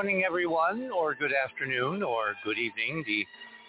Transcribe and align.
morning, 0.00 0.24
everyone, 0.24 0.88
or 0.96 1.14
good 1.14 1.34
afternoon, 1.34 2.02
or 2.02 2.34
good 2.42 2.56
evening, 2.56 3.04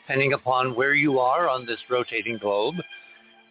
depending 0.08 0.32
upon 0.32 0.74
where 0.74 0.94
you 0.94 1.20
are 1.20 1.50
on 1.50 1.66
this 1.66 1.80
rotating 1.90 2.38
globe. 2.38 2.76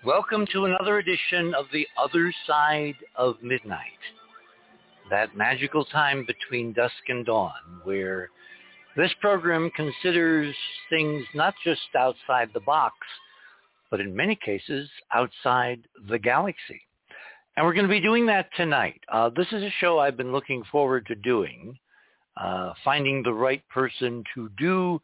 Welcome 0.02 0.46
to 0.50 0.64
another 0.64 0.96
edition 0.96 1.52
of 1.54 1.66
The 1.74 1.86
Other 1.98 2.32
Side 2.46 2.94
of 3.16 3.34
Midnight, 3.42 4.00
that 5.10 5.36
magical 5.36 5.84
time 5.84 6.24
between 6.26 6.72
dusk 6.72 6.94
and 7.08 7.26
dawn, 7.26 7.52
where 7.84 8.30
this 8.96 9.12
program 9.20 9.70
considers 9.76 10.56
things 10.88 11.22
not 11.34 11.52
just 11.62 11.82
outside 11.94 12.48
the 12.54 12.60
box, 12.60 12.94
but 13.90 14.00
in 14.00 14.16
many 14.16 14.38
cases 14.42 14.88
outside 15.12 15.82
the 16.08 16.18
galaxy. 16.18 16.80
And 17.58 17.66
we're 17.66 17.74
going 17.74 17.88
to 17.88 17.92
be 17.92 18.00
doing 18.00 18.24
that 18.28 18.48
tonight. 18.56 19.02
Uh, 19.12 19.28
this 19.36 19.48
is 19.52 19.62
a 19.62 19.74
show 19.80 19.98
I've 19.98 20.16
been 20.16 20.32
looking 20.32 20.62
forward 20.72 21.04
to 21.08 21.14
doing. 21.14 21.78
Uh, 22.36 22.72
finding 22.84 23.22
the 23.22 23.32
right 23.32 23.62
person 23.68 24.24
to 24.34 24.48
do 24.58 25.00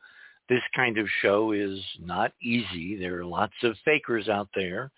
this 0.48 0.62
kind 0.74 0.96
of 0.96 1.06
show 1.22 1.52
is 1.52 1.80
not 2.00 2.32
easy. 2.40 2.96
There 2.96 3.18
are 3.18 3.24
lots 3.24 3.54
of 3.62 3.76
fakers 3.84 4.28
out 4.28 4.48
there. 4.54 4.90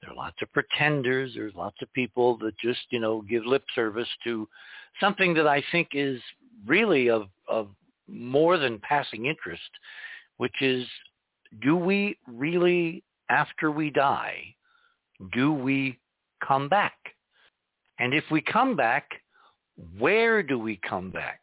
There 0.00 0.10
are 0.10 0.16
lots 0.16 0.36
of 0.42 0.52
pretenders. 0.52 1.32
There's 1.34 1.54
lots 1.54 1.76
of 1.82 1.92
people 1.92 2.38
that 2.38 2.56
just, 2.58 2.80
you 2.90 3.00
know, 3.00 3.22
give 3.22 3.44
lip 3.44 3.64
service 3.74 4.08
to 4.24 4.48
something 5.00 5.34
that 5.34 5.46
I 5.46 5.62
think 5.70 5.88
is 5.92 6.20
really 6.66 7.10
of, 7.10 7.28
of 7.48 7.68
more 8.08 8.56
than 8.56 8.78
passing 8.80 9.26
interest, 9.26 9.70
which 10.38 10.62
is 10.62 10.86
do 11.62 11.76
we 11.76 12.18
really, 12.26 13.02
after 13.30 13.70
we 13.70 13.90
die, 13.90 14.54
do 15.32 15.52
we 15.52 15.98
come 16.46 16.68
back? 16.68 16.96
And 17.98 18.12
if 18.12 18.24
we 18.30 18.40
come 18.40 18.76
back, 18.76 19.08
where 19.98 20.42
do 20.42 20.58
we 20.58 20.80
come 20.88 21.10
back? 21.10 21.40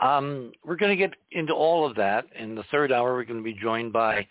Um, 0.00 0.52
we're 0.64 0.76
going 0.76 0.96
to 0.96 0.96
get 0.96 1.16
into 1.32 1.52
all 1.52 1.86
of 1.88 1.96
that. 1.96 2.26
In 2.38 2.54
the 2.54 2.64
third 2.70 2.92
hour, 2.92 3.14
we're 3.14 3.24
going 3.24 3.40
to 3.40 3.44
be 3.44 3.58
joined 3.60 3.92
by 3.92 4.26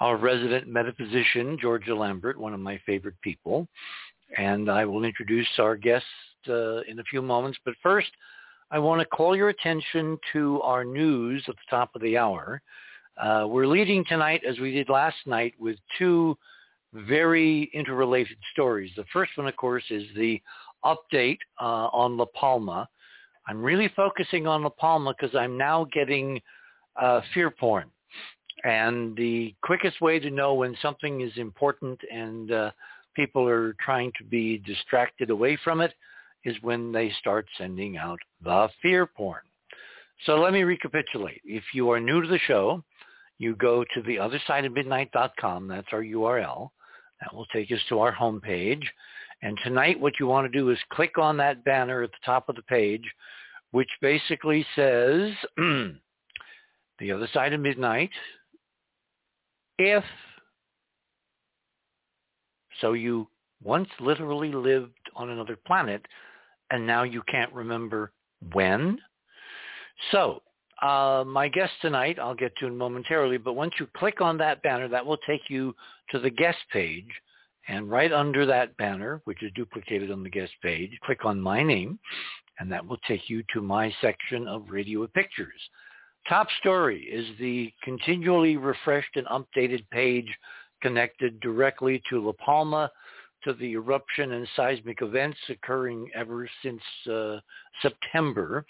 our 0.00 0.16
resident 0.16 0.68
metaphysician, 0.68 1.58
Georgia 1.60 1.94
Lambert, 1.94 2.38
one 2.38 2.54
of 2.54 2.60
my 2.60 2.78
favorite 2.84 3.20
people. 3.22 3.66
And 4.36 4.70
I 4.70 4.84
will 4.84 5.04
introduce 5.04 5.48
our 5.58 5.76
guest 5.76 6.04
uh, 6.48 6.80
in 6.82 6.98
a 6.98 7.04
few 7.04 7.22
moments. 7.22 7.58
But 7.64 7.74
first, 7.82 8.10
I 8.70 8.78
want 8.78 9.00
to 9.00 9.06
call 9.06 9.36
your 9.36 9.48
attention 9.48 10.18
to 10.32 10.60
our 10.62 10.84
news 10.84 11.44
at 11.48 11.54
the 11.54 11.76
top 11.76 11.94
of 11.94 12.02
the 12.02 12.18
hour. 12.18 12.60
Uh, 13.16 13.46
we're 13.48 13.66
leading 13.66 14.04
tonight, 14.04 14.42
as 14.46 14.58
we 14.58 14.72
did 14.72 14.88
last 14.88 15.16
night, 15.24 15.54
with 15.58 15.76
two 15.98 16.36
very 16.92 17.70
interrelated 17.72 18.36
stories. 18.52 18.90
The 18.96 19.04
first 19.12 19.32
one, 19.36 19.46
of 19.46 19.56
course, 19.56 19.84
is 19.90 20.04
the 20.16 20.40
update 20.84 21.38
uh, 21.60 21.88
on 21.92 22.16
La 22.16 22.26
Palma 22.26 22.88
I'm 23.48 23.62
really 23.62 23.90
focusing 23.94 24.46
on 24.46 24.62
La 24.62 24.70
Palma 24.70 25.14
because 25.18 25.36
I'm 25.36 25.56
now 25.56 25.86
getting 25.92 26.40
uh, 27.00 27.20
fear 27.32 27.50
porn. 27.50 27.90
And 28.64 29.16
the 29.16 29.54
quickest 29.62 30.00
way 30.00 30.18
to 30.18 30.30
know 30.30 30.54
when 30.54 30.76
something 30.82 31.20
is 31.20 31.32
important 31.36 32.00
and 32.12 32.50
uh, 32.50 32.70
people 33.14 33.46
are 33.46 33.74
trying 33.84 34.12
to 34.18 34.24
be 34.24 34.58
distracted 34.58 35.30
away 35.30 35.58
from 35.62 35.80
it 35.80 35.92
is 36.44 36.56
when 36.62 36.92
they 36.92 37.10
start 37.18 37.46
sending 37.58 37.96
out 37.96 38.18
the 38.42 38.68
fear 38.82 39.06
porn. 39.06 39.42
So 40.24 40.36
let 40.36 40.52
me 40.52 40.62
recapitulate. 40.62 41.42
If 41.44 41.64
you 41.74 41.90
are 41.90 42.00
new 42.00 42.22
to 42.22 42.28
the 42.28 42.38
show, 42.46 42.82
you 43.38 43.54
go 43.56 43.84
to 43.94 44.02
the 44.02 44.18
other 44.18 44.40
side 44.46 44.64
of 44.64 44.72
midnight.com. 44.72 45.68
That's 45.68 45.88
our 45.92 46.02
URL. 46.02 46.70
That 47.20 47.34
will 47.34 47.46
take 47.46 47.70
us 47.70 47.80
to 47.88 48.00
our 48.00 48.14
homepage. 48.14 48.84
And 49.46 49.56
tonight 49.62 50.00
what 50.00 50.14
you 50.18 50.26
want 50.26 50.50
to 50.50 50.58
do 50.58 50.70
is 50.70 50.78
click 50.92 51.18
on 51.18 51.36
that 51.36 51.62
banner 51.62 52.02
at 52.02 52.10
the 52.10 52.16
top 52.24 52.48
of 52.48 52.56
the 52.56 52.62
page, 52.62 53.04
which 53.70 53.88
basically 54.02 54.66
says 54.74 55.30
the 55.56 57.12
other 57.12 57.28
side 57.32 57.52
of 57.52 57.60
midnight, 57.60 58.10
if 59.78 60.02
so 62.80 62.94
you 62.94 63.28
once 63.62 63.88
literally 64.00 64.50
lived 64.50 64.98
on 65.14 65.30
another 65.30 65.56
planet 65.64 66.04
and 66.72 66.84
now 66.84 67.04
you 67.04 67.22
can't 67.28 67.52
remember 67.52 68.10
when. 68.52 68.98
So 70.10 70.42
uh, 70.82 71.22
my 71.24 71.46
guest 71.46 71.72
tonight, 71.82 72.18
I'll 72.18 72.34
get 72.34 72.50
to 72.56 72.68
momentarily, 72.68 73.38
but 73.38 73.52
once 73.52 73.74
you 73.78 73.86
click 73.96 74.20
on 74.20 74.38
that 74.38 74.64
banner, 74.64 74.88
that 74.88 75.06
will 75.06 75.18
take 75.18 75.42
you 75.48 75.72
to 76.10 76.18
the 76.18 76.30
guest 76.30 76.58
page 76.72 77.06
and 77.68 77.90
right 77.90 78.12
under 78.12 78.46
that 78.46 78.76
banner, 78.76 79.20
which 79.24 79.42
is 79.42 79.52
duplicated 79.54 80.10
on 80.10 80.22
the 80.22 80.30
guest 80.30 80.52
page, 80.62 80.90
click 81.04 81.24
on 81.24 81.40
my 81.40 81.62
name, 81.62 81.98
and 82.58 82.70
that 82.70 82.86
will 82.86 82.98
take 83.08 83.28
you 83.28 83.42
to 83.52 83.60
my 83.60 83.92
section 84.00 84.46
of 84.46 84.70
Radio 84.70 85.06
Pictures. 85.08 85.60
Top 86.28 86.48
story 86.60 87.02
is 87.02 87.26
the 87.38 87.72
continually 87.82 88.56
refreshed 88.56 89.16
and 89.16 89.26
updated 89.26 89.84
page 89.90 90.26
connected 90.82 91.38
directly 91.40 92.02
to 92.10 92.24
La 92.24 92.32
Palma, 92.32 92.90
to 93.44 93.52
the 93.54 93.72
eruption 93.72 94.32
and 94.32 94.48
seismic 94.56 95.02
events 95.02 95.38
occurring 95.48 96.10
ever 96.14 96.48
since 96.62 96.82
uh, 97.10 97.38
September. 97.80 98.64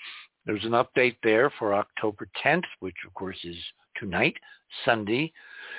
There's 0.44 0.64
an 0.64 0.72
update 0.72 1.16
there 1.22 1.50
for 1.58 1.74
October 1.74 2.28
10th, 2.44 2.64
which 2.80 2.96
of 3.06 3.14
course 3.14 3.38
is 3.42 3.56
tonight, 3.98 4.36
Sunday, 4.84 5.32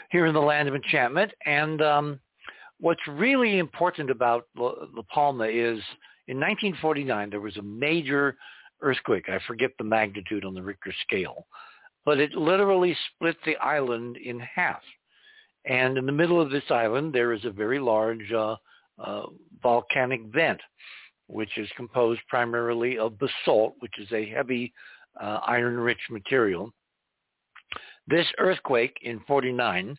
here 0.09 0.25
in 0.25 0.33
the 0.33 0.39
land 0.39 0.67
of 0.67 0.75
enchantment. 0.75 1.31
And 1.45 1.81
um, 1.81 2.19
what's 2.79 3.05
really 3.07 3.59
important 3.59 4.09
about 4.09 4.47
La, 4.55 4.73
Palma 5.13 5.45
is 5.45 5.79
in 6.27 6.37
1949 6.39 7.29
there 7.29 7.41
was 7.41 7.57
a 7.57 7.61
major 7.61 8.35
earthquake. 8.81 9.29
I 9.29 9.39
forget 9.47 9.71
the 9.77 9.83
magnitude 9.83 10.45
on 10.45 10.53
the 10.53 10.61
Richter 10.61 10.93
scale, 11.01 11.47
but 12.05 12.19
it 12.19 12.33
literally 12.33 12.95
split 13.15 13.37
the 13.45 13.55
island 13.57 14.17
in 14.17 14.39
half. 14.39 14.81
And 15.65 15.97
in 15.97 16.05
the 16.05 16.11
middle 16.11 16.39
of 16.39 16.51
this 16.51 16.69
island 16.69 17.13
there 17.13 17.33
is 17.33 17.45
a 17.45 17.51
very 17.51 17.79
large 17.79 18.31
uh, 18.31 18.55
uh, 18.99 19.23
volcanic 19.61 20.21
vent, 20.25 20.59
which 21.27 21.57
is 21.57 21.69
composed 21.75 22.21
primarily 22.29 22.97
of 22.97 23.19
basalt, 23.19 23.75
which 23.79 23.93
is 23.99 24.11
a 24.11 24.29
heavy 24.29 24.73
uh, 25.19 25.39
iron-rich 25.45 25.99
material. 26.09 26.71
This 28.07 28.27
earthquake 28.37 28.97
in 29.01 29.19
49 29.27 29.97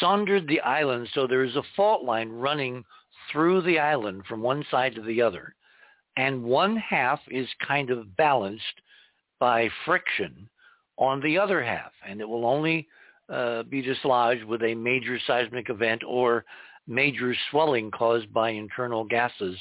sundered 0.00 0.46
the 0.46 0.60
island 0.60 1.08
so 1.12 1.26
there 1.26 1.44
is 1.44 1.56
a 1.56 1.62
fault 1.74 2.04
line 2.04 2.30
running 2.30 2.84
through 3.30 3.62
the 3.62 3.78
island 3.78 4.22
from 4.26 4.40
one 4.40 4.64
side 4.70 4.94
to 4.94 5.02
the 5.02 5.22
other. 5.22 5.54
And 6.16 6.42
one 6.42 6.76
half 6.76 7.20
is 7.28 7.48
kind 7.66 7.90
of 7.90 8.16
balanced 8.16 8.64
by 9.38 9.68
friction 9.84 10.48
on 10.96 11.20
the 11.20 11.38
other 11.38 11.62
half. 11.62 11.92
And 12.08 12.20
it 12.20 12.28
will 12.28 12.46
only 12.46 12.88
uh, 13.28 13.64
be 13.64 13.82
dislodged 13.82 14.44
with 14.44 14.62
a 14.62 14.74
major 14.74 15.18
seismic 15.26 15.68
event 15.68 16.02
or 16.06 16.44
major 16.86 17.34
swelling 17.50 17.90
caused 17.90 18.32
by 18.32 18.50
internal 18.50 19.04
gases 19.04 19.58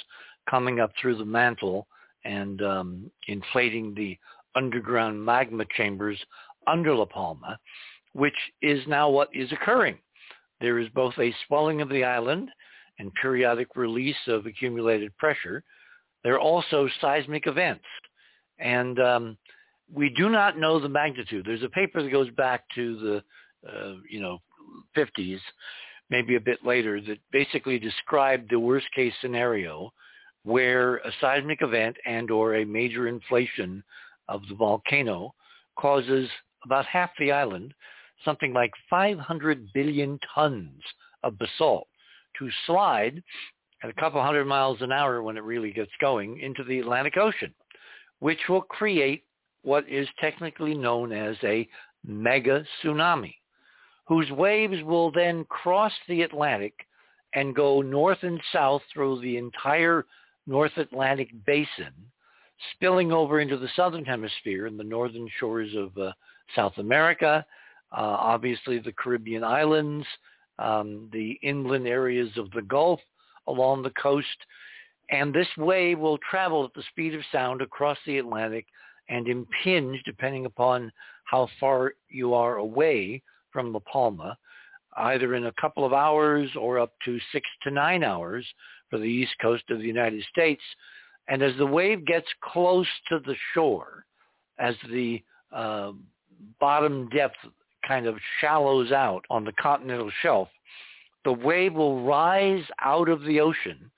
coming 0.49 0.79
up 0.79 0.91
through 1.01 1.17
the 1.17 1.25
mantle 1.25 1.87
and 2.23 2.61
um, 2.61 3.11
inflating 3.27 3.93
the 3.93 4.17
underground 4.55 5.23
magma 5.23 5.65
chambers 5.75 6.19
under 6.67 6.95
La 6.95 7.05
Palma, 7.05 7.59
which 8.13 8.33
is 8.61 8.79
now 8.87 9.09
what 9.09 9.29
is 9.33 9.51
occurring. 9.51 9.97
There 10.61 10.79
is 10.79 10.89
both 10.89 11.13
a 11.19 11.33
swelling 11.47 11.81
of 11.81 11.89
the 11.89 12.03
island 12.03 12.49
and 12.99 13.13
periodic 13.21 13.75
release 13.75 14.15
of 14.27 14.45
accumulated 14.45 15.15
pressure. 15.17 15.63
There 16.23 16.35
are 16.35 16.39
also 16.39 16.87
seismic 17.01 17.47
events. 17.47 17.85
And 18.59 18.99
um, 18.99 19.37
we 19.93 20.09
do 20.15 20.29
not 20.29 20.57
know 20.57 20.79
the 20.79 20.89
magnitude. 20.89 21.45
There's 21.45 21.63
a 21.63 21.69
paper 21.69 22.01
that 22.01 22.11
goes 22.11 22.29
back 22.31 22.63
to 22.75 22.97
the, 22.97 23.69
uh, 23.69 23.95
you 24.09 24.21
know, 24.21 24.39
50s, 24.95 25.39
maybe 26.09 26.35
a 26.35 26.39
bit 26.41 26.65
later, 26.65 27.01
that 27.01 27.19
basically 27.31 27.77
described 27.77 28.49
the 28.49 28.59
worst 28.59 28.87
case 28.95 29.13
scenario 29.21 29.91
where 30.43 30.97
a 30.97 31.11
seismic 31.19 31.61
event 31.61 31.97
and 32.05 32.29
or 32.29 32.55
a 32.55 32.65
major 32.65 33.07
inflation 33.07 33.83
of 34.29 34.41
the 34.47 34.55
volcano 34.55 35.33
causes 35.77 36.29
about 36.63 36.85
half 36.85 37.09
the 37.19 37.31
island 37.31 37.73
something 38.25 38.51
like 38.51 38.71
500 38.89 39.71
billion 39.73 40.19
tons 40.33 40.81
of 41.23 41.37
basalt 41.37 41.87
to 42.39 42.49
slide 42.65 43.23
at 43.83 43.89
a 43.89 43.93
couple 43.93 44.21
hundred 44.21 44.45
miles 44.45 44.81
an 44.81 44.91
hour 44.91 45.21
when 45.21 45.37
it 45.37 45.43
really 45.43 45.71
gets 45.71 45.91
going 46.01 46.39
into 46.39 46.63
the 46.63 46.79
Atlantic 46.79 47.17
Ocean, 47.17 47.53
which 48.19 48.39
will 48.49 48.61
create 48.61 49.23
what 49.61 49.87
is 49.87 50.07
technically 50.19 50.73
known 50.73 51.11
as 51.11 51.35
a 51.43 51.67
mega 52.05 52.63
tsunami, 52.83 53.35
whose 54.07 54.29
waves 54.31 54.81
will 54.83 55.11
then 55.11 55.45
cross 55.45 55.93
the 56.07 56.21
Atlantic 56.21 56.73
and 57.33 57.55
go 57.55 57.81
north 57.81 58.19
and 58.21 58.41
south 58.51 58.81
through 58.93 59.19
the 59.21 59.37
entire 59.37 60.05
North 60.47 60.77
Atlantic 60.77 61.29
basin, 61.45 61.93
spilling 62.73 63.11
over 63.11 63.39
into 63.39 63.57
the 63.57 63.69
southern 63.75 64.05
hemisphere 64.05 64.67
and 64.67 64.79
the 64.79 64.83
northern 64.83 65.27
shores 65.39 65.73
of 65.75 65.97
uh, 65.97 66.11
South 66.55 66.77
America, 66.77 67.45
uh, 67.95 68.17
obviously 68.19 68.79
the 68.79 68.91
Caribbean 68.91 69.43
islands, 69.43 70.05
um, 70.59 71.09
the 71.13 71.39
inland 71.41 71.87
areas 71.87 72.29
of 72.37 72.51
the 72.51 72.61
Gulf 72.61 72.99
along 73.47 73.83
the 73.83 73.91
coast. 74.01 74.27
And 75.11 75.33
this 75.33 75.47
wave 75.57 75.99
will 75.99 76.17
travel 76.29 76.65
at 76.65 76.73
the 76.73 76.83
speed 76.89 77.13
of 77.13 77.21
sound 77.31 77.61
across 77.61 77.97
the 78.05 78.17
Atlantic 78.17 78.65
and 79.07 79.27
impinge, 79.27 80.01
depending 80.05 80.45
upon 80.45 80.91
how 81.25 81.47
far 81.59 81.93
you 82.09 82.33
are 82.33 82.57
away 82.57 83.21
from 83.51 83.71
La 83.71 83.79
Palma, 83.79 84.37
either 84.97 85.35
in 85.35 85.45
a 85.45 85.53
couple 85.53 85.85
of 85.85 85.93
hours 85.93 86.49
or 86.59 86.79
up 86.79 86.93
to 87.05 87.19
six 87.31 87.47
to 87.63 87.71
nine 87.71 88.03
hours 88.03 88.45
for 88.89 88.97
the 88.97 89.05
east 89.05 89.33
coast 89.41 89.63
of 89.69 89.79
the 89.79 89.85
United 89.85 90.23
States. 90.31 90.61
And 91.27 91.41
as 91.41 91.55
the 91.57 91.65
wave 91.65 92.05
gets 92.05 92.27
close 92.43 92.87
to 93.09 93.19
the 93.19 93.35
shore, 93.53 94.05
as 94.59 94.75
the 94.91 95.23
uh, 95.51 95.91
bottom 96.59 97.09
depth 97.09 97.37
kind 97.87 98.07
of 98.07 98.17
shallows 98.41 98.91
out 98.91 99.25
on 99.29 99.45
the 99.45 99.53
continental 99.53 100.11
shelf, 100.21 100.49
the 101.23 101.33
wave 101.33 101.73
will 101.73 102.03
rise 102.03 102.63
out 102.81 103.09
of 103.09 103.21
the 103.23 103.39
ocean 103.39 103.91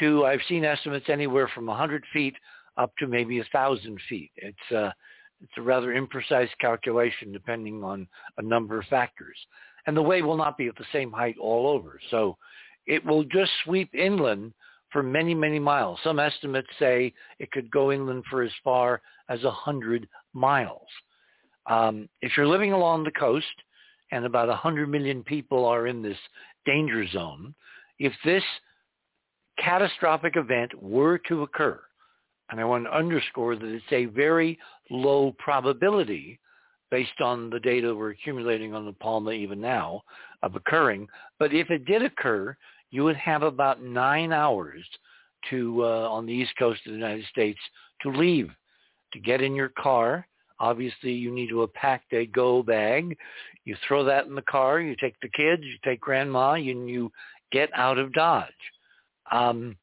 to, 0.00 0.24
I've 0.24 0.40
seen 0.48 0.64
estimates 0.64 1.08
anywhere 1.08 1.48
from 1.54 1.66
100 1.66 2.04
feet 2.12 2.34
up 2.76 2.92
to 2.98 3.06
maybe 3.06 3.38
1,000 3.38 3.98
feet. 4.08 4.30
It's, 4.36 4.72
uh, 4.74 4.90
it's 5.42 5.52
a 5.56 5.62
rather 5.62 5.94
imprecise 5.94 6.50
calculation 6.60 7.32
depending 7.32 7.82
on 7.82 8.06
a 8.38 8.42
number 8.42 8.78
of 8.78 8.86
factors. 8.86 9.36
And 9.86 9.96
the 9.96 10.02
wave 10.02 10.24
will 10.24 10.36
not 10.36 10.58
be 10.58 10.66
at 10.66 10.76
the 10.76 10.84
same 10.92 11.10
height 11.10 11.36
all 11.40 11.66
over. 11.66 11.98
So 12.10 12.36
it 12.86 13.04
will 13.04 13.24
just 13.24 13.50
sweep 13.64 13.94
inland 13.94 14.52
for 14.90 15.02
many, 15.02 15.34
many 15.34 15.58
miles. 15.58 15.98
Some 16.02 16.18
estimates 16.18 16.68
say 16.78 17.12
it 17.38 17.50
could 17.52 17.70
go 17.70 17.92
inland 17.92 18.24
for 18.30 18.42
as 18.42 18.52
far 18.64 19.00
as 19.28 19.42
100 19.42 20.08
miles. 20.32 20.86
Um, 21.68 22.08
if 22.22 22.32
you're 22.36 22.46
living 22.46 22.72
along 22.72 23.04
the 23.04 23.10
coast, 23.12 23.46
and 24.10 24.24
about 24.24 24.48
100 24.48 24.88
million 24.88 25.22
people 25.22 25.64
are 25.66 25.86
in 25.86 26.02
this 26.02 26.16
danger 26.64 27.06
zone, 27.08 27.54
if 27.98 28.12
this 28.24 28.42
catastrophic 29.62 30.36
event 30.36 30.70
were 30.82 31.18
to 31.28 31.42
occur, 31.42 31.80
and 32.50 32.60
I 32.60 32.64
want 32.64 32.84
to 32.84 32.96
underscore 32.96 33.56
that 33.56 33.66
it's 33.66 33.84
a 33.92 34.06
very 34.06 34.58
low 34.90 35.34
probability 35.38 36.40
based 36.90 37.20
on 37.20 37.50
the 37.50 37.60
data 37.60 37.94
we're 37.94 38.10
accumulating 38.10 38.74
on 38.74 38.86
the 38.86 38.92
Palma 38.92 39.32
even 39.32 39.60
now 39.60 40.02
of 40.42 40.56
occurring. 40.56 41.06
But 41.38 41.52
if 41.52 41.70
it 41.70 41.84
did 41.84 42.02
occur, 42.02 42.56
you 42.90 43.04
would 43.04 43.16
have 43.16 43.42
about 43.42 43.82
nine 43.82 44.32
hours 44.32 44.84
to 45.50 45.84
uh, 45.84 46.08
on 46.08 46.26
the 46.26 46.32
east 46.32 46.52
coast 46.58 46.80
of 46.86 46.92
the 46.92 46.98
United 46.98 47.26
States 47.26 47.58
to 48.02 48.10
leave, 48.10 48.50
to 49.12 49.20
get 49.20 49.42
in 49.42 49.54
your 49.54 49.72
car. 49.78 50.26
Obviously, 50.60 51.12
you 51.12 51.30
need 51.30 51.48
to 51.50 51.66
pack 51.74 52.02
a 52.12 52.26
go 52.26 52.62
bag. 52.62 53.16
You 53.64 53.76
throw 53.86 54.04
that 54.04 54.26
in 54.26 54.34
the 54.34 54.42
car. 54.42 54.80
You 54.80 54.96
take 54.96 55.14
the 55.20 55.28
kids. 55.28 55.62
You 55.64 55.76
take 55.84 56.00
grandma, 56.00 56.52
and 56.52 56.88
you 56.88 57.12
get 57.52 57.70
out 57.74 57.98
of 57.98 58.12
Dodge. 58.12 58.52
Um, 59.30 59.76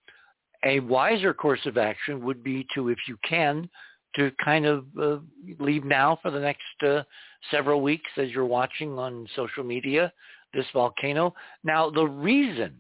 a 0.66 0.80
wiser 0.82 1.34
course 1.34 1.66
of 1.66 1.78
action 1.78 2.24
would 2.26 2.44
be 2.44 2.66
to, 2.74 2.90
if 2.90 2.98
you 3.08 3.18
can, 3.28 3.70
to 4.16 4.32
kind 4.44 4.66
of 4.66 4.86
uh, 5.00 5.18
leave 5.60 5.84
now 5.84 6.18
for 6.22 6.32
the 6.32 6.40
next 6.40 6.62
uh, 6.86 7.04
several 7.52 7.82
weeks 7.82 8.10
as 8.18 8.30
you're 8.32 8.46
watching 8.46 8.98
on 8.98 9.28
social 9.36 9.64
media 9.64 10.12
this 10.54 10.66
volcano. 10.74 11.34
Now, 11.64 11.90
the 11.90 12.06
reason 12.06 12.74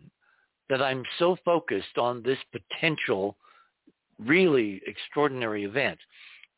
that 0.69 0.81
I'm 0.81 1.03
so 1.19 1.37
focused 1.45 1.97
on 1.97 2.23
this 2.23 2.39
potential 2.51 3.35
really 4.23 4.81
extraordinary 4.87 5.65
event 5.65 5.99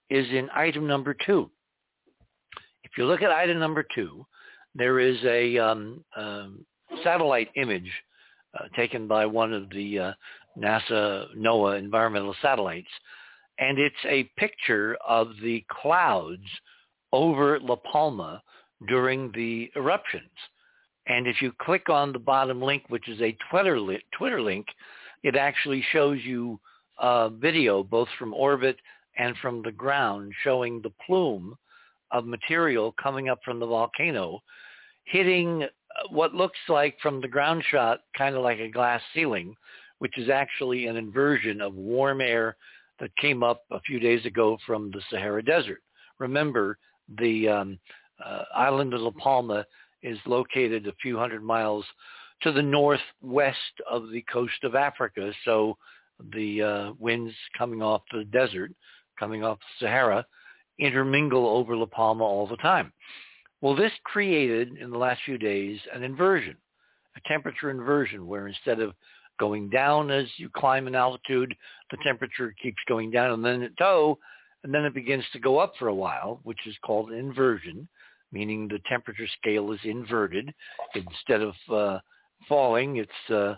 is 0.09 0.27
in 0.31 0.50
item 0.56 0.88
number 0.88 1.15
two. 1.25 1.50
If 2.83 2.92
you 2.98 3.06
look 3.06 3.21
at 3.21 3.31
item 3.31 3.59
number 3.59 3.86
two, 3.94 4.25
there 4.75 5.00
is 5.00 5.18
a 5.25 5.57
um, 5.57 6.04
um, 6.15 6.65
satellite 7.04 7.50
image 7.56 7.92
uh, 8.57 8.68
taken 8.75 9.07
by 9.07 9.25
one 9.25 9.54
of 9.54 9.69
the 9.69 10.00
uh, 10.00 10.12
NASA 10.57 11.25
NOAA 11.38 11.80
environmental 11.80 12.36
satellites, 12.42 12.88
and 13.59 13.77
it's 13.77 13.95
a 14.06 14.30
picture 14.38 14.98
of 15.07 15.30
the 15.42 15.63
clouds 15.69 16.48
over 17.12 17.59
La 17.59 17.75
Palma 17.75 18.42
during 18.88 19.31
the 19.33 19.69
eruptions. 19.75 20.30
And 21.07 21.25
if 21.27 21.42
you 21.42 21.51
click 21.62 21.89
on 21.89 22.12
the 22.12 22.19
bottom 22.19 22.62
link, 22.62 22.83
which 22.89 23.07
is 23.07 23.21
a 23.21 23.36
Twitter, 23.50 23.80
li- 23.80 24.04
Twitter 24.18 24.42
link, 24.42 24.68
it 25.24 25.36
actually 25.36 25.83
shows 25.92 26.19
you 26.24 26.59
a 27.00 27.30
video 27.30 27.83
both 27.83 28.09
from 28.19 28.33
orbit 28.33 28.77
and 29.18 29.36
from 29.38 29.62
the 29.62 29.72
ground 29.72 30.31
showing 30.44 30.81
the 30.81 30.94
plume 31.06 31.56
of 32.12 32.25
material 32.25 32.94
coming 33.02 33.30
up 33.30 33.40
from 33.44 33.60
the 33.60 33.66
volcano 33.66 34.42
hitting 35.06 35.66
what 36.10 36.34
looks 36.34 36.60
like 36.69 36.96
from 37.02 37.22
the 37.22 37.28
ground 37.28 37.64
shot 37.69 38.02
kind 38.18 38.36
of 38.36 38.44
like 38.44 38.60
a 38.60 38.69
glass 38.69 39.02
ceiling, 39.14 39.56
which 40.00 40.18
is 40.18 40.30
actually 40.30 40.88
an 40.88 40.96
inversion 40.96 41.62
of 41.62 41.74
warm 41.74 42.22
air 42.22 42.56
that 43.00 43.16
came 43.18 43.44
up 43.44 43.64
a 43.72 43.80
few 43.81 44.00
days 44.00 44.25
ago 44.25 44.58
from 44.66 44.92
the 44.92 45.02
Sahara 45.10 45.44
Desert. 45.44 45.81
Remember, 46.19 46.78
the 47.19 47.48
um, 47.48 47.80
uh, 48.24 48.44
island 48.56 48.94
of 48.94 49.02
La 49.02 49.12
Palma 49.12 49.66
is 50.04 50.18
located 50.25 50.88
a 50.88 50.94
few 51.02 51.18
hundred 51.18 51.44
miles 51.44 51.86
to 52.42 52.52
the 52.52 52.62
northwest 52.62 53.58
of 53.90 54.10
the 54.12 54.24
coast 54.31 54.64
of 54.64 54.75
Africa. 54.75 55.31
So 55.46 55.78
the 56.34 56.62
uh, 56.62 56.92
winds 57.00 57.34
coming 57.58 57.81
off 57.81 58.02
the 58.12 58.25
desert, 58.25 58.72
coming 59.19 59.44
off 59.44 59.60
the 59.60 59.86
Sahara, 59.86 60.25
intermingle 60.80 61.48
over 61.48 61.75
La 61.75 61.86
Palma 61.86 62.24
all 62.24 62.48
the 62.48 62.58
time. 62.58 62.92
Well, 63.62 63.75
this 63.75 63.92
created 64.04 64.78
in 64.78 64.92
the 64.92 64.98
last 64.98 65.22
few 65.25 65.38
days 65.38 65.80
an 65.94 66.04
inversion, 66.04 66.56
a 67.16 67.28
temperature 67.28 67.72
inversion 67.72 68.28
where 68.28 68.48
instead 68.48 68.80
of 68.80 68.94
going 69.40 69.69
down 69.69 70.12
as 70.12 70.28
you 70.38 70.50
climb 70.56 70.88
in 70.88 70.96
altitude, 70.96 71.56
the 71.92 71.97
temperature 72.04 72.54
keeps 72.62 72.78
going 72.88 73.12
down 73.12 73.31
and 73.31 73.44
then 73.44 73.62
it 73.62 73.74
toe, 73.78 74.18
and 74.64 74.74
then 74.74 74.83
it 74.83 74.94
begins 74.94 75.24
to 75.33 75.40
go 75.40 75.57
up 75.57 75.74
for 75.78 75.88
a 75.88 75.95
while, 75.95 76.40
which 76.44 76.59
is 76.68 76.76
called 76.83 77.12
inversion 77.12 77.88
meaning 78.31 78.68
the 78.68 78.80
temperature 78.90 79.28
scale 79.40 79.71
is 79.71 79.80
inverted. 79.83 80.54
Instead 80.95 81.42
of 81.42 81.54
uh, 81.71 82.00
falling, 82.47 82.97
it's 82.97 83.33
uh, 83.33 83.56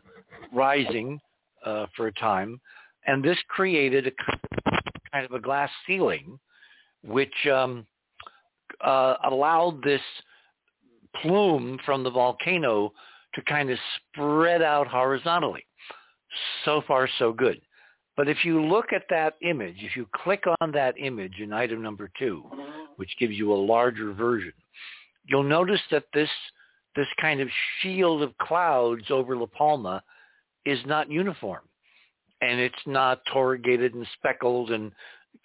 rising 0.53 1.19
uh, 1.65 1.85
for 1.95 2.07
a 2.07 2.13
time. 2.13 2.59
And 3.07 3.23
this 3.23 3.37
created 3.47 4.07
a 4.07 4.78
kind 5.13 5.25
of 5.25 5.31
a 5.31 5.39
glass 5.39 5.69
ceiling, 5.85 6.39
which 7.03 7.33
um, 7.51 7.85
uh, 8.83 9.15
allowed 9.25 9.83
this 9.83 10.01
plume 11.21 11.79
from 11.85 12.03
the 12.03 12.09
volcano 12.09 12.93
to 13.35 13.41
kind 13.43 13.69
of 13.69 13.77
spread 14.13 14.61
out 14.61 14.87
horizontally. 14.87 15.65
So 16.65 16.83
far, 16.87 17.09
so 17.17 17.33
good. 17.33 17.59
But 18.15 18.27
if 18.27 18.43
you 18.43 18.61
look 18.61 18.91
at 18.91 19.03
that 19.09 19.35
image, 19.41 19.77
if 19.79 19.95
you 19.95 20.05
click 20.13 20.43
on 20.59 20.71
that 20.73 20.95
image 20.99 21.35
in 21.39 21.53
item 21.53 21.81
number 21.81 22.11
two, 22.19 22.43
which 22.97 23.15
gives 23.17 23.33
you 23.33 23.53
a 23.53 23.55
larger 23.55 24.11
version, 24.11 24.51
you'll 25.25 25.43
notice 25.43 25.81
that 25.91 26.03
this 26.13 26.29
this 26.95 27.07
kind 27.21 27.39
of 27.39 27.47
shield 27.79 28.21
of 28.21 28.37
clouds 28.39 29.05
over 29.09 29.37
La 29.37 29.45
Palma 29.45 30.03
is 30.65 30.79
not 30.85 31.09
uniform. 31.09 31.61
And 32.41 32.59
it's 32.59 32.75
not 32.85 33.21
corrugated 33.31 33.93
and 33.93 34.07
speckled 34.17 34.71
and 34.71 34.91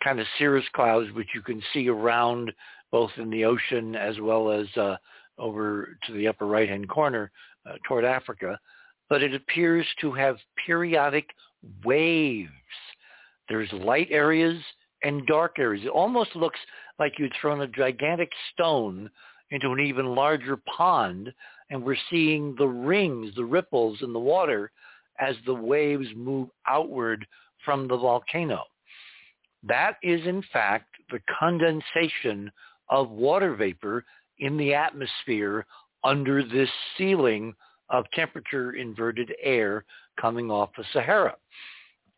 kind 0.03 0.21
of 0.21 0.27
cirrus 0.39 0.65
clouds, 0.75 1.11
which 1.13 1.29
you 1.35 1.43
can 1.43 1.63
see 1.73 1.89
around 1.89 2.53
both 2.91 3.11
in 3.17 3.31
the 3.31 3.45
ocean 3.45 3.97
as 3.97 4.21
well 4.21 4.51
as 4.51 4.67
uh, 4.77 4.97
over 5.39 5.99
to 6.07 6.13
the 6.13 6.29
upper 6.29 6.47
right-hand 6.47 6.89
corner 6.89 7.31
uh, 7.69 7.75
toward 7.87 8.05
Africa. 8.05 8.59
But 9.09 9.23
it 9.23 9.35
appears 9.35 9.87
to 10.01 10.13
have 10.13 10.37
periodic 10.65 11.27
waves. 11.85 12.51
There's 13.49 13.73
light 13.73 14.09
areas 14.11 14.63
and 15.03 15.27
dark 15.27 15.59
areas. 15.59 15.85
It 15.85 15.91
almost 15.91 16.35
looks 16.35 16.59
like 16.99 17.19
you'd 17.19 17.33
thrown 17.41 17.61
a 17.61 17.67
gigantic 17.67 18.31
stone 18.53 19.11
into 19.51 19.71
an 19.71 19.81
even 19.81 20.15
larger 20.15 20.57
pond, 20.57 21.33
and 21.71 21.83
we're 21.83 21.97
seeing 22.11 22.55
the 22.57 22.67
rings, 22.67 23.35
the 23.35 23.45
ripples 23.45 23.99
in 24.03 24.13
the 24.13 24.19
water 24.19 24.71
as 25.21 25.37
the 25.47 25.55
waves 25.55 26.09
move 26.17 26.49
outward 26.67 27.27
from 27.65 27.89
the 27.89 27.97
volcano. 27.97 28.63
That 29.63 29.97
is 30.03 30.27
in 30.27 30.43
fact 30.53 30.89
the 31.11 31.21
condensation 31.39 32.51
of 32.91 33.11
water 33.11 33.55
vapor 33.55 34.05
in 34.39 34.57
the 34.57 34.75
atmosphere 34.75 35.67
under 36.03 36.43
this 36.43 36.69
ceiling 36.99 37.55
of 37.89 38.05
temperature 38.13 38.73
inverted 38.73 39.33
air 39.43 39.85
coming 40.21 40.51
off 40.51 40.71
the 40.77 40.85
Sahara. 40.93 41.37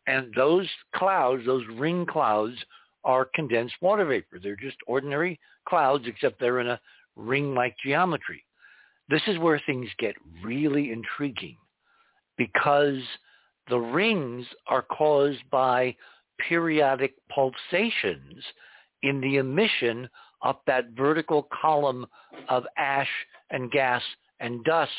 And 0.07 0.33
those 0.35 0.67
clouds, 0.95 1.45
those 1.45 1.63
ring 1.75 2.05
clouds, 2.05 2.55
are 3.03 3.29
condensed 3.35 3.75
water 3.81 4.05
vapor. 4.05 4.39
They're 4.41 4.55
just 4.55 4.77
ordinary 4.85 5.39
clouds, 5.67 6.05
except 6.07 6.39
they're 6.39 6.59
in 6.59 6.67
a 6.67 6.79
ring-like 7.15 7.75
geometry. 7.83 8.43
This 9.09 9.21
is 9.27 9.37
where 9.37 9.61
things 9.65 9.87
get 9.99 10.15
really 10.43 10.91
intriguing 10.91 11.57
because 12.37 13.01
the 13.69 13.79
rings 13.79 14.45
are 14.67 14.83
caused 14.83 15.41
by 15.51 15.95
periodic 16.47 17.15
pulsations 17.33 18.43
in 19.03 19.19
the 19.21 19.37
emission 19.37 20.07
up 20.43 20.61
that 20.67 20.89
vertical 20.95 21.47
column 21.61 22.05
of 22.49 22.63
ash 22.77 23.09
and 23.49 23.71
gas 23.71 24.01
and 24.39 24.63
dust 24.63 24.91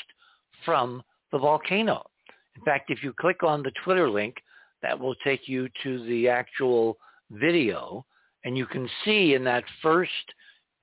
from 0.64 1.02
the 1.32 1.38
volcano. 1.38 2.04
In 2.56 2.64
fact, 2.64 2.90
if 2.90 3.02
you 3.02 3.12
click 3.12 3.42
on 3.42 3.62
the 3.62 3.72
Twitter 3.84 4.10
link, 4.10 4.34
that 4.82 4.98
will 4.98 5.14
take 5.24 5.48
you 5.48 5.68
to 5.82 6.04
the 6.06 6.28
actual 6.28 6.98
video, 7.30 8.04
and 8.44 8.56
you 8.56 8.66
can 8.66 8.88
see 9.04 9.34
in 9.34 9.44
that 9.44 9.64
first 9.82 10.10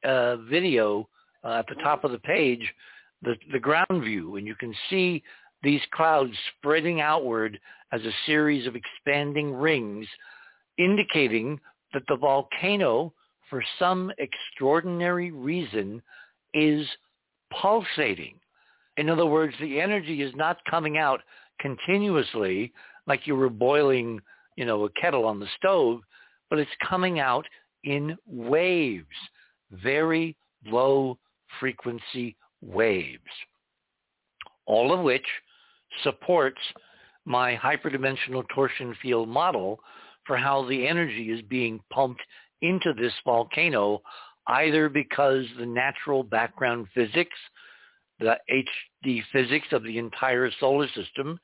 uh, 0.04 0.38
video 0.38 1.08
uh, 1.44 1.60
at 1.60 1.68
the 1.68 1.82
top 1.82 2.04
of 2.04 2.12
the 2.12 2.20
page 2.20 2.74
the, 3.22 3.36
the 3.52 3.60
ground 3.60 4.04
view, 4.04 4.36
and 4.36 4.46
you 4.46 4.56
can 4.56 4.74
see 4.90 5.24
these 5.66 5.82
clouds 5.92 6.32
spreading 6.58 7.02
outward 7.02 7.60
as 7.92 8.02
a 8.02 8.12
series 8.28 8.68
of 8.68 8.76
expanding 8.76 9.54
rings, 9.54 10.08
indicating 10.78 11.60
that 11.92 12.04
the 12.08 12.16
volcano, 12.16 13.12
for 13.50 13.64
some 13.80 14.12
extraordinary 14.20 15.32
reason, 15.32 16.04
is 16.54 16.88
pulsating. 17.52 18.36
In 18.98 19.10
other 19.10 19.26
words, 19.26 19.56
the 19.60 19.82
energy 19.82 20.22
is 20.22 20.34
not 20.36 20.58
coming 20.70 21.00
out 21.00 21.22
continuously 21.60 22.72
like 23.08 23.26
you 23.26 23.36
were 23.36 23.50
boiling, 23.50 24.20
you 24.56 24.66
know, 24.66 24.86
a 24.86 24.90
kettle 24.92 25.26
on 25.26 25.40
the 25.40 25.48
stove, 25.58 26.02
but 26.50 26.60
it's 26.60 26.72
coming 26.88 27.20
out 27.20 27.46
in 27.84 28.16
waves, 28.28 29.08
very 29.72 30.36
low 30.66 31.18
frequency 31.60 32.36
waves, 32.62 33.24
all 34.68 34.94
of 34.94 35.00
which 35.00 35.26
supports 36.04 36.60
my 37.26 37.56
hyperdimensional 37.56 38.44
torsion 38.54 38.96
field 39.02 39.28
model 39.28 39.80
for 40.26 40.38
how 40.38 40.68
the 40.68 40.88
energy 40.88 41.32
is 41.32 41.42
being 41.44 41.80
pumped 41.92 42.22
into 42.62 42.94
this 42.94 43.14
volcano, 43.24 44.02
either 44.48 44.90
because 44.90 45.46
the 45.58 45.66
natural 45.66 46.24
background 46.24 46.88
physics, 46.94 47.38
the 48.20 48.38
HD 48.52 49.22
physics 49.32 49.68
of 49.72 49.84
the 49.84 49.98
entire 49.98 50.50
solar 50.60 50.88
system 50.90 51.40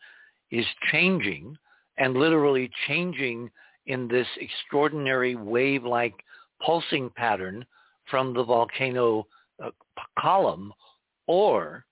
is 0.51 0.65
changing 0.91 1.55
and 1.97 2.15
literally 2.15 2.69
changing 2.87 3.49
in 3.87 4.07
this 4.07 4.27
extraordinary 4.39 5.35
wave-like 5.35 6.15
pulsing 6.63 7.09
pattern 7.15 7.65
from 8.09 8.33
the 8.33 8.43
volcano 8.43 9.25
uh, 9.63 9.69
column, 10.19 10.73
or, 11.27 11.85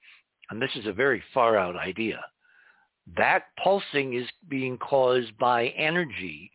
and 0.50 0.62
this 0.62 0.72
is 0.76 0.86
a 0.86 0.94
very 0.94 1.22
far 1.34 1.58
out 1.58 1.76
idea, 1.76 2.20
that 3.18 3.46
pulsing 3.64 4.14
is 4.14 4.28
being 4.50 4.78
caused 4.78 5.38
by 5.38 5.68
energy 5.70 6.52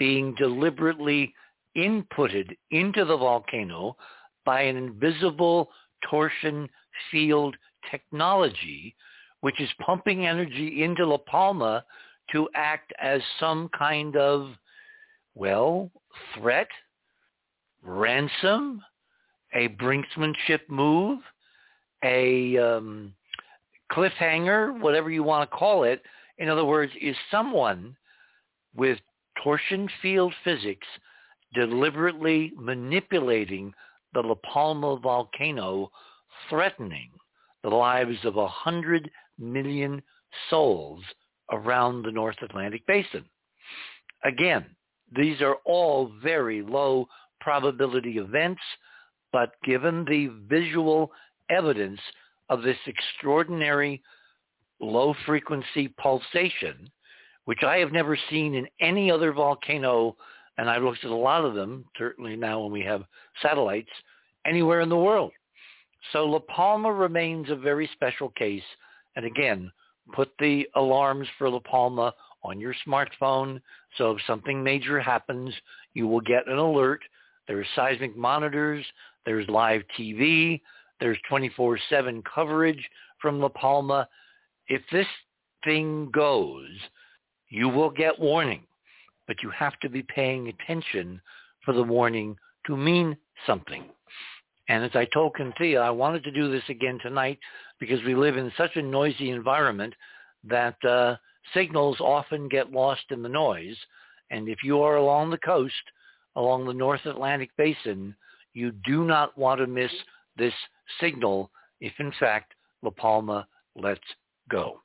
being 0.00 0.34
deliberately 0.36 1.32
inputted 1.76 2.56
into 2.72 3.04
the 3.04 3.16
volcano 3.16 3.96
by 4.44 4.62
an 4.62 4.76
invisible 4.76 5.70
torsion 6.10 6.68
field 7.10 7.54
technology, 7.90 8.96
which 9.42 9.60
is 9.60 9.68
pumping 9.84 10.26
energy 10.26 10.82
into 10.82 11.06
La 11.06 11.18
Palma 11.18 11.84
to 12.32 12.48
act 12.54 12.92
as 13.00 13.20
some 13.38 13.68
kind 13.76 14.16
of, 14.16 14.48
well, 15.34 15.90
threat, 16.34 16.68
ransom, 17.84 18.82
a 19.54 19.68
brinksmanship 19.68 20.60
move, 20.68 21.18
a 22.02 22.56
um, 22.56 23.12
cliffhanger, 23.92 24.80
whatever 24.80 25.10
you 25.10 25.22
want 25.22 25.50
to 25.50 25.56
call 25.56 25.84
it. 25.84 26.02
In 26.38 26.48
other 26.48 26.64
words, 26.64 26.92
is 27.00 27.16
someone 27.30 27.96
with 28.74 28.98
torsion 29.42 29.88
field 30.00 30.32
physics 30.44 30.86
deliberately 31.54 32.52
manipulating 32.56 33.72
the 34.14 34.20
La 34.20 34.34
Palma 34.34 34.96
volcano, 34.96 35.90
threatening 36.48 37.10
the 37.62 37.68
lives 37.68 38.18
of 38.24 38.36
a 38.36 38.48
hundred 38.48 39.10
million 39.38 40.02
souls 40.48 41.02
around 41.50 42.02
the 42.02 42.12
North 42.12 42.36
Atlantic 42.42 42.86
Basin. 42.86 43.24
Again, 44.24 44.64
these 45.14 45.40
are 45.40 45.56
all 45.64 46.12
very 46.22 46.62
low 46.62 47.06
probability 47.40 48.18
events, 48.18 48.60
but 49.32 49.52
given 49.64 50.04
the 50.04 50.28
visual 50.48 51.10
evidence 51.48 52.00
of 52.50 52.62
this 52.62 52.76
extraordinary 52.86 54.02
low 54.80 55.14
frequency 55.24 55.88
pulsation, 55.88 56.90
which 57.46 57.62
I 57.62 57.78
have 57.78 57.92
never 57.92 58.18
seen 58.28 58.54
in 58.54 58.66
any 58.80 59.10
other 59.10 59.32
volcano, 59.32 60.16
and 60.58 60.68
I've 60.68 60.82
looked 60.82 61.04
at 61.04 61.10
a 61.10 61.14
lot 61.14 61.44
of 61.44 61.54
them, 61.54 61.86
certainly 61.96 62.36
now 62.36 62.60
when 62.60 62.72
we 62.72 62.82
have 62.82 63.04
satellites, 63.40 63.88
anywhere 64.44 64.80
in 64.80 64.88
the 64.88 64.96
world. 64.96 65.32
So 66.12 66.26
La 66.26 66.40
Palma 66.40 66.92
remains 66.92 67.50
a 67.50 67.56
very 67.56 67.88
special 67.92 68.30
case. 68.30 68.62
And 69.16 69.24
again, 69.24 69.70
put 70.12 70.30
the 70.38 70.66
alarms 70.74 71.28
for 71.38 71.48
La 71.48 71.60
Palma 71.60 72.12
on 72.42 72.58
your 72.58 72.74
smartphone. 72.86 73.60
So 73.96 74.12
if 74.12 74.22
something 74.26 74.62
major 74.62 75.00
happens, 75.00 75.54
you 75.94 76.06
will 76.06 76.20
get 76.20 76.48
an 76.48 76.58
alert. 76.58 77.00
There's 77.46 77.66
seismic 77.76 78.16
monitors. 78.16 78.84
There's 79.26 79.48
live 79.48 79.82
TV. 79.98 80.60
There's 81.00 81.18
24-7 81.30 82.22
coverage 82.32 82.88
from 83.20 83.40
La 83.40 83.48
Palma. 83.48 84.08
If 84.68 84.82
this 84.92 85.06
thing 85.64 86.10
goes, 86.12 86.68
you 87.48 87.68
will 87.68 87.90
get 87.90 88.18
warning, 88.18 88.62
but 89.26 89.42
you 89.42 89.50
have 89.50 89.78
to 89.80 89.88
be 89.88 90.02
paying 90.02 90.48
attention 90.48 91.20
for 91.64 91.72
the 91.72 91.82
warning 91.82 92.36
to 92.66 92.76
mean 92.76 93.16
something. 93.46 93.84
And 94.68 94.84
as 94.84 94.92
I 94.94 95.06
told 95.06 95.32
Cynthia, 95.36 95.80
I 95.80 95.90
wanted 95.90 96.22
to 96.24 96.30
do 96.30 96.50
this 96.50 96.62
again 96.68 96.98
tonight 97.02 97.38
because 97.80 98.02
we 98.04 98.14
live 98.14 98.36
in 98.36 98.52
such 98.56 98.76
a 98.76 98.82
noisy 98.82 99.30
environment 99.30 99.94
that 100.44 100.76
uh, 100.84 101.16
signals 101.54 101.96
often 101.98 102.48
get 102.48 102.70
lost 102.70 103.02
in 103.10 103.22
the 103.22 103.28
noise. 103.28 103.76
And 104.30 104.48
if 104.48 104.58
you 104.62 104.80
are 104.82 104.96
along 104.96 105.30
the 105.30 105.38
coast, 105.38 105.74
along 106.36 106.66
the 106.66 106.74
North 106.74 107.04
Atlantic 107.06 107.50
Basin, 107.56 108.14
you 108.52 108.72
do 108.84 109.04
not 109.04 109.36
want 109.36 109.60
to 109.60 109.66
miss 109.66 109.90
this 110.36 110.54
signal 111.00 111.50
if 111.80 111.92
in 111.98 112.12
fact 112.18 112.54
La 112.82 112.90
Palma 112.90 113.46
lets 113.76 114.00
go. 114.48 114.80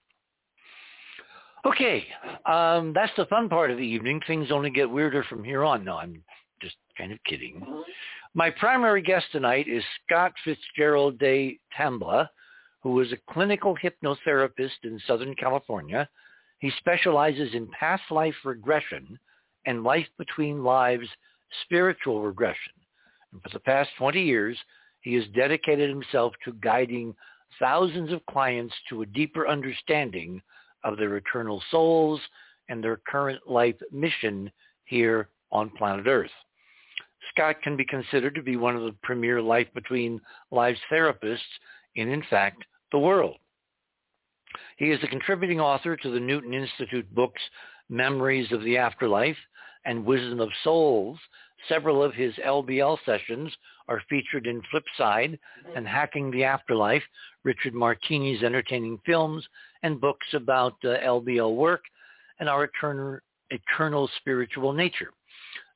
Okay, 1.66 2.06
um, 2.46 2.94
that's 2.94 3.12
the 3.18 3.26
fun 3.26 3.50
part 3.50 3.72
of 3.72 3.78
the 3.78 3.84
evening. 3.84 4.22
Things 4.28 4.52
only 4.52 4.70
get 4.70 4.90
weirder 4.90 5.24
from 5.24 5.44
here 5.44 5.64
on. 5.64 5.84
No, 5.84 5.98
I'm 5.98 6.24
just 6.62 6.76
kind 6.98 7.12
of 7.12 7.18
kidding. 7.28 7.66
My 8.36 8.52
primary 8.52 9.02
guest 9.02 9.26
tonight 9.32 9.68
is 9.68 9.84
Scott 10.06 10.34
Fitzgerald 10.44 11.18
de 11.18 11.60
Tamble, 11.76 12.28
who 12.84 13.00
is 13.00 13.12
a 13.12 13.34
clinical 13.34 13.76
hypnotherapist 13.76 14.84
in 14.84 15.00
Southern 15.08 15.34
California. 15.36 16.08
He 16.60 16.72
specializes 16.78 17.56
in 17.56 17.68
past 17.68 18.04
life 18.12 18.36
regression 18.44 19.18
and 19.66 19.84
life 19.84 20.08
between 20.20 20.64
lives 20.64 21.08
spiritual 21.64 22.22
regression. 22.22 22.74
And 23.32 23.42
for 23.42 23.50
the 23.50 23.60
past 23.60 23.90
20 23.98 24.22
years, 24.22 24.58
he 25.06 25.14
has 25.14 25.24
dedicated 25.36 25.88
himself 25.88 26.34
to 26.44 26.52
guiding 26.54 27.16
thousands 27.60 28.12
of 28.12 28.26
clients 28.26 28.74
to 28.90 29.04
a 29.04 29.06
deeper 29.06 29.48
understanding 29.48 30.42
of 30.84 30.98
their 30.98 31.16
eternal 31.16 31.62
souls 31.70 32.20
and 32.70 32.84
their 32.84 33.00
current 33.08 33.40
life 33.48 33.76
mission 33.92 34.52
here 34.86 35.30
on 35.52 35.70
planet 35.78 36.08
Earth. 36.08 36.32
Scott 37.30 37.62
can 37.62 37.78
be 37.78 37.86
considered 37.86 38.34
to 38.34 38.42
be 38.42 38.58
one 38.58 38.76
of 38.76 38.82
the 38.82 38.96
premier 39.04 39.40
life 39.44 39.68
between 39.76 40.20
lives 40.50 40.80
therapists 40.92 41.38
in, 41.94 42.10
in 42.10 42.24
fact, 42.28 42.64
the 42.92 42.98
world. 42.98 43.38
He 44.78 44.90
is 44.90 45.00
a 45.04 45.08
contributing 45.08 45.60
author 45.60 45.96
to 45.96 46.10
the 46.10 46.20
Newton 46.20 46.56
Institute 46.56 47.14
books 47.14 47.42
Memories 47.90 48.52
of 48.52 48.64
the 48.64 48.78
Afterlife 48.78 49.38
and 49.86 50.04
Wisdom 50.04 50.40
of 50.40 50.50
Souls. 50.64 51.20
Several 51.70 52.02
of 52.04 52.16
his 52.16 52.34
LBL 52.44 52.98
sessions 53.06 53.56
are 53.88 54.02
featured 54.10 54.48
in 54.48 54.62
Flipside 54.74 55.38
and 55.76 55.88
Hacking 55.88 56.32
the 56.32 56.44
Afterlife, 56.44 57.04
Richard 57.44 57.74
Martini's 57.74 58.44
entertaining 58.44 59.00
films 59.06 59.46
and 59.84 60.02
books 60.02 60.28
about 60.34 60.76
uh, 60.84 60.98
LBL 61.06 61.56
work 61.56 61.84
and 62.40 62.50
our 62.50 62.66
eternal, 62.66 63.20
eternal 63.50 64.10
spiritual 64.18 64.74
nature. 64.74 65.12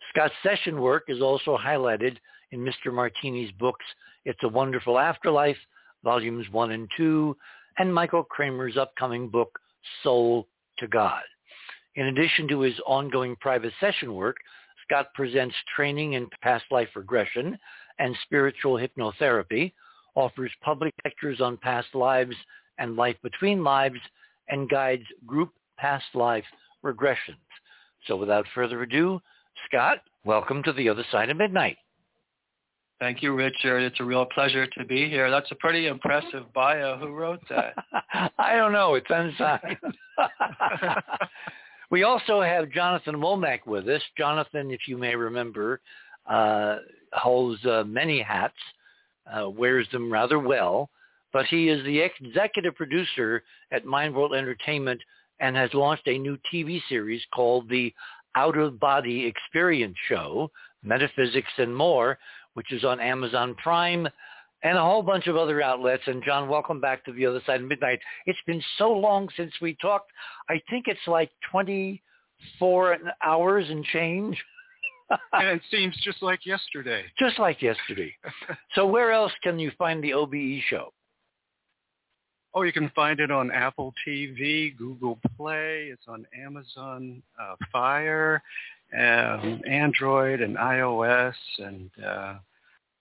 Scott's 0.10 0.34
session 0.42 0.82
work 0.82 1.04
is 1.08 1.22
also 1.22 1.58
highlighted 1.58 2.18
in 2.51 2.60
Mr. 2.60 2.92
Martini's 2.92 3.51
books 3.60 3.86
It's 4.25 4.44
a 4.44 4.48
Wonderful 4.48 4.98
Afterlife, 4.98 5.58
Volumes 6.04 6.48
1 6.51 6.72
and 6.72 6.89
2, 6.98 7.36
and 7.78 7.94
Michael 7.94 8.24
Kramer's 8.24 8.78
upcoming 8.78 9.30
book, 9.30 9.60
Soul 10.04 10.48
to 10.80 10.88
God. 10.88 11.22
In 11.96 12.08
addition 12.08 12.48
to 12.48 12.62
his 12.62 12.80
ongoing 12.86 13.36
private 13.39 13.74
session 13.80 14.13
work, 14.13 14.38
Scott 14.86 15.08
presents 15.13 15.56
training 15.75 16.13
in 16.13 16.28
past 16.42 16.66
life 16.72 16.89
regression 16.96 17.58
and 18.00 18.15
spiritual 18.24 18.79
hypnotherapy, 18.79 19.74
offers 20.15 20.51
public 20.62 20.94
lectures 21.06 21.39
on 21.41 21.58
past 21.58 21.88
lives 21.94 22.36
and 22.79 22.96
life 22.96 23.18
between 23.22 23.63
lives, 23.63 24.00
and 24.48 24.70
guides 24.70 25.03
group 25.25 25.51
past 25.77 26.06
life 26.13 26.46
regressions. 26.84 27.38
So 28.08 28.15
without 28.15 28.46
further 28.56 28.82
ado, 28.82 29.22
Scott, 29.68 30.00
welcome 30.25 30.63
to 30.63 30.74
the 30.74 30.89
other 30.89 31.06
side 31.12 31.29
of 31.29 31.38
midnight. 31.38 31.77
Thank 33.00 33.24
you, 33.24 33.34
Richard. 33.34 33.79
It's 33.79 34.00
a 34.01 34.03
real 34.03 34.25
pleasure 34.25 34.68
to 34.77 34.86
be 34.86 35.10
here. 35.10 35.32
That's 35.32 35.50
a 35.51 35.56
pretty 35.56 35.88
impressive 35.88 36.51
bio. 36.53 36.98
Who 36.98 37.13
wrote 37.13 37.41
that? 37.50 37.74
I 38.38 38.58
don't 38.58 38.74
know. 38.74 38.96
It's 38.96 39.08
unsigned. 39.10 39.77
we 41.91 42.03
also 42.03 42.41
have 42.41 42.72
Jonathan 42.72 43.15
Womack 43.15 43.65
with 43.65 43.88
us. 43.88 44.01
Jonathan, 44.18 44.70
if 44.72 44.82
you 44.88 44.98
may 44.98 45.15
remember, 45.15 45.79
holds 47.14 47.64
uh, 47.66 47.84
many 47.86 48.22
hats, 48.22 48.58
uh, 49.32 49.50
wears 49.50 49.88
them 49.92 50.12
rather 50.12 50.40
well, 50.40 50.90
but 51.32 51.46
he 51.46 51.70
is 51.70 51.84
the 51.86 52.00
executive 52.00 52.76
producer 52.76 53.44
at 53.72 53.86
Mind 53.86 54.16
World 54.16 54.34
Entertainment 54.34 55.02
and 55.40 55.56
has 55.56 55.74
launched 55.74 56.08
a 56.08 56.18
new 56.18 56.38
TV 56.54 56.82
series 56.90 57.22
called 57.34 57.70
the 57.70 57.94
Out 58.36 58.58
of 58.58 58.80
Body 58.80 59.26
Experience 59.26 59.96
Show, 60.08 60.52
Metaphysics 60.84 61.52
and 61.58 61.76
More, 61.76 62.18
which 62.54 62.72
is 62.72 62.84
on 62.84 63.00
Amazon 63.00 63.56
Prime 63.56 64.08
and 64.64 64.78
a 64.78 64.82
whole 64.82 65.04
bunch 65.04 65.28
of 65.28 65.38
other 65.38 65.62
outlets. 65.62 66.04
And 66.08 66.24
John, 66.24 66.50
welcome 66.50 66.82
back 66.82 67.06
to 67.06 67.14
the 67.14 67.26
other 67.26 67.42
side 67.46 67.62
of 67.62 67.68
midnight. 67.68 68.00
It's 68.26 68.40
been 68.46 68.62
so 68.78 68.92
long 68.92 69.30
since 69.38 69.54
we 69.62 69.78
talked. 69.82 70.12
I 70.50 70.62
think 70.70 70.86
it's 70.88 71.00
like 71.08 71.32
24 71.52 72.98
hours 73.24 73.66
and 73.70 73.86
change. 73.86 74.38
And 75.34 75.48
it 75.48 75.62
seems 75.72 75.96
just 76.04 76.22
like 76.22 76.46
yesterday. 76.46 77.04
Just 77.20 77.39
like 77.39 77.62
yesterday. 77.62 78.13
so 78.75 78.86
where 78.86 79.12
else 79.12 79.32
can 79.44 79.60
you 79.60 79.72
find 79.78 80.04
the 80.04 80.13
OBE 80.13 80.62
show? 80.70 80.94
Oh, 82.54 82.63
you 82.63 82.74
can 82.74 82.92
find 82.96 83.20
it 83.20 83.30
on 83.30 83.51
Apple 83.51 83.94
TV, 84.08 84.75
Google 84.75 85.20
Play. 85.38 85.89
It's 85.92 86.06
on 86.08 86.25
Amazon 86.36 87.22
uh, 87.39 87.56
Fire, 87.72 88.42
um, 88.98 89.62
Android, 89.70 90.42
and 90.42 90.58
iOS, 90.58 91.36
and 91.60 91.92
uh, 92.04 92.36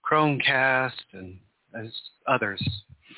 Chromecast 0.09 0.91
and 1.13 1.37
others. 2.27 2.61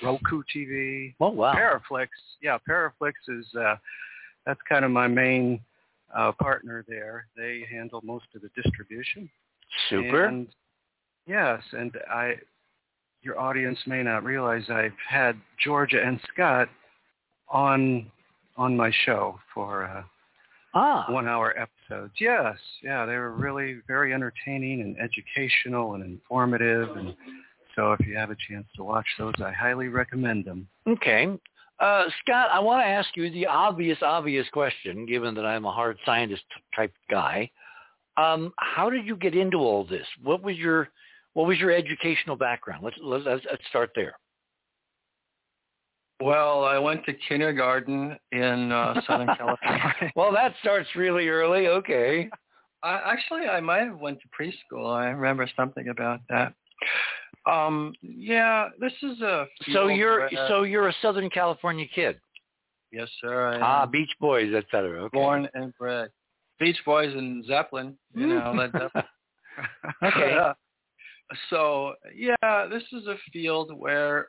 Roku 0.02 0.42
TV. 0.56 1.14
Oh 1.20 1.30
wow. 1.30 1.54
Paraflix. 1.54 2.08
Yeah, 2.42 2.58
Paraflix 2.68 3.14
is 3.28 3.46
uh, 3.60 3.76
that's 4.46 4.60
kind 4.68 4.86
of 4.86 4.92
my 4.92 5.08
main 5.08 5.60
uh, 6.16 6.32
partner 6.34 6.86
there. 6.88 7.28
They 7.36 7.66
handle 7.72 8.02
most 8.04 8.26
of 8.36 8.42
the 8.42 8.50
distribution. 8.62 9.30
Super. 9.90 10.26
And 10.26 10.48
yes, 11.26 11.62
and 11.74 11.94
I 12.10 12.36
your 13.22 13.40
audience 13.40 13.78
may 13.86 14.04
not 14.04 14.24
realize 14.24 14.64
I've 14.70 14.92
had 15.08 15.36
Georgia 15.64 16.02
and 16.04 16.20
Scott 16.34 16.70
on 17.50 18.12
on 18.58 18.76
my 18.76 18.92
show 19.06 19.40
for 19.54 19.86
uh, 19.86 20.04
ah. 20.74 21.06
one 21.10 21.28
hour 21.28 21.56
episodes. 21.58 22.14
Yes, 22.20 22.58
yeah, 22.84 23.06
they 23.06 23.16
were 23.16 23.32
really 23.32 23.78
very 23.88 24.14
entertaining 24.14 24.82
and 24.82 24.98
educational 25.00 25.94
and 25.94 26.04
informative. 26.04 26.96
And 26.98 27.16
so 27.76 27.94
if 27.94 28.06
you 28.06 28.16
have 28.18 28.30
a 28.30 28.36
chance 28.50 28.68
to 28.76 28.84
watch 28.84 29.06
those, 29.18 29.34
I 29.44 29.52
highly 29.52 29.88
recommend 29.88 30.46
them. 30.46 30.68
Okay. 30.88 31.28
Uh, 31.82 32.04
Scott, 32.22 32.50
I 32.52 32.60
want 32.60 32.84
to 32.84 32.88
ask 32.88 33.10
you 33.16 33.32
the 33.32 33.48
obvious, 33.48 33.98
obvious 34.04 34.48
question, 34.54 35.08
given 35.08 35.34
that 35.34 35.46
I'm 35.46 35.66
a 35.66 35.72
hard 35.72 35.98
scientist 36.06 36.44
type 36.76 36.94
guy. 37.10 37.50
Um, 38.18 38.54
how 38.58 38.92
did 38.92 39.08
you 39.08 39.16
get 39.16 39.36
into 39.36 39.58
all 39.58 39.84
this? 39.84 40.06
What 40.24 40.44
was 40.44 40.58
your 40.58 40.90
what 41.34 41.48
was 41.48 41.58
your 41.58 41.72
educational 41.72 42.36
background? 42.36 42.84
Let's 42.84 42.98
let's, 43.02 43.26
let's 43.26 43.64
start 43.70 43.92
there. 43.96 44.14
Well, 46.22 46.66
I 46.66 46.78
went 46.78 47.04
to 47.06 47.14
kindergarten 47.28 48.16
in 48.32 48.72
uh, 48.72 49.02
Southern 49.08 49.28
California. 49.38 50.12
well, 50.16 50.32
that 50.34 50.54
starts 50.62 50.88
really 50.96 51.30
early. 51.30 51.68
Okay. 51.68 52.30
I, 52.84 53.00
actually, 53.12 53.48
I 53.48 53.60
might 53.60 53.86
have 53.86 53.98
went 53.98 54.20
to 54.22 54.28
preschool. 54.30 54.94
I 54.94 55.08
remember 55.08 55.50
something 55.56 55.88
about 55.88 56.20
that. 56.30 56.54
Um, 57.50 57.94
yeah, 58.02 58.70
this 58.80 58.94
is 59.02 59.22
a. 59.22 59.48
So 59.74 59.88
you're 59.88 60.30
so 60.48 60.64
you're 60.64 60.90
a 60.90 60.96
Southern 61.02 61.30
California 61.30 61.86
kid. 61.94 62.20
Yes, 62.92 63.08
sir. 63.22 63.58
ah, 63.62 63.86
Beach 63.86 64.12
Boys, 64.20 64.54
etc. 64.54 65.04
Okay. 65.04 65.18
Born 65.18 65.48
and 65.54 65.74
bred. 65.78 66.10
Beach 66.60 66.78
Boys 66.86 67.14
and 67.14 67.46
Zeppelin. 67.46 67.98
You 68.14 68.28
know, 68.28 68.54
Led 68.56 68.72
Zeppelin. 68.74 69.06
okay. 70.04 70.52
so 71.50 71.94
yeah, 72.16 72.68
this 72.70 72.84
is 72.92 73.08
a 73.08 73.16
field 73.32 73.72
where 73.78 74.28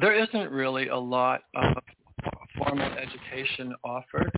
there 0.00 0.14
isn't 0.14 0.50
really 0.50 0.88
a 0.88 0.96
lot 0.96 1.42
of 1.54 1.76
formal 2.56 2.92
education 2.92 3.74
offered. 3.84 4.32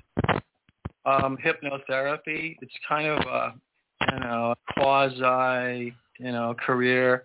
Um, 1.06 1.36
hypnotherapy, 1.44 2.56
it's 2.62 2.72
kind 2.88 3.06
of 3.06 3.18
a 3.26 3.54
you 4.12 4.20
know 4.20 4.54
quasi 4.76 5.94
you 6.18 6.32
know 6.32 6.54
career. 6.64 7.24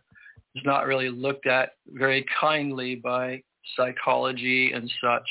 It's 0.55 0.65
not 0.65 0.85
really 0.85 1.09
looked 1.09 1.47
at 1.47 1.73
very 1.87 2.25
kindly 2.39 2.95
by 2.95 3.43
psychology 3.75 4.71
and 4.73 4.91
such. 5.01 5.29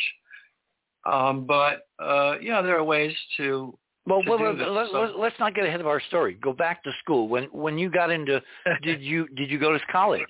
Um, 1.07 1.47
but 1.47 1.89
uh, 1.99 2.39
yeah, 2.41 2.63
there 2.63 2.77
are 2.77 2.85
ways 2.85 3.15
to 3.37 3.77
well, 4.07 4.23
to 4.23 4.31
well 4.31 4.55
let, 4.55 4.91
so, 4.91 5.15
let's 5.19 5.39
not 5.39 5.55
get 5.55 5.65
ahead 5.65 5.81
of 5.81 5.87
our 5.87 6.01
story. 6.09 6.35
Go 6.35 6.53
back 6.53 6.83
to 6.85 6.91
school. 7.03 7.29
When 7.29 7.45
when 7.45 7.79
you 7.79 7.91
got 7.91 8.11
into, 8.11 8.43
did 8.83 9.01
you 9.03 9.29
did 9.29 9.51
you 9.51 9.59
go 9.59 9.73
to 9.73 9.81
college? 9.91 10.27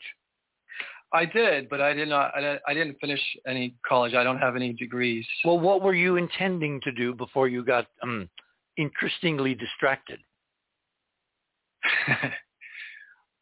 I 1.13 1.25
did, 1.25 1.69
but 1.71 1.81
I 1.81 1.95
did 1.95 2.09
not. 2.09 2.33
I 2.37 2.75
didn't 2.75 2.99
finish 3.01 3.21
any 3.47 3.75
college. 3.87 4.15
I 4.15 4.23
don't 4.23 4.39
have 4.39 4.57
any 4.57 4.75
degrees. 4.75 5.27
Well, 5.45 5.59
what 5.59 5.81
were 5.81 5.95
you 5.95 6.17
intending 6.17 6.81
to 6.83 6.93
do 6.93 7.15
before 7.15 7.49
you 7.49 7.65
got 7.65 7.87
um, 8.03 8.29
interestingly 8.77 9.55
distracted? 9.55 10.21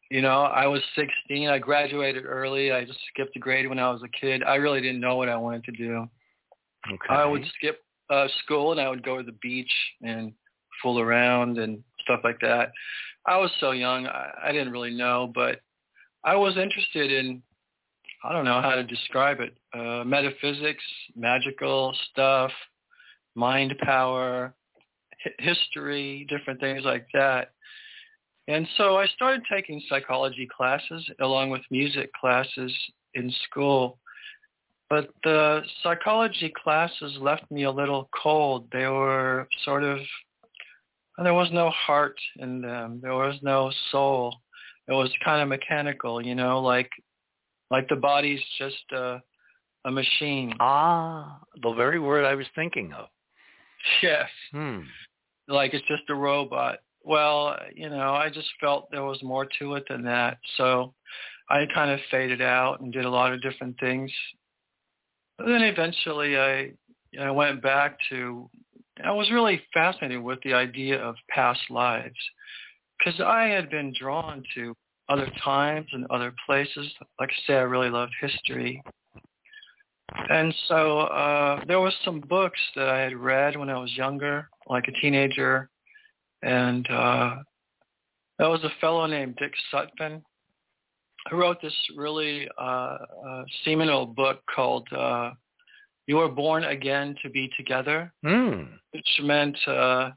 you 0.09 0.21
know, 0.21 0.43
I 0.43 0.67
was 0.67 0.81
16. 0.95 1.49
I 1.49 1.59
graduated 1.59 2.25
early. 2.25 2.71
I 2.71 2.85
just 2.85 2.99
skipped 3.13 3.35
a 3.35 3.39
grade 3.39 3.67
when 3.67 3.79
I 3.79 3.89
was 3.91 4.01
a 4.03 4.19
kid. 4.19 4.43
I 4.43 4.55
really 4.55 4.81
didn't 4.81 5.01
know 5.01 5.15
what 5.15 5.29
I 5.29 5.35
wanted 5.35 5.63
to 5.65 5.71
do. 5.71 6.07
Okay. 6.87 7.13
I 7.13 7.25
would 7.25 7.43
skip 7.55 7.83
uh, 8.09 8.27
school 8.43 8.71
and 8.71 8.79
I 8.79 8.89
would 8.89 9.03
go 9.03 9.17
to 9.17 9.23
the 9.23 9.37
beach 9.41 9.71
and 10.01 10.31
fool 10.81 10.99
around 10.99 11.57
and 11.57 11.83
stuff 12.01 12.21
like 12.23 12.39
that. 12.41 12.71
I 13.25 13.37
was 13.37 13.51
so 13.59 13.71
young. 13.71 14.07
I, 14.07 14.31
I 14.45 14.51
didn't 14.51 14.71
really 14.71 14.93
know, 14.93 15.31
but 15.33 15.59
I 16.23 16.35
was 16.35 16.57
interested 16.57 17.11
in 17.11 17.41
I 18.23 18.33
don't 18.33 18.45
know 18.45 18.61
how 18.61 18.75
to 18.75 18.83
describe 18.83 19.39
it. 19.39 19.55
Uh, 19.73 20.03
metaphysics, 20.03 20.83
magical 21.15 21.95
stuff, 22.09 22.51
mind 23.35 23.75
power, 23.79 24.55
h- 25.25 25.33
history, 25.39 26.25
different 26.27 26.59
things 26.59 26.83
like 26.83 27.05
that. 27.13 27.51
And 28.47 28.67
so 28.77 28.97
I 28.97 29.07
started 29.07 29.43
taking 29.51 29.81
psychology 29.89 30.47
classes 30.55 31.09
along 31.19 31.49
with 31.49 31.61
music 31.69 32.11
classes 32.13 32.71
in 33.13 33.31
school. 33.49 33.97
But 34.89 35.09
the 35.23 35.61
psychology 35.83 36.53
classes 36.63 37.17
left 37.19 37.49
me 37.51 37.63
a 37.63 37.71
little 37.71 38.09
cold. 38.15 38.67
They 38.71 38.87
were 38.87 39.47
sort 39.65 39.83
of, 39.83 39.99
there 41.21 41.33
was 41.33 41.49
no 41.51 41.69
heart 41.71 42.17
in 42.39 42.61
them. 42.61 42.99
There 43.01 43.15
was 43.15 43.35
no 43.41 43.71
soul. 43.91 44.33
It 44.87 44.93
was 44.93 45.11
kind 45.25 45.41
of 45.41 45.49
mechanical, 45.49 46.25
you 46.25 46.35
know, 46.35 46.61
like 46.61 46.89
like 47.69 47.89
the 47.89 47.95
body's 47.95 48.39
just 48.57 48.83
a, 48.91 49.21
a 49.85 49.91
machine. 49.91 50.53
Ah, 50.59 51.39
the 51.61 51.73
very 51.73 51.99
word 51.99 52.25
I 52.25 52.35
was 52.35 52.47
thinking 52.55 52.93
of. 52.93 53.07
Yes. 54.01 54.29
Hmm. 54.51 54.79
Like 55.47 55.73
it's 55.73 55.87
just 55.87 56.09
a 56.09 56.15
robot. 56.15 56.79
Well, 57.07 57.57
you 57.73 57.89
know, 57.89 58.13
I 58.13 58.29
just 58.29 58.49
felt 58.59 58.91
there 58.91 59.05
was 59.05 59.23
more 59.23 59.47
to 59.59 59.75
it 59.75 59.85
than 59.87 60.03
that. 60.03 60.39
So 60.57 60.93
I 61.49 61.65
kind 61.73 61.89
of 61.89 62.01
faded 62.11 62.41
out 62.41 62.81
and 62.81 62.91
did 62.91 63.05
a 63.05 63.09
lot 63.09 63.31
of 63.31 63.41
different 63.41 63.79
things. 63.79 64.11
But 65.37 65.45
then 65.45 65.61
eventually 65.61 66.37
I, 66.37 66.73
you 67.11 67.19
know, 67.21 67.31
went 67.33 67.61
back 67.61 67.97
to, 68.09 68.49
I 69.05 69.11
was 69.11 69.31
really 69.31 69.61
fascinated 69.73 70.21
with 70.21 70.39
the 70.43 70.53
idea 70.53 71.01
of 71.01 71.15
past 71.29 71.61
lives 71.69 72.17
because 72.99 73.21
I 73.21 73.45
had 73.45 73.69
been 73.69 73.93
drawn 73.97 74.43
to 74.55 74.75
other 75.07 75.31
times 75.41 75.87
and 75.93 76.05
other 76.09 76.33
places. 76.45 76.91
Like 77.21 77.29
I 77.29 77.47
say, 77.47 77.53
I 77.53 77.61
really 77.61 77.89
love 77.89 78.09
history. 78.19 78.83
And 80.29 80.53
so 80.67 80.99
uh, 80.99 81.63
there 81.67 81.79
was 81.79 81.95
some 82.03 82.19
books 82.19 82.59
that 82.75 82.89
I 82.89 82.99
had 82.99 83.15
read 83.15 83.55
when 83.55 83.69
I 83.69 83.79
was 83.79 83.95
younger, 83.95 84.49
like 84.67 84.89
a 84.89 84.99
teenager. 84.99 85.69
And 86.47 86.89
uh, 86.89 87.35
there 88.39 88.49
was 88.49 88.63
a 88.63 88.71
fellow 88.79 89.05
named 89.05 89.35
Dick 89.37 89.51
Sutphen 89.71 90.21
who 91.29 91.35
wrote 91.35 91.61
this 91.61 91.73
really 91.97 92.47
uh, 92.57 92.97
uh, 93.27 93.43
seminal 93.65 94.05
book 94.05 94.39
called 94.55 94.87
uh, 94.93 95.31
You 96.07 96.15
Were 96.15 96.29
Born 96.29 96.63
Again 96.63 97.15
to 97.21 97.29
Be 97.29 97.49
Together, 97.57 98.13
mm. 98.25 98.69
which 98.91 99.19
meant 99.23 99.57
uh, 99.67 100.11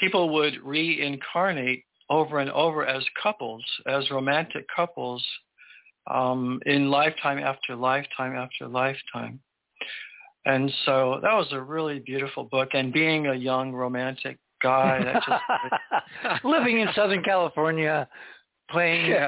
people 0.00 0.32
would 0.32 0.54
reincarnate 0.64 1.84
over 2.08 2.38
and 2.38 2.50
over 2.50 2.86
as 2.86 3.04
couples, 3.22 3.62
as 3.86 4.10
romantic 4.10 4.64
couples, 4.74 5.22
um, 6.10 6.60
in 6.64 6.90
lifetime 6.90 7.38
after 7.38 7.76
lifetime 7.76 8.34
after 8.36 8.66
lifetime. 8.66 9.38
And 10.46 10.72
so 10.86 11.20
that 11.22 11.34
was 11.34 11.48
a 11.52 11.60
really 11.60 11.98
beautiful 11.98 12.44
book. 12.44 12.70
And 12.72 12.90
being 12.90 13.26
a 13.26 13.34
young 13.34 13.72
romantic 13.72 14.38
guy, 14.62 15.02
that 15.04 15.22
just 15.26 16.44
living 16.44 16.80
in 16.80 16.88
Southern 16.94 17.22
California, 17.22 18.08
playing 18.70 19.06
Yeah. 19.06 19.26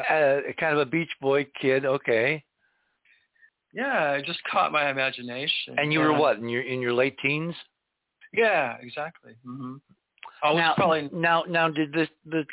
uh, 0.49 0.53
kind 0.59 0.73
of 0.73 0.79
a 0.81 0.87
Beach 0.87 1.11
Boy 1.21 1.47
kid. 1.61 1.85
Okay. 1.85 2.45
Yeah, 3.73 4.13
it 4.13 4.25
just 4.25 4.43
caught 4.51 4.73
my 4.73 4.89
imagination. 4.91 5.75
And 5.79 5.93
you 5.93 6.01
were 6.01 6.13
what 6.13 6.39
in 6.39 6.49
your 6.49 6.63
in 6.63 6.81
your 6.81 6.95
late 6.95 7.19
teens? 7.19 7.55
Yeah, 8.33 8.77
exactly. 8.81 9.35
hmm 9.45 9.77
I 10.43 10.51
was 10.53 10.59
now, 10.59 10.75
probably 10.75 11.09
now, 11.13 11.45
now, 11.49 11.69
did 11.71 11.93
this 11.93 12.09
the 12.27 12.45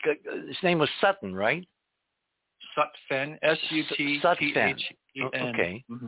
his 0.48 0.58
name 0.64 0.80
was 0.80 0.90
Sutton, 1.02 1.36
right? 1.36 1.68
Sutphen, 2.78 3.38
S-U-T-P-H-E-N. 3.44 4.78
Sutphen. 5.22 5.50
Okay. 5.54 5.84
Mhm. 5.92 6.08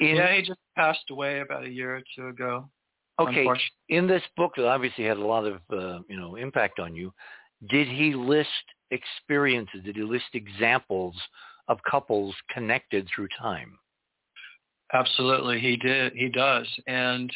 In, 0.00 0.16
Yeah, 0.16 0.34
he 0.34 0.42
just 0.42 0.58
passed 0.76 1.10
away 1.10 1.40
about 1.40 1.64
a 1.64 1.70
year 1.70 1.96
or 1.96 2.02
two 2.16 2.28
ago. 2.28 2.68
Okay. 3.28 3.46
In 3.88 4.06
this 4.06 4.22
book 4.36 4.52
that 4.56 4.66
obviously 4.66 5.04
had 5.04 5.16
a 5.16 5.26
lot 5.26 5.44
of 5.46 5.60
uh, 5.70 6.00
you 6.08 6.18
know 6.18 6.36
impact 6.36 6.78
on 6.78 6.94
you, 6.94 7.12
did 7.68 7.88
he 7.88 8.14
list 8.14 8.48
experiences? 8.90 9.82
Did 9.84 9.96
he 9.96 10.02
list 10.02 10.26
examples 10.34 11.14
of 11.68 11.78
couples 11.88 12.34
connected 12.52 13.08
through 13.14 13.28
time? 13.40 13.78
Absolutely, 14.92 15.58
he 15.58 15.76
did. 15.76 16.12
He 16.14 16.28
does, 16.28 16.68
and 16.86 17.32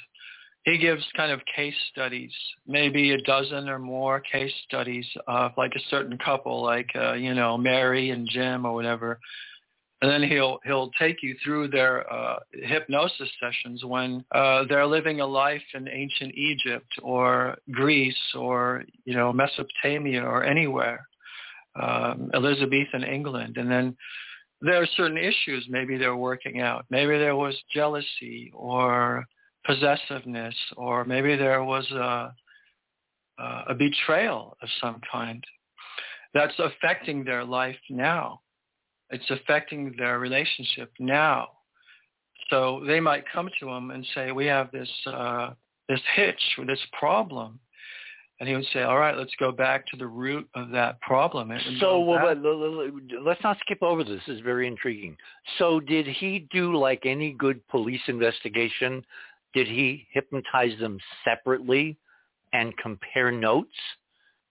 he 0.65 0.77
gives 0.79 1.05
kind 1.17 1.33
of 1.33 1.41
case 1.55 1.75
studies, 1.91 2.33
maybe 2.67 3.13
a 3.13 3.23
dozen 3.23 3.69
or 3.69 3.79
more 3.79 4.21
case 4.21 4.53
studies 4.65 5.07
of 5.27 5.53
like 5.57 5.73
a 5.77 5.89
certain 5.91 6.19
couple, 6.19 6.63
like 6.63 6.91
uh, 6.95 7.15
you 7.15 7.35
know 7.35 7.57
Mary 7.57 8.11
and 8.11 8.29
Jim 8.29 8.67
or 8.67 8.75
whatever, 8.75 9.19
and 10.07 10.23
then 10.23 10.31
he'll 10.31 10.61
he'll 10.65 10.91
take 11.01 11.21
you 11.21 11.35
through 11.43 11.67
their 11.67 12.11
uh, 12.13 12.39
hypnosis 12.53 13.29
sessions 13.43 13.85
when 13.85 14.25
uh, 14.33 14.63
they're 14.69 14.87
living 14.87 15.21
a 15.21 15.27
life 15.27 15.63
in 15.75 15.89
ancient 15.89 16.33
Egypt 16.37 16.93
or 17.03 17.57
Greece 17.73 18.35
or 18.37 18.85
you 19.05 19.15
know 19.15 19.33
Mesopotamia 19.33 20.23
or 20.23 20.45
anywhere, 20.45 21.05
um, 21.75 22.31
Elizabethan 22.35 23.03
England, 23.03 23.57
and 23.57 23.69
then 23.69 23.97
there 24.61 24.81
are 24.81 24.87
certain 24.97 25.19
issues 25.19 25.67
maybe 25.69 25.97
they're 25.97 26.15
working 26.15 26.61
out. 26.61 26.87
Maybe 26.89 27.19
there 27.19 27.37
was 27.37 27.57
jealousy 27.75 28.53
or 28.55 29.25
possessiveness, 29.67 30.55
or 30.77 31.05
maybe 31.05 31.35
there 31.35 31.65
was 31.65 31.91
a, 31.91 32.33
a 33.69 33.75
betrayal 33.75 34.57
of 34.63 34.69
some 34.81 35.01
kind 35.11 35.43
that's 36.33 36.59
affecting 36.61 37.25
their 37.25 37.43
life 37.43 37.77
now. 37.91 38.41
It's 39.11 39.31
affecting 39.31 39.95
their 39.97 40.19
relationship 40.19 40.93
now. 40.99 41.51
So 42.51 42.83
they 42.87 43.01
might 43.01 43.25
come 43.33 43.51
to 43.61 43.69
him 43.69 43.91
and 43.91 44.07
say, 44.15 44.33
"We 44.33 44.47
have 44.47 44.71
this 44.71 44.91
uh, 45.07 45.51
this 45.89 46.01
hitch 46.15 46.43
or 46.59 46.65
this 46.65 46.85
problem," 46.99 47.59
and 48.39 48.49
he 48.49 48.55
would 48.55 48.67
say, 48.73 48.83
"All 48.83 48.99
right, 48.99 49.17
let's 49.17 49.35
go 49.39 49.51
back 49.53 49.87
to 49.89 49.97
the 49.97 50.07
root 50.07 50.49
of 50.55 50.71
that 50.71 51.01
problem." 51.01 51.51
And 51.51 51.61
So 51.79 52.01
well, 52.01 52.19
back- 52.19 52.39
let- 52.43 52.57
let- 52.57 52.93
let- 52.93 53.23
let's 53.23 53.43
not 53.43 53.59
skip 53.61 53.83
over 53.83 54.05
this. 54.05 54.25
This 54.27 54.37
is 54.37 54.41
very 54.41 54.67
intriguing. 54.67 55.17
So 55.59 55.81
did 55.81 56.07
he 56.07 56.41
do 56.51 56.77
like 56.77 57.05
any 57.07 57.33
good 57.33 57.67
police 57.69 58.03
investigation? 58.09 59.05
Did 59.53 59.67
he 59.67 60.07
hypnotize 60.13 60.79
them 60.79 61.01
separately 61.25 61.97
and 62.53 62.77
compare 62.77 63.33
notes? 63.33 63.77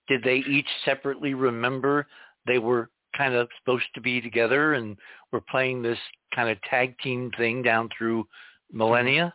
Did 0.08 0.24
they 0.24 0.38
each 0.38 0.68
separately 0.84 1.34
remember 1.34 2.08
they 2.46 2.60
were 2.60 2.90
kind 3.18 3.34
of 3.34 3.48
supposed 3.60 3.86
to 3.96 4.02
be 4.02 4.22
together 4.22 4.74
and 4.74 4.98
were 5.32 5.42
playing 5.42 5.82
this 5.82 5.98
kind 6.34 6.50
of 6.50 6.62
tag 6.64 6.98
team 7.00 7.32
thing 7.38 7.62
down 7.62 7.90
through 7.98 8.28
millennia? 8.72 9.34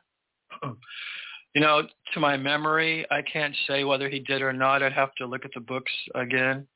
You 1.55 1.61
know, 1.61 1.83
to 2.15 2.21
my 2.21 2.37
memory, 2.37 3.07
I 3.11 3.23
can't 3.23 3.57
say 3.67 3.85
whether 3.85 4.09
he 4.09 4.21
did 4.21 4.43
or 4.43 4.53
not. 4.53 4.83
I'd 4.83 4.93
have 4.93 5.15
to 5.17 5.27
look 5.27 5.45
at 5.45 5.51
the 5.55 5.61
books 5.61 5.93
again. 6.15 6.67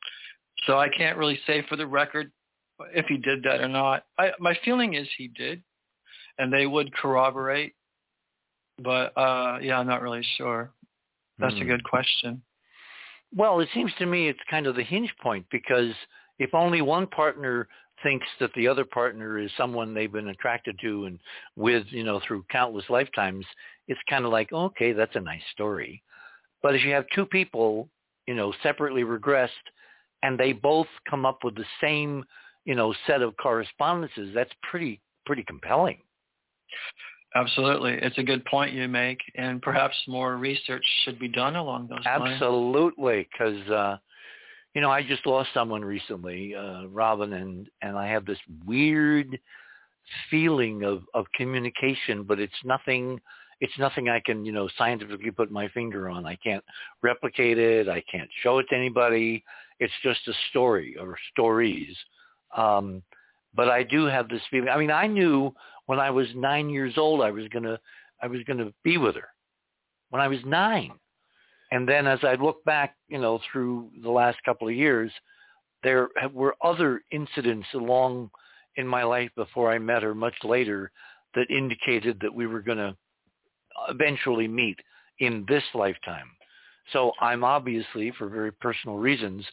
So 0.67 0.79
I 0.79 0.89
can't 0.89 1.19
really 1.19 1.39
say 1.47 1.65
for 1.69 1.77
the 1.77 1.87
record 1.87 2.33
if 2.93 3.07
he 3.07 3.17
did 3.17 3.43
that 3.45 3.61
or 3.61 3.69
not. 3.69 4.05
I, 4.19 4.33
my 4.41 4.57
feeling 4.65 4.95
is 4.95 5.07
he 5.17 5.29
did, 5.29 5.63
and 6.39 6.53
they 6.53 6.67
would 6.67 6.93
corroborate. 6.95 7.75
But 8.83 9.17
uh, 9.17 9.59
yeah, 9.63 9.79
I'm 9.79 9.87
not 9.87 10.03
really 10.03 10.27
sure. 10.37 10.73
That's 11.39 11.55
a 11.55 11.59
Hmm. 11.59 11.69
good 11.69 11.85
question. 11.85 12.43
Well, 13.35 13.61
it 13.61 13.69
seems 13.75 13.93
to 13.99 14.07
me 14.07 14.29
it's 14.29 14.41
kind 14.49 14.67
of 14.67 14.77
the 14.77 14.83
hinge 14.83 15.13
point 15.21 15.47
because 15.51 15.93
if 16.39 16.55
only 16.55 16.83
one 16.83 17.07
partner 17.09 17.69
thinks 18.03 18.27
that 18.41 18.51
the 18.55 18.67
other 18.67 18.85
partner 18.85 19.39
is 19.39 19.51
someone 19.57 19.95
they've 19.95 20.13
been 20.13 20.29
attracted 20.29 20.79
to 20.81 21.07
and 21.07 21.19
with, 21.57 21.85
you 21.91 22.05
know, 22.05 22.21
through 22.27 22.45
countless 22.51 22.85
lifetimes, 22.89 23.47
it's 23.89 24.01
kind 24.09 24.25
of 24.25 24.33
like, 24.33 24.53
okay, 24.53 24.93
that's 24.93 25.17
a 25.17 25.21
nice 25.21 25.43
story. 25.53 26.03
But 26.63 26.75
if 26.75 26.83
you 26.83 26.93
have 26.93 27.05
two 27.15 27.27
people, 27.27 27.89
you 28.27 28.35
know, 28.35 28.53
separately 28.63 29.03
regressed 29.03 29.49
and 30.23 30.39
they 30.39 30.53
both 30.53 30.87
come 31.09 31.27
up 31.27 31.39
with 31.45 31.55
the 31.55 31.65
same, 31.81 32.25
you 32.65 32.75
know, 32.75 32.95
set 33.07 33.23
of 33.23 33.37
correspondences, 33.37 34.31
that's 34.35 34.53
pretty 34.71 35.01
pretty 35.27 35.45
compelling. 35.45 35.99
Absolutely. 37.35 37.95
It's 37.95 38.19
a 38.19 38.23
good 38.23 38.45
point 38.45 38.73
you 38.73 38.87
make, 38.89 39.19
and 39.35 39.61
perhaps 39.61 39.97
more 40.07 40.37
research 40.37 40.85
should 41.05 41.19
be 41.19 41.29
done 41.29 41.57
along 41.57 41.89
those 41.89 42.05
lines. 42.05 42.33
Absolutely, 42.33 43.29
because 43.33 43.69
uh, 43.71 43.97
you 44.75 44.81
know 44.81 44.91
I 44.91 45.03
just 45.03 45.27
lost 45.27 45.51
someone 45.55 45.85
recently, 45.85 46.55
uh, 46.55 46.87
Robin, 46.87 47.33
and 47.35 47.69
and 47.83 47.97
I 47.97 48.09
have 48.09 48.27
this 48.27 48.39
weird 48.67 49.39
feeling 50.31 50.83
of 50.85 51.03
of 51.15 51.27
communication, 51.35 52.25
but 52.25 52.41
it's 52.41 52.53
nothing. 52.65 53.21
It's 53.61 53.79
nothing 53.79 54.09
I 54.09 54.21
can 54.21 54.45
you 54.45 54.53
know 54.53 54.69
scientifically 54.77 55.31
put 55.31 55.51
my 55.51 55.69
finger 55.69 56.11
on. 56.11 56.27
I 56.27 56.37
can't 56.37 56.65
replicate 57.03 57.59
it. 57.59 57.89
I 57.89 58.03
can't 58.11 58.29
show 58.43 58.59
it 58.59 58.67
to 58.71 58.77
anybody. 58.77 59.45
It's 59.79 59.93
just 60.03 60.27
a 60.29 60.33
story 60.51 60.97
or 61.01 61.17
stories. 61.33 61.97
Um, 62.57 63.03
but 63.55 63.69
I 63.69 63.85
do 63.85 64.05
have 64.07 64.29
this 64.29 64.43
feeling. 64.51 64.69
I 64.69 64.77
mean, 64.77 64.91
I 64.91 65.07
knew 65.07 65.55
when 65.87 66.01
I 66.01 66.11
was 66.11 66.27
nine 66.35 66.69
years 66.69 66.95
old 66.97 67.23
I 67.23 67.31
was 67.31 67.47
gonna 67.49 67.79
I 68.23 68.27
was 68.27 68.41
gonna 68.47 68.73
be 68.83 68.99
with 68.99 69.15
her 69.15 69.29
when 70.11 70.21
I 70.21 70.29
was 70.29 70.39
nine. 70.45 70.93
And 71.75 71.89
then 71.89 72.07
as 72.07 72.21
I 72.23 72.37
look 72.37 72.65
back, 72.65 72.95
you 73.09 73.19
know, 73.19 73.41
through 73.51 73.91
the 74.01 74.11
last 74.11 74.39
couple 74.45 74.69
of 74.69 74.75
years, 74.77 75.11
there 75.83 76.09
were 76.33 76.55
other 76.63 77.03
incidents 77.11 77.67
along 77.75 78.31
in 78.77 78.87
my 78.87 79.03
life 79.03 79.31
before 79.35 79.73
I 79.73 79.81
met 79.81 80.05
her 80.05 80.15
much 80.15 80.37
later 80.45 80.93
that 81.35 81.51
indicated 81.51 82.21
that 82.21 82.33
we 82.33 82.47
were 82.47 82.63
going 82.63 82.79
to 82.79 82.97
eventually 83.89 84.47
meet 84.47 84.79
in 85.19 85.45
this 85.49 85.65
lifetime. 85.75 86.31
So 86.93 87.11
I'm 87.21 87.43
obviously, 87.43 88.13
for 88.17 88.29
very 88.29 88.53
personal 88.53 88.99
reasons, 88.99 89.45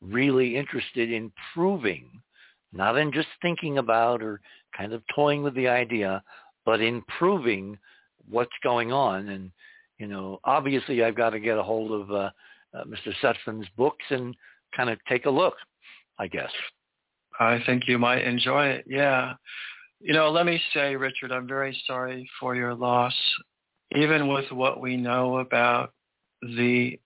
really 0.00 0.56
interested 0.56 1.10
in 1.10 1.32
proving, 1.54 2.08
not 2.72 2.96
in 2.96 3.10
just 3.10 3.26
thinking 3.42 3.78
about 3.78 4.22
or 4.22 4.40
kind 4.76 4.92
of 4.92 5.02
toying 5.12 5.42
with 5.42 5.56
the 5.56 5.66
idea, 5.66 6.22
but 6.64 6.80
in 6.80 7.02
proving 7.18 7.76
what's 8.30 8.52
going 8.62 8.92
on. 8.92 9.30
And 9.30 9.50
you 9.98 10.06
know, 10.06 10.40
obviously 10.44 11.02
I've 11.02 11.16
got 11.16 11.30
to 11.30 11.40
get 11.40 11.58
a 11.58 11.62
hold 11.62 11.92
of 11.92 12.10
uh, 12.10 12.30
uh, 12.74 12.84
Mr. 12.84 13.12
Sutphen's 13.22 13.68
books 13.76 14.04
and 14.10 14.34
kind 14.76 14.90
of 14.90 14.98
take 15.08 15.26
a 15.26 15.30
look, 15.30 15.54
I 16.18 16.26
guess. 16.26 16.50
I 17.38 17.60
think 17.66 17.84
you 17.86 17.98
might 17.98 18.24
enjoy 18.24 18.66
it. 18.66 18.84
Yeah. 18.88 19.34
You 20.00 20.12
know, 20.12 20.30
let 20.30 20.46
me 20.46 20.60
say, 20.72 20.96
Richard, 20.96 21.32
I'm 21.32 21.48
very 21.48 21.78
sorry 21.86 22.28
for 22.38 22.54
your 22.54 22.74
loss. 22.74 23.14
Even 23.96 24.28
with 24.28 24.50
what 24.50 24.80
we 24.80 24.96
know 24.96 25.38
about 25.38 25.92
the 26.42 26.98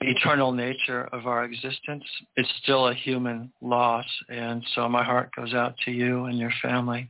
eternal 0.00 0.52
nature 0.52 1.08
of 1.12 1.26
our 1.26 1.44
existence, 1.44 2.04
it's 2.36 2.52
still 2.62 2.88
a 2.88 2.94
human 2.94 3.52
loss. 3.60 4.06
And 4.28 4.62
so 4.74 4.88
my 4.88 5.02
heart 5.02 5.30
goes 5.36 5.54
out 5.54 5.74
to 5.84 5.90
you 5.90 6.24
and 6.24 6.38
your 6.38 6.52
family. 6.60 7.08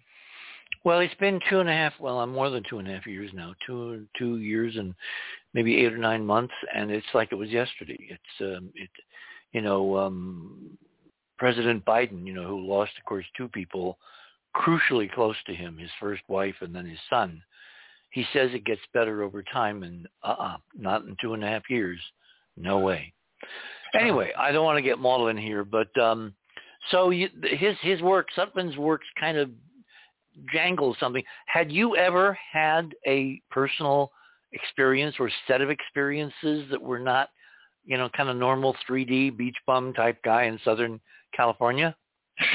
Well, 0.85 0.99
it's 0.99 1.15
been 1.15 1.41
two 1.49 1.61
and 1.61 1.69
a 1.69 1.73
half. 1.73 1.93
Well, 2.01 2.21
I'm 2.21 2.33
more 2.33 2.51
than 2.51 2.65
two 2.69 2.79
and 2.79 2.89
a 2.89 2.93
half 2.93 3.07
years 3.07 3.31
now. 3.33 3.55
Two 3.67 4.07
two 4.19 4.39
years 4.39 4.77
and 4.77 4.95
maybe 5.55 5.77
eight 5.77 5.93
or 5.93 5.99
nine 5.99 6.27
months, 6.27 6.55
and 6.75 6.91
it's 6.91 7.07
like 7.15 7.29
it 7.31 7.37
was 7.37 7.51
yesterday. 7.51 7.99
It's 8.01 8.41
um, 8.57 8.71
it, 8.75 8.91
you 9.53 9.61
know, 9.61 9.97
um, 9.97 10.77
President 11.39 11.85
Biden, 11.85 12.27
you 12.27 12.33
know, 12.33 12.47
who 12.47 12.67
lost, 12.67 12.93
of 12.99 13.05
course, 13.05 13.25
two 13.37 13.49
people 13.49 13.99
crucially 14.57 15.11
close 15.11 15.37
to 15.47 15.55
him, 15.55 15.79
his 15.79 15.91
first 16.01 16.23
wife 16.29 16.55
and 16.61 16.75
then 16.75 16.87
his 16.87 16.99
son. 17.09 17.43
He 18.11 18.25
says 18.33 18.51
it 18.53 18.65
gets 18.65 18.81
better 18.93 19.23
over 19.23 19.43
time, 19.43 19.85
and 19.85 20.07
uh-uh, 20.23 20.57
not 20.79 21.05
in 21.05 21.17
two 21.21 21.35
and 21.35 21.43
a 21.43 21.47
half 21.47 21.63
years. 21.71 21.99
No 22.57 22.79
way. 22.79 23.13
Anyway, 23.99 24.33
I 24.39 24.53
don't 24.53 24.65
want 24.65 24.77
to 24.79 24.83
get 24.83 24.99
maudlin 24.99 25.37
here, 25.37 25.65
but 25.65 25.97
um, 25.99 26.35
so 26.91 27.11
you, 27.11 27.29
his 27.43 27.77
his 27.81 28.03
work, 28.03 28.29
Sutphen's 28.37 28.77
works, 28.77 29.07
kind 29.19 29.39
of 29.39 29.51
jangle 30.53 30.97
something. 30.99 31.23
Had 31.47 31.71
you 31.71 31.97
ever 31.97 32.37
had 32.53 32.95
a 33.07 33.41
personal 33.51 34.11
experience 34.53 35.17
or 35.19 35.31
set 35.47 35.61
of 35.61 35.71
experiences 35.71 36.67
that 36.71 36.81
were 36.81 36.99
not, 36.99 37.31
you 37.85 37.97
know, 37.97 38.09
kind 38.17 38.29
of 38.29 38.37
normal 38.37 38.77
3D 38.89 39.37
beach 39.37 39.57
bum 39.67 39.93
type 39.93 40.19
guy 40.25 40.45
in 40.45 40.59
Southern 40.65 41.01
California? 41.35 41.95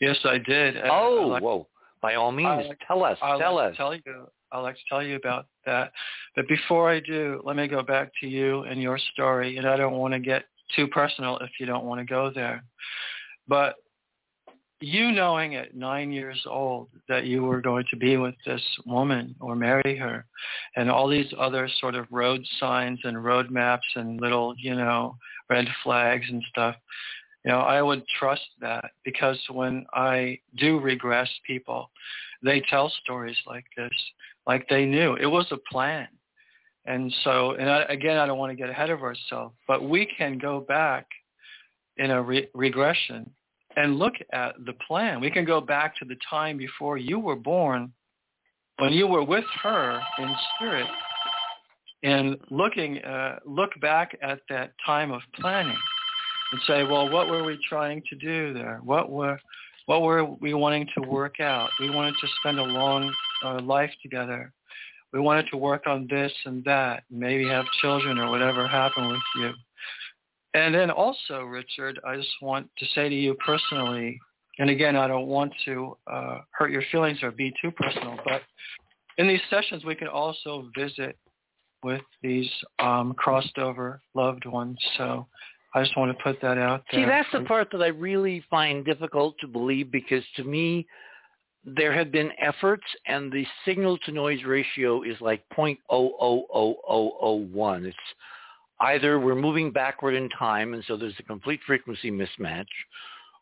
yes, 0.00 0.16
I 0.24 0.38
did. 0.38 0.76
Uh, 0.76 0.88
Oh, 0.90 1.26
like- 1.28 1.42
whoa. 1.42 1.66
By 2.02 2.14
all 2.14 2.32
means, 2.32 2.66
like- 2.68 2.78
tell 2.86 3.04
us. 3.04 3.18
I'll 3.20 3.38
tell 3.38 3.56
like 3.56 3.72
us. 3.72 3.76
tell 3.76 3.94
you. 3.94 4.26
I'd 4.52 4.60
like 4.60 4.74
to 4.76 4.80
tell 4.88 5.02
you 5.02 5.16
about 5.16 5.46
that. 5.66 5.92
But 6.34 6.48
before 6.48 6.90
I 6.90 6.98
do, 6.98 7.40
let 7.44 7.56
me 7.56 7.68
go 7.68 7.82
back 7.82 8.10
to 8.20 8.26
you 8.26 8.62
and 8.62 8.80
your 8.82 8.98
story. 9.12 9.58
And 9.58 9.68
I 9.68 9.76
don't 9.76 9.92
want 9.92 10.12
to 10.14 10.18
get 10.18 10.44
too 10.74 10.88
personal 10.88 11.36
if 11.38 11.50
you 11.60 11.66
don't 11.66 11.84
want 11.84 12.00
to 12.00 12.04
go 12.04 12.30
there. 12.34 12.64
But 13.46 13.74
you 14.80 15.12
knowing 15.12 15.56
at 15.56 15.76
nine 15.76 16.10
years 16.10 16.42
old 16.46 16.88
that 17.08 17.24
you 17.26 17.42
were 17.42 17.60
going 17.60 17.84
to 17.90 17.96
be 17.96 18.16
with 18.16 18.34
this 18.46 18.62
woman 18.86 19.34
or 19.40 19.54
marry 19.54 19.96
her 19.96 20.24
and 20.76 20.90
all 20.90 21.08
these 21.08 21.32
other 21.38 21.68
sort 21.80 21.94
of 21.94 22.06
road 22.10 22.44
signs 22.58 22.98
and 23.04 23.22
road 23.22 23.50
maps 23.50 23.86
and 23.94 24.20
little, 24.20 24.54
you 24.58 24.74
know, 24.74 25.16
red 25.50 25.66
flags 25.82 26.24
and 26.30 26.42
stuff, 26.48 26.76
you 27.44 27.50
know, 27.50 27.60
I 27.60 27.82
would 27.82 28.06
trust 28.18 28.46
that 28.60 28.90
because 29.04 29.38
when 29.50 29.86
I 29.92 30.38
do 30.56 30.78
regress 30.78 31.28
people, 31.46 31.90
they 32.42 32.60
tell 32.60 32.92
stories 33.02 33.36
like 33.46 33.64
this, 33.76 33.90
like 34.46 34.66
they 34.68 34.84
knew. 34.84 35.14
It 35.16 35.26
was 35.26 35.46
a 35.50 35.58
plan. 35.70 36.08
And 36.86 37.14
so, 37.24 37.52
and 37.52 37.68
I, 37.68 37.82
again, 37.90 38.16
I 38.16 38.26
don't 38.26 38.38
want 38.38 38.50
to 38.50 38.56
get 38.56 38.70
ahead 38.70 38.90
of 38.90 39.02
ourselves, 39.02 39.54
but 39.68 39.86
we 39.86 40.06
can 40.06 40.38
go 40.38 40.60
back 40.60 41.06
in 41.98 42.10
a 42.10 42.22
re- 42.22 42.48
regression 42.54 43.30
and 43.80 43.98
look 43.98 44.12
at 44.32 44.54
the 44.66 44.74
plan. 44.86 45.20
We 45.20 45.30
can 45.30 45.46
go 45.46 45.60
back 45.60 45.96
to 45.98 46.04
the 46.04 46.16
time 46.28 46.58
before 46.58 46.98
you 46.98 47.18
were 47.18 47.36
born, 47.36 47.92
when 48.78 48.92
you 48.92 49.06
were 49.06 49.24
with 49.24 49.44
her 49.62 49.98
in 50.18 50.34
spirit, 50.54 50.86
and 52.02 52.36
looking, 52.50 52.98
uh, 52.98 53.38
look 53.46 53.70
back 53.80 54.16
at 54.22 54.40
that 54.50 54.72
time 54.84 55.10
of 55.10 55.22
planning 55.34 55.78
and 56.52 56.60
say, 56.66 56.82
well, 56.82 57.08
what 57.08 57.28
were 57.28 57.42
we 57.42 57.58
trying 57.66 58.02
to 58.10 58.16
do 58.16 58.52
there? 58.52 58.80
What 58.84 59.10
were, 59.10 59.40
what 59.86 60.02
were 60.02 60.24
we 60.24 60.52
wanting 60.52 60.86
to 60.96 61.08
work 61.08 61.40
out? 61.40 61.70
We 61.80 61.88
wanted 61.88 62.16
to 62.20 62.28
spend 62.40 62.58
a 62.58 62.64
long 62.64 63.14
uh, 63.44 63.60
life 63.62 63.92
together. 64.02 64.52
We 65.14 65.20
wanted 65.20 65.46
to 65.52 65.56
work 65.56 65.86
on 65.86 66.06
this 66.10 66.32
and 66.44 66.62
that, 66.64 67.04
maybe 67.10 67.48
have 67.48 67.64
children 67.80 68.18
or 68.18 68.30
whatever 68.30 68.68
happened 68.68 69.08
with 69.08 69.20
you. 69.36 69.52
And 70.54 70.74
then 70.74 70.90
also, 70.90 71.42
Richard, 71.42 72.00
I 72.04 72.16
just 72.16 72.42
want 72.42 72.68
to 72.78 72.86
say 72.94 73.08
to 73.08 73.14
you 73.14 73.34
personally, 73.34 74.18
and 74.58 74.68
again, 74.68 74.96
I 74.96 75.06
don't 75.06 75.26
want 75.26 75.52
to 75.64 75.96
uh, 76.10 76.38
hurt 76.50 76.72
your 76.72 76.82
feelings 76.90 77.18
or 77.22 77.30
be 77.30 77.52
too 77.62 77.70
personal, 77.70 78.18
but 78.24 78.42
in 79.16 79.28
these 79.28 79.40
sessions, 79.48 79.84
we 79.84 79.94
can 79.94 80.08
also 80.08 80.68
visit 80.76 81.16
with 81.82 82.02
these 82.22 82.48
um, 82.78 83.14
crossed 83.14 83.58
over 83.58 84.00
loved 84.14 84.46
ones. 84.46 84.78
So 84.98 85.26
I 85.74 85.82
just 85.82 85.96
want 85.96 86.16
to 86.16 86.22
put 86.22 86.40
that 86.42 86.58
out 86.58 86.84
there. 86.90 87.02
See, 87.02 87.06
that's 87.06 87.28
the 87.32 87.40
part 87.42 87.70
that 87.72 87.82
I 87.82 87.88
really 87.88 88.44
find 88.50 88.84
difficult 88.84 89.36
to 89.40 89.46
believe 89.46 89.90
because 89.90 90.22
to 90.36 90.44
me, 90.44 90.86
there 91.64 91.92
have 91.92 92.10
been 92.10 92.30
efforts 92.38 92.84
and 93.06 93.30
the 93.30 93.46
signal 93.64 93.98
to 93.98 94.12
noise 94.12 94.44
ratio 94.44 95.02
is 95.02 95.20
like 95.20 95.44
0.000001. 95.56 97.84
It's 97.84 97.96
either 98.80 99.18
we're 99.20 99.34
moving 99.34 99.70
backward 99.70 100.14
in 100.14 100.28
time 100.30 100.74
and 100.74 100.82
so 100.86 100.96
there's 100.96 101.14
a 101.18 101.24
complete 101.24 101.60
frequency 101.66 102.10
mismatch, 102.10 102.66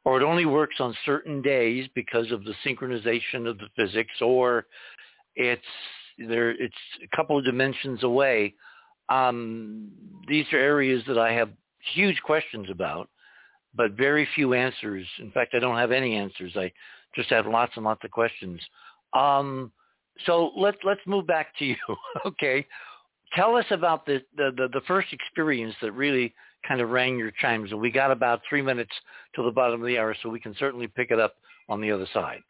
or 0.05 0.21
it 0.21 0.25
only 0.25 0.47
works 0.47 0.77
on 0.81 0.97
certain 1.05 1.43
days 1.43 1.89
because 1.95 2.31
of 2.33 2.45
the 2.45 2.55
synchronization 2.65 3.49
of 3.49 3.59
the 3.59 3.69
physics, 3.77 4.15
or 4.21 4.67
it's 5.37 5.63
there 6.19 6.51
it's 6.51 6.75
a 7.03 7.17
couple 7.17 7.39
of 7.39 7.45
dimensions 7.45 8.03
away. 8.03 8.55
Um, 9.09 9.89
these 10.29 10.47
are 10.53 10.59
areas 10.59 11.03
that 11.07 11.19
I 11.19 11.33
have 11.33 11.51
huge 11.95 12.21
questions 12.23 12.67
about, 12.71 13.09
but 13.75 13.93
very 13.93 14.29
few 14.35 14.55
answers. 14.55 15.07
In 15.19 15.31
fact, 15.31 15.55
I 15.55 15.59
don't 15.59 15.77
have 15.77 15.93
any 15.93 16.17
answers. 16.17 16.53
I 16.57 16.73
just 17.15 17.31
have 17.31 17.47
lots 17.47 17.73
and 17.77 17.85
lots 17.85 18.05
of 18.05 18.11
questions. 18.11 18.61
Um, 19.15 19.73
so 20.27 20.51
let's 20.57 20.79
let's 20.85 21.01
move 21.07 21.27
back 21.27 21.57
to 21.59 21.65
you. 21.65 21.77
okay, 22.27 22.67
tell 23.35 23.57
us 23.57 23.67
about 23.71 24.07
the, 24.07 24.23
the, 24.37 24.51
the, 24.57 24.69
the, 24.69 24.81
first 24.87 25.09
experience 25.13 25.75
that 25.83 25.93
really 25.93 26.35
kind 26.67 26.81
of 26.81 26.91
rang 26.91 27.19
your 27.19 27.31
chimes. 27.41 27.71
And 27.71 27.81
we 27.81 27.91
got 27.91 28.11
about 28.11 28.41
three 28.49 28.63
minutes 28.63 28.93
to 29.35 29.43
the 29.43 29.51
bottom 29.51 29.81
of 29.81 29.87
the 29.87 29.99
hour, 29.99 30.15
so 30.23 30.29
we 30.29 30.41
can 30.41 30.55
certainly 30.59 30.87
pick 30.87 31.11
it 31.11 31.21
up 31.21 31.35
on 31.69 31.81
the 31.81 31.91
other 31.91 32.07
side. 32.13 32.41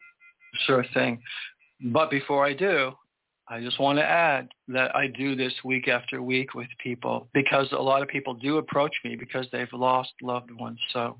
Sure 0.65 0.85
thing. 0.93 1.21
But 1.81 2.09
before 2.09 2.45
I 2.45 2.53
do, 2.53 2.93
I 3.47 3.61
just 3.61 3.79
want 3.79 3.97
to 3.97 4.03
add 4.03 4.49
that 4.67 4.95
I 4.95 5.07
do 5.07 5.35
this 5.35 5.53
week 5.63 5.87
after 5.87 6.21
week 6.21 6.53
with 6.53 6.67
people 6.83 7.27
because 7.33 7.67
a 7.71 7.81
lot 7.81 8.01
of 8.01 8.07
people 8.07 8.33
do 8.33 8.57
approach 8.57 8.93
me 9.03 9.15
because 9.15 9.47
they've 9.51 9.73
lost 9.73 10.11
loved 10.21 10.51
ones. 10.51 10.79
So 10.93 11.17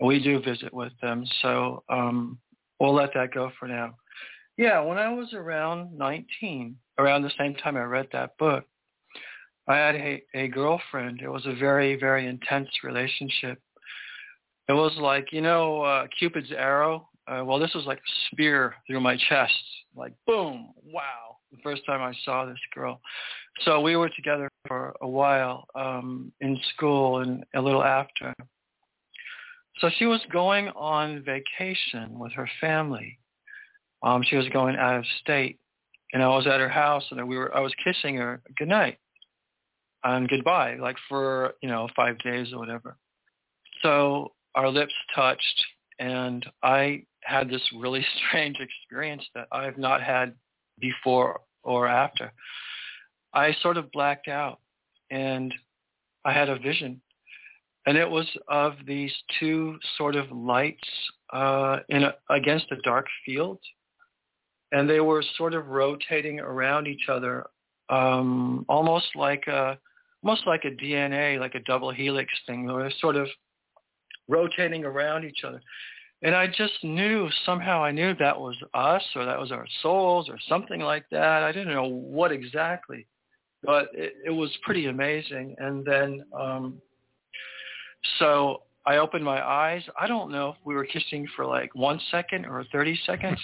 we 0.00 0.22
do 0.22 0.40
visit 0.40 0.72
with 0.72 0.92
them. 1.02 1.24
So 1.42 1.82
um, 1.88 2.38
we'll 2.78 2.94
let 2.94 3.12
that 3.14 3.34
go 3.34 3.50
for 3.58 3.66
now. 3.66 3.94
Yeah, 4.56 4.80
when 4.80 4.98
I 4.98 5.12
was 5.12 5.32
around 5.34 5.96
19, 5.96 6.76
around 6.98 7.22
the 7.22 7.32
same 7.38 7.54
time 7.54 7.76
I 7.76 7.82
read 7.82 8.08
that 8.12 8.36
book, 8.38 8.64
I 9.68 9.76
had 9.76 9.94
a, 9.96 10.22
a 10.34 10.48
girlfriend. 10.48 11.20
It 11.22 11.28
was 11.28 11.44
a 11.44 11.54
very, 11.54 11.96
very 11.96 12.26
intense 12.26 12.68
relationship. 12.82 13.60
It 14.68 14.72
was 14.72 14.96
like, 14.98 15.28
you 15.30 15.42
know, 15.42 15.82
uh, 15.82 16.06
Cupid's 16.18 16.52
arrow. 16.52 17.08
Uh, 17.26 17.42
well, 17.44 17.58
this 17.58 17.74
was 17.74 17.84
like 17.84 17.98
a 17.98 18.12
spear 18.30 18.74
through 18.86 19.00
my 19.00 19.16
chest. 19.28 19.52
Like, 19.94 20.14
boom, 20.26 20.72
wow. 20.82 21.36
The 21.52 21.58
first 21.62 21.82
time 21.86 22.00
I 22.00 22.14
saw 22.24 22.46
this 22.46 22.58
girl. 22.74 23.00
So 23.64 23.80
we 23.80 23.96
were 23.96 24.08
together 24.10 24.48
for 24.66 24.94
a 25.02 25.08
while 25.08 25.66
um, 25.74 26.32
in 26.40 26.58
school 26.74 27.20
and 27.20 27.44
a 27.54 27.60
little 27.60 27.84
after. 27.84 28.34
So 29.80 29.90
she 29.98 30.06
was 30.06 30.20
going 30.32 30.68
on 30.68 31.22
vacation 31.24 32.18
with 32.18 32.32
her 32.32 32.48
family. 32.60 33.18
Um, 34.02 34.22
she 34.26 34.36
was 34.36 34.48
going 34.50 34.76
out 34.76 34.96
of 34.96 35.04
state, 35.20 35.58
and 36.12 36.22
I 36.22 36.28
was 36.28 36.46
at 36.46 36.60
her 36.60 36.68
house, 36.68 37.04
and 37.10 37.28
we 37.28 37.36
were. 37.36 37.54
I 37.54 37.60
was 37.60 37.72
kissing 37.84 38.16
her 38.16 38.40
goodnight 38.56 38.98
and 40.16 40.28
goodbye, 40.28 40.76
like 40.76 40.96
for, 41.08 41.54
you 41.62 41.68
know, 41.68 41.88
five 41.94 42.18
days 42.20 42.52
or 42.52 42.58
whatever. 42.58 42.96
So 43.82 44.32
our 44.54 44.70
lips 44.70 44.94
touched 45.14 45.62
and 45.98 46.46
I 46.62 47.04
had 47.24 47.50
this 47.50 47.62
really 47.76 48.04
strange 48.28 48.56
experience 48.60 49.24
that 49.34 49.48
I've 49.52 49.78
not 49.78 50.02
had 50.02 50.34
before 50.80 51.40
or 51.62 51.86
after. 51.86 52.32
I 53.34 53.54
sort 53.60 53.76
of 53.76 53.92
blacked 53.92 54.28
out 54.28 54.60
and 55.10 55.54
I 56.24 56.32
had 56.32 56.48
a 56.48 56.58
vision. 56.58 57.00
And 57.86 57.96
it 57.96 58.08
was 58.08 58.26
of 58.48 58.74
these 58.86 59.12
two 59.40 59.78
sort 59.96 60.14
of 60.16 60.30
lights 60.30 60.88
uh, 61.32 61.78
in 61.88 62.04
a, 62.04 62.14
against 62.30 62.70
a 62.70 62.76
dark 62.82 63.06
field. 63.24 63.58
And 64.72 64.88
they 64.88 65.00
were 65.00 65.22
sort 65.36 65.54
of 65.54 65.68
rotating 65.68 66.40
around 66.40 66.86
each 66.86 67.08
other, 67.08 67.46
um, 67.88 68.66
almost 68.68 69.06
like 69.14 69.46
a, 69.46 69.78
almost 70.22 70.46
like 70.46 70.64
a 70.64 70.70
DNA, 70.70 71.38
like 71.38 71.54
a 71.54 71.60
double 71.60 71.90
helix 71.90 72.32
thing, 72.46 72.66
where 72.66 72.82
they're 72.82 72.92
sort 73.00 73.16
of 73.16 73.28
rotating 74.28 74.84
around 74.84 75.24
each 75.24 75.44
other. 75.44 75.60
And 76.22 76.34
I 76.34 76.48
just 76.48 76.82
knew, 76.82 77.28
somehow 77.46 77.82
I 77.82 77.92
knew 77.92 78.14
that 78.16 78.38
was 78.38 78.56
us 78.74 79.02
or 79.14 79.24
that 79.24 79.38
was 79.38 79.52
our 79.52 79.66
souls 79.82 80.28
or 80.28 80.36
something 80.48 80.80
like 80.80 81.04
that. 81.10 81.44
I 81.44 81.52
didn't 81.52 81.72
know 81.72 81.86
what 81.88 82.32
exactly, 82.32 83.06
but 83.62 83.88
it, 83.94 84.14
it 84.26 84.30
was 84.30 84.50
pretty 84.64 84.86
amazing. 84.86 85.54
And 85.58 85.84
then, 85.84 86.24
um, 86.38 86.82
so 88.18 88.62
I 88.84 88.96
opened 88.96 89.24
my 89.24 89.46
eyes. 89.46 89.82
I 89.98 90.08
don't 90.08 90.32
know 90.32 90.50
if 90.50 90.56
we 90.64 90.74
were 90.74 90.86
kissing 90.86 91.26
for 91.36 91.44
like 91.44 91.72
one 91.74 92.00
second 92.10 92.46
or 92.46 92.64
30 92.72 92.98
seconds. 93.06 93.40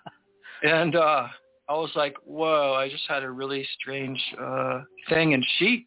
and 0.64 0.96
uh, 0.96 1.28
I 1.68 1.74
was 1.74 1.90
like, 1.94 2.16
whoa, 2.24 2.74
I 2.74 2.88
just 2.88 3.04
had 3.08 3.22
a 3.22 3.30
really 3.30 3.66
strange 3.80 4.20
uh, 4.40 4.80
thing. 5.08 5.34
And 5.34 5.46
she 5.58 5.86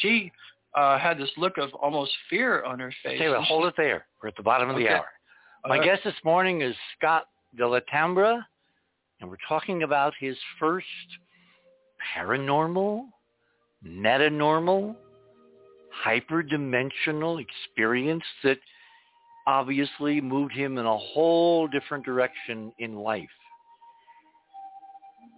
she 0.00 0.32
uh, 0.74 0.98
had 0.98 1.18
this 1.18 1.30
look 1.36 1.58
of 1.58 1.72
almost 1.74 2.12
fear 2.28 2.62
on 2.64 2.78
her 2.78 2.92
face. 3.02 3.18
Taylor, 3.18 3.40
hold 3.40 3.66
it 3.66 3.74
there. 3.76 4.06
We're 4.22 4.28
at 4.28 4.36
the 4.36 4.42
bottom 4.42 4.70
of 4.70 4.76
the 4.76 4.88
hour. 4.88 5.06
My 5.66 5.82
guest 5.84 6.02
this 6.04 6.14
morning 6.24 6.62
is 6.62 6.74
Scott 6.96 7.26
de 7.56 7.66
la 7.66 7.80
Tambra, 7.92 8.40
and 9.20 9.28
we're 9.28 9.36
talking 9.48 9.82
about 9.82 10.14
his 10.18 10.36
first 10.58 10.86
paranormal, 12.16 13.04
metanormal, 13.86 14.96
hyperdimensional 16.04 17.44
experience 17.44 18.24
that 18.42 18.58
obviously 19.46 20.20
moved 20.20 20.54
him 20.54 20.78
in 20.78 20.86
a 20.86 20.96
whole 20.96 21.66
different 21.66 22.04
direction 22.04 22.72
in 22.78 22.96
life. 22.96 23.28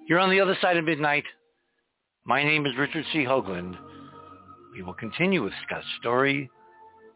You're 0.06 0.18
on 0.18 0.30
the 0.30 0.40
other 0.40 0.56
side 0.60 0.76
of 0.76 0.84
midnight. 0.84 1.24
My 2.24 2.44
name 2.44 2.66
is 2.66 2.72
Richard 2.76 3.04
C. 3.12 3.24
Hoagland. 3.24 3.76
We 4.72 4.82
will 4.82 4.94
continue 4.94 5.42
with 5.42 5.52
Scott's 5.66 5.86
story 6.00 6.50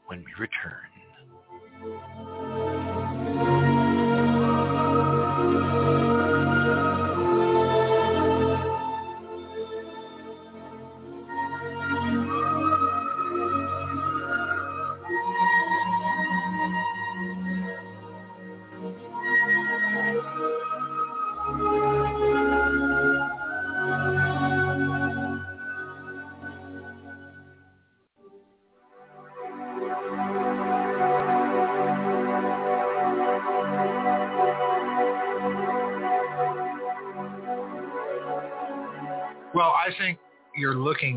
when 0.06 0.18
we 0.24 0.32
return. 0.38 2.35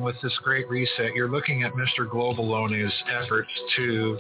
With 0.10 0.20
this 0.24 0.36
great 0.42 0.68
reset, 0.68 1.14
you're 1.14 1.30
looking 1.30 1.62
at 1.62 1.72
Mr. 1.74 2.10
Globaloney's 2.12 2.92
efforts 3.22 3.52
to 3.76 4.18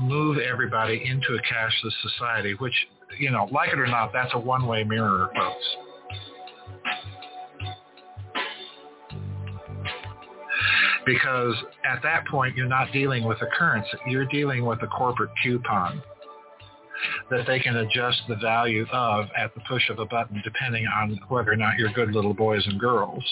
move 0.00 0.38
everybody 0.38 1.04
into 1.04 1.34
a 1.34 1.42
cashless 1.42 1.92
society, 2.00 2.54
which, 2.54 2.72
you 3.18 3.30
know, 3.30 3.46
like 3.52 3.68
it 3.68 3.78
or 3.78 3.86
not, 3.86 4.14
that's 4.14 4.32
a 4.32 4.38
one-way 4.38 4.84
mirror, 4.84 5.28
folks. 5.36 5.66
Because 11.04 11.54
at 11.84 12.02
that 12.02 12.26
point, 12.26 12.56
you're 12.56 12.66
not 12.66 12.90
dealing 12.90 13.24
with 13.24 13.42
a 13.42 13.46
currency. 13.58 13.90
You're 14.06 14.24
dealing 14.24 14.64
with 14.64 14.82
a 14.82 14.86
corporate 14.86 15.32
coupon 15.42 16.00
that 17.30 17.46
they 17.46 17.60
can 17.60 17.76
adjust 17.76 18.22
the 18.26 18.36
value 18.36 18.86
of 18.90 19.26
at 19.36 19.54
the 19.54 19.60
push 19.68 19.90
of 19.90 19.98
a 19.98 20.06
button 20.06 20.40
depending 20.42 20.86
on 20.86 21.20
whether 21.28 21.52
or 21.52 21.56
not 21.56 21.76
you're 21.78 21.92
good 21.92 22.12
little 22.12 22.32
boys 22.32 22.66
and 22.66 22.80
girls. 22.80 23.22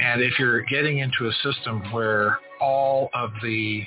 And 0.00 0.22
if 0.22 0.38
you're 0.38 0.62
getting 0.62 0.98
into 0.98 1.26
a 1.26 1.32
system 1.42 1.82
where 1.92 2.38
all 2.60 3.10
of 3.14 3.30
the 3.42 3.82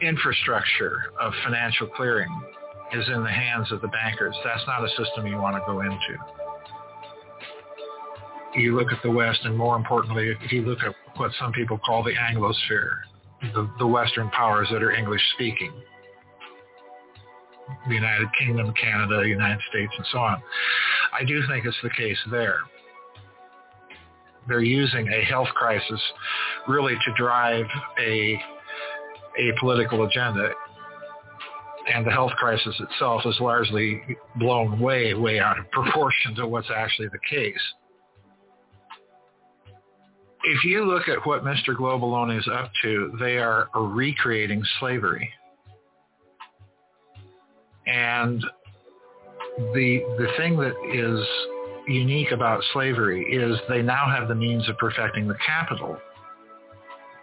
infrastructure 0.00 0.96
of 1.20 1.32
financial 1.44 1.86
clearing 1.88 2.30
is 2.92 3.06
in 3.08 3.22
the 3.22 3.30
hands 3.30 3.70
of 3.70 3.80
the 3.82 3.88
bankers, 3.88 4.34
that's 4.44 4.62
not 4.66 4.82
a 4.82 4.88
system 4.90 5.26
you 5.26 5.36
want 5.36 5.56
to 5.56 5.62
go 5.66 5.80
into. 5.82 6.18
You 8.56 8.76
look 8.76 8.92
at 8.92 9.02
the 9.02 9.10
West, 9.10 9.40
and 9.44 9.56
more 9.56 9.76
importantly, 9.76 10.34
if 10.40 10.52
you 10.52 10.62
look 10.62 10.78
at 10.82 10.94
what 11.16 11.32
some 11.38 11.52
people 11.52 11.78
call 11.78 12.02
the 12.02 12.14
Anglosphere, 12.14 12.90
the, 13.52 13.68
the 13.78 13.86
Western 13.86 14.30
powers 14.30 14.68
that 14.72 14.82
are 14.82 14.92
English 14.92 15.22
speaking, 15.34 15.72
the 17.88 17.94
United 17.94 18.28
Kingdom, 18.38 18.72
Canada, 18.80 19.26
United 19.26 19.60
States, 19.68 19.92
and 19.96 20.06
so 20.12 20.18
on. 20.18 20.42
I 21.12 21.24
do 21.24 21.42
think 21.48 21.66
it's 21.66 21.76
the 21.82 21.90
case 21.90 22.18
there 22.30 22.60
they're 24.48 24.62
using 24.62 25.08
a 25.08 25.24
health 25.24 25.48
crisis 25.54 26.00
really 26.68 26.94
to 26.94 27.14
drive 27.16 27.66
a 28.00 28.38
a 29.38 29.52
political 29.58 30.04
agenda. 30.04 30.50
And 31.92 32.06
the 32.06 32.10
health 32.10 32.32
crisis 32.38 32.74
itself 32.80 33.22
is 33.26 33.36
largely 33.40 34.00
blown 34.36 34.80
way, 34.80 35.12
way 35.14 35.38
out 35.38 35.58
of 35.58 35.70
proportion 35.72 36.34
to 36.36 36.46
what's 36.46 36.70
actually 36.74 37.08
the 37.08 37.18
case. 37.28 37.60
If 40.44 40.64
you 40.64 40.84
look 40.84 41.08
at 41.08 41.26
what 41.26 41.42
Mr. 41.42 41.74
Globaloney 41.74 42.38
is 42.38 42.48
up 42.52 42.70
to, 42.82 43.16
they 43.18 43.38
are 43.38 43.68
recreating 43.74 44.62
slavery. 44.78 45.30
And 47.86 48.44
the 49.56 50.00
the 50.18 50.28
thing 50.36 50.56
that 50.58 50.74
is 50.92 51.53
unique 51.86 52.30
about 52.30 52.62
slavery 52.72 53.24
is 53.32 53.58
they 53.68 53.82
now 53.82 54.06
have 54.10 54.28
the 54.28 54.34
means 54.34 54.68
of 54.68 54.78
perfecting 54.78 55.28
the 55.28 55.36
capital 55.46 55.98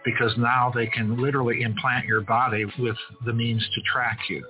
because 0.04 0.32
now 0.36 0.70
they 0.74 0.86
can 0.86 1.20
literally 1.20 1.62
implant 1.62 2.06
your 2.06 2.20
body 2.20 2.64
with 2.78 2.96
the 3.24 3.32
means 3.32 3.66
to 3.74 3.80
track 3.82 4.18
you. 4.28 4.44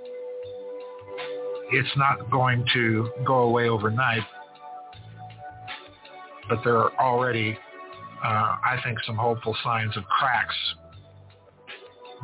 It's 1.70 1.96
not 1.96 2.30
going 2.30 2.64
to 2.74 3.10
go 3.26 3.40
away 3.40 3.68
overnight, 3.68 4.22
but 6.48 6.60
there 6.64 6.76
are 6.76 6.92
already, 6.98 7.56
uh, 8.22 8.26
I 8.26 8.78
think, 8.84 8.98
some 9.06 9.16
hopeful 9.16 9.56
signs 9.62 9.96
of 9.96 10.04
cracks 10.04 10.54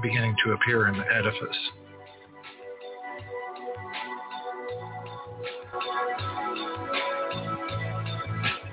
beginning 0.02 0.36
to 0.44 0.52
appear 0.52 0.88
in 0.88 0.98
the 0.98 1.04
edifice. 1.12 1.56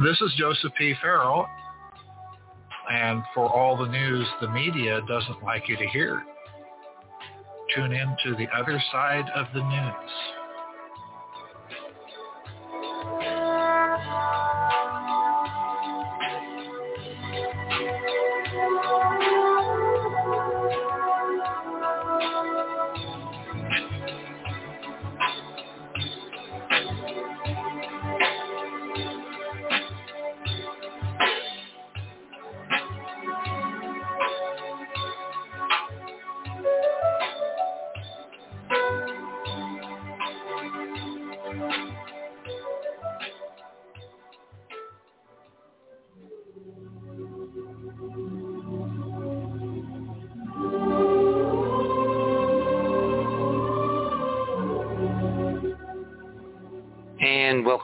This 0.04 0.20
is 0.20 0.34
Joseph 0.38 0.74
P. 0.78 0.94
Farrell, 1.02 1.48
and 2.92 3.24
for 3.34 3.48
all 3.48 3.78
the 3.78 3.90
news 3.90 4.28
the 4.42 4.50
media 4.50 5.00
doesn't 5.08 5.42
like 5.42 5.70
you 5.70 5.78
to 5.78 5.88
hear, 5.88 6.22
tune 7.74 7.94
in 7.94 8.18
to 8.26 8.36
the 8.36 8.48
other 8.54 8.78
side 8.92 9.24
of 9.34 9.46
the 9.54 9.64
news. 9.64 10.12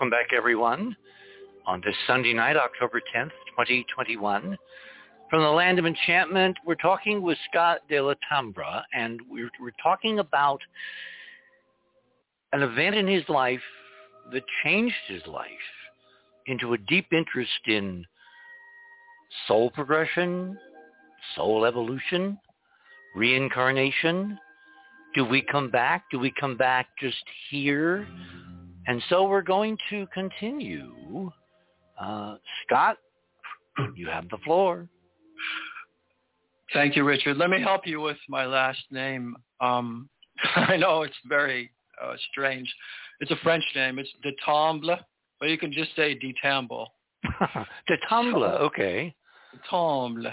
Welcome 0.02 0.10
back 0.10 0.34
everyone 0.36 0.98
on 1.68 1.80
this 1.86 1.94
Sunday 2.08 2.34
night, 2.34 2.58
October 2.58 3.00
10th, 3.16 3.30
2021. 3.52 4.58
From 5.30 5.44
the 5.44 5.48
Land 5.48 5.78
of 5.78 5.86
Enchantment, 5.86 6.58
we're 6.66 6.74
talking 6.74 7.22
with 7.22 7.38
Scott 7.48 7.82
De 7.88 8.02
La 8.02 8.16
Tambra, 8.34 8.82
and 8.96 9.20
we're, 9.30 9.52
we're 9.62 9.70
talking 9.84 10.18
about 10.18 10.60
an 12.52 12.64
event 12.64 12.96
in 12.96 13.08
his 13.08 13.22
life 13.30 13.62
that 14.34 14.42
changed 14.64 14.96
his 15.08 15.22
life 15.28 15.46
into 16.48 16.74
a 16.74 16.80
deep 16.80 17.14
interest 17.14 17.68
in 17.68 18.04
soul 19.48 19.70
progression, 19.70 20.58
soul 21.36 21.64
evolution, 21.64 22.40
reincarnation. 23.16 24.36
Do 25.14 25.26
we 25.26 25.44
come 25.44 25.70
back? 25.70 26.06
Do 26.10 26.18
we 26.18 26.34
come 26.40 26.58
back 26.58 26.88
just 27.00 27.24
here? 27.52 28.08
And 28.88 29.02
so 29.10 29.28
we're 29.28 29.42
going 29.42 29.78
to 29.90 30.08
continue. 30.14 31.32
Uh, 32.00 32.36
Scott, 32.66 32.98
you 33.96 34.08
have 34.08 34.28
the 34.30 34.38
floor. 34.44 34.88
Thank 36.74 36.96
you, 36.96 37.04
Richard. 37.04 37.38
Let 37.38 37.50
me 37.50 37.62
help 37.62 37.86
you 37.86 38.02
with 38.02 38.18
my 38.30 38.46
last 38.46 38.82
name. 38.92 39.36
Um, 39.60 40.10
I 40.56 40.78
know 40.78 41.02
it's 41.04 41.14
very 41.28 41.72
uh, 42.02 42.16
strange. 42.32 42.74
It's 43.20 43.32
a 43.32 43.36
French 43.44 43.64
name. 43.76 44.00
It's 44.00 44.10
de 44.24 44.32
Tamble, 44.46 44.98
but 45.40 45.50
you 45.50 45.58
can 45.58 45.72
just 45.72 45.96
say 45.96 46.16
de 46.16 46.34
Tamble. 46.42 46.88
de 47.88 47.98
Tamble, 48.10 48.44
okay. 48.44 49.14
De 49.54 49.60
Tamble. 49.70 50.32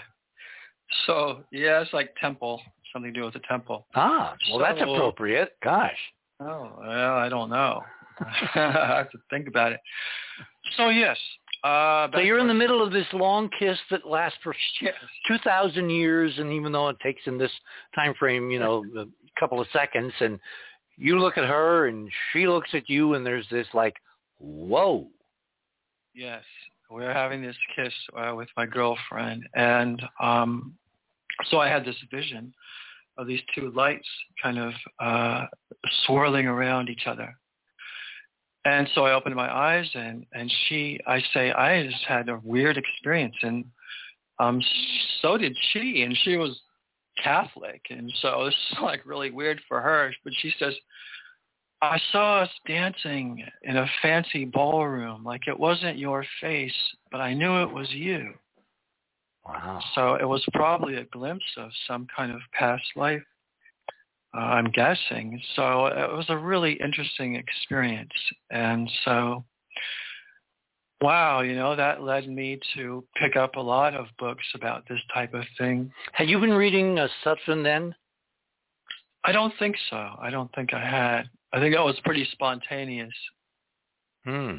So, 1.07 1.41
yeah, 1.53 1.83
it's 1.83 1.93
like 1.93 2.15
temple, 2.21 2.63
something 2.93 3.13
to 3.13 3.21
do 3.21 3.25
with 3.27 3.35
the 3.35 3.43
temple. 3.49 3.87
Ah, 3.95 4.35
well, 4.51 4.59
so, 4.59 4.63
that's 4.63 4.81
appropriate. 4.81 5.57
Gosh. 5.63 5.99
Oh, 6.41 6.71
well, 6.81 7.15
I 7.17 7.29
don't 7.29 7.51
know. 7.51 7.83
I 8.55 8.99
have 8.99 9.11
to 9.11 9.19
think 9.31 9.49
about 9.49 9.73
it. 9.73 9.81
So 10.77 10.89
yes. 10.89 11.17
Uh, 11.65 12.09
so 12.13 12.21
you're 12.21 12.39
in 12.39 12.47
the 12.47 12.55
middle 12.55 12.83
of 12.83 12.93
this 12.93 13.07
long 13.13 13.51
kiss 13.59 13.79
that 13.91 14.07
lasts 14.07 14.39
for 14.43 14.55
yes. 14.81 14.95
2,000 15.27 15.91
years, 15.91 16.33
and 16.39 16.53
even 16.53 16.71
though 16.73 16.89
it 16.89 16.97
takes 17.03 17.23
in 17.27 17.37
this 17.37 17.51
time 17.95 18.15
frame, 18.19 18.51
you 18.51 18.61
know, 18.61 18.85
a 18.97 19.07
couple 19.41 19.61
of 19.61 19.67
seconds, 19.73 20.13
and 20.21 20.39
you 20.97 21.19
look 21.19 21.37
at 21.37 21.45
her 21.45 21.89
and 21.89 22.09
she 22.33 22.47
looks 22.47 22.71
at 22.75 22.89
you, 22.89 23.15
and 23.15 23.27
there's 23.27 23.47
this 23.51 23.67
like, 23.75 23.95
whoa. 24.39 25.07
Yes, 26.15 26.45
we're 26.91 27.13
having 27.13 27.43
this 27.43 27.57
kiss 27.77 27.93
uh, 28.17 28.35
with 28.35 28.49
my 28.57 28.67
girlfriend, 28.67 29.49
and 29.55 30.01
um, 30.21 30.75
so 31.51 31.59
I 31.59 31.69
had 31.69 31.85
this 31.85 31.97
vision 32.13 32.53
of 33.19 33.27
these 33.27 33.41
two 33.55 33.71
lights 33.73 34.09
kind 34.43 34.59
of 34.59 34.73
uh, 35.01 35.47
swirling 36.07 36.47
around 36.47 36.89
each 36.89 37.07
other 37.07 37.37
and 38.69 38.89
so 38.95 39.07
I 39.07 39.15
opened 39.15 39.35
my 39.35 39.53
eyes 39.53 39.89
and, 39.95 40.27
and 40.33 40.53
she, 40.69 41.01
I 41.07 41.21
say, 41.33 41.53
I 41.53 41.87
just 41.87 42.05
had 42.07 42.29
a 42.29 42.41
weird 42.45 42.77
experience 42.77 43.37
and 43.43 43.65
um, 44.39 44.63
so 45.21 45.37
did 45.37 45.57
she. 45.73 46.03
And 46.03 46.17
she 46.23 46.37
was 46.37 46.61
Catholic. 47.23 47.83
And 47.91 48.13
so 48.21 48.45
this 48.45 48.55
is 48.73 48.79
like 48.83 49.07
really 49.07 49.31
weird 49.31 49.61
for 49.69 49.81
her. 49.81 50.13
But 50.23 50.33
she 50.41 50.53
says, 50.59 50.75
I 51.81 51.99
saw 52.13 52.43
us 52.43 52.51
dancing 52.67 53.45
in 53.63 53.77
a 53.77 53.87
fancy 54.03 54.45
ballroom. 54.45 55.25
Like 55.25 55.43
it 55.47 55.59
wasn't 55.59 55.99
your 55.99 56.25
face, 56.41 56.75
but 57.11 57.21
I 57.21 57.35
knew 57.35 57.63
it 57.63 57.73
was 57.73 57.89
you. 57.91 58.35
Wow. 59.47 59.81
So 59.95 60.15
it 60.15 60.27
was 60.27 60.45
probably 60.53 60.97
a 60.97 61.05
glimpse 61.05 61.45
of 61.57 61.71
some 61.87 62.07
kind 62.15 62.33
of 62.33 62.41
past 62.53 62.85
life 62.97 63.23
uh, 64.35 64.39
I'm 64.39 64.71
guessing. 64.71 65.41
So 65.57 65.87
it 65.87 66.13
was 66.13 66.27
a 66.29 66.37
really 66.37 66.75
interesting 66.75 67.37
experience. 67.37 68.13
And 68.51 68.91
so 69.05 69.45
wow, 71.01 71.41
you 71.41 71.55
know, 71.55 71.77
that 71.77 72.03
led 72.03 72.29
me 72.29 72.59
to 72.75 73.05
pick 73.17 73.37
up 73.37 73.57
a 73.57 73.61
lot 73.61 73.95
of 73.95 74.07
books 74.19 74.45
about 74.55 74.85
this 74.89 75.01
type 75.13 75.35
of 75.35 75.45
thing. 75.57 75.91
Had 76.13 76.29
you 76.29 76.39
been 76.41 76.53
reading 76.53 76.99
uh, 76.99 77.09
Sutphen 77.25 77.63
then? 77.63 77.95
I 79.25 79.33
don't 79.33 79.53
think 79.59 79.77
so. 79.91 79.97
I 80.21 80.31
don't 80.31 80.53
think 80.55 80.73
I 80.73 80.81
had. 80.81 81.29
I 81.53 81.61
think 81.61 81.75
that 81.75 81.85
was 81.85 81.99
pretty 82.05 82.27
spontaneous. 82.33 83.15
Hmm. 84.25 84.57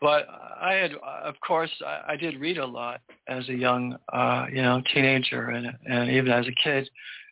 But 0.00 0.26
I 0.60 0.72
had, 0.72 0.92
of 0.94 1.34
course, 1.46 1.70
I, 1.86 2.12
I 2.12 2.16
did 2.16 2.40
read 2.40 2.58
a 2.58 2.66
lot 2.66 3.00
as 3.28 3.48
a 3.48 3.54
young, 3.54 3.96
uh, 4.12 4.46
you 4.50 4.60
know, 4.60 4.82
teenager 4.92 5.50
and, 5.50 5.68
and 5.86 6.10
even 6.10 6.32
as 6.32 6.46
a 6.46 6.62
kid. 6.62 6.90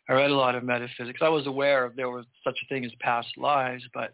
I 0.09 0.13
read 0.13 0.31
a 0.31 0.35
lot 0.35 0.55
of 0.55 0.63
metaphysics. 0.63 1.19
I 1.21 1.29
was 1.29 1.47
aware 1.47 1.85
of 1.85 1.95
there 1.95 2.09
was 2.09 2.25
such 2.43 2.57
a 2.63 2.67
thing 2.67 2.85
as 2.85 2.91
past 2.99 3.29
lives, 3.37 3.83
but 3.93 4.13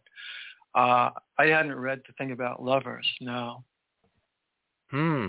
uh, 0.76 1.10
I 1.40 1.46
hadn't 1.46 1.76
read 1.76 2.02
the 2.06 2.14
thing 2.14 2.32
about 2.32 2.62
lovers. 2.62 3.08
No. 3.22 3.64
Hmm. 4.92 5.28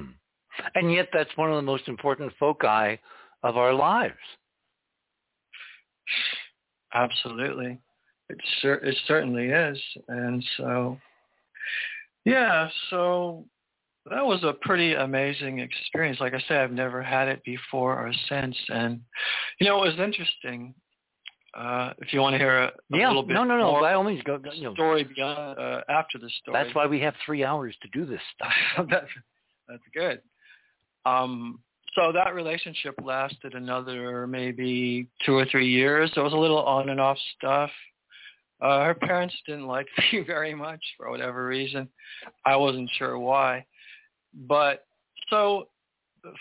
And 0.74 0.92
yet, 0.92 1.08
that's 1.12 1.36
one 1.36 1.50
of 1.50 1.56
the 1.56 1.62
most 1.62 1.88
important 1.88 2.32
foci 2.38 2.98
of 3.42 3.56
our 3.56 3.72
lives. 3.72 4.14
Absolutely, 6.94 7.78
it 8.28 8.38
cer- 8.60 8.84
it 8.84 8.96
certainly 9.06 9.48
is, 9.48 9.78
and 10.08 10.44
so 10.56 10.98
yeah, 12.24 12.68
so 12.90 13.44
that 14.10 14.24
was 14.24 14.42
a 14.44 14.54
pretty 14.60 14.94
amazing 14.94 15.58
experience. 15.60 16.20
Like 16.20 16.34
I 16.34 16.42
said, 16.48 16.58
I've 16.58 16.72
never 16.72 17.02
had 17.02 17.28
it 17.28 17.42
before 17.44 17.94
or 17.94 18.12
since, 18.28 18.56
and 18.68 19.00
you 19.60 19.66
know 19.66 19.82
it 19.82 19.88
was 19.88 19.98
interesting. 19.98 20.74
Uh, 21.54 21.92
if 21.98 22.12
you 22.12 22.20
want 22.20 22.34
to 22.34 22.38
hear 22.38 22.58
a, 22.58 22.66
a 22.66 22.70
yeah, 22.90 23.08
little 23.08 23.22
bit 23.22 23.32
no, 23.34 23.42
no, 23.42 23.56
no. 23.56 23.72
more 23.72 23.80
By 23.80 23.94
all 23.94 24.04
means, 24.04 24.22
go. 24.22 24.38
go 24.38 24.52
you 24.52 24.64
know, 24.64 24.74
story 24.74 25.04
beyond 25.04 25.58
uh, 25.58 25.80
after 25.88 26.18
the 26.18 26.30
story. 26.40 26.62
that's 26.62 26.74
why 26.74 26.86
we 26.86 27.00
have 27.00 27.14
three 27.24 27.42
hours 27.42 27.74
to 27.82 27.88
do 27.88 28.04
this 28.06 28.20
stuff. 28.34 28.86
that's 28.90 29.10
that's 29.66 29.82
good. 29.94 30.20
Um, 31.06 31.60
so 31.94 32.12
that 32.12 32.34
relationship 32.34 32.94
lasted 33.02 33.54
another 33.54 34.26
maybe 34.26 35.08
two 35.24 35.34
or 35.34 35.46
three 35.46 35.68
years. 35.68 36.10
There 36.14 36.22
was 36.24 36.32
a 36.32 36.36
little 36.36 36.62
on 36.62 36.90
and 36.90 37.00
off 37.00 37.18
stuff. 37.36 37.70
Uh, 38.60 38.84
her 38.84 38.94
parents 38.94 39.34
didn't 39.46 39.66
like 39.66 39.86
me 40.12 40.20
very 40.26 40.54
much 40.54 40.80
for 40.96 41.10
whatever 41.10 41.46
reason. 41.46 41.88
I 42.44 42.56
wasn't 42.56 42.90
sure 42.98 43.18
why. 43.18 43.64
But 44.34 44.86
so 45.30 45.68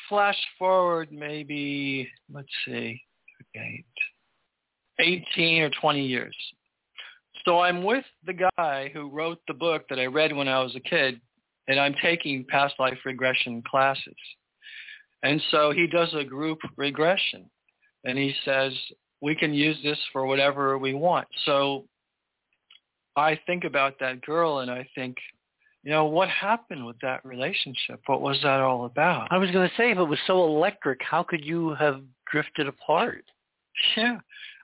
flash 0.09 0.37
forward 0.57 1.11
maybe, 1.11 2.09
let's 2.31 2.47
see, 2.65 3.01
eight, 3.55 3.85
18 4.99 5.63
or 5.63 5.69
20 5.81 6.05
years. 6.05 6.35
So 7.45 7.59
I'm 7.59 7.83
with 7.83 8.05
the 8.25 8.49
guy 8.57 8.91
who 8.93 9.09
wrote 9.09 9.39
the 9.47 9.53
book 9.53 9.85
that 9.89 9.99
I 9.99 10.05
read 10.05 10.35
when 10.35 10.47
I 10.47 10.61
was 10.61 10.75
a 10.75 10.81
kid, 10.81 11.21
and 11.67 11.79
I'm 11.79 11.95
taking 12.01 12.45
past 12.49 12.75
life 12.79 12.97
regression 13.05 13.63
classes. 13.69 14.15
And 15.23 15.41
so 15.51 15.71
he 15.71 15.87
does 15.87 16.13
a 16.13 16.23
group 16.23 16.59
regression, 16.75 17.49
and 18.03 18.17
he 18.17 18.33
says, 18.43 18.73
we 19.21 19.35
can 19.35 19.53
use 19.53 19.77
this 19.83 19.97
for 20.11 20.25
whatever 20.25 20.77
we 20.77 20.93
want. 20.93 21.27
So 21.45 21.85
I 23.15 23.39
think 23.47 23.63
about 23.63 23.99
that 23.99 24.21
girl 24.21 24.59
and 24.59 24.69
I 24.69 24.87
think, 24.93 25.17
you 25.87 25.93
know, 25.93 26.03
what 26.03 26.27
happened 26.27 26.85
with 26.85 26.97
that 27.01 27.23
relationship? 27.23 28.01
What 28.07 28.19
was 28.19 28.37
that 28.43 28.59
all 28.59 28.83
about? 28.83 29.29
I 29.31 29.37
was 29.37 29.49
going 29.51 29.69
to 29.69 29.75
say, 29.77 29.91
if 29.91 29.97
it 29.97 30.03
was 30.03 30.19
so 30.27 30.43
electric, 30.43 30.99
how 31.01 31.23
could 31.23 31.45
you 31.45 31.75
have 31.75 32.01
drifted 32.29 32.67
apart? 32.67 33.23
Yeah. 33.95 34.17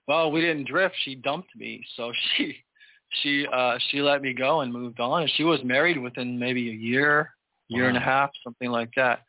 Well, 0.06 0.34
we 0.34 0.42
didn't 0.42 0.68
drift. 0.68 0.96
She 1.06 1.16
dumped 1.16 1.56
me. 1.56 1.82
So 1.96 2.12
she 2.36 2.58
she 3.22 3.48
uh 3.54 3.78
she 3.90 4.02
let 4.02 4.22
me 4.22 4.34
go 4.34 4.62
and 4.62 4.74
moved 4.74 5.00
on. 5.00 5.22
And 5.22 5.32
she 5.38 5.46
was 5.46 5.64
married 5.64 5.98
within 5.98 6.38
maybe 6.38 6.70
a 6.70 6.74
year, 6.74 7.30
year 7.70 7.84
wow. 7.84 7.90
and 7.90 7.98
a 7.98 8.02
half, 8.02 8.30
something 8.44 8.70
like 8.70 8.90
that. 8.98 9.22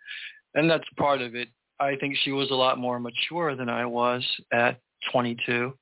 And 0.54 0.68
that's 0.68 0.88
part 0.96 1.22
of 1.22 1.36
it. 1.36 1.46
I 1.78 1.94
think 2.00 2.16
she 2.24 2.32
was 2.32 2.50
a 2.50 2.56
lot 2.56 2.76
more 2.76 2.98
mature 2.98 3.54
than 3.54 3.68
I 3.68 3.86
was 3.86 4.26
at 4.52 4.80
22 5.12 5.72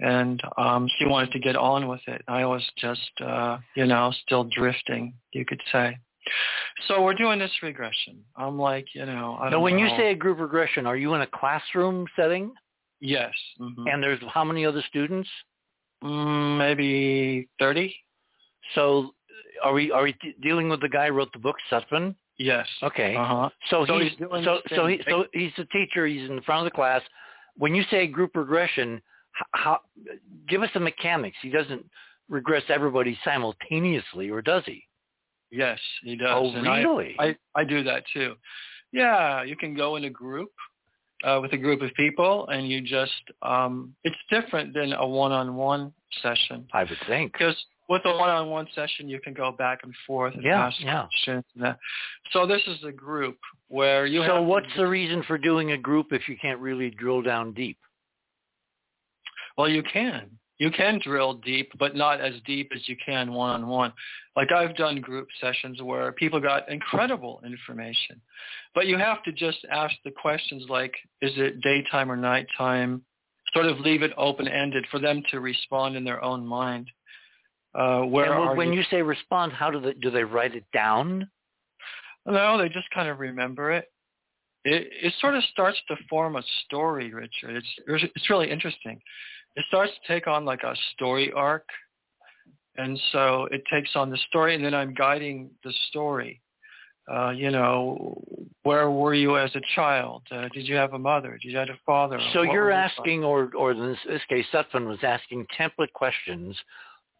and 0.00 0.40
um 0.56 0.88
she 0.98 1.06
wanted 1.06 1.32
to 1.32 1.38
get 1.38 1.56
on 1.56 1.88
with 1.88 2.00
it. 2.06 2.22
I 2.28 2.44
was 2.44 2.62
just 2.76 3.10
uh, 3.24 3.58
you 3.74 3.86
know, 3.86 4.12
still 4.24 4.44
drifting, 4.44 5.14
you 5.32 5.44
could 5.44 5.60
say. 5.72 5.96
So 6.88 7.02
we're 7.02 7.14
doing 7.14 7.38
this 7.38 7.50
regression. 7.62 8.22
I'm 8.36 8.58
like, 8.58 8.86
you 8.94 9.06
know, 9.06 9.38
I 9.40 9.50
Now 9.50 9.60
when 9.60 9.76
know. 9.76 9.84
you 9.84 9.96
say 9.96 10.10
a 10.10 10.14
group 10.14 10.38
regression, 10.38 10.86
are 10.86 10.96
you 10.96 11.14
in 11.14 11.22
a 11.22 11.26
classroom 11.26 12.06
setting? 12.16 12.52
Yes. 13.00 13.32
Mm-hmm. 13.60 13.86
And 13.86 14.02
there's 14.02 14.20
how 14.28 14.44
many 14.44 14.66
other 14.66 14.82
students? 14.88 15.28
Mm, 16.04 16.58
maybe 16.58 17.48
30. 17.58 17.94
So 18.74 19.14
are 19.62 19.72
we 19.72 19.90
are 19.90 20.02
we 20.02 20.14
dealing 20.42 20.68
with 20.68 20.80
the 20.80 20.88
guy 20.88 21.08
who 21.08 21.14
wrote 21.14 21.32
the 21.32 21.38
book, 21.38 21.56
Sutphen? 21.70 22.14
Yes. 22.38 22.66
Okay. 22.82 23.14
Uh-huh. 23.16 23.50
So, 23.68 23.84
so 23.86 23.98
he's, 23.98 24.10
he's 24.10 24.18
doing 24.18 24.44
so 24.44 24.60
so 24.74 24.86
he 24.86 25.00
so 25.08 25.24
he's 25.32 25.52
a 25.58 25.64
teacher. 25.66 26.06
He's 26.06 26.28
in 26.28 26.36
the 26.36 26.42
front 26.42 26.66
of 26.66 26.72
the 26.72 26.74
class. 26.74 27.02
When 27.56 27.74
you 27.74 27.82
say 27.90 28.06
group 28.06 28.34
regression, 28.34 29.02
how, 29.52 29.80
give 30.48 30.62
us 30.62 30.70
the 30.74 30.80
mechanics. 30.80 31.36
He 31.42 31.50
doesn't 31.50 31.84
regress 32.28 32.62
everybody 32.68 33.18
simultaneously, 33.24 34.30
or 34.30 34.42
does 34.42 34.62
he? 34.66 34.84
Yes, 35.50 35.78
he 36.02 36.16
does. 36.16 36.28
Oh, 36.30 36.50
and 36.50 36.62
really? 36.62 37.16
I, 37.18 37.24
I, 37.24 37.36
I 37.56 37.64
do 37.64 37.82
that 37.84 38.04
too. 38.14 38.34
Yeah, 38.92 39.42
you 39.42 39.56
can 39.56 39.74
go 39.74 39.96
in 39.96 40.04
a 40.04 40.10
group 40.10 40.52
uh, 41.24 41.38
with 41.42 41.52
a 41.52 41.56
group 41.56 41.82
of 41.82 41.92
people, 41.94 42.48
and 42.48 42.68
you 42.68 42.80
just 42.80 43.12
um, 43.42 43.94
it's 44.04 44.16
different 44.30 44.74
than 44.74 44.92
a 44.92 45.06
one-on-one 45.06 45.92
session. 46.22 46.66
I 46.72 46.84
would 46.84 46.98
think 47.06 47.32
because 47.32 47.56
with 47.88 48.02
a 48.04 48.16
one-on-one 48.16 48.68
session, 48.74 49.08
you 49.08 49.20
can 49.20 49.34
go 49.34 49.50
back 49.50 49.80
and 49.82 49.92
forth 50.06 50.34
and 50.34 50.44
yeah, 50.44 50.66
ask 50.66 50.80
yeah. 50.80 51.02
questions. 51.02 51.44
And 51.54 51.64
that. 51.64 51.78
So 52.32 52.46
this 52.46 52.62
is 52.66 52.78
a 52.84 52.92
group 52.92 53.36
where 53.68 54.06
you. 54.06 54.24
So 54.26 54.42
what's 54.42 54.72
to, 54.74 54.82
the 54.82 54.86
reason 54.86 55.24
for 55.26 55.36
doing 55.36 55.72
a 55.72 55.78
group 55.78 56.08
if 56.12 56.28
you 56.28 56.36
can't 56.40 56.60
really 56.60 56.90
drill 56.90 57.22
down 57.22 57.52
deep? 57.52 57.78
Well, 59.60 59.68
you 59.68 59.82
can. 59.82 60.30
You 60.56 60.70
can 60.70 60.98
drill 61.04 61.34
deep, 61.34 61.70
but 61.78 61.94
not 61.94 62.18
as 62.18 62.32
deep 62.46 62.72
as 62.74 62.88
you 62.88 62.96
can 63.04 63.30
one-on-one. 63.30 63.92
Like 64.34 64.52
I've 64.52 64.74
done 64.74 65.02
group 65.02 65.28
sessions 65.38 65.82
where 65.82 66.12
people 66.12 66.40
got 66.40 66.70
incredible 66.70 67.42
information, 67.44 68.22
but 68.74 68.86
you 68.86 68.96
have 68.96 69.22
to 69.24 69.32
just 69.32 69.58
ask 69.70 69.94
the 70.02 70.12
questions 70.12 70.64
like, 70.70 70.94
is 71.20 71.32
it 71.36 71.60
daytime 71.60 72.10
or 72.10 72.16
nighttime? 72.16 73.02
Sort 73.52 73.66
of 73.66 73.80
leave 73.80 74.02
it 74.02 74.12
open-ended 74.16 74.86
for 74.90 74.98
them 74.98 75.22
to 75.30 75.40
respond 75.40 75.94
in 75.94 76.04
their 76.04 76.24
own 76.24 76.46
mind. 76.46 76.88
Uh, 77.74 78.00
where 78.00 78.32
and 78.32 78.48
are 78.48 78.54
when 78.54 78.72
you? 78.72 78.78
you 78.78 78.84
say 78.90 79.02
respond, 79.02 79.52
how 79.52 79.70
do 79.70 79.78
they 79.78 79.92
do 79.92 80.10
they 80.10 80.24
write 80.24 80.54
it 80.54 80.64
down? 80.72 81.28
No, 82.24 82.56
they 82.56 82.70
just 82.70 82.88
kind 82.94 83.10
of 83.10 83.18
remember 83.18 83.72
it. 83.72 83.92
It, 84.62 84.88
it 85.02 85.14
sort 85.20 85.36
of 85.36 85.42
starts 85.44 85.78
to 85.88 85.96
form 86.08 86.36
a 86.36 86.42
story, 86.64 87.14
Richard. 87.14 87.56
It's 87.56 88.12
it's 88.14 88.28
really 88.30 88.50
interesting 88.50 89.00
it 89.56 89.64
starts 89.68 89.92
to 89.92 90.12
take 90.12 90.26
on 90.26 90.44
like 90.44 90.62
a 90.62 90.74
story 90.94 91.32
arc. 91.32 91.66
And 92.76 92.98
so 93.12 93.48
it 93.50 93.62
takes 93.70 93.90
on 93.94 94.10
the 94.10 94.18
story, 94.28 94.54
and 94.54 94.64
then 94.64 94.74
I'm 94.74 94.94
guiding 94.94 95.50
the 95.64 95.72
story. 95.88 96.40
Uh, 97.12 97.30
you 97.30 97.50
know, 97.50 98.22
where 98.62 98.90
were 98.90 99.14
you 99.14 99.36
as 99.36 99.50
a 99.56 99.60
child? 99.74 100.22
Uh, 100.30 100.48
did 100.54 100.68
you 100.68 100.76
have 100.76 100.94
a 100.94 100.98
mother? 100.98 101.38
Did 101.42 101.50
you 101.50 101.58
have 101.58 101.68
a 101.68 101.78
father? 101.84 102.20
So 102.32 102.44
What 102.44 102.52
you're 102.52 102.70
asking, 102.70 103.24
or, 103.24 103.50
or 103.56 103.72
in 103.72 103.96
this, 104.06 104.20
case, 104.28 104.46
Sutphen 104.52 104.86
was 104.86 104.98
asking 105.02 105.46
template 105.58 105.92
questions. 105.92 106.56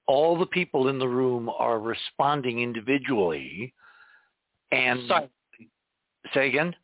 All 0.06 0.38
the 0.38 0.46
people 0.46 0.88
in 0.88 0.98
the 0.98 1.08
room 1.08 1.50
are 1.58 1.80
responding 1.80 2.60
individually. 2.60 3.74
And 4.70 5.00
Silently. 5.08 5.68
say 6.32 6.48
again? 6.48 6.74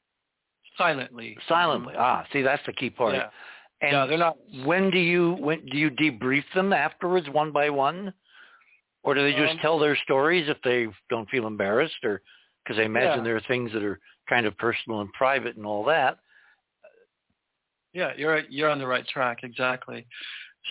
Silently. 0.76 1.38
Silently. 1.48 1.94
Ah, 1.96 2.24
see, 2.32 2.42
that's 2.42 2.64
the 2.66 2.72
key 2.72 2.90
part. 2.90 3.14
Yeah. 3.14 3.28
And 3.82 3.92
yeah, 3.92 4.06
they're 4.06 4.18
not. 4.18 4.36
when 4.64 4.90
do 4.90 4.98
you 4.98 5.32
when 5.34 5.64
do 5.66 5.76
you 5.76 5.90
debrief 5.90 6.44
them 6.54 6.72
afterwards, 6.72 7.28
one 7.30 7.52
by 7.52 7.68
one, 7.70 8.12
or 9.02 9.14
do 9.14 9.22
they 9.22 9.32
just 9.32 9.52
Um, 9.54 9.58
tell 9.58 9.78
their 9.78 9.96
stories 9.96 10.48
if 10.48 10.56
they 10.62 10.88
don't 11.10 11.28
feel 11.28 11.46
embarrassed, 11.46 12.02
or 12.02 12.22
because 12.64 12.78
I 12.78 12.84
imagine 12.84 13.18
Yeah. 13.18 13.24
there 13.24 13.36
are 13.36 13.40
things 13.40 13.72
that 13.72 13.82
are 13.82 14.00
kind 14.28 14.46
of 14.46 14.56
personal 14.56 15.00
and 15.02 15.12
private 15.12 15.56
and 15.56 15.66
all 15.66 15.84
that. 15.84 16.18
Yeah, 17.92 18.12
you're 18.16 18.40
you're 18.48 18.70
on 18.70 18.78
the 18.78 18.86
right 18.86 19.06
track 19.06 19.38
exactly. 19.42 20.06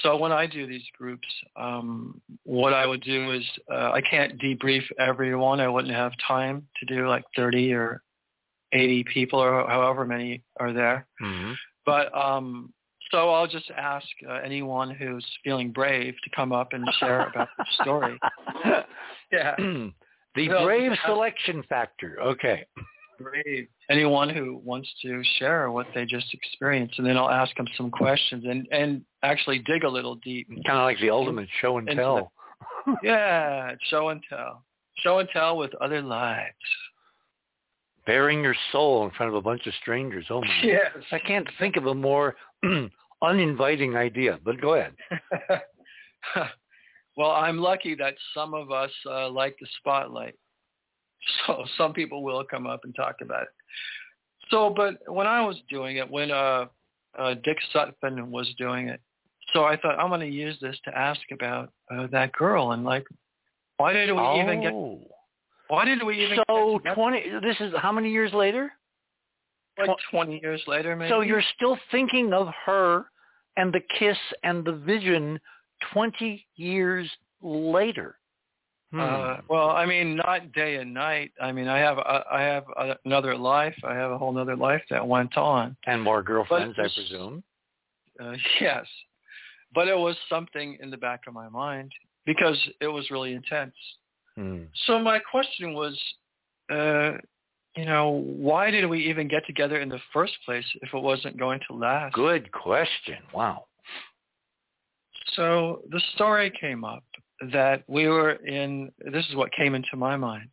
So 0.01 0.18
when 0.18 0.32
I 0.32 0.45
do 0.45 0.68
these 0.68 0.86
groups, 0.97 1.28
um, 1.56 2.22
what 2.43 2.74
I 2.74 2.86
would 2.86 3.01
do 3.01 3.32
is 3.32 3.43
uh, 3.72 3.91
I 3.93 4.01
can't 4.01 4.38
debrief 4.41 4.84
everyone. 4.99 5.60
I 5.62 5.70
wouldn't 5.70 5.93
have 5.93 6.12
time 6.28 6.68
to 6.80 6.86
do 6.86 7.08
like 7.08 7.24
30 7.36 7.72
or 7.74 8.01
80 8.74 9.06
people 9.06 9.39
or 9.39 9.66
however 9.68 10.06
many 10.06 10.43
are 10.60 10.74
there. 10.74 11.08
Mm-hmm. 11.22 11.53
But 11.86 12.14
um, 12.14 12.74
so 13.12 13.30
I'll 13.32 13.47
just 13.47 13.70
ask 13.78 14.08
uh, 14.28 14.34
anyone 14.43 14.89
who's 14.89 15.26
feeling 15.43 15.72
brave 15.72 16.16
to 16.24 16.30
come 16.36 16.51
up 16.51 16.74
and 16.74 16.86
share 16.99 17.28
about 17.28 17.49
the 17.58 17.66
story. 17.82 18.20
Yeah, 19.32 19.56
the 20.36 20.47
Well, 20.49 20.66
brave 20.66 20.91
selection 21.06 21.64
factor. 21.68 22.18
Okay. 22.22 22.66
brave. 23.18 23.68
Anyone 23.89 24.30
who 24.30 24.62
wants 24.64 24.88
to 25.01 25.24
share 25.39 25.72
what 25.72 25.88
they 25.95 26.06
just 26.06 26.32
experienced, 26.34 26.99
and 26.99 27.08
then 27.08 27.18
I'll 27.18 27.30
ask 27.32 27.56
them 27.58 27.68
some 27.76 27.89
questions 27.89 28.45
and 28.47 28.68
and 28.72 29.01
actually 29.24 29.60
dig 29.60 29.84
a 29.84 29.89
little 29.89 30.16
deep. 30.16 30.47
Kind 30.66 30.78
of 30.78 30.84
like 30.84 30.99
the 30.99 31.10
ultimate 31.10 31.49
show 31.60 31.78
and 31.80 31.89
Into 31.89 32.01
tell. 32.03 32.32
Yeah, 33.03 33.72
show 33.89 34.10
and 34.10 34.22
tell. 34.30 34.64
Show 34.97 35.20
and 35.20 35.30
tell 35.34 35.58
with 35.58 35.74
other 35.82 36.01
lives. 36.01 36.53
Bearing 38.06 38.43
your 38.43 38.56
soul 38.72 39.06
in 39.06 39.12
front 39.12 39.32
of 39.32 39.36
a 39.36 39.41
bunch 39.41 39.66
of 39.66 39.74
strangers. 39.82 40.26
Oh 40.30 40.41
my! 40.41 40.47
Yes. 40.64 40.91
I 41.12 41.20
can't 41.20 41.47
think 41.60 41.76
of 41.76 41.88
a 41.88 41.93
more 41.93 42.36
uninviting 43.22 43.95
idea. 43.95 44.39
But 44.43 44.62
go 44.62 44.76
ahead. 44.76 44.93
well, 47.18 47.32
I'm 47.32 47.58
lucky 47.58 47.95
that 47.95 48.16
some 48.34 48.53
of 48.53 48.72
us 48.72 48.91
uh, 49.10 49.30
like 49.30 49.56
the 49.60 49.68
spotlight. 49.80 50.36
So 51.47 51.66
some 51.76 51.91
people 51.91 52.22
will 52.22 52.43
come 52.43 52.68
up 52.68 52.82
and 52.84 52.93
talk 52.95 53.16
about 53.20 53.43
it. 53.43 53.47
So, 54.51 54.70
but 54.70 54.99
when 55.12 55.26
I 55.26 55.41
was 55.41 55.56
doing 55.72 55.97
it, 55.97 56.08
when 56.08 56.30
uh, 56.30 56.66
uh, 57.18 57.34
Dick 57.43 57.58
Sutphen 57.74 58.28
was 58.28 58.47
doing 58.60 58.89
it, 58.89 59.01
so 59.53 59.64
I 59.64 59.78
thought 59.78 59.99
I'm 59.99 60.10
going 60.10 60.20
to 60.20 60.28
use 60.28 60.58
this 60.62 60.78
to 60.86 60.97
ask 60.97 61.22
about 61.32 61.72
uh, 61.91 62.08
that 62.12 62.32
girl 62.34 62.74
and 62.74 62.84
like, 62.84 63.06
why 63.78 63.93
did 63.93 64.12
we 64.12 64.20
oh. 64.20 64.41
even 64.41 64.62
get? 64.62 64.74
Why 65.68 65.86
did 65.86 66.03
we 66.03 66.24
even? 66.24 66.39
So 66.47 66.80
twenty. 66.93 67.24
This 67.41 67.57
is 67.59 67.74
how 67.78 67.91
many 67.91 68.11
years 68.11 68.34
later? 68.34 68.72
Like 69.78 69.89
twenty 70.09 70.39
years 70.41 70.61
later, 70.68 70.95
maybe. 70.95 71.09
So 71.09 71.22
you're 71.22 71.43
still 71.55 71.78
thinking 71.91 72.34
of 72.34 72.47
her 72.66 73.05
and 73.57 73.74
the 73.74 73.82
kiss 73.99 74.18
and 74.43 74.63
the 74.63 74.74
vision 74.74 75.39
twenty 75.91 76.45
years 76.55 77.09
later. 77.41 78.18
Hmm. 78.91 78.99
Uh, 78.99 79.38
well, 79.49 79.72
I 79.72 79.86
mean, 79.86 80.16
not 80.16 80.53
day 80.53 80.76
and 80.76 80.93
night. 80.93 81.32
I 81.41 81.51
mean, 81.51 81.68
I 81.68 81.80
have 81.80 81.97
uh, 81.97 82.24
I 82.32 82.41
have 82.41 82.66
another 83.03 83.36
life. 83.36 83.76
I 83.84 83.95
have 83.95 84.11
a 84.11 84.18
whole 84.18 84.38
other 84.38 84.55
life 84.55 84.84
that 84.89 85.05
went 85.05 85.36
on. 85.36 85.76
And 85.86 86.01
more 86.01 86.24
girlfriends, 86.24 86.76
I 86.78 86.88
presume. 86.93 87.43
Uh, 88.20 88.36
yes, 88.61 88.86
but 89.74 89.88
it 89.88 89.97
was 89.97 90.16
something 90.30 90.78
in 90.82 90.89
the 90.89 90.97
back 90.97 91.22
of 91.28 91.34
my 91.34 91.49
mind 91.49 91.91
because 92.26 92.57
it 92.80 92.88
was 92.88 93.09
really 93.11 93.34
intense. 93.34 93.76
Hmm. 94.38 94.63
So 94.86 94.99
my 94.99 95.19
question 95.19 95.73
was, 95.73 95.99
uh, 96.71 97.13
you 97.75 97.86
know, 97.86 98.09
why 98.09 98.71
did 98.71 98.86
we 98.89 99.09
even 99.09 99.27
get 99.27 99.45
together 99.45 99.79
in 99.79 99.89
the 99.89 99.99
first 100.13 100.33
place 100.45 100.65
if 100.81 100.93
it 100.93 100.99
wasn't 100.99 101.38
going 101.38 101.59
to 101.69 101.75
last? 101.75 102.13
Good 102.13 102.51
question. 102.51 103.17
Wow. 103.33 103.65
So 105.33 105.81
the 105.89 106.01
story 106.13 106.51
came 106.59 106.83
up 106.86 107.03
that 107.51 107.83
we 107.88 108.07
were 108.07 108.31
in, 108.31 108.91
this 109.11 109.25
is 109.27 109.36
what 109.36 109.51
came 109.51 109.75
into 109.75 109.95
my 109.97 110.15
mind. 110.15 110.49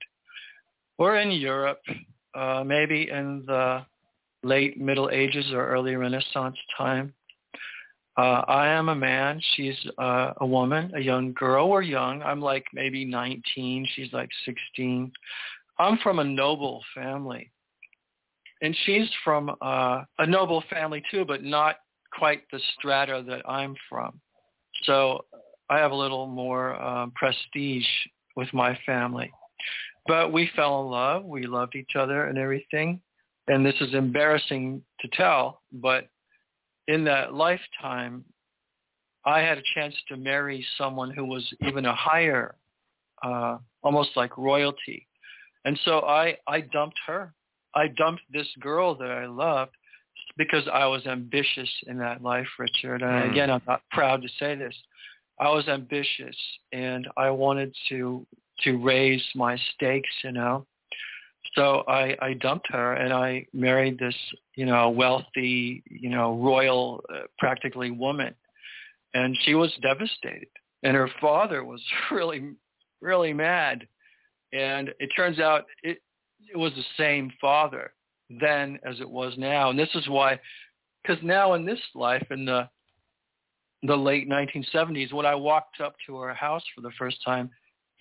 We're 0.99 1.16
in 1.16 1.30
Europe, 1.30 1.80
uh, 2.35 2.64
maybe 2.66 3.09
in 3.09 3.45
the 3.47 3.85
late 4.43 4.80
Middle 4.80 5.11
Ages 5.11 5.47
or 5.53 5.66
early 5.66 5.95
Renaissance 5.95 6.57
time. 6.76 7.12
Uh, 8.17 8.43
I 8.47 8.69
am 8.69 8.89
a 8.91 8.95
man. 8.95 9.41
She's 9.55 9.77
uh, 9.99 10.33
a 10.39 10.47
woman, 10.47 10.93
a 10.95 11.01
young 11.01 11.33
girl. 11.33 11.71
We're 11.71 11.83
young. 11.83 12.23
I'm 12.23 12.41
like 12.41 12.65
maybe 12.75 13.05
19. 13.05 13.89
She's 13.95 14.13
like 14.13 14.29
16. 14.45 15.11
I'm 15.79 15.99
from 15.99 16.19
a 16.19 16.25
noble 16.25 16.83
family. 16.95 17.51
And 18.61 18.77
she's 18.85 19.09
from 19.25 19.51
uh, 19.61 20.03
a 20.19 20.27
noble 20.27 20.63
family 20.71 21.03
too, 21.11 21.25
but 21.25 21.43
not 21.43 21.77
quite 22.13 22.43
the 22.53 22.61
strata 22.75 23.25
that 23.27 23.49
I'm 23.49 23.75
from. 23.89 24.21
So 24.85 25.25
I 25.71 25.79
have 25.79 25.91
a 25.91 25.97
little 25.97 26.27
more 26.27 26.81
um, 26.81 27.13
prestige 27.17 27.87
with 28.37 28.53
my 28.53 28.79
family. 28.85 29.33
But 30.07 30.33
we 30.33 30.51
fell 30.55 30.83
in 30.83 30.91
love. 30.91 31.25
We 31.25 31.47
loved 31.47 31.77
each 31.77 31.97
other 31.97 32.27
and 32.27 32.37
everything. 32.37 33.01
And 33.49 33.65
this 33.65 33.75
is 33.81 33.95
embarrassing 33.95 34.83
to 35.01 35.09
tell, 35.09 35.63
but 35.73 36.09
in 36.89 37.05
that 37.05 37.35
lifetime, 37.35 38.24
I 39.24 39.41
had 39.41 39.59
a 39.59 39.62
chance 39.74 39.95
to 40.09 40.16
marry 40.16 40.64
someone 40.76 41.11
who 41.11 41.24
was 41.24 41.49
even 41.61 41.87
a 41.87 41.95
higher, 41.95 42.57
uh, 43.22 43.59
almost 43.83 44.11
like 44.16 44.37
royalty. 44.37 45.07
And 45.64 45.78
so 45.85 46.01
I, 46.01 46.37
I 46.49 46.61
dumped 46.61 46.99
her. 47.07 47.33
I 47.74 47.89
dumped 47.89 48.22
this 48.33 48.49
girl 48.61 48.95
that 48.97 49.11
I 49.11 49.26
loved 49.26 49.72
because 50.37 50.66
I 50.72 50.87
was 50.87 51.07
ambitious 51.07 51.70
in 51.87 51.99
that 51.99 52.22
life, 52.22 52.49
Richard. 52.59 53.03
And 53.03 53.11
Mm. 53.12 53.30
again, 53.30 53.51
I'm 53.51 53.62
not 53.66 53.83
proud 53.91 54.22
to 54.22 54.28
say 54.41 54.55
this. 54.55 54.74
I 55.39 55.49
was 55.51 55.68
ambitious 55.68 56.37
and 56.72 57.09
I 57.16 57.30
wanted 57.30 57.74
to 57.89 58.26
to 58.61 58.76
raise 58.78 59.24
my 59.35 59.57
stakes, 59.74 60.11
you 60.22 60.30
know. 60.30 60.66
So 61.55 61.85
I, 61.87 62.17
I 62.21 62.35
dumped 62.35 62.67
her 62.71 62.95
and 62.95 63.13
I 63.13 63.47
married 63.53 63.99
this, 63.99 64.15
you 64.57 64.65
know, 64.65 64.89
wealthy, 64.89 65.83
you 65.91 66.09
know, 66.09 66.39
royal, 66.39 67.03
uh, 67.13 67.23
practically 67.39 67.91
woman. 67.91 68.35
And 69.15 69.37
she 69.43 69.55
was 69.55 69.73
devastated. 69.83 70.49
And 70.83 70.97
her 70.97 71.11
father 71.21 71.65
was 71.65 71.83
really, 72.11 72.55
really 73.01 73.33
mad. 73.33 73.87
And 74.53 74.91
it 74.99 75.11
turns 75.15 75.39
out 75.39 75.65
it, 75.83 75.99
it 76.53 76.57
was 76.57 76.73
the 76.75 76.85
same 76.97 77.31
father 77.41 77.93
then 78.41 78.79
as 78.85 79.01
it 79.01 79.09
was 79.09 79.35
now. 79.37 79.71
And 79.71 79.79
this 79.79 79.91
is 79.95 80.09
why, 80.09 80.39
because 81.03 81.23
now 81.23 81.55
in 81.55 81.67
this 81.67 81.81
life, 81.95 82.27
in 82.31 82.45
the 82.45 82.69
the 83.85 83.97
late 83.97 84.31
1970s, 84.31 85.13
when 85.13 85.27
I 85.27 85.35
walked 85.35 85.81
up 85.81 85.97
to 86.07 86.17
her 86.19 86.33
house 86.33 86.63
for 86.73 86.83
the 86.83 86.93
first 86.97 87.17
time, 87.25 87.51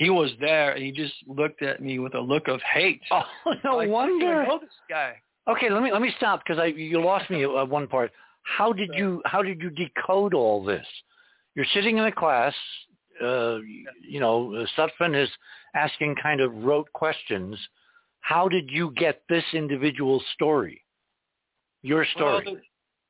he 0.02 0.10
was 0.10 0.32
there 0.39 0.72
and 0.72 0.84
he 0.84 0.91
just 0.91 1.14
looked 1.28 1.62
at 1.62 1.80
me 1.80 1.99
with 1.99 2.16
a 2.16 2.20
look 2.20 2.47
of 2.47 2.60
hate. 2.64 3.02
Oh, 3.12 3.22
no 3.64 3.78
Like, 3.78 3.89
wonder. 3.89 4.41
I 4.41 4.47
know 4.47 4.58
this 4.60 4.70
guy. 4.89 5.22
Okay, 5.47 5.70
let 5.70 5.84
me 5.84 5.91
let 5.91 6.02
me 6.02 6.12
stop 6.18 6.41
because 6.43 6.60
I 6.60 6.66
you 6.66 6.99
lost 7.04 7.30
me 7.30 7.43
at 7.43 7.70
one 7.70 7.88
part. 7.88 8.12
How 8.41 8.74
did 8.74 8.89
you 8.95 9.22
how 9.26 9.43
did 9.43 9.62
you 9.62 9.70
decode 9.70 10.34
all 10.34 10.64
this? 10.64 10.86
You're 11.54 11.68
sitting 11.76 11.97
in 11.99 12.06
a 12.06 12.12
class. 12.12 12.56
Uh, 13.22 13.58
you 14.02 14.20
know, 14.20 14.66
Sutphen 14.76 15.16
is 15.22 15.30
asking 15.76 16.16
kind 16.16 16.41
of 16.41 16.52
rote 16.64 16.91
questions. 16.93 17.56
How 18.22 18.47
did 18.47 18.72
you 18.72 18.91
get 18.97 19.22
this 19.30 19.43
individual 19.54 20.24
story? 20.34 20.82
Your 21.84 22.06
story. 22.16 22.43
Well, 22.45 22.56
the, 22.56 22.62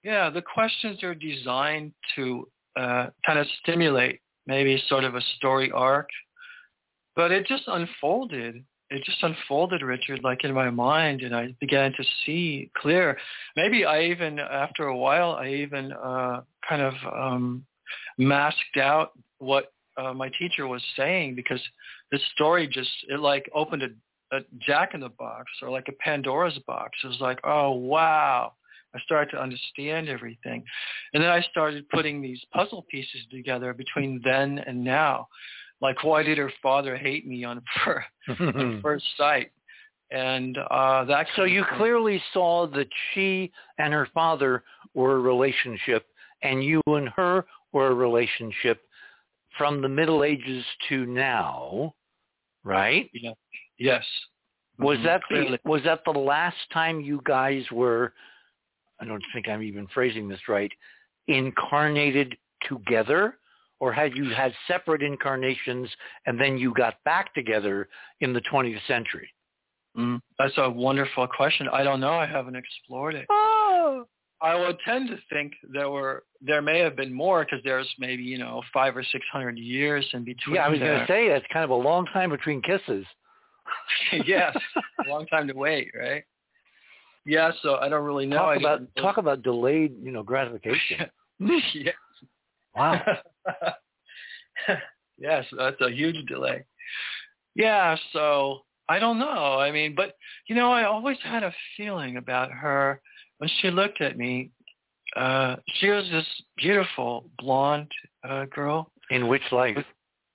yeah, 0.04 0.30
the 0.30 0.42
questions 0.42 1.04
are 1.04 1.16
designed 1.16 1.94
to 2.16 2.48
uh, 2.78 3.08
kind 3.26 3.40
of 3.40 3.48
stimulate 3.62 4.20
maybe 4.46 4.82
sort 4.90 5.06
of 5.06 5.16
a 5.16 5.22
story 5.38 5.72
arc, 5.72 6.10
but 7.22 7.32
it 7.32 7.46
just 7.46 7.66
unfolded. 7.68 8.64
It 8.90 9.04
just 9.04 9.22
unfolded, 9.22 9.84
Richard, 9.84 10.24
like 10.24 10.44
in 10.44 10.56
my 10.56 10.72
mind, 10.72 11.22
and 11.22 11.36
I 11.36 11.54
began 11.60 11.94
to 11.94 12.04
see 12.26 12.72
clear. 12.76 13.16
Maybe 13.56 13.86
I 13.86 14.06
even, 14.06 14.40
after 14.40 14.88
a 14.88 14.98
while, 14.98 15.34
I 15.34 15.50
even 15.50 15.92
uh, 15.92 16.42
kind 16.68 16.82
of 16.82 16.94
um, 17.16 17.64
masked 18.18 18.78
out 18.78 19.12
what 19.38 19.72
uh, 19.98 20.16
my 20.16 20.30
teacher 20.40 20.66
was 20.66 20.82
saying 20.98 21.36
because 21.36 21.62
the 22.12 22.18
story 22.34 22.68
just 22.68 22.90
it 23.08 23.20
like 23.20 23.48
opened 23.54 23.84
a, 23.84 24.36
a 24.36 24.40
jack 24.60 24.96
in 24.96 25.00
the 25.00 25.10
box 25.10 25.52
or 25.62 25.70
like 25.70 25.88
a 25.88 26.04
Pandora's 26.04 26.58
box. 26.66 26.98
It 27.04 27.08
was 27.08 27.22
like, 27.22 27.40
oh 27.44 27.70
wow. 27.74 28.54
I 28.96 29.00
started 29.02 29.32
to 29.32 29.42
understand 29.42 30.10
everything. 30.10 30.64
And 31.14 31.24
then 31.24 31.30
I 31.30 31.42
started 31.52 31.88
putting 31.90 32.20
these 32.20 32.42
puzzle 32.52 32.86
pieces 32.90 33.22
together 33.30 33.74
between 33.74 34.20
then 34.24 34.60
and 34.66 34.84
now. 34.84 35.28
Like 35.82 36.04
why 36.04 36.24
did 36.24 36.38
her 36.38 36.52
father 36.62 36.96
hate 36.96 37.28
me 37.28 37.44
on, 37.44 37.62
fir- 37.86 38.06
on 38.40 38.80
first 38.84 39.06
sight? 39.18 39.52
And 40.12 40.58
uh 40.70 41.06
that 41.06 41.28
so 41.36 41.44
you 41.46 41.64
clearly 41.78 42.22
saw 42.34 42.68
that 42.68 42.90
she 43.14 43.52
and 43.78 43.94
her 43.94 44.08
father 44.14 44.64
were 44.94 45.16
a 45.16 45.20
relationship 45.20 46.06
and 46.44 46.64
you 46.64 46.82
and 46.88 47.08
her 47.10 47.46
were 47.72 47.88
a 47.88 47.94
relationship 47.94 48.82
from 49.58 49.82
the 49.82 49.90
Middle 49.90 50.24
Ages 50.24 50.66
to 50.90 51.06
now, 51.06 51.94
right? 52.64 53.10
Yeah. 53.14 53.34
Yes. 53.78 54.04
Was 54.80 54.98
Mhm, 55.00 55.04
that 55.04 55.22
the 55.30 55.60
was 55.64 55.84
that 55.84 56.04
the 56.06 56.12
last 56.12 56.58
time 56.74 57.02
you 57.02 57.22
guys 57.24 57.64
were 57.72 58.14
I 59.00 59.06
don't 59.06 59.24
think 59.34 59.48
I'm 59.48 59.64
even 59.64 59.88
phrasing 59.88 60.28
this 60.28 60.48
right, 60.48 60.72
incarnated 61.28 62.38
together? 62.68 63.40
Or 63.82 63.92
had 63.92 64.16
you 64.16 64.30
had 64.30 64.54
separate 64.68 65.02
incarnations 65.02 65.90
and 66.28 66.40
then 66.40 66.56
you 66.56 66.72
got 66.72 67.04
back 67.04 67.34
together 67.34 67.90
in 68.22 68.32
the 68.32 68.42
20th 68.42 68.78
century? 68.88 69.28
Mm, 69.98 70.22
that's 70.38 70.54
a 70.58 70.70
wonderful 70.70 71.28
question. 71.28 71.68
I 71.68 71.84
don't 71.84 72.00
know. 72.00 72.14
I 72.14 72.28
haven't 72.28 72.56
explored 72.56 73.16
it. 73.16 73.26
Oh. 73.30 74.06
I 74.40 74.56
would 74.56 74.78
tend 74.86 75.10
to 75.10 75.18
think 75.32 75.54
there 75.74 75.90
were 75.90 76.24
there 76.42 76.62
may 76.62 76.80
have 76.80 76.96
been 76.96 77.14
more 77.14 77.44
because 77.44 77.60
there's 77.64 77.88
maybe 78.00 78.24
you 78.24 78.40
know 78.40 78.62
five 78.74 78.98
or 78.98 79.04
six 79.04 79.24
hundred 79.32 79.60
years 79.60 80.08
in 80.14 80.24
between. 80.24 80.56
Yeah, 80.56 80.66
I 80.66 80.70
was 80.70 80.80
going 80.80 81.00
to 81.00 81.06
say 81.08 81.30
that's 81.30 81.46
kind 81.54 81.64
of 81.64 81.70
a 81.70 81.76
long 81.76 82.06
time 82.08 82.32
between 82.32 82.62
kisses. 82.62 83.06
yes, 84.26 84.58
a 85.06 85.10
long 85.10 85.28
time 85.28 85.48
to 85.48 85.54
wait, 85.54 85.92
right? 85.96 86.24
Yeah, 87.26 87.52
so 87.62 87.76
I 87.76 87.90
don't 87.90 88.04
really 88.04 88.26
know. 88.26 88.38
talk 88.38 88.48
I 88.48 88.56
about 88.56 88.82
talk 88.98 89.18
about 89.18 89.44
delayed, 89.44 89.94
you 90.02 90.12
know, 90.12 90.24
gratification. 90.24 91.06
yeah. 91.40 91.92
Wow. 92.76 93.02
yes, 95.18 95.46
that's 95.58 95.82
a 95.82 95.90
huge 95.92 96.26
delay. 96.28 96.66
Yeah, 97.56 97.96
so 98.14 98.62
I 98.88 99.00
don't 99.00 99.20
know. 99.20 99.60
I 99.60 99.72
mean, 99.72 99.96
but 99.96 100.16
you 100.48 100.56
know, 100.56 100.72
I 100.72 100.84
always 100.86 101.18
had 101.24 101.44
a 101.44 101.54
feeling 101.78 102.18
about 102.18 102.52
her 102.52 103.02
when 103.40 103.50
she 103.62 103.70
looked 103.72 104.02
at 104.02 104.18
me. 104.18 104.52
Uh, 105.16 105.58
she 105.76 105.90
was 105.90 106.06
this 106.12 106.26
beautiful 106.58 107.30
blonde 107.38 107.92
uh, 108.28 108.46
girl. 108.46 108.92
In 109.10 109.28
which 109.28 109.42
life? 109.52 109.78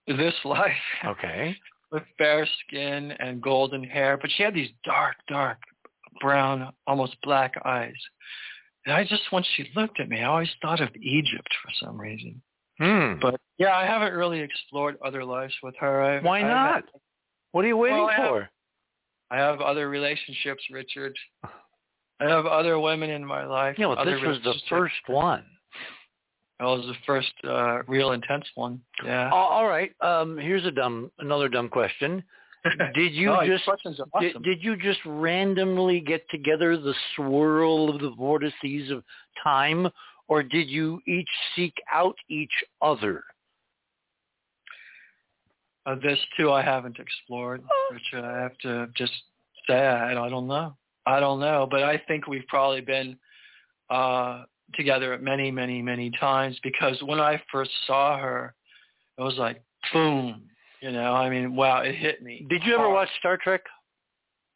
This 0.07 0.35
life 0.45 0.73
Okay. 1.05 1.57
with 1.91 2.03
fair 2.19 2.47
skin 2.67 3.13
and 3.13 3.41
golden 3.41 3.83
hair, 3.83 4.19
but 4.21 4.31
she 4.37 4.43
had 4.43 4.55
these 4.55 4.71
dark, 4.85 5.17
dark 5.29 5.59
brown, 6.21 6.73
almost 6.87 7.17
black 7.23 7.55
eyes. 7.65 7.95
And 8.87 8.95
I 8.95 9.03
just, 9.05 9.23
when 9.31 9.43
she 9.57 9.69
looked 9.75 9.99
at 10.01 10.09
me, 10.09 10.21
I 10.23 10.27
always 10.27 10.49
thought 10.63 10.81
of 10.81 10.89
Egypt 10.97 11.49
for 11.63 11.71
some 11.85 12.01
reason. 12.01 12.41
Hmm. 12.79 13.15
But 13.21 13.41
yeah, 13.59 13.75
I 13.77 13.85
haven't 13.85 14.13
really 14.15 14.41
explored 14.41 14.97
other 15.05 15.25
lives 15.25 15.55
with 15.63 15.75
her. 15.81 16.03
I've, 16.03 16.25
Why 16.25 16.43
not? 16.43 16.75
had- 16.77 16.85
What 17.53 17.65
are 17.65 17.69
you 17.69 17.77
waiting 17.77 17.99
Well, 17.99 18.09
I 18.09 18.15
have- 18.15 18.29
for? 18.29 18.49
I 19.31 19.39
have 19.39 19.61
other 19.61 19.89
relationships, 19.89 20.63
Richard. 20.71 21.17
I 22.21 22.29
have 22.29 22.47
other 22.47 22.79
women 22.79 23.11
in 23.11 23.25
my 23.27 23.45
life. 23.45 23.77
Know, 23.79 23.93
other 23.93 24.15
this 24.15 24.23
was 24.25 24.39
the 24.45 24.55
first 24.69 24.95
one. 25.09 25.45
That 26.61 26.67
was 26.67 26.87
the 26.87 26.95
first 27.05 27.33
uh, 27.45 27.83
real 27.89 28.13
intense 28.13 28.47
one. 28.55 28.81
Yeah. 29.05 29.29
All 29.31 29.67
right. 29.67 29.91
Um, 30.01 30.39
here's 30.39 30.65
a 30.65 30.71
dumb, 30.71 31.11
another 31.19 31.49
dumb 31.49 31.69
question. 31.69 32.23
Did 32.95 33.13
you 33.15 33.31
Oh, 33.41 33.47
just 33.47 33.69
are 33.69 33.77
did, 34.21 34.31
awesome. 34.31 34.43
did 34.43 34.63
you 34.63 34.77
just 34.77 35.01
randomly 35.05 36.01
get 36.01 36.29
together 36.31 36.77
the 36.77 36.95
swirl 37.15 37.95
of 37.95 38.01
the 38.01 38.11
vortices 38.11 38.91
of 38.91 39.03
time, 39.43 39.89
or 40.29 40.43
did 40.43 40.69
you 40.69 41.01
each 41.07 41.29
seek 41.55 41.75
out 41.93 42.17
each 42.29 42.53
other? 42.83 43.25
Uh, 45.85 45.95
this 46.03 46.19
too, 46.37 46.51
I 46.51 46.63
haven't 46.63 46.99
explored, 46.99 47.63
which 47.93 48.03
I 48.15 48.41
have 48.41 48.59
to 48.59 48.89
just 48.97 49.13
say 49.69 49.75
I, 49.75 50.11
I 50.13 50.29
don't 50.29 50.49
know. 50.49 50.77
I 51.07 51.21
don't 51.21 51.39
know, 51.39 51.69
but 51.71 51.85
I 51.85 52.03
think 52.09 52.27
we've 52.27 52.47
probably 52.49 52.81
been 52.81 53.17
uh, 53.91 54.43
together 54.75 55.17
many, 55.19 55.53
many, 55.53 55.81
many 55.81 56.11
times 56.19 56.59
because 56.65 57.01
when 57.03 57.21
I 57.21 57.41
first 57.53 57.71
saw 57.87 58.19
her, 58.19 58.55
it 59.17 59.23
was 59.23 59.37
like 59.39 59.63
boom. 59.93 60.43
You 60.87 60.93
know, 60.93 61.15
I 61.15 61.29
mean, 61.29 61.57
wow, 61.57 61.81
it 61.81 61.97
hit 61.97 62.23
me. 62.23 62.47
Did 62.49 62.63
you 62.65 62.77
ever 62.77 62.89
watch 62.89 63.09
Star 63.19 63.37
Trek? 63.37 63.63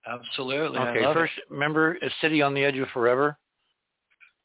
Absolutely. 0.07 0.79
I 0.79 0.91
Okay, 0.91 1.03
first, 1.13 1.33
It. 1.37 1.45
remember 1.51 1.99
A 2.03 2.11
City 2.21 2.41
on 2.41 2.55
the 2.55 2.63
Edge 2.63 2.79
of 2.79 2.89
Forever? 2.91 3.37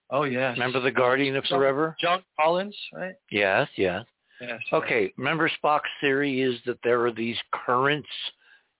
Oh 0.10 0.24
yes. 0.24 0.58
Remember 0.58 0.80
The 0.80 0.90
Guardian 0.90 1.36
of 1.36 1.46
Forever? 1.46 1.96
Joan 2.00 2.24
Collins, 2.40 2.76
right? 2.92 3.14
Yes, 3.30 3.70
yes. 3.78 4.04
Yes. 4.42 4.60
Okay, 4.74 5.14
remember 5.16 5.48
Spock's 5.64 5.90
theory 6.02 6.42
is 6.42 6.60
that 6.66 6.80
there 6.84 7.06
are 7.06 7.12
these 7.12 7.38
currents 7.54 8.10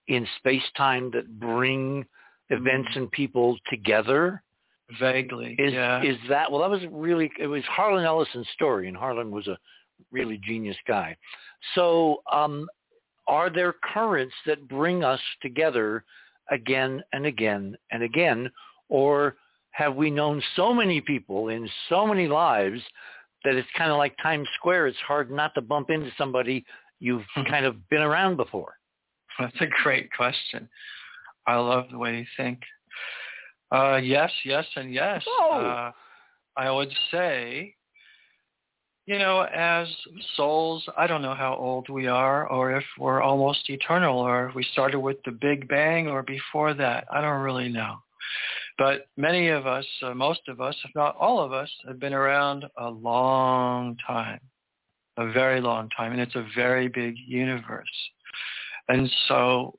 in 0.08 0.26
space-time 0.38 1.12
that 1.12 1.38
bring 1.38 2.04
events 2.50 2.90
and 2.96 3.08
people 3.12 3.56
together. 3.70 4.42
Vaguely. 4.98 5.54
Is 5.60 5.72
yeah. 5.72 6.02
is 6.02 6.16
that 6.28 6.50
well? 6.50 6.60
That 6.60 6.70
was 6.70 6.82
really 6.90 7.30
it 7.38 7.46
was 7.46 7.62
Harlan 7.66 8.04
Ellison's 8.04 8.48
story, 8.54 8.88
and 8.88 8.96
Harlan 8.96 9.30
was 9.30 9.46
a 9.46 9.56
really 10.10 10.40
genius 10.44 10.76
guy. 10.86 11.16
So, 11.74 12.22
um, 12.32 12.68
are 13.28 13.50
there 13.50 13.74
currents 13.94 14.34
that 14.46 14.68
bring 14.68 15.04
us 15.04 15.20
together 15.42 16.04
again 16.50 17.02
and 17.12 17.26
again 17.26 17.76
and 17.90 18.02
again, 18.02 18.50
or 18.88 19.36
have 19.70 19.96
we 19.96 20.10
known 20.10 20.42
so 20.54 20.72
many 20.72 21.00
people 21.00 21.48
in 21.48 21.68
so 21.88 22.06
many 22.06 22.28
lives 22.28 22.80
that 23.44 23.54
it's 23.54 23.68
kind 23.76 23.90
of 23.90 23.98
like 23.98 24.16
Times 24.22 24.48
Square? 24.54 24.88
It's 24.88 24.98
hard 24.98 25.30
not 25.30 25.54
to 25.54 25.60
bump 25.60 25.90
into 25.90 26.10
somebody 26.16 26.64
you've 27.00 27.24
kind 27.48 27.66
of 27.66 27.88
been 27.88 28.02
around 28.02 28.36
before. 28.36 28.74
That's 29.38 29.60
a 29.60 29.66
great 29.82 30.10
question. 30.12 30.68
I 31.46 31.56
love 31.56 31.86
the 31.90 31.98
way 31.98 32.18
you 32.18 32.26
think. 32.36 32.60
Uh, 33.70 33.96
yes, 33.96 34.30
yes, 34.44 34.64
and 34.76 34.92
yes. 34.92 35.22
Oh. 35.26 35.60
Uh, 35.60 35.92
I 36.56 36.70
would 36.70 36.92
say, 37.10 37.74
you 39.06 39.18
know, 39.18 39.42
as 39.42 39.88
souls, 40.36 40.84
I 40.96 41.06
don't 41.06 41.22
know 41.22 41.34
how 41.34 41.54
old 41.54 41.88
we 41.88 42.08
are 42.08 42.48
or 42.48 42.76
if 42.76 42.84
we're 42.98 43.22
almost 43.22 43.70
eternal 43.70 44.18
or 44.18 44.48
if 44.48 44.54
we 44.54 44.64
started 44.72 44.98
with 44.98 45.18
the 45.24 45.30
Big 45.30 45.68
Bang 45.68 46.08
or 46.08 46.24
before 46.24 46.74
that. 46.74 47.06
I 47.10 47.20
don't 47.20 47.40
really 47.40 47.68
know. 47.68 47.98
But 48.78 49.06
many 49.16 49.48
of 49.48 49.66
us, 49.66 49.86
uh, 50.02 50.12
most 50.12 50.40
of 50.48 50.60
us, 50.60 50.74
if 50.84 50.90
not 50.94 51.16
all 51.16 51.40
of 51.40 51.52
us, 51.52 51.70
have 51.86 52.00
been 52.00 52.12
around 52.12 52.66
a 52.76 52.90
long 52.90 53.96
time, 54.04 54.40
a 55.16 55.30
very 55.30 55.60
long 55.60 55.88
time, 55.96 56.10
and 56.12 56.20
it's 56.20 56.34
a 56.34 56.46
very 56.54 56.88
big 56.88 57.14
universe. 57.26 57.86
And 58.88 59.10
so 59.28 59.78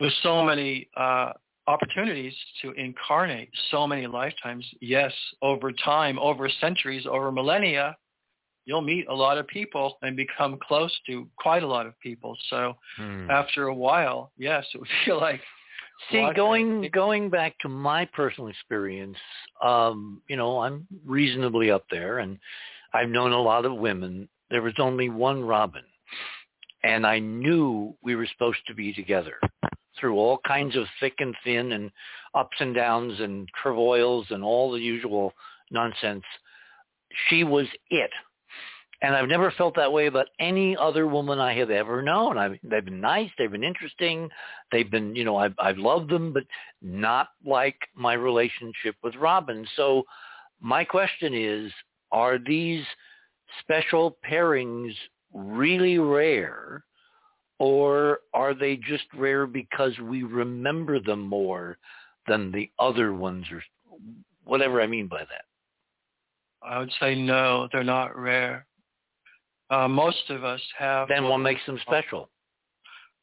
with 0.00 0.12
so 0.22 0.42
many 0.42 0.88
uh, 0.96 1.32
opportunities 1.66 2.34
to 2.62 2.72
incarnate 2.72 3.48
so 3.70 3.86
many 3.86 4.06
lifetimes, 4.06 4.66
yes, 4.80 5.12
over 5.42 5.72
time, 5.72 6.18
over 6.18 6.48
centuries, 6.60 7.06
over 7.06 7.32
millennia, 7.32 7.96
you'll 8.66 8.82
meet 8.82 9.06
a 9.08 9.14
lot 9.14 9.38
of 9.38 9.46
people 9.46 9.98
and 10.02 10.16
become 10.16 10.58
close 10.66 10.92
to 11.06 11.28
quite 11.36 11.62
a 11.62 11.66
lot 11.66 11.86
of 11.86 11.98
people. 12.00 12.36
So 12.50 12.76
after 13.30 13.68
a 13.68 13.74
while, 13.74 14.32
yes, 14.36 14.64
it 14.74 14.78
would 14.78 14.88
feel 15.04 15.20
like 15.20 15.40
See, 16.10 16.28
going 16.34 16.90
going 16.92 17.30
back 17.30 17.56
to 17.60 17.68
my 17.68 18.04
personal 18.06 18.48
experience, 18.48 19.16
um, 19.62 20.20
you 20.28 20.36
know, 20.36 20.60
I'm 20.60 20.86
reasonably 21.06 21.70
up 21.70 21.84
there, 21.90 22.18
and 22.18 22.38
I've 22.92 23.08
known 23.08 23.32
a 23.32 23.40
lot 23.40 23.64
of 23.64 23.74
women. 23.76 24.28
There 24.50 24.60
was 24.60 24.74
only 24.78 25.08
one 25.08 25.42
Robin, 25.42 25.84
and 26.82 27.06
I 27.06 27.20
knew 27.20 27.96
we 28.02 28.16
were 28.16 28.26
supposed 28.26 28.58
to 28.66 28.74
be 28.74 28.92
together 28.92 29.36
through 29.98 30.16
all 30.16 30.38
kinds 30.46 30.76
of 30.76 30.86
thick 31.00 31.14
and 31.18 31.34
thin, 31.44 31.72
and 31.72 31.90
ups 32.34 32.56
and 32.60 32.74
downs, 32.74 33.20
and 33.20 33.48
travails, 33.60 34.26
and 34.30 34.42
all 34.42 34.70
the 34.70 34.80
usual 34.80 35.32
nonsense. 35.70 36.24
She 37.28 37.44
was 37.44 37.66
it. 37.90 38.10
And 39.02 39.14
I've 39.14 39.28
never 39.28 39.50
felt 39.50 39.76
that 39.76 39.92
way 39.92 40.06
about 40.06 40.28
any 40.38 40.76
other 40.76 41.06
woman 41.06 41.38
I 41.38 41.54
have 41.56 41.68
ever 41.68 42.00
known. 42.00 42.38
I 42.38 42.58
they've 42.62 42.84
been 42.84 43.00
nice, 43.00 43.30
they've 43.36 43.50
been 43.50 43.64
interesting, 43.64 44.30
they've 44.72 44.90
been, 44.90 45.14
you 45.14 45.24
know, 45.24 45.36
I've 45.36 45.54
I've 45.58 45.76
loved 45.76 46.10
them, 46.10 46.32
but 46.32 46.44
not 46.80 47.28
like 47.44 47.76
my 47.94 48.14
relationship 48.14 48.94
with 49.02 49.14
Robin. 49.16 49.66
So 49.76 50.04
my 50.60 50.84
question 50.84 51.34
is, 51.34 51.70
are 52.12 52.38
these 52.38 52.84
special 53.60 54.16
pairings 54.26 54.94
really 55.34 55.98
rare 55.98 56.84
or 57.64 58.18
are 58.34 58.52
they 58.52 58.76
just 58.76 59.04
rare 59.16 59.46
because 59.46 59.98
we 59.98 60.22
remember 60.22 61.00
them 61.00 61.20
more 61.20 61.78
than 62.28 62.52
the 62.52 62.70
other 62.78 63.14
ones 63.14 63.46
or 63.50 63.62
whatever 64.44 64.82
I 64.82 64.86
mean 64.86 65.06
by 65.06 65.20
that? 65.20 65.46
I 66.62 66.78
would 66.78 66.92
say 67.00 67.14
no, 67.14 67.66
they're 67.72 67.82
not 67.82 68.18
rare. 68.18 68.66
Uh, 69.70 69.88
most 69.88 70.28
of 70.28 70.44
us 70.44 70.60
have. 70.78 71.08
Then 71.08 71.24
what 71.24 71.38
makes 71.38 71.62
them 71.64 71.78
special? 71.80 72.28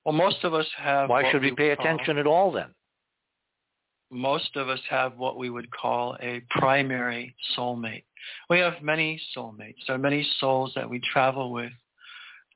Well, 0.06 0.14
most 0.14 0.44
of 0.44 0.56
us 0.56 0.66
have. 0.76 1.08
Why 1.08 1.32
should 1.32 1.44
we 1.44 1.52
would 1.52 1.58
pay 1.58 1.70
attention 1.70 2.18
at 2.18 2.26
all 2.26 2.52
then? 2.52 2.74
most 4.12 4.56
of 4.58 4.68
us 4.70 4.80
have 4.90 5.18
what 5.18 5.38
we 5.38 5.50
would 5.50 5.72
call 5.72 6.18
a 6.22 6.42
primary 6.50 7.34
soulmate. 7.58 8.04
We 8.50 8.60
have 8.60 8.82
many 8.82 9.20
soulmates. 9.36 9.78
There 9.88 9.96
are 9.96 10.00
many 10.00 10.28
souls 10.40 10.74
that 10.76 10.90
we 10.90 11.00
travel 11.00 11.52
with, 11.52 11.72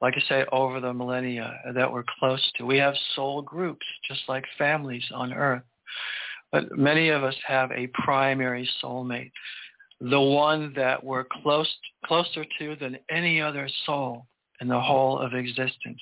like 0.06 0.14
I 0.18 0.30
say, 0.30 0.46
over 0.52 0.80
the 0.80 0.94
millennia 0.94 1.60
that 1.74 1.92
we're 1.92 2.04
close 2.20 2.52
to. 2.58 2.64
We 2.64 2.78
have 2.78 2.94
soul 3.16 3.42
groups, 3.42 3.84
just 4.08 4.22
like 4.28 4.46
families 4.56 5.04
on 5.12 5.34
earth. 5.34 5.64
But 6.52 6.78
many 6.78 7.10
of 7.10 7.24
us 7.24 7.34
have 7.48 7.72
a 7.72 7.88
primary 7.88 8.70
soulmate, 8.84 9.32
the 10.00 10.22
one 10.22 10.74
that 10.76 11.04
we're 11.04 11.26
close, 11.42 11.68
closer 12.06 12.46
to 12.60 12.76
than 12.76 13.00
any 13.10 13.42
other 13.42 13.68
soul 13.88 14.28
in 14.62 14.68
the 14.68 14.80
whole 14.80 15.18
of 15.18 15.34
existence. 15.34 16.00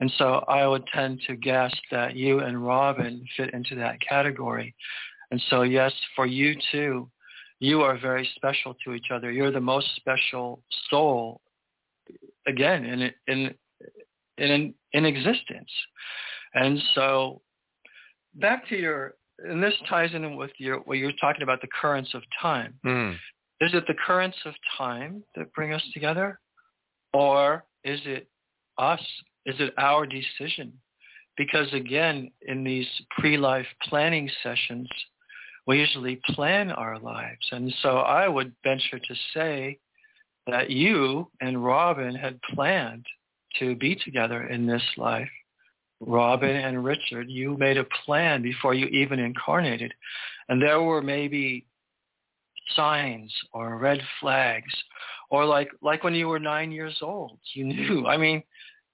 And 0.00 0.10
so 0.16 0.42
I 0.48 0.66
would 0.66 0.86
tend 0.86 1.20
to 1.26 1.36
guess 1.36 1.74
that 1.90 2.16
you 2.16 2.38
and 2.38 2.66
Robin 2.66 3.22
fit 3.36 3.52
into 3.52 3.74
that 3.74 4.00
category. 4.00 4.74
And 5.32 5.42
so 5.50 5.64
yes, 5.64 5.92
for 6.16 6.24
you 6.24 6.56
too, 6.72 7.10
you 7.60 7.82
are 7.82 7.98
very 7.98 8.26
special 8.36 8.74
to 8.86 8.94
each 8.94 9.10
other. 9.12 9.30
You're 9.30 9.52
the 9.52 9.60
most 9.60 9.88
special 9.96 10.62
soul, 10.88 11.42
again, 12.48 12.84
in 12.84 13.10
in 13.26 13.54
in 14.38 14.74
in 14.92 15.04
existence. 15.04 15.70
And 16.54 16.80
so 16.94 17.42
back 18.34 18.68
to 18.68 18.76
your, 18.76 19.14
and 19.38 19.62
this 19.62 19.74
ties 19.88 20.10
in 20.14 20.36
with 20.36 20.50
your 20.58 20.78
what 20.80 20.98
you're 20.98 21.12
talking 21.20 21.42
about 21.42 21.60
the 21.60 21.68
currents 21.80 22.10
of 22.14 22.22
time. 22.40 22.74
Hmm. 22.82 23.12
Is 23.60 23.74
it 23.74 23.84
the 23.86 23.94
currents 24.06 24.38
of 24.44 24.54
time 24.76 25.22
that 25.34 25.52
bring 25.52 25.72
us 25.72 25.82
together? 25.92 26.38
Or 27.12 27.64
is 27.84 28.00
it 28.04 28.28
us? 28.78 29.00
Is 29.46 29.56
it 29.58 29.74
our 29.78 30.06
decision? 30.06 30.72
Because 31.36 31.72
again, 31.72 32.30
in 32.42 32.64
these 32.64 32.88
pre-life 33.18 33.66
planning 33.84 34.28
sessions, 34.42 34.88
we 35.66 35.78
usually 35.78 36.20
plan 36.30 36.70
our 36.72 36.98
lives. 36.98 37.46
And 37.52 37.72
so 37.82 37.98
I 37.98 38.28
would 38.28 38.52
venture 38.64 38.98
to 38.98 39.14
say 39.34 39.78
that 40.48 40.70
you 40.70 41.30
and 41.40 41.64
Robin 41.64 42.14
had 42.14 42.40
planned 42.54 43.06
to 43.58 43.76
be 43.76 43.94
together 43.94 44.46
in 44.48 44.66
this 44.66 44.82
life. 44.96 45.28
Robin 46.00 46.54
and 46.54 46.84
Richard, 46.84 47.28
you 47.28 47.56
made 47.56 47.76
a 47.76 47.86
plan 48.04 48.40
before 48.40 48.72
you 48.74 48.86
even 48.86 49.18
incarnated. 49.18 49.92
And 50.48 50.62
there 50.62 50.80
were 50.80 51.02
maybe 51.02 51.66
signs 52.76 53.32
or 53.52 53.78
red 53.78 54.00
flags 54.20 54.72
or 55.30 55.44
like 55.44 55.70
like 55.82 56.04
when 56.04 56.14
you 56.14 56.28
were 56.28 56.38
nine 56.38 56.70
years 56.70 56.98
old 57.00 57.38
you 57.54 57.64
knew 57.64 58.06
i 58.06 58.16
mean 58.16 58.42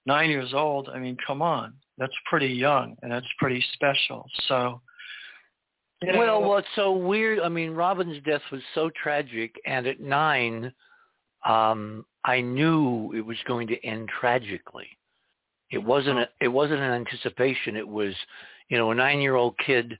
nine 0.05 0.29
years 0.29 0.53
old 0.53 0.89
i 0.93 0.97
mean 0.97 1.17
come 1.27 1.41
on 1.41 1.73
that's 1.97 2.13
pretty 2.29 2.47
young 2.47 2.95
and 3.01 3.11
that's 3.11 3.25
pretty 3.37 3.63
special 3.73 4.25
so 4.47 4.81
You 6.01 6.13
know, 6.13 6.19
Well, 6.19 6.43
what's 6.43 6.67
so 6.75 6.91
weird? 6.91 7.39
I 7.39 7.49
mean, 7.49 7.71
Robin's 7.71 8.21
death 8.23 8.41
was 8.51 8.61
so 8.73 8.89
tragic, 9.01 9.55
and 9.65 9.87
at 9.87 10.01
nine, 10.01 10.71
um, 11.45 12.05
I 12.23 12.41
knew 12.41 13.13
it 13.15 13.25
was 13.25 13.37
going 13.47 13.67
to 13.67 13.85
end 13.85 14.09
tragically. 14.19 14.87
It 15.71 15.83
wasn't. 15.83 16.19
A, 16.19 16.29
it 16.41 16.47
wasn't 16.47 16.81
an 16.81 16.91
anticipation. 16.91 17.75
It 17.75 17.87
was, 17.87 18.13
you 18.69 18.77
know, 18.77 18.91
a 18.91 18.95
nine-year-old 18.95 19.55
kid 19.65 19.97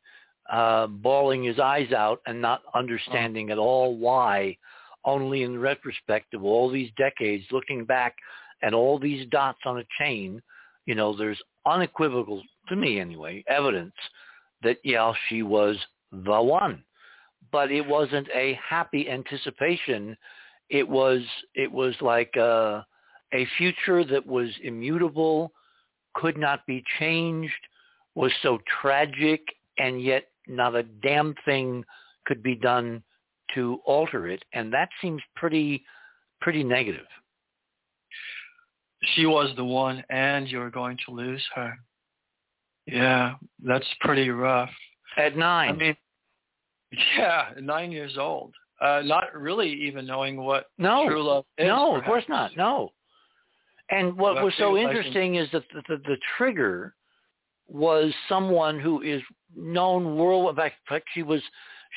uh, 0.52 0.88
bawling 0.88 1.44
his 1.44 1.60
eyes 1.60 1.92
out 1.92 2.22
and 2.26 2.42
not 2.42 2.62
understanding 2.74 3.52
at 3.52 3.58
all 3.58 3.98
why. 3.98 4.58
Only 5.04 5.44
in 5.44 5.60
retrospect 5.60 6.34
of 6.34 6.44
all 6.44 6.70
these 6.70 6.90
decades, 6.98 7.46
looking 7.52 7.86
back 7.86 8.16
at 8.64 8.74
all 8.74 8.98
these 8.98 9.28
dots 9.30 9.60
on 9.66 9.78
a 9.78 9.86
chain, 10.00 10.42
you 10.88 10.96
know, 10.96 11.16
there's 11.16 11.42
unequivocal, 11.66 12.42
to 12.70 12.76
me 12.76 13.00
anyway, 13.00 13.44
evidence 13.48 13.94
that 14.64 14.78
yeah, 14.84 15.14
she 15.30 15.44
was 15.44 15.78
the 16.12 16.42
one. 16.42 16.84
But 17.52 17.72
it 17.72 17.86
wasn't 17.86 18.28
a 18.34 18.60
happy 18.68 19.10
anticipation. 19.10 20.18
It 20.70 20.88
was 20.88 21.22
it 21.54 21.72
was 21.72 21.94
like 22.02 22.36
a, 22.36 22.86
a 23.34 23.48
future 23.58 24.04
that 24.04 24.26
was 24.26 24.50
immutable, 24.64 25.52
could 26.14 26.38
not 26.38 26.66
be 26.66 26.84
changed, 27.00 27.54
was 28.16 28.32
so 28.42 28.60
tragic, 28.82 29.42
and 29.78 30.02
yet 30.02 30.26
not 30.48 30.76
a 30.76 30.84
damn 30.84 31.36
thing 31.46 31.84
could 32.26 32.42
be 32.42 32.56
done 32.56 33.04
to 33.54 33.80
alter 33.86 34.28
it. 34.28 34.44
And 34.54 34.74
that 34.74 34.90
seems 35.02 35.22
pretty 35.36 35.84
pretty 36.42 36.64
negative. 36.64 37.08
she 39.16 39.26
was 39.26 39.52
the 39.56 39.66
one, 39.66 40.04
and 40.10 40.48
you're 40.48 40.72
going 40.72 40.98
to 41.06 41.14
lose 41.14 41.44
her. 41.56 41.78
Yeah, 42.88 43.36
that's 43.64 43.88
pretty 44.02 44.30
rough. 44.30 44.70
At 45.18 45.38
nine. 45.38 45.70
I 45.70 45.74
mean, 45.74 45.98
yeah, 47.18 47.50
nine 47.60 47.92
years 47.92 48.18
old, 48.18 48.54
uh, 48.82 49.02
not 49.04 49.34
really 49.34 49.72
even 49.72 50.06
knowing 50.06 50.38
what 50.38 50.66
no, 50.78 51.06
true 51.08 51.24
love 51.24 51.46
is. 51.58 51.68
no, 51.68 51.96
of 51.96 52.04
course 52.04 52.26
not. 52.28 52.56
No. 52.58 52.92
And 53.90 54.18
what 54.18 54.36
Well, 54.36 54.46
was 54.46 54.54
so 54.58 54.78
interesting 54.78 55.36
is 55.36 55.48
that 55.52 55.64
the, 55.74 55.82
the, 55.88 55.98
the 56.04 56.18
trigger 56.38 56.96
was 57.68 58.14
someone 58.28 58.80
who 58.80 59.02
is 59.02 59.22
known 59.56 60.16
world. 60.18 60.50
In 60.50 60.56
fact, 60.56 60.76
in 60.90 60.96
fact, 60.96 61.06
she 61.14 61.24
was 61.24 61.42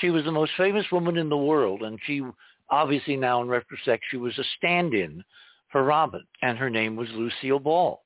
she 0.00 0.10
was 0.10 0.24
the 0.24 0.32
most 0.32 0.52
famous 0.56 0.84
woman 0.92 1.16
in 1.16 1.28
the 1.28 1.36
world, 1.36 1.82
and 1.82 1.98
she 2.04 2.22
obviously 2.70 3.16
now 3.16 3.42
in 3.42 3.48
retrospect 3.48 4.04
she 4.10 4.16
was 4.16 4.36
a 4.38 4.44
stand-in 4.58 5.24
for 5.70 5.82
Robin, 5.82 6.24
and 6.42 6.58
her 6.58 6.70
name 6.70 6.96
was 6.96 7.08
Lucille 7.12 7.58
Ball. 7.58 8.02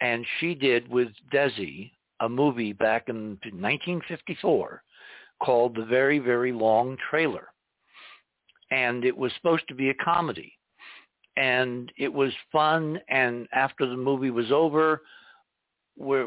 And 0.00 0.24
she 0.38 0.54
did 0.54 0.88
with 0.88 1.08
Desi 1.32 1.92
a 2.20 2.28
movie 2.28 2.72
back 2.72 3.08
in 3.08 3.38
1954 3.42 4.82
called 5.42 5.76
The 5.76 5.84
Very 5.84 6.18
Very 6.18 6.52
Long 6.52 6.96
Trailer, 7.10 7.48
and 8.70 9.04
it 9.04 9.16
was 9.16 9.32
supposed 9.34 9.66
to 9.68 9.74
be 9.74 9.90
a 9.90 9.94
comedy 9.94 10.54
and 11.36 11.90
it 11.96 12.12
was 12.12 12.32
fun. 12.52 13.00
And 13.08 13.48
after 13.52 13.86
the 13.86 13.96
movie 13.96 14.30
was 14.30 14.52
over, 14.52 15.02
we 15.96 16.24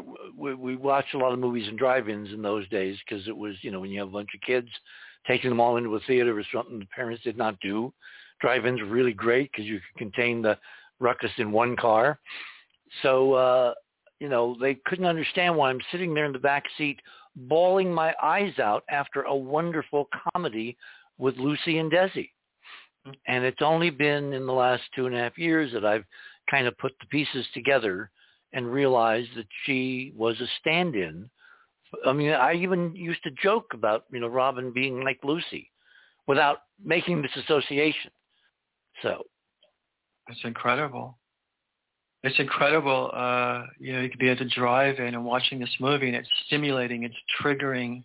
we 0.54 0.76
watched 0.76 1.14
a 1.14 1.18
lot 1.18 1.32
of 1.32 1.38
movies 1.38 1.68
in 1.68 1.76
drive-ins 1.76 2.32
in 2.32 2.42
those 2.42 2.68
days 2.68 2.96
because 3.06 3.26
it 3.28 3.36
was 3.36 3.54
you 3.62 3.70
know 3.70 3.80
when 3.80 3.90
you 3.90 4.00
have 4.00 4.08
a 4.08 4.12
bunch 4.12 4.30
of 4.34 4.40
kids, 4.40 4.68
taking 5.26 5.50
them 5.50 5.60
all 5.60 5.76
into 5.76 5.94
a 5.94 6.00
theater 6.00 6.34
was 6.34 6.46
something 6.52 6.78
the 6.78 6.86
parents 6.86 7.22
did 7.22 7.36
not 7.36 7.58
do. 7.60 7.92
Drive-ins 8.40 8.80
were 8.80 8.86
really 8.86 9.12
great 9.12 9.50
because 9.52 9.66
you 9.66 9.78
could 9.78 9.98
contain 9.98 10.42
the 10.42 10.58
ruckus 11.00 11.30
in 11.38 11.52
one 11.52 11.76
car. 11.76 12.18
So 13.02 13.34
uh, 13.34 13.74
you 14.20 14.28
know 14.28 14.56
they 14.60 14.78
couldn't 14.86 15.06
understand 15.06 15.56
why 15.56 15.70
I'm 15.70 15.80
sitting 15.92 16.14
there 16.14 16.26
in 16.26 16.32
the 16.32 16.38
back 16.38 16.64
seat 16.76 17.00
bawling 17.36 17.92
my 17.92 18.14
eyes 18.22 18.58
out 18.58 18.84
after 18.90 19.22
a 19.22 19.34
wonderful 19.34 20.08
comedy 20.32 20.76
with 21.18 21.36
Lucy 21.36 21.78
and 21.78 21.90
Desi. 21.90 22.30
Mm-hmm. 23.06 23.12
And 23.26 23.44
it's 23.44 23.62
only 23.62 23.90
been 23.90 24.32
in 24.32 24.46
the 24.46 24.52
last 24.52 24.82
two 24.94 25.06
and 25.06 25.14
a 25.14 25.18
half 25.18 25.38
years 25.38 25.72
that 25.72 25.84
I've 25.84 26.04
kind 26.50 26.66
of 26.66 26.78
put 26.78 26.92
the 27.00 27.06
pieces 27.06 27.46
together 27.54 28.10
and 28.52 28.70
realized 28.70 29.30
that 29.36 29.46
she 29.64 30.12
was 30.16 30.40
a 30.40 30.46
stand-in. 30.60 31.28
I 32.06 32.12
mean, 32.12 32.30
I 32.30 32.54
even 32.54 32.94
used 32.94 33.22
to 33.24 33.30
joke 33.42 33.66
about, 33.72 34.04
you 34.12 34.20
know, 34.20 34.28
Robin 34.28 34.72
being 34.72 35.02
like 35.02 35.18
Lucy 35.22 35.70
without 36.26 36.58
making 36.82 37.22
this 37.22 37.36
association. 37.36 38.10
So, 39.02 39.24
It's 40.28 40.40
incredible. 40.44 41.18
It's 42.24 42.38
incredible. 42.38 43.10
Uh, 43.12 43.66
you 43.78 43.92
know, 43.92 44.00
you 44.00 44.08
could 44.08 44.18
be 44.18 44.30
at 44.30 44.38
the 44.38 44.46
drive-in 44.46 45.14
and 45.14 45.24
watching 45.24 45.60
this 45.60 45.74
movie, 45.78 46.08
and 46.08 46.16
it's 46.16 46.28
stimulating, 46.46 47.04
it's 47.04 47.14
triggering. 47.40 48.02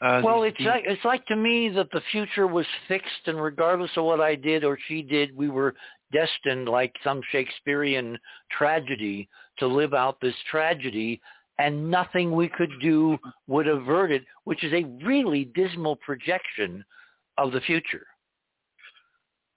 Uh, 0.00 0.22
well, 0.24 0.44
it's 0.44 0.56
deep- 0.56 0.66
like, 0.66 0.84
it's 0.86 1.04
like 1.04 1.26
to 1.26 1.36
me 1.36 1.68
that 1.68 1.90
the 1.92 2.00
future 2.10 2.46
was 2.46 2.64
fixed 2.88 3.26
and 3.26 3.40
regardless 3.40 3.90
of 3.98 4.04
what 4.04 4.18
I 4.18 4.34
did 4.34 4.64
or 4.64 4.78
she 4.88 5.02
did, 5.02 5.36
we 5.36 5.50
were 5.50 5.74
destined 6.10 6.70
like 6.70 6.94
some 7.04 7.20
Shakespearean 7.30 8.18
tragedy 8.50 9.28
to 9.58 9.66
live 9.66 9.92
out 9.92 10.18
this 10.22 10.34
tragedy 10.50 11.20
and 11.58 11.90
nothing 11.90 12.32
we 12.32 12.48
could 12.48 12.72
do 12.80 13.18
would 13.46 13.68
avert 13.68 14.10
it, 14.10 14.24
which 14.44 14.64
is 14.64 14.72
a 14.72 14.84
really 15.04 15.44
dismal 15.54 15.96
projection 15.96 16.82
of 17.36 17.52
the 17.52 17.60
future. 17.60 18.06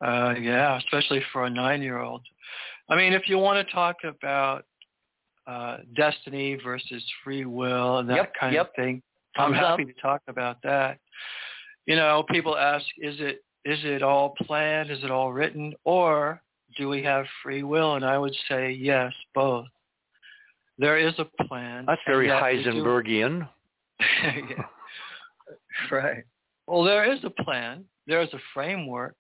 Uh, 0.06 0.34
yeah, 0.38 0.78
especially 0.78 1.22
for 1.32 1.46
a 1.46 1.50
nine-year-old. 1.50 2.22
I 2.90 2.96
mean, 2.96 3.14
if 3.14 3.28
you 3.30 3.38
want 3.38 3.66
to 3.66 3.74
talk 3.74 3.98
about 4.04 4.66
uh, 5.48 5.78
destiny 5.96 6.58
versus 6.64 7.04
free 7.24 7.46
will 7.46 8.00
and 8.00 8.10
that 8.10 8.16
Yep, 8.18 8.34
kind 8.40 8.54
yep. 8.54 8.70
of 8.70 8.76
thing, 8.76 9.02
I'm 9.36 9.54
happy 9.54 9.84
up. 9.84 9.88
to 9.90 10.02
talk 10.02 10.22
about 10.28 10.58
that. 10.64 11.00
You 11.86 11.96
know, 11.96 12.24
people 12.30 12.58
ask, 12.58 12.86
is 12.98 13.16
it 13.20 13.44
is 13.66 13.80
it 13.84 14.04
all 14.04 14.36
planned? 14.46 14.92
Is 14.92 15.04
it 15.04 15.12
all 15.12 15.32
written? 15.32 15.74
Or 15.86 16.42
do 16.78 16.90
we 16.90 17.02
have 17.04 17.26
free 17.42 17.64
will? 17.64 17.96
And 17.96 18.06
I 18.06 18.18
would 18.18 18.36
say 18.50 18.72
yes, 18.72 19.14
both. 19.34 19.66
There 20.78 20.98
is 20.98 21.14
a 21.18 21.26
plan. 21.46 21.86
That's 21.88 22.02
very 22.06 22.28
Heisenbergian. 22.30 23.48
yeah. 24.00 24.66
Right. 25.92 26.24
Well, 26.68 26.84
there 26.84 27.12
is 27.12 27.20
a 27.24 27.30
plan. 27.44 27.86
There 28.08 28.22
is 28.22 28.30
a 28.34 28.40
framework. 28.54 29.16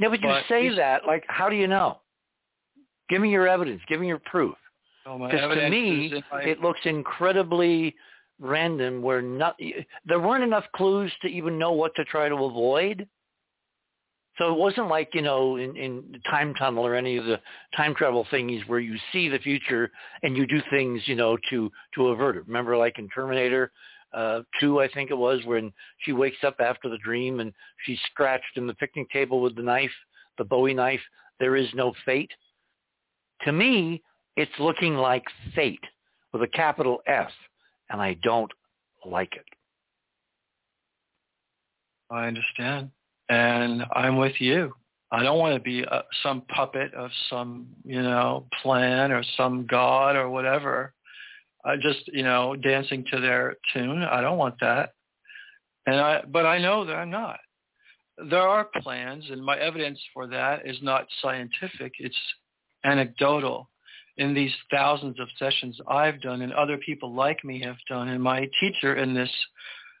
Yeah, 0.00 0.08
but 0.08 0.20
you 0.22 0.28
But 0.28 0.44
say 0.48 0.74
that 0.76 1.02
like, 1.06 1.24
how 1.28 1.48
do 1.48 1.56
you 1.56 1.66
know? 1.68 1.98
Give 3.08 3.20
me 3.20 3.30
your 3.30 3.48
evidence. 3.48 3.82
Give 3.88 4.00
me 4.00 4.06
your 4.08 4.20
proof. 4.20 4.54
Because 5.04 5.54
to 5.54 5.70
me, 5.70 6.22
my- 6.30 6.42
it 6.42 6.60
looks 6.60 6.80
incredibly 6.84 7.94
random 8.40 9.02
where 9.02 9.22
not, 9.22 9.58
there 10.04 10.20
weren't 10.20 10.44
enough 10.44 10.64
clues 10.74 11.12
to 11.22 11.28
even 11.28 11.58
know 11.58 11.72
what 11.72 11.94
to 11.96 12.04
try 12.04 12.28
to 12.28 12.34
avoid. 12.34 13.08
So 14.38 14.52
it 14.52 14.58
wasn't 14.58 14.88
like, 14.88 15.10
you 15.14 15.22
know, 15.22 15.56
in, 15.56 15.76
in 15.76 16.20
Time 16.28 16.54
Tunnel 16.54 16.84
or 16.84 16.96
any 16.96 17.16
of 17.16 17.24
the 17.24 17.40
time 17.76 17.94
travel 17.94 18.26
thingies 18.32 18.66
where 18.66 18.80
you 18.80 18.96
see 19.12 19.28
the 19.28 19.38
future 19.38 19.92
and 20.24 20.36
you 20.36 20.44
do 20.46 20.60
things, 20.70 21.02
you 21.06 21.14
know, 21.14 21.36
to, 21.50 21.70
to 21.94 22.08
avert 22.08 22.36
it. 22.36 22.46
Remember 22.46 22.76
like 22.76 22.98
in 22.98 23.08
Terminator 23.10 23.70
uh, 24.12 24.40
2, 24.60 24.80
I 24.80 24.88
think 24.88 25.10
it 25.10 25.18
was, 25.18 25.40
when 25.44 25.72
she 25.98 26.12
wakes 26.12 26.42
up 26.44 26.56
after 26.58 26.88
the 26.88 26.98
dream 26.98 27.38
and 27.40 27.52
she's 27.84 27.98
scratched 28.10 28.56
in 28.56 28.66
the 28.66 28.74
picnic 28.74 29.08
table 29.10 29.40
with 29.40 29.54
the 29.54 29.62
knife, 29.62 29.90
the 30.38 30.44
Bowie 30.44 30.74
knife. 30.74 31.00
There 31.38 31.56
is 31.56 31.68
no 31.74 31.92
fate. 32.04 32.30
To 33.42 33.52
me, 33.52 34.02
it's 34.36 34.52
looking 34.58 34.94
like 34.94 35.24
fate 35.54 35.84
with 36.32 36.42
a 36.42 36.48
capital 36.48 37.00
F, 37.06 37.30
and 37.90 38.00
I 38.00 38.14
don't 38.22 38.50
like 39.04 39.34
it. 39.34 39.44
I 42.10 42.26
understand. 42.26 42.90
And 43.28 43.84
I'm 43.94 44.16
with 44.16 44.34
you. 44.40 44.74
I 45.10 45.22
don't 45.22 45.38
want 45.38 45.54
to 45.54 45.60
be 45.60 45.84
uh, 45.84 46.02
some 46.22 46.42
puppet 46.42 46.92
of 46.94 47.10
some, 47.30 47.66
you 47.84 48.02
know, 48.02 48.46
plan 48.62 49.12
or 49.12 49.22
some 49.36 49.66
god 49.66 50.16
or 50.16 50.28
whatever. 50.28 50.92
I 51.64 51.76
just, 51.76 52.08
you 52.08 52.22
know, 52.22 52.56
dancing 52.56 53.04
to 53.12 53.20
their 53.20 53.56
tune. 53.72 54.02
I 54.02 54.20
don't 54.20 54.38
want 54.38 54.56
that. 54.60 54.92
And 55.86 55.96
I, 55.96 56.22
but 56.26 56.46
I 56.46 56.58
know 56.58 56.84
that 56.84 56.96
I'm 56.96 57.10
not. 57.10 57.38
There 58.30 58.46
are 58.46 58.68
plans, 58.82 59.24
and 59.30 59.44
my 59.44 59.58
evidence 59.58 60.00
for 60.12 60.26
that 60.28 60.66
is 60.66 60.78
not 60.82 61.06
scientific. 61.20 61.92
It's 61.98 62.16
anecdotal. 62.84 63.68
In 64.16 64.32
these 64.32 64.52
thousands 64.70 65.18
of 65.18 65.26
sessions 65.38 65.76
I've 65.88 66.20
done, 66.20 66.42
and 66.42 66.52
other 66.52 66.78
people 66.78 67.12
like 67.12 67.44
me 67.44 67.60
have 67.62 67.76
done, 67.88 68.08
and 68.08 68.22
my 68.22 68.48
teacher 68.60 68.94
in 68.96 69.12
this 69.12 69.30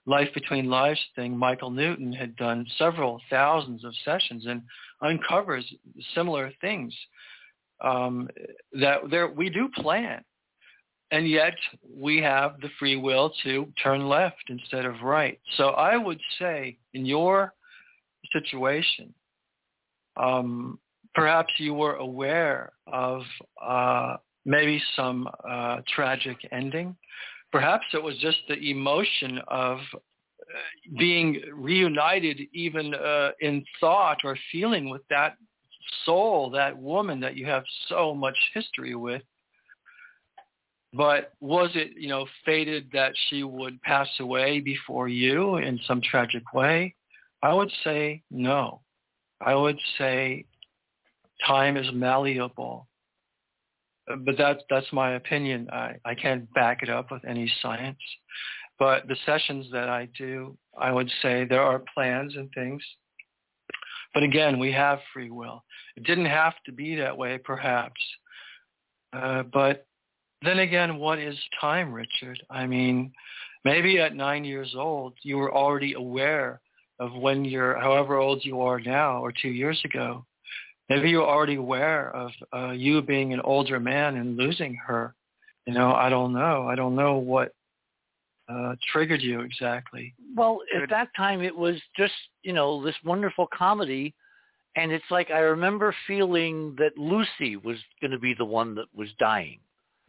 Life 0.06 0.28
Between 0.34 0.70
Lives 0.70 1.00
thing, 1.16 1.36
Michael 1.36 1.70
Newton, 1.70 2.12
had 2.12 2.36
done 2.36 2.66
several 2.78 3.20
thousands 3.30 3.84
of 3.84 3.92
sessions 4.04 4.44
and 4.46 4.62
uncovers 5.00 5.64
similar 6.14 6.52
things. 6.60 6.94
Um, 7.80 8.28
that 8.80 9.10
there 9.10 9.28
we 9.28 9.50
do 9.50 9.68
plan, 9.74 10.22
and 11.10 11.28
yet 11.28 11.56
we 11.92 12.18
have 12.18 12.60
the 12.60 12.70
free 12.78 12.96
will 12.96 13.32
to 13.42 13.66
turn 13.82 14.08
left 14.08 14.44
instead 14.48 14.84
of 14.84 15.02
right. 15.02 15.40
So 15.56 15.70
I 15.70 15.96
would 15.96 16.20
say, 16.38 16.78
in 16.92 17.04
your 17.04 17.52
situation, 18.32 19.12
um, 20.16 20.78
perhaps 21.14 21.52
you 21.58 21.74
were 21.74 21.94
aware 21.96 22.72
of 22.86 23.22
uh, 23.62 24.16
maybe 24.44 24.82
some 24.96 25.28
uh, 25.48 25.78
tragic 25.94 26.36
ending. 26.52 26.96
Perhaps 27.52 27.86
it 27.92 28.02
was 28.02 28.16
just 28.18 28.38
the 28.48 28.70
emotion 28.70 29.40
of 29.48 29.78
being 30.98 31.40
reunited 31.52 32.40
even 32.52 32.94
uh, 32.94 33.30
in 33.40 33.64
thought 33.80 34.18
or 34.24 34.36
feeling 34.52 34.90
with 34.90 35.02
that 35.10 35.36
soul, 36.04 36.50
that 36.50 36.76
woman 36.76 37.20
that 37.20 37.36
you 37.36 37.46
have 37.46 37.64
so 37.88 38.14
much 38.14 38.36
history 38.52 38.94
with. 38.94 39.22
But 40.92 41.32
was 41.40 41.70
it, 41.74 41.92
you 41.96 42.08
know, 42.08 42.26
fated 42.44 42.88
that 42.92 43.12
she 43.28 43.42
would 43.42 43.80
pass 43.82 44.08
away 44.20 44.60
before 44.60 45.08
you 45.08 45.56
in 45.56 45.80
some 45.86 46.00
tragic 46.00 46.52
way? 46.52 46.94
I 47.42 47.52
would 47.52 47.72
say 47.82 48.22
no. 48.30 48.80
I 49.40 49.54
would 49.54 49.78
say 49.98 50.44
time 51.46 51.76
is 51.76 51.86
malleable. 51.92 52.88
But 54.06 54.36
that's 54.36 54.62
that's 54.68 54.92
my 54.92 55.12
opinion. 55.12 55.68
I, 55.72 55.94
I 56.04 56.14
can't 56.14 56.52
back 56.52 56.82
it 56.82 56.90
up 56.90 57.10
with 57.10 57.24
any 57.24 57.50
science. 57.62 57.98
But 58.78 59.06
the 59.08 59.16
sessions 59.24 59.66
that 59.72 59.88
I 59.88 60.08
do, 60.18 60.56
I 60.76 60.92
would 60.92 61.10
say 61.22 61.44
there 61.44 61.62
are 61.62 61.82
plans 61.94 62.34
and 62.36 62.50
things. 62.54 62.82
But 64.12 64.22
again, 64.22 64.58
we 64.58 64.72
have 64.72 64.98
free 65.12 65.30
will. 65.30 65.64
It 65.96 66.04
didn't 66.04 66.26
have 66.26 66.54
to 66.66 66.72
be 66.72 66.96
that 66.96 67.16
way, 67.16 67.38
perhaps. 67.38 68.00
Uh, 69.12 69.44
but 69.44 69.86
then 70.42 70.58
again, 70.58 70.98
what 70.98 71.18
is 71.18 71.36
time, 71.60 71.92
Richard? 71.92 72.40
I 72.50 72.66
mean, 72.66 73.12
maybe 73.64 73.98
at 73.98 74.14
nine 74.14 74.44
years 74.44 74.74
old, 74.76 75.14
you 75.22 75.36
were 75.36 75.54
already 75.54 75.94
aware 75.94 76.60
of 77.00 77.12
when 77.14 77.44
you're, 77.44 77.78
however 77.80 78.16
old 78.16 78.44
you 78.44 78.60
are 78.60 78.78
now 78.80 79.20
or 79.20 79.32
two 79.32 79.48
years 79.48 79.80
ago. 79.84 80.24
Maybe 80.88 81.10
you're 81.10 81.26
already 81.26 81.56
aware 81.56 82.14
of 82.14 82.30
uh, 82.54 82.70
you 82.72 83.00
being 83.02 83.32
an 83.32 83.40
older 83.40 83.80
man 83.80 84.16
and 84.16 84.36
losing 84.36 84.74
her. 84.74 85.14
You 85.66 85.72
know, 85.72 85.92
I 85.92 86.10
don't 86.10 86.34
know. 86.34 86.68
I 86.68 86.74
don't 86.74 86.94
know 86.94 87.16
what 87.16 87.52
uh, 88.48 88.74
triggered 88.92 89.22
you 89.22 89.40
exactly? 89.40 90.14
Well, 90.36 90.60
at 90.74 90.90
that 90.90 91.08
time 91.16 91.40
it 91.40 91.56
was 91.56 91.76
just, 91.96 92.12
you 92.42 92.52
know, 92.52 92.84
this 92.84 92.96
wonderful 93.04 93.48
comedy. 93.56 94.14
And 94.76 94.92
it's 94.92 95.04
like 95.10 95.30
I 95.30 95.38
remember 95.38 95.94
feeling 96.06 96.74
that 96.78 96.98
Lucy 96.98 97.56
was 97.56 97.78
going 98.00 98.10
to 98.10 98.18
be 98.18 98.34
the 98.34 98.44
one 98.44 98.74
that 98.74 98.86
was 98.94 99.08
dying. 99.18 99.60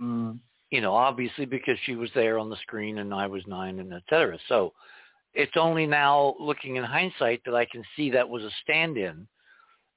Mm. 0.02 0.40
You 0.72 0.82
know, 0.82 0.94
obviously 0.94 1.46
because 1.46 1.78
she 1.86 1.96
was 1.96 2.10
there 2.16 2.40
on 2.40 2.50
the 2.50 2.58
screen 2.58 2.98
and 2.98 3.14
I 3.14 3.28
was 3.28 3.44
nine 3.48 3.80
and 3.80 3.94
et 3.94 4.04
cetera. 4.10 4.38
So 4.50 4.74
it's 5.34 5.56
only 5.56 5.86
now 5.86 6.36
looking 6.40 6.76
in 6.76 6.84
hindsight 6.84 7.42
that 7.46 7.56
I 7.56 7.66
can 7.66 7.84
see 7.96 8.10
that 8.12 8.28
was 8.28 8.44
a 8.44 8.52
stand-in 8.64 9.28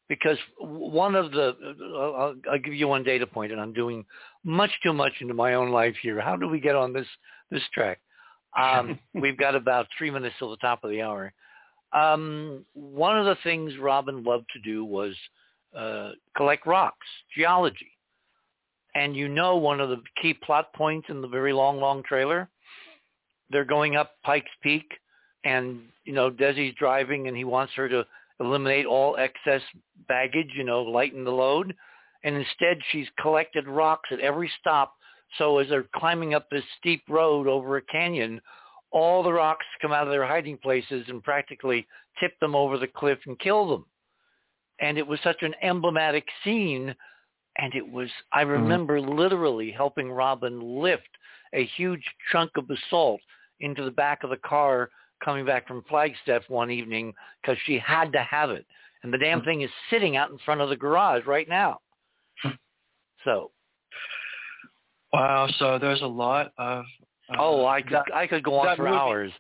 because 0.09 0.38
one 0.59 1.14
of 1.14 1.32
the 1.32 1.54
I'll, 1.96 2.34
I'll, 2.50 2.59
give 2.59 2.74
you 2.74 2.88
one 2.88 3.04
data 3.04 3.26
point 3.26 3.52
and 3.52 3.61
I'm 3.61 3.72
doing 3.72 4.04
much 4.44 4.70
too 4.82 4.92
much 4.92 5.12
into 5.20 5.34
my 5.34 5.54
own 5.54 5.70
life 5.70 5.94
here. 6.02 6.20
How 6.20 6.36
do 6.36 6.48
we 6.48 6.61
get 6.61 6.74
on 6.74 6.92
this 6.92 7.06
this 7.50 7.62
track? 7.72 8.00
Um, 8.59 8.98
we've 9.14 9.36
got 9.36 9.54
about 9.54 9.86
three 9.96 10.11
minutes 10.11 10.34
till 10.38 10.50
the 10.50 10.56
top 10.59 10.84
of 10.84 10.90
the 10.90 11.02
hour. 11.02 11.32
Um, 11.92 12.64
one 12.74 13.18
of 13.18 13.24
the 13.24 13.36
things 13.42 13.72
Robin 13.78 14.22
loved 14.22 14.46
to 14.52 14.61
do 14.61 14.84
was 14.84 15.14
uh, 15.76 16.12
collect 16.36 16.66
rocks, 16.66 17.06
geology. 17.36 17.92
And 18.94 19.14
you 19.14 19.28
know 19.28 19.56
one 19.56 19.80
of 19.80 19.90
the 19.90 20.02
key 20.20 20.34
plot 20.34 20.72
points 20.74 21.09
in 21.09 21.20
the 21.20 21.28
very 21.28 21.52
long, 21.52 21.78
long 21.78 22.02
trailer? 22.02 22.48
They're 23.50 23.64
going 23.64 23.96
up 23.96 24.12
Pikes 24.24 24.50
Peak 24.62 24.84
and, 25.44 25.80
you 26.04 26.12
know, 26.12 26.30
Desi's 26.30 26.74
driving 26.74 27.28
and 27.28 27.36
he 27.36 27.44
wants 27.44 27.72
her 27.74 27.88
to 27.88 28.04
eliminate 28.41 28.86
all 28.86 29.16
excess 29.16 29.62
baggage, 30.09 30.51
you 30.57 30.64
know, 30.64 30.82
lighten 30.82 31.24
the 31.24 31.30
load. 31.30 31.74
And 32.24 32.34
instead 32.34 32.78
she's 32.91 33.07
collected 33.20 33.68
rocks 33.68 34.09
at 34.12 34.20
every 34.20 34.51
stop 34.61 34.95
so 35.36 35.59
as 35.59 35.68
they're 35.68 35.89
climbing 35.95 36.34
up 36.34 36.49
this 36.49 36.64
steep 36.78 37.03
road 37.09 37.47
over 37.47 37.76
a 37.76 37.82
canyon, 37.82 38.41
all 38.91 39.22
the 39.22 39.32
rocks 39.32 39.66
come 39.82 39.93
out 39.93 40.05
of 40.05 40.11
their 40.11 40.26
hiding 40.26 40.57
places 40.57 41.05
and 41.09 41.22
practically 41.22 41.86
tip 42.18 42.32
them 42.41 42.55
over 42.55 42.78
the 42.78 42.86
cliff 42.86 43.18
and 43.26 43.39
kill 43.39 43.68
them. 43.68 43.84
And 44.80 44.97
it 44.97 45.07
was 45.07 45.20
such 45.22 45.43
an 45.43 45.55
emblematic 45.62 46.26
scene. 46.43 46.95
And 47.59 47.74
it 47.74 47.86
was, 47.86 48.09
I 48.32 48.43
mm-hmm. 48.43 48.53
remember 48.53 49.01
mm-hmm. 49.01 49.18
literally 49.18 49.70
helping 49.70 50.11
Robin 50.11 50.80
lift 50.80 51.09
a 51.53 51.66
huge 51.76 52.05
chunk 52.32 52.53
of 52.57 52.68
basalt 52.68 53.20
into 53.61 53.84
the 53.84 53.91
back 53.91 54.22
of 54.22 54.30
the 54.30 54.36
car 54.39 54.91
coming 55.24 55.44
back 55.44 55.66
from 55.66 55.84
Flagstaff 55.88 56.42
one 56.48 56.70
evening 56.70 57.12
because 57.42 57.56
she 57.64 57.78
had 57.78 58.12
to 58.12 58.22
have 58.22 58.50
it. 58.50 58.66
And 59.02 59.12
the 59.12 59.18
damn 59.18 59.38
mm-hmm. 59.38 59.46
thing 59.46 59.62
is 59.62 59.70
sitting 59.90 60.16
out 60.16 60.30
in 60.30 60.38
front 60.44 60.60
of 60.60 60.68
the 60.68 60.76
garage 60.76 61.26
right 61.26 61.48
now. 61.48 61.80
Hmm. 62.42 62.50
So 63.24 63.50
Wow. 65.12 65.48
So 65.58 65.78
there's 65.78 66.02
a 66.02 66.06
lot 66.06 66.52
of. 66.58 66.84
Uh, 67.30 67.36
oh, 67.38 67.66
I 67.66 67.82
could 67.82 67.92
that, 67.92 68.14
I 68.14 68.26
could 68.26 68.42
go 68.42 68.58
on 68.58 68.76
for 68.76 68.84
movie. 68.84 68.96
hours, 68.96 69.32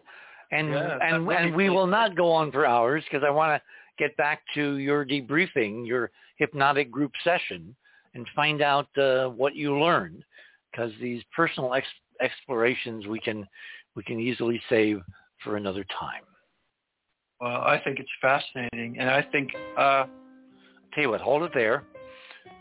and 0.52 0.70
yeah, 0.70 0.98
and 1.02 1.28
and 1.30 1.54
we 1.54 1.70
will 1.70 1.86
not 1.86 2.16
go 2.16 2.30
on 2.30 2.52
for 2.52 2.66
hours 2.66 3.04
because 3.04 3.24
I 3.26 3.30
want 3.30 3.60
to 3.60 4.02
get 4.02 4.16
back 4.16 4.42
to 4.54 4.76
your 4.76 5.04
debriefing, 5.04 5.86
your 5.86 6.10
hypnotic 6.36 6.90
group 6.90 7.12
session, 7.24 7.74
and 8.14 8.26
find 8.34 8.62
out 8.62 8.88
uh, 8.98 9.28
what 9.28 9.54
you 9.54 9.78
learned. 9.78 10.22
Because 10.70 10.92
these 11.00 11.22
personal 11.34 11.74
ex- 11.74 11.86
explorations 12.20 13.06
we 13.06 13.20
can 13.20 13.46
we 13.94 14.02
can 14.02 14.20
easily 14.20 14.60
save 14.68 15.00
for 15.44 15.56
another 15.56 15.84
time. 15.98 16.22
Well, 17.40 17.62
I 17.62 17.80
think 17.84 17.98
it's 18.00 18.10
fascinating, 18.20 18.98
and 18.98 19.08
I 19.08 19.22
think. 19.22 19.50
Uh, 19.76 20.06
tell 20.94 21.04
you 21.04 21.10
what, 21.10 21.20
hold 21.20 21.42
it 21.44 21.52
there. 21.54 21.84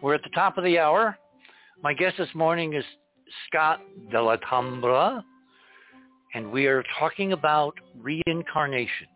We're 0.02 0.14
at 0.14 0.24
the 0.24 0.30
top 0.30 0.58
of 0.58 0.64
the 0.64 0.78
hour. 0.78 1.18
My 1.82 1.94
guest 1.94 2.18
this 2.18 2.30
morning 2.36 2.74
is 2.74 2.84
Scott 3.48 3.82
Dell'Alhambra, 4.12 5.24
and 6.34 6.52
we 6.52 6.68
are 6.68 6.84
talking 7.00 7.34
about 7.34 7.76
reincarnation. 8.00 9.08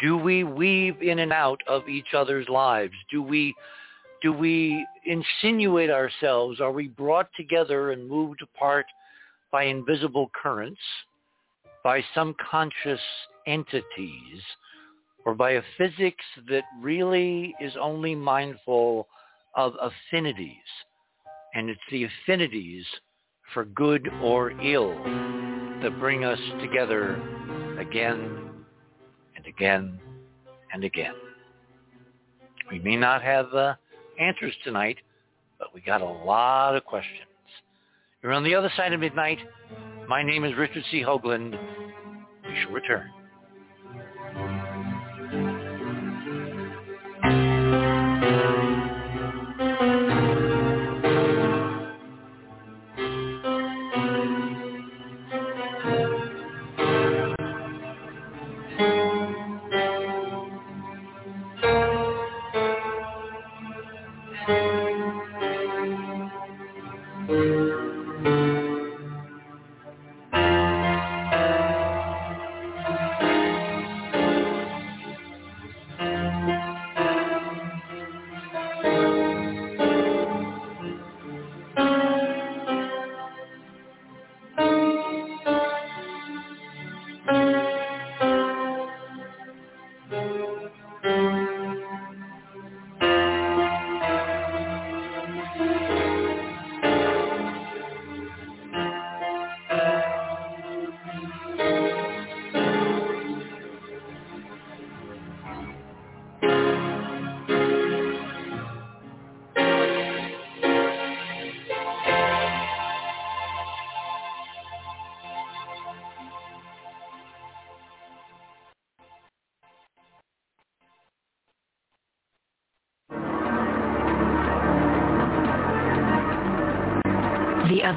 Do 0.00 0.16
we 0.16 0.44
weave 0.44 1.02
in 1.02 1.18
and 1.18 1.32
out 1.32 1.60
of 1.66 1.88
each 1.88 2.14
other's 2.14 2.48
lives? 2.48 2.92
Do 3.10 3.22
we 3.22 3.54
do 4.20 4.32
we 4.32 4.84
insinuate 5.04 5.90
ourselves? 5.90 6.60
Are 6.60 6.72
we 6.72 6.88
brought 6.88 7.28
together 7.36 7.92
and 7.92 8.08
moved 8.08 8.42
apart 8.42 8.86
by 9.52 9.64
invisible 9.64 10.30
currents, 10.40 10.80
by 11.84 12.02
some 12.14 12.34
conscious 12.50 13.00
entities, 13.46 14.42
or 15.24 15.34
by 15.34 15.52
a 15.52 15.62
physics 15.76 16.24
that 16.48 16.64
really 16.80 17.54
is 17.60 17.72
only 17.80 18.14
mindful 18.14 19.08
of 19.54 19.74
affinities? 19.80 20.56
and 21.54 21.70
it's 21.70 21.80
the 21.90 22.04
affinities 22.04 22.84
for 23.52 23.64
good 23.64 24.08
or 24.22 24.50
ill 24.62 24.90
that 25.82 25.96
bring 25.98 26.24
us 26.24 26.38
together 26.60 27.14
again 27.78 28.50
and 29.36 29.46
again 29.46 29.98
and 30.72 30.84
again. 30.84 31.14
We 32.70 32.78
may 32.80 32.96
not 32.96 33.22
have 33.22 33.52
uh, 33.54 33.74
answers 34.20 34.54
tonight, 34.64 34.98
but 35.58 35.74
we 35.74 35.80
got 35.80 36.02
a 36.02 36.04
lot 36.04 36.76
of 36.76 36.84
questions. 36.84 37.22
You're 38.22 38.32
on 38.32 38.44
the 38.44 38.54
other 38.54 38.70
side 38.76 38.92
of 38.92 39.00
midnight. 39.00 39.38
My 40.08 40.22
name 40.22 40.44
is 40.44 40.56
Richard 40.56 40.84
C. 40.90 41.02
Hoagland. 41.02 41.52
We 42.48 42.56
shall 42.62 42.72
return. 42.72 43.10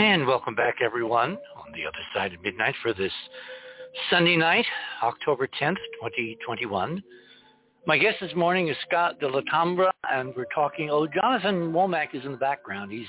And 0.00 0.26
welcome 0.26 0.54
back, 0.54 0.76
everyone, 0.80 1.36
on 1.56 1.72
the 1.74 1.84
other 1.84 1.98
side 2.14 2.32
of 2.32 2.40
midnight 2.40 2.74
for 2.80 2.94
this 2.94 3.12
Sunday 4.08 4.34
night, 4.34 4.64
October 5.02 5.46
10th, 5.46 5.76
2021. 6.00 7.02
My 7.86 7.98
guest 7.98 8.16
this 8.18 8.34
morning 8.34 8.68
is 8.68 8.78
Scott 8.88 9.20
de 9.20 9.28
la 9.28 9.42
Tambra, 9.52 9.90
and 10.10 10.32
we're 10.34 10.46
talking. 10.54 10.88
Oh, 10.88 11.06
Jonathan 11.06 11.70
Womack 11.74 12.14
is 12.14 12.24
in 12.24 12.32
the 12.32 12.38
background. 12.38 12.90
He's 12.90 13.06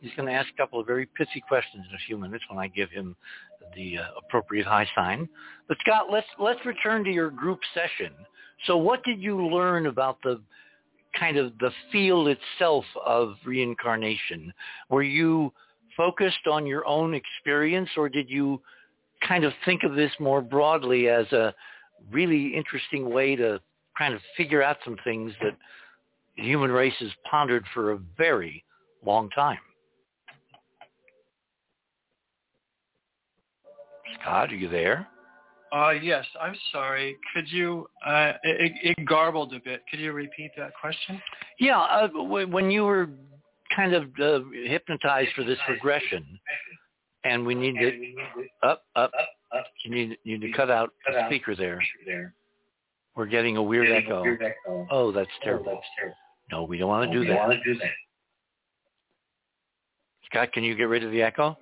he's 0.00 0.12
going 0.16 0.28
to 0.28 0.32
ask 0.32 0.48
a 0.54 0.56
couple 0.56 0.80
of 0.80 0.86
very 0.86 1.04
pithy 1.04 1.44
questions 1.46 1.84
in 1.86 1.94
a 1.94 1.98
few 2.06 2.16
minutes 2.16 2.42
when 2.48 2.58
I 2.58 2.68
give 2.68 2.90
him 2.90 3.14
the 3.76 3.98
uh, 3.98 4.04
appropriate 4.16 4.66
high 4.66 4.88
sign. 4.94 5.28
But 5.68 5.76
Scott, 5.80 6.06
let's 6.10 6.26
let's 6.38 6.64
return 6.64 7.04
to 7.04 7.10
your 7.10 7.28
group 7.28 7.60
session. 7.74 8.14
So, 8.66 8.78
what 8.78 9.04
did 9.04 9.20
you 9.20 9.46
learn 9.46 9.88
about 9.88 10.16
the 10.22 10.40
kind 11.18 11.36
of 11.36 11.52
the 11.58 11.70
field 11.92 12.28
itself 12.28 12.86
of 13.04 13.34
reincarnation? 13.44 14.54
Were 14.88 15.02
you 15.02 15.52
focused 15.96 16.46
on 16.46 16.66
your 16.66 16.86
own 16.86 17.14
experience 17.14 17.88
or 17.96 18.08
did 18.08 18.28
you 18.30 18.60
kind 19.26 19.44
of 19.44 19.52
think 19.64 19.82
of 19.82 19.94
this 19.94 20.12
more 20.18 20.40
broadly 20.40 21.08
as 21.08 21.30
a 21.32 21.54
really 22.10 22.54
interesting 22.54 23.10
way 23.10 23.36
to 23.36 23.60
kind 23.96 24.14
of 24.14 24.20
figure 24.36 24.62
out 24.62 24.76
some 24.84 24.96
things 25.04 25.32
that 25.42 25.56
the 26.36 26.42
human 26.42 26.70
race 26.70 26.94
has 27.00 27.10
pondered 27.30 27.64
for 27.74 27.92
a 27.92 27.98
very 28.16 28.64
long 29.04 29.28
time? 29.30 29.58
Scott, 34.20 34.52
are 34.52 34.56
you 34.56 34.68
there? 34.68 35.06
Uh, 35.72 35.90
yes, 35.90 36.24
I'm 36.40 36.56
sorry. 36.72 37.16
Could 37.32 37.48
you, 37.48 37.88
uh, 38.04 38.32
it, 38.42 38.72
it 38.98 39.04
garbled 39.06 39.54
a 39.54 39.60
bit. 39.60 39.82
Could 39.88 40.00
you 40.00 40.12
repeat 40.12 40.50
that 40.56 40.72
question? 40.80 41.22
Yeah, 41.60 41.78
uh, 41.78 42.08
when 42.08 42.70
you 42.70 42.84
were 42.84 43.10
kind 43.74 43.94
of 43.94 44.04
uh, 44.20 44.40
hypnotized 44.66 45.30
for 45.34 45.44
this 45.44 45.58
regression, 45.68 46.26
and 47.24 47.44
we 47.46 47.54
need 47.54 47.74
to 47.74 48.14
up, 48.62 48.84
up, 48.96 49.12
up. 49.54 49.64
You 49.84 49.90
need, 49.90 50.18
you 50.24 50.38
need 50.38 50.46
to 50.48 50.56
cut 50.56 50.70
out 50.70 50.92
the 51.06 51.26
speaker 51.26 51.54
there. 51.56 51.80
We're 53.16 53.26
getting 53.26 53.56
a 53.56 53.62
weird 53.62 53.90
echo. 53.90 54.24
Oh, 54.90 55.12
that's 55.12 55.30
terrible. 55.42 55.80
No, 56.52 56.64
we 56.64 56.78
don't 56.78 56.88
want 56.88 57.10
to 57.10 57.18
do 57.18 57.28
that. 57.28 57.90
Scott, 60.26 60.52
can 60.52 60.62
you 60.62 60.74
get 60.76 60.84
rid 60.84 61.02
of 61.02 61.10
the 61.10 61.22
echo? 61.22 61.56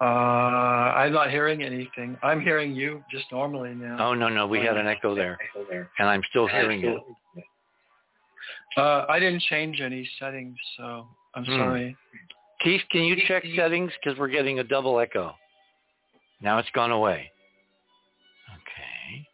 Uh, 0.00 0.04
I'm 0.04 1.12
not 1.12 1.30
hearing 1.30 1.62
anything. 1.62 2.18
I'm 2.22 2.40
hearing 2.40 2.74
you 2.74 3.02
just 3.10 3.24
normally 3.30 3.74
now. 3.74 4.08
Oh 4.08 4.14
no, 4.14 4.28
no, 4.28 4.46
we 4.46 4.58
had 4.58 4.76
an 4.76 4.88
echo 4.88 5.14
there, 5.14 5.38
and 5.98 6.08
I'm 6.08 6.22
still 6.30 6.48
hearing 6.48 6.84
it. 6.84 6.98
Uh, 8.76 9.04
I 9.08 9.18
didn't 9.18 9.42
change 9.42 9.80
any 9.80 10.08
settings, 10.18 10.56
so 10.76 11.06
I'm 11.34 11.44
hmm. 11.44 11.52
sorry. 11.52 11.96
Keith, 12.62 12.80
can 12.90 13.02
you 13.02 13.16
check 13.26 13.44
settings 13.56 13.92
because 14.02 14.18
we're 14.18 14.28
getting 14.28 14.58
a 14.58 14.64
double 14.64 14.98
echo? 14.98 15.34
Now 16.40 16.58
it's 16.58 16.70
gone 16.74 16.90
away. 16.90 17.30
Okay. 18.52 19.26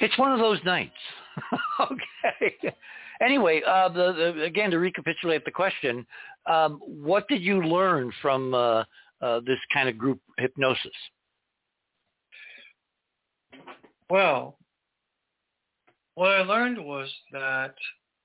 It's 0.00 0.16
one 0.18 0.32
of 0.32 0.38
those 0.38 0.58
nights. 0.64 0.92
okay. 1.80 2.74
Anyway, 3.20 3.62
uh, 3.66 3.88
the, 3.88 4.12
the, 4.36 4.42
again, 4.42 4.70
to 4.70 4.78
recapitulate 4.78 5.44
the 5.44 5.50
question, 5.50 6.06
um, 6.46 6.80
what 6.84 7.26
did 7.28 7.40
you 7.42 7.62
learn 7.62 8.12
from 8.20 8.54
uh, 8.54 8.84
uh, 9.22 9.40
this 9.46 9.58
kind 9.72 9.88
of 9.88 9.96
group 9.96 10.20
hypnosis? 10.38 10.92
Well, 14.10 14.58
what 16.16 16.30
I 16.30 16.42
learned 16.42 16.84
was 16.84 17.08
that 17.30 17.74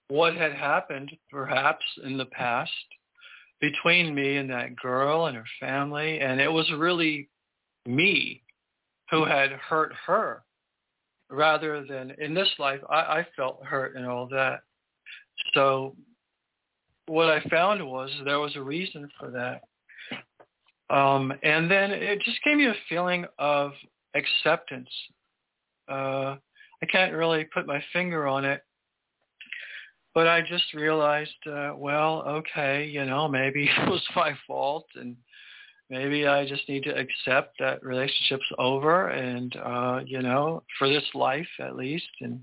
what 0.07 0.35
had 0.35 0.53
happened 0.53 1.11
perhaps 1.29 1.85
in 2.03 2.17
the 2.17 2.25
past 2.25 2.71
between 3.59 4.15
me 4.15 4.37
and 4.37 4.49
that 4.49 4.75
girl 4.75 5.27
and 5.27 5.37
her 5.37 5.45
family, 5.59 6.19
and 6.19 6.41
it 6.41 6.51
was 6.51 6.69
really 6.75 7.29
me 7.85 8.41
who 9.11 9.23
had 9.25 9.51
hurt 9.51 9.93
her 10.07 10.41
rather 11.29 11.85
than 11.85 12.11
in 12.17 12.33
this 12.33 12.49
life 12.59 12.79
I, 12.89 12.95
I 12.95 13.27
felt 13.35 13.63
hurt 13.63 13.95
and 13.95 14.05
all 14.05 14.27
that. 14.27 14.61
So 15.53 15.95
what 17.07 17.29
I 17.29 17.41
found 17.49 17.85
was 17.85 18.09
there 18.23 18.39
was 18.39 18.55
a 18.55 18.61
reason 18.61 19.09
for 19.19 19.31
that. 19.31 19.63
Um, 20.93 21.33
and 21.43 21.69
then 21.69 21.91
it 21.91 22.21
just 22.21 22.43
gave 22.43 22.57
me 22.57 22.67
a 22.67 22.75
feeling 22.89 23.25
of 23.37 23.71
acceptance. 24.13 24.89
Uh, 25.87 26.35
I 26.81 26.85
can't 26.87 27.13
really 27.13 27.45
put 27.45 27.67
my 27.67 27.83
finger 27.93 28.27
on 28.27 28.45
it, 28.45 28.61
but 30.13 30.27
I 30.27 30.41
just 30.41 30.73
realized, 30.73 31.31
uh, 31.47 31.73
well, 31.75 32.23
okay, 32.27 32.85
you 32.85 33.05
know, 33.05 33.27
maybe 33.27 33.69
it 33.77 33.89
was 33.89 34.03
my 34.15 34.33
fault, 34.47 34.87
and 34.95 35.15
maybe 35.89 36.27
I 36.27 36.47
just 36.47 36.67
need 36.67 36.83
to 36.83 36.97
accept 36.97 37.55
that 37.59 37.83
relationship's 37.83 38.51
over, 38.57 39.09
and 39.09 39.55
uh, 39.57 39.99
you 40.05 40.21
know, 40.21 40.63
for 40.77 40.89
this 40.89 41.05
life 41.13 41.47
at 41.59 41.75
least, 41.75 42.09
and 42.21 42.41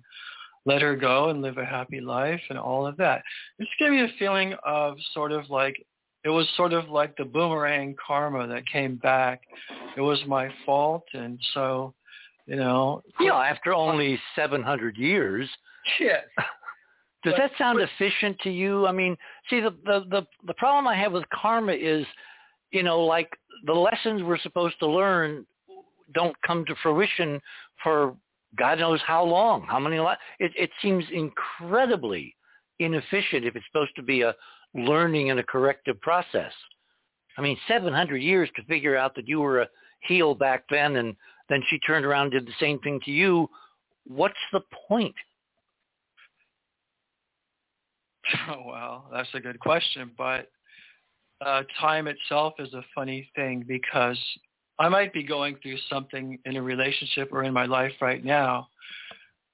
let 0.66 0.82
her 0.82 0.96
go 0.96 1.30
and 1.30 1.42
live 1.42 1.58
a 1.58 1.64
happy 1.64 2.00
life, 2.00 2.42
and 2.50 2.58
all 2.58 2.86
of 2.86 2.96
that. 2.98 3.22
It 3.58 3.64
just 3.64 3.78
gave 3.78 3.90
me 3.90 4.02
a 4.02 4.18
feeling 4.18 4.54
of 4.64 4.96
sort 5.12 5.32
of 5.32 5.50
like 5.50 5.76
it 6.24 6.30
was 6.30 6.48
sort 6.56 6.72
of 6.72 6.88
like 6.88 7.16
the 7.16 7.24
boomerang 7.24 7.94
karma 8.04 8.46
that 8.48 8.68
came 8.70 8.96
back. 8.96 9.42
It 9.96 10.00
was 10.00 10.20
my 10.26 10.48
fault, 10.64 11.04
and 11.12 11.38
so 11.54 11.94
you 12.48 12.56
know. 12.56 13.02
Yeah, 13.20 13.34
after 13.34 13.74
only 13.74 14.18
700 14.34 14.96
years. 14.96 15.48
Yes. 16.00 16.24
Does 17.24 17.34
but, 17.34 17.36
that 17.36 17.50
sound 17.58 17.78
but, 17.78 17.88
efficient 17.88 18.38
to 18.40 18.50
you? 18.50 18.86
I 18.86 18.92
mean, 18.92 19.16
see, 19.50 19.60
the, 19.60 19.74
the 19.84 20.04
the 20.08 20.26
the 20.46 20.54
problem 20.54 20.86
I 20.86 20.96
have 20.96 21.12
with 21.12 21.24
karma 21.30 21.72
is, 21.72 22.06
you 22.70 22.82
know, 22.82 23.00
like 23.00 23.30
the 23.66 23.72
lessons 23.72 24.22
we're 24.22 24.38
supposed 24.38 24.78
to 24.80 24.86
learn 24.86 25.44
don't 26.14 26.36
come 26.46 26.64
to 26.66 26.74
fruition 26.82 27.40
for 27.82 28.16
God 28.56 28.78
knows 28.78 29.00
how 29.06 29.24
long, 29.24 29.66
how 29.68 29.78
many. 29.78 29.96
It 30.38 30.52
it 30.56 30.70
seems 30.80 31.04
incredibly 31.12 32.34
inefficient 32.78 33.44
if 33.44 33.56
it's 33.56 33.66
supposed 33.66 33.96
to 33.96 34.02
be 34.02 34.22
a 34.22 34.34
learning 34.74 35.30
and 35.30 35.40
a 35.40 35.44
corrective 35.44 36.00
process. 36.00 36.52
I 37.36 37.40
mean, 37.40 37.58
700 37.66 38.16
years 38.16 38.48
to 38.56 38.62
figure 38.64 38.96
out 38.96 39.14
that 39.16 39.28
you 39.28 39.40
were 39.40 39.62
a 39.62 39.68
heel 40.00 40.34
back 40.34 40.64
then 40.70 40.96
and 40.96 41.16
then 41.48 41.62
she 41.68 41.78
turned 41.78 42.04
around 42.04 42.34
and 42.34 42.44
did 42.44 42.46
the 42.46 42.56
same 42.60 42.78
thing 42.80 43.00
to 43.04 43.10
you. 43.10 43.48
What's 44.04 44.34
the 44.52 44.60
point? 44.88 45.14
Oh, 48.50 48.62
well, 48.66 49.06
that's 49.10 49.28
a 49.32 49.40
good 49.40 49.58
question, 49.58 50.10
but 50.18 50.50
uh, 51.44 51.62
time 51.80 52.08
itself 52.08 52.54
is 52.58 52.74
a 52.74 52.84
funny 52.94 53.30
thing 53.34 53.64
because 53.66 54.18
I 54.78 54.90
might 54.90 55.14
be 55.14 55.22
going 55.22 55.56
through 55.62 55.78
something 55.90 56.38
in 56.44 56.56
a 56.56 56.62
relationship 56.62 57.30
or 57.32 57.44
in 57.44 57.54
my 57.54 57.64
life 57.64 57.92
right 58.02 58.22
now 58.22 58.68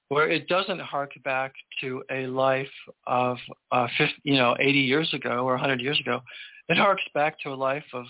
where 0.09 0.29
it 0.29 0.47
doesn't 0.47 0.81
hark 0.81 1.11
back 1.23 1.53
to 1.81 2.03
a 2.11 2.27
life 2.27 2.67
of, 3.07 3.37
uh, 3.71 3.87
50, 3.97 4.13
you 4.23 4.35
know, 4.35 4.55
80 4.59 4.79
years 4.79 5.13
ago 5.13 5.45
or 5.45 5.53
100 5.53 5.79
years 5.79 5.99
ago. 5.99 6.21
It 6.69 6.77
harks 6.77 7.03
back 7.13 7.39
to 7.41 7.49
a 7.49 7.55
life 7.55 7.85
of 7.93 8.05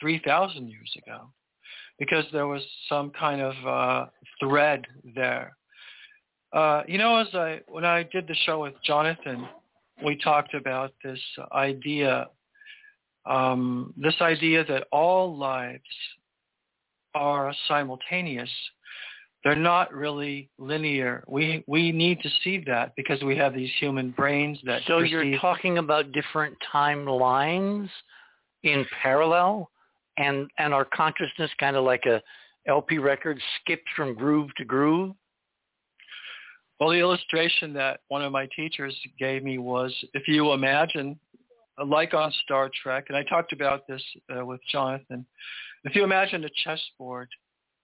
3,000 0.00 0.68
years 0.68 0.92
ago 0.98 1.30
because 1.98 2.24
there 2.32 2.46
was 2.46 2.62
some 2.88 3.10
kind 3.10 3.40
of 3.40 3.54
uh, 3.66 4.06
thread 4.40 4.86
there. 5.14 5.56
Uh, 6.52 6.82
you 6.86 6.98
know, 6.98 7.16
as 7.16 7.28
I 7.34 7.60
when 7.68 7.84
I 7.84 8.04
did 8.04 8.26
the 8.26 8.34
show 8.46 8.62
with 8.62 8.74
Jonathan, 8.84 9.46
we 10.04 10.16
talked 10.16 10.54
about 10.54 10.92
this 11.04 11.20
idea, 11.52 12.28
um, 13.26 13.92
this 13.96 14.14
idea 14.20 14.64
that 14.64 14.86
all 14.90 15.36
lives 15.36 15.82
are 17.14 17.52
simultaneous. 17.66 18.50
They're 19.44 19.56
not 19.56 19.92
really 19.92 20.48
linear. 20.58 21.22
We 21.28 21.64
we 21.66 21.92
need 21.92 22.20
to 22.22 22.30
see 22.42 22.62
that 22.66 22.94
because 22.96 23.22
we 23.22 23.36
have 23.36 23.54
these 23.54 23.70
human 23.78 24.10
brains 24.10 24.58
that. 24.64 24.82
So 24.86 25.00
perceive... 25.00 25.12
you're 25.12 25.38
talking 25.38 25.78
about 25.78 26.12
different 26.12 26.56
timelines 26.72 27.88
in 28.62 28.86
parallel, 29.02 29.70
and 30.18 30.50
and 30.58 30.74
our 30.74 30.84
consciousness 30.84 31.50
kind 31.58 31.76
of 31.76 31.84
like 31.84 32.04
a 32.06 32.22
LP 32.68 32.98
record 32.98 33.40
skips 33.60 33.90
from 33.96 34.14
groove 34.14 34.50
to 34.56 34.64
groove. 34.64 35.14
Well, 36.78 36.90
the 36.90 36.98
illustration 36.98 37.72
that 37.74 38.00
one 38.08 38.22
of 38.22 38.30
my 38.30 38.48
teachers 38.54 38.94
gave 39.18 39.42
me 39.42 39.58
was 39.58 39.92
if 40.14 40.28
you 40.28 40.52
imagine, 40.52 41.18
like 41.84 42.14
on 42.14 42.32
Star 42.44 42.70
Trek, 42.82 43.06
and 43.08 43.16
I 43.16 43.24
talked 43.24 43.52
about 43.52 43.86
this 43.88 44.02
uh, 44.36 44.44
with 44.44 44.60
Jonathan, 44.70 45.26
if 45.84 45.96
you 45.96 46.04
imagine 46.04 46.44
a 46.44 46.50
chessboard, 46.64 47.28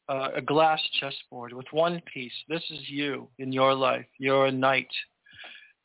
uh, 0.09 0.29
a 0.37 0.43
glass 0.43 0.81
chessboard 1.01 1.53
with 1.53 1.67
one 1.73 2.01
piece, 2.13 2.33
this 2.49 2.63
is 2.71 2.81
you 2.89 3.29
in 3.39 3.53
your 3.53 3.75
life. 3.75 4.07
You're 4.19 4.47
a 4.47 4.53
knight. 4.53 4.91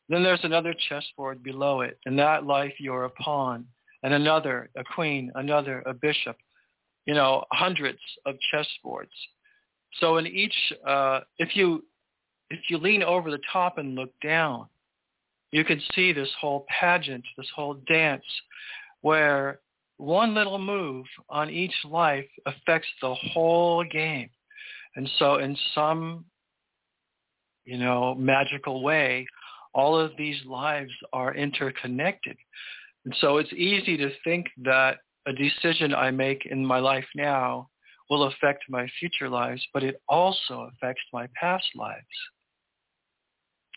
Then 0.10 0.24
there's 0.24 0.44
another 0.44 0.76
chessboard 0.90 1.42
below 1.44 1.82
it. 1.82 1.98
In 2.06 2.16
that 2.18 2.46
life, 2.46 2.74
you're 2.80 3.06
a 3.06 3.10
pawn, 3.12 3.66
and 4.04 4.14
another, 4.14 4.70
a 4.76 4.84
queen, 4.84 5.32
another, 5.36 5.84
a 5.86 5.94
bishop. 5.94 6.38
You 7.06 7.16
know, 7.16 7.44
hundreds 7.52 8.00
of 8.26 8.36
chessboards. 8.54 9.08
So 10.00 10.18
in 10.18 10.28
each, 10.28 10.54
uh, 10.86 11.22
if 11.40 11.56
you 11.56 11.84
if 12.50 12.60
you 12.70 12.78
lean 12.78 13.04
over 13.04 13.32
the 13.32 13.40
top 13.52 13.78
and 13.78 13.96
look 13.96 14.12
down, 14.22 14.68
you 15.52 15.64
can 15.64 15.82
see 15.96 16.14
this 16.14 16.30
whole 16.40 16.66
pageant, 16.80 17.24
this 17.38 17.50
whole 17.56 17.76
dance, 17.88 18.24
where 19.02 19.60
one 19.98 20.34
little 20.34 20.58
move 20.58 21.06
on 21.30 21.50
each 21.50 21.74
life 21.84 22.28
affects 22.46 22.88
the 23.02 23.14
whole 23.14 23.84
game. 23.84 24.30
And 24.96 25.10
so 25.20 25.36
in 25.36 25.58
some, 25.76 26.26
you 27.66 27.78
know, 27.78 28.16
magical 28.16 28.82
way, 28.82 29.28
all 29.74 30.00
of 30.00 30.12
these 30.18 30.38
lives 30.46 30.92
are 31.14 31.36
interconnected. 31.36 32.38
And 33.06 33.16
so 33.22 33.38
it's 33.38 33.54
easy 33.54 33.98
to 33.98 34.10
think 34.24 34.48
that 34.64 34.98
a 35.28 35.34
decision 35.34 35.94
I 35.94 36.12
make 36.12 36.46
in 36.46 36.66
my 36.66 36.80
life 36.80 37.06
now 37.16 37.70
will 38.10 38.24
affect 38.24 38.64
my 38.70 38.88
future 39.00 39.30
lives, 39.30 39.66
but 39.74 39.84
it 39.84 40.02
also 40.08 40.70
affects 40.74 41.04
my 41.14 41.28
past 41.40 41.68
lives. 41.76 42.06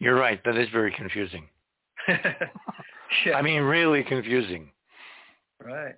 You're 0.01 0.17
right. 0.17 0.43
That 0.45 0.57
is 0.57 0.69
very 0.73 0.93
confusing. 0.93 1.49
yeah. 2.09 3.35
I 3.35 3.43
mean, 3.43 3.63
really 3.63 4.03
confusing. 4.03 4.71
Right. 5.63 5.95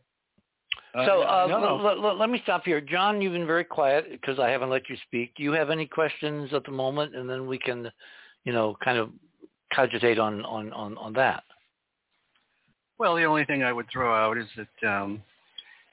So 0.94 1.22
uh, 1.22 1.44
uh, 1.44 1.46
no. 1.48 1.80
l- 1.80 2.04
l- 2.04 2.18
let 2.18 2.30
me 2.30 2.40
stop 2.44 2.64
here. 2.64 2.80
John, 2.80 3.20
you've 3.20 3.32
been 3.32 3.46
very 3.46 3.64
quiet 3.64 4.06
because 4.10 4.38
I 4.38 4.50
haven't 4.50 4.70
let 4.70 4.88
you 4.88 4.96
speak. 5.06 5.34
Do 5.34 5.42
you 5.42 5.50
have 5.52 5.70
any 5.70 5.86
questions 5.86 6.52
at 6.52 6.64
the 6.64 6.70
moment? 6.70 7.16
And 7.16 7.28
then 7.28 7.46
we 7.46 7.58
can, 7.58 7.90
you 8.44 8.52
know, 8.52 8.76
kind 8.84 8.98
of 8.98 9.10
cogitate 9.72 10.20
on, 10.20 10.44
on, 10.44 10.72
on, 10.72 10.96
on 10.98 11.12
that. 11.14 11.42
Well, 12.98 13.16
the 13.16 13.24
only 13.24 13.44
thing 13.44 13.62
I 13.62 13.72
would 13.72 13.86
throw 13.92 14.14
out 14.14 14.38
is 14.38 14.46
that 14.56 14.88
um, 14.88 15.22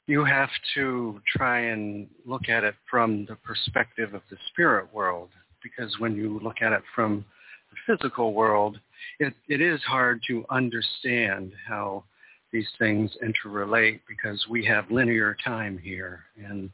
you 0.06 0.24
have 0.24 0.50
to 0.74 1.20
try 1.26 1.60
and 1.60 2.08
look 2.26 2.48
at 2.48 2.64
it 2.64 2.74
from 2.90 3.26
the 3.28 3.36
perspective 3.36 4.14
of 4.14 4.22
the 4.30 4.36
spirit 4.48 4.92
world, 4.92 5.30
because 5.62 5.98
when 5.98 6.14
you 6.14 6.38
look 6.42 6.62
at 6.62 6.72
it 6.72 6.82
from 6.94 7.24
the 7.70 7.96
physical 7.96 8.34
world, 8.34 8.78
it, 9.18 9.34
it 9.48 9.60
is 9.60 9.80
hard 9.82 10.20
to 10.28 10.44
understand 10.50 11.52
how 11.66 12.04
these 12.52 12.68
things 12.78 13.10
interrelate 13.22 14.00
because 14.06 14.46
we 14.48 14.64
have 14.64 14.90
linear 14.90 15.36
time 15.44 15.78
here 15.78 16.20
and 16.36 16.70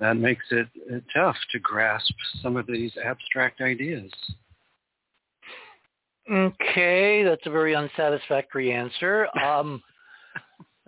that 0.00 0.16
makes 0.16 0.44
it 0.52 0.68
tough 1.12 1.36
to 1.50 1.58
grasp 1.58 2.14
some 2.40 2.56
of 2.56 2.66
these 2.66 2.92
abstract 3.04 3.60
ideas. 3.60 4.12
Okay, 6.30 7.22
that's 7.22 7.46
a 7.46 7.50
very 7.50 7.74
unsatisfactory 7.74 8.72
answer. 8.72 9.28
Um, 9.44 9.82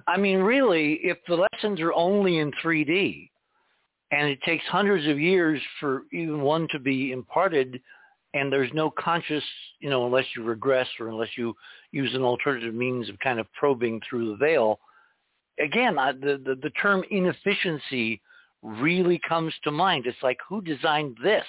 I 0.07 0.17
mean, 0.17 0.39
really, 0.39 0.95
if 1.05 1.19
the 1.29 1.37
lessons 1.53 1.81
are 1.81 1.93
only 1.93 2.39
in 2.39 2.51
3D 2.65 3.31
and 4.11 4.29
it 4.29 4.43
takes 4.43 4.65
hundreds 4.67 5.07
of 5.07 5.21
years 5.21 5.61
for 5.79 6.03
even 6.13 6.41
one 6.41 6.67
to 6.73 6.79
be 6.81 7.13
imparted, 7.13 7.81
and 8.35 8.53
there's 8.53 8.73
no 8.73 8.91
conscious, 8.91 9.45
you 9.81 9.91
know, 9.91 10.07
unless 10.07 10.25
you 10.37 10.43
regress 10.43 10.89
or 10.99 11.09
unless 11.09 11.29
you 11.37 11.55
use 11.93 12.13
an 12.15 12.23
alternative 12.23 12.75
means 12.75 13.09
of 13.09 13.19
kind 13.21 13.39
of 13.39 13.47
probing 13.53 14.01
through 14.09 14.31
the 14.31 14.37
veil. 14.37 14.81
Again, 15.61 15.99
I, 15.99 16.13
the, 16.13 16.41
the 16.45 16.57
the 16.63 16.71
term 16.71 17.05
inefficiency 17.11 18.21
really 18.63 19.21
comes 19.29 19.53
to 19.65 19.71
mind. 19.71 20.07
It's 20.07 20.23
like 20.23 20.39
who 20.49 20.61
designed 20.61 21.17
this? 21.23 21.45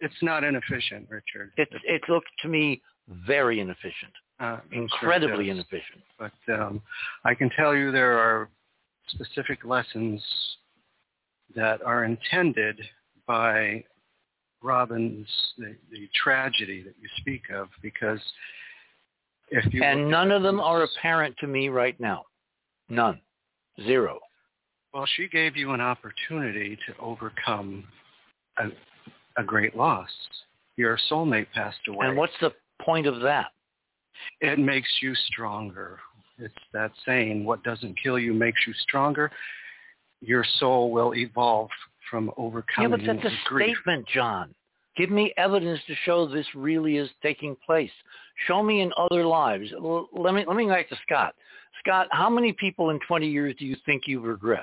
It's 0.00 0.14
not 0.22 0.44
inefficient, 0.44 1.08
Richard. 1.08 1.52
It 1.56 1.68
it 1.84 2.02
looked 2.08 2.30
to 2.42 2.48
me 2.48 2.80
very 3.08 3.60
inefficient, 3.60 4.12
uh, 4.40 4.58
incredibly 4.72 5.46
sure 5.46 5.54
inefficient. 5.54 6.02
But 6.18 6.32
um, 6.52 6.82
I 7.24 7.34
can 7.34 7.50
tell 7.50 7.74
you 7.74 7.92
there 7.92 8.18
are 8.18 8.48
specific 9.08 9.64
lessons 9.64 10.22
that 11.54 11.82
are 11.82 12.04
intended 12.04 12.80
by 13.26 13.84
Robin's 14.62 15.28
the, 15.58 15.76
the 15.90 16.08
tragedy 16.14 16.82
that 16.82 16.94
you 17.00 17.08
speak 17.18 17.42
of 17.54 17.68
because 17.82 18.20
if 19.50 19.72
you 19.72 19.82
and 19.82 20.10
none 20.10 20.30
of 20.30 20.42
them 20.42 20.60
are 20.60 20.82
apparent 20.82 21.36
to 21.38 21.46
me 21.46 21.68
right 21.68 21.98
now. 22.00 22.24
None. 22.88 23.20
Zero. 23.84 24.18
Well, 24.92 25.06
she 25.16 25.28
gave 25.28 25.56
you 25.56 25.72
an 25.72 25.80
opportunity 25.80 26.78
to 26.86 26.96
overcome 26.98 27.84
a, 28.58 28.68
a 29.36 29.44
great 29.44 29.76
loss. 29.76 30.08
Your 30.76 30.98
soulmate 31.10 31.46
passed 31.52 31.78
away. 31.88 32.06
And 32.06 32.16
what's 32.16 32.32
the 32.40 32.52
point 32.82 33.06
of 33.06 33.20
that? 33.20 33.46
It 34.40 34.58
makes 34.58 34.88
you 35.00 35.14
stronger. 35.26 35.98
It's 36.38 36.54
that 36.72 36.92
saying, 37.06 37.44
what 37.44 37.62
doesn't 37.62 38.00
kill 38.00 38.18
you 38.18 38.32
makes 38.32 38.60
you 38.66 38.72
stronger. 38.80 39.30
Your 40.20 40.44
soul 40.58 40.90
will 40.90 41.14
evolve 41.14 41.70
from 42.10 42.30
overcoming 42.36 42.90
Yeah, 42.90 42.96
overcoming 42.96 43.16
but 43.16 43.22
that's 43.22 43.34
a 43.34 43.48
grief. 43.48 43.76
statement, 43.76 44.06
John. 44.08 44.54
Give 44.96 45.10
me 45.10 45.34
evidence 45.36 45.80
to 45.88 45.94
show 46.04 46.26
this 46.26 46.46
really 46.54 46.98
is 46.98 47.10
taking 47.22 47.56
place. 47.66 47.90
Show 48.46 48.62
me 48.62 48.80
in 48.80 48.92
other 48.96 49.26
lives. 49.26 49.70
Let 49.72 50.34
me 50.34 50.44
let 50.46 50.56
me 50.56 50.64
go 50.64 50.70
back 50.70 50.88
to 50.90 50.96
Scott. 51.04 51.34
Scott, 51.80 52.06
how 52.10 52.30
many 52.30 52.52
people 52.52 52.90
in 52.90 53.00
20 53.06 53.28
years 53.28 53.54
do 53.58 53.66
you 53.66 53.76
think 53.84 54.04
you've 54.06 54.22
regressed? 54.22 54.62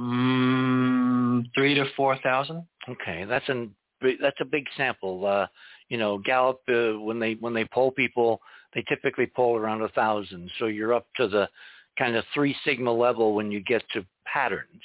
Mm, 0.00 1.44
three 1.54 1.74
to 1.74 1.84
four 1.96 2.16
thousand. 2.18 2.64
Okay, 2.88 3.24
that's 3.24 3.48
an 3.48 3.74
that's 4.20 4.40
a 4.40 4.44
big 4.44 4.64
sample. 4.76 5.24
Uh, 5.26 5.46
you 5.92 5.98
know, 5.98 6.16
Gallup 6.16 6.62
uh, 6.70 6.98
when 6.98 7.20
they 7.20 7.34
when 7.34 7.52
they 7.52 7.66
poll 7.66 7.90
people, 7.90 8.40
they 8.74 8.82
typically 8.88 9.26
poll 9.26 9.58
around 9.58 9.82
a 9.82 9.90
thousand. 9.90 10.50
So 10.58 10.64
you're 10.64 10.94
up 10.94 11.06
to 11.18 11.28
the 11.28 11.50
kind 11.98 12.16
of 12.16 12.24
three 12.32 12.56
sigma 12.64 12.90
level 12.90 13.34
when 13.34 13.52
you 13.52 13.60
get 13.60 13.82
to 13.92 14.02
patterns. 14.24 14.80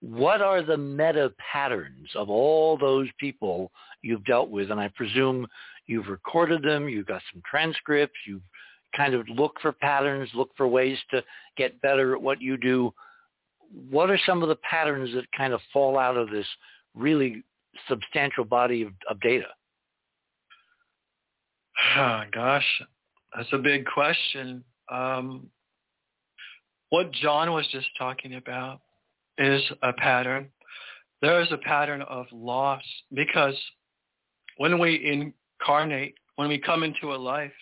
What 0.00 0.40
are 0.40 0.62
the 0.62 0.78
meta 0.78 1.34
patterns 1.52 2.08
of 2.14 2.30
all 2.30 2.78
those 2.78 3.08
people 3.20 3.70
you've 4.00 4.24
dealt 4.24 4.48
with? 4.48 4.70
And 4.70 4.80
I 4.80 4.88
presume 4.88 5.46
you've 5.86 6.08
recorded 6.08 6.62
them, 6.62 6.88
you've 6.88 7.04
got 7.04 7.20
some 7.30 7.42
transcripts, 7.44 8.16
you've 8.26 8.40
kind 8.96 9.12
of 9.12 9.28
looked 9.28 9.60
for 9.60 9.72
patterns, 9.72 10.30
look 10.32 10.48
for 10.56 10.66
ways 10.66 10.96
to 11.10 11.22
get 11.58 11.78
better 11.82 12.14
at 12.14 12.22
what 12.22 12.40
you 12.40 12.56
do. 12.56 12.94
What 13.90 14.08
are 14.08 14.18
some 14.24 14.42
of 14.42 14.48
the 14.48 14.56
patterns 14.56 15.12
that 15.12 15.30
kind 15.36 15.52
of 15.52 15.60
fall 15.74 15.98
out 15.98 16.16
of 16.16 16.30
this 16.30 16.46
really 16.94 17.44
substantial 17.86 18.46
body 18.46 18.80
of, 18.80 18.92
of 19.10 19.20
data? 19.20 19.48
Oh, 21.96 22.22
gosh, 22.32 22.82
that's 23.36 23.48
a 23.52 23.58
big 23.58 23.86
question. 23.86 24.64
Um, 24.90 25.48
what 26.90 27.12
John 27.12 27.52
was 27.52 27.66
just 27.70 27.88
talking 27.98 28.34
about 28.34 28.80
is 29.36 29.62
a 29.82 29.92
pattern. 29.92 30.48
There 31.20 31.40
is 31.40 31.48
a 31.52 31.58
pattern 31.58 32.02
of 32.02 32.26
loss 32.32 32.82
because 33.12 33.54
when 34.56 34.78
we 34.78 35.32
incarnate, 35.60 36.14
when 36.36 36.48
we 36.48 36.58
come 36.58 36.82
into 36.82 37.14
a 37.14 37.16
life, 37.16 37.52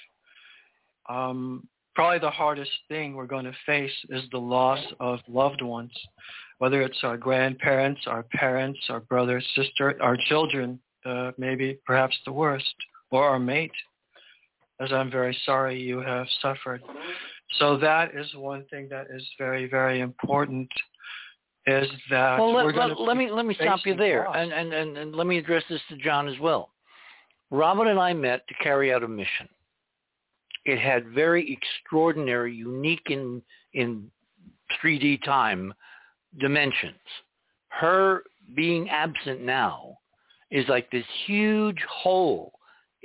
um, 1.09 1.67
probably 1.95 2.19
the 2.19 2.31
hardest 2.31 2.71
thing 2.89 3.15
we're 3.15 3.27
going 3.27 3.45
to 3.45 3.55
face 3.65 3.93
is 4.11 4.23
the 4.31 4.39
loss 4.39 4.81
of 5.01 5.19
loved 5.29 5.63
ones, 5.63 5.93
whether 6.59 6.83
it's 6.83 6.99
our 7.03 7.17
grandparents, 7.17 8.03
our 8.07 8.23
parents, 8.35 8.79
our 8.89 9.01
brother, 9.01 9.43
sister, 9.55 10.01
our 10.03 10.17
children, 10.29 10.79
uh, 11.05 11.33
maybe 11.39 11.79
perhaps 11.87 12.17
the 12.25 12.33
worst, 12.33 12.75
or 13.11 13.25
our 13.25 13.39
mate, 13.39 13.73
as 14.81 14.93
I'm 14.93 15.11
very 15.11 15.37
sorry 15.45 15.81
you 15.81 16.01
have 16.01 16.27
suffered. 16.43 16.83
So 17.59 17.77
that 17.79 18.15
is 18.15 18.27
one 18.35 18.65
thing 18.71 18.89
that 18.91 19.07
is 19.15 19.27
very, 19.39 19.69
very 19.69 20.01
important. 20.01 20.69
is 21.67 21.89
that 22.11 22.39
well, 22.39 22.53
let, 22.53 22.75
let, 22.75 23.01
let 23.01 23.17
me 23.17 23.31
let 23.31 23.47
me 23.47 23.55
stop 23.55 23.81
you 23.85 23.95
there, 23.97 24.27
and, 24.35 24.53
and 24.53 24.73
and 24.73 24.97
and 24.97 25.15
let 25.15 25.27
me 25.27 25.39
address 25.39 25.63
this 25.69 25.81
to 25.89 25.97
John 25.97 26.29
as 26.29 26.39
well. 26.41 26.71
Robin 27.51 27.89
and 27.89 27.99
I 27.99 28.13
met 28.13 28.47
to 28.49 28.55
carry 28.63 28.93
out 28.93 29.03
a 29.03 29.09
mission. 29.09 29.49
It 30.65 30.81
had 30.81 31.09
very 31.09 31.53
extraordinary, 31.53 32.55
unique 32.55 33.07
in 33.07 33.43
in 33.75 34.11
3D 34.83 35.25
time 35.25 35.73
dimensions. 36.39 36.95
Her 37.69 38.25
being 38.55 38.89
absent 38.91 39.43
now 39.43 39.99
is 40.51 40.69
like 40.69 40.91
this 40.91 41.05
huge 41.27 41.79
hole 41.89 42.53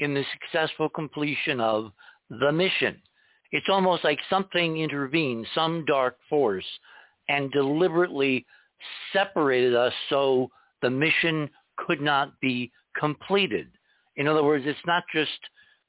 in 0.01 0.13
the 0.13 0.25
successful 0.33 0.89
completion 0.89 1.61
of 1.61 1.91
the 2.29 2.51
mission. 2.51 3.01
It's 3.51 3.69
almost 3.69 4.03
like 4.03 4.19
something 4.29 4.77
intervened, 4.77 5.47
some 5.53 5.85
dark 5.85 6.17
force, 6.29 6.65
and 7.29 7.51
deliberately 7.51 8.45
separated 9.13 9.75
us 9.75 9.93
so 10.09 10.49
the 10.81 10.89
mission 10.89 11.49
could 11.77 12.01
not 12.01 12.39
be 12.41 12.71
completed. 12.99 13.67
In 14.17 14.27
other 14.27 14.43
words, 14.43 14.65
it's 14.67 14.79
not 14.85 15.03
just 15.13 15.31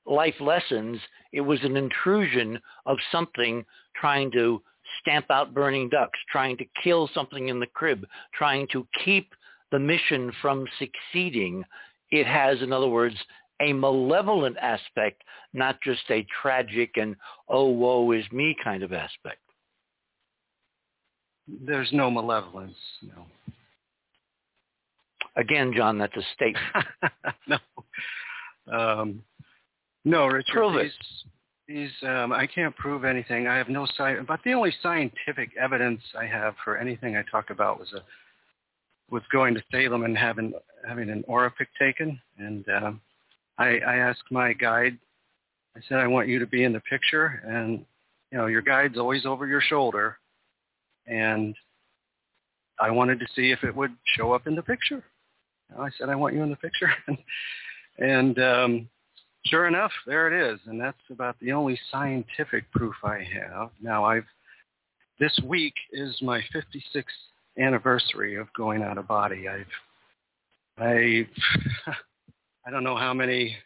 life 0.07 0.35
lessons. 0.41 0.99
It 1.33 1.41
was 1.41 1.61
an 1.63 1.77
intrusion 1.77 2.61
of 2.87 2.99
something 3.11 3.65
trying 3.97 4.31
to 4.33 4.63
stamp 5.01 5.27
out 5.31 5.55
burning 5.55 5.89
ducks, 5.89 6.19
trying 6.31 6.57
to 6.59 6.65
kill 6.83 7.09
something 7.15 7.49
in 7.49 7.61
the 7.61 7.67
crib, 7.67 8.05
trying 8.35 8.67
to 8.73 8.87
keep 9.05 9.33
the 9.71 9.79
mission 9.79 10.33
from 10.43 10.67
succeeding. 10.79 11.65
It 12.11 12.27
has, 12.27 12.61
in 12.61 12.73
other 12.73 12.89
words, 12.89 13.17
a 13.63 13.73
malevolent 13.73 14.57
aspect, 14.59 15.23
not 15.53 15.81
just 15.83 16.03
a 16.11 16.27
tragic 16.43 16.97
and 16.97 17.17
oh 17.49 17.67
woe 17.67 18.11
is 18.13 18.25
me 18.33 18.57
kind 18.63 18.83
of 18.83 18.93
aspect. 18.93 19.41
There's 21.47 21.91
no 21.93 22.11
malevolence. 22.11 22.77
No. 23.03 23.27
Again, 25.37 25.73
John, 25.75 25.99
that's 25.99 26.17
a 26.17 26.23
statement. 26.35 26.87
no. 27.49 27.59
Um, 28.73 29.23
no, 30.05 30.27
Richard. 30.27 30.53
Prove 30.53 30.77
it. 30.77 30.93
These, 31.69 31.89
these 32.01 32.09
um, 32.09 32.33
I 32.33 32.47
can't 32.47 32.77
prove 32.77 33.05
anything. 33.05 33.47
I 33.47 33.57
have 33.57 33.69
no 33.69 33.87
sci- 33.87 34.23
but 34.27 34.41
the 34.45 34.53
only 34.53 34.75
scientific 34.83 35.51
evidence 35.61 36.01
I 36.19 36.27
have 36.27 36.55
for 36.65 36.77
anything 36.77 37.17
I 37.17 37.25
talk 37.31 37.51
about 37.51 37.79
was 37.79 37.93
a 37.93 38.03
was 39.11 39.23
going 39.31 39.55
to 39.55 39.63
Salem 39.71 40.05
and 40.05 40.17
having 40.17 40.53
having 40.87 41.11
an 41.11 41.23
Oropic 41.29 41.67
taken, 41.79 42.21
and 42.39 42.65
um, 42.69 43.01
I, 43.59 43.79
I 43.79 43.97
asked 43.97 44.31
my 44.31 44.53
guide. 44.53 44.99
I 45.77 45.81
said, 45.89 45.99
I 45.99 46.07
want 46.07 46.29
you 46.29 46.39
to 46.39 46.47
be 46.47 46.65
in 46.65 46.73
the 46.73 46.81
picture, 46.81 47.43
and 47.47 47.85
you 48.31 48.39
know, 48.39 48.47
your 48.47 48.63
guide's 48.63 48.99
always 48.99 49.27
over 49.27 49.47
your 49.47 49.61
shoulder, 49.61 50.19
and 51.07 51.55
I 52.81 52.91
wanted 52.91 53.21
to 53.21 53.27
see 53.35 53.53
if 53.53 53.63
it 53.65 53.75
would 53.75 53.95
show 54.17 54.33
up 54.33 54.47
in 54.47 54.55
the 54.55 54.63
picture. 54.63 55.03
I 55.79 55.89
said, 55.99 56.09
I 56.09 56.15
want 56.15 56.35
you 56.35 56.43
in 56.43 56.51
the 56.51 56.57
picture, 56.57 56.93
and, 57.07 57.19
and 57.99 58.39
um, 58.39 58.89
sure 59.47 59.67
enough, 59.67 59.93
there 60.07 60.33
it 60.33 60.53
is, 60.53 60.61
and 60.67 60.81
that's 60.81 60.99
about 61.11 61.37
the 61.41 61.53
only 61.53 61.79
scientific 61.91 62.71
proof 62.71 62.95
I 63.03 63.27
have. 63.35 63.71
Now, 63.81 64.05
I've 64.05 64.27
this 65.21 65.39
week 65.45 65.75
is 65.93 66.19
my 66.21 66.41
56th 66.55 67.05
anniversary 67.59 68.37
of 68.37 68.53
going 68.55 68.83
out 68.83 68.99
of 68.99 69.07
body. 69.07 69.47
I've 69.49 69.67
I 70.79 71.29
I 72.67 72.71
don't 72.71 72.85
know 72.85 72.97
how 72.97 73.13
many 73.13 73.57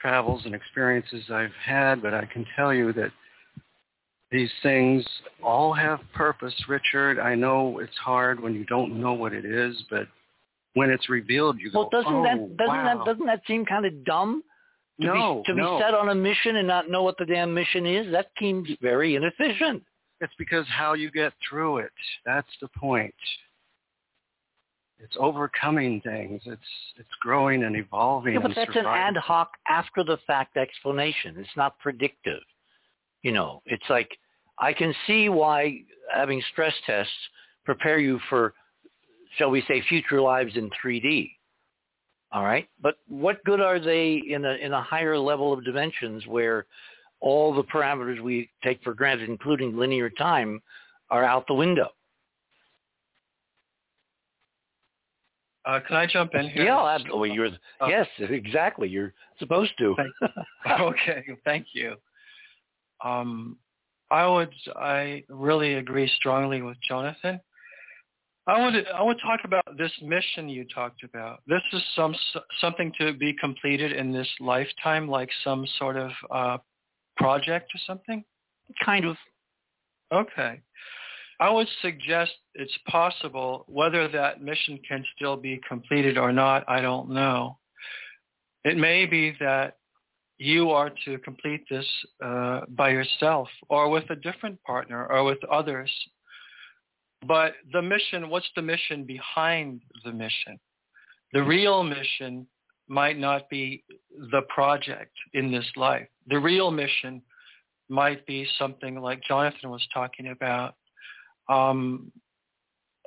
travels 0.00 0.42
and 0.44 0.54
experiences 0.54 1.24
I've 1.30 1.54
had, 1.64 2.02
but 2.02 2.14
I 2.14 2.24
can 2.26 2.46
tell 2.56 2.72
you 2.72 2.92
that 2.94 3.10
these 4.30 4.50
things 4.62 5.04
all 5.42 5.72
have 5.72 6.00
purpose, 6.14 6.54
Richard. 6.68 7.18
I 7.18 7.34
know 7.34 7.78
it's 7.78 7.96
hard 7.96 8.40
when 8.40 8.54
you 8.54 8.64
don't 8.64 9.00
know 9.00 9.14
what 9.14 9.32
it 9.32 9.44
is, 9.44 9.76
but 9.90 10.06
when 10.74 10.90
it's 10.90 11.08
revealed, 11.08 11.58
you 11.58 11.70
well, 11.72 11.88
go, 11.90 12.02
doesn't 12.02 12.14
oh, 12.14 12.22
that 12.22 12.56
doesn't 12.56 12.76
wow. 12.76 12.98
that 12.98 13.04
doesn't 13.04 13.26
that 13.26 13.42
seem 13.46 13.64
kind 13.64 13.86
of 13.86 14.04
dumb? 14.04 14.42
To 15.00 15.06
no, 15.06 15.42
be, 15.46 15.52
to 15.52 15.58
no. 15.58 15.78
be 15.78 15.84
set 15.84 15.94
on 15.94 16.08
a 16.08 16.14
mission 16.14 16.56
and 16.56 16.66
not 16.66 16.90
know 16.90 17.04
what 17.04 17.16
the 17.18 17.24
damn 17.24 17.54
mission 17.54 17.86
is, 17.86 18.10
that 18.12 18.30
seems 18.38 18.68
very 18.82 19.14
inefficient. 19.14 19.82
It's 20.20 20.32
because 20.38 20.66
how 20.68 20.94
you 20.94 21.10
get 21.12 21.32
through 21.48 21.78
it. 21.78 21.92
That's 22.26 22.48
the 22.60 22.68
point. 22.76 23.14
It's 25.00 25.16
overcoming 25.18 26.00
things. 26.00 26.42
It's 26.44 26.60
it's 26.96 27.08
growing 27.20 27.62
and 27.62 27.76
evolving. 27.76 28.34
Yeah, 28.34 28.40
but 28.40 28.56
and 28.56 28.56
that's 28.56 28.76
an 28.76 28.86
ad 28.86 29.16
hoc 29.16 29.52
after 29.68 30.02
the 30.02 30.18
fact 30.26 30.56
explanation. 30.56 31.36
It's 31.38 31.56
not 31.56 31.78
predictive. 31.78 32.42
You 33.22 33.32
know, 33.32 33.62
it's 33.66 33.88
like 33.88 34.10
I 34.58 34.72
can 34.72 34.92
see 35.06 35.28
why 35.28 35.82
having 36.12 36.42
stress 36.52 36.74
tests 36.84 37.12
prepare 37.64 37.98
you 37.98 38.18
for, 38.28 38.54
shall 39.36 39.50
we 39.50 39.62
say, 39.68 39.82
future 39.88 40.20
lives 40.20 40.56
in 40.56 40.70
3D. 40.84 41.30
All 42.32 42.44
right, 42.44 42.68
but 42.82 42.96
what 43.08 43.42
good 43.44 43.60
are 43.60 43.78
they 43.80 44.22
in 44.28 44.44
a 44.44 44.54
in 44.54 44.72
a 44.72 44.82
higher 44.82 45.18
level 45.18 45.52
of 45.52 45.64
dimensions 45.64 46.26
where 46.26 46.66
all 47.20 47.54
the 47.54 47.62
parameters 47.64 48.20
we 48.20 48.50
take 48.62 48.82
for 48.82 48.94
granted, 48.94 49.30
including 49.30 49.76
linear 49.76 50.10
time, 50.10 50.60
are 51.10 51.24
out 51.24 51.46
the 51.46 51.54
window? 51.54 51.88
Uh, 55.68 55.80
can 55.86 55.96
I 55.96 56.06
jump 56.06 56.34
in 56.34 56.48
here? 56.48 56.64
Yeah, 56.64 56.82
absolutely. 56.82 57.32
You're 57.32 57.50
Uh, 57.80 57.88
yes, 57.88 58.06
exactly. 58.18 58.88
You're 58.88 59.12
supposed 59.38 59.72
to. 59.78 59.94
okay, 60.80 61.22
thank 61.44 61.66
you. 61.74 61.94
Um, 63.04 63.58
I 64.10 64.26
would, 64.26 64.54
I 64.76 65.24
really 65.28 65.74
agree 65.74 66.10
strongly 66.16 66.62
with 66.62 66.78
Jonathan. 66.88 67.38
I 68.46 68.58
want 68.58 68.76
to, 68.76 68.90
I 68.90 69.02
want 69.02 69.18
to 69.18 69.26
talk 69.26 69.40
about 69.44 69.76
this 69.76 69.92
mission 70.00 70.48
you 70.48 70.64
talked 70.74 71.04
about. 71.04 71.42
This 71.46 71.60
is 71.74 71.82
some 71.94 72.14
something 72.62 72.90
to 72.98 73.12
be 73.12 73.34
completed 73.34 73.92
in 73.92 74.10
this 74.10 74.28
lifetime, 74.40 75.06
like 75.06 75.28
some 75.44 75.66
sort 75.78 75.98
of 75.98 76.10
uh, 76.30 76.56
project 77.18 77.70
or 77.74 77.80
something. 77.86 78.24
kind 78.82 79.04
of. 79.04 79.16
Okay. 80.10 80.62
I 81.40 81.50
would 81.50 81.68
suggest 81.82 82.32
it's 82.54 82.76
possible. 82.88 83.64
Whether 83.68 84.08
that 84.08 84.42
mission 84.42 84.78
can 84.88 85.04
still 85.14 85.36
be 85.36 85.60
completed 85.68 86.18
or 86.18 86.32
not, 86.32 86.64
I 86.68 86.80
don't 86.80 87.10
know. 87.10 87.58
It 88.64 88.76
may 88.76 89.06
be 89.06 89.34
that 89.38 89.76
you 90.38 90.70
are 90.70 90.90
to 91.04 91.18
complete 91.18 91.64
this 91.68 91.86
uh, 92.24 92.62
by 92.70 92.90
yourself 92.90 93.48
or 93.68 93.88
with 93.88 94.08
a 94.10 94.16
different 94.16 94.62
partner 94.62 95.06
or 95.06 95.24
with 95.24 95.38
others. 95.50 95.90
But 97.26 97.54
the 97.72 97.82
mission, 97.82 98.30
what's 98.30 98.48
the 98.54 98.62
mission 98.62 99.04
behind 99.04 99.82
the 100.04 100.12
mission? 100.12 100.58
The 101.32 101.42
real 101.42 101.82
mission 101.82 102.46
might 102.88 103.18
not 103.18 103.50
be 103.50 103.84
the 104.32 104.42
project 104.48 105.12
in 105.34 105.50
this 105.50 105.66
life. 105.76 106.08
The 106.28 106.38
real 106.38 106.70
mission 106.70 107.20
might 107.88 108.24
be 108.26 108.46
something 108.58 109.00
like 109.00 109.22
Jonathan 109.24 109.70
was 109.70 109.86
talking 109.92 110.28
about. 110.28 110.74
Um, 111.48 112.12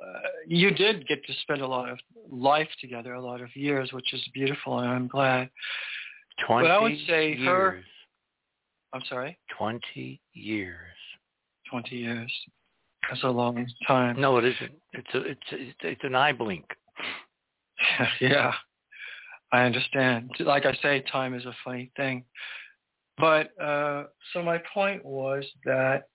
uh, 0.02 0.18
you 0.46 0.72
did 0.72 1.06
get 1.06 1.24
to 1.26 1.32
spend 1.42 1.60
a 1.60 1.66
lot 1.66 1.88
of 1.88 1.98
life 2.30 2.68
together, 2.80 3.14
a 3.14 3.20
lot 3.20 3.40
of 3.40 3.54
years, 3.54 3.92
which 3.92 4.12
is 4.12 4.22
beautiful, 4.34 4.78
and 4.80 4.88
I'm 4.88 5.08
glad. 5.08 5.48
Twenty. 6.46 6.68
I 6.68 6.78
would 6.78 6.98
say 7.06 7.34
years. 7.34 7.46
her- 7.46 7.84
I'm 8.92 9.02
sorry, 9.08 9.38
Twenty 9.56 10.20
years. 10.34 10.76
20 11.70 11.96
years. 11.96 12.32
That's 13.08 13.22
a 13.24 13.28
long 13.28 13.66
time. 13.86 14.20
No, 14.20 14.36
it 14.36 14.44
isn't. 14.44 14.72
It's 14.92 15.14
a, 15.14 15.18
it's 15.22 15.40
it's, 15.50 15.78
it's 15.82 16.04
an 16.04 16.14
eye 16.14 16.32
blink. 16.32 16.66
yeah, 18.20 18.52
I 19.52 19.62
understand. 19.62 20.30
Like 20.40 20.66
I 20.66 20.74
say, 20.82 21.02
time 21.10 21.34
is 21.34 21.46
a 21.46 21.54
funny 21.64 21.90
thing. 21.96 22.24
But 23.18 23.58
uh, 23.60 24.04
so 24.32 24.42
my 24.42 24.60
point 24.72 25.04
was 25.04 25.44
that 25.64 26.08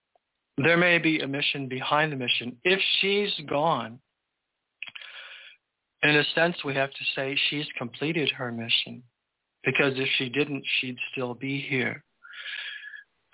there 0.57 0.77
may 0.77 0.97
be 0.97 1.19
a 1.19 1.27
mission 1.27 1.67
behind 1.67 2.11
the 2.11 2.15
mission. 2.15 2.57
If 2.63 2.79
she's 2.99 3.33
gone, 3.47 3.99
in 6.03 6.15
a 6.15 6.23
sense, 6.35 6.55
we 6.63 6.73
have 6.75 6.91
to 6.91 7.03
say 7.15 7.37
she's 7.49 7.67
completed 7.77 8.31
her 8.31 8.51
mission. 8.51 9.03
Because 9.63 9.93
if 9.97 10.07
she 10.17 10.29
didn't, 10.29 10.63
she'd 10.79 10.97
still 11.11 11.33
be 11.33 11.59
here. 11.59 12.03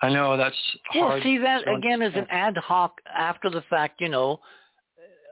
I 0.02 0.10
know 0.10 0.36
that's 0.36 0.56
Well, 0.94 1.08
hard. 1.08 1.22
see 1.22 1.38
that 1.38 1.62
again 1.68 2.02
is 2.02 2.14
an 2.14 2.26
ad 2.28 2.56
hoc 2.56 3.00
after 3.14 3.48
the 3.48 3.62
fact. 3.70 4.00
You 4.00 4.08
know, 4.08 4.40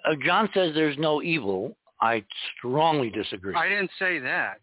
uh, 0.07 0.15
John 0.25 0.49
says 0.55 0.73
there's 0.75 0.97
no 0.99 1.23
evil. 1.23 1.77
I 2.01 2.25
strongly 2.57 3.11
disagree. 3.11 3.55
I 3.55 3.69
didn't 3.69 3.91
say 3.99 4.19
that. 4.21 4.61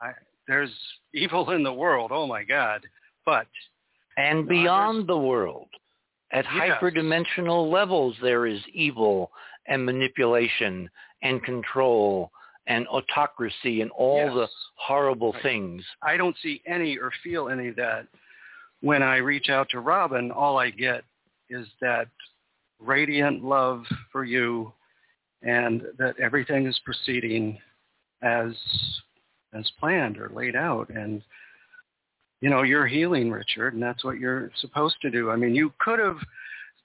I, 0.00 0.12
there's 0.48 0.72
evil 1.14 1.50
in 1.50 1.62
the 1.62 1.72
world. 1.72 2.10
Oh 2.12 2.26
my 2.26 2.42
God! 2.42 2.80
But 3.24 3.46
and 4.16 4.48
beyond 4.48 5.06
the 5.06 5.16
world, 5.18 5.68
at 6.32 6.44
Yes. 6.46 6.80
hyperdimensional 6.80 7.70
levels, 7.70 8.18
there 8.20 8.46
is 8.46 8.66
evil 8.68 9.32
and 9.66 9.84
manipulation 9.84 10.90
and 11.22 11.42
control 11.44 12.32
and 12.66 12.86
autocracy 12.88 13.80
and 13.80 13.90
all 13.92 14.16
Yes. 14.16 14.34
the 14.34 14.50
horrible 14.76 15.32
Right. 15.32 15.42
things. 15.42 15.86
I 16.02 16.16
don't 16.16 16.36
see 16.38 16.62
any 16.64 16.96
or 16.98 17.10
feel 17.22 17.48
any 17.48 17.68
of 17.68 17.76
that. 17.76 18.06
When 18.80 19.02
I 19.02 19.16
reach 19.18 19.50
out 19.50 19.68
to 19.70 19.80
Robin, 19.80 20.30
all 20.30 20.58
I 20.58 20.70
get 20.70 21.04
is 21.48 21.68
that 21.80 22.08
radiant 22.80 23.44
love 23.44 23.86
for 24.10 24.24
you 24.24 24.72
and 25.42 25.82
that 25.98 26.18
everything 26.18 26.66
is 26.66 26.78
proceeding 26.80 27.60
as 28.22 28.56
as 29.52 29.70
planned 29.72 30.16
or 30.16 30.30
laid 30.30 30.56
out 30.56 30.88
and 30.88 31.22
you 32.42 32.50
know 32.50 32.62
you're 32.62 32.86
healing 32.86 33.30
richard 33.30 33.72
and 33.72 33.82
that's 33.82 34.04
what 34.04 34.18
you're 34.18 34.50
supposed 34.60 34.96
to 35.00 35.10
do. 35.10 35.30
I 35.30 35.36
mean 35.36 35.54
you 35.54 35.72
could 35.78 35.98
have 35.98 36.18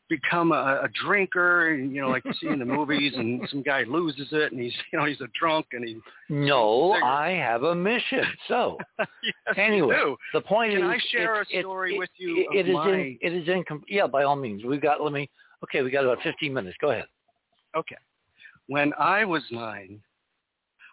become 0.08 0.54
a, 0.54 0.82
a 0.84 0.88
drinker 1.04 1.74
and, 1.74 1.94
you 1.94 2.00
know 2.02 2.10
like 2.10 2.24
you 2.24 2.32
see 2.40 2.48
in 2.48 2.60
the 2.60 2.66
movies 2.80 3.12
and 3.18 3.42
some 3.50 3.62
guy 3.62 3.84
loses 3.84 4.28
it 4.32 4.54
and 4.54 4.62
he's 4.62 4.74
you 4.94 5.00
know 5.00 5.06
he's 5.06 5.20
a 5.20 5.28
drunk 5.38 5.66
and 5.74 5.86
he 5.86 5.98
no 6.30 6.94
i 7.04 7.32
have 7.32 7.64
a 7.64 7.76
mission. 7.76 8.24
So 8.48 8.78
yes, 9.00 9.08
anyway 9.58 10.16
the 10.34 10.42
point 10.42 10.74
Can 10.74 10.84
is 10.84 10.90
I 10.90 10.98
share 11.12 11.42
it, 11.42 11.48
a 11.52 11.60
story 11.62 11.96
it, 11.96 12.00
with 12.00 12.10
you 12.18 12.48
it, 12.54 12.60
it 12.66 12.70
is 12.70 12.76
my... 12.76 12.90
in 12.90 13.18
it 13.22 13.34
is 13.34 13.48
in 13.50 13.64
yeah 13.90 14.08
by 14.08 14.24
all 14.24 14.36
means. 14.36 14.64
We've 14.64 14.82
got 14.82 15.02
let 15.02 15.12
me 15.12 15.30
okay 15.64 15.82
we 15.82 15.90
got 15.90 16.06
about 16.06 16.20
15 16.24 16.54
minutes. 16.54 16.78
Go 16.80 16.92
ahead. 16.92 17.06
Okay. 17.76 17.98
When 18.68 18.94
i 19.00 19.26
was 19.26 19.42
nine 19.52 20.00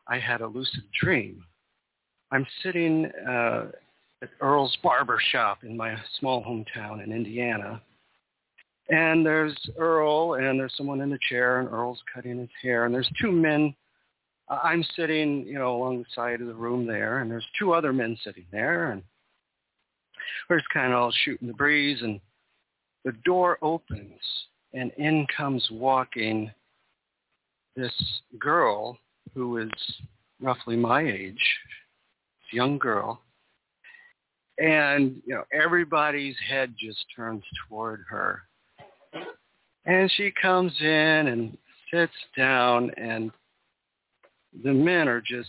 i 0.08 0.18
had 0.18 0.40
a 0.40 0.46
lucid 0.46 0.84
dream. 0.98 1.44
I'm 2.32 2.46
sitting 2.62 3.06
uh 3.28 3.66
at 4.24 4.30
earl's 4.40 4.76
barber 4.82 5.20
shop 5.30 5.64
in 5.64 5.76
my 5.76 5.96
small 6.18 6.42
hometown 6.42 7.02
in 7.05 7.12
indiana 7.12 7.80
and 8.88 9.24
there's 9.24 9.56
Earl, 9.78 10.34
and 10.34 10.59
there's 10.59 10.74
someone 10.76 11.01
in 11.01 11.10
the 11.10 11.18
chair, 11.28 11.60
and 11.60 11.68
Earl's 11.68 12.02
cutting 12.12 12.38
his 12.38 12.51
hair, 12.62 12.84
and 12.84 12.94
there's 12.94 13.09
two 13.20 13.32
men. 13.32 13.74
Uh, 14.48 14.60
I'm 14.62 14.84
sitting, 14.94 15.46
you 15.46 15.55
know, 15.55 15.76
along 15.76 15.98
the 15.98 16.05
side 16.14 16.40
of 16.40 16.46
the 16.46 16.55
room 16.55 16.86
there, 16.86 17.20
and 17.20 17.30
there's 17.30 17.46
two 17.59 17.72
other 17.72 17.92
men 17.92 18.16
sitting 18.22 18.44
there, 18.52 18.90
and 18.90 19.02
we're 20.48 20.59
just 20.59 20.68
kind 20.70 20.92
of 20.92 20.98
all 20.98 21.12
shooting 21.24 21.48
the 21.48 21.55
breeze, 21.55 22.02
and 22.02 22.20
the 23.05 23.12
door 23.24 23.59
opens, 23.62 24.20
and 24.74 24.92
in 24.98 25.26
comes 25.34 25.66
walking 25.70 26.51
this 27.74 27.92
girl 28.38 28.98
who 29.32 29.56
is 29.59 29.70
roughly 30.40 30.76
my 30.76 31.01
age, 31.01 31.32
this 31.32 32.52
young 32.52 32.78
girl, 32.78 33.22
and 34.59 35.20
you 35.26 35.35
know 35.35 35.44
everybody's 35.52 36.36
head 36.48 36.74
just 36.78 37.05
turns 37.14 37.43
toward 37.68 38.05
her. 38.09 38.43
And 39.86 40.10
she 40.16 40.32
comes 40.40 40.72
in 40.81 40.86
and 40.86 41.59
sits 41.93 42.12
down 42.36 42.90
and 42.97 43.31
the 44.62 44.72
men 44.72 45.09
are 45.09 45.20
just 45.20 45.48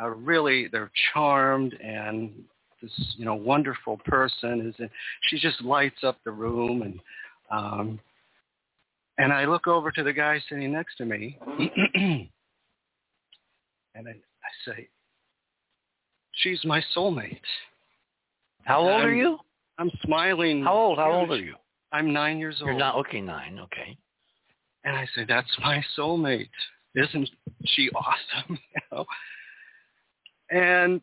uh, 0.00 0.08
really 0.10 0.68
they're 0.68 0.90
charmed 1.12 1.74
and 1.82 2.32
this 2.80 2.92
you 3.16 3.24
know 3.24 3.34
wonderful 3.34 3.98
person 4.04 4.66
is 4.66 4.74
in, 4.78 4.88
she 5.22 5.38
just 5.38 5.60
lights 5.62 6.04
up 6.04 6.18
the 6.24 6.30
room 6.30 6.82
and 6.82 7.00
um 7.50 8.00
and 9.18 9.32
I 9.32 9.46
look 9.46 9.66
over 9.66 9.90
to 9.90 10.04
the 10.04 10.12
guy 10.12 10.40
sitting 10.48 10.72
next 10.72 10.96
to 10.96 11.04
me 11.04 11.38
and 11.94 12.28
I, 13.96 14.10
I 14.10 14.52
say 14.64 14.88
she's 16.42 16.60
my 16.64 16.82
soulmate 16.96 17.38
how 18.64 18.80
old 18.80 18.90
I'm, 18.90 19.06
are 19.06 19.14
you 19.14 19.38
I'm 19.78 19.90
smiling 20.04 20.64
how 20.64 20.74
old 20.74 20.98
how 20.98 21.12
old 21.12 21.30
are 21.30 21.38
you 21.38 21.54
I'm 21.92 22.12
nine 22.12 22.38
years 22.38 22.56
old. 22.60 22.68
You're 22.68 22.78
not 22.78 22.96
okay. 22.96 23.20
Nine, 23.20 23.58
okay. 23.60 23.96
And 24.84 24.96
I 24.96 25.06
said, 25.14 25.26
"That's 25.28 25.48
my 25.60 25.84
soulmate. 25.96 26.48
Isn't 26.94 27.30
she 27.64 27.90
awesome?" 27.90 28.58
you 28.74 28.80
know. 28.92 29.04
And 30.50 31.00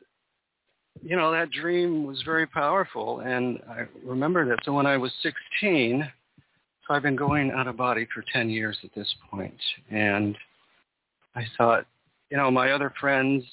you 1.02 1.16
know 1.16 1.32
that 1.32 1.52
dream 1.52 2.06
was 2.06 2.22
very 2.24 2.48
powerful, 2.48 3.22
and 3.22 3.60
I 3.70 3.86
remember 4.04 4.48
that. 4.50 4.60
So 4.64 4.74
when 4.74 4.86
I 4.86 4.98
was 4.98 5.12
16, 5.22 6.10
so 6.88 6.94
I've 6.94 7.04
been 7.04 7.16
going 7.16 7.52
out 7.52 7.68
of 7.68 7.78
body 7.78 8.08
for 8.14 8.24
10 8.32 8.50
years 8.50 8.78
at 8.84 8.94
this 8.96 9.14
point, 9.30 9.60
and 9.90 10.38
I 11.36 11.44
thought, 11.58 11.86
you 12.30 12.38
know, 12.38 12.50
my 12.52 12.72
other 12.72 12.94
friends 13.00 13.44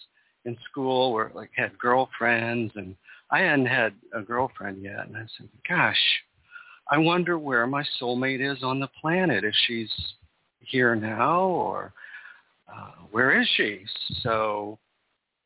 in 0.44 0.56
school 0.70 1.12
were 1.12 1.30
like 1.34 1.50
had 1.54 1.78
girlfriends, 1.78 2.72
and 2.76 2.96
I 3.30 3.40
hadn't 3.40 3.66
had 3.66 3.94
a 4.12 4.22
girlfriend 4.22 4.82
yet, 4.82 5.06
and 5.06 5.16
I 5.16 5.26
said, 5.36 5.48
"Gosh." 5.68 6.22
I 6.90 6.98
wonder 6.98 7.38
where 7.38 7.66
my 7.66 7.84
soulmate 8.00 8.40
is 8.40 8.62
on 8.62 8.80
the 8.80 8.88
planet. 9.00 9.44
If 9.44 9.54
she's 9.66 9.90
here 10.58 10.94
now, 10.94 11.40
or 11.40 11.92
uh, 12.72 12.90
where 13.10 13.40
is 13.40 13.48
she? 13.56 13.84
So, 14.22 14.78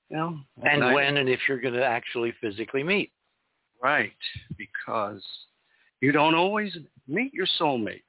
you 0.08 0.16
know. 0.16 0.38
And 0.62 0.94
when 0.94 1.18
and 1.18 1.28
if 1.28 1.40
you're 1.48 1.60
going 1.60 1.74
to 1.74 1.84
actually 1.84 2.32
physically 2.40 2.82
meet. 2.82 3.12
Right, 3.82 4.12
because 4.56 5.22
you 6.00 6.10
don't 6.10 6.34
always 6.34 6.76
meet 7.06 7.34
your 7.34 7.46
soulmates. 7.60 8.00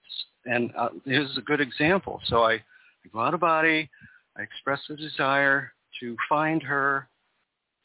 And 0.46 0.72
uh, 0.78 0.90
here's 1.04 1.38
a 1.38 1.42
good 1.42 1.60
example. 1.60 2.22
So 2.26 2.44
I, 2.44 2.54
I 2.54 3.10
go 3.12 3.20
out 3.20 3.34
of 3.34 3.42
body. 3.42 3.90
I 4.38 4.42
express 4.42 4.80
the 4.88 4.96
desire 4.96 5.74
to 6.00 6.16
find 6.28 6.62
her. 6.64 7.08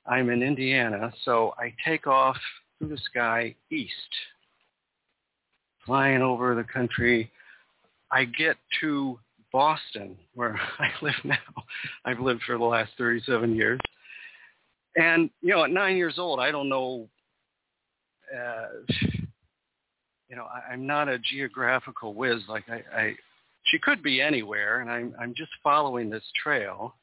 I'm 0.06 0.30
in 0.30 0.42
Indiana, 0.42 1.12
so 1.24 1.54
I 1.58 1.72
take 1.84 2.06
off 2.06 2.36
through 2.78 2.88
the 2.88 2.98
sky 2.98 3.54
east 3.70 3.92
flying 5.86 6.22
over 6.22 6.54
the 6.54 6.64
country. 6.64 7.30
I 8.10 8.24
get 8.24 8.56
to 8.80 9.18
Boston, 9.52 10.16
where 10.34 10.58
I 10.78 10.90
live 11.02 11.14
now. 11.24 11.36
I've 12.04 12.20
lived 12.20 12.42
for 12.46 12.58
the 12.58 12.64
last 12.64 12.92
37 12.98 13.54
years. 13.54 13.80
And, 14.96 15.30
you 15.40 15.54
know, 15.54 15.64
at 15.64 15.70
nine 15.70 15.96
years 15.96 16.18
old, 16.18 16.38
I 16.38 16.50
don't 16.50 16.68
know, 16.68 17.08
uh, 18.34 18.66
you 20.28 20.36
know, 20.36 20.44
I, 20.44 20.72
I'm 20.72 20.86
not 20.86 21.08
a 21.08 21.18
geographical 21.18 22.14
whiz. 22.14 22.42
Like 22.48 22.64
I, 22.68 22.82
I, 22.94 23.14
she 23.64 23.78
could 23.78 24.02
be 24.02 24.20
anywhere, 24.20 24.80
and 24.80 24.90
I'm, 24.90 25.14
I'm 25.18 25.34
just 25.34 25.50
following 25.62 26.10
this 26.10 26.24
trail. 26.42 26.94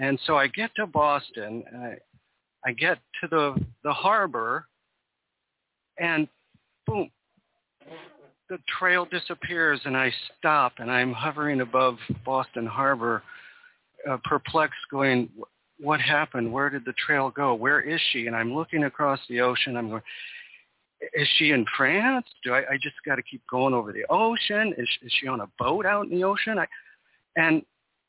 And 0.00 0.18
so 0.26 0.36
I 0.36 0.46
get 0.46 0.70
to 0.76 0.86
Boston, 0.86 1.62
and 1.70 1.82
I, 1.82 1.98
I 2.64 2.72
get 2.72 2.98
to 3.20 3.28
the, 3.28 3.54
the 3.84 3.92
harbor, 3.92 4.66
and 5.98 6.26
boom, 6.86 7.10
the 8.48 8.58
trail 8.78 9.06
disappears 9.10 9.80
and 9.84 9.96
I 9.96 10.12
stop 10.36 10.72
and 10.78 10.90
I'm 10.90 11.12
hovering 11.12 11.60
above 11.60 11.98
Boston 12.24 12.66
Harbor, 12.66 13.22
uh, 14.10 14.16
perplexed, 14.24 14.80
going, 14.90 15.28
"What 15.78 16.00
happened? 16.00 16.52
Where 16.52 16.70
did 16.70 16.84
the 16.84 16.94
trail 16.94 17.30
go? 17.30 17.54
Where 17.54 17.80
is 17.80 18.00
she?" 18.10 18.26
And 18.26 18.34
I'm 18.34 18.54
looking 18.54 18.84
across 18.84 19.20
the 19.28 19.40
ocean. 19.40 19.76
I'm 19.76 19.90
going, 19.90 20.02
"Is 21.12 21.28
she 21.36 21.50
in 21.50 21.64
France? 21.76 22.26
Do 22.42 22.54
I, 22.54 22.60
I 22.72 22.76
just 22.82 22.96
got 23.06 23.16
to 23.16 23.22
keep 23.22 23.42
going 23.48 23.74
over 23.74 23.92
the 23.92 24.06
ocean? 24.10 24.74
Is, 24.76 24.88
is 25.02 25.12
she 25.20 25.28
on 25.28 25.40
a 25.40 25.48
boat 25.58 25.86
out 25.86 26.06
in 26.06 26.10
the 26.10 26.24
ocean?" 26.24 26.58
I, 26.58 26.66
and 27.36 27.62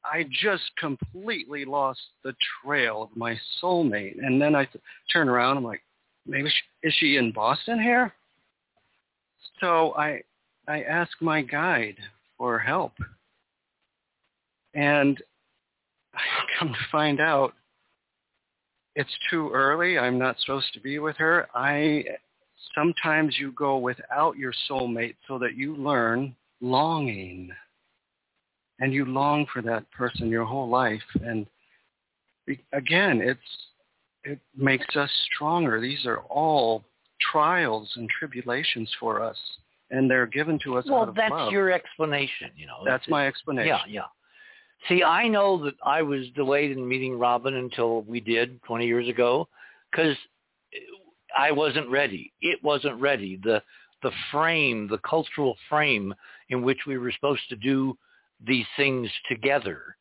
I 0.03 0.25
just 0.41 0.63
completely 0.77 1.65
lost 1.65 1.99
the 2.23 2.33
trail 2.63 3.03
of 3.03 3.15
my 3.15 3.37
soulmate. 3.61 4.17
And 4.19 4.41
then 4.41 4.55
I 4.55 4.67
turn 5.11 5.29
around. 5.29 5.57
I'm 5.57 5.63
like, 5.63 5.83
maybe 6.25 6.49
she, 6.49 6.87
is 6.87 6.93
she 6.99 7.17
in 7.17 7.31
Boston 7.31 7.81
here? 7.81 8.13
So 9.59 9.93
I 9.95 10.21
I 10.67 10.83
ask 10.83 11.11
my 11.21 11.41
guide 11.41 11.97
for 12.37 12.57
help. 12.59 12.93
And 14.73 15.21
I 16.13 16.19
come 16.59 16.69
to 16.69 16.79
find 16.91 17.19
out 17.19 17.53
it's 18.95 19.09
too 19.29 19.49
early. 19.53 19.97
I'm 19.97 20.17
not 20.17 20.39
supposed 20.39 20.73
to 20.73 20.79
be 20.79 20.99
with 20.99 21.15
her. 21.17 21.47
I 21.55 22.03
sometimes 22.75 23.37
you 23.39 23.51
go 23.53 23.77
without 23.77 24.37
your 24.37 24.53
soulmate 24.69 25.15
so 25.27 25.37
that 25.39 25.55
you 25.55 25.75
learn 25.75 26.35
longing. 26.61 27.51
And 28.81 28.93
you 28.93 29.05
long 29.05 29.45
for 29.53 29.61
that 29.61 29.89
person 29.91 30.27
your 30.27 30.43
whole 30.43 30.67
life. 30.67 31.01
And 31.23 31.45
again, 32.73 33.21
it's 33.21 33.39
it 34.23 34.39
makes 34.55 34.95
us 34.95 35.09
stronger. 35.33 35.79
These 35.79 36.05
are 36.05 36.19
all 36.29 36.83
trials 37.31 37.89
and 37.95 38.09
tribulations 38.09 38.91
for 38.99 39.23
us 39.23 39.37
and 39.91 40.09
they're 40.09 40.25
given 40.25 40.57
to 40.63 40.77
us 40.77 40.85
well, 40.87 41.01
out 41.01 41.09
of 41.09 41.15
that's 41.15 41.31
love. 41.31 41.51
your 41.51 41.71
explanation, 41.71 42.49
you 42.55 42.65
know. 42.65 42.79
That's 42.85 43.07
my 43.07 43.27
explanation. 43.27 43.67
Yeah, 43.67 43.81
yeah. 43.87 44.87
See, 44.89 45.03
I 45.03 45.27
know 45.27 45.63
that 45.65 45.75
I 45.85 46.01
was 46.01 46.27
delayed 46.35 46.71
in 46.71 46.87
meeting 46.87 47.19
Robin 47.19 47.55
until 47.55 48.01
we 48.03 48.19
did 48.19 48.61
20 48.63 48.87
years 48.87 49.07
ago 49.07 49.47
because 49.91 50.15
I 51.37 51.51
wasn't 51.51 51.89
ready. 51.89 52.31
It 52.41 52.63
wasn't 52.63 52.99
ready. 52.99 53.39
The 53.43 53.61
the 54.01 54.11
frame, 54.31 54.87
the 54.87 54.97
cultural 54.99 55.55
frame 55.69 56.15
in 56.49 56.63
which 56.63 56.79
we 56.87 56.97
were 56.97 57.11
supposed 57.11 57.47
to 57.49 57.55
do 57.55 57.95
these 58.45 58.65
things 58.75 59.09
together 59.29 59.95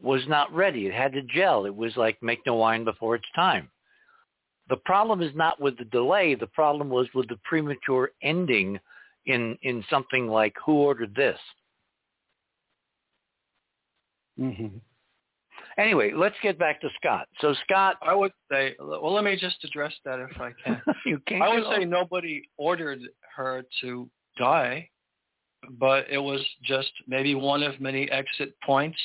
was 0.00 0.22
not 0.28 0.54
ready. 0.54 0.86
It 0.86 0.94
had 0.94 1.12
to 1.12 1.22
gel. 1.22 1.66
It 1.66 1.74
was 1.74 1.96
like 1.96 2.22
make 2.22 2.40
no 2.46 2.54
wine 2.54 2.84
before 2.84 3.14
it's 3.14 3.24
time. 3.34 3.70
The 4.68 4.76
problem 4.76 5.22
is 5.22 5.34
not 5.34 5.60
with 5.60 5.78
the 5.78 5.84
delay. 5.84 6.34
The 6.34 6.48
problem 6.48 6.88
was 6.88 7.06
with 7.14 7.28
the 7.28 7.38
premature 7.44 8.10
ending 8.22 8.78
in 9.26 9.56
in 9.62 9.84
something 9.88 10.28
like 10.28 10.54
who 10.64 10.74
ordered 10.74 11.14
this. 11.14 11.38
Mm-hmm. 14.38 14.78
Anyway, 15.78 16.12
let's 16.14 16.36
get 16.42 16.58
back 16.58 16.80
to 16.80 16.88
Scott. 17.00 17.28
So 17.40 17.54
Scott, 17.64 17.96
I 18.00 18.14
would 18.14 18.32
say, 18.50 18.74
well, 18.80 19.12
let 19.12 19.24
me 19.24 19.36
just 19.36 19.62
address 19.62 19.92
that 20.04 20.18
if 20.18 20.40
I 20.40 20.52
can. 20.64 20.80
you 21.06 21.20
can't. 21.26 21.42
I 21.42 21.54
would 21.54 21.64
say 21.76 21.84
nobody 21.84 22.42
ordered 22.56 23.00
her 23.36 23.62
to 23.82 24.08
die. 24.38 24.88
But 25.78 26.06
it 26.10 26.18
was 26.18 26.44
just 26.62 26.90
maybe 27.06 27.34
one 27.34 27.62
of 27.62 27.80
many 27.80 28.10
exit 28.10 28.54
points 28.64 28.98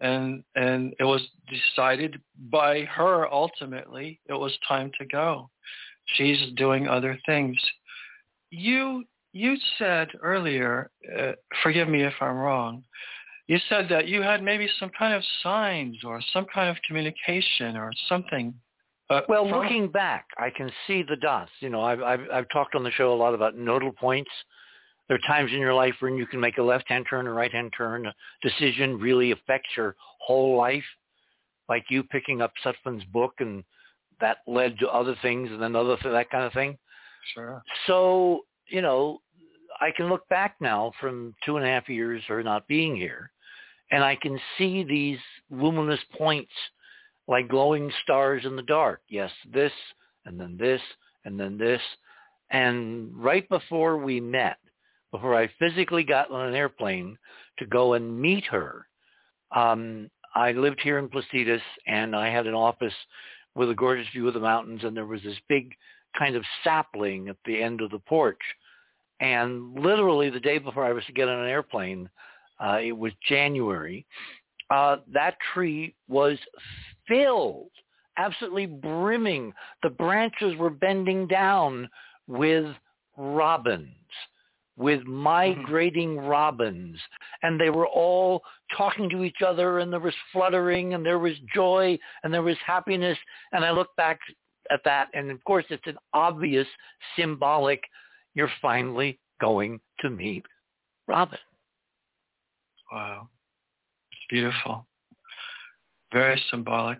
and 0.00 0.42
and 0.56 0.94
it 0.98 1.04
was 1.04 1.22
decided 1.48 2.20
by 2.50 2.82
her 2.82 3.32
ultimately 3.32 4.20
it 4.26 4.34
was 4.34 4.56
time 4.66 4.90
to 4.98 5.06
go. 5.06 5.48
She's 6.16 6.52
doing 6.56 6.88
other 6.88 7.18
things. 7.26 7.56
You 8.50 9.04
you 9.32 9.56
said 9.78 10.08
earlier 10.22 10.90
uh, 11.18 11.32
forgive 11.62 11.88
me 11.88 12.02
if 12.02 12.12
i'm 12.20 12.36
wrong 12.36 12.84
you 13.48 13.58
said 13.68 13.86
that 13.88 14.06
you 14.06 14.22
had 14.22 14.42
maybe 14.42 14.68
some 14.78 14.90
kind 14.96 15.14
of 15.14 15.22
signs 15.42 15.96
or 16.04 16.20
some 16.32 16.46
kind 16.52 16.68
of 16.70 16.76
communication 16.86 17.76
or 17.76 17.90
something 18.08 18.54
uh, 19.10 19.22
well 19.28 19.48
from... 19.48 19.60
looking 19.60 19.88
back 19.88 20.26
i 20.38 20.50
can 20.50 20.70
see 20.86 21.02
the 21.08 21.16
dots. 21.16 21.50
You 21.60 21.70
know 21.70 21.82
I've, 21.82 22.02
I've 22.02 22.20
i've 22.32 22.48
talked 22.50 22.74
on 22.74 22.84
the 22.84 22.90
show 22.90 23.12
a 23.12 23.16
lot 23.16 23.34
about 23.34 23.56
nodal 23.56 23.92
points 23.92 24.30
there 25.12 25.18
are 25.18 25.38
times 25.38 25.52
in 25.52 25.58
your 25.58 25.74
life 25.74 25.94
when 26.00 26.16
you 26.16 26.24
can 26.24 26.40
make 26.40 26.56
a 26.56 26.62
left-hand 26.62 27.04
turn, 27.10 27.26
a 27.26 27.32
right-hand 27.32 27.70
turn. 27.76 28.06
A 28.06 28.14
decision 28.40 28.98
really 28.98 29.32
affects 29.32 29.68
your 29.76 29.94
whole 30.18 30.56
life, 30.56 30.84
like 31.68 31.84
you 31.90 32.02
picking 32.02 32.40
up 32.40 32.50
Sutphen's 32.64 33.04
book, 33.12 33.34
and 33.40 33.62
that 34.22 34.38
led 34.46 34.78
to 34.78 34.88
other 34.88 35.14
things, 35.20 35.50
and 35.50 35.60
then 35.60 35.76
other 35.76 35.98
that 36.02 36.30
kind 36.30 36.44
of 36.44 36.54
thing. 36.54 36.78
Sure. 37.34 37.62
So 37.86 38.40
you 38.68 38.80
know, 38.80 39.20
I 39.82 39.90
can 39.94 40.08
look 40.08 40.26
back 40.30 40.56
now 40.62 40.92
from 40.98 41.34
two 41.44 41.58
and 41.58 41.66
a 41.66 41.68
half 41.68 41.90
years 41.90 42.22
or 42.30 42.42
not 42.42 42.66
being 42.66 42.96
here, 42.96 43.30
and 43.90 44.02
I 44.02 44.16
can 44.16 44.40
see 44.56 44.82
these 44.82 45.18
luminous 45.50 46.00
points 46.16 46.52
like 47.28 47.48
glowing 47.48 47.92
stars 48.02 48.46
in 48.46 48.56
the 48.56 48.62
dark. 48.62 49.02
Yes, 49.10 49.30
this, 49.52 49.72
and 50.24 50.40
then 50.40 50.56
this, 50.58 50.80
and 51.26 51.38
then 51.38 51.58
this. 51.58 51.82
And 52.48 53.14
right 53.14 53.46
before 53.50 53.98
we 53.98 54.18
met, 54.18 54.56
before 55.12 55.36
I 55.36 55.48
physically 55.58 56.02
got 56.02 56.30
on 56.30 56.48
an 56.48 56.54
airplane 56.54 57.16
to 57.58 57.66
go 57.66 57.92
and 57.92 58.20
meet 58.20 58.44
her. 58.46 58.86
Um, 59.54 60.10
I 60.34 60.52
lived 60.52 60.80
here 60.82 60.98
in 60.98 61.08
Placitas, 61.08 61.60
and 61.86 62.16
I 62.16 62.30
had 62.30 62.46
an 62.46 62.54
office 62.54 62.94
with 63.54 63.70
a 63.70 63.74
gorgeous 63.74 64.08
view 64.12 64.26
of 64.26 64.34
the 64.34 64.40
mountains, 64.40 64.80
and 64.82 64.96
there 64.96 65.06
was 65.06 65.22
this 65.22 65.36
big 65.48 65.74
kind 66.18 66.34
of 66.34 66.44
sapling 66.64 67.28
at 67.28 67.36
the 67.44 67.62
end 67.62 67.82
of 67.82 67.90
the 67.90 67.98
porch. 67.98 68.40
And 69.20 69.78
literally 69.78 70.30
the 70.30 70.40
day 70.40 70.58
before 70.58 70.84
I 70.84 70.92
was 70.92 71.04
to 71.04 71.12
get 71.12 71.28
on 71.28 71.40
an 71.40 71.48
airplane, 71.48 72.08
uh, 72.58 72.78
it 72.82 72.96
was 72.96 73.12
January, 73.28 74.06
uh, 74.70 74.96
that 75.12 75.36
tree 75.52 75.94
was 76.08 76.38
filled, 77.06 77.70
absolutely 78.16 78.66
brimming. 78.66 79.52
The 79.82 79.90
branches 79.90 80.56
were 80.56 80.70
bending 80.70 81.26
down 81.26 81.90
with 82.26 82.66
robins 83.18 83.94
with 84.76 85.00
mm-hmm. 85.00 85.12
migrating 85.12 86.18
robins 86.18 86.98
and 87.42 87.60
they 87.60 87.70
were 87.70 87.86
all 87.86 88.42
talking 88.76 89.08
to 89.10 89.22
each 89.22 89.42
other 89.46 89.80
and 89.80 89.92
there 89.92 90.00
was 90.00 90.14
fluttering 90.32 90.94
and 90.94 91.04
there 91.04 91.18
was 91.18 91.34
joy 91.54 91.98
and 92.24 92.32
there 92.32 92.42
was 92.42 92.56
happiness 92.64 93.18
and 93.52 93.64
I 93.64 93.70
look 93.70 93.88
back 93.96 94.18
at 94.70 94.80
that 94.84 95.08
and 95.14 95.30
of 95.30 95.42
course 95.44 95.64
it's 95.70 95.86
an 95.86 95.98
obvious 96.14 96.66
symbolic 97.16 97.82
you're 98.34 98.50
finally 98.60 99.18
going 99.40 99.80
to 100.00 100.08
meet 100.08 100.44
Robin. 101.06 101.38
Wow. 102.90 103.28
It's 104.10 104.20
beautiful. 104.30 104.86
Very 106.12 106.40
symbolic. 106.50 106.98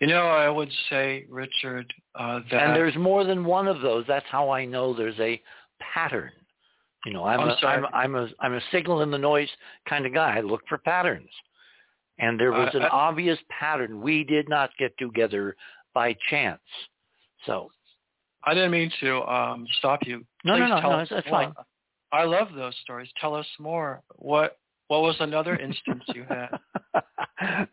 You 0.00 0.06
know, 0.06 0.26
I 0.26 0.48
would 0.48 0.70
say, 0.88 1.26
Richard, 1.28 1.92
uh, 2.14 2.40
that... 2.50 2.62
And 2.62 2.76
there's 2.76 2.96
more 2.96 3.24
than 3.24 3.44
one 3.44 3.66
of 3.66 3.80
those. 3.80 4.04
That's 4.06 4.26
how 4.30 4.50
I 4.50 4.64
know 4.64 4.94
there's 4.94 5.18
a 5.18 5.40
pattern 5.94 6.32
you 7.04 7.12
know, 7.12 7.24
I'm, 7.24 7.40
I'm 7.40 7.48
a, 7.48 7.66
I'm, 7.66 7.86
I'm 7.92 8.14
a 8.14 8.28
I'm 8.40 8.54
a 8.54 8.60
signal 8.72 9.02
in 9.02 9.10
the 9.10 9.18
noise 9.18 9.48
kind 9.88 10.06
of 10.06 10.12
guy. 10.12 10.36
I 10.36 10.40
look 10.40 10.62
for 10.68 10.78
patterns, 10.78 11.30
and 12.18 12.38
there 12.38 12.52
was 12.52 12.70
an 12.74 12.82
obvious 12.82 13.38
pattern. 13.48 14.00
We 14.00 14.24
did 14.24 14.48
not 14.48 14.70
get 14.78 14.96
together 14.98 15.56
by 15.94 16.16
chance. 16.28 16.60
So, 17.46 17.70
I 18.44 18.52
didn't 18.54 18.70
mean 18.70 18.92
to 19.00 19.22
um, 19.22 19.66
stop 19.78 20.00
you. 20.04 20.24
No, 20.44 20.54
Please 20.54 20.60
no, 20.60 20.68
no, 20.68 20.80
tell 20.80 20.90
no, 20.90 20.98
us 20.98 21.08
that's 21.10 21.28
fine. 21.28 21.54
I 22.12 22.24
love 22.24 22.48
those 22.54 22.74
stories. 22.82 23.08
Tell 23.20 23.34
us 23.34 23.46
more. 23.58 24.02
What 24.16 24.58
what 24.88 25.02
was 25.02 25.16
another 25.20 25.56
instance 25.58 26.02
you 26.14 26.26
had? 26.28 26.58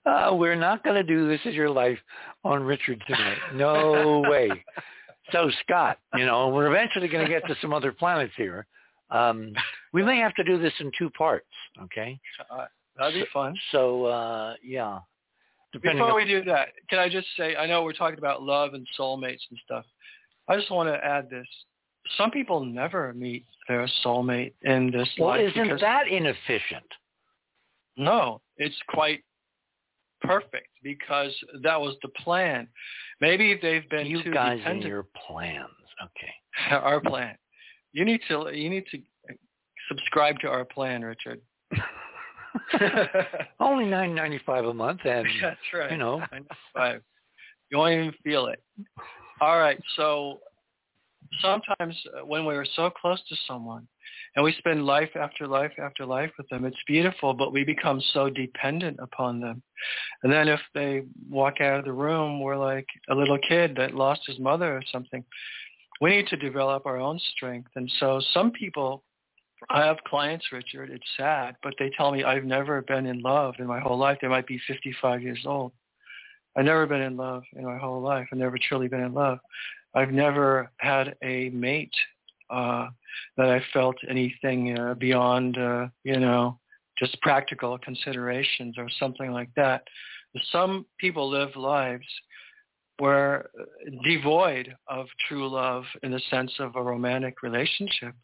uh, 0.06 0.36
we're 0.36 0.56
not 0.56 0.84
going 0.84 0.96
to 0.96 1.04
do 1.04 1.28
this 1.28 1.42
is 1.46 1.54
your 1.54 1.70
life 1.70 2.00
on 2.44 2.64
Richard 2.64 3.04
tonight. 3.08 3.38
No 3.54 4.24
way. 4.30 4.50
So 5.34 5.52
Scott, 5.64 6.00
you 6.16 6.26
know, 6.26 6.48
we're 6.48 6.68
eventually 6.68 7.10
going 7.10 7.26
to 7.26 7.30
get 7.30 7.46
to 7.50 7.56
some 7.62 7.74
other 7.74 7.92
planets 7.92 8.32
here. 8.38 8.66
Um, 9.10 9.54
we 9.94 10.04
may 10.04 10.18
have 10.18 10.34
to 10.36 10.44
do 10.44 10.58
this 10.58 10.74
in 10.80 10.92
two 10.98 11.10
parts. 11.12 11.48
Okay. 11.84 12.20
Uh, 12.52 12.66
that'd 12.98 13.14
be 13.14 13.28
fun. 13.34 13.56
So 13.72 14.06
uh, 14.06 14.56
yeah. 14.64 15.00
Depending 15.74 15.98
Before 15.98 16.12
on... 16.12 16.16
we 16.16 16.26
do 16.26 16.44
that, 16.46 16.70
can 16.90 17.00
I 17.00 17.10
just 17.10 17.28
say, 17.36 17.56
I 17.56 17.68
know 17.68 17.84
we're 17.84 17.94
talking 17.94 18.18
about 18.18 18.42
love 18.42 18.74
and 18.74 18.88
soulmates 18.98 19.42
and 19.50 19.60
stuff. 19.66 19.86
I 20.48 20.56
just 20.56 20.72
want 20.72 20.90
to 20.90 21.06
add 21.06 21.30
this. 21.30 21.46
Some 22.18 22.32
people 22.32 22.64
never 22.64 23.14
meet 23.14 23.46
their 23.68 23.88
soulmate 24.04 24.54
in 24.62 24.92
this 24.92 25.10
well, 25.20 25.30
life. 25.30 25.52
Well, 25.56 25.66
isn't 25.66 25.82
that 25.82 26.08
inefficient? 26.08 26.86
No, 27.98 28.42
it's 28.58 28.78
quite 28.88 29.24
perfect 30.22 30.70
because 30.84 31.36
that 31.64 31.80
was 31.80 31.96
the 32.02 32.10
plan. 32.24 32.68
Maybe 33.20 33.60
they've 33.62 33.90
been 33.90 34.08
you 34.08 34.24
too 34.24 34.32
guys 34.32 34.60
dependent. 34.60 34.84
and 34.86 34.90
your 34.90 35.06
plans. 35.28 35.70
Okay. 36.02 36.72
Our 36.76 37.02
plan. 37.02 37.36
You 37.94 38.06
need 38.06 38.22
to 38.28 38.50
you 38.54 38.70
need 38.70 38.86
to 38.92 39.00
subscribe 39.88 40.40
to 40.42 40.48
our 40.48 40.66
plan, 40.66 41.04
Richard. 41.04 41.42
Only 43.60 43.86
nine 43.86 44.16
ninety 44.16 44.40
five 44.46 44.66
a 44.66 44.74
month, 44.74 45.02
and 45.06 45.28
that's 45.42 45.58
right. 45.74 45.92
You 45.92 45.98
know, 45.98 46.22
five. 46.74 47.02
You 47.70 47.78
won't 47.78 47.94
even 47.94 48.14
feel 48.24 48.48
it. 48.48 48.62
All 49.42 49.60
right. 49.60 49.80
So 49.96 50.40
sometimes 51.42 51.96
uh, 52.18 52.26
when 52.26 52.46
we 52.46 52.56
are 52.56 52.66
so 52.76 52.90
close 52.90 53.22
to 53.28 53.36
someone 53.48 53.86
and 54.36 54.46
we 54.46 54.54
spend 54.58 54.86
life 54.86 55.10
after 55.16 55.46
life 55.46 55.74
after 55.78 56.06
life 56.06 56.32
with 56.38 56.48
them, 56.50 56.64
it's 56.64 56.78
beautiful, 56.88 57.34
but 57.34 57.52
we 57.52 57.64
become 57.64 58.02
so 58.14 58.30
dependent 58.30 58.98
upon 59.02 59.42
them. 59.42 59.62
And 60.24 60.32
then 60.32 60.48
if 60.48 60.62
they 60.74 61.04
walk 61.30 61.60
out 61.60 61.80
of 61.80 61.86
the 61.86 61.92
room, 61.92 62.40
we're 62.40 62.56
like 62.56 62.88
a 63.10 63.16
little 63.16 63.38
kid 63.48 63.76
that 63.76 63.94
lost 63.94 64.22
his 64.26 64.40
mother 64.40 64.78
or 64.78 64.84
something 64.92 65.24
we 66.02 66.10
need 66.10 66.28
to 66.28 66.38
develop 66.38 66.86
our 66.86 67.00
own 67.00 67.20
strength. 67.36 67.72
And 67.76 67.92
so 68.00 68.22
some 68.34 68.52
people, 68.52 69.04
I 69.70 69.86
have 69.86 69.98
clients, 70.08 70.46
Richard, 70.52 70.90
it's 70.90 71.08
sad, 71.18 71.56
but 71.64 71.74
they 71.80 71.90
tell 71.98 72.12
me 72.12 72.24
I've 72.24 72.44
never 72.44 72.82
been 72.82 73.06
in 73.06 73.22
love 73.22 73.56
in 73.60 73.66
my 73.66 73.80
whole 73.80 73.98
life. 73.98 74.20
They 74.22 74.28
might 74.28 74.48
be 74.48 74.60
55 74.68 75.22
years 75.22 75.44
old. 75.46 75.72
I've 76.56 76.66
never 76.66 76.86
been 76.88 77.02
in 77.02 77.18
love 77.18 77.44
in 77.56 77.66
my 77.66 77.78
whole 77.78 78.02
life. 78.02 78.28
I've 78.32 78.40
never 78.40 78.58
truly 78.58 78.88
been 78.88 79.04
in 79.04 79.14
love. 79.14 79.40
I've 79.94 80.12
never 80.12 80.72
had 80.78 81.16
a 81.24 81.50
mate 81.50 81.94
uh, 82.50 82.90
that 83.36 83.50
I 83.50 83.62
felt 83.74 83.96
anything 84.10 84.78
uh, 84.78 84.94
beyond, 84.96 85.58
uh, 85.58 85.88
you 86.04 86.20
know, 86.20 86.60
just 86.98 87.20
practical 87.22 87.78
considerations 87.78 88.76
or 88.78 88.90
something 89.00 89.32
like 89.32 89.50
that. 89.56 89.84
Some 90.52 90.86
people 91.00 91.30
live 91.30 91.56
lives 91.56 92.06
were 93.00 93.50
devoid 94.04 94.74
of 94.88 95.08
true 95.28 95.50
love 95.50 95.84
in 96.04 96.12
the 96.12 96.22
sense 96.30 96.52
of 96.60 96.76
a 96.76 96.82
romantic 96.82 97.44
relationship, 97.44 98.16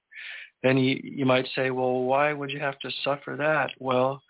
then 0.63 0.77
you, 0.77 0.99
you 1.03 1.25
might 1.25 1.47
say, 1.55 1.69
well, 1.69 2.03
why 2.03 2.33
would 2.33 2.49
you 2.49 2.59
have 2.59 2.79
to 2.79 2.91
suffer 3.03 3.35
that? 3.37 3.69
Well, 3.79 4.21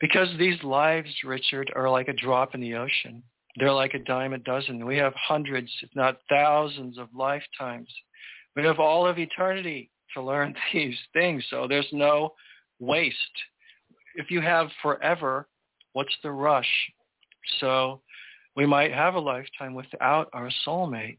because 0.00 0.28
these 0.38 0.62
lives, 0.62 1.10
Richard, 1.24 1.72
are 1.76 1.90
like 1.90 2.08
a 2.08 2.12
drop 2.14 2.54
in 2.54 2.60
the 2.60 2.74
ocean. 2.74 3.22
They're 3.56 3.72
like 3.72 3.94
a 3.94 3.98
dime 3.98 4.32
a 4.32 4.38
dozen. 4.38 4.86
We 4.86 4.96
have 4.98 5.12
hundreds, 5.14 5.70
if 5.82 5.90
not 5.94 6.18
thousands 6.28 6.98
of 6.98 7.08
lifetimes. 7.14 7.88
We 8.56 8.64
have 8.64 8.78
all 8.78 9.06
of 9.06 9.18
eternity 9.18 9.90
to 10.14 10.22
learn 10.22 10.54
these 10.72 10.96
things. 11.12 11.44
So 11.50 11.66
there's 11.68 11.88
no 11.92 12.34
waste. 12.78 13.16
If 14.14 14.30
you 14.30 14.40
have 14.40 14.68
forever, 14.82 15.48
what's 15.92 16.16
the 16.22 16.30
rush? 16.32 16.68
So 17.60 18.00
we 18.58 18.66
might 18.66 18.92
have 18.92 19.14
a 19.14 19.20
lifetime 19.20 19.72
without 19.72 20.28
our 20.32 20.50
soulmate. 20.66 21.16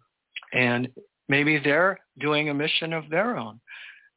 And 0.52 0.90
maybe 1.30 1.57
they're 1.57 1.98
doing 2.20 2.49
a 2.49 2.53
mission 2.53 2.91
of 2.91 3.10
their 3.10 3.38
own. 3.38 3.61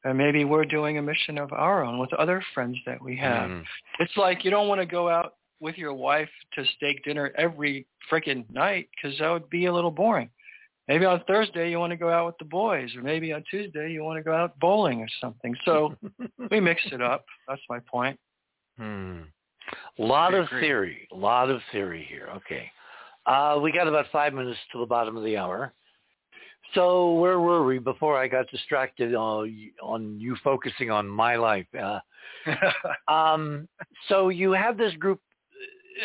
And 0.03 0.19
maybe 0.19 0.45
we're 0.45 0.65
doing 0.65 0.99
a 0.99 1.03
mission 1.03 1.39
of 1.39 1.53
our 1.53 1.85
own 1.85 2.01
with 2.01 2.13
other 2.15 2.43
friends 2.53 2.77
that 2.85 3.01
we 3.01 3.17
have. 3.19 3.49
Mm. 3.49 3.63
It's 4.01 4.17
like 4.17 4.45
you 4.45 4.51
don't 4.51 4.67
want 4.67 4.81
to 4.81 4.87
go 4.87 5.09
out 5.09 5.35
with 5.61 5.79
your 5.79 5.95
wife 5.95 6.29
to 6.55 6.65
steak 6.77 7.05
dinner 7.05 7.31
every 7.39 7.87
freaking 8.11 8.45
night 8.53 8.89
because 8.97 9.17
that 9.21 9.31
would 9.31 9.49
be 9.49 9.67
a 9.67 9.73
little 9.73 9.93
boring. 9.93 10.29
Maybe 10.89 11.05
on 11.05 11.23
Thursday 11.29 11.71
you 11.71 11.79
want 11.79 11.93
to 11.93 11.97
go 11.97 12.11
out 12.11 12.27
with 12.27 12.39
the 12.41 12.45
boys, 12.45 12.91
or 12.97 13.03
maybe 13.03 13.33
on 13.33 13.45
Tuesday 13.49 13.93
you 13.93 14.03
want 14.03 14.19
to 14.19 14.25
go 14.25 14.35
out 14.35 14.59
bowling 14.59 15.01
or 15.01 15.09
something. 15.21 15.55
So 15.65 15.95
we 16.51 16.59
mix 16.59 16.83
it 16.91 17.01
up. 17.01 17.25
That's 17.47 17.63
my 17.71 17.79
point. 17.89 18.19
Hmm. 18.79 19.21
A 20.01 20.03
lot 20.03 20.35
of 20.35 20.49
theory. 20.59 21.07
A 21.13 21.17
lot 21.17 21.51
of 21.51 21.61
theory 21.71 22.05
here. 22.11 22.29
Okay. 22.35 22.69
Uh, 23.27 23.59
we 23.63 23.73
got 23.73 23.87
about 23.87 24.07
five 24.13 24.35
minutes 24.35 24.59
to 24.73 24.79
the 24.79 24.87
bottom 24.87 25.17
of 25.17 25.25
the 25.25 25.37
hour. 25.37 25.73
So 26.75 27.13
where 27.15 27.39
were 27.39 27.65
we 27.65 27.79
before 27.79 28.19
I 28.19 28.29
got 28.29 28.51
distracted 28.51 29.15
uh, 29.15 29.45
on 29.83 30.19
you 30.19 30.37
focusing 30.43 30.91
on 30.91 31.07
my 31.07 31.37
life? 31.37 31.67
Uh, 31.79 32.01
um, 33.13 33.69
so 34.09 34.31
you 34.31 34.53
have 34.53 34.79
this 34.79 34.95
group 34.95 35.21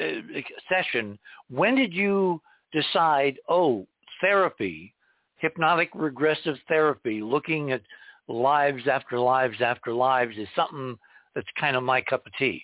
uh, 0.01 0.39
session. 0.69 1.17
When 1.49 1.75
did 1.75 1.93
you 1.93 2.41
decide, 2.73 3.37
oh, 3.47 3.87
therapy, 4.19 4.93
hypnotic 5.37 5.89
regressive 5.95 6.57
therapy, 6.67 7.21
looking 7.21 7.71
at 7.71 7.81
lives 8.27 8.87
after 8.91 9.19
lives 9.19 9.61
after 9.61 9.93
lives 9.93 10.35
is 10.37 10.47
something 10.55 10.97
that's 11.33 11.47
kind 11.59 11.77
of 11.77 11.83
my 11.83 12.01
cup 12.01 12.25
of 12.25 12.33
tea? 12.37 12.63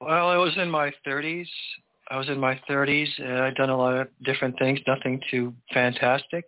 Well, 0.00 0.28
I 0.28 0.36
was 0.36 0.52
in 0.56 0.70
my 0.70 0.92
30s. 1.06 1.46
I 2.10 2.18
was 2.18 2.28
in 2.28 2.38
my 2.38 2.60
30s, 2.68 3.08
and 3.18 3.38
I'd 3.38 3.54
done 3.54 3.70
a 3.70 3.76
lot 3.76 3.96
of 3.96 4.08
different 4.24 4.58
things, 4.58 4.78
nothing 4.86 5.20
too 5.30 5.54
fantastic. 5.72 6.44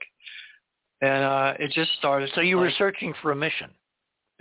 And 1.00 1.24
uh, 1.24 1.54
it 1.58 1.70
just 1.72 1.90
started. 1.98 2.30
So 2.34 2.40
you 2.40 2.56
like, 2.56 2.66
were 2.66 2.72
searching 2.76 3.14
for 3.22 3.32
a 3.32 3.36
mission. 3.36 3.70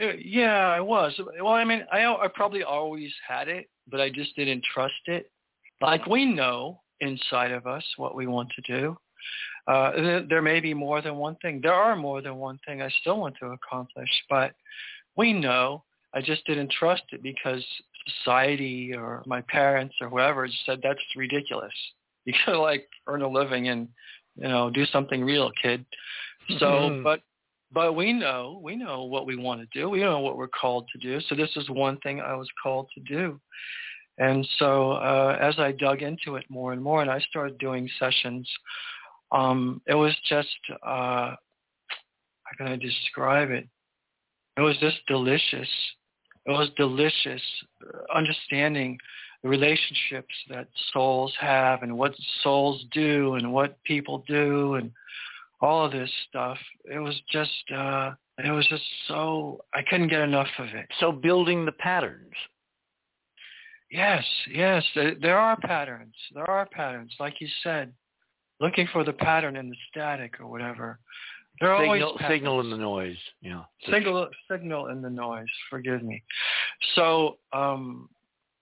Uh, 0.01 0.13
yeah, 0.21 0.67
I 0.67 0.81
was. 0.81 1.13
Well, 1.41 1.53
I 1.53 1.63
mean, 1.63 1.85
I, 1.91 2.05
I 2.05 2.27
probably 2.33 2.63
always 2.63 3.11
had 3.27 3.47
it, 3.47 3.69
but 3.89 4.01
I 4.01 4.09
just 4.09 4.35
didn't 4.35 4.63
trust 4.73 4.93
it. 5.05 5.31
Like 5.81 6.05
we 6.05 6.25
know 6.25 6.81
inside 7.01 7.51
of 7.51 7.67
us 7.67 7.83
what 7.97 8.15
we 8.15 8.27
want 8.27 8.49
to 8.55 8.61
do. 8.61 8.97
Uh, 9.67 9.91
there, 9.95 10.23
there 10.27 10.41
may 10.41 10.59
be 10.59 10.73
more 10.73 11.01
than 11.01 11.15
one 11.15 11.35
thing. 11.41 11.59
There 11.61 11.73
are 11.73 11.95
more 11.95 12.21
than 12.21 12.35
one 12.35 12.59
thing 12.65 12.81
I 12.81 12.89
still 13.01 13.19
want 13.19 13.35
to 13.39 13.47
accomplish, 13.47 14.09
but 14.29 14.53
we 15.15 15.33
know. 15.33 15.83
I 16.13 16.21
just 16.21 16.45
didn't 16.45 16.71
trust 16.71 17.03
it 17.11 17.21
because 17.21 17.63
society 18.07 18.93
or 18.93 19.23
my 19.25 19.41
parents 19.41 19.95
or 20.01 20.09
whoever 20.09 20.47
said 20.65 20.79
that's 20.83 20.99
ridiculous. 21.15 21.73
You 22.27 22.33
gotta 22.43 22.59
like 22.59 22.89
earn 23.05 23.21
a 23.21 23.29
living 23.29 23.67
and 23.69 23.87
you 24.35 24.47
know 24.47 24.71
do 24.71 24.83
something 24.87 25.23
real, 25.23 25.51
kid. 25.61 25.85
So, 26.57 26.65
mm-hmm. 26.65 27.03
but 27.03 27.21
but 27.71 27.93
we 27.93 28.13
know 28.13 28.59
we 28.63 28.75
know 28.75 29.03
what 29.03 29.27
we 29.27 29.35
want 29.35 29.61
to 29.61 29.79
do. 29.79 29.91
We 29.91 29.99
know 29.99 30.21
what 30.21 30.35
we're 30.35 30.47
called 30.47 30.87
to 30.91 30.97
do. 30.97 31.21
So 31.29 31.35
this 31.35 31.51
is 31.55 31.69
one 31.69 31.99
thing 31.99 32.21
I 32.21 32.33
was 32.33 32.47
called 32.63 32.89
to 32.95 33.01
do. 33.01 33.39
And 34.17 34.47
so 34.57 34.93
uh, 34.93 35.37
as 35.39 35.59
I 35.59 35.71
dug 35.73 36.01
into 36.01 36.35
it 36.37 36.45
more 36.49 36.73
and 36.73 36.81
more, 36.81 37.03
and 37.03 37.11
I 37.11 37.19
started 37.19 37.59
doing 37.59 37.87
sessions, 37.99 38.49
um, 39.31 39.83
it 39.85 39.93
was 39.93 40.15
just 40.27 40.57
uh, 40.81 41.35
how 42.43 42.57
can 42.57 42.67
I 42.67 42.75
describe 42.75 43.51
it? 43.51 43.67
It 44.57 44.61
was 44.61 44.77
just 44.79 44.97
delicious 45.07 45.69
it 46.45 46.51
was 46.51 46.69
delicious 46.77 47.41
uh, 47.83 48.17
understanding 48.17 48.97
the 49.43 49.49
relationships 49.49 50.33
that 50.49 50.67
souls 50.93 51.33
have 51.39 51.83
and 51.83 51.97
what 51.97 52.13
souls 52.41 52.83
do 52.91 53.35
and 53.35 53.51
what 53.51 53.81
people 53.83 54.23
do 54.27 54.75
and 54.75 54.91
all 55.61 55.85
of 55.85 55.91
this 55.91 56.11
stuff. 56.29 56.57
It 56.85 56.99
was 56.99 57.15
just 57.31 57.71
uh 57.75 58.11
it 58.37 58.51
was 58.51 58.67
just 58.67 58.83
so 59.07 59.61
I 59.73 59.81
couldn't 59.89 60.09
get 60.09 60.21
enough 60.21 60.49
of 60.59 60.67
it. 60.67 60.87
So 60.99 61.11
building 61.11 61.65
the 61.65 61.71
patterns. 61.71 62.33
Yes, 63.91 64.25
yes, 64.51 64.83
there 64.95 65.37
are 65.37 65.55
patterns. 65.57 66.15
There 66.33 66.49
are 66.49 66.65
patterns, 66.65 67.13
like 67.19 67.39
you 67.39 67.47
said, 67.63 67.93
looking 68.59 68.87
for 68.91 69.03
the 69.03 69.13
pattern 69.13 69.55
in 69.55 69.69
the 69.69 69.75
static 69.89 70.39
or 70.39 70.47
whatever. 70.47 70.99
There 71.61 71.71
are 71.71 71.83
signal, 71.83 72.09
always 72.09 72.29
signal 72.29 72.59
in 72.61 72.69
the 72.69 72.77
noise. 72.77 73.17
Yeah. 73.41 73.63
Signal 73.91 74.27
signal 74.51 74.87
in 74.87 75.01
the 75.01 75.09
noise. 75.09 75.47
Forgive 75.69 76.03
me. 76.03 76.21
So 76.95 77.37
um, 77.53 78.09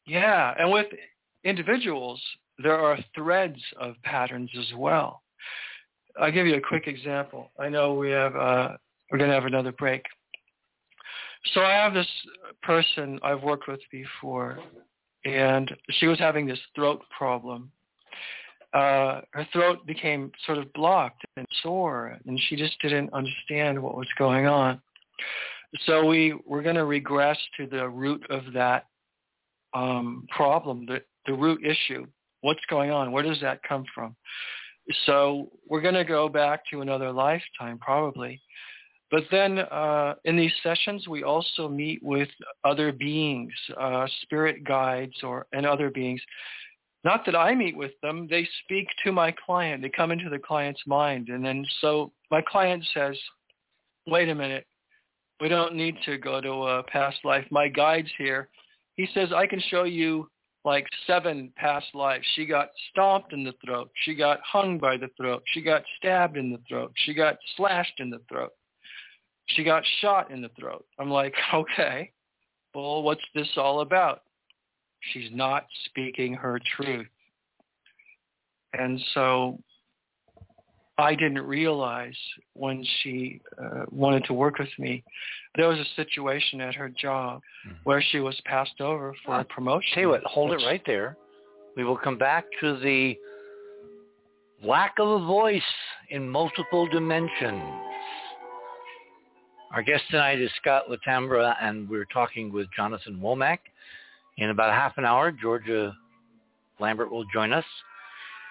yeah, 0.05 0.53
and 0.59 0.71
with 0.71 0.87
individuals, 1.43 2.21
there 2.61 2.79
are 2.79 2.97
threads 3.15 3.59
of 3.79 3.95
patterns 4.03 4.49
as 4.57 4.71
well. 4.77 5.23
I'll 6.19 6.31
give 6.31 6.45
you 6.45 6.55
a 6.55 6.61
quick 6.61 6.87
example. 6.87 7.51
I 7.59 7.69
know 7.69 7.95
we 7.95 8.11
have 8.11 8.35
uh, 8.35 8.69
we're 9.11 9.17
going 9.17 9.29
to 9.29 9.35
have 9.35 9.45
another 9.45 9.71
break. 9.71 10.03
So 11.53 11.61
I 11.61 11.71
have 11.73 11.93
this 11.93 12.07
person 12.61 13.19
I've 13.23 13.43
worked 13.43 13.67
with 13.67 13.81
before, 13.91 14.59
and 15.25 15.69
she 15.91 16.07
was 16.07 16.19
having 16.19 16.45
this 16.45 16.59
throat 16.75 17.01
problem 17.15 17.71
uh, 18.73 19.21
her 19.31 19.47
throat 19.53 19.85
became 19.85 20.31
sort 20.45 20.57
of 20.57 20.71
blocked 20.73 21.23
and 21.37 21.45
sore, 21.61 22.17
and 22.25 22.39
she 22.47 22.55
just 22.55 22.79
didn't 22.81 23.13
understand 23.13 23.81
what 23.81 23.95
was 23.95 24.07
going 24.17 24.47
on. 24.47 24.81
So 25.85 26.05
we 26.05 26.33
were 26.45 26.61
going 26.61 26.75
to 26.75 26.85
regress 26.85 27.37
to 27.57 27.67
the 27.67 27.87
root 27.87 28.23
of 28.29 28.51
that 28.53 28.85
um, 29.73 30.25
problem, 30.29 30.85
the, 30.85 31.01
the 31.25 31.33
root 31.33 31.63
issue. 31.63 32.05
What's 32.41 32.65
going 32.69 32.91
on? 32.91 33.11
Where 33.11 33.23
does 33.23 33.39
that 33.41 33.61
come 33.63 33.85
from? 33.93 34.15
So 35.05 35.49
we're 35.67 35.81
going 35.81 35.93
to 35.93 36.03
go 36.03 36.27
back 36.27 36.61
to 36.71 36.81
another 36.81 37.11
lifetime 37.11 37.79
probably. 37.79 38.41
But 39.09 39.23
then 39.29 39.59
uh, 39.59 40.15
in 40.25 40.35
these 40.35 40.51
sessions, 40.63 41.07
we 41.07 41.23
also 41.23 41.69
meet 41.69 42.01
with 42.01 42.29
other 42.63 42.91
beings, 42.91 43.53
uh, 43.79 44.07
spirit 44.23 44.63
guides 44.63 45.13
or 45.21 45.45
and 45.53 45.65
other 45.65 45.91
beings 45.91 46.21
not 47.03 47.25
that 47.25 47.35
I 47.35 47.53
meet 47.53 47.75
with 47.75 47.91
them. 48.01 48.27
They 48.29 48.47
speak 48.63 48.87
to 49.03 49.11
my 49.11 49.33
client. 49.45 49.81
They 49.81 49.89
come 49.89 50.11
into 50.11 50.29
the 50.29 50.39
client's 50.39 50.81
mind. 50.87 51.29
And 51.29 51.43
then 51.43 51.65
so 51.81 52.11
my 52.31 52.41
client 52.41 52.85
says, 52.93 53.17
wait 54.07 54.29
a 54.29 54.35
minute. 54.35 54.65
We 55.41 55.49
don't 55.49 55.75
need 55.75 55.97
to 56.05 56.17
go 56.17 56.39
to 56.39 56.49
a 56.49 56.83
past 56.83 57.17
life. 57.25 57.45
My 57.51 57.67
guide's 57.67 58.11
here. 58.17 58.49
He 58.95 59.07
says, 59.13 59.29
I 59.35 59.47
can 59.47 59.61
show 59.69 59.83
you 59.83 60.29
like 60.63 60.87
seven 61.05 61.51
past 61.57 61.87
lives. 61.93 62.25
She 62.35 62.45
got 62.45 62.69
stomped 62.91 63.33
in 63.33 63.43
the 63.43 63.53
throat. 63.65 63.89
She 64.03 64.15
got 64.15 64.39
hung 64.45 64.77
by 64.77 64.97
the 64.97 65.09
throat. 65.17 65.43
She 65.47 65.61
got 65.61 65.83
stabbed 65.97 66.37
in 66.37 66.51
the 66.51 66.61
throat. 66.69 66.93
She 66.95 67.13
got 67.13 67.35
slashed 67.57 67.99
in 67.99 68.09
the 68.09 68.21
throat. 68.29 68.51
She 69.47 69.63
got 69.63 69.83
shot 69.99 70.31
in 70.31 70.41
the 70.41 70.51
throat. 70.57 70.85
I'm 70.99 71.09
like, 71.09 71.33
okay, 71.53 72.11
well, 72.73 73.03
what's 73.03 73.25
this 73.35 73.49
all 73.57 73.81
about? 73.81 74.21
She's 75.11 75.29
not 75.33 75.65
speaking 75.85 76.33
her 76.33 76.59
truth. 76.75 77.07
And 78.73 78.99
so 79.13 79.59
I 80.97 81.15
didn't 81.15 81.41
realize 81.41 82.15
when 82.53 82.85
she 83.01 83.41
uh, 83.61 83.85
wanted 83.91 84.25
to 84.25 84.33
work 84.33 84.59
with 84.59 84.69
me, 84.77 85.03
there 85.55 85.67
was 85.67 85.79
a 85.79 85.85
situation 85.95 86.61
at 86.61 86.75
her 86.75 86.89
job 86.89 87.41
mm-hmm. 87.67 87.77
where 87.83 88.03
she 88.11 88.19
was 88.19 88.39
passed 88.45 88.79
over 88.79 89.13
for 89.25 89.39
a 89.39 89.43
promotion. 89.45 89.89
Tell 89.93 90.03
you 90.03 90.09
what, 90.09 90.23
hold 90.23 90.51
That's, 90.51 90.63
it 90.63 90.65
right 90.65 90.81
there. 90.85 91.17
We 91.75 91.83
will 91.83 91.97
come 91.97 92.17
back 92.17 92.45
to 92.61 92.79
the 92.79 93.17
lack 94.63 94.95
of 94.99 95.07
a 95.07 95.25
voice 95.25 95.61
in 96.09 96.29
multiple 96.29 96.87
dimensions. 96.87 97.63
Our 99.71 99.81
guest 99.81 100.03
tonight 100.11 100.39
is 100.39 100.51
Scott 100.61 100.83
Latambra, 100.87 101.55
and 101.59 101.89
we're 101.89 102.05
talking 102.05 102.53
with 102.53 102.67
Jonathan 102.75 103.19
Womack. 103.19 103.57
In 104.37 104.49
about 104.49 104.73
half 104.73 104.97
an 104.97 105.05
hour, 105.05 105.31
Georgia 105.31 105.95
Lambert 106.79 107.11
will 107.11 107.25
join 107.25 107.53
us, 107.53 107.65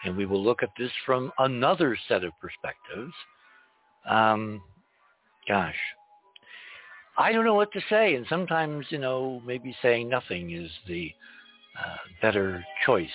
and 0.05 0.17
we 0.17 0.27
will 0.27 0.43
look 0.43 0.63
at 0.63 0.71
this 0.79 0.91
from 1.05 1.33
another 1.39 1.99
set 2.09 2.25
of 2.25 2.33
perspectives. 2.41 3.13
Um, 4.09 4.63
gosh, 5.49 5.77
I 7.19 7.33
don't 7.33 7.45
know 7.45 7.55
what 7.55 7.73
to 7.73 7.81
say, 7.91 8.15
and 8.15 8.27
sometimes, 8.29 8.87
you 8.91 8.99
know, 8.99 9.43
maybe 9.45 9.77
saying 9.83 10.09
nothing 10.09 10.53
is 10.53 10.71
the 10.87 11.13
uh, 11.79 11.97
better 12.21 12.65
choice. 12.87 13.09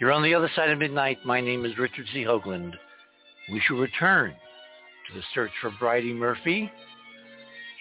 You're 0.00 0.12
on 0.12 0.22
the 0.22 0.34
other 0.34 0.50
side 0.54 0.70
of 0.70 0.78
midnight. 0.78 1.18
My 1.24 1.40
name 1.40 1.64
is 1.64 1.76
Richard 1.76 2.06
C. 2.12 2.22
Hoagland. 2.22 2.74
We 3.52 3.60
shall 3.66 3.76
return 3.76 4.30
to 4.30 5.14
the 5.14 5.24
search 5.34 5.50
for 5.60 5.70
Bridey 5.72 6.14
Murphy 6.14 6.70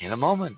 in 0.02 0.12
a 0.12 0.18
moment. 0.18 0.58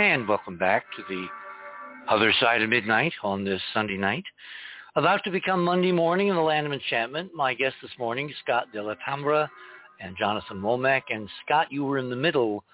And 0.00 0.26
welcome 0.26 0.56
back 0.56 0.86
to 0.96 1.02
the 1.10 1.26
other 2.08 2.32
side 2.40 2.62
of 2.62 2.70
midnight 2.70 3.12
on 3.22 3.44
this 3.44 3.60
Sunday 3.74 3.98
night. 3.98 4.24
About 4.96 5.22
to 5.24 5.30
become 5.30 5.62
Monday 5.62 5.92
morning 5.92 6.28
in 6.28 6.36
the 6.36 6.40
land 6.40 6.66
of 6.66 6.72
enchantment. 6.72 7.32
My 7.34 7.52
guest 7.52 7.74
this 7.82 7.90
morning, 7.98 8.32
Scott 8.42 8.68
De 8.72 8.82
La 8.82 8.94
Tambra 9.06 9.46
and 10.00 10.16
Jonathan 10.18 10.62
Womack. 10.62 11.02
And 11.10 11.28
Scott, 11.44 11.66
you 11.70 11.84
were 11.84 11.98
in 11.98 12.08
the 12.08 12.16
middle 12.16 12.64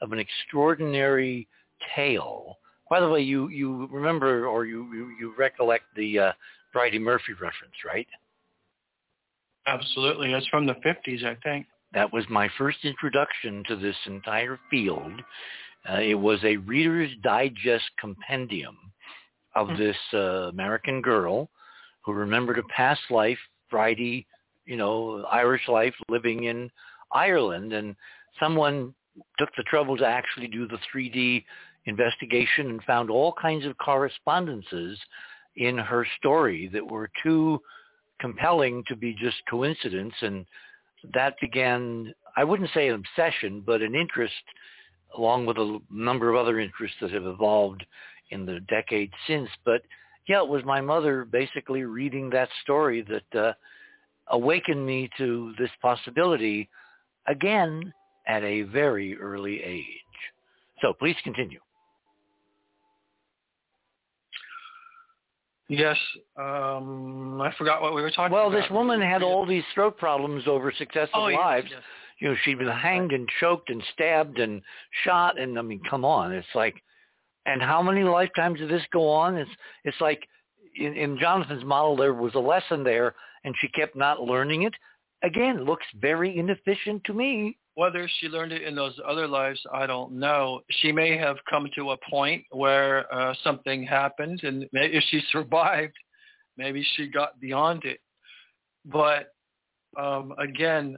of 0.00 0.10
an 0.10 0.18
extraordinary 0.18 1.46
tale. 1.94 2.58
By 2.90 2.98
the 2.98 3.08
way, 3.08 3.20
you, 3.20 3.48
you 3.48 3.86
remember 3.92 4.48
or 4.48 4.66
you, 4.66 4.92
you, 4.92 5.10
you 5.20 5.34
recollect 5.38 5.84
the 5.94 6.18
uh, 6.18 6.32
Bridey 6.74 7.00
Murphy 7.00 7.34
reference, 7.34 7.76
right? 7.86 8.08
Absolutely. 9.68 10.32
It's 10.32 10.48
from 10.48 10.66
the 10.66 10.74
50s, 10.84 11.24
I 11.24 11.36
think. 11.44 11.66
That 11.94 12.12
was 12.12 12.24
my 12.28 12.48
first 12.58 12.78
introduction 12.82 13.62
to 13.68 13.76
this 13.76 13.96
entire 14.06 14.58
field. 14.68 15.22
Uh, 15.88 16.00
it 16.00 16.14
was 16.14 16.38
a 16.44 16.56
Reader's 16.56 17.10
Digest 17.22 17.90
compendium 17.98 18.76
of 19.54 19.68
Hmm. 19.68 19.76
this 19.76 19.96
uh, 20.14 20.48
American 20.48 21.02
girl 21.02 21.50
who 22.02 22.12
remembered 22.12 22.58
a 22.58 22.62
past 22.64 23.00
life, 23.10 23.38
Bridey, 23.70 24.26
you 24.64 24.76
know, 24.76 25.24
Irish 25.24 25.68
life, 25.68 25.94
living 26.08 26.44
in 26.44 26.70
Ireland, 27.12 27.72
and 27.72 27.96
someone 28.38 28.94
took 29.38 29.50
the 29.56 29.62
trouble 29.64 29.96
to 29.98 30.06
actually 30.06 30.48
do 30.48 30.66
the 30.66 30.78
3D 30.92 31.44
investigation 31.86 32.70
and 32.70 32.82
found 32.84 33.10
all 33.10 33.32
kinds 33.32 33.66
of 33.66 33.76
correspondences 33.78 34.98
in 35.56 35.76
her 35.76 36.06
story 36.18 36.68
that 36.72 36.86
were 36.86 37.10
too 37.22 37.60
compelling 38.20 38.84
to 38.86 38.96
be 38.96 39.14
just 39.14 39.36
coincidence, 39.50 40.14
and 40.22 40.46
that 41.12 41.34
began, 41.40 42.14
I 42.36 42.44
wouldn't 42.44 42.70
say 42.72 42.88
an 42.88 42.94
obsession, 42.94 43.62
but 43.66 43.82
an 43.82 43.94
interest 43.94 44.32
along 45.16 45.46
with 45.46 45.58
a 45.58 45.78
number 45.90 46.30
of 46.30 46.36
other 46.36 46.58
interests 46.58 46.96
that 47.00 47.10
have 47.10 47.26
evolved 47.26 47.84
in 48.30 48.46
the 48.46 48.60
decades 48.68 49.12
since. 49.26 49.48
But 49.64 49.82
yeah, 50.28 50.42
it 50.42 50.48
was 50.48 50.64
my 50.64 50.80
mother 50.80 51.24
basically 51.24 51.82
reading 51.82 52.30
that 52.30 52.48
story 52.62 53.02
that 53.02 53.38
uh, 53.40 53.52
awakened 54.28 54.84
me 54.84 55.10
to 55.18 55.52
this 55.58 55.70
possibility 55.80 56.68
again 57.26 57.92
at 58.26 58.42
a 58.42 58.62
very 58.62 59.18
early 59.18 59.62
age. 59.62 59.84
So 60.80 60.92
please 60.92 61.16
continue. 61.24 61.60
Yes. 65.68 65.96
Um, 66.36 67.40
I 67.40 67.52
forgot 67.56 67.80
what 67.80 67.94
we 67.94 68.02
were 68.02 68.10
talking 68.10 68.32
Well, 68.32 68.48
about. 68.48 68.52
Well, 68.52 68.62
this 68.62 68.70
woman 68.70 69.00
had 69.00 69.22
all 69.22 69.46
these 69.46 69.62
throat 69.74 69.96
problems 69.96 70.44
over 70.46 70.72
successive 70.76 71.10
oh, 71.14 71.28
yes, 71.28 71.38
lives. 71.38 71.68
yes. 71.70 71.82
You 72.22 72.28
know, 72.28 72.36
she'd 72.44 72.58
been 72.58 72.68
hanged 72.68 73.10
and 73.10 73.28
choked 73.40 73.68
and 73.68 73.82
stabbed 73.94 74.38
and 74.38 74.62
shot, 75.04 75.40
and 75.40 75.58
I 75.58 75.62
mean, 75.62 75.80
come 75.90 76.04
on, 76.04 76.30
it's 76.30 76.46
like, 76.54 76.80
and 77.46 77.60
how 77.60 77.82
many 77.82 78.04
lifetimes 78.04 78.60
did 78.60 78.70
this 78.70 78.86
go 78.92 79.08
on? 79.08 79.34
It's 79.36 79.50
it's 79.82 80.00
like 80.00 80.22
in, 80.76 80.94
in 80.94 81.18
Jonathan's 81.18 81.64
model, 81.64 81.96
there 81.96 82.14
was 82.14 82.36
a 82.36 82.38
lesson 82.38 82.84
there, 82.84 83.16
and 83.42 83.56
she 83.60 83.66
kept 83.70 83.96
not 83.96 84.20
learning 84.20 84.62
it. 84.62 84.72
Again, 85.24 85.64
looks 85.64 85.84
very 86.00 86.38
inefficient 86.38 87.02
to 87.06 87.12
me. 87.12 87.58
Whether 87.74 88.08
she 88.20 88.28
learned 88.28 88.52
it 88.52 88.62
in 88.62 88.76
those 88.76 88.96
other 89.04 89.26
lives, 89.26 89.60
I 89.74 89.86
don't 89.86 90.12
know. 90.12 90.60
She 90.70 90.92
may 90.92 91.18
have 91.18 91.38
come 91.50 91.68
to 91.74 91.90
a 91.90 91.96
point 92.08 92.44
where 92.52 93.12
uh, 93.12 93.34
something 93.42 93.82
happened, 93.82 94.44
and 94.44 94.68
if 94.74 95.02
she 95.10 95.20
survived, 95.32 95.96
maybe 96.56 96.86
she 96.94 97.08
got 97.08 97.40
beyond 97.40 97.84
it. 97.84 97.98
But 98.84 99.32
um, 99.98 100.34
again, 100.38 100.96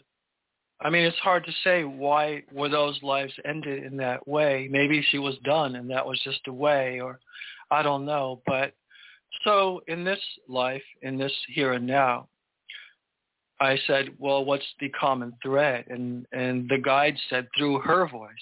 I 0.80 0.90
mean, 0.90 1.04
it's 1.04 1.18
hard 1.18 1.44
to 1.46 1.52
say 1.62 1.84
why 1.84 2.42
were 2.52 2.68
those 2.68 3.00
lives 3.02 3.32
ended 3.44 3.84
in 3.84 3.96
that 3.98 4.26
way. 4.26 4.68
Maybe 4.70 5.04
she 5.10 5.18
was 5.18 5.36
done, 5.44 5.76
and 5.76 5.88
that 5.90 6.04
was 6.04 6.20
just 6.24 6.40
a 6.46 6.52
way, 6.52 7.00
or 7.00 7.20
I 7.70 7.82
don't 7.82 8.04
know. 8.04 8.42
But 8.46 8.74
so 9.44 9.80
in 9.88 10.04
this 10.04 10.20
life, 10.48 10.82
in 11.02 11.16
this 11.16 11.32
here 11.48 11.72
and 11.72 11.86
now, 11.86 12.28
I 13.60 13.78
said, 13.86 14.10
well, 14.18 14.44
what's 14.44 14.64
the 14.80 14.88
common 14.90 15.32
thread? 15.42 15.86
And, 15.88 16.26
and 16.32 16.68
the 16.68 16.78
guide 16.78 17.16
said 17.30 17.48
through 17.56 17.80
her 17.80 18.08
voice, 18.08 18.32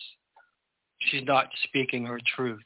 she's 0.98 1.24
not 1.24 1.48
speaking 1.64 2.06
her 2.06 2.18
truth. 2.34 2.62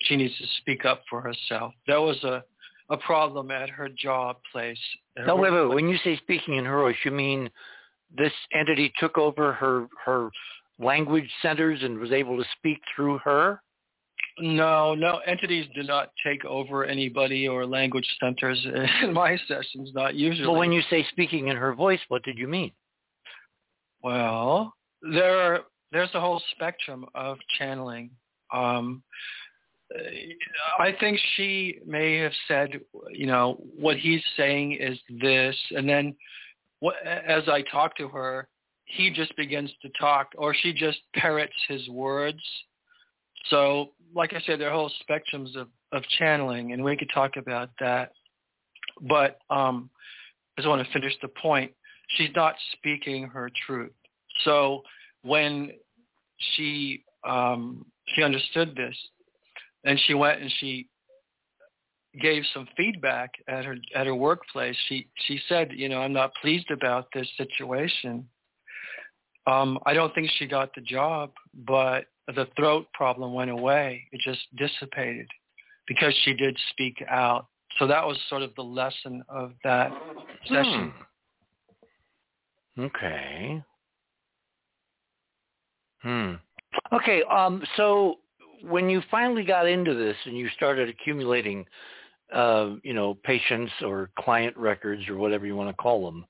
She 0.00 0.16
needs 0.16 0.36
to 0.38 0.44
speak 0.58 0.84
up 0.84 1.02
for 1.08 1.20
herself. 1.20 1.72
There 1.86 2.00
was 2.00 2.22
a, 2.24 2.42
a 2.90 2.96
problem 2.98 3.50
at 3.50 3.70
her 3.70 3.88
job 3.88 4.36
place. 4.52 4.78
wait. 5.68 5.74
When 5.74 5.88
you 5.88 5.96
say 6.04 6.16
speaking 6.16 6.56
in 6.56 6.64
her 6.64 6.78
voice, 6.78 6.96
you 7.04 7.10
mean 7.10 7.48
this 8.16 8.32
entity 8.52 8.92
took 8.98 9.18
over 9.18 9.52
her 9.52 9.88
her 10.04 10.30
language 10.78 11.30
centers 11.42 11.82
and 11.82 11.98
was 11.98 12.12
able 12.12 12.36
to 12.36 12.44
speak 12.58 12.80
through 12.94 13.18
her? 13.18 13.60
No, 14.38 14.94
no, 14.94 15.20
entities 15.26 15.66
do 15.74 15.84
not 15.84 16.10
take 16.24 16.44
over 16.44 16.84
anybody 16.84 17.46
or 17.46 17.64
language 17.66 18.06
centers 18.18 18.66
in 19.02 19.12
my 19.12 19.38
sessions, 19.46 19.90
not 19.94 20.14
usually. 20.14 20.46
Well, 20.46 20.58
when 20.58 20.72
you 20.72 20.82
say 20.90 21.06
speaking 21.10 21.48
in 21.48 21.56
her 21.56 21.74
voice, 21.74 22.00
what 22.08 22.22
did 22.24 22.38
you 22.38 22.48
mean? 22.48 22.72
Well, 24.02 24.74
there 25.02 25.38
are, 25.38 25.60
there's 25.92 26.10
a 26.14 26.20
whole 26.20 26.42
spectrum 26.52 27.06
of 27.14 27.38
channeling. 27.58 28.10
Um, 28.52 29.02
I 30.78 30.92
think 30.98 31.18
she 31.36 31.78
may 31.86 32.16
have 32.18 32.32
said, 32.48 32.80
you 33.10 33.26
know, 33.26 33.62
what 33.78 33.96
he's 33.96 34.22
saying 34.36 34.72
is 34.80 34.98
this, 35.20 35.56
and 35.70 35.88
then 35.88 36.14
as 37.04 37.48
I 37.48 37.62
talk 37.62 37.96
to 37.96 38.08
her, 38.08 38.48
he 38.84 39.10
just 39.10 39.34
begins 39.36 39.70
to 39.82 39.88
talk, 39.98 40.32
or 40.36 40.54
she 40.54 40.72
just 40.72 40.98
parrots 41.14 41.54
his 41.68 41.88
words. 41.88 42.42
So, 43.46 43.90
like 44.14 44.32
I 44.32 44.40
said, 44.46 44.60
there 44.60 44.68
are 44.68 44.74
whole 44.74 44.92
spectrums 45.08 45.56
of, 45.56 45.68
of 45.92 46.02
channeling, 46.18 46.72
and 46.72 46.82
we 46.82 46.96
could 46.96 47.10
talk 47.12 47.36
about 47.36 47.70
that. 47.80 48.12
But 49.00 49.38
um, 49.50 49.90
I 50.56 50.60
just 50.60 50.68
want 50.68 50.86
to 50.86 50.92
finish 50.92 51.14
the 51.20 51.28
point. 51.28 51.72
She's 52.16 52.30
not 52.36 52.54
speaking 52.72 53.26
her 53.28 53.50
truth. 53.66 53.92
So 54.44 54.82
when 55.22 55.72
she 56.54 57.04
um, 57.26 57.86
she 58.14 58.22
understood 58.22 58.76
this, 58.76 58.96
and 59.84 59.98
she 60.06 60.14
went 60.14 60.40
and 60.42 60.52
she 60.60 60.88
gave 62.20 62.44
some 62.52 62.68
feedback 62.76 63.32
at 63.48 63.64
her 63.64 63.76
at 63.94 64.06
her 64.06 64.14
workplace. 64.14 64.76
She 64.88 65.08
she 65.26 65.40
said, 65.48 65.70
you 65.74 65.88
know, 65.88 66.00
I'm 66.00 66.12
not 66.12 66.32
pleased 66.40 66.70
about 66.70 67.08
this 67.14 67.28
situation. 67.36 68.26
Um, 69.46 69.78
I 69.84 69.92
don't 69.92 70.14
think 70.14 70.30
she 70.38 70.46
got 70.46 70.74
the 70.74 70.80
job, 70.80 71.32
but 71.66 72.06
the 72.34 72.48
throat 72.56 72.86
problem 72.94 73.34
went 73.34 73.50
away. 73.50 74.04
It 74.12 74.20
just 74.24 74.40
dissipated 74.56 75.28
because 75.86 76.14
she 76.24 76.32
did 76.32 76.58
speak 76.70 77.04
out. 77.10 77.46
So 77.78 77.86
that 77.86 78.04
was 78.06 78.16
sort 78.28 78.42
of 78.42 78.54
the 78.54 78.62
lesson 78.62 79.22
of 79.28 79.52
that 79.64 79.92
session. 80.46 80.92
Hmm. 82.76 82.82
Okay. 82.82 83.62
Hmm. 86.02 86.32
Okay. 86.92 87.22
Um. 87.24 87.62
So 87.76 88.18
when 88.62 88.88
you 88.88 89.02
finally 89.10 89.44
got 89.44 89.66
into 89.66 89.94
this 89.94 90.16
and 90.24 90.36
you 90.36 90.48
started 90.56 90.88
accumulating, 90.88 91.66
you 92.82 92.94
know, 92.94 93.14
patients 93.22 93.72
or 93.82 94.10
client 94.18 94.56
records 94.56 95.08
or 95.08 95.16
whatever 95.16 95.46
you 95.46 95.56
want 95.56 95.70
to 95.70 95.82
call 95.82 96.04
them, 96.04 96.24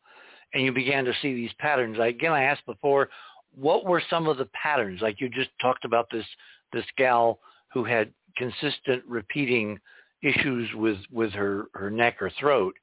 and 0.53 0.63
you 0.63 0.73
began 0.73 1.05
to 1.05 1.13
see 1.23 1.35
these 1.35 1.53
patterns. 1.59 1.99
Again, 2.01 2.33
I 2.33 2.45
asked 2.45 2.67
before, 2.67 3.09
what 3.55 3.85
were 3.85 4.03
some 4.11 4.29
of 4.29 4.37
the 4.37 4.49
patterns? 4.53 5.01
Like 5.01 5.21
you 5.21 5.29
just 5.29 5.51
talked 5.61 5.85
about 5.85 6.09
this 6.11 6.27
this 6.73 6.85
gal 6.97 7.39
who 7.73 7.85
had 7.85 8.13
consistent 8.37 9.03
repeating 9.07 9.79
issues 10.23 10.69
with 10.75 10.99
with 11.11 11.33
her 11.33 11.67
her 11.75 11.91
neck 11.91 12.21
or 12.21 12.31
throat. 12.39 12.75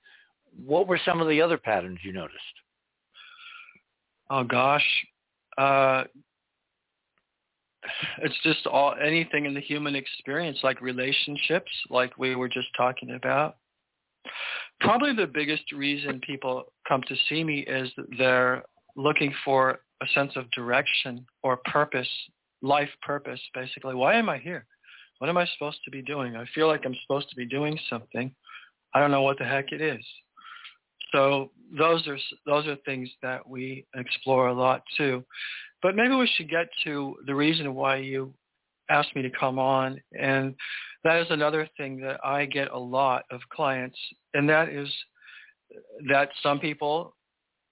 What 0.66 0.88
were 0.88 1.00
some 1.06 1.22
of 1.22 1.28
the 1.28 1.42
other 1.42 1.58
patterns 1.58 2.00
you 2.04 2.14
noticed? 2.14 2.38
Oh 4.30 4.44
gosh, 4.44 4.86
uh, 5.58 6.06
it's 8.20 8.38
just 8.44 8.68
all 8.68 8.96
anything 9.04 9.46
in 9.46 9.54
the 9.54 9.62
human 9.62 9.96
experience, 9.96 10.60
like 10.64 10.82
relationships, 10.82 11.72
like 11.90 12.18
we 12.18 12.36
were 12.36 12.50
just 12.50 12.68
talking 12.78 13.12
about. 13.12 13.58
probably 14.80 15.14
the 15.16 15.28
biggest 15.28 15.72
reason 15.72 16.20
people 16.26 16.66
come 16.88 17.02
to 17.08 17.16
see 17.30 17.44
me 17.44 17.60
is 17.62 17.90
they're 18.18 18.64
looking 18.96 19.34
for 19.46 19.80
a 20.02 20.08
sense 20.14 20.32
of 20.36 20.50
direction 20.52 21.26
or 21.44 21.58
purpose, 21.66 22.10
life 22.62 22.90
purpose, 23.02 23.40
basically. 23.54 23.96
Why 23.96 24.16
am 24.16 24.30
I 24.30 24.38
here? 24.38 24.66
What 25.20 25.30
am 25.30 25.38
I 25.38 25.48
supposed 25.54 25.80
to 25.86 25.92
be 25.92 26.02
doing? 26.02 26.36
I 26.36 26.46
feel 26.56 26.68
like 26.68 26.82
I'm 26.86 26.96
supposed 27.04 27.30
to 27.30 27.36
be 27.36 27.46
doing 27.46 27.78
something. 27.90 28.34
I 28.94 29.00
don't 29.00 29.12
know 29.12 29.22
what 29.22 29.38
the 29.38 29.46
heck 29.46 29.72
it 29.72 29.82
is. 29.82 30.04
So 31.12 31.52
those 31.78 32.08
are 32.08 32.18
those 32.46 32.68
are 32.68 32.76
things 32.86 33.10
that 33.22 33.48
we 33.48 33.86
explore 33.96 34.48
a 34.48 34.54
lot 34.54 34.82
too. 34.98 35.24
But 35.82 35.96
maybe 35.96 36.16
we 36.16 36.30
should 36.36 36.50
get 36.50 36.68
to 36.84 37.16
the 37.26 37.36
reason 37.36 37.74
why 37.74 37.98
you 37.98 38.34
asked 38.90 39.16
me 39.16 39.22
to 39.22 39.30
come 39.30 39.58
on, 39.58 40.00
and 40.20 40.54
that 41.04 41.18
is 41.18 41.28
another 41.30 41.68
thing 41.78 42.00
that 42.02 42.20
I 42.24 42.46
get 42.46 42.72
a 42.72 42.78
lot 42.78 43.24
of 43.32 43.42
clients, 43.54 43.98
and 44.34 44.48
that 44.50 44.70
is 44.70 44.90
that 46.10 46.30
some 46.44 46.60
people 46.60 47.16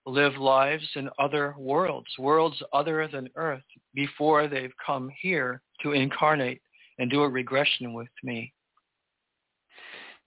live 0.06 0.38
lives 0.38 0.88
in 0.96 1.10
other 1.20 1.54
worlds, 1.58 2.08
worlds 2.18 2.62
other 2.74 3.08
than 3.12 3.30
Earth, 3.36 3.64
before 3.94 4.48
they've 4.48 4.74
come 4.84 5.12
here 5.22 5.62
to 5.84 5.92
incarnate 5.92 6.62
and 6.98 7.12
do 7.12 7.22
a 7.22 7.30
regression 7.30 7.94
with 7.94 8.10
me. 8.24 8.54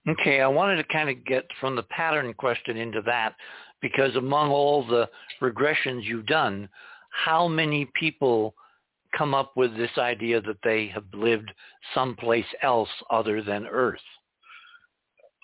Okay, 0.09 0.40
I 0.40 0.48
wanted 0.48 0.76
to 0.76 0.84
kind 0.92 1.09
of 1.09 1.24
get 1.24 1.46
from 1.60 1.76
the 1.76 1.84
pattern 1.84 2.32
question 2.34 2.76
into 2.76 3.02
that 3.02 3.34
because 3.80 4.14
among 4.16 4.50
all 4.50 4.84
the 4.84 5.09
regressions 5.40 6.04
you've 6.04 6.26
done, 6.26 6.68
how 7.12 7.47
many 7.47 7.89
people 7.94 8.55
come 9.16 9.34
up 9.34 9.52
with 9.56 9.76
this 9.76 9.90
idea 9.98 10.40
that 10.40 10.56
they 10.64 10.89
have 10.89 11.05
lived 11.12 11.51
someplace 11.94 12.47
else 12.62 12.89
other 13.10 13.43
than 13.43 13.66
Earth? 13.66 14.01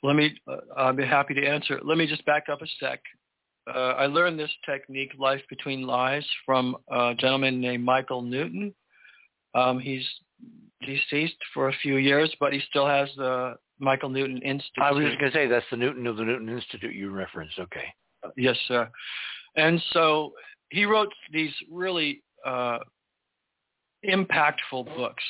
Let 0.03 0.16
me, 0.16 0.35
uh, 0.47 0.57
I'll 0.77 0.93
be 0.93 1.05
happy 1.05 1.35
to 1.35 1.47
answer. 1.47 1.81
Let 1.82 1.99
me 1.99 2.07
just 2.07 2.24
back 2.24 2.45
up 2.51 2.62
a 2.62 2.66
sec. 2.81 3.01
Uh, 3.66 3.95
I 3.99 4.07
learned 4.07 4.39
this 4.39 4.51
technique, 4.65 5.12
Life 5.19 5.43
Between 5.51 5.82
Lives, 5.82 6.27
from 6.47 6.77
a 6.90 7.15
gentleman 7.19 7.61
named 7.61 7.85
Michael 7.85 8.23
Newton. 8.23 8.74
Um, 9.55 9.78
he's 9.78 10.07
deceased 10.86 11.36
for 11.53 11.69
a 11.69 11.73
few 11.82 11.97
years, 11.97 12.35
but 12.40 12.53
he 12.53 12.61
still 12.70 12.86
has 12.86 13.09
the 13.16 13.57
Michael 13.78 14.09
Newton 14.09 14.40
Institute. 14.43 14.82
I 14.82 14.93
was 14.93 15.05
just 15.05 15.19
going 15.19 15.32
to 15.32 15.36
say 15.36 15.47
that's 15.47 15.66
the 15.70 15.77
Newton 15.77 16.07
of 16.07 16.16
the 16.16 16.24
Newton 16.24 16.49
Institute 16.49 16.95
you 16.95 17.11
referenced. 17.11 17.59
Okay. 17.59 17.85
Yes, 18.36 18.57
sir. 18.66 18.89
And 19.57 19.82
so 19.93 20.32
he 20.70 20.85
wrote 20.85 21.12
these 21.32 21.53
really 21.70 22.23
uh, 22.47 22.78
impactful 24.09 24.85
books 24.97 25.24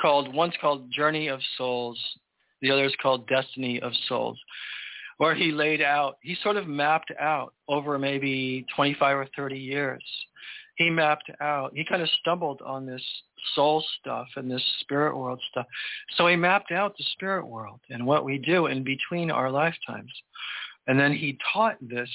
called 0.00 0.34
one's 0.34 0.54
called 0.60 0.90
Journey 0.90 1.28
of 1.28 1.40
Souls, 1.56 1.98
the 2.60 2.70
other 2.70 2.84
is 2.84 2.94
called 3.00 3.26
Destiny 3.28 3.80
of 3.80 3.92
Souls, 4.08 4.38
where 5.18 5.34
he 5.34 5.52
laid 5.52 5.82
out, 5.82 6.16
he 6.22 6.36
sort 6.42 6.56
of 6.56 6.66
mapped 6.66 7.12
out 7.20 7.54
over 7.68 7.98
maybe 7.98 8.66
25 8.74 9.16
or 9.16 9.28
30 9.36 9.58
years. 9.58 10.02
He 10.76 10.88
mapped 10.90 11.30
out, 11.40 11.72
he 11.74 11.84
kind 11.84 12.02
of 12.02 12.08
stumbled 12.20 12.60
on 12.64 12.86
this 12.86 13.02
soul 13.54 13.84
stuff 14.00 14.26
and 14.36 14.50
this 14.50 14.64
spirit 14.80 15.16
world 15.16 15.40
stuff. 15.50 15.66
So 16.16 16.26
he 16.26 16.36
mapped 16.36 16.72
out 16.72 16.96
the 16.96 17.04
spirit 17.12 17.46
world 17.46 17.80
and 17.90 18.06
what 18.06 18.24
we 18.24 18.38
do 18.38 18.66
in 18.66 18.82
between 18.82 19.30
our 19.30 19.50
lifetimes. 19.50 20.10
And 20.86 20.98
then 20.98 21.12
he 21.12 21.38
taught 21.52 21.76
this 21.80 22.08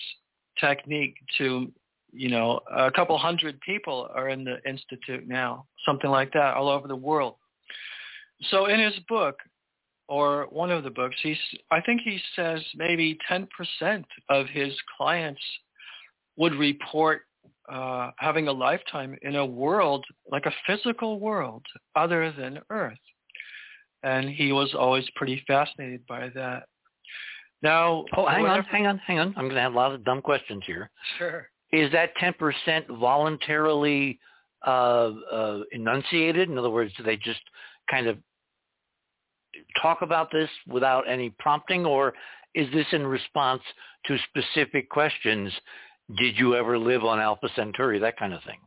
technique 0.60 1.16
to, 1.38 1.72
you 2.12 2.30
know, 2.30 2.60
a 2.76 2.92
couple 2.92 3.18
hundred 3.18 3.60
people 3.62 4.10
are 4.14 4.30
in 4.30 4.44
the 4.44 4.58
institute 4.68 5.28
now, 5.28 5.66
something 5.86 6.10
like 6.10 6.32
that, 6.34 6.56
all 6.56 6.70
over 6.70 6.88
the 6.88 6.96
world. 6.96 7.36
So 8.50 8.68
in 8.68 8.80
his 8.80 8.94
book, 9.10 9.38
or 10.10 10.48
one 10.52 10.72
of 10.72 10.84
the 10.84 10.90
books, 10.90 11.16
he's, 11.22 11.38
I 11.70 11.82
think 11.82 12.02
he 12.02 12.20
says 12.36 12.62
maybe 12.76 13.18
10% 13.30 13.48
of 14.30 14.48
his 14.48 14.74
clients 14.98 15.42
would 16.38 16.56
report 16.56 17.24
uh, 17.70 18.12
having 18.18 18.48
a 18.48 18.52
lifetime 18.52 19.18
in 19.24 19.36
a 19.36 19.46
world, 19.46 20.06
like 20.32 20.46
a 20.46 20.54
physical 20.66 21.20
world, 21.20 21.64
other 21.96 22.32
than 22.32 22.60
Earth. 22.70 22.98
And 24.04 24.30
he 24.30 24.54
was 24.54 24.74
always 24.78 25.06
pretty 25.16 25.44
fascinated 25.48 26.06
by 26.08 26.30
that. 26.36 26.64
Now, 27.62 28.06
oh, 28.16 28.28
hang 28.28 28.46
on, 28.46 28.64
hang 28.64 28.88
on, 28.88 28.98
hang 29.00 29.20
on. 29.20 29.34
I'm 29.36 29.46
going 29.46 29.56
to 29.56 29.62
have 29.62 29.74
a 29.74 29.76
lot 29.76 29.94
of 29.94 30.06
dumb 30.06 30.22
questions 30.22 30.64
here. 30.66 30.90
Sure. 31.18 31.50
Is 31.72 31.92
that 31.92 32.12
10% 32.22 33.00
voluntarily 33.00 34.20
uh, 34.66 35.12
uh, 35.32 35.60
enunciated? 35.72 36.50
In 36.50 36.58
other 36.58 36.70
words, 36.70 36.94
do 36.98 37.04
they 37.04 37.18
just 37.18 37.42
kind 37.90 38.08
of 38.08 38.18
talk 39.82 40.02
about 40.02 40.32
this 40.32 40.50
without 40.68 41.10
any 41.10 41.30
prompting, 41.40 41.86
or 41.86 42.14
is 42.54 42.72
this 42.74 42.86
in 42.92 43.06
response 43.06 43.62
to 44.06 44.18
specific 44.30 44.90
questions 44.90 45.52
did 46.16 46.38
you 46.38 46.56
ever 46.56 46.78
live 46.78 47.04
on 47.04 47.20
Alpha 47.20 47.50
Centauri, 47.56 48.00
that 48.00 48.18
kind 48.18 48.34
of 48.34 48.42
thing? 48.44 48.60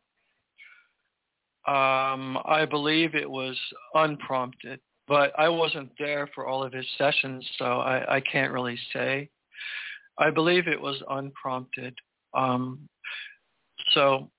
Um, 1.66 2.38
I 2.44 2.66
believe 2.68 3.14
it 3.14 3.30
was 3.30 3.58
unprompted, 3.94 4.80
but 5.08 5.32
I 5.38 5.48
wasn't 5.48 5.90
there 5.98 6.28
for 6.34 6.46
all 6.46 6.62
of 6.62 6.72
his 6.72 6.86
sessions, 6.98 7.48
so 7.58 7.64
I, 7.64 8.16
I 8.16 8.20
can't 8.20 8.52
really 8.52 8.78
say. 8.92 9.30
I 10.18 10.30
believe 10.30 10.68
it 10.68 10.80
was 10.80 11.02
unprompted. 11.08 11.94
Um, 12.34 12.88
so, 13.92 14.30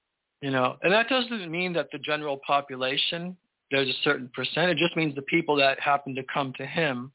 you 0.42 0.52
know, 0.52 0.78
and 0.82 0.92
that 0.94 1.10
doesn't 1.10 1.52
mean 1.52 1.74
that 1.74 1.90
the 1.92 2.00
general 2.00 2.40
population, 2.46 3.36
there's 3.70 3.90
a 3.90 4.04
certain 4.04 4.30
percent. 4.34 4.72
It 4.72 4.78
just 4.78 4.96
means 4.96 5.16
the 5.16 5.22
people 5.24 5.56
that 5.58 5.80
happened 5.80 6.16
to 6.18 6.24
come 6.34 6.54
to 6.58 6.66
him, 6.66 7.12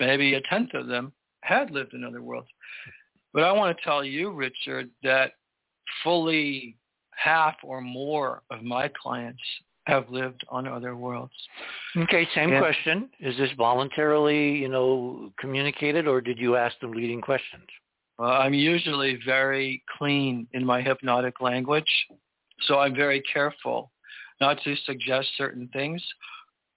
maybe 0.00 0.34
a 0.34 0.40
tenth 0.42 0.74
of 0.74 0.86
them, 0.86 1.12
had 1.42 1.70
lived 1.70 1.94
in 1.94 2.04
other 2.04 2.22
worlds. 2.22 2.48
But 3.32 3.44
I 3.44 3.52
want 3.52 3.76
to 3.76 3.84
tell 3.84 4.02
you, 4.04 4.32
Richard, 4.32 4.90
that 5.02 5.32
fully 6.02 6.76
half 7.12 7.56
or 7.62 7.80
more 7.80 8.42
of 8.50 8.62
my 8.62 8.90
clients 9.00 9.42
have 9.86 10.08
lived 10.10 10.44
on 10.48 10.66
other 10.66 10.96
worlds. 10.96 11.32
Okay, 11.96 12.26
same 12.34 12.50
and, 12.52 12.60
question. 12.60 13.08
Is 13.20 13.36
this 13.36 13.50
voluntarily, 13.56 14.56
you 14.56 14.68
know, 14.68 15.32
communicated 15.38 16.08
or 16.08 16.20
did 16.20 16.38
you 16.38 16.56
ask 16.56 16.78
them 16.80 16.92
leading 16.92 17.20
questions? 17.20 17.66
Uh, 18.18 18.24
I'm 18.24 18.54
usually 18.54 19.18
very 19.24 19.82
clean 19.98 20.46
in 20.52 20.64
my 20.64 20.80
hypnotic 20.80 21.40
language, 21.40 21.90
so 22.62 22.78
I'm 22.78 22.94
very 22.94 23.20
careful 23.22 23.92
not 24.40 24.58
to 24.64 24.74
suggest 24.86 25.28
certain 25.36 25.68
things. 25.72 26.02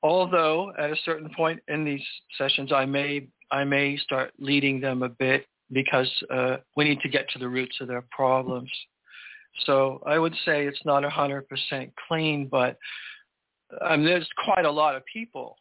Although 0.04 0.72
at 0.78 0.92
a 0.92 0.96
certain 1.04 1.30
point 1.36 1.62
in 1.68 1.84
these 1.84 2.04
sessions, 2.38 2.72
I 2.72 2.86
may 2.86 3.28
I 3.52 3.64
may 3.64 3.98
start 3.98 4.32
leading 4.38 4.80
them 4.80 5.04
a 5.04 5.10
bit 5.10 5.46
because 5.72 6.10
uh, 6.34 6.58
we 6.76 6.84
need 6.84 7.00
to 7.02 7.10
get 7.10 7.30
to 7.30 7.40
the 7.40 7.48
roots 7.48 7.78
of 7.82 7.88
their 7.88 8.04
problems. 8.12 8.70
So 9.66 10.02
I 10.06 10.20
would 10.20 10.34
say 10.46 10.66
it's 10.66 10.86
not 10.86 11.04
100% 11.04 11.92
clean, 12.08 12.48
but 12.48 12.78
there's 13.72 14.28
quite 14.46 14.66
a 14.66 14.72
lot 14.72 14.96
of 14.96 15.04
people. 15.06 15.58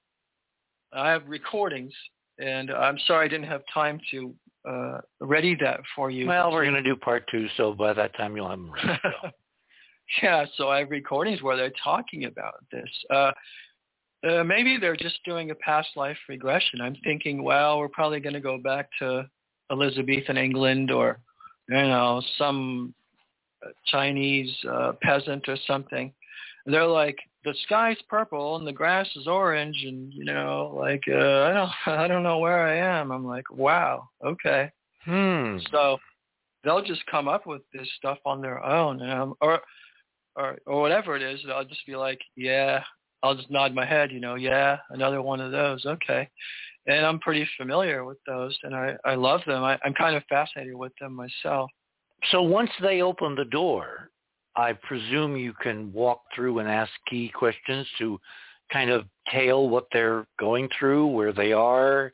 I 0.93 1.11
have 1.11 1.23
recordings, 1.27 1.93
and 2.39 2.71
I'm 2.71 2.99
sorry 3.07 3.27
I 3.27 3.29
didn't 3.29 3.49
have 3.49 3.63
time 3.73 4.01
to 4.11 4.35
uh, 4.69 4.99
ready 5.21 5.57
that 5.61 5.81
for 5.95 6.11
you. 6.11 6.27
Well, 6.27 6.53
we're 6.53 6.65
going 6.65 6.75
to 6.75 6.83
do 6.83 6.97
part 6.97 7.25
two, 7.31 7.47
so 7.57 7.73
by 7.73 7.93
that 7.93 8.17
time 8.17 8.37
you'll 8.37 8.49
have 8.49 8.59
them 8.59 8.73
ready. 8.73 8.99
So. 9.03 9.31
yeah, 10.23 10.45
so 10.57 10.69
I 10.69 10.81
have 10.81 10.91
recordings 10.91 11.43
where 11.43 11.57
they're 11.57 11.73
talking 11.83 12.25
about 12.25 12.65
this. 12.73 12.89
Uh, 13.11 13.33
uh, 14.29 14.43
maybe 14.43 14.77
they're 14.79 14.97
just 14.97 15.21
doing 15.25 15.51
a 15.51 15.55
past 15.57 15.89
life 15.97 16.17
regression. 16.29 16.81
I'm 16.81 16.97
thinking, 17.05 17.43
well, 17.43 17.79
we're 17.79 17.89
probably 17.89 18.21
going 18.21 18.35
to 18.35 18.41
go 18.41 18.59
back 18.59 18.89
to 18.99 19.29
Elizabethan 19.71 20.37
England 20.37 20.91
or, 20.91 21.21
you 21.69 21.77
know, 21.77 22.21
some 22.37 22.95
Chinese 23.87 24.53
uh, 24.69 24.93
peasant 25.03 25.49
or 25.49 25.57
something. 25.67 26.13
And 26.67 26.75
they're 26.75 26.87
like, 26.87 27.19
the 27.49 27.59
sky's 27.65 27.97
purple 28.09 28.57
and 28.57 28.67
the 28.67 28.73
grass 28.73 29.09
is 29.17 29.27
orange 29.27 29.85
and, 29.85 30.13
you 30.13 30.25
know, 30.25 30.75
like, 30.77 31.03
uh, 31.09 31.15
I 31.15 31.53
don't, 31.53 31.71
I 31.99 32.09
don't 32.09 32.23
know 32.23 32.39
where 32.39 32.67
I 32.67 32.77
am. 33.01 33.11
I'm 33.11 33.27
like, 33.27 33.51
wow, 33.51 34.09
okay. 34.25 34.71
Hmm. 35.05 35.59
So 35.71 35.99
they'll 36.65 36.85
just 36.85 37.05
come 37.07 37.29
up 37.29 37.47
with 37.47 37.63
this 37.73 37.89
stuff 37.97 38.19
on 38.25 38.41
their 38.43 38.65
own. 38.65 39.01
And, 39.01 39.13
um, 39.13 39.35
or, 39.41 39.61
or, 40.37 40.59
or 40.67 40.81
whatever 40.81 41.17
it 41.17 41.23
is. 41.23 41.41
I'll 41.53 41.65
just 41.65 41.87
be 41.87 41.97
like, 41.97 42.21
yeah, 42.37 42.83
I'll 43.23 43.35
just 43.35 43.51
nod 43.51 43.75
my 43.75 43.85
head, 43.85 44.13
you 44.13 44.21
know, 44.21 44.37
yeah, 44.37 44.79
another 44.91 45.23
one 45.23 45.41
of 45.41 45.53
those. 45.53 45.85
Okay 45.85 46.29
and 46.89 47.05
I'm 47.05 47.21
pretty 47.21 47.47
familiar 47.57 48.05
with 48.05 48.17
those, 48.27 48.57
and 48.63 48.75
I, 48.75 48.97
I 49.05 49.15
love 49.15 49.43
them. 49.47 49.63
I, 49.63 49.79
I'm 49.85 49.93
kind 49.93 50.17
of 50.17 50.23
fascinated 50.29 50.75
with 50.75 50.93
them 50.99 51.15
myself. 51.15 51.71
So 52.31 52.43
once 52.43 52.71
they 52.81 53.03
open 53.03 53.35
the 53.35 53.45
door, 53.45 54.11
I 54.59 54.73
presume 54.73 55.37
you 55.37 55.55
can 55.55 55.93
walk 55.93 56.23
through 56.35 56.59
and 56.59 56.69
ask 56.69 56.91
key 57.09 57.31
questions 57.33 57.87
to 57.99 58.21
kind 58.73 58.91
of 58.91 59.07
tail 59.31 59.69
what 59.69 59.87
they're 59.93 60.27
going 60.39 60.69
through, 60.77 61.07
where 61.07 61.33
they 61.33 61.53
are, 61.53 62.13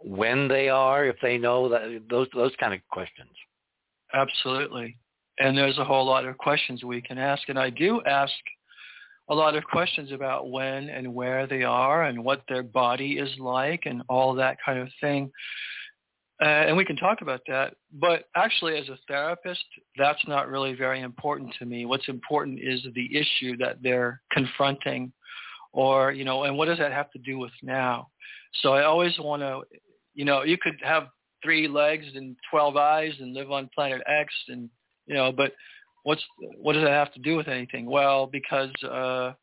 when 0.00 0.46
they 0.46 0.68
are, 0.68 1.04
if 1.04 1.16
they 1.20 1.36
know 1.38 1.68
that 1.68 2.02
those 2.08 2.28
those 2.34 2.52
kind 2.60 2.72
of 2.72 2.80
questions. 2.88 3.30
Absolutely. 4.14 4.96
And 5.40 5.58
there's 5.58 5.78
a 5.78 5.84
whole 5.84 6.06
lot 6.06 6.24
of 6.24 6.38
questions 6.38 6.84
we 6.84 7.02
can 7.02 7.18
ask, 7.18 7.48
and 7.48 7.58
I 7.58 7.70
do 7.70 8.00
ask 8.06 8.32
a 9.28 9.34
lot 9.34 9.56
of 9.56 9.64
questions 9.64 10.12
about 10.12 10.50
when 10.50 10.88
and 10.88 11.12
where 11.14 11.46
they 11.48 11.64
are 11.64 12.04
and 12.04 12.22
what 12.22 12.42
their 12.48 12.62
body 12.62 13.18
is 13.18 13.30
like 13.38 13.86
and 13.86 14.02
all 14.08 14.34
that 14.34 14.58
kind 14.64 14.78
of 14.78 14.88
thing. 15.00 15.30
Uh, 16.42 16.64
and 16.68 16.76
we 16.76 16.86
can 16.86 16.96
talk 16.96 17.20
about 17.20 17.42
that. 17.46 17.74
But 17.92 18.24
actually, 18.34 18.78
as 18.78 18.88
a 18.88 18.98
therapist, 19.06 19.64
that's 19.98 20.26
not 20.26 20.48
really 20.48 20.72
very 20.72 21.02
important 21.02 21.54
to 21.58 21.66
me. 21.66 21.84
What's 21.84 22.08
important 22.08 22.60
is 22.62 22.80
the 22.94 23.16
issue 23.16 23.58
that 23.58 23.82
they're 23.82 24.22
confronting, 24.32 25.12
or 25.72 26.12
you 26.12 26.24
know, 26.24 26.44
and 26.44 26.56
what 26.56 26.66
does 26.66 26.78
that 26.78 26.92
have 26.92 27.10
to 27.10 27.18
do 27.18 27.38
with 27.38 27.52
now? 27.62 28.08
So 28.62 28.72
I 28.72 28.84
always 28.84 29.18
want 29.18 29.42
to, 29.42 29.62
you 30.14 30.24
know, 30.24 30.42
you 30.42 30.56
could 30.56 30.76
have 30.82 31.08
three 31.44 31.68
legs 31.68 32.06
and 32.14 32.34
twelve 32.50 32.76
eyes 32.76 33.12
and 33.20 33.34
live 33.34 33.50
on 33.50 33.68
planet 33.74 34.00
X, 34.06 34.32
and 34.48 34.70
you 35.06 35.14
know, 35.14 35.32
but 35.32 35.52
what's 36.04 36.24
what 36.56 36.72
does 36.72 36.84
that 36.84 36.92
have 36.92 37.12
to 37.12 37.20
do 37.20 37.36
with 37.36 37.48
anything? 37.48 37.84
Well, 37.84 38.26
because 38.26 38.70
uh, 38.82 39.34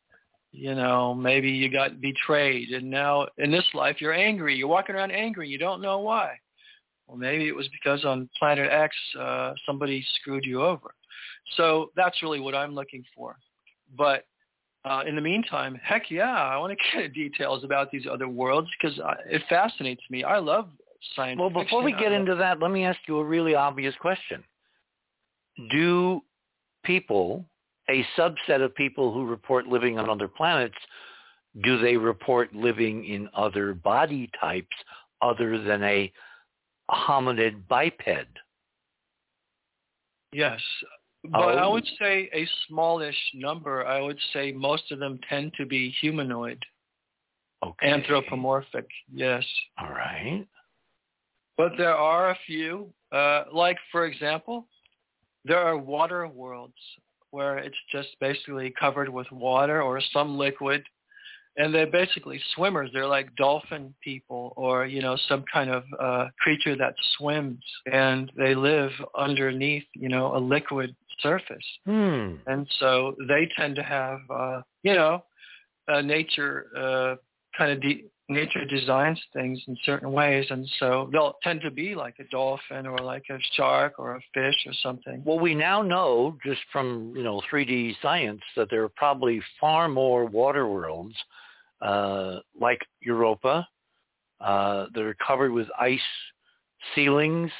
you 0.50 0.74
know, 0.74 1.14
maybe 1.14 1.48
you 1.48 1.70
got 1.70 2.00
betrayed, 2.00 2.70
and 2.70 2.90
now 2.90 3.28
in 3.38 3.52
this 3.52 3.68
life 3.72 4.00
you're 4.00 4.12
angry. 4.12 4.56
You're 4.56 4.66
walking 4.66 4.96
around 4.96 5.12
angry. 5.12 5.48
You 5.48 5.58
don't 5.58 5.80
know 5.80 6.00
why 6.00 6.38
well, 7.08 7.16
maybe 7.16 7.48
it 7.48 7.56
was 7.56 7.68
because 7.68 8.04
on 8.04 8.28
planet 8.38 8.70
X 8.70 8.94
uh, 9.18 9.54
somebody 9.66 10.04
screwed 10.20 10.44
you 10.44 10.62
over. 10.62 10.94
So 11.56 11.90
that's 11.96 12.22
really 12.22 12.40
what 12.40 12.54
I'm 12.54 12.74
looking 12.74 13.02
for. 13.16 13.36
But 13.96 14.26
uh, 14.84 15.02
in 15.06 15.16
the 15.16 15.22
meantime, 15.22 15.80
heck 15.82 16.10
yeah, 16.10 16.30
I 16.30 16.56
want 16.58 16.76
to 16.78 16.98
get 17.02 17.14
details 17.14 17.64
about 17.64 17.90
these 17.90 18.06
other 18.10 18.28
worlds 18.28 18.68
because 18.80 18.98
it 19.26 19.42
fascinates 19.48 20.02
me. 20.10 20.22
I 20.22 20.38
love 20.38 20.68
science. 21.16 21.38
Well, 21.38 21.50
before 21.50 21.82
we 21.82 21.92
get 21.92 22.12
into 22.12 22.34
that, 22.36 22.60
let 22.60 22.70
me 22.70 22.84
ask 22.84 22.98
you 23.08 23.18
a 23.18 23.24
really 23.24 23.54
obvious 23.54 23.94
question. 24.00 24.44
Do 25.70 26.20
people, 26.84 27.44
a 27.88 28.04
subset 28.16 28.62
of 28.62 28.74
people 28.74 29.12
who 29.12 29.26
report 29.26 29.66
living 29.66 29.98
on 29.98 30.08
other 30.08 30.28
planets, 30.28 30.76
do 31.62 31.78
they 31.78 31.96
report 31.96 32.54
living 32.54 33.04
in 33.06 33.28
other 33.34 33.74
body 33.74 34.30
types 34.40 34.76
other 35.22 35.60
than 35.60 35.82
a 35.82 36.12
hominid 36.90 37.66
biped. 37.68 38.02
Yes, 40.32 40.60
but 41.24 41.40
oh. 41.40 41.58
I 41.58 41.66
would 41.66 41.86
say 41.98 42.30
a 42.32 42.46
smallish 42.66 43.16
number. 43.34 43.86
I 43.86 44.00
would 44.00 44.18
say 44.32 44.52
most 44.52 44.90
of 44.92 44.98
them 44.98 45.18
tend 45.28 45.52
to 45.58 45.66
be 45.66 45.90
humanoid, 46.00 46.62
okay. 47.64 47.88
anthropomorphic. 47.88 48.86
Yes. 49.12 49.44
All 49.78 49.90
right. 49.90 50.46
But 51.56 51.72
there 51.76 51.94
are 51.94 52.30
a 52.30 52.38
few, 52.46 52.92
uh, 53.10 53.44
like 53.52 53.78
for 53.90 54.06
example, 54.06 54.66
there 55.44 55.58
are 55.58 55.76
water 55.76 56.28
worlds 56.28 56.74
where 57.30 57.58
it's 57.58 57.76
just 57.90 58.08
basically 58.20 58.72
covered 58.78 59.08
with 59.08 59.30
water 59.32 59.82
or 59.82 60.00
some 60.12 60.38
liquid 60.38 60.82
and 61.58 61.74
they're 61.74 61.90
basically 61.90 62.40
swimmers. 62.54 62.88
They're 62.92 63.06
like 63.06 63.34
dolphin 63.36 63.92
people 64.02 64.54
or, 64.56 64.86
you 64.86 65.02
know, 65.02 65.18
some 65.28 65.44
kind 65.52 65.70
of 65.70 65.82
uh, 66.00 66.26
creature 66.40 66.76
that 66.76 66.94
swims 67.16 67.62
and 67.92 68.30
they 68.36 68.54
live 68.54 68.92
underneath, 69.16 69.84
you 69.94 70.08
know, 70.08 70.36
a 70.36 70.38
liquid 70.38 70.94
surface. 71.20 71.56
Hmm. 71.84 72.36
And 72.46 72.66
so 72.78 73.16
they 73.26 73.50
tend 73.56 73.74
to 73.74 73.82
have, 73.82 74.20
uh, 74.30 74.62
you 74.84 74.94
know, 74.94 75.24
uh, 75.92 76.00
nature 76.00 76.66
uh, 76.76 77.16
kind 77.56 77.72
of 77.72 77.80
de- 77.80 78.04
nature 78.28 78.64
designs 78.64 79.20
things 79.32 79.60
in 79.66 79.76
certain 79.84 80.12
ways, 80.12 80.44
and 80.50 80.68
so 80.78 81.08
they'll 81.12 81.36
tend 81.42 81.62
to 81.62 81.70
be 81.70 81.94
like 81.94 82.14
a 82.18 82.24
dolphin 82.24 82.86
or 82.86 82.98
like 82.98 83.24
a 83.30 83.38
shark 83.54 83.94
or 83.98 84.16
a 84.16 84.20
fish 84.34 84.66
or 84.66 84.72
something. 84.82 85.22
Well, 85.24 85.38
we 85.38 85.54
now 85.54 85.80
know 85.80 86.36
just 86.44 86.60
from 86.70 87.14
you 87.16 87.22
know 87.22 87.40
3D 87.50 87.94
science 88.02 88.42
that 88.56 88.68
there 88.70 88.82
are 88.82 88.90
probably 88.90 89.40
far 89.60 89.88
more 89.88 90.26
water 90.26 90.68
worlds 90.68 91.14
uh, 91.82 92.38
like 92.60 92.80
Europa 93.00 93.66
uh, 94.40 94.86
that 94.94 95.02
are 95.02 95.16
covered 95.26 95.52
with 95.52 95.66
ice 95.78 96.00
ceilings 96.94 97.50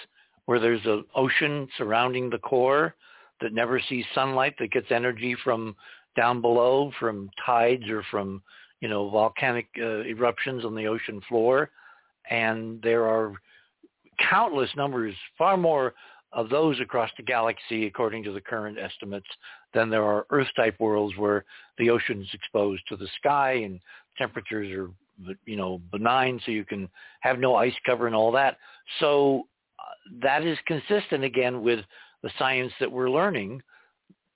where 0.47 0.61
there's 0.61 0.85
an 0.87 1.05
ocean 1.15 1.69
surrounding 1.77 2.31
the 2.31 2.39
core 2.39 2.95
that 3.41 3.53
never 3.53 3.81
sees 3.89 4.05
sunlight 4.15 4.55
that 4.59 4.73
gets 4.73 4.91
energy 4.91 5.37
from 5.45 5.77
down 6.17 6.41
below 6.41 6.91
from 6.99 7.31
tides 7.45 7.89
or 7.89 8.03
from 8.11 8.43
you 8.81 8.89
know 8.89 9.09
volcanic 9.11 9.69
uh, 9.79 10.03
eruptions 10.05 10.65
on 10.65 10.75
the 10.75 10.87
ocean 10.87 11.21
floor. 11.29 11.71
And 12.31 12.81
there 12.83 13.05
are 13.05 13.33
countless 14.31 14.71
numbers 14.77 15.15
far 15.37 15.57
more 15.57 15.95
of 16.33 16.51
those 16.51 16.79
across 16.81 17.11
the 17.17 17.23
galaxy 17.23 17.87
according 17.87 18.23
to 18.25 18.33
the 18.33 18.41
current 18.41 18.79
estimates 18.79 19.27
than 19.73 19.89
there 19.89 20.05
are 20.05 20.27
earth 20.31 20.49
type 20.57 20.77
worlds 20.79 21.17
where 21.17 21.45
the 21.79 21.89
ocean 21.89 22.21
is 22.21 22.29
exposed 22.35 22.83
to 22.89 22.97
the 22.97 23.09
sky 23.19 23.53
and 23.53 23.81
temperatures 24.19 24.71
are 24.71 24.91
you 25.47 25.57
know 25.57 25.81
benign 25.91 26.41
so 26.45 26.51
you 26.51 26.65
can 26.65 26.89
have 27.21 27.39
no 27.39 27.55
ice 27.55 27.75
cover 27.87 28.07
and 28.07 28.15
all 28.15 28.31
that 28.33 28.57
so 29.01 29.43
uh, 29.79 30.19
that 30.23 30.45
is 30.45 30.59
consistent 30.67 31.25
again 31.25 31.63
with 31.63 31.81
the 32.23 32.31
science 32.39 32.73
that 32.81 32.91
we're 32.91 33.11
learning 33.11 33.61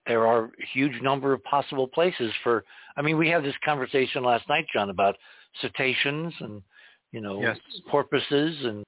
there 0.07 0.27
are 0.27 0.45
a 0.45 0.51
huge 0.73 1.01
number 1.03 1.33
of 1.33 1.43
possible 1.45 1.87
places 1.87 2.33
for 2.43 2.65
i 2.97 3.03
mean 3.03 3.17
we 3.17 3.29
had 3.29 3.45
this 3.45 3.55
conversation 3.65 4.25
last 4.25 4.49
night 4.49 4.65
john 4.73 4.91
about 4.91 5.17
cetaceans 5.61 6.33
and 6.41 6.63
you 7.13 7.21
know 7.21 7.41
yes. 7.41 7.59
porpoises 7.91 8.57
and 8.65 8.85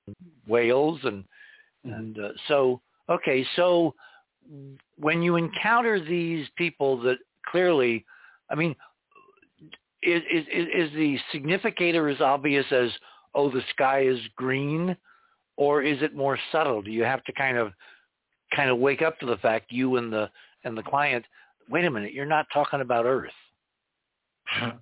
whales 0.49 0.99
and 1.05 1.23
mm-hmm. 1.87 1.93
and 1.93 2.19
uh, 2.19 2.29
so 2.49 2.81
okay 3.09 3.47
so 3.57 3.95
when 4.99 5.23
you 5.23 5.37
encounter 5.37 6.01
these 6.05 6.47
people 6.57 7.01
that 7.01 7.19
clearly 7.47 8.05
i 8.51 8.55
mean 8.55 8.75
is, 10.05 10.23
is, 10.31 10.67
is 10.73 10.93
the 10.95 11.19
significator 11.33 12.09
as 12.09 12.21
obvious 12.21 12.67
as, 12.71 12.91
oh, 13.35 13.51
the 13.51 13.63
sky 13.71 14.03
is 14.03 14.19
green? 14.37 14.97
Or 15.57 15.83
is 15.83 16.03
it 16.03 16.17
more 16.17 16.39
subtle? 16.51 16.83
Do 16.83 16.91
you 16.91 17.05
have 17.05 17.23
to 17.25 17.33
kind 17.33 17.57
of 17.57 17.73
kind 18.55 18.71
of 18.71 18.79
wake 18.79 19.03
up 19.03 19.19
to 19.21 19.27
the 19.27 19.37
fact 19.39 19.73
you 19.73 19.97
and 19.97 20.13
the 20.13 20.29
and 20.65 20.77
the 20.77 20.83
client, 20.83 21.25
wait 21.69 21.85
a 21.85 21.91
minute, 21.91 22.13
you're 22.13 22.27
not 22.27 22.47
talking 22.53 22.81
about 22.81 23.05
Earth. 23.05 23.31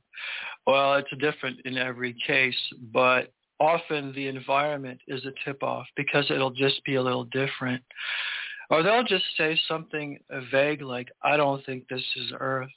well, 0.67 0.95
it's 0.95 1.09
different 1.21 1.61
in 1.65 1.77
every 1.77 2.15
case, 2.27 2.57
but 2.93 3.33
often 3.61 4.13
the 4.15 4.29
environment 4.29 5.01
is 5.09 5.25
a 5.27 5.33
tip 5.45 5.63
off 5.63 5.87
because 5.97 6.25
it'll 6.31 6.51
just 6.51 6.83
be 6.85 6.97
a 6.97 7.03
little 7.03 7.25
different. 7.25 7.83
Or 8.71 8.83
they'll 8.83 9.05
just 9.05 9.25
say 9.37 9.61
something 9.69 10.19
vague 10.51 10.83
like, 10.83 11.09
I 11.23 11.37
don't 11.37 11.65
think 11.67 11.89
this 11.89 12.05
is 12.17 12.33
Earth. 12.39 12.71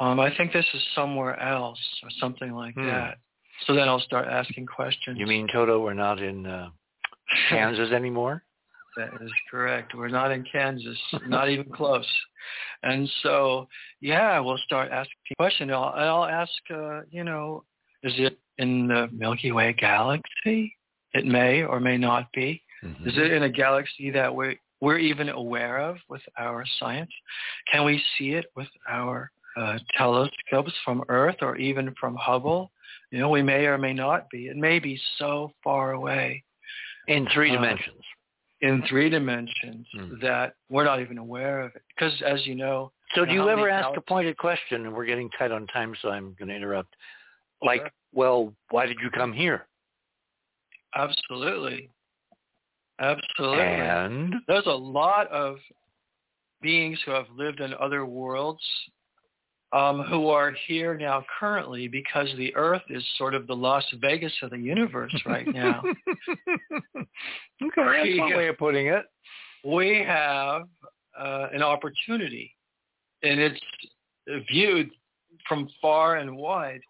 Um, 0.00 0.18
I 0.18 0.34
think 0.34 0.52
this 0.52 0.66
is 0.72 0.82
somewhere 0.94 1.38
else 1.38 1.78
or 2.02 2.08
something 2.18 2.52
like 2.52 2.74
hmm. 2.74 2.86
that. 2.86 3.18
So 3.66 3.74
then 3.74 3.88
I'll 3.88 4.00
start 4.00 4.26
asking 4.26 4.66
questions. 4.66 5.18
You 5.18 5.26
mean 5.26 5.46
Toto? 5.52 5.80
We're 5.80 5.92
not 5.94 6.20
in 6.22 6.46
uh, 6.46 6.70
Kansas 7.48 7.92
anymore. 7.92 8.42
That 8.96 9.22
is 9.22 9.30
correct. 9.48 9.94
We're 9.94 10.08
not 10.08 10.32
in 10.32 10.44
Kansas, 10.50 10.98
not 11.28 11.48
even 11.48 11.70
close. 11.72 12.04
And 12.82 13.08
so, 13.22 13.68
yeah, 14.00 14.40
we'll 14.40 14.58
start 14.58 14.90
asking 14.90 15.14
questions. 15.38 15.70
I'll, 15.72 15.94
I'll 15.94 16.24
ask, 16.24 16.50
uh, 16.74 17.02
you 17.08 17.22
know, 17.22 17.62
is 18.02 18.12
it 18.18 18.40
in 18.58 18.88
the 18.88 19.08
Milky 19.12 19.52
Way 19.52 19.74
galaxy? 19.74 20.76
It 21.14 21.24
may 21.24 21.62
or 21.62 21.78
may 21.78 21.98
not 21.98 22.32
be. 22.34 22.60
Mm-hmm. 22.84 23.08
Is 23.08 23.14
it 23.16 23.32
in 23.32 23.44
a 23.44 23.48
galaxy 23.48 24.10
that 24.10 24.34
we're, 24.34 24.56
we're 24.80 24.98
even 24.98 25.28
aware 25.28 25.78
of 25.78 25.96
with 26.08 26.22
our 26.36 26.64
science? 26.80 27.12
Can 27.72 27.84
we 27.84 28.02
see 28.18 28.30
it 28.30 28.46
with 28.56 28.68
our 28.88 29.30
uh, 29.56 29.78
telescopes 29.96 30.72
from 30.84 31.02
Earth 31.08 31.36
or 31.40 31.56
even 31.56 31.94
from 31.98 32.14
Hubble. 32.16 32.70
You 33.10 33.18
know, 33.18 33.28
we 33.28 33.42
may 33.42 33.66
or 33.66 33.78
may 33.78 33.92
not 33.92 34.28
be. 34.30 34.46
It 34.46 34.56
may 34.56 34.78
be 34.78 35.00
so 35.18 35.52
far 35.62 35.92
away. 35.92 36.42
In 37.08 37.26
three 37.34 37.50
uh, 37.50 37.54
dimensions. 37.54 38.02
In 38.60 38.82
three 38.88 39.08
dimensions 39.08 39.86
hmm. 39.92 40.14
that 40.22 40.54
we're 40.68 40.84
not 40.84 41.00
even 41.00 41.18
aware 41.18 41.62
of 41.62 41.74
it. 41.74 41.82
Because 41.94 42.12
as 42.22 42.46
you 42.46 42.54
know. 42.54 42.92
So 43.14 43.24
do 43.24 43.32
you 43.32 43.48
ever 43.48 43.68
ask 43.68 43.96
a 43.96 44.00
pointed 44.00 44.36
question, 44.36 44.86
and 44.86 44.94
we're 44.94 45.06
getting 45.06 45.28
tight 45.30 45.50
on 45.50 45.66
time, 45.66 45.96
so 46.00 46.10
I'm 46.10 46.36
going 46.38 46.48
to 46.48 46.54
interrupt. 46.54 46.94
Like, 47.60 47.80
sure. 47.80 47.90
well, 48.12 48.54
why 48.70 48.86
did 48.86 48.98
you 49.02 49.10
come 49.10 49.32
here? 49.32 49.66
Absolutely. 50.94 51.90
Absolutely. 53.00 53.64
And? 53.64 54.34
There's 54.46 54.66
a 54.66 54.70
lot 54.70 55.26
of 55.28 55.56
beings 56.62 56.98
who 57.04 57.10
have 57.12 57.26
lived 57.34 57.60
in 57.60 57.74
other 57.74 58.04
worlds 58.06 58.62
um, 59.72 60.02
who 60.02 60.28
are 60.28 60.52
here 60.66 60.96
now 60.96 61.24
currently 61.38 61.86
because 61.86 62.28
the 62.36 62.54
Earth 62.56 62.82
is 62.90 63.04
sort 63.16 63.34
of 63.34 63.46
the 63.46 63.54
Las 63.54 63.84
Vegas 64.00 64.32
of 64.42 64.50
the 64.50 64.58
universe 64.58 65.14
right 65.26 65.46
now. 65.46 65.82
okay, 66.72 67.06
that's 67.76 68.18
one 68.18 68.36
way 68.36 68.48
of 68.48 68.58
putting 68.58 68.88
it. 68.88 69.04
We 69.64 70.02
have 70.06 70.62
uh, 71.18 71.48
an 71.52 71.62
opportunity, 71.62 72.54
and 73.22 73.38
it's 73.38 73.60
viewed 74.50 74.90
from 75.46 75.68
far 75.80 76.16
and 76.16 76.36
wide 76.36 76.80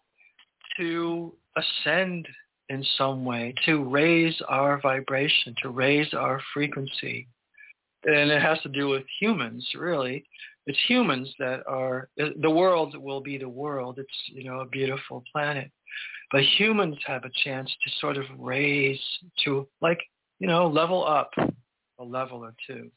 to 0.77 1.33
ascend 1.57 2.27
in 2.69 2.85
some 2.97 3.25
way, 3.25 3.53
to 3.65 3.83
raise 3.83 4.35
our 4.47 4.79
vibration, 4.81 5.53
to 5.61 5.69
raise 5.69 6.13
our 6.13 6.41
frequency. 6.53 7.27
And 8.05 8.31
it 8.31 8.41
has 8.41 8.59
to 8.61 8.69
do 8.69 8.87
with 8.87 9.03
humans, 9.19 9.67
really 9.77 10.23
it's 10.67 10.79
humans 10.87 11.33
that 11.39 11.63
are 11.67 12.09
the 12.17 12.49
world 12.49 12.95
will 12.97 13.21
be 13.21 13.37
the 13.37 13.49
world. 13.49 13.97
It's 13.99 14.09
you 14.27 14.43
know 14.43 14.59
a 14.59 14.65
beautiful 14.65 15.23
planet, 15.31 15.71
But 16.31 16.43
humans 16.43 16.97
have 17.05 17.23
a 17.25 17.31
chance 17.43 17.69
to 17.83 17.99
sort 17.99 18.17
of 18.17 18.25
raise 18.37 19.01
to 19.43 19.67
like, 19.81 19.99
you 20.39 20.47
know, 20.47 20.67
level 20.67 21.05
up 21.05 21.31
a 21.99 22.03
level 22.03 22.39
or 22.39 22.53
two. 22.67 22.89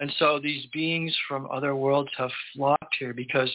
And 0.00 0.12
so 0.18 0.38
these 0.38 0.66
beings 0.72 1.14
from 1.26 1.48
other 1.50 1.74
worlds 1.74 2.10
have 2.16 2.30
flocked 2.54 2.96
here 2.98 3.12
because 3.12 3.50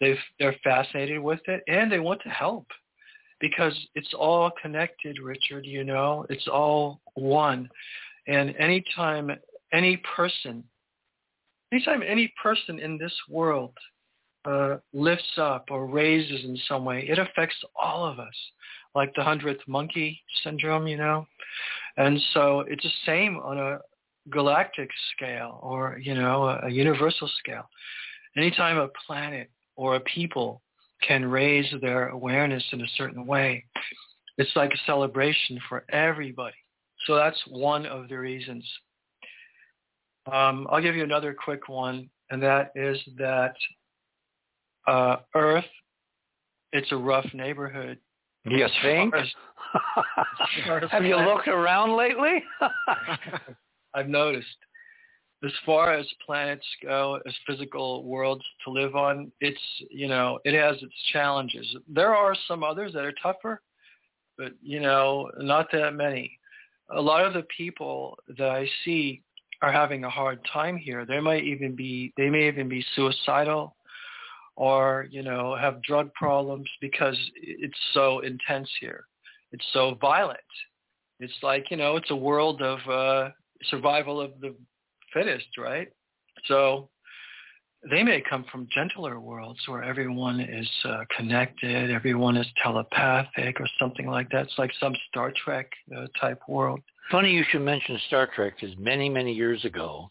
they've, 0.00 0.18
they're 0.38 0.56
fascinated 0.62 1.18
with 1.20 1.40
it 1.46 1.62
and 1.66 1.90
they 1.90 1.98
want 1.98 2.20
to 2.22 2.28
help 2.28 2.66
because 3.40 3.76
it's 3.94 4.14
all 4.14 4.50
connected, 4.62 5.18
Richard, 5.22 5.66
you 5.66 5.84
know, 5.84 6.24
it's 6.30 6.46
all 6.46 7.00
one. 7.14 7.68
And 8.26 8.54
anytime 8.58 9.30
any 9.72 9.98
person, 10.16 10.64
anytime 11.72 12.02
any 12.02 12.32
person 12.42 12.78
in 12.78 12.98
this 12.98 13.12
world 13.28 13.72
uh, 14.44 14.76
lifts 14.92 15.38
up 15.38 15.66
or 15.70 15.86
raises 15.86 16.44
in 16.44 16.56
some 16.68 16.84
way, 16.84 17.06
it 17.08 17.18
affects 17.18 17.56
all 17.80 18.06
of 18.06 18.18
us, 18.18 18.34
like 18.94 19.12
the 19.14 19.24
hundredth 19.24 19.60
monkey 19.66 20.20
syndrome, 20.44 20.86
you 20.86 20.96
know. 20.96 21.26
And 21.96 22.20
so 22.32 22.60
it's 22.60 22.84
the 22.84 22.90
same 23.04 23.38
on 23.38 23.58
a 23.58 23.78
galactic 24.30 24.90
scale 25.14 25.58
or, 25.62 25.98
you 26.02 26.14
know, 26.14 26.44
a, 26.44 26.66
a 26.66 26.70
universal 26.70 27.28
scale. 27.38 27.68
Anytime 28.36 28.76
a 28.76 28.88
planet 29.06 29.50
or 29.76 29.96
a 29.96 30.00
people 30.00 30.62
can 31.06 31.24
raise 31.24 31.72
their 31.80 32.08
awareness 32.08 32.64
in 32.72 32.82
a 32.82 32.88
certain 32.96 33.26
way, 33.26 33.64
it's 34.38 34.54
like 34.54 34.72
a 34.72 34.86
celebration 34.86 35.58
for 35.68 35.84
everybody. 35.90 36.56
So 37.06 37.14
that's 37.14 37.40
one 37.48 37.86
of 37.86 38.08
the 38.08 38.18
reasons. 38.18 38.64
Um, 40.32 40.66
I'll 40.70 40.82
give 40.82 40.96
you 40.96 41.04
another 41.04 41.34
quick 41.34 41.68
one, 41.68 42.08
and 42.30 42.42
that 42.42 42.72
is 42.74 42.98
that 43.18 43.54
uh, 44.86 45.16
Earth, 45.34 45.64
it's 46.72 46.90
a 46.92 46.96
rough 46.96 47.26
neighborhood. 47.32 47.98
You 48.44 48.66
think? 48.82 49.14
Have 50.90 51.04
you 51.04 51.16
looked 51.16 51.48
around 51.48 51.96
lately? 51.96 52.42
I've 53.94 54.08
noticed. 54.08 54.46
As 55.44 55.52
far 55.64 55.92
as 55.92 56.06
planets 56.24 56.66
go, 56.82 57.20
as 57.26 57.34
physical 57.46 58.04
worlds 58.04 58.44
to 58.64 58.70
live 58.70 58.96
on, 58.96 59.30
it's 59.40 59.60
you 59.90 60.08
know 60.08 60.38
it 60.44 60.54
has 60.54 60.76
its 60.82 60.94
challenges. 61.12 61.66
There 61.88 62.14
are 62.14 62.34
some 62.48 62.64
others 62.64 62.92
that 62.94 63.04
are 63.04 63.14
tougher, 63.22 63.60
but 64.38 64.52
you 64.62 64.80
know 64.80 65.30
not 65.38 65.66
that 65.72 65.94
many. 65.94 66.38
A 66.94 67.00
lot 67.00 67.26
of 67.26 67.34
the 67.34 67.46
people 67.56 68.16
that 68.38 68.48
I 68.48 68.68
see 68.84 69.22
are 69.62 69.72
having 69.72 70.04
a 70.04 70.10
hard 70.10 70.40
time 70.52 70.76
here. 70.76 71.04
They 71.04 71.20
might 71.20 71.44
even 71.44 71.74
be 71.74 72.12
they 72.16 72.30
may 72.30 72.48
even 72.48 72.68
be 72.68 72.84
suicidal 72.94 73.76
or 74.56 75.06
you 75.10 75.22
know 75.22 75.56
have 75.56 75.82
drug 75.82 76.12
problems 76.14 76.68
because 76.80 77.18
it's 77.42 77.78
so 77.92 78.20
intense 78.20 78.70
here. 78.80 79.04
It's 79.52 79.64
so 79.72 79.96
violent. 80.00 80.38
It's 81.20 81.36
like 81.42 81.70
you 81.70 81.76
know 81.76 81.96
it's 81.96 82.10
a 82.10 82.16
world 82.16 82.62
of 82.62 82.78
uh 82.88 83.30
survival 83.64 84.20
of 84.20 84.32
the 84.40 84.54
fittest 85.12 85.46
right? 85.58 85.88
So 86.46 86.90
they 87.88 88.02
may 88.02 88.22
come 88.28 88.44
from 88.50 88.68
gentler 88.74 89.20
worlds 89.20 89.60
where 89.66 89.82
everyone 89.82 90.40
is 90.40 90.68
uh, 90.84 91.04
connected 91.16 91.90
everyone 91.90 92.36
is 92.36 92.46
telepathic 92.62 93.60
or 93.60 93.68
something 93.78 94.06
like 94.06 94.28
that. 94.30 94.46
It's 94.46 94.58
like 94.58 94.72
some 94.80 94.94
star 95.08 95.32
trek 95.44 95.70
uh, 95.96 96.06
type 96.20 96.40
world 96.48 96.80
funny 97.10 97.30
you 97.30 97.44
should 97.50 97.62
mention 97.62 97.98
star 98.06 98.28
trek 98.34 98.54
because 98.60 98.76
many 98.78 99.08
many 99.08 99.32
years 99.32 99.64
ago 99.64 100.10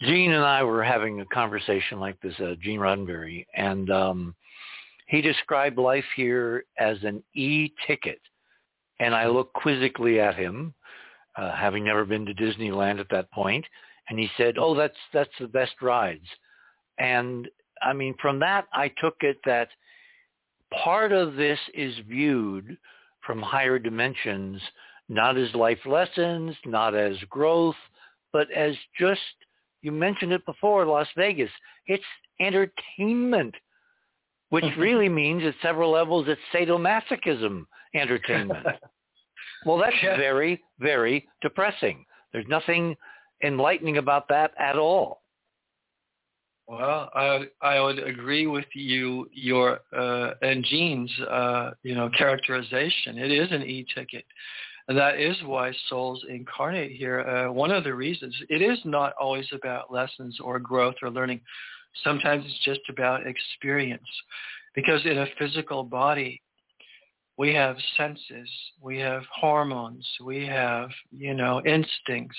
Gene 0.00 0.32
and 0.32 0.44
I 0.44 0.62
were 0.62 0.84
having 0.84 1.20
a 1.20 1.26
conversation 1.26 1.98
like 1.98 2.20
this, 2.20 2.34
uh, 2.38 2.54
Gene 2.60 2.80
Roddenberry, 2.80 3.46
and 3.54 3.90
um, 3.90 4.34
he 5.06 5.22
described 5.22 5.78
life 5.78 6.04
here 6.14 6.64
as 6.78 6.98
an 7.02 7.22
e-ticket. 7.34 8.20
And 9.00 9.14
I 9.14 9.26
looked 9.26 9.54
quizzically 9.54 10.20
at 10.20 10.34
him, 10.34 10.74
uh, 11.36 11.54
having 11.54 11.84
never 11.84 12.04
been 12.04 12.26
to 12.26 12.34
Disneyland 12.34 13.00
at 13.00 13.08
that 13.10 13.30
point, 13.30 13.64
and 14.08 14.18
he 14.18 14.28
said, 14.36 14.56
"Oh, 14.58 14.74
that's 14.74 14.96
that's 15.12 15.36
the 15.38 15.48
best 15.48 15.80
rides." 15.82 16.26
And 16.98 17.48
I 17.82 17.92
mean, 17.92 18.14
from 18.20 18.38
that, 18.40 18.66
I 18.72 18.88
took 19.00 19.16
it 19.20 19.38
that 19.44 19.68
part 20.84 21.12
of 21.12 21.34
this 21.34 21.58
is 21.74 21.94
viewed 22.08 22.76
from 23.26 23.42
higher 23.42 23.78
dimensions, 23.78 24.62
not 25.08 25.36
as 25.36 25.54
life 25.54 25.78
lessons, 25.86 26.54
not 26.64 26.94
as 26.94 27.16
growth, 27.30 27.76
but 28.32 28.50
as 28.50 28.74
just 28.98 29.20
you 29.82 29.92
mentioned 29.92 30.32
it 30.32 30.44
before, 30.46 30.84
Las 30.84 31.06
Vegas. 31.16 31.50
It's 31.86 32.04
entertainment, 32.40 33.54
which 34.50 34.64
really 34.78 35.08
means 35.08 35.44
at 35.44 35.54
several 35.62 35.92
levels 35.92 36.26
it's 36.28 36.40
sadomasochism 36.52 37.64
entertainment. 37.94 38.66
well, 39.64 39.78
that's 39.78 39.96
yeah. 40.02 40.16
very, 40.16 40.62
very 40.78 41.28
depressing. 41.40 42.04
There's 42.32 42.46
nothing 42.48 42.96
enlightening 43.44 43.98
about 43.98 44.28
that 44.28 44.52
at 44.58 44.76
all. 44.76 45.22
Well, 46.66 47.10
I 47.14 47.44
I 47.62 47.80
would 47.80 48.00
agree 48.00 48.48
with 48.48 48.64
you, 48.74 49.30
your 49.32 49.78
uh, 49.96 50.32
and 50.42 50.64
Gene's 50.64 51.12
uh, 51.20 51.70
you 51.84 51.94
know 51.94 52.10
characterization. 52.18 53.18
It 53.18 53.30
is 53.30 53.52
an 53.52 53.62
e-ticket. 53.62 54.24
And 54.88 54.96
that 54.96 55.18
is 55.18 55.36
why 55.44 55.72
souls 55.88 56.24
incarnate 56.28 56.92
here. 56.92 57.20
Uh, 57.20 57.52
one 57.52 57.72
of 57.72 57.84
the 57.84 57.94
reasons, 57.94 58.34
it 58.48 58.62
is 58.62 58.78
not 58.84 59.14
always 59.20 59.46
about 59.52 59.92
lessons 59.92 60.38
or 60.40 60.58
growth 60.60 60.94
or 61.02 61.10
learning. 61.10 61.40
Sometimes 62.04 62.44
it's 62.46 62.64
just 62.64 62.88
about 62.88 63.26
experience. 63.26 64.06
Because 64.74 65.04
in 65.04 65.18
a 65.18 65.26
physical 65.38 65.82
body, 65.82 66.40
we 67.38 67.52
have 67.54 67.76
senses, 67.96 68.48
we 68.80 68.98
have 68.98 69.22
hormones, 69.30 70.06
we 70.22 70.46
have, 70.46 70.90
you 71.10 71.34
know, 71.34 71.60
instincts, 71.66 72.38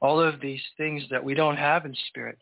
all 0.00 0.20
of 0.20 0.40
these 0.40 0.62
things 0.76 1.02
that 1.10 1.22
we 1.22 1.34
don't 1.34 1.56
have 1.56 1.84
in 1.84 1.94
spirit. 2.08 2.38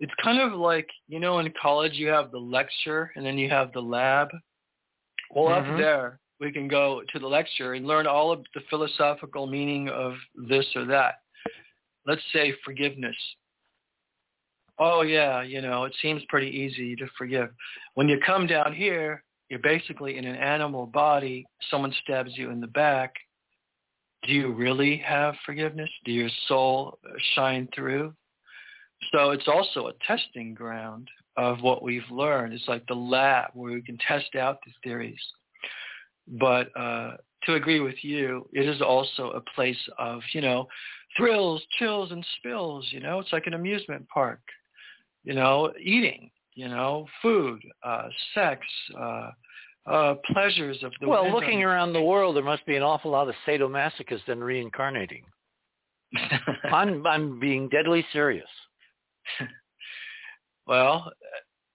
It's 0.00 0.12
kind 0.22 0.40
of 0.40 0.58
like, 0.58 0.88
you 1.08 1.20
know, 1.20 1.38
in 1.38 1.52
college 1.60 1.94
you 1.94 2.08
have 2.08 2.30
the 2.32 2.38
lecture 2.38 3.12
and 3.14 3.24
then 3.24 3.38
you 3.38 3.48
have 3.48 3.72
the 3.72 3.80
lab. 3.80 4.28
Well, 5.30 5.48
mm-hmm. 5.48 5.72
up 5.72 5.78
there, 5.78 6.20
we 6.42 6.50
can 6.50 6.66
go 6.66 7.02
to 7.12 7.18
the 7.20 7.26
lecture 7.26 7.74
and 7.74 7.86
learn 7.86 8.08
all 8.08 8.32
of 8.32 8.40
the 8.52 8.60
philosophical 8.68 9.46
meaning 9.46 9.88
of 9.88 10.14
this 10.48 10.66
or 10.74 10.84
that. 10.86 11.20
Let's 12.04 12.22
say 12.32 12.52
forgiveness. 12.64 13.14
Oh 14.76 15.02
yeah, 15.02 15.42
you 15.42 15.62
know, 15.62 15.84
it 15.84 15.94
seems 16.02 16.20
pretty 16.28 16.48
easy 16.48 16.96
to 16.96 17.06
forgive. 17.16 17.50
When 17.94 18.08
you 18.08 18.18
come 18.26 18.48
down 18.48 18.74
here, 18.74 19.22
you're 19.50 19.60
basically 19.60 20.18
in 20.18 20.24
an 20.24 20.34
animal 20.34 20.86
body. 20.86 21.46
Someone 21.70 21.94
stabs 22.02 22.32
you 22.34 22.50
in 22.50 22.60
the 22.60 22.66
back. 22.66 23.14
Do 24.24 24.32
you 24.32 24.52
really 24.52 24.96
have 24.96 25.36
forgiveness? 25.46 25.90
Do 26.04 26.10
your 26.10 26.30
soul 26.48 26.98
shine 27.36 27.68
through? 27.72 28.14
So 29.14 29.30
it's 29.30 29.46
also 29.46 29.88
a 29.88 29.92
testing 30.06 30.54
ground 30.54 31.08
of 31.36 31.60
what 31.60 31.84
we've 31.84 32.10
learned. 32.10 32.52
It's 32.52 32.66
like 32.66 32.84
the 32.88 32.94
lab 32.94 33.50
where 33.54 33.72
we 33.72 33.82
can 33.82 33.98
test 34.08 34.34
out 34.34 34.58
the 34.64 34.72
theories. 34.82 35.20
But 36.28 36.68
uh, 36.76 37.16
to 37.44 37.54
agree 37.54 37.80
with 37.80 37.96
you, 38.02 38.48
it 38.52 38.68
is 38.68 38.80
also 38.80 39.30
a 39.30 39.40
place 39.54 39.78
of, 39.98 40.20
you 40.32 40.40
know, 40.40 40.66
thrills, 41.16 41.62
chills, 41.78 42.12
and 42.12 42.24
spills. 42.38 42.86
You 42.90 43.00
know, 43.00 43.18
it's 43.18 43.32
like 43.32 43.46
an 43.46 43.54
amusement 43.54 44.06
park. 44.08 44.40
You 45.24 45.34
know, 45.34 45.72
eating. 45.80 46.30
You 46.54 46.68
know, 46.68 47.06
food, 47.22 47.62
uh, 47.82 48.08
sex, 48.34 48.60
uh, 48.98 49.30
uh, 49.86 50.14
pleasures 50.32 50.82
of 50.82 50.92
the. 51.00 51.08
Well, 51.08 51.32
looking 51.32 51.62
around 51.62 51.94
the 51.94 52.02
world, 52.02 52.36
there 52.36 52.44
must 52.44 52.66
be 52.66 52.76
an 52.76 52.82
awful 52.82 53.10
lot 53.10 53.28
of 53.28 53.34
sadomasochists 53.46 54.28
and 54.28 54.44
reincarnating. 54.44 55.24
I'm 56.64 57.06
I'm 57.06 57.40
being 57.40 57.68
deadly 57.70 58.04
serious. 58.12 58.48
well, 60.66 61.10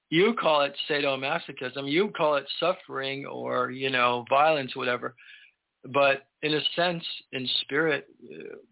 you 0.10 0.34
call 0.40 0.62
it 0.62 0.76
sadomasochism, 0.90 1.90
you 1.92 2.12
call 2.16 2.36
it 2.36 2.46
suffering 2.60 3.26
or, 3.26 3.72
you 3.72 3.90
know, 3.90 4.26
violence, 4.30 4.76
whatever. 4.76 5.16
But 5.94 6.26
in 6.42 6.54
a 6.54 6.62
sense, 6.76 7.04
in 7.32 7.48
spirit, 7.62 8.08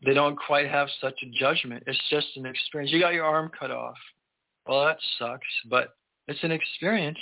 they 0.06 0.14
don't 0.14 0.38
quite 0.38 0.70
have 0.70 0.88
such 1.02 1.16
a 1.24 1.40
judgment. 1.40 1.84
It's 1.88 2.00
just 2.10 2.28
an 2.36 2.46
experience. 2.46 2.92
You 2.92 3.00
got 3.00 3.14
your 3.14 3.26
arm 3.26 3.52
cut 3.58 3.72
off. 3.72 3.98
Well, 4.68 4.86
that 4.86 4.98
sucks, 5.20 5.48
but 5.70 5.96
it's 6.28 6.44
an 6.44 6.52
experience. 6.52 7.20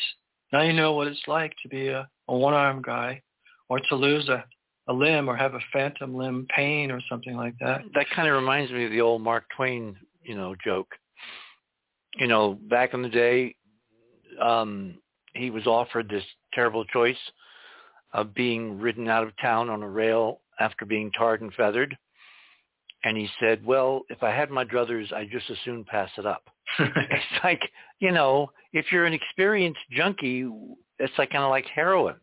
Now 0.51 0.61
you 0.61 0.73
know 0.73 0.93
what 0.93 1.07
it's 1.07 1.21
like 1.27 1.53
to 1.63 1.69
be 1.69 1.87
a, 1.89 2.07
a 2.27 2.35
one-armed 2.35 2.83
guy 2.83 3.21
or 3.69 3.79
to 3.89 3.95
lose 3.95 4.29
a, 4.29 4.45
a 4.87 4.93
limb 4.93 5.29
or 5.29 5.35
have 5.35 5.55
a 5.55 5.59
phantom 5.71 6.15
limb 6.15 6.47
pain 6.55 6.91
or 6.91 7.01
something 7.09 7.35
like 7.35 7.55
that. 7.59 7.81
That 7.95 8.05
kind 8.15 8.27
of 8.27 8.35
reminds 8.35 8.71
me 8.71 8.85
of 8.85 8.91
the 8.91 9.01
old 9.01 9.21
Mark 9.21 9.45
Twain, 9.55 9.95
you 10.23 10.35
know, 10.35 10.55
joke. 10.63 10.89
You 12.15 12.27
know, 12.27 12.59
back 12.69 12.93
in 12.93 13.01
the 13.01 13.09
day, 13.09 13.55
um, 14.41 14.95
he 15.33 15.49
was 15.49 15.65
offered 15.67 16.09
this 16.09 16.23
terrible 16.53 16.85
choice 16.85 17.17
of 18.13 18.33
being 18.33 18.79
ridden 18.79 19.07
out 19.07 19.23
of 19.23 19.33
town 19.41 19.69
on 19.69 19.81
a 19.81 19.89
rail 19.89 20.41
after 20.59 20.85
being 20.85 21.11
tarred 21.11 21.41
and 21.41 21.53
feathered. 21.53 21.97
And 23.03 23.17
he 23.17 23.27
said, 23.39 23.65
well, 23.65 24.03
if 24.09 24.23
I 24.23 24.29
had 24.29 24.49
my 24.49 24.63
druthers, 24.63 25.11
I'd 25.11 25.31
just 25.31 25.49
as 25.49 25.57
soon 25.65 25.83
pass 25.83 26.09
it 26.17 26.25
up. 26.25 26.43
it's 26.79 27.43
like, 27.43 27.61
you 27.99 28.11
know, 28.11 28.49
if 28.71 28.91
you're 28.91 29.05
an 29.05 29.13
experienced 29.13 29.81
junkie, 29.91 30.47
it's 30.99 31.13
like 31.17 31.31
kind 31.31 31.43
of 31.43 31.49
like 31.49 31.65
heroin. 31.65 32.15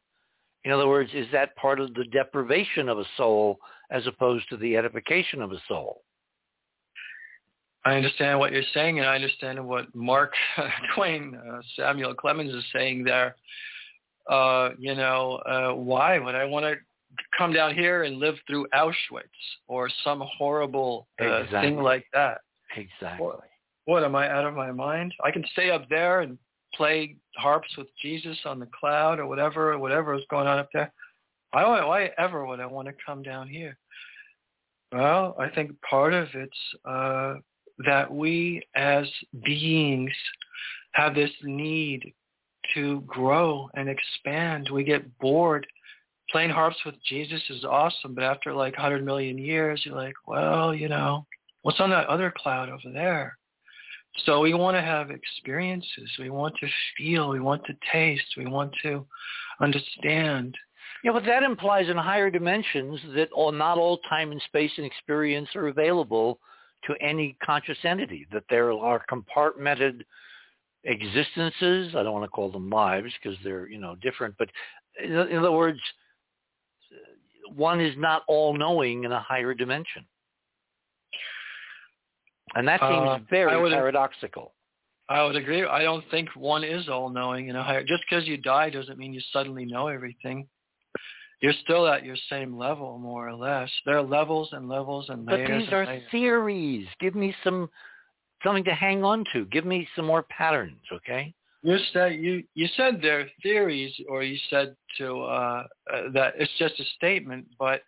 In 0.65 0.73
other 0.73 0.89
words, 0.89 1.11
is 1.15 1.27
that 1.32 1.57
part 1.57 1.81
of 1.81 1.93
the 1.95 2.05
deprivation 2.05 2.89
of 2.89 2.99
a 2.99 3.07
soul 3.16 3.59
as 3.91 4.07
opposed 4.07 4.49
to 4.51 4.57
the 4.57 4.77
edification 4.77 5.43
of 5.43 5.53
a 5.53 5.62
soul? 5.69 6.03
I 7.85 7.94
understand 7.94 8.39
what 8.39 8.52
you're 8.52 8.62
saying, 8.74 8.98
and 8.98 9.09
I 9.09 9.15
understand 9.15 9.65
what 9.66 9.94
Mark 9.94 10.35
Twain, 10.94 11.35
uh, 11.35 11.61
Samuel 11.77 12.15
Clemens 12.15 12.55
is 12.55 12.65
saying 12.74 13.05
there. 13.05 13.36
Uh, 14.28 14.70
you 14.78 14.94
know, 14.94 15.40
uh, 15.47 15.74
why 15.74 16.19
would 16.19 16.35
I 16.35 16.44
want 16.44 16.65
to 16.65 16.74
come 17.36 17.52
down 17.52 17.74
here 17.74 18.05
and 18.05 18.19
live 18.19 18.36
through 18.47 18.66
Auschwitz 18.74 19.24
or 19.66 19.90
some 20.05 20.23
horrible 20.36 21.09
uh, 21.20 21.24
exactly. 21.24 21.70
thing 21.70 21.82
like 21.82 22.05
that? 22.12 22.43
Exactly. 22.77 23.27
What, 23.27 23.40
what 23.86 24.05
am 24.05 24.15
I 24.15 24.31
out 24.31 24.47
of 24.47 24.55
my 24.55 24.70
mind? 24.70 25.15
I 25.24 25.31
can 25.31 25.44
stay 25.52 25.70
up 25.70 25.89
there 25.89 26.20
and 26.20 26.39
play 26.74 27.16
harps 27.36 27.69
with 27.77 27.89
Jesus 28.01 28.39
on 28.44 28.61
the 28.61 28.69
cloud 28.78 29.19
or 29.19 29.27
whatever, 29.27 29.77
whatever 29.78 30.15
is 30.15 30.23
going 30.31 30.47
on 30.47 30.59
up 30.59 30.69
there. 30.73 30.93
Why, 31.52 31.85
why 31.85 32.11
ever 32.19 32.47
would 32.47 32.61
I 32.61 32.66
want 32.66 32.89
to 32.89 32.94
come 33.05 33.23
down 33.23 33.48
here? 33.48 33.77
Well, 34.93 35.35
I 35.39 35.48
think 35.48 35.73
part 35.82 36.15
of 36.15 36.28
it's 36.35 36.52
uh, 36.85 37.35
that 37.86 38.12
we 38.12 38.62
as 38.74 39.07
beings 39.44 40.12
have 40.93 41.15
this 41.15 41.31
need 41.43 42.12
to 42.74 43.02
grow 43.07 43.69
and 43.74 43.89
expand. 43.89 44.69
We 44.73 44.85
get 44.85 45.19
bored. 45.19 45.66
Playing 46.31 46.51
harps 46.51 46.77
with 46.85 46.94
Jesus 47.05 47.43
is 47.51 47.65
awesome, 47.65 48.15
but 48.15 48.24
after 48.24 48.52
like 48.52 48.74
100 48.74 49.05
million 49.05 49.36
years, 49.39 49.82
you're 49.85 49.97
like, 49.97 50.15
well, 50.27 50.74
you 50.74 50.89
know, 50.89 51.27
what's 51.62 51.81
on 51.81 51.90
that 51.90 52.07
other 52.07 52.32
cloud 52.36 52.69
over 52.69 52.93
there? 52.93 53.36
So 54.24 54.40
we 54.40 54.55
want 54.55 54.77
to 54.77 54.82
have 54.82 55.11
experiences. 55.11 56.11
We 56.19 56.31
want 56.31 56.55
to 56.61 56.69
feel. 56.97 57.31
We 57.31 57.40
want 57.40 57.65
to 57.66 57.74
taste. 57.93 58.35
We 58.36 58.47
want 58.47 58.73
to 58.82 59.07
understand. 59.61 60.57
Yeah, 61.02 61.12
but 61.12 61.24
that 61.24 61.43
implies 61.43 61.89
in 61.89 61.97
higher 61.97 62.31
dimensions 62.31 63.01
that 63.15 63.31
all, 63.32 63.52
not 63.52 63.78
all 63.78 63.98
time 64.09 64.32
and 64.32 64.43
space 64.43 64.73
and 64.77 64.86
experience 64.86 65.48
are 65.55 65.69
available 65.69 66.40
to 66.85 66.94
any 67.01 67.36
conscious 67.44 67.78
entity, 67.85 68.27
that 68.32 68.44
there 68.48 68.73
are 68.73 69.05
compartmented 69.11 70.02
existences. 70.85 71.94
I 71.94 72.02
don't 72.02 72.12
want 72.12 72.24
to 72.24 72.28
call 72.31 72.51
them 72.51 72.70
lives 72.70 73.12
because 73.23 73.39
they're, 73.44 73.69
you 73.69 73.78
know, 73.78 73.97
different. 73.97 74.35
But 74.39 74.48
in, 75.02 75.12
in 75.12 75.39
other 75.39 75.52
words, 75.52 75.78
one 77.55 77.81
is 77.81 77.94
not 77.98 78.23
all-knowing 78.28 79.05
in 79.05 79.12
a 79.12 79.20
higher 79.20 79.55
dimension. 79.55 80.07
And 82.55 82.66
that 82.66 82.81
seems 82.81 83.09
Uh, 83.09 83.19
very 83.28 83.52
I 83.52 83.57
would- 83.57 83.73
paradoxical. 83.73 84.55
I 85.09 85.24
would 85.24 85.35
agree. 85.35 85.65
I 85.65 85.82
don't 85.82 86.09
think 86.11 86.28
one 86.36 86.62
is 86.62 86.89
all-knowing 86.89 87.48
in 87.48 87.57
a 87.57 87.62
higher. 87.65 87.82
Just 87.82 88.05
because 88.09 88.28
you 88.28 88.36
die 88.36 88.70
doesn't 88.70 88.97
mean 88.97 89.12
you 89.12 89.20
suddenly 89.32 89.65
know 89.66 89.89
everything. 89.89 90.48
You're 91.41 91.55
still 91.65 91.87
at 91.87 92.05
your 92.05 92.17
same 92.29 92.57
level, 92.57 92.99
more 92.99 93.29
or 93.29 93.35
less. 93.35 93.71
There 93.87 93.97
are 93.97 94.03
levels 94.03 94.51
and 94.53 94.69
levels 94.69 95.07
and 95.09 95.25
layers. 95.25 95.49
But 95.49 95.59
these 95.59 95.73
are 95.73 95.87
layers. 95.87 96.03
theories. 96.11 96.87
Give 97.01 97.15
me 97.15 97.35
some 97.43 97.71
something 98.45 98.65
to 98.65 98.75
hang 98.75 99.05
on 99.05 99.25
to. 99.33 99.47
Give 99.47 99.65
me 99.65 99.89
some 99.97 100.07
more 100.07 100.25
patterns, 100.25 100.81
okay? 100.93 101.35
You 101.62 101.79
said 101.93 102.15
you 102.15 102.43
you 102.55 102.69
said 102.77 103.01
they're 103.03 103.29
theories, 103.43 103.93
or 104.09 104.23
you 104.23 104.39
said 104.49 104.77
to 104.99 105.23
uh, 105.23 105.65
uh, 105.93 106.03
that 106.15 106.35
it's 106.39 106.53
just 106.59 106.79
a 106.81 106.85
statement, 106.97 107.47
but 107.59 107.83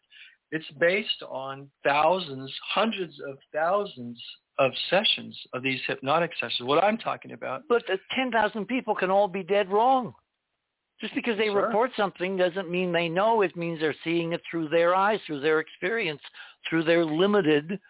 it's 0.50 0.70
based 0.78 1.22
on 1.28 1.68
thousands, 1.82 2.52
hundreds 2.74 3.14
of 3.26 3.38
thousands 3.54 4.22
of 4.58 4.70
sessions 4.90 5.38
of 5.54 5.62
these 5.62 5.80
hypnotic 5.86 6.30
sessions. 6.38 6.68
What 6.68 6.84
I'm 6.84 6.98
talking 6.98 7.32
about. 7.32 7.62
But 7.68 7.84
the 7.86 7.98
10,000 8.14 8.66
people 8.66 8.94
can 8.94 9.10
all 9.10 9.28
be 9.28 9.42
dead 9.42 9.70
wrong. 9.70 10.12
Just 11.02 11.14
because 11.16 11.36
they 11.36 11.48
Sure. 11.48 11.66
report 11.66 11.90
something 11.96 12.36
doesn't 12.36 12.70
mean 12.70 12.92
they 12.92 13.08
know. 13.08 13.42
It 13.42 13.56
means 13.56 13.80
they're 13.80 13.94
seeing 14.04 14.32
it 14.32 14.40
through 14.48 14.68
their 14.68 14.94
eyes, 14.94 15.20
through 15.26 15.40
their 15.40 15.58
experience, 15.58 16.22
through 16.68 16.84
their 16.84 17.04
limited 17.04 17.80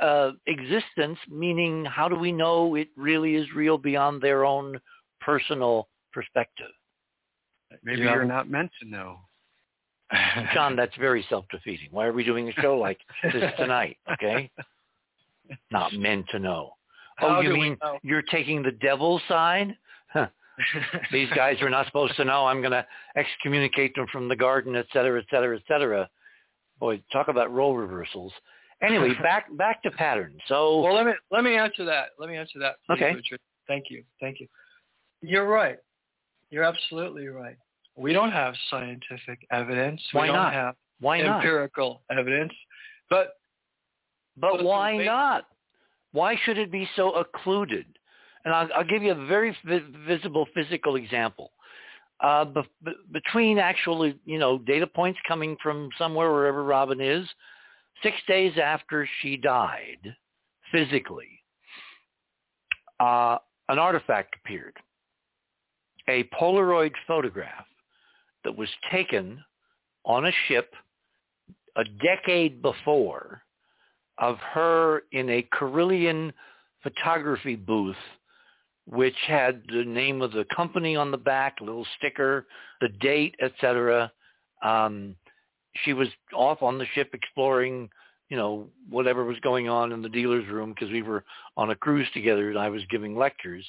uh, 0.00 0.32
existence, 0.46 1.18
meaning 1.28 1.84
how 1.84 2.08
do 2.08 2.16
we 2.16 2.32
know 2.32 2.74
it 2.74 2.88
really 2.96 3.36
is 3.36 3.46
real 3.54 3.78
beyond 3.78 4.20
their 4.20 4.44
own 4.44 4.80
personal 5.20 5.88
perspective? 6.12 6.72
Maybe 7.84 8.02
Yeah. 8.02 8.14
you're 8.14 8.24
not 8.24 8.50
meant 8.50 8.72
to 8.80 8.88
know. 8.88 9.20
John, 10.52 10.74
that's 10.74 10.96
very 10.98 11.22
self-defeating. 11.28 11.88
Why 11.92 12.06
are 12.06 12.12
we 12.12 12.24
doing 12.24 12.48
a 12.48 12.52
show 12.60 12.76
like 12.76 12.98
this 13.32 13.54
tonight, 13.58 13.96
okay? 14.10 14.50
Not 15.70 15.92
meant 15.92 16.26
to 16.30 16.40
know. 16.40 16.74
Oh, 17.20 17.34
How 17.34 17.40
you 17.42 17.52
mean 17.52 17.78
you're 18.02 18.22
taking 18.22 18.60
the 18.60 18.72
devil's 18.72 19.22
side? 19.28 19.76
Huh. 20.08 20.26
These 21.12 21.28
guys 21.34 21.60
are 21.62 21.70
not 21.70 21.86
supposed 21.86 22.16
to 22.16 22.24
know. 22.24 22.46
I'm 22.46 22.60
going 22.60 22.72
to 22.72 22.86
excommunicate 23.16 23.94
them 23.94 24.06
from 24.12 24.28
the 24.28 24.36
garden, 24.36 24.76
et 24.76 24.86
cetera, 24.92 25.20
et 25.20 25.26
cetera, 25.30 25.56
et 25.56 25.62
cetera. 25.68 26.08
Boy, 26.78 27.02
talk 27.12 27.28
about 27.28 27.52
role 27.52 27.76
reversals. 27.76 28.32
Anyway, 28.82 29.12
back 29.22 29.54
back 29.56 29.82
to 29.82 29.90
patterns. 29.90 30.40
So 30.48 30.80
Well, 30.80 30.94
let 30.94 31.06
me 31.06 31.12
let 31.30 31.44
me 31.44 31.56
answer 31.56 31.84
that. 31.84 32.10
Let 32.18 32.30
me 32.30 32.36
answer 32.36 32.58
that, 32.58 32.76
please, 32.86 32.96
Okay. 32.96 33.14
Richard. 33.14 33.40
Thank 33.68 33.84
you. 33.90 34.02
Thank 34.20 34.40
you. 34.40 34.46
You're 35.22 35.46
right. 35.46 35.78
You're 36.50 36.64
absolutely 36.64 37.28
right. 37.28 37.56
We 37.96 38.12
don't 38.12 38.32
have 38.32 38.54
scientific 38.70 39.46
evidence. 39.52 40.00
Why 40.12 40.22
we 40.22 40.26
don't 40.28 40.52
have 40.52 40.74
why 41.00 41.20
not? 41.20 41.36
empirical 41.36 42.02
evidence. 42.10 42.52
But 43.08 43.34
But 44.36 44.58
But 44.58 44.64
why 44.64 44.96
not? 45.04 45.44
Why 46.12 46.36
should 46.44 46.58
it 46.58 46.72
be 46.72 46.88
so 46.96 47.12
occluded? 47.12 47.86
And 48.44 48.54
I'll, 48.54 48.68
I'll 48.76 48.84
give 48.84 49.02
you 49.02 49.12
a 49.12 49.26
very 49.26 49.56
vi- 49.64 49.82
visible 50.06 50.46
physical 50.54 50.96
example. 50.96 51.52
Uh, 52.20 52.44
be- 52.44 52.60
be- 52.84 52.92
between 53.12 53.58
actually, 53.58 54.18
you 54.24 54.38
know, 54.38 54.58
data 54.58 54.86
points 54.86 55.18
coming 55.26 55.56
from 55.62 55.90
somewhere 55.98 56.32
wherever 56.32 56.64
Robin 56.64 57.00
is, 57.00 57.26
six 58.02 58.16
days 58.26 58.52
after 58.62 59.08
she 59.20 59.36
died, 59.36 60.14
physically, 60.72 61.28
uh, 62.98 63.38
an 63.68 63.78
artifact 63.78 64.36
appeared. 64.44 64.76
A 66.08 66.24
Polaroid 66.40 66.92
photograph 67.06 67.66
that 68.44 68.56
was 68.56 68.68
taken 68.90 69.42
on 70.04 70.26
a 70.26 70.32
ship 70.48 70.72
a 71.76 71.84
decade 72.02 72.62
before 72.62 73.42
of 74.18 74.36
her 74.38 75.02
in 75.12 75.30
a 75.30 75.46
Kirlian 75.54 76.32
photography 76.82 77.56
booth, 77.56 77.96
which 78.90 79.16
had 79.26 79.62
the 79.68 79.84
name 79.84 80.20
of 80.20 80.32
the 80.32 80.44
company 80.54 80.96
on 80.96 81.10
the 81.10 81.16
back, 81.16 81.60
a 81.60 81.64
little 81.64 81.86
sticker, 81.96 82.46
the 82.80 82.88
date, 83.00 83.36
etc. 83.40 84.10
Um, 84.64 85.14
she 85.84 85.92
was 85.92 86.08
off 86.34 86.60
on 86.62 86.76
the 86.76 86.86
ship 86.94 87.10
exploring, 87.12 87.88
you 88.28 88.36
know, 88.36 88.68
whatever 88.88 89.24
was 89.24 89.38
going 89.40 89.68
on 89.68 89.92
in 89.92 90.02
the 90.02 90.08
dealer's 90.08 90.48
room 90.48 90.74
because 90.74 90.90
we 90.92 91.02
were 91.02 91.24
on 91.56 91.70
a 91.70 91.76
cruise 91.76 92.08
together 92.12 92.50
and 92.50 92.58
I 92.58 92.68
was 92.68 92.82
giving 92.90 93.16
lectures. 93.16 93.64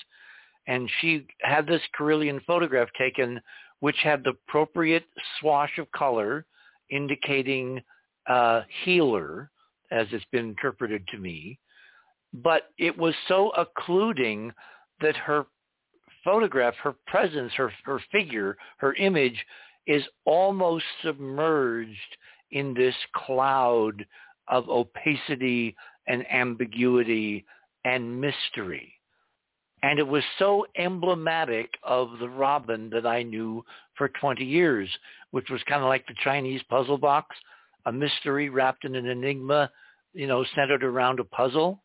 And 0.67 0.89
she 0.99 1.27
had 1.41 1.67
this 1.67 1.81
Kirlian 1.97 2.43
photograph 2.45 2.89
taken, 2.97 3.39
which 3.79 3.97
had 4.03 4.23
the 4.23 4.31
appropriate 4.47 5.05
swash 5.39 5.77
of 5.77 5.91
color 5.91 6.45
indicating 6.89 7.81
uh, 8.27 8.61
healer, 8.83 9.51
as 9.91 10.07
it's 10.11 10.25
been 10.31 10.49
interpreted 10.49 11.07
to 11.09 11.17
me. 11.19 11.59
But 12.33 12.69
it 12.79 12.97
was 12.97 13.13
so 13.27 13.51
occluding 13.51 14.51
that 15.01 15.15
her 15.17 15.45
photograph, 16.23 16.75
her 16.75 16.95
presence, 17.07 17.51
her, 17.55 17.71
her 17.83 18.01
figure, 18.11 18.57
her 18.77 18.93
image 18.95 19.45
is 19.87 20.03
almost 20.25 20.85
submerged 21.03 22.17
in 22.51 22.73
this 22.73 22.95
cloud 23.15 24.05
of 24.47 24.69
opacity 24.69 25.75
and 26.07 26.29
ambiguity 26.31 27.45
and 27.85 28.19
mystery. 28.19 28.93
And 29.83 29.97
it 29.97 30.07
was 30.07 30.23
so 30.37 30.65
emblematic 30.77 31.71
of 31.83 32.19
the 32.19 32.29
Robin 32.29 32.89
that 32.91 33.07
I 33.07 33.23
knew 33.23 33.65
for 33.95 34.09
20 34.09 34.43
years, 34.43 34.89
which 35.31 35.49
was 35.49 35.61
kind 35.67 35.81
of 35.81 35.87
like 35.87 36.05
the 36.05 36.15
Chinese 36.23 36.61
puzzle 36.69 36.99
box, 36.99 37.35
a 37.85 37.91
mystery 37.91 38.49
wrapped 38.49 38.85
in 38.85 38.95
an 38.95 39.07
enigma, 39.07 39.71
you 40.13 40.27
know, 40.27 40.45
centered 40.55 40.83
around 40.83 41.19
a 41.19 41.23
puzzle. 41.23 41.81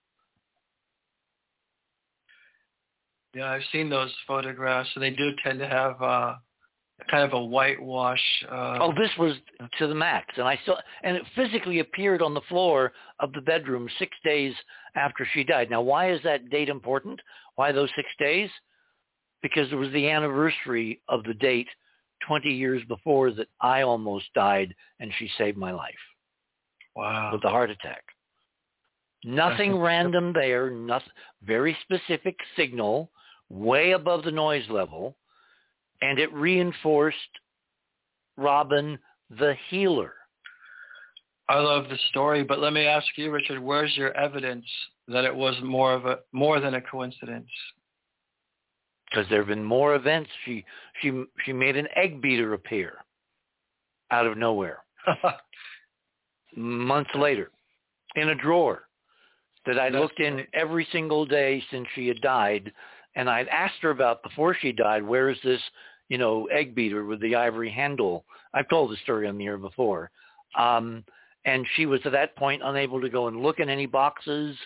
Yeah, 3.37 3.51
I've 3.51 3.63
seen 3.71 3.91
those 3.91 4.13
photographs, 4.27 4.89
and 4.95 5.05
they 5.05 5.11
do 5.11 5.31
tend 5.45 5.59
to 5.59 5.69
have 5.69 6.01
uh, 6.01 6.35
kind 7.11 7.23
of 7.23 7.35
a 7.35 7.45
whitewash. 7.45 8.23
Uh, 8.51 8.79
Oh, 8.81 8.95
this 8.97 9.11
was 9.19 9.35
to 9.79 9.87
the 9.87 9.95
max, 9.95 10.27
and 10.39 10.49
I 10.49 10.59
still 10.63 10.79
and 11.03 11.19
it 11.19 11.23
physically 11.35 11.81
appeared 11.81 12.23
on 12.23 12.33
the 12.33 12.41
floor 12.49 12.93
of 13.21 13.33
the 13.35 13.43
bedroom 13.43 13.89
six 13.99 14.13
days 14.25 14.55
after 14.95 15.29
she 15.35 15.45
died. 15.45 15.69
Now, 15.69 15.83
why 15.83 16.11
is 16.13 16.21
that 16.25 16.49
date 16.49 16.71
important? 16.71 17.21
Why 17.57 17.73
those 17.73 17.91
six 17.95 18.09
days? 18.19 18.49
Because 19.43 19.71
it 19.71 19.77
was 19.77 19.93
the 19.93 20.09
anniversary 20.09 21.03
of 21.09 21.23
the 21.25 21.35
date 21.35 21.69
20 22.27 22.49
years 22.49 22.83
before 22.89 23.31
that 23.33 23.49
I 23.61 23.83
almost 23.83 24.33
died, 24.35 24.75
and 24.99 25.13
she 25.19 25.31
saved 25.37 25.59
my 25.59 25.73
life 25.73 25.95
wow. 26.97 27.33
with 27.35 27.45
a 27.45 27.51
heart 27.51 27.69
attack. 27.69 28.03
Nothing 29.25 29.79
random 29.79 30.33
there. 30.33 30.71
Nothing. 30.71 31.11
Very 31.43 31.77
specific 31.83 32.37
signal, 32.57 33.11
way 33.49 33.93
above 33.93 34.25
the 34.25 34.31
noise 34.31 34.65
level, 34.69 35.17
and 36.03 36.19
it 36.19 36.33
reinforced 36.33 37.17
Robin 38.37 38.99
the 39.31 39.55
healer. 39.71 40.13
I 41.49 41.59
love 41.59 41.89
the 41.89 41.99
story, 42.11 42.43
but 42.43 42.59
let 42.59 42.73
me 42.73 42.87
ask 42.87 43.07
you, 43.17 43.31
Richard, 43.31 43.61
where's 43.61 43.97
your 43.97 44.13
evidence 44.17 44.67
that 45.09 45.25
it 45.25 45.35
was 45.35 45.55
more 45.63 45.95
of 45.95 46.05
a 46.07 46.19
more 46.33 46.61
than 46.61 46.75
a 46.75 46.81
coincidence? 46.81 47.49
Because 49.09 49.27
there 49.31 49.39
have 49.39 49.49
been 49.49 49.65
more 49.65 49.95
events. 49.95 50.29
She 50.45 50.65
she 51.01 51.25
she 51.45 51.53
made 51.53 51.77
an 51.77 51.87
egg 51.95 52.21
beater 52.21 52.53
appear 52.55 52.95
out 54.11 54.27
of 54.27 54.37
nowhere. 54.37 54.79
Months 56.57 57.11
later, 57.15 57.51
in 58.17 58.31
a 58.31 58.35
drawer 58.35 58.89
that 59.67 59.79
I 59.79 59.89
looked 59.89 60.21
in 60.21 60.47
every 60.53 60.87
single 60.91 61.27
day 61.27 61.63
since 61.71 61.87
she 61.95 62.09
had 62.09 62.21
died, 62.21 62.73
and 63.17 63.29
I'd 63.29 63.49
asked 63.49 63.81
her 63.81 63.91
about 63.91 64.23
before 64.23 64.55
she 64.61 64.71
died, 64.71 65.03
where 65.03 65.31
is 65.31 65.39
this, 65.43 65.61
you 66.09 66.19
know, 66.19 66.47
egg 66.47 66.75
beater 66.75 67.05
with 67.05 67.21
the 67.21 67.35
ivory 67.35 67.71
handle? 67.71 68.25
I've 68.55 68.69
told 68.69 68.91
the 68.91 68.97
story 69.03 69.27
on 69.27 69.39
the 69.39 69.47
air 69.47 69.59
before. 69.59 70.11
Um, 70.57 71.03
and 71.45 71.67
she 71.75 71.87
was 71.87 72.01
at 72.05 72.13
that 72.13 72.37
point 72.37 72.63
unable 72.65 73.01
to 73.01 73.09
go 73.09 73.29
and 73.29 73.43
look 73.43 73.59
in 73.59 73.69
any 73.69 73.87
boxes, 73.87 74.57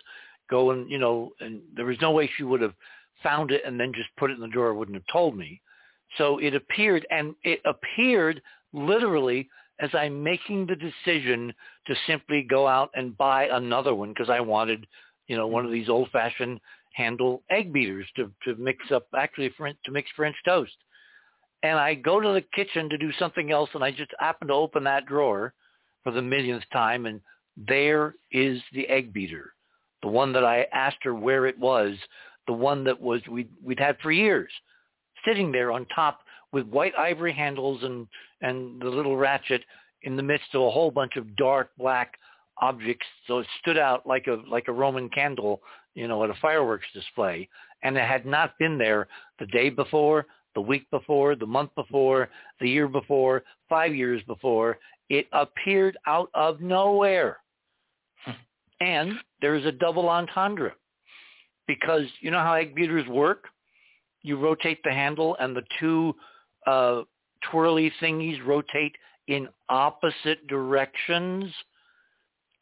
go 0.50 0.72
and, 0.72 0.90
you 0.90 0.98
know, 0.98 1.30
and 1.40 1.60
there 1.74 1.86
was 1.86 2.00
no 2.00 2.10
way 2.10 2.28
she 2.36 2.42
would 2.42 2.60
have 2.60 2.74
found 3.22 3.50
it 3.50 3.62
and 3.64 3.78
then 3.78 3.92
just 3.94 4.08
put 4.18 4.30
it 4.30 4.34
in 4.34 4.40
the 4.40 4.48
drawer, 4.48 4.74
wouldn't 4.74 4.96
have 4.96 5.12
told 5.12 5.36
me. 5.36 5.60
So 6.18 6.38
it 6.38 6.54
appeared, 6.54 7.06
and 7.10 7.34
it 7.44 7.60
appeared 7.64 8.42
literally 8.72 9.48
as 9.78 9.90
I'm 9.94 10.22
making 10.22 10.66
the 10.66 10.76
decision 10.76 11.54
to 11.86 11.94
simply 12.06 12.42
go 12.42 12.66
out 12.66 12.90
and 12.94 13.16
buy 13.16 13.44
another 13.46 13.94
one 13.94 14.10
because 14.10 14.28
I 14.28 14.40
wanted, 14.40 14.86
you 15.28 15.36
know, 15.36 15.46
one 15.46 15.64
of 15.64 15.70
these 15.70 15.88
old-fashioned 15.88 16.60
handle 17.00 17.42
egg 17.50 17.72
beaters 17.72 18.06
to, 18.16 18.30
to 18.44 18.54
mix 18.56 18.78
up, 18.92 19.06
actually 19.16 19.50
to 19.58 19.90
mix 19.90 20.10
French 20.14 20.36
toast. 20.44 20.76
And 21.62 21.78
I 21.78 21.94
go 21.94 22.20
to 22.20 22.32
the 22.32 22.44
kitchen 22.54 22.88
to 22.88 22.98
do 22.98 23.10
something 23.18 23.50
else, 23.50 23.70
and 23.74 23.84
I 23.84 23.90
just 23.90 24.12
happen 24.18 24.48
to 24.48 24.54
open 24.54 24.84
that 24.84 25.06
drawer 25.06 25.52
for 26.02 26.12
the 26.12 26.22
millionth 26.22 26.64
time, 26.72 27.06
and 27.06 27.20
there 27.56 28.14
is 28.32 28.60
the 28.72 28.86
egg 28.88 29.12
beater, 29.12 29.52
the 30.02 30.08
one 30.08 30.32
that 30.32 30.44
I 30.44 30.66
asked 30.72 31.02
her 31.02 31.14
where 31.14 31.46
it 31.46 31.58
was, 31.58 31.96
the 32.46 32.52
one 32.52 32.84
that 32.84 33.00
was 33.00 33.20
we'd, 33.30 33.50
we'd 33.62 33.80
had 33.80 33.98
for 34.00 34.12
years, 34.12 34.50
sitting 35.26 35.52
there 35.52 35.70
on 35.72 35.86
top 35.94 36.20
with 36.52 36.66
white 36.66 36.94
ivory 36.98 37.32
handles 37.32 37.82
and 37.82 38.06
and 38.40 38.80
the 38.80 38.88
little 38.88 39.16
ratchet 39.16 39.62
in 40.02 40.16
the 40.16 40.22
midst 40.22 40.54
of 40.54 40.62
a 40.62 40.70
whole 40.70 40.90
bunch 40.90 41.16
of 41.16 41.36
dark 41.36 41.70
black 41.78 42.14
objects. 42.60 43.06
So 43.26 43.38
it 43.38 43.46
stood 43.60 43.78
out 43.78 44.06
like 44.06 44.26
a 44.26 44.38
like 44.50 44.68
a 44.68 44.72
Roman 44.72 45.08
candle, 45.10 45.60
you 45.94 46.08
know, 46.08 46.22
at 46.24 46.30
a 46.30 46.34
fireworks 46.40 46.86
display. 46.94 47.48
And 47.82 47.96
it 47.96 48.06
had 48.06 48.26
not 48.26 48.58
been 48.58 48.78
there 48.78 49.08
the 49.38 49.46
day 49.46 49.70
before, 49.70 50.26
the 50.54 50.60
week 50.60 50.88
before, 50.90 51.34
the 51.34 51.46
month 51.46 51.70
before, 51.74 52.28
the 52.60 52.68
year 52.68 52.88
before, 52.88 53.42
five 53.68 53.94
years 53.94 54.22
before. 54.26 54.78
It 55.08 55.26
appeared 55.32 55.96
out 56.06 56.30
of 56.34 56.60
nowhere. 56.60 57.38
And 58.80 59.14
there 59.42 59.54
is 59.56 59.66
a 59.66 59.72
double 59.72 60.08
entendre 60.08 60.72
because 61.66 62.04
you 62.20 62.30
know 62.30 62.38
how 62.38 62.54
egg 62.54 62.74
beaters 62.74 63.06
work? 63.08 63.44
You 64.22 64.38
rotate 64.38 64.78
the 64.84 64.92
handle 64.92 65.36
and 65.38 65.54
the 65.54 65.62
two 65.78 66.14
uh, 66.66 67.02
twirly 67.50 67.92
thingies 68.00 68.44
rotate 68.44 68.94
in 69.28 69.48
opposite 69.68 70.46
directions, 70.48 71.52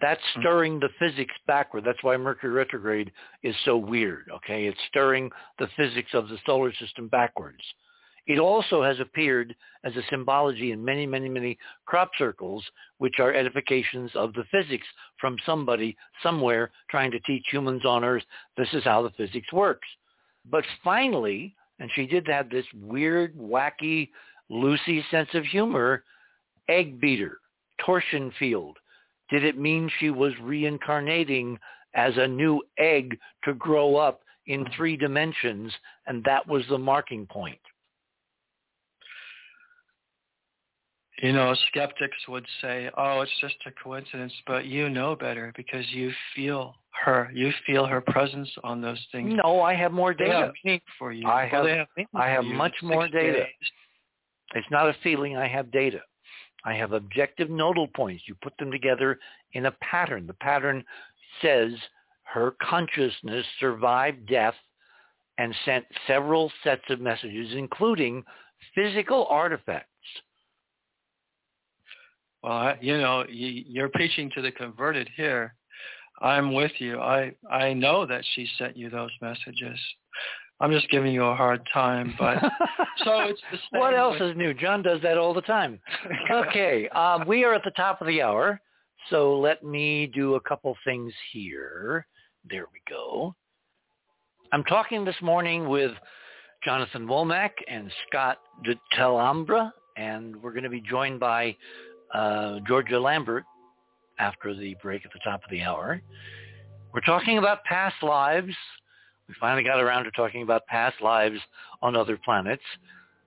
that's 0.00 0.20
hmm. 0.34 0.40
stirring 0.40 0.80
the 0.80 0.90
physics 0.98 1.34
backward. 1.46 1.84
That's 1.84 2.02
why 2.02 2.16
Mercury 2.16 2.52
retrograde 2.52 3.12
is 3.42 3.54
so 3.64 3.76
weird, 3.76 4.28
okay? 4.32 4.66
It's 4.66 4.78
stirring 4.88 5.30
the 5.58 5.68
physics 5.76 6.10
of 6.14 6.28
the 6.28 6.38
solar 6.46 6.72
system 6.74 7.08
backwards. 7.08 7.62
It 8.26 8.38
also 8.38 8.82
has 8.82 9.00
appeared 9.00 9.56
as 9.84 9.96
a 9.96 10.02
symbology 10.10 10.72
in 10.72 10.84
many, 10.84 11.06
many, 11.06 11.30
many 11.30 11.56
crop 11.86 12.10
circles, 12.18 12.62
which 12.98 13.14
are 13.20 13.32
edifications 13.32 14.10
of 14.14 14.34
the 14.34 14.44
physics 14.50 14.86
from 15.18 15.38
somebody 15.46 15.96
somewhere 16.22 16.70
trying 16.90 17.10
to 17.12 17.20
teach 17.20 17.44
humans 17.50 17.86
on 17.86 18.04
Earth 18.04 18.24
this 18.58 18.68
is 18.74 18.84
how 18.84 19.00
the 19.02 19.10
physics 19.16 19.50
works. 19.50 19.88
But 20.50 20.64
finally, 20.84 21.56
and 21.78 21.90
she 21.94 22.06
did 22.06 22.26
have 22.28 22.50
this 22.50 22.66
weird, 22.74 23.34
wacky, 23.34 24.10
Lucy 24.50 25.04
sense 25.10 25.28
of 25.34 25.44
humor, 25.44 26.04
egg 26.68 27.00
beater, 27.00 27.38
torsion 27.84 28.32
field. 28.38 28.78
Did 29.30 29.44
it 29.44 29.58
mean 29.58 29.90
she 29.98 30.10
was 30.10 30.32
reincarnating 30.40 31.58
as 31.94 32.14
a 32.16 32.26
new 32.26 32.62
egg 32.78 33.18
to 33.44 33.54
grow 33.54 33.96
up 33.96 34.22
in 34.46 34.64
mm-hmm. 34.64 34.72
three 34.74 34.96
dimensions 34.96 35.72
and 36.06 36.24
that 36.24 36.46
was 36.46 36.62
the 36.68 36.78
marking 36.78 37.26
point? 37.26 37.60
You 41.22 41.32
know, 41.32 41.52
skeptics 41.68 42.16
would 42.28 42.46
say, 42.60 42.90
oh, 42.96 43.22
it's 43.22 43.40
just 43.40 43.56
a 43.66 43.72
coincidence, 43.82 44.32
but 44.46 44.66
you 44.66 44.88
know 44.88 45.16
better 45.16 45.52
because 45.56 45.84
you 45.90 46.12
feel 46.36 46.76
her. 47.02 47.28
You 47.34 47.50
feel 47.66 47.86
her 47.86 48.00
presence 48.00 48.48
on 48.62 48.80
those 48.80 49.04
things. 49.10 49.34
No, 49.42 49.60
I 49.60 49.74
have 49.74 49.90
more 49.90 50.14
data. 50.14 50.52
Have 50.64 50.80
for 50.96 51.12
you. 51.12 51.26
I 51.26 51.46
have, 51.46 51.66
have 51.66 51.88
I 52.14 52.28
have 52.28 52.44
much 52.44 52.74
more 52.82 53.08
data. 53.08 53.32
Days. 53.32 53.70
It's 54.54 54.66
not 54.70 54.88
a 54.88 54.94
feeling. 55.02 55.36
I 55.36 55.48
have 55.48 55.72
data. 55.72 56.00
I 56.64 56.74
have 56.74 56.92
objective 56.92 57.50
nodal 57.50 57.88
points. 57.88 58.24
You 58.26 58.34
put 58.42 58.56
them 58.58 58.70
together 58.70 59.18
in 59.52 59.66
a 59.66 59.72
pattern. 59.82 60.26
The 60.26 60.34
pattern 60.34 60.84
says 61.40 61.72
her 62.24 62.54
consciousness 62.60 63.46
survived 63.60 64.26
death 64.28 64.54
and 65.38 65.54
sent 65.64 65.84
several 66.06 66.50
sets 66.64 66.82
of 66.90 67.00
messages, 67.00 67.54
including 67.54 68.24
physical 68.74 69.26
artifacts. 69.30 69.88
Well, 72.42 72.74
you 72.80 72.98
know, 72.98 73.24
you're 73.28 73.88
preaching 73.88 74.30
to 74.34 74.42
the 74.42 74.52
converted 74.52 75.08
here. 75.16 75.54
I'm 76.20 76.52
with 76.52 76.72
you. 76.78 77.00
I 77.00 77.32
I 77.50 77.72
know 77.72 78.04
that 78.06 78.24
she 78.34 78.48
sent 78.58 78.76
you 78.76 78.90
those 78.90 79.10
messages. 79.20 79.78
I'm 80.60 80.72
just 80.72 80.90
giving 80.90 81.12
you 81.12 81.22
a 81.24 81.34
hard 81.34 81.66
time, 81.72 82.14
but 82.18 82.38
so 83.04 83.20
it's 83.20 83.40
the 83.52 83.58
same. 83.72 83.80
What 83.80 83.94
else 83.94 84.16
is 84.20 84.36
new? 84.36 84.52
John 84.54 84.82
does 84.82 85.00
that 85.02 85.16
all 85.16 85.32
the 85.32 85.42
time. 85.42 85.78
okay, 86.30 86.88
um, 86.88 87.26
we 87.28 87.44
are 87.44 87.54
at 87.54 87.62
the 87.64 87.70
top 87.72 88.00
of 88.00 88.08
the 88.08 88.20
hour, 88.22 88.60
so 89.08 89.38
let 89.38 89.62
me 89.62 90.06
do 90.06 90.34
a 90.34 90.40
couple 90.40 90.76
things 90.84 91.12
here. 91.32 92.06
There 92.50 92.66
we 92.72 92.80
go. 92.88 93.34
I'm 94.52 94.64
talking 94.64 95.04
this 95.04 95.16
morning 95.22 95.68
with 95.68 95.92
Jonathan 96.64 97.06
Womack 97.06 97.50
and 97.68 97.92
Scott 98.08 98.38
de 98.64 98.74
Tamble, 98.96 99.70
and 99.96 100.34
we're 100.42 100.52
going 100.52 100.64
to 100.64 100.70
be 100.70 100.80
joined 100.80 101.20
by 101.20 101.54
uh, 102.12 102.58
Georgia 102.66 102.98
Lambert 102.98 103.44
after 104.18 104.54
the 104.54 104.74
break 104.82 105.04
at 105.04 105.12
the 105.12 105.20
top 105.22 105.44
of 105.44 105.50
the 105.50 105.62
hour. 105.62 106.02
We're 106.92 107.00
talking 107.02 107.38
about 107.38 107.62
past 107.64 108.02
lives 108.02 108.54
we 109.28 109.34
finally 109.38 109.62
got 109.62 109.80
around 109.80 110.04
to 110.04 110.10
talking 110.12 110.42
about 110.42 110.66
past 110.66 111.00
lives 111.02 111.38
on 111.82 111.94
other 111.96 112.18
planets. 112.24 112.62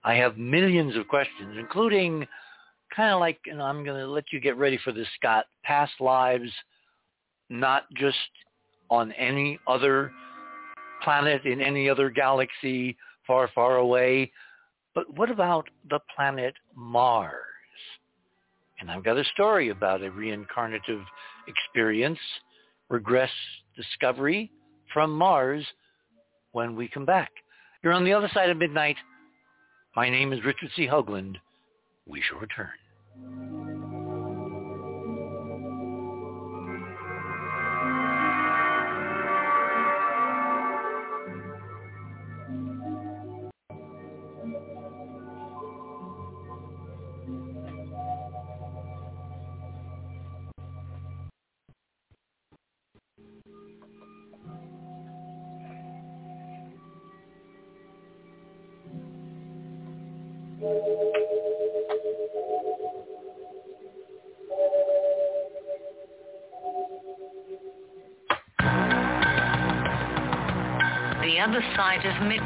I 0.03 0.15
have 0.15 0.37
millions 0.37 0.95
of 0.95 1.07
questions, 1.07 1.57
including 1.59 2.27
kind 2.95 3.13
of 3.13 3.19
like, 3.19 3.39
and 3.45 3.61
I'm 3.61 3.83
going 3.83 3.99
to 4.01 4.07
let 4.07 4.25
you 4.31 4.39
get 4.39 4.57
ready 4.57 4.79
for 4.83 4.91
this, 4.91 5.07
Scott, 5.19 5.45
past 5.63 5.93
lives, 5.99 6.51
not 7.49 7.83
just 7.95 8.17
on 8.89 9.11
any 9.13 9.59
other 9.67 10.11
planet 11.03 11.45
in 11.45 11.61
any 11.61 11.89
other 11.89 12.09
galaxy 12.09 12.97
far, 13.25 13.49
far 13.53 13.77
away, 13.77 14.31
but 14.93 15.05
what 15.17 15.29
about 15.29 15.67
the 15.89 15.99
planet 16.15 16.53
Mars? 16.75 17.35
And 18.79 18.89
I've 18.89 19.03
got 19.03 19.17
a 19.17 19.23
story 19.25 19.69
about 19.69 20.01
a 20.01 20.09
reincarnative 20.09 21.03
experience, 21.47 22.19
regress 22.89 23.29
discovery 23.75 24.51
from 24.91 25.11
Mars 25.11 25.65
when 26.51 26.75
we 26.75 26.87
come 26.87 27.05
back. 27.05 27.31
You're 27.83 27.93
on 27.93 28.05
the 28.05 28.13
other 28.13 28.29
side 28.33 28.49
of 28.49 28.57
midnight. 28.57 28.97
My 29.95 30.09
name 30.09 30.33
is 30.33 30.43
Richard 30.43 30.69
C. 30.75 30.87
Hoagland. 30.87 31.37
We 32.05 32.21
shall 32.21 32.39
return. 32.39 33.70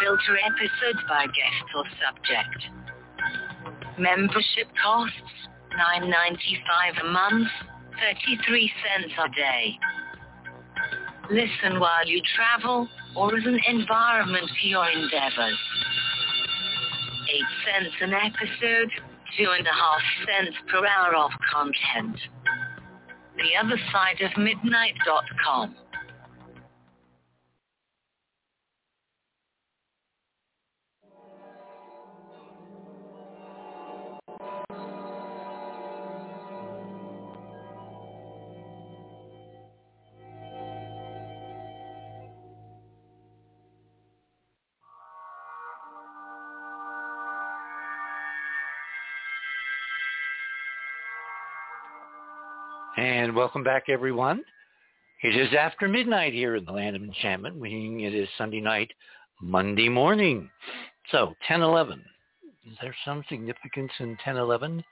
Filter 0.00 0.38
episodes 0.38 1.04
by 1.08 1.26
guest 1.26 1.66
or 1.76 1.84
subject. 2.00 2.60
Membership 3.98 4.68
costs 4.82 5.14
$9.95 5.76 7.00
a 7.00 7.04
month, 7.12 7.48
33 8.00 8.72
cents 8.82 9.12
a 9.22 9.28
day. 9.34 9.78
Listen 11.30 11.78
while 11.78 12.06
you 12.06 12.20
travel 12.34 12.88
or 13.14 13.36
as 13.36 13.44
an 13.44 13.60
environment 13.68 14.48
for 14.48 14.66
your 14.66 14.88
endeavors. 14.88 15.58
8 17.28 17.42
cents 17.66 17.94
an 18.00 18.14
episode, 18.14 18.90
two 19.38 19.50
and 19.56 19.66
a 19.66 19.72
half 19.72 20.00
cents 20.26 20.56
per 20.68 20.84
hour 20.84 21.14
of 21.14 21.30
content. 21.52 22.16
The 23.36 23.56
other 23.62 23.78
side 23.92 24.20
of 24.22 24.36
midnight.com. 24.36 25.76
And 53.00 53.34
welcome 53.34 53.64
back, 53.64 53.84
everyone. 53.88 54.44
It 55.22 55.34
is 55.34 55.48
after 55.58 55.88
midnight 55.88 56.34
here 56.34 56.56
in 56.56 56.66
the 56.66 56.72
land 56.72 56.94
of 56.94 57.02
enchantment, 57.02 57.58
meaning 57.58 58.00
it 58.00 58.14
is 58.14 58.28
Sunday 58.36 58.60
night, 58.60 58.90
Monday 59.40 59.88
morning. 59.88 60.50
So, 61.10 61.28
1011. 61.48 62.04
Is 62.70 62.76
there 62.82 62.94
some 63.06 63.24
significance 63.30 63.90
in 64.00 64.08
1011? 64.08 64.84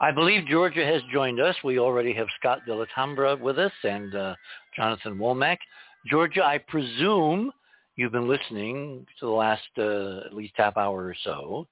I 0.00 0.10
believe 0.10 0.46
Georgia 0.46 0.86
has 0.86 1.02
joined 1.12 1.38
us. 1.38 1.54
We 1.62 1.78
already 1.78 2.14
have 2.14 2.28
Scott 2.38 2.60
de 2.64 2.74
la 2.74 2.86
Tambra 2.96 3.38
with 3.38 3.58
us 3.58 3.72
and 3.84 4.14
uh, 4.14 4.34
Jonathan 4.74 5.18
Womack. 5.18 5.58
Georgia, 6.06 6.42
I 6.42 6.56
presume 6.66 7.52
you've 7.94 8.12
been 8.12 8.26
listening 8.26 9.04
to 9.18 9.26
the 9.26 9.32
last 9.32 9.68
uh, 9.76 10.20
at 10.24 10.32
least 10.32 10.54
half 10.56 10.78
hour 10.78 11.04
or 11.04 11.16
so. 11.24 11.66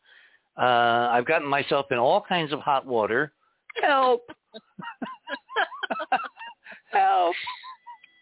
Uh, 0.55 1.09
I've 1.10 1.24
gotten 1.24 1.48
myself 1.48 1.86
in 1.90 1.97
all 1.97 2.20
kinds 2.28 2.52
of 2.52 2.60
hot 2.60 2.85
water. 2.85 3.32
Help! 3.82 4.28
Help. 6.93 7.35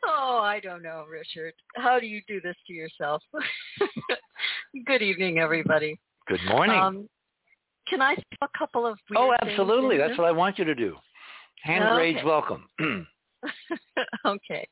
Oh, 0.06 0.38
I 0.42 0.60
don't 0.60 0.82
know, 0.82 1.04
Richard. 1.10 1.54
How 1.74 1.98
do 1.98 2.06
you 2.06 2.20
do 2.28 2.40
this 2.40 2.56
to 2.66 2.72
yourself? 2.72 3.22
Good 4.86 5.02
evening, 5.02 5.38
everybody. 5.38 5.98
Good 6.28 6.40
morning. 6.48 6.78
Um, 6.78 7.08
can 7.88 8.02
I 8.02 8.14
a 8.42 8.48
couple 8.56 8.86
of 8.86 8.98
Oh, 9.16 9.34
absolutely. 9.42 9.96
That's 9.96 10.16
what 10.18 10.26
I 10.26 10.32
want 10.32 10.58
you 10.58 10.64
to 10.64 10.74
do. 10.74 10.96
Hand 11.62 11.84
okay. 11.84 11.96
raised 11.96 12.24
welcome. 12.24 12.68
okay. 14.26 14.66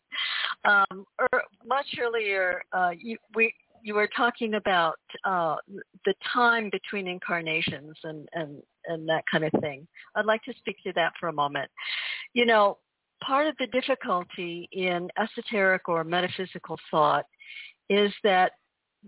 Um, 0.64 1.04
er, 1.20 1.42
much 1.64 1.86
earlier, 2.00 2.62
uh, 2.72 2.90
you, 2.98 3.16
we, 3.34 3.52
you 3.82 3.94
were 3.94 4.08
talking 4.16 4.54
about 4.54 4.98
uh, 5.24 5.56
the 6.04 6.14
time 6.32 6.70
between 6.70 7.06
incarnations 7.06 7.96
and, 8.04 8.28
and, 8.32 8.62
and 8.86 9.08
that 9.08 9.24
kind 9.30 9.44
of 9.44 9.52
thing. 9.60 9.86
I'd 10.14 10.26
like 10.26 10.42
to 10.44 10.54
speak 10.58 10.76
to 10.84 10.92
that 10.94 11.12
for 11.20 11.28
a 11.28 11.32
moment. 11.32 11.70
You 12.32 12.46
know, 12.46 12.78
part 13.26 13.46
of 13.46 13.54
the 13.58 13.66
difficulty 13.68 14.68
in 14.72 15.08
esoteric 15.18 15.88
or 15.88 16.04
metaphysical 16.04 16.78
thought 16.90 17.26
is 17.88 18.12
that 18.22 18.52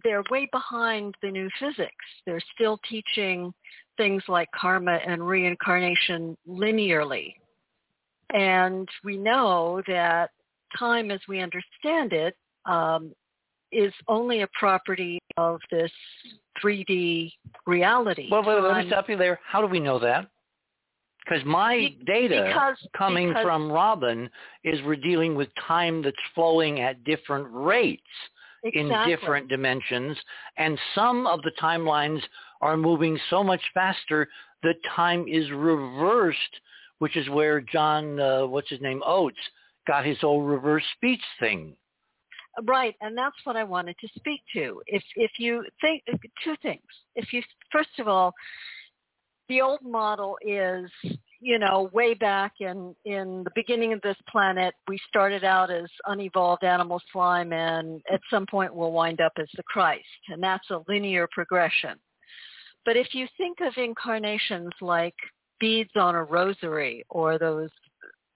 they're 0.05 0.23
way 0.31 0.49
behind 0.53 1.15
the 1.23 1.31
new 1.31 1.49
physics. 1.59 2.05
They're 2.27 2.43
still 2.55 2.79
teaching 2.89 3.53
things 3.97 4.23
like 4.29 4.49
karma 4.55 4.99
and 5.07 5.27
reincarnation 5.27 6.37
linearly. 6.49 7.35
And 8.35 8.89
we 9.05 9.17
know 9.17 9.83
that 9.87 10.31
time 10.79 11.11
as 11.11 11.21
we 11.29 11.41
understand 11.41 12.13
it 12.13 12.37
um, 12.67 13.15
is 13.73 13.93
only 14.09 14.43
a 14.43 14.49
property 14.59 15.19
of 15.37 15.61
this 15.71 15.91
3D 16.63 17.33
reality. 17.67 18.29
Well, 18.31 18.43
wait, 18.45 18.61
let 18.61 18.85
me 18.85 18.89
stop 18.89 19.09
you 19.09 19.17
there. 19.17 19.41
How 19.47 19.61
do 19.61 19.67
we 19.67 19.81
know 19.81 19.99
that? 19.99 20.29
Because 21.27 21.45
my 21.45 21.95
data 22.07 22.45
because, 22.47 22.77
coming 22.97 23.29
because, 23.29 23.43
from 23.43 23.71
Robin 23.71 24.31
is 24.63 24.81
we're 24.85 24.97
dealing 24.97 25.35
with 25.35 25.49
time 25.67 26.03
that's 26.03 26.17
flowing 26.35 26.81
at 26.81 27.03
different 27.05 27.49
rates 27.51 28.03
exactly. 28.63 29.13
in 29.13 29.19
different 29.19 29.49
dimensions. 29.49 30.17
And 30.57 30.79
some 30.95 31.27
of 31.27 31.43
the 31.43 31.53
timelines 31.61 32.21
are 32.61 32.77
moving 32.77 33.19
so 33.29 33.43
much 33.43 33.61
faster 33.75 34.29
that 34.63 34.77
time 34.95 35.27
is 35.29 35.51
reversed, 35.51 36.39
which 36.99 37.17
is 37.17 37.29
where 37.29 37.61
John, 37.61 38.21
uh, 38.21 38.47
what's 38.47 38.71
his 38.71 38.81
name, 38.81 39.03
Oates, 39.05 39.37
got 39.87 40.05
his 40.07 40.19
whole 40.21 40.43
reverse 40.43 40.85
speech 40.97 41.21
thing. 41.41 41.77
Right, 42.65 42.95
and 43.03 43.17
that's 43.17 43.37
what 43.45 43.57
I 43.57 43.65
wanted 43.65 43.97
to 44.01 44.09
speak 44.17 44.41
to. 44.55 44.81
If 44.87 45.03
if 45.17 45.33
you 45.39 45.63
think 45.83 46.03
two 46.43 46.57
things. 46.63 46.81
If 47.15 47.31
you 47.33 47.43
first 47.71 47.91
of 47.99 48.09
all, 48.09 48.33
the 49.49 49.61
old 49.61 49.83
model 49.83 50.37
is, 50.43 50.91
you 51.41 51.59
know, 51.59 51.91
way 51.93 52.15
back 52.15 52.55
in, 52.61 52.95
in 53.05 53.45
the 53.45 53.51
beginning 53.55 53.93
of 53.93 54.01
this 54.03 54.17
planet, 54.31 54.75
we 54.89 54.99
started 55.09 55.45
out 55.45 55.71
as 55.71 55.89
unevolved 56.07 56.65
animal 56.65 57.01
slime 57.13 57.53
and 57.53 58.01
at 58.13 58.21
some 58.31 58.47
point 58.47 58.75
we'll 58.75 58.93
wind 58.93 59.21
up 59.21 59.33
as 59.39 59.49
the 59.57 59.63
Christ. 59.63 60.05
And 60.29 60.43
that's 60.43 60.69
a 60.71 60.83
linear 60.89 61.29
progression. 61.31 61.99
But 62.85 62.97
if 62.97 63.15
you 63.15 63.27
think 63.37 63.59
of 63.61 63.75
incarnations 63.77 64.73
like 64.81 65.15
beads 65.61 65.91
on 65.97 66.15
a 66.15 66.23
rosary 66.23 67.05
or 67.09 67.39
those 67.39 67.71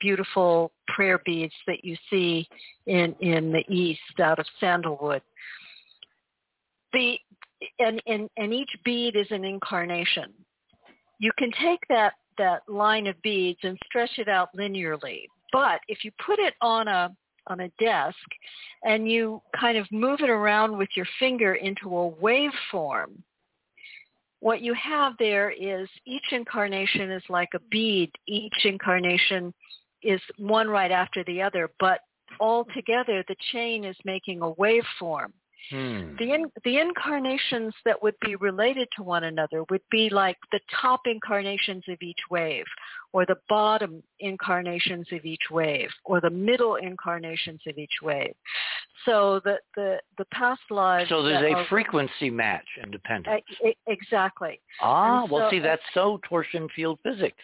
beautiful 0.00 0.72
prayer 0.88 1.20
beads 1.24 1.54
that 1.66 1.84
you 1.84 1.96
see 2.08 2.48
in, 2.86 3.14
in 3.20 3.52
the 3.52 3.64
East 3.68 4.00
out 4.22 4.38
of 4.38 4.46
sandalwood, 4.58 5.22
the, 6.92 7.16
and, 7.78 8.02
and, 8.06 8.28
and 8.36 8.52
each 8.52 8.70
bead 8.84 9.14
is 9.14 9.26
an 9.30 9.44
incarnation 9.44 10.32
you 11.20 11.30
can 11.38 11.52
take 11.62 11.86
that, 11.88 12.14
that 12.38 12.62
line 12.66 13.06
of 13.06 13.20
beads 13.22 13.60
and 13.62 13.78
stretch 13.86 14.18
it 14.18 14.28
out 14.28 14.48
linearly. 14.56 15.26
But 15.52 15.80
if 15.86 16.04
you 16.04 16.10
put 16.24 16.38
it 16.38 16.54
on 16.60 16.88
a, 16.88 17.14
on 17.46 17.60
a 17.60 17.68
desk 17.78 18.16
and 18.84 19.08
you 19.08 19.42
kind 19.58 19.76
of 19.76 19.86
move 19.92 20.20
it 20.20 20.30
around 20.30 20.76
with 20.76 20.88
your 20.96 21.06
finger 21.18 21.54
into 21.54 21.96
a 21.96 22.10
waveform, 22.10 23.18
what 24.40 24.62
you 24.62 24.74
have 24.74 25.12
there 25.18 25.50
is 25.50 25.86
each 26.06 26.32
incarnation 26.32 27.10
is 27.10 27.22
like 27.28 27.50
a 27.54 27.60
bead. 27.70 28.10
Each 28.26 28.64
incarnation 28.64 29.52
is 30.02 30.20
one 30.38 30.68
right 30.68 30.90
after 30.90 31.22
the 31.24 31.42
other, 31.42 31.70
but 31.78 32.00
all 32.38 32.64
together 32.74 33.22
the 33.28 33.36
chain 33.52 33.84
is 33.84 33.96
making 34.06 34.40
a 34.40 34.52
waveform. 34.52 35.32
Hmm. 35.70 36.16
The 36.18 36.32
in, 36.32 36.50
the 36.64 36.78
incarnations 36.78 37.74
that 37.84 38.02
would 38.02 38.14
be 38.20 38.34
related 38.36 38.88
to 38.96 39.02
one 39.02 39.24
another 39.24 39.64
would 39.70 39.82
be 39.90 40.08
like 40.10 40.36
the 40.52 40.60
top 40.80 41.02
incarnations 41.06 41.84
of 41.88 41.98
each 42.00 42.18
wave, 42.30 42.64
or 43.12 43.26
the 43.26 43.36
bottom 43.48 44.02
incarnations 44.20 45.06
of 45.12 45.24
each 45.24 45.50
wave, 45.50 45.90
or 46.04 46.20
the 46.20 46.30
middle 46.30 46.76
incarnations 46.76 47.60
of 47.66 47.78
each 47.78 48.02
wave. 48.02 48.34
So 49.04 49.40
the 49.44 49.58
the, 49.76 50.00
the 50.18 50.24
past 50.26 50.62
lives. 50.70 51.08
So 51.08 51.22
there's 51.22 51.42
a 51.42 51.54
are, 51.54 51.66
frequency 51.66 52.30
match 52.30 52.66
independent. 52.82 53.42
exactly. 53.86 54.60
Ah, 54.80 55.22
and 55.22 55.30
well, 55.30 55.46
so, 55.46 55.50
see, 55.50 55.60
that's 55.60 55.82
so 55.94 56.20
torsion 56.28 56.68
field 56.74 56.98
physics. 57.02 57.42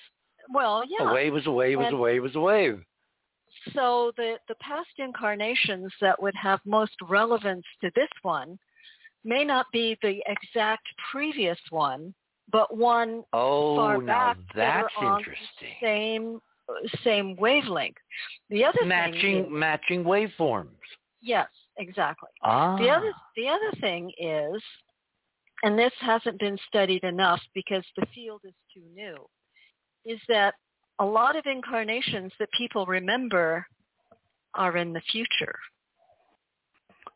Well, 0.53 0.85
yeah. 0.89 1.11
A 1.11 1.15
wave 1.15 1.37
is 1.37 1.47
a 1.47 1.51
wave 1.51 1.81
is 1.81 1.93
a 1.93 1.97
wave 1.97 2.25
is 2.25 2.35
a 2.35 2.41
wave 2.41 2.83
so 3.75 4.13
the, 4.17 4.35
the 4.49 4.55
past 4.57 4.89
incarnations 4.99 5.93
that 6.01 6.21
would 6.21 6.35
have 6.41 6.61
most 6.65 6.95
relevance 7.09 7.65
to 7.83 7.91
this 7.95 8.09
one 8.23 8.59
may 9.25 9.45
not 9.45 9.67
be 9.73 9.97
the 10.03 10.23
exact 10.27 10.87
previous 11.11 11.59
one, 11.71 12.15
but 12.51 12.77
one 12.77 13.25
oh, 13.33 13.77
far 13.77 14.01
back 14.01 14.37
that's 14.55 14.93
that 14.99 15.05
are 15.05 15.19
interesting. 15.19 15.69
same 15.83 16.41
same 17.05 17.37
wavelength. 17.37 17.97
The 18.51 18.65
other 18.65 18.85
matching 18.85 19.21
thing 19.21 19.45
is, 19.45 19.51
matching 19.51 20.05
waveforms. 20.05 20.69
Yes, 21.21 21.49
exactly. 21.79 22.29
Ah. 22.43 22.77
The 22.77 22.89
other 22.89 23.13
the 23.37 23.49
other 23.49 23.73
thing 23.81 24.11
is 24.19 24.63
and 25.63 25.79
this 25.79 25.93
hasn't 26.01 26.39
been 26.39 26.59
studied 26.69 27.05
enough 27.05 27.41
because 27.55 27.85
the 27.97 28.07
field 28.15 28.43
is 28.45 28.55
too 28.75 28.83
new, 28.95 29.17
is 30.05 30.21
that 30.29 30.55
a 30.99 31.05
lot 31.05 31.37
of 31.37 31.45
incarnations 31.47 32.33
that 32.39 32.49
people 32.57 32.87
remember 32.87 33.67
are 34.55 34.77
in 34.77 34.93
the 34.93 35.03
future. 35.13 35.55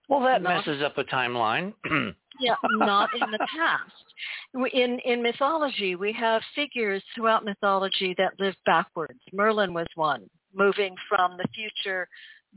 Well, 0.09 0.20
that 0.20 0.43
not, 0.43 0.66
messes 0.66 0.82
up 0.82 0.98
a 0.98 1.05
timeline. 1.05 1.73
yeah, 2.40 2.57
not 2.65 3.11
in 3.15 3.31
the 3.31 3.47
past. 3.57 4.73
In 4.74 4.98
in 5.05 5.23
mythology, 5.23 5.94
we 5.94 6.12
have 6.12 6.43
figures 6.55 7.02
throughout 7.15 7.44
mythology 7.44 8.15
that 8.19 8.32
live 8.40 8.57
backwards. 8.66 9.20
Merlin 9.32 9.73
was 9.73 9.86
one, 9.94 10.28
moving 10.52 10.94
from 11.09 11.36
the 11.36 11.47
future 11.55 12.09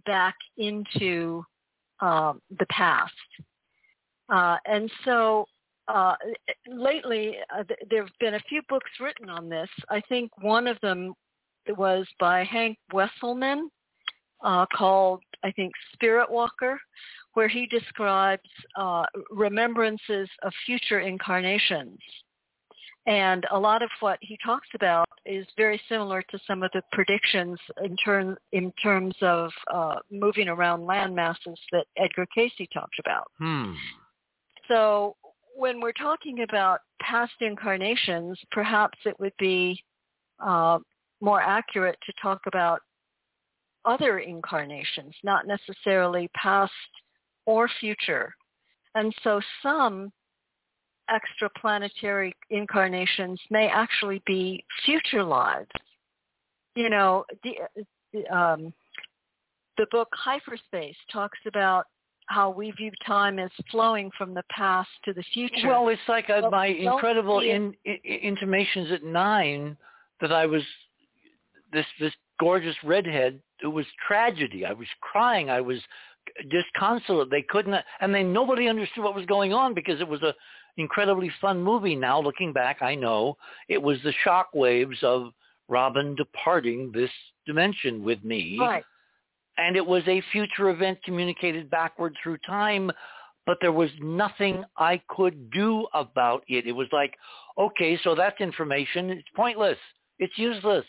back 0.06 0.36
into 0.58 1.46
um, 2.00 2.42
the 2.60 2.66
past. 2.72 3.14
Uh, 4.30 4.58
and 4.66 4.90
so 5.06 5.46
uh, 5.88 6.16
lately, 6.68 7.38
uh, 7.54 7.64
th- 7.64 7.80
there 7.90 8.04
have 8.04 8.12
been 8.20 8.36
a 8.36 8.40
few 8.50 8.62
books 8.70 8.90
written 9.00 9.30
on 9.30 9.50
this. 9.50 9.70
I 9.90 10.02
think 10.08 10.32
one 10.42 10.68
of 10.68 10.80
them 10.82 11.14
was 11.78 12.08
by 12.20 12.44
Hank 12.44 12.78
Wesselman 12.94 13.64
uh, 14.44 14.66
called, 14.74 15.22
I 15.44 15.52
think, 15.52 15.74
Spirit 15.94 16.30
Walker, 16.30 16.80
where 17.34 17.48
he 17.48 17.66
describes 17.66 18.50
uh, 18.78 19.06
remembrances 19.30 20.30
of 20.44 20.54
future 20.66 21.00
incarnations. 21.00 21.98
And 23.06 23.46
a 23.52 23.60
lot 23.60 23.82
of 23.82 23.90
what 24.00 24.18
he 24.22 24.38
talks 24.46 24.68
about 24.76 25.10
is 25.26 25.46
very 25.58 25.82
similar 25.90 26.22
to 26.22 26.40
some 26.48 26.64
of 26.64 26.72
the 26.74 26.82
predictions 26.94 27.60
in, 27.84 27.98
term, 27.98 28.38
in 28.54 28.72
terms 28.82 29.16
of 29.22 29.52
uh, 29.74 29.96
moving 30.10 30.48
around 30.48 30.86
land 30.86 31.14
masses 31.14 31.60
that 31.74 31.86
Edgar 31.98 32.26
Cayce 32.34 32.54
talked 32.74 33.00
about. 33.00 33.30
Hmm. 33.40 33.74
So 34.70 35.18
when 35.56 35.80
we're 35.80 35.92
talking 35.94 36.42
about 36.42 36.80
past 37.02 37.34
incarnations, 37.42 38.40
perhaps 38.52 38.98
it 39.06 39.20
would 39.20 39.34
be 39.40 39.82
uh, 40.40 40.80
more 41.22 41.42
accurate 41.42 41.98
to 42.06 42.14
talk 42.22 42.42
about 42.48 42.82
other 43.86 44.20
incarnations, 44.20 45.14
not 45.24 45.46
necessarily 45.48 46.30
past 46.36 46.72
or 47.46 47.70
future. 47.80 48.34
And 48.96 49.14
so 49.24 49.42
some 49.62 50.12
extraplanetary 51.10 52.32
incarnations 52.50 53.40
may 53.50 53.68
actually 53.68 54.22
be 54.26 54.64
future 54.86 55.24
lives. 55.24 55.70
You 56.76 56.90
know, 56.90 57.26
the, 57.44 58.36
um, 58.36 58.74
the 59.78 59.86
book 59.92 60.08
Hyperspace 60.14 60.96
talks 61.12 61.40
about 61.46 61.86
how 62.34 62.50
we 62.50 62.72
view 62.72 62.92
time 63.06 63.38
as 63.40 63.52
flowing 63.70 64.10
from 64.18 64.34
the 64.34 64.44
past 64.50 64.90
to 65.06 65.14
the 65.14 65.24
future. 65.34 65.68
Well, 65.68 65.88
it's 65.90 66.02
like 66.08 66.30
my 66.50 66.68
incredible 66.68 67.40
in, 67.40 67.74
in, 67.86 67.98
intimations 68.04 68.92
at 68.92 69.04
nine 69.04 69.78
that 70.22 70.32
I 70.32 70.46
was 70.46 70.64
this 71.72 71.86
this 72.00 72.14
gorgeous 72.40 72.76
redhead. 72.84 73.40
It 73.62 73.68
was 73.68 73.86
tragedy. 74.08 74.66
I 74.66 74.74
was 74.74 74.88
crying. 75.02 75.50
I 75.50 75.62
was 75.62 75.80
disconsolate. 76.50 77.30
They 77.30 77.44
couldn't, 77.44 77.76
and 78.02 78.14
they 78.14 78.24
nobody 78.24 78.68
understood 78.68 79.04
what 79.04 79.16
was 79.16 79.26
going 79.26 79.54
on 79.54 79.74
because 79.74 80.02
it 80.02 80.08
was 80.08 80.22
a 80.24 80.34
incredibly 80.78 81.32
fun 81.40 81.62
movie. 81.62 81.96
Now 81.96 82.20
looking 82.20 82.52
back, 82.52 82.82
I 82.82 82.96
know 82.96 83.38
it 83.70 83.82
was 83.82 83.98
the 84.04 84.14
shock 84.24 84.50
waves 84.54 84.98
of 85.04 85.32
Robin 85.70 86.16
departing 86.16 86.92
this 86.94 87.12
dimension 87.46 88.04
with 88.04 88.24
me. 88.24 88.58
Right. 88.60 88.84
And 89.58 89.76
it 89.76 89.86
was 89.86 90.04
a 90.08 90.22
future 90.32 90.70
event 90.70 91.00
communicated 91.04 91.70
backward 91.70 92.16
through 92.22 92.38
time, 92.40 92.92
but 93.46 93.58
there 93.62 93.72
was 93.72 93.90
nothing 94.02 94.64
I 94.78 95.02
could 95.10 95.52
do 95.52 95.88
about 95.94 96.44
it. 96.48 96.66
It 96.66 96.72
was 96.72 96.88
like, 96.92 97.14
okay, 97.58 98.00
so 98.04 98.16
that's 98.16 98.40
information. 98.42 99.10
It's 99.12 99.28
pointless. 99.36 99.78
It's 100.20 100.38
useless. 100.38 100.86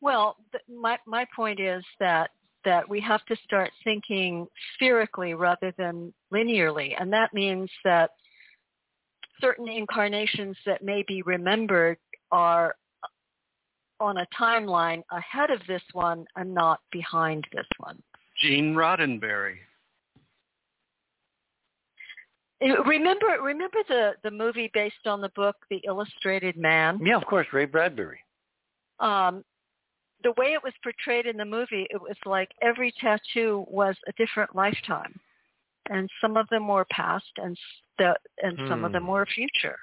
Well, 0.00 0.36
th- 0.52 0.62
my 0.68 0.98
my 1.06 1.26
point 1.34 1.60
is 1.60 1.84
that 2.00 2.30
that 2.64 2.88
we 2.88 3.00
have 3.00 3.24
to 3.26 3.36
start 3.44 3.70
thinking 3.84 4.46
spherically 4.74 5.34
rather 5.34 5.72
than 5.78 6.12
linearly, 6.32 6.94
and 6.98 7.12
that 7.12 7.32
means 7.32 7.70
that 7.84 8.10
certain 9.40 9.68
incarnations 9.68 10.56
that 10.66 10.82
may 10.82 11.04
be 11.06 11.22
remembered 11.22 11.98
are 12.32 12.74
on 14.00 14.18
a 14.18 14.26
timeline 14.38 15.02
ahead 15.10 15.50
of 15.50 15.60
this 15.66 15.82
one 15.92 16.24
and 16.36 16.52
not 16.52 16.80
behind 16.92 17.44
this 17.52 17.66
one. 17.78 18.02
Gene 18.40 18.74
Roddenberry. 18.74 19.56
Remember, 22.60 23.26
remember 23.42 23.78
the 23.88 24.12
the 24.22 24.30
movie 24.30 24.70
based 24.72 25.06
on 25.06 25.20
the 25.20 25.28
book, 25.30 25.56
The 25.68 25.80
Illustrated 25.86 26.56
Man. 26.56 26.98
Yeah, 27.04 27.16
of 27.16 27.26
course, 27.26 27.46
Ray 27.52 27.66
Bradbury. 27.66 28.18
Um, 28.98 29.44
the 30.24 30.32
way 30.38 30.54
it 30.54 30.62
was 30.64 30.72
portrayed 30.82 31.26
in 31.26 31.36
the 31.36 31.44
movie, 31.44 31.86
it 31.90 32.00
was 32.00 32.16
like 32.24 32.48
every 32.62 32.92
tattoo 32.98 33.66
was 33.68 33.94
a 34.08 34.12
different 34.12 34.56
lifetime, 34.56 35.20
and 35.90 36.08
some 36.18 36.38
of 36.38 36.48
them 36.48 36.66
were 36.66 36.86
past, 36.90 37.30
and 37.36 37.58
the 37.98 38.14
and 38.42 38.58
some 38.68 38.84
of 38.84 38.92
them 38.92 39.04
hmm. 39.04 39.10
were 39.10 39.26
future. 39.26 39.78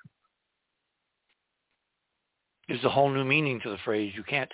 There's 2.73 2.85
a 2.85 2.89
whole 2.89 3.11
new 3.11 3.23
meaning 3.23 3.59
to 3.61 3.69
the 3.69 3.77
phrase. 3.85 4.13
You 4.15 4.23
can't 4.23 4.51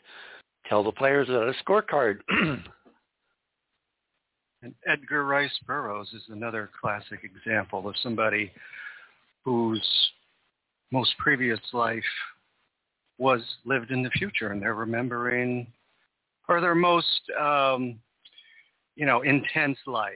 tell 0.68 0.84
the 0.84 0.92
players 0.92 1.28
that 1.28 1.36
a 1.36 1.54
scorecard. 1.64 2.18
and 4.62 4.74
Edgar 4.86 5.24
Rice 5.24 5.58
Burroughs 5.66 6.10
is 6.14 6.24
another 6.28 6.70
classic 6.82 7.22
example 7.24 7.88
of 7.88 7.96
somebody 8.04 8.52
whose 9.46 9.82
most 10.92 11.18
previous 11.18 11.62
life 11.72 12.04
was 13.20 13.40
lived 13.64 13.92
in 13.92 14.04
the 14.04 14.10
future 14.10 14.52
and 14.52 14.62
they're 14.62 14.74
remembering 14.74 15.66
or 16.50 16.60
their 16.60 16.76
most 16.76 17.22
um, 17.40 17.98
you 18.98 19.06
know 19.06 19.22
intense 19.22 19.78
life 19.88 20.12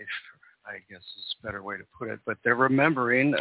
i 0.66 0.74
guess 0.90 1.00
is 1.00 1.36
a 1.40 1.46
better 1.46 1.64
way 1.64 1.78
to 1.78 1.84
put 1.98 2.10
it 2.10 2.20
but 2.26 2.38
they're 2.44 2.56
remembering 2.56 3.34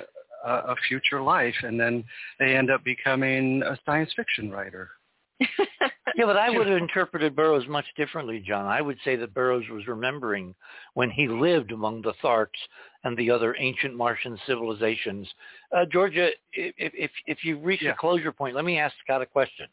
a, 0.44 0.52
a 0.72 0.76
future 0.88 1.22
life 1.22 1.54
and 1.62 1.78
then 1.78 2.04
they 2.38 2.56
end 2.56 2.70
up 2.70 2.84
becoming 2.84 3.62
a 3.62 3.78
science 3.84 4.12
fiction 4.16 4.50
writer 4.50 4.90
yeah, 6.16 6.26
but 6.26 6.36
I 6.36 6.50
would 6.50 6.66
have 6.66 6.76
interpreted 6.76 7.36
Burroughs 7.36 7.66
much 7.68 7.84
differently, 7.96 8.42
John. 8.46 8.66
I 8.66 8.80
would 8.80 8.98
say 9.04 9.16
that 9.16 9.34
Burroughs 9.34 9.68
was 9.70 9.86
remembering 9.86 10.54
when 10.94 11.10
he 11.10 11.28
lived 11.28 11.72
among 11.72 12.02
the 12.02 12.14
Tharks 12.22 12.48
and 13.04 13.16
the 13.16 13.30
other 13.30 13.56
ancient 13.58 13.96
Martian 13.96 14.38
civilizations. 14.46 15.28
Uh, 15.76 15.84
Georgia, 15.90 16.28
if, 16.52 16.92
if, 16.94 17.10
if 17.26 17.44
you 17.44 17.58
reach 17.58 17.82
yeah. 17.82 17.92
a 17.92 17.96
closure 17.96 18.32
point, 18.32 18.54
let 18.54 18.64
me 18.64 18.78
ask 18.78 18.94
Scott 19.02 19.22
a 19.22 19.26
question. 19.26 19.66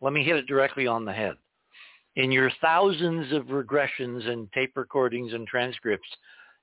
Let 0.00 0.12
me 0.12 0.24
hit 0.24 0.36
it 0.36 0.46
directly 0.46 0.86
on 0.86 1.04
the 1.04 1.12
head. 1.12 1.34
In 2.16 2.30
your 2.30 2.50
thousands 2.60 3.32
of 3.32 3.44
regressions 3.44 4.28
and 4.28 4.52
tape 4.52 4.72
recordings 4.76 5.32
and 5.32 5.46
transcripts, 5.46 6.08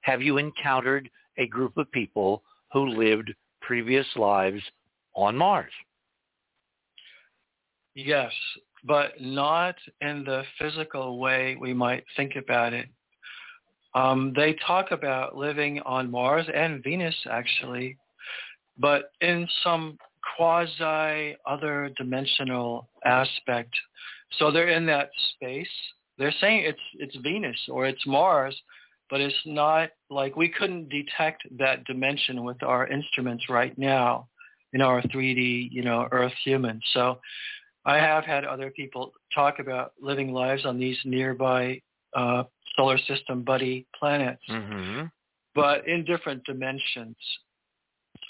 have 0.01 0.21
you 0.21 0.37
encountered 0.37 1.09
a 1.37 1.47
group 1.47 1.77
of 1.77 1.91
people 1.91 2.43
who 2.71 2.87
lived 2.87 3.33
previous 3.61 4.07
lives 4.15 4.61
on 5.15 5.35
Mars? 5.35 5.71
Yes, 7.95 8.31
but 8.83 9.19
not 9.19 9.75
in 10.01 10.23
the 10.23 10.43
physical 10.57 11.19
way 11.19 11.57
we 11.59 11.73
might 11.73 12.03
think 12.15 12.35
about 12.35 12.73
it. 12.73 12.87
Um, 13.95 14.33
they 14.35 14.55
talk 14.65 14.91
about 14.91 15.35
living 15.35 15.79
on 15.81 16.11
Mars 16.11 16.45
and 16.53 16.83
Venus, 16.83 17.15
actually, 17.29 17.97
but 18.77 19.11
in 19.21 19.47
some 19.63 19.97
quasi 20.37 21.35
other 21.45 21.89
dimensional 21.97 22.87
aspect. 23.03 23.73
So 24.37 24.51
they're 24.51 24.69
in 24.69 24.85
that 24.85 25.09
space. 25.33 25.67
They're 26.17 26.33
saying 26.39 26.65
it's 26.65 26.79
it's 26.95 27.15
Venus 27.17 27.57
or 27.69 27.85
it's 27.87 28.05
Mars, 28.05 28.55
but 29.09 29.21
it's 29.21 29.35
not 29.45 29.89
like 30.09 30.35
we 30.35 30.49
couldn't 30.49 30.89
detect 30.89 31.43
that 31.57 31.83
dimension 31.85 32.43
with 32.43 32.61
our 32.63 32.87
instruments 32.87 33.45
right 33.49 33.77
now 33.77 34.27
in 34.73 34.81
our 34.81 35.01
3D, 35.01 35.69
you 35.71 35.83
know, 35.83 36.07
Earth 36.11 36.33
humans. 36.43 36.83
So 36.93 37.19
I 37.85 37.95
have 37.95 38.23
had 38.23 38.45
other 38.45 38.69
people 38.69 39.11
talk 39.33 39.59
about 39.59 39.93
living 39.99 40.31
lives 40.31 40.65
on 40.65 40.79
these 40.79 40.97
nearby 41.05 41.81
uh, 42.15 42.43
solar 42.75 42.97
system 42.99 43.43
buddy 43.43 43.87
planets, 43.97 44.43
mm-hmm. 44.49 45.05
but 45.55 45.87
in 45.87 46.05
different 46.05 46.43
dimensions. 46.43 47.15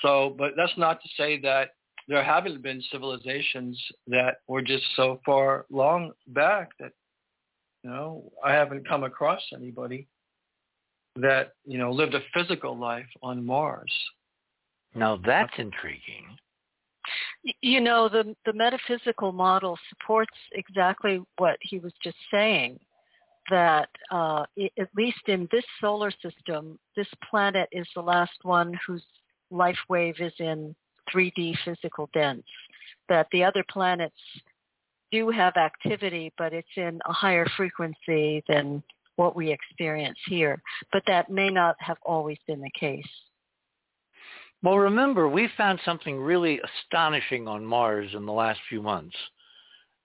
So, 0.01 0.35
but 0.37 0.51
that's 0.55 0.77
not 0.77 1.01
to 1.01 1.09
say 1.17 1.39
that 1.41 1.71
there 2.07 2.23
haven't 2.23 2.63
been 2.63 2.81
civilizations 2.91 3.79
that 4.07 4.37
were 4.47 4.61
just 4.61 4.83
so 4.95 5.19
far 5.25 5.65
long 5.69 6.11
back 6.27 6.69
that, 6.79 6.93
you 7.83 7.89
know, 7.89 8.31
I 8.43 8.53
haven't 8.53 8.87
come 8.87 9.03
across 9.03 9.41
anybody 9.53 10.07
that, 11.21 11.53
you 11.65 11.77
know, 11.77 11.91
lived 11.91 12.15
a 12.15 12.21
physical 12.33 12.77
life 12.77 13.07
on 13.21 13.45
Mars. 13.45 13.91
Now 14.95 15.19
that's 15.25 15.53
intriguing. 15.57 16.25
You 17.61 17.81
know, 17.81 18.09
the, 18.09 18.35
the 18.45 18.53
metaphysical 18.53 19.31
model 19.31 19.77
supports 19.89 20.33
exactly 20.53 21.21
what 21.37 21.57
he 21.61 21.79
was 21.79 21.93
just 22.03 22.17
saying, 22.31 22.79
that 23.49 23.89
uh, 24.11 24.45
at 24.77 24.89
least 24.95 25.21
in 25.27 25.47
this 25.51 25.63
solar 25.79 26.11
system, 26.21 26.77
this 26.95 27.07
planet 27.29 27.69
is 27.71 27.87
the 27.95 28.01
last 28.01 28.37
one 28.43 28.77
whose 28.85 29.03
life 29.51 29.77
wave 29.87 30.15
is 30.19 30.33
in 30.39 30.75
3D 31.13 31.55
physical 31.65 32.09
dense, 32.13 32.43
that 33.07 33.27
the 33.31 33.43
other 33.43 33.63
planets 33.69 34.15
do 35.11 35.29
have 35.29 35.55
activity, 35.57 36.31
but 36.37 36.53
it's 36.53 36.67
in 36.75 36.99
a 37.05 37.13
higher 37.13 37.47
frequency 37.57 38.43
than 38.47 38.83
what 39.19 39.35
we 39.35 39.51
experience 39.51 40.17
here. 40.27 40.61
But 40.93 41.03
that 41.07 41.29
may 41.29 41.49
not 41.49 41.75
have 41.79 41.97
always 42.05 42.37
been 42.47 42.61
the 42.61 42.71
case. 42.79 43.03
Well, 44.63 44.77
remember, 44.77 45.27
we 45.27 45.49
found 45.57 45.79
something 45.83 46.17
really 46.17 46.61
astonishing 46.61 47.45
on 47.45 47.65
Mars 47.65 48.11
in 48.13 48.25
the 48.25 48.31
last 48.31 48.61
few 48.69 48.81
months. 48.81 49.15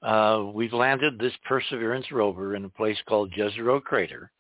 Uh, 0.03 0.47
we've 0.53 0.73
landed 0.73 1.19
this 1.19 1.33
Perseverance 1.45 2.11
rover 2.11 2.57
in 2.57 2.65
a 2.65 2.69
place 2.69 2.99
called 3.09 3.33
Jezero 3.33 3.81
Crater 3.81 4.33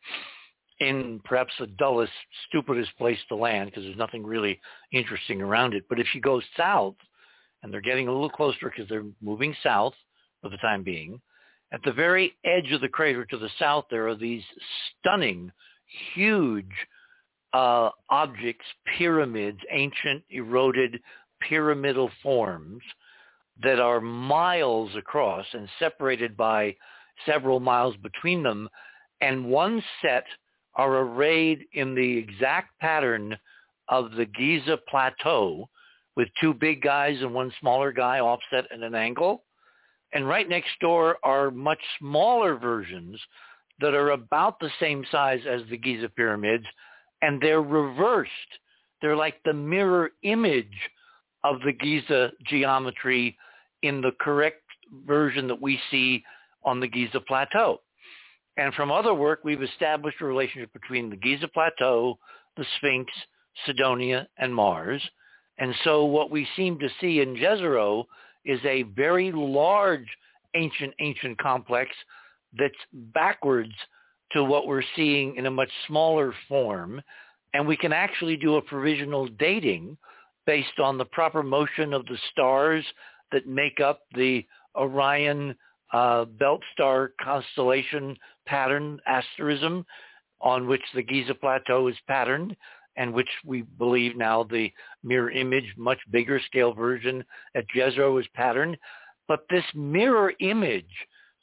in 0.81 1.21
perhaps 1.25 1.53
the 1.61 1.69
dullest, 1.69 2.13
stupidest 2.49 2.91
place 2.99 3.19
to 3.29 3.37
land 3.37 3.71
because 3.71 3.85
there's 3.85 3.97
nothing 3.97 4.27
really 4.27 4.61
interesting 4.93 5.41
around 5.41 5.75
it. 5.75 5.85
But 5.89 6.01
if 6.01 6.09
you 6.15 6.21
go 6.21 6.41
south, 6.57 6.97
and 7.63 7.73
they're 7.73 7.81
getting 7.81 8.09
a 8.09 8.13
little 8.13 8.29
closer 8.29 8.71
because 8.71 8.89
they're 8.89 9.07
moving 9.23 9.55
south 9.63 9.95
for 10.43 10.51
the 10.51 10.57
time 10.59 10.83
being, 10.83 11.21
at 11.75 11.83
the 11.83 11.93
very 11.93 12.37
edge 12.45 12.71
of 12.71 12.81
the 12.81 12.89
crater 12.89 13.25
to 13.25 13.37
the 13.37 13.51
south, 13.59 13.87
there 13.91 14.07
are 14.07 14.15
these 14.15 14.45
stunning, 15.01 15.51
huge 16.15 16.71
uh, 17.53 17.91
objects, 18.11 18.65
pyramids, 18.97 19.59
ancient 19.73 20.23
eroded 20.31 21.01
pyramidal 21.41 22.13
forms 22.23 22.81
that 23.61 23.81
are 23.81 24.01
miles 24.01 24.95
across 24.97 25.45
and 25.53 25.69
separated 25.81 26.37
by 26.37 26.77
several 27.27 27.59
miles 27.59 27.97
between 28.05 28.45
them. 28.45 28.69
And 29.21 29.47
one 29.47 29.83
set 30.01 30.27
are 30.77 30.99
arrayed 30.99 31.65
in 31.73 31.97
the 31.97 32.19
exact 32.19 32.79
pattern 32.79 33.37
of 33.89 34.13
the 34.13 34.27
Giza 34.27 34.79
Plateau 34.89 35.69
with 36.17 36.29
two 36.41 36.55
big 36.55 36.83
guys 36.83 37.17
and 37.21 37.35
one 37.35 37.53
smaller 37.59 37.91
guy 37.91 38.21
offset 38.21 38.71
at 38.73 38.79
an 38.79 38.95
angle. 38.95 39.43
And 40.15 40.29
right 40.29 40.49
next 40.49 40.71
door 40.81 41.19
are 41.25 41.51
much 41.51 41.81
smaller 41.99 42.57
versions 42.57 43.21
that 43.81 43.95
are 43.95 44.11
about 44.11 44.61
the 44.61 44.71
same 44.81 45.05
size 45.11 45.41
as 45.49 45.63
the 45.69 45.77
Giza 45.77 46.09
pyramids, 46.09 46.65
and 47.23 47.41
they're 47.41 47.63
reversed. 47.63 48.31
They're 49.03 49.17
like 49.17 49.43
the 49.45 49.53
mirror 49.53 50.11
image 50.23 50.67
of 51.43 51.57
the 51.65 51.73
Giza 51.73 52.31
geometry 52.47 53.37
in 53.83 54.01
the 54.01 54.13
correct 54.21 54.63
version 55.05 55.49
that 55.49 55.61
we 55.61 55.81
see 55.91 56.23
on 56.65 56.81
the 56.81 56.89
Giza 56.89 57.21
Plateau. 57.21 57.81
And 58.57 58.73
from 58.75 58.93
other 58.93 59.15
work, 59.15 59.41
we've 59.43 59.63
established 59.63 60.21
a 60.21 60.27
relationship 60.27 60.73
between 60.73 61.11
the 61.11 61.17
Giza 61.17 61.49
Plateau, 61.49 62.19
the 62.57 62.65
Sphinx, 62.77 63.13
Cydonia, 63.67 64.29
and 64.39 64.55
Mars. 64.55 65.03
And 65.59 65.75
so 65.83 66.05
what 66.05 66.31
we 66.31 66.47
seem 66.57 66.79
to 66.79 66.89
see 67.01 67.21
in 67.21 67.35
Jezero 67.35 68.05
is 68.45 68.61
a 68.65 68.83
very 68.83 69.33
large 69.33 70.07
ancient, 70.55 70.95
ancient 71.01 71.39
complex 71.39 71.91
that's 72.59 72.75
backwards 72.93 73.73
to 74.33 74.45
what 74.45 74.67
we're 74.67 74.83
seeing 74.97 75.37
in 75.37 75.47
a 75.47 75.51
much 75.51 75.71
smaller 75.87 76.33
form. 76.49 77.01
And 77.53 77.67
we 77.67 77.77
can 77.77 77.93
actually 77.93 78.37
do 78.37 78.57
a 78.57 78.63
provisional 78.63 79.29
dating 79.29 79.97
based 80.47 80.79
on 80.83 80.99
the 80.99 81.05
proper 81.07 81.43
motion 81.43 81.93
of 81.93 82.05
the 82.07 82.19
stars 82.31 82.85
that 83.33 83.47
make 83.47 83.81
up 83.81 84.01
the 84.15 84.45
Orion 84.77 85.55
uh, 85.93 86.25
belt 86.25 86.61
star 86.73 87.13
constellation 87.23 88.17
pattern 88.47 89.01
asterism 89.07 89.87
on 90.41 90.67
which 90.67 90.83
the 90.95 91.03
Giza 91.03 91.35
Plateau 91.35 91.89
is 91.89 91.97
patterned 92.07 92.57
and 92.97 93.13
which 93.13 93.29
we 93.45 93.63
believe 93.79 94.17
now 94.17 94.45
the 94.45 94.71
mirror 95.03 95.31
image, 95.31 95.65
much 95.77 95.99
bigger 96.11 96.41
scale 96.47 96.73
version 96.73 97.25
at 97.55 97.65
Jezero 97.75 98.21
is 98.21 98.27
patterned. 98.35 98.77
But 99.27 99.41
this 99.51 99.65
mirror 99.75 100.33
image, 100.41 100.91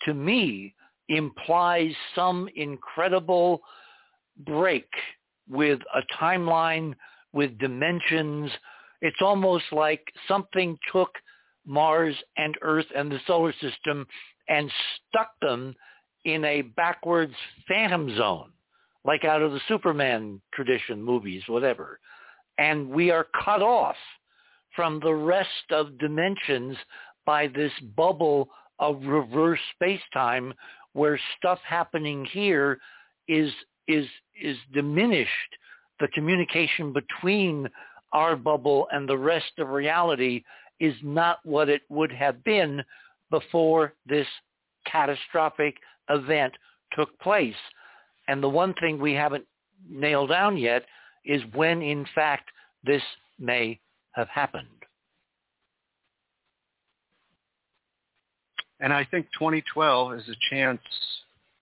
to 0.06 0.14
me, 0.14 0.76
implies 1.10 1.91
some 2.15 2.48
incredible 2.56 3.61
break 4.45 4.88
with 5.49 5.80
a 5.94 6.02
timeline, 6.22 6.95
with 7.34 7.57
dimensions. 7.60 8.49
It's 9.02 9.22
almost 9.22 9.65
like 9.72 10.02
something 10.28 10.78
took 10.91 11.10
Mars 11.65 12.15
and 12.38 12.57
Earth 12.61 12.86
and 12.95 13.11
the 13.11 13.19
solar 13.28 13.53
system 13.53 14.07
and 14.48 14.72
stuck 15.10 15.32
them 15.41 15.76
in 16.26 16.45
a 16.45 16.61
backwards 16.61 17.34
phantom 17.68 18.15
zone, 18.18 18.52
like 19.06 19.26
out 19.26 19.41
of 19.41 19.52
the 19.52 19.61
Superman 19.68 20.41
tradition 20.53 21.02
movies, 21.02 21.44
whatever. 21.48 21.99
And 22.57 22.90
we 22.90 23.11
are 23.11 23.28
cut 23.44 23.61
off 23.61 23.95
from 24.76 24.99
the 24.99 25.14
rest 25.14 25.72
of 25.72 25.98
dimensions 25.98 26.78
by 27.26 27.48
this 27.48 27.72
bubble 27.95 28.49
of 28.80 29.02
reverse 29.03 29.60
space-time 29.76 30.53
where 30.94 31.19
stuff 31.38 31.60
happening 31.68 32.26
here 32.32 32.80
is 33.28 33.52
is 33.88 34.07
is 34.41 34.57
diminished 34.73 35.30
the 36.02 36.07
communication 36.10 36.91
between 36.91 37.69
our 38.11 38.36
bubble 38.36 38.88
and 38.91 39.07
the 39.07 39.18
rest 39.18 39.52
of 39.60 39.69
reality 39.69 40.44
is 40.80 40.95
not 41.03 41.38
what 41.44 41.69
it 41.69 41.84
would 41.90 42.11
have 42.11 42.44
been 42.44 42.84
before 43.30 43.94
this 44.07 44.28
catastrophic 44.86 45.76
event 46.10 46.53
took 46.94 47.18
place. 47.19 47.56
And 48.32 48.41
the 48.41 48.48
one 48.48 48.74
thing 48.76 48.98
we 48.98 49.12
haven't 49.12 49.44
nailed 49.90 50.30
down 50.30 50.56
yet 50.56 50.86
is 51.26 51.41
when 51.53 51.82
in 51.82 52.06
fact 52.16 52.49
this 52.82 53.02
may 53.38 53.78
have 54.14 54.30
happened. 54.30 54.68
And 58.80 58.94
I 58.94 59.03
think 59.03 59.26
2012 59.38 60.14
is 60.14 60.30
a 60.30 60.49
chance 60.49 60.80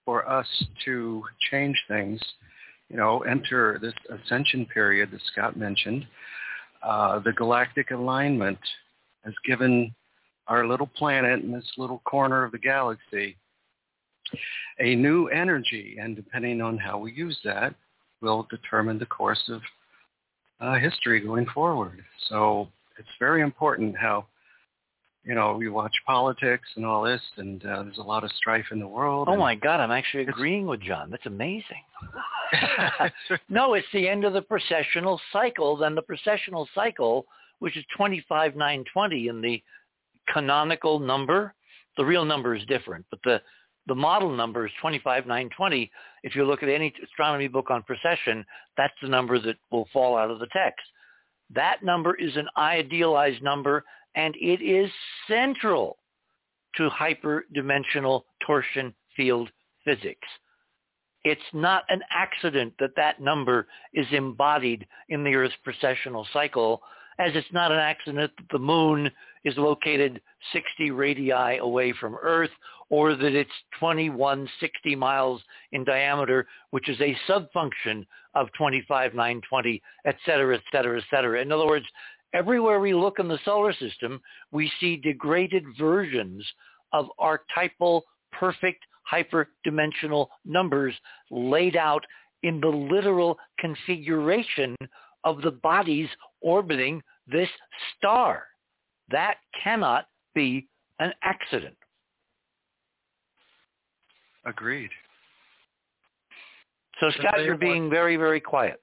for 0.05 0.29
us 0.29 0.45
to 0.85 1.23
change 1.49 1.75
things, 1.87 2.21
you 2.87 2.97
know, 2.97 3.21
enter 3.21 3.79
this 3.81 3.95
ascension 4.07 4.67
period 4.67 5.09
that 5.09 5.21
Scott 5.31 5.57
mentioned. 5.57 6.05
Uh, 6.83 7.17
the 7.17 7.33
galactic 7.33 7.89
alignment 7.89 8.59
has 9.25 9.33
given 9.43 9.91
our 10.45 10.67
little 10.67 10.87
planet 10.95 11.43
in 11.43 11.51
this 11.51 11.71
little 11.79 12.03
corner 12.05 12.43
of 12.43 12.51
the 12.51 12.59
galaxy 12.59 13.37
a 14.79 14.95
new 14.95 15.27
energy, 15.27 15.97
and 15.99 16.15
depending 16.15 16.61
on 16.61 16.77
how 16.77 16.97
we 16.97 17.11
use 17.11 17.37
that, 17.43 17.73
will 18.21 18.47
determine 18.49 18.99
the 18.99 19.05
course 19.05 19.49
of 19.49 19.61
uh, 20.59 20.75
history 20.75 21.21
going 21.21 21.45
forward. 21.53 22.03
So 22.27 22.67
it's 22.97 23.07
very 23.19 23.41
important 23.41 23.97
how, 23.97 24.25
you 25.23 25.35
know, 25.35 25.55
we 25.55 25.69
watch 25.69 25.93
politics 26.05 26.67
and 26.75 26.85
all 26.85 27.03
this, 27.03 27.21
and 27.37 27.63
uh, 27.65 27.83
there's 27.83 27.97
a 27.97 28.03
lot 28.03 28.23
of 28.23 28.31
strife 28.33 28.65
in 28.71 28.79
the 28.79 28.87
world. 28.87 29.27
Oh 29.29 29.37
my 29.37 29.55
God, 29.55 29.79
I'm 29.79 29.91
actually 29.91 30.23
agreeing 30.23 30.65
with 30.65 30.81
John. 30.81 31.09
That's 31.09 31.25
amazing. 31.25 31.83
no, 33.49 33.73
it's 33.75 33.87
the 33.93 34.07
end 34.07 34.25
of 34.25 34.33
the 34.33 34.41
precessional 34.41 35.19
cycle. 35.31 35.77
Then 35.77 35.95
the 35.95 36.01
precessional 36.01 36.67
cycle, 36.73 37.25
which 37.59 37.77
is 37.77 37.85
25920 37.95 39.27
in 39.27 39.41
the 39.41 39.61
canonical 40.33 40.99
number, 40.99 41.53
the 41.97 42.05
real 42.05 42.25
number 42.25 42.55
is 42.55 42.63
different, 42.65 43.05
but 43.09 43.19
the 43.23 43.41
the 43.89 43.95
model 43.95 44.33
number 44.33 44.65
is 44.65 44.71
25920. 44.81 45.91
If 46.23 46.35
you 46.35 46.45
look 46.45 46.63
at 46.63 46.69
any 46.69 46.93
astronomy 47.03 47.49
book 47.49 47.69
on 47.69 47.83
precession, 47.83 48.45
that's 48.77 48.93
the 49.01 49.09
number 49.09 49.39
that 49.39 49.57
will 49.71 49.89
fall 49.91 50.15
out 50.15 50.31
of 50.31 50.39
the 50.39 50.47
text. 50.53 50.85
That 51.53 51.83
number 51.83 52.13
is 52.15 52.37
an 52.37 52.47
idealized 52.55 53.41
number, 53.41 53.83
and 54.15 54.35
it 54.37 54.63
is 54.63 54.89
central 55.27 55.97
to 56.75 56.89
hyperdimensional 56.89 58.21
torsion 58.45 58.93
field 59.17 59.49
physics. 59.83 60.27
It's 61.23 61.41
not 61.51 61.83
an 61.89 62.01
accident 62.11 62.73
that 62.79 62.95
that 62.95 63.19
number 63.19 63.67
is 63.93 64.05
embodied 64.11 64.87
in 65.09 65.23
the 65.23 65.33
Earth's 65.33 65.55
precessional 65.67 66.25
cycle, 66.31 66.81
as 67.19 67.31
it's 67.35 67.51
not 67.51 67.71
an 67.71 67.77
accident 67.79 68.31
that 68.37 68.45
the 68.51 68.59
moon 68.59 69.11
is 69.43 69.53
located 69.57 70.21
60 70.53 70.91
radii 70.91 71.57
away 71.59 71.93
from 71.99 72.17
Earth 72.21 72.49
or 72.89 73.13
that 73.15 73.35
it's 73.35 73.51
2160 73.79 74.95
miles 74.95 75.41
in 75.73 75.83
diameter, 75.83 76.47
which 76.71 76.89
is 76.89 76.99
a 77.01 77.15
subfunction 77.29 78.05
of 78.33 78.47
25920, 78.57 79.81
et 80.05 80.15
cetera, 80.25 80.55
et 80.55 80.63
cetera, 80.71 80.97
et 80.97 81.03
cetera. 81.11 81.41
In 81.41 81.51
other 81.51 81.67
words, 81.67 81.85
everywhere 82.33 82.79
we 82.79 82.93
look 82.93 83.19
in 83.19 83.27
the 83.27 83.39
solar 83.45 83.73
system, 83.73 84.19
we 84.51 84.71
see 84.79 84.95
degraded 84.95 85.63
versions 85.77 86.43
of 86.93 87.07
archetypal 87.19 88.05
perfect 88.31 88.83
hyperdimensional 89.11 90.27
numbers 90.45 90.93
laid 91.29 91.75
out 91.75 92.05
in 92.43 92.59
the 92.61 92.67
literal 92.67 93.37
configuration 93.59 94.75
of 95.23 95.41
the 95.41 95.51
bodies 95.51 96.07
orbiting 96.41 97.01
this 97.31 97.49
star. 97.97 98.43
That 99.09 99.35
cannot 99.63 100.07
be 100.35 100.67
an 100.99 101.13
accident. 101.23 101.75
Agreed. 104.45 104.89
So 106.99 107.09
Scott, 107.11 107.43
you're 107.43 107.57
being 107.57 107.89
very, 107.89 108.17
very 108.17 108.39
quiet. 108.39 108.81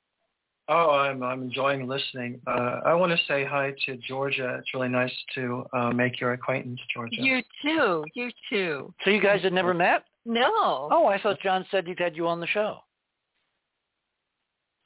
Oh, 0.69 0.91
I'm 0.91 1.23
I'm 1.23 1.43
enjoying 1.43 1.87
listening. 1.87 2.41
Uh, 2.47 2.81
I 2.85 2.95
want 2.95 3.13
to 3.13 3.25
say 3.27 3.45
hi 3.45 3.73
to 3.87 3.97
Georgia. 3.99 4.57
It's 4.59 4.75
really 4.75 4.89
nice 4.89 5.13
to 5.37 5.65
uh, 5.73 5.91
make 5.93 6.21
your 6.21 6.33
acquaintance, 6.33 6.81
Georgia. 6.93 7.15
You 7.21 7.41
too. 7.63 8.05
You 8.15 8.31
too. 8.51 8.95
So 9.05 9.11
you 9.11 9.21
guys 9.21 9.43
had 9.43 9.53
never 9.53 9.73
met? 9.73 10.05
No. 10.25 10.89
Oh, 10.91 11.07
I 11.07 11.21
thought 11.21 11.41
John 11.41 11.65
said 11.71 11.87
he'd 11.87 12.01
had 12.01 12.17
you 12.17 12.27
on 12.27 12.41
the 12.41 12.49
show. 12.49 12.79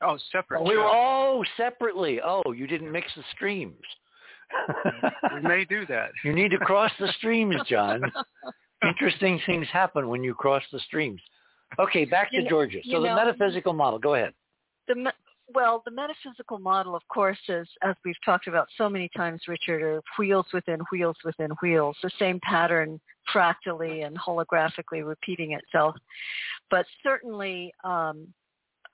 Oh, 0.03 0.19
separate. 0.33 0.63
we 0.63 0.77
were 0.77 0.83
shows. 0.85 0.91
oh 0.93 1.45
separately. 1.57 2.21
Oh, 2.25 2.53
you 2.53 2.67
didn't 2.67 2.91
mix 2.91 3.09
the 3.17 3.23
streams. 3.35 3.75
we 5.35 5.41
may 5.43 5.65
do 5.65 5.87
that. 5.87 6.11
you 6.25 6.33
need 6.33 6.51
to 6.51 6.59
cross 6.59 6.91
the 6.99 7.13
streams, 7.19 7.57
John. 7.69 8.03
Interesting 8.87 9.41
things 9.47 9.67
happen 9.73 10.09
when 10.09 10.25
you 10.25 10.35
cross 10.35 10.63
the 10.73 10.81
streams. 10.81 11.21
Okay, 11.79 12.05
back 12.05 12.31
to 12.31 12.37
You 12.39 12.43
know- 12.45 12.49
Georgia. 12.51 12.79
So 12.91 13.01
the 13.01 13.09
know- 13.09 13.17
metaphysical 13.17 13.73
model. 13.73 13.99
Go 13.99 14.15
ahead. 14.15 14.33
The 14.89 14.95
me- 14.95 15.11
well, 15.53 15.83
the 15.85 15.91
metaphysical 15.91 16.59
model, 16.59 16.95
of 16.95 17.03
course, 17.09 17.39
is 17.49 17.69
as 17.83 17.95
we've 18.05 18.15
talked 18.25 18.47
about 18.47 18.69
so 18.79 18.89
many 18.89 19.09
times, 19.17 19.43
Richard, 19.49 19.83
are 19.83 20.01
wheels 20.19 20.47
within 20.53 20.81
wheels 20.93 21.17
within 21.25 21.51
wheels. 21.61 21.97
The 22.03 22.11
same 22.19 22.39
pattern 22.43 23.01
fractally 23.33 24.03
and 24.03 24.17
holographically 24.19 25.05
repeating 25.07 25.53
itself. 25.53 25.97
But 26.71 26.87
certainly, 27.03 27.73
um, 27.85 28.29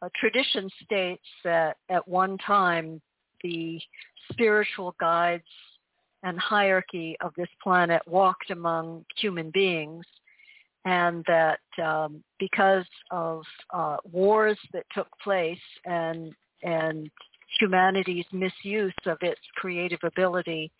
a 0.02 0.10
tradition 0.20 0.68
states 0.85 1.24
that 1.44 1.77
at 1.89 2.06
one 2.06 2.39
time 2.39 3.01
the 3.43 3.81
spiritual 4.31 4.94
guides 5.01 5.44
and 6.23 6.39
hierarchy 6.39 7.16
of 7.20 7.32
this 7.36 7.48
planet 7.62 8.02
walked 8.06 8.51
among 8.51 9.05
human 9.16 9.51
beings 9.52 10.05
and 10.85 11.24
that 11.27 11.60
um, 11.85 12.23
because 12.39 12.85
of 13.10 13.43
uh, 13.73 13.97
wars 14.10 14.59
that 14.73 14.85
took 14.94 15.09
place 15.23 15.59
and 15.85 16.32
and 16.62 17.10
humanity's 17.60 18.24
misuse 18.32 18.94
of 19.06 19.18
its 19.20 19.40
creative 19.56 19.98
ability, 20.02 20.70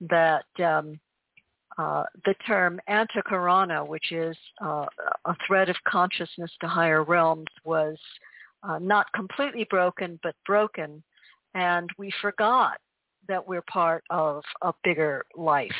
that 0.00 0.44
um, 0.64 0.98
uh, 1.78 2.04
the 2.24 2.34
term 2.46 2.80
antakarana, 2.88 3.86
which 3.86 4.12
is 4.12 4.36
uh, 4.64 4.86
a 5.24 5.34
thread 5.46 5.68
of 5.68 5.76
consciousness 5.86 6.50
to 6.60 6.68
higher 6.68 7.02
realms, 7.02 7.46
was 7.64 7.96
uh, 8.66 8.78
not 8.78 9.06
completely 9.14 9.66
broken, 9.70 10.18
but 10.22 10.34
broken, 10.46 11.02
and 11.54 11.90
we 11.98 12.12
forgot 12.20 12.78
that 13.28 13.46
we're 13.46 13.64
part 13.70 14.04
of 14.10 14.42
a 14.62 14.72
bigger 14.84 15.24
life. 15.36 15.70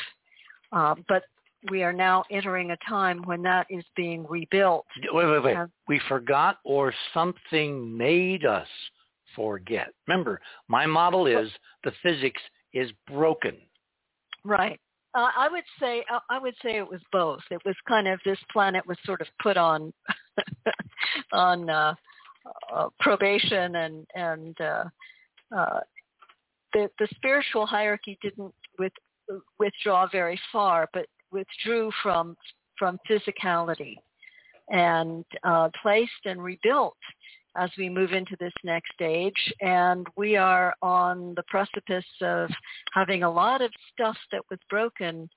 Uh, 0.71 0.95
but 1.07 1.23
we 1.71 1.83
are 1.83 1.93
now 1.93 2.23
entering 2.29 2.71
a 2.71 2.77
time 2.87 3.21
when 3.23 3.41
that 3.41 3.67
is 3.69 3.83
being 3.95 4.25
rebuilt. 4.27 4.85
Wait, 5.11 5.25
wait, 5.25 5.43
wait. 5.43 5.55
And- 5.55 5.71
We 5.87 5.99
forgot 6.07 6.59
or 6.63 6.93
something 7.13 7.97
made 7.97 8.45
us 8.45 8.67
forget. 9.35 9.93
Remember, 10.07 10.39
my 10.67 10.85
model 10.85 11.27
is 11.27 11.49
the 11.83 11.91
physics 12.03 12.41
is 12.73 12.91
broken. 13.07 13.55
Right. 14.43 14.79
Uh, 15.13 15.29
I 15.35 15.47
would 15.49 15.63
say 15.79 16.03
uh, 16.13 16.19
I 16.29 16.37
would 16.37 16.53
say 16.61 16.77
it 16.77 16.87
was 16.87 17.01
both. 17.11 17.39
It 17.49 17.61
was 17.65 17.75
kind 17.87 18.07
of 18.07 18.19
this 18.23 18.37
planet 18.51 18.85
was 18.85 18.97
sort 19.03 19.21
of 19.21 19.27
put 19.41 19.57
on 19.57 19.91
on 21.31 21.69
uh, 21.69 21.95
uh, 22.73 22.87
probation 22.99 23.75
and 23.75 24.07
and 24.15 24.61
uh, 24.61 24.83
uh, 25.55 25.79
the 26.73 26.89
the 26.99 27.07
spiritual 27.15 27.65
hierarchy 27.65 28.17
didn't 28.21 28.53
with, 28.79 28.93
withdraw 29.59 30.07
very 30.11 30.39
far, 30.51 30.89
but 30.93 31.05
withdrew 31.31 31.91
from 32.01 32.35
from 32.77 32.99
physicality 33.09 33.95
and 34.69 35.25
uh, 35.43 35.69
placed 35.81 36.11
and 36.25 36.43
rebuilt 36.43 36.97
as 37.55 37.71
we 37.77 37.89
move 37.89 38.11
into 38.11 38.35
this 38.39 38.53
next 38.63 38.93
stage. 38.93 39.53
And 39.61 40.05
we 40.15 40.35
are 40.35 40.75
on 40.81 41.33
the 41.35 41.43
precipice 41.47 42.05
of 42.21 42.49
having 42.93 43.23
a 43.23 43.31
lot 43.31 43.61
of 43.61 43.71
stuff 43.93 44.17
that 44.31 44.41
was 44.49 44.59
broken 44.69 45.29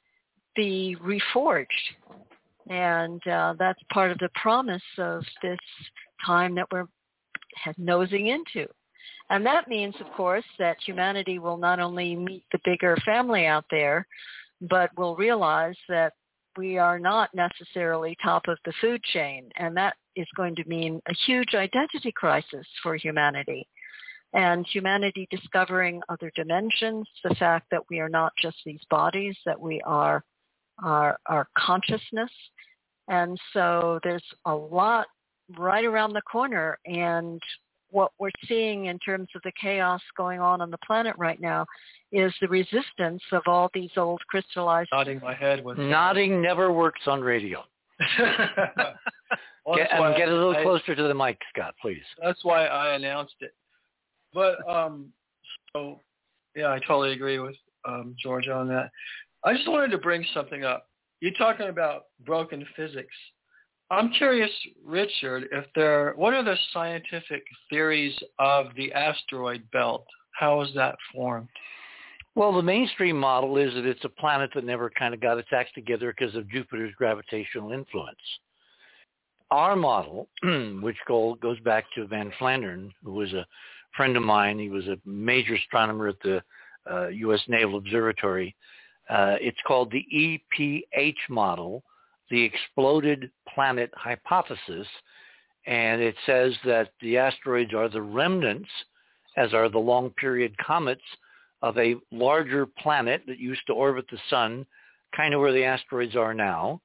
be 0.54 0.96
reforged. 1.02 1.66
And 2.68 3.26
uh, 3.26 3.54
that's 3.58 3.80
part 3.92 4.10
of 4.10 4.18
the 4.18 4.28
promise 4.34 4.82
of 4.98 5.24
this 5.42 5.58
time 6.24 6.54
that 6.56 6.66
we're 6.70 6.86
nosing 7.78 8.28
into. 8.28 8.66
And 9.30 9.46
that 9.46 9.68
means, 9.68 9.94
of 10.00 10.10
course, 10.16 10.44
that 10.58 10.76
humanity 10.84 11.38
will 11.38 11.56
not 11.56 11.78
only 11.78 12.16
meet 12.16 12.44
the 12.52 12.58
bigger 12.64 12.96
family 13.04 13.46
out 13.46 13.64
there, 13.70 14.06
but 14.60 14.90
will 14.98 15.16
realize 15.16 15.76
that 15.88 16.12
we 16.56 16.78
are 16.78 16.98
not 16.98 17.30
necessarily 17.34 18.16
top 18.22 18.42
of 18.48 18.58
the 18.64 18.72
food 18.80 19.02
chain. 19.04 19.48
And 19.56 19.76
that 19.76 19.94
is 20.16 20.26
going 20.36 20.56
to 20.56 20.68
mean 20.68 21.00
a 21.08 21.14
huge 21.26 21.54
identity 21.54 22.12
crisis 22.14 22.66
for 22.82 22.96
humanity. 22.96 23.66
And 24.32 24.66
humanity 24.66 25.26
discovering 25.30 26.02
other 26.08 26.30
dimensions, 26.34 27.06
the 27.24 27.34
fact 27.36 27.66
that 27.70 27.82
we 27.88 28.00
are 28.00 28.08
not 28.08 28.32
just 28.40 28.56
these 28.64 28.80
bodies, 28.90 29.36
that 29.46 29.60
we 29.60 29.80
are 29.82 30.24
our, 30.82 31.18
our 31.26 31.48
consciousness. 31.56 32.30
And 33.08 33.38
so 33.52 33.98
there's 34.04 34.24
a 34.44 34.54
lot 34.54 35.06
right 35.58 35.84
around 35.84 36.12
the 36.12 36.22
corner. 36.22 36.78
And 36.86 37.40
what 37.90 38.12
we're 38.18 38.30
seeing 38.46 38.86
in 38.86 38.98
terms 38.98 39.28
of 39.34 39.42
the 39.42 39.52
chaos 39.60 40.00
going 40.16 40.40
on 40.40 40.60
on 40.60 40.70
the 40.70 40.78
planet 40.86 41.14
right 41.18 41.40
now 41.40 41.66
is 42.12 42.32
the 42.40 42.48
resistance 42.48 43.22
of 43.32 43.42
all 43.46 43.70
these 43.74 43.90
old 43.96 44.20
crystallized. 44.28 44.90
Nodding 44.92 45.20
my 45.22 45.34
head 45.34 45.64
with 45.64 45.78
Nodding 45.78 46.40
never 46.40 46.72
works 46.72 47.02
on 47.06 47.20
radio. 47.20 47.64
Well, 49.66 49.76
Get, 49.76 49.88
that's 49.90 50.00
why 50.00 50.08
and 50.08 50.16
get 50.16 50.28
a 50.28 50.32
little 50.32 50.56
I- 50.56 50.62
closer 50.62 50.94
to 50.94 51.02
the 51.02 51.14
mic, 51.14 51.38
Scott, 51.54 51.74
please. 51.80 52.02
That's 52.22 52.42
why 52.44 52.66
I 52.66 52.94
announced 52.94 53.34
it. 53.40 53.54
But 54.32 54.56
um, 54.68 55.12
so 55.72 56.00
yeah, 56.56 56.68
I 56.68 56.78
totally 56.80 57.12
agree 57.12 57.38
with 57.38 57.56
um, 57.86 58.14
Georgia 58.20 58.52
on 58.52 58.68
that. 58.68 58.90
I 59.44 59.54
just 59.54 59.68
wanted 59.68 59.90
to 59.90 59.98
bring 59.98 60.24
something 60.34 60.64
up. 60.64 60.86
You're 61.20 61.32
talking 61.32 61.68
about 61.68 62.04
broken 62.24 62.66
physics. 62.74 63.14
I'm 63.90 64.10
curious, 64.12 64.50
Richard, 64.84 65.48
if 65.50 65.66
there 65.74 66.14
what 66.16 66.32
are 66.32 66.44
the 66.44 66.56
scientific 66.72 67.42
theories 67.68 68.16
of 68.38 68.66
the 68.76 68.92
asteroid 68.92 69.62
belt? 69.72 70.06
How 70.32 70.60
is 70.60 70.70
that 70.76 70.96
formed? 71.12 71.48
Well, 72.36 72.52
the 72.52 72.62
mainstream 72.62 73.18
model 73.18 73.56
is 73.56 73.74
that 73.74 73.84
it's 73.84 74.04
a 74.04 74.08
planet 74.08 74.50
that 74.54 74.64
never 74.64 74.90
kind 74.90 75.12
of 75.12 75.20
got 75.20 75.38
its 75.38 75.48
acts 75.52 75.72
together 75.74 76.14
because 76.16 76.36
of 76.36 76.48
Jupiter's 76.48 76.94
gravitational 76.96 77.72
influence. 77.72 78.16
Our 79.50 79.74
model, 79.74 80.28
which 80.80 80.96
goes 81.08 81.58
back 81.64 81.84
to 81.96 82.06
Van 82.06 82.32
Flandern, 82.40 82.92
who 83.02 83.14
was 83.14 83.32
a 83.32 83.44
friend 83.96 84.16
of 84.16 84.22
mine, 84.22 84.60
he 84.60 84.70
was 84.70 84.86
a 84.86 84.96
major 85.04 85.56
astronomer 85.56 86.08
at 86.08 86.20
the 86.22 86.40
uh, 86.88 87.08
U.S. 87.08 87.40
Naval 87.48 87.78
Observatory. 87.78 88.54
Uh, 89.08 89.34
it's 89.40 89.58
called 89.66 89.90
the 89.90 90.06
EPH 90.14 91.28
model, 91.28 91.82
the 92.30 92.42
Exploded 92.42 93.30
Planet 93.54 93.90
Hypothesis, 93.94 94.86
and 95.66 96.00
it 96.00 96.14
says 96.26 96.54
that 96.64 96.92
the 97.00 97.18
asteroids 97.18 97.74
are 97.74 97.88
the 97.88 98.02
remnants, 98.02 98.68
as 99.36 99.52
are 99.52 99.68
the 99.68 99.78
long 99.78 100.10
period 100.10 100.56
comets, 100.58 101.02
of 101.62 101.76
a 101.76 101.96
larger 102.10 102.66
planet 102.66 103.22
that 103.26 103.38
used 103.38 103.60
to 103.66 103.74
orbit 103.74 104.06
the 104.10 104.18
sun, 104.30 104.64
kind 105.14 105.34
of 105.34 105.40
where 105.40 105.52
the 105.52 105.64
asteroids 105.64 106.16
are 106.16 106.34
now. 106.34 106.80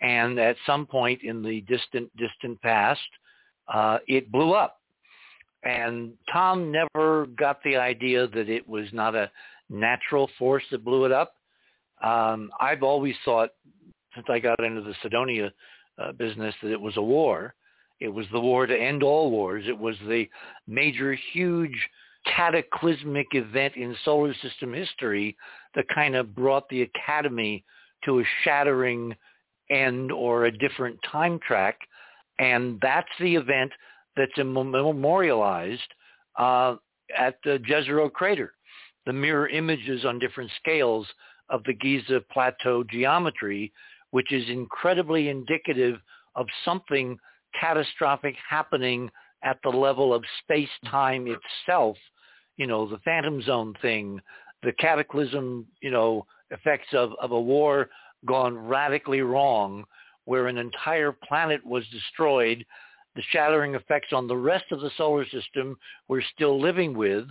And 0.00 0.38
at 0.38 0.56
some 0.66 0.86
point 0.86 1.22
in 1.22 1.42
the 1.42 1.62
distant, 1.62 2.14
distant 2.16 2.60
past, 2.60 3.00
uh, 3.72 3.98
it 4.06 4.30
blew 4.30 4.52
up. 4.52 4.80
And 5.64 6.12
Tom 6.32 6.70
never 6.70 7.26
got 7.26 7.62
the 7.64 7.76
idea 7.76 8.28
that 8.28 8.48
it 8.48 8.68
was 8.68 8.86
not 8.92 9.14
a 9.14 9.30
natural 9.68 10.30
force 10.38 10.62
that 10.70 10.84
blew 10.84 11.04
it 11.04 11.12
up. 11.12 11.34
Um, 12.02 12.50
I've 12.60 12.82
always 12.82 13.16
thought, 13.24 13.50
since 14.18 14.26
I 14.28 14.40
got 14.40 14.62
into 14.64 14.80
the 14.80 14.94
Cydonia 15.02 15.52
uh, 15.98 16.12
business, 16.12 16.54
that 16.62 16.72
it 16.72 16.80
was 16.80 16.96
a 16.96 17.02
war. 17.02 17.54
It 18.00 18.08
was 18.08 18.26
the 18.32 18.40
war 18.40 18.66
to 18.66 18.76
end 18.76 19.02
all 19.02 19.30
wars. 19.30 19.64
It 19.68 19.78
was 19.78 19.94
the 20.08 20.28
major, 20.66 21.16
huge 21.32 21.88
cataclysmic 22.36 23.28
event 23.32 23.74
in 23.76 23.96
solar 24.04 24.34
system 24.42 24.72
history 24.72 25.36
that 25.74 25.84
kind 25.94 26.16
of 26.16 26.34
brought 26.34 26.68
the 26.68 26.82
academy 26.82 27.64
to 28.04 28.20
a 28.20 28.24
shattering 28.42 29.14
end 29.70 30.10
or 30.10 30.44
a 30.46 30.58
different 30.58 30.98
time 31.10 31.38
track. 31.46 31.78
And 32.40 32.78
that's 32.82 33.08
the 33.20 33.36
event 33.36 33.72
that's 34.16 34.36
memorialized 34.36 35.80
uh, 36.38 36.76
at 37.16 37.38
the 37.44 37.58
Jezero 37.68 38.12
crater. 38.12 38.52
The 39.06 39.12
mirror 39.12 39.48
images 39.48 40.04
on 40.04 40.18
different 40.18 40.50
scales 40.60 41.06
of 41.50 41.62
the 41.64 41.74
Giza 41.74 42.22
plateau 42.32 42.84
geometry, 42.84 43.72
which 44.10 44.32
is 44.32 44.48
incredibly 44.48 45.28
indicative 45.28 46.00
of 46.34 46.46
something 46.64 47.18
catastrophic 47.58 48.34
happening 48.48 49.10
at 49.44 49.58
the 49.62 49.70
level 49.70 50.12
of 50.12 50.24
space-time 50.42 51.26
itself, 51.26 51.96
you 52.56 52.66
know, 52.66 52.88
the 52.88 52.98
phantom 52.98 53.40
zone 53.42 53.74
thing, 53.80 54.20
the 54.62 54.72
cataclysm, 54.72 55.66
you 55.80 55.90
know, 55.90 56.26
effects 56.50 56.88
of, 56.92 57.12
of 57.20 57.30
a 57.32 57.40
war 57.40 57.88
gone 58.26 58.56
radically 58.58 59.20
wrong 59.20 59.84
where 60.24 60.46
an 60.48 60.58
entire 60.58 61.12
planet 61.12 61.64
was 61.64 61.84
destroyed. 61.88 62.64
the 63.14 63.22
shattering 63.30 63.74
effects 63.74 64.12
on 64.12 64.28
the 64.28 64.36
rest 64.36 64.66
of 64.70 64.80
the 64.80 64.90
solar 64.96 65.24
system 65.26 65.76
we're 66.08 66.22
still 66.34 66.60
living 66.60 66.96
with, 66.96 67.26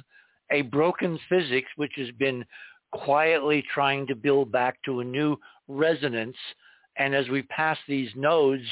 a 0.52 0.62
broken 0.64 1.20
physics 1.30 1.70
which 1.76 1.94
has 1.96 2.10
been 2.18 2.44
quietly 2.92 3.64
trying 3.74 4.08
to 4.08 4.16
build 4.16 4.52
back 4.52 4.78
to 4.84 5.00
a 5.00 5.04
new 5.04 5.38
resonance. 5.68 6.38
And 6.98 7.16
as 7.16 7.28
we 7.30 7.44
pass 7.44 7.78
these 7.88 8.10
nodes, 8.16 8.64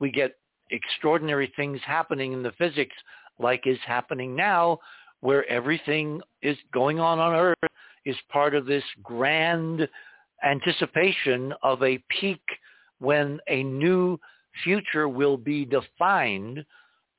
we 0.00 0.10
get 0.10 0.36
extraordinary 0.70 1.52
things 1.56 1.80
happening 1.84 2.32
in 2.32 2.42
the 2.42 2.52
physics 2.52 2.96
like 3.38 3.66
is 3.66 3.78
happening 3.86 4.34
now 4.34 4.78
where 5.20 5.48
everything 5.48 6.20
is 6.42 6.56
going 6.72 6.98
on 7.00 7.18
on 7.18 7.34
Earth 7.34 7.70
is 8.04 8.16
part 8.30 8.54
of 8.54 8.66
this 8.66 8.84
grand 9.02 9.88
anticipation 10.44 11.52
of 11.62 11.82
a 11.82 12.02
peak 12.20 12.42
when 12.98 13.38
a 13.48 13.62
new 13.62 14.18
future 14.64 15.08
will 15.08 15.36
be 15.36 15.64
defined 15.64 16.64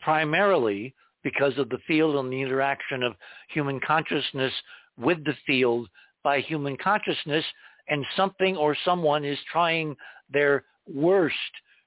primarily 0.01 0.93
because 1.23 1.57
of 1.57 1.69
the 1.69 1.79
field 1.87 2.15
and 2.15 2.31
the 2.31 2.41
interaction 2.41 3.03
of 3.03 3.13
human 3.49 3.79
consciousness 3.85 4.53
with 4.97 5.23
the 5.25 5.35
field 5.45 5.87
by 6.23 6.39
human 6.39 6.77
consciousness 6.77 7.43
and 7.89 8.05
something 8.15 8.55
or 8.55 8.75
someone 8.85 9.23
is 9.23 9.37
trying 9.51 9.95
their 10.31 10.63
worst 10.91 11.35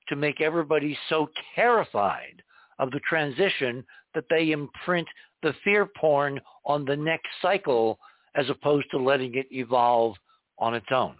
to 0.09 0.17
make 0.17 0.41
everybody 0.41 0.97
so 1.09 1.29
terrified 1.55 2.43
of 2.79 2.91
the 2.91 3.01
transition 3.01 3.85
that 4.15 4.25
they 4.29 4.51
imprint 4.51 5.07
the 5.43 5.55
fear 5.65 5.87
porn 5.87 6.41
on 6.65 6.85
the 6.85 6.97
next 6.97 7.29
cycle 7.41 7.99
as 8.35 8.49
opposed 8.51 8.87
to 8.91 8.99
letting 8.99 9.35
it 9.35 9.47
evolve 9.51 10.15
on 10.59 10.75
its 10.75 10.87
own. 10.91 11.15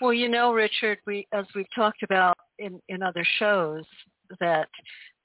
Well, 0.00 0.12
you 0.12 0.28
know, 0.28 0.52
Richard, 0.52 0.98
we 1.06 1.26
as 1.32 1.46
we've 1.54 1.66
talked 1.74 2.02
about 2.02 2.36
in, 2.58 2.80
in 2.88 3.02
other 3.02 3.24
shows, 3.38 3.84
that 4.40 4.68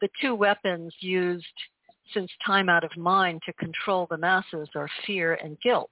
the 0.02 0.10
two 0.22 0.36
weapons 0.36 0.94
used 1.00 1.46
since 2.14 2.30
time 2.46 2.70
out 2.70 2.84
of 2.84 2.96
mind 2.96 3.42
to 3.46 3.54
control 3.54 4.08
the 4.10 4.18
masses 4.18 4.70
are 4.76 4.90
fear 5.06 5.34
and 5.44 5.60
guilt. 5.62 5.92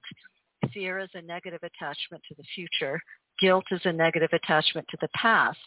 Fear 0.72 1.00
is 1.00 1.10
a 1.14 1.22
negative 1.22 1.60
attachment 1.62 2.22
to 2.28 2.34
the 2.36 2.44
future. 2.54 3.00
Guilt 3.40 3.64
is 3.70 3.80
a 3.84 3.92
negative 3.92 4.30
attachment 4.32 4.86
to 4.90 4.98
the 5.00 5.08
past, 5.14 5.58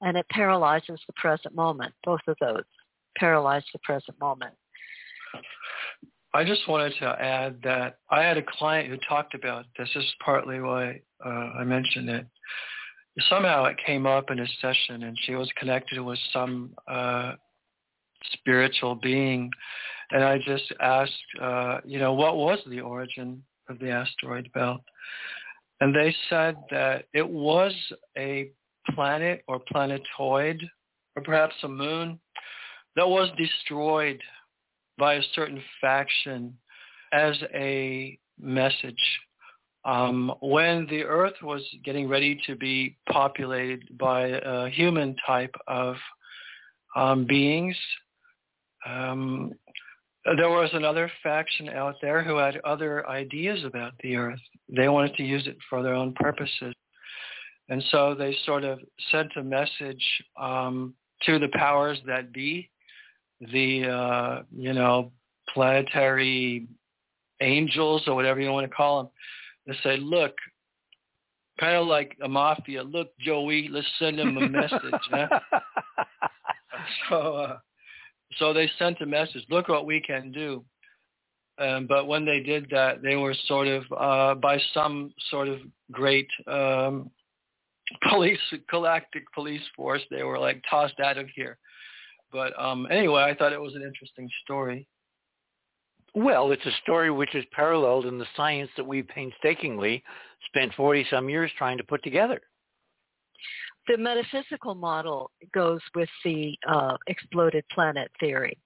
and 0.00 0.16
it 0.16 0.26
paralyzes 0.30 1.00
the 1.06 1.12
present 1.14 1.54
moment. 1.54 1.92
Both 2.04 2.20
of 2.26 2.36
those 2.40 2.64
paralyze 3.18 3.64
the 3.72 3.78
present 3.80 4.18
moment. 4.20 4.54
I 6.34 6.44
just 6.44 6.68
wanted 6.68 6.92
to 7.00 7.06
add 7.20 7.58
that 7.64 7.98
I 8.10 8.22
had 8.22 8.36
a 8.36 8.42
client 8.42 8.88
who 8.88 8.96
talked 9.08 9.34
about 9.34 9.64
this. 9.76 9.88
This 9.94 10.04
is 10.04 10.14
partly 10.24 10.60
why 10.60 11.00
uh, 11.24 11.28
I 11.28 11.64
mentioned 11.64 12.08
it. 12.08 12.26
Somehow 13.28 13.64
it 13.64 13.76
came 13.84 14.06
up 14.06 14.30
in 14.30 14.38
a 14.38 14.46
session, 14.60 15.02
and 15.02 15.16
she 15.22 15.34
was 15.34 15.50
connected 15.58 16.00
with 16.00 16.18
some 16.32 16.74
uh, 16.86 17.32
spiritual 18.32 18.94
being, 18.94 19.50
and 20.12 20.22
I 20.22 20.38
just 20.38 20.72
asked, 20.80 21.12
uh, 21.40 21.78
you 21.84 21.98
know, 21.98 22.12
what 22.12 22.36
was 22.36 22.60
the 22.68 22.80
origin 22.80 23.42
of 23.68 23.78
the 23.80 23.90
asteroid 23.90 24.48
belt? 24.52 24.82
And 25.80 25.94
they 25.94 26.14
said 26.28 26.56
that 26.70 27.04
it 27.14 27.28
was 27.28 27.72
a 28.16 28.50
planet 28.94 29.44
or 29.46 29.60
planetoid, 29.70 30.60
or 31.14 31.22
perhaps 31.22 31.54
a 31.62 31.68
moon, 31.68 32.18
that 32.96 33.08
was 33.08 33.30
destroyed 33.36 34.20
by 34.98 35.14
a 35.14 35.22
certain 35.34 35.62
faction 35.80 36.56
as 37.12 37.36
a 37.54 38.18
message. 38.40 39.20
Um, 39.84 40.34
when 40.40 40.86
the 40.90 41.04
earth 41.04 41.40
was 41.42 41.62
getting 41.84 42.08
ready 42.08 42.40
to 42.46 42.56
be 42.56 42.96
populated 43.10 43.96
by 43.96 44.26
a 44.26 44.68
human 44.68 45.14
type 45.26 45.54
of 45.68 45.94
um, 46.96 47.24
beings, 47.26 47.76
um, 48.86 49.52
there 50.36 50.50
was 50.50 50.70
another 50.72 51.10
faction 51.22 51.68
out 51.68 51.94
there 52.02 52.22
who 52.22 52.36
had 52.36 52.60
other 52.64 53.08
ideas 53.08 53.64
about 53.64 53.92
the 54.02 54.16
earth. 54.16 54.40
They 54.68 54.88
wanted 54.88 55.14
to 55.16 55.22
use 55.22 55.46
it 55.46 55.56
for 55.68 55.82
their 55.82 55.94
own 55.94 56.14
purposes. 56.14 56.74
And 57.68 57.82
so 57.90 58.14
they 58.14 58.36
sort 58.44 58.64
of 58.64 58.78
sent 59.10 59.32
a 59.36 59.42
message 59.42 60.02
um, 60.40 60.94
to 61.24 61.38
the 61.38 61.48
powers 61.48 61.98
that 62.06 62.32
be 62.32 62.70
the 63.40 63.84
uh, 63.84 64.42
you 64.54 64.72
know 64.72 65.12
planetary 65.52 66.66
angels 67.40 68.02
or 68.06 68.14
whatever 68.14 68.40
you 68.40 68.50
want 68.50 68.68
to 68.68 68.74
call 68.74 69.02
them. 69.02 69.12
They 69.66 69.74
say, 69.82 69.96
look, 69.98 70.32
kind 71.60 71.76
of 71.76 71.86
like 71.86 72.16
a 72.22 72.28
mafia. 72.28 72.82
Look, 72.82 73.16
Joey, 73.18 73.68
let's 73.70 73.86
send 73.98 74.18
them 74.18 74.36
a 74.36 74.48
message. 74.48 74.80
huh? 75.10 75.40
so, 77.08 77.16
uh, 77.16 77.58
so 78.38 78.52
they 78.52 78.70
sent 78.78 79.00
a 79.00 79.06
message. 79.06 79.44
Look 79.50 79.68
what 79.68 79.86
we 79.86 80.00
can 80.00 80.32
do. 80.32 80.64
Um, 81.58 81.86
but 81.86 82.06
when 82.06 82.24
they 82.24 82.40
did 82.40 82.68
that, 82.70 83.02
they 83.02 83.16
were 83.16 83.34
sort 83.46 83.66
of 83.66 83.84
uh, 83.96 84.34
by 84.36 84.58
some 84.72 85.12
sort 85.30 85.48
of 85.48 85.58
great 85.90 86.28
um, 86.46 87.10
police 88.10 88.38
galactic 88.70 89.24
police 89.34 89.62
force. 89.74 90.02
They 90.10 90.22
were 90.22 90.38
like 90.38 90.62
tossed 90.70 91.00
out 91.00 91.18
of 91.18 91.26
here. 91.34 91.58
But 92.30 92.58
um, 92.60 92.86
anyway, 92.90 93.22
I 93.22 93.34
thought 93.34 93.52
it 93.52 93.60
was 93.60 93.74
an 93.74 93.82
interesting 93.82 94.28
story. 94.44 94.86
Well, 96.14 96.52
it's 96.52 96.66
a 96.66 96.72
story 96.82 97.10
which 97.10 97.34
is 97.34 97.44
paralleled 97.52 98.06
in 98.06 98.18
the 98.18 98.26
science 98.36 98.70
that 98.76 98.86
we 98.86 99.02
painstakingly 99.02 100.02
spent 100.46 100.74
40 100.74 101.06
some 101.10 101.28
years 101.28 101.50
trying 101.56 101.78
to 101.78 101.84
put 101.84 102.02
together. 102.02 102.40
The 103.86 103.96
metaphysical 103.96 104.74
model 104.74 105.30
goes 105.54 105.80
with 105.94 106.08
the 106.24 106.56
uh, 106.68 106.96
exploded 107.06 107.64
planet 107.72 108.10
theory. 108.20 108.58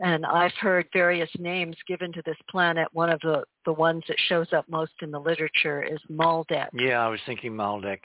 And 0.00 0.24
I've 0.24 0.54
heard 0.58 0.86
various 0.94 1.28
names 1.38 1.76
given 1.86 2.10
to 2.12 2.22
this 2.24 2.36
planet. 2.50 2.88
One 2.92 3.10
of 3.10 3.20
the, 3.20 3.44
the 3.66 3.72
ones 3.72 4.02
that 4.08 4.16
shows 4.28 4.46
up 4.52 4.66
most 4.68 4.92
in 5.02 5.10
the 5.10 5.20
literature 5.20 5.82
is 5.82 6.00
Maldek. 6.10 6.68
Yeah, 6.72 7.04
I 7.04 7.08
was 7.08 7.20
thinking 7.26 7.52
Maldek, 7.52 8.00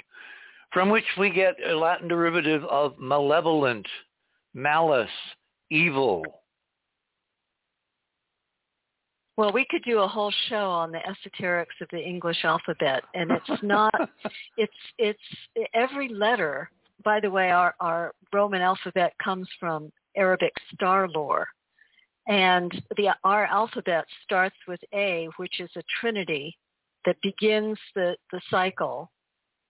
from 0.73 0.89
which 0.89 1.05
we 1.17 1.29
get 1.29 1.55
a 1.65 1.73
Latin 1.73 2.09
derivative 2.09 2.65
of 2.65 2.99
malevolent, 2.99 3.87
malice, 4.53 5.09
evil. 5.71 6.23
Well, 9.37 9.53
we 9.53 9.65
could 9.69 9.83
do 9.83 9.99
a 9.99 10.07
whole 10.07 10.33
show 10.49 10.69
on 10.69 10.91
the 10.91 10.99
esoterics 10.99 11.81
of 11.81 11.87
the 11.91 11.99
English 11.99 12.43
alphabet, 12.43 13.03
and 13.13 13.31
it's 13.31 13.63
not. 13.63 13.93
it's 14.57 14.73
it's 14.97 15.19
every 15.73 16.09
letter. 16.09 16.69
By 17.03 17.19
the 17.19 17.29
way, 17.29 17.51
our 17.51 17.75
our 17.81 18.13
Roman 18.33 18.61
alphabet 18.61 19.13
comes 19.21 19.47
from 19.59 19.91
Arabic 20.15 20.53
star 20.73 21.09
lore, 21.09 21.47
and 22.27 22.71
the 22.97 23.09
our 23.23 23.45
alphabet 23.45 24.05
starts 24.23 24.55
with 24.67 24.79
A, 24.93 25.27
which 25.37 25.59
is 25.59 25.69
a 25.75 25.83
trinity 25.99 26.57
that 27.05 27.21
begins 27.21 27.77
the 27.93 28.15
the 28.31 28.41
cycle. 28.49 29.11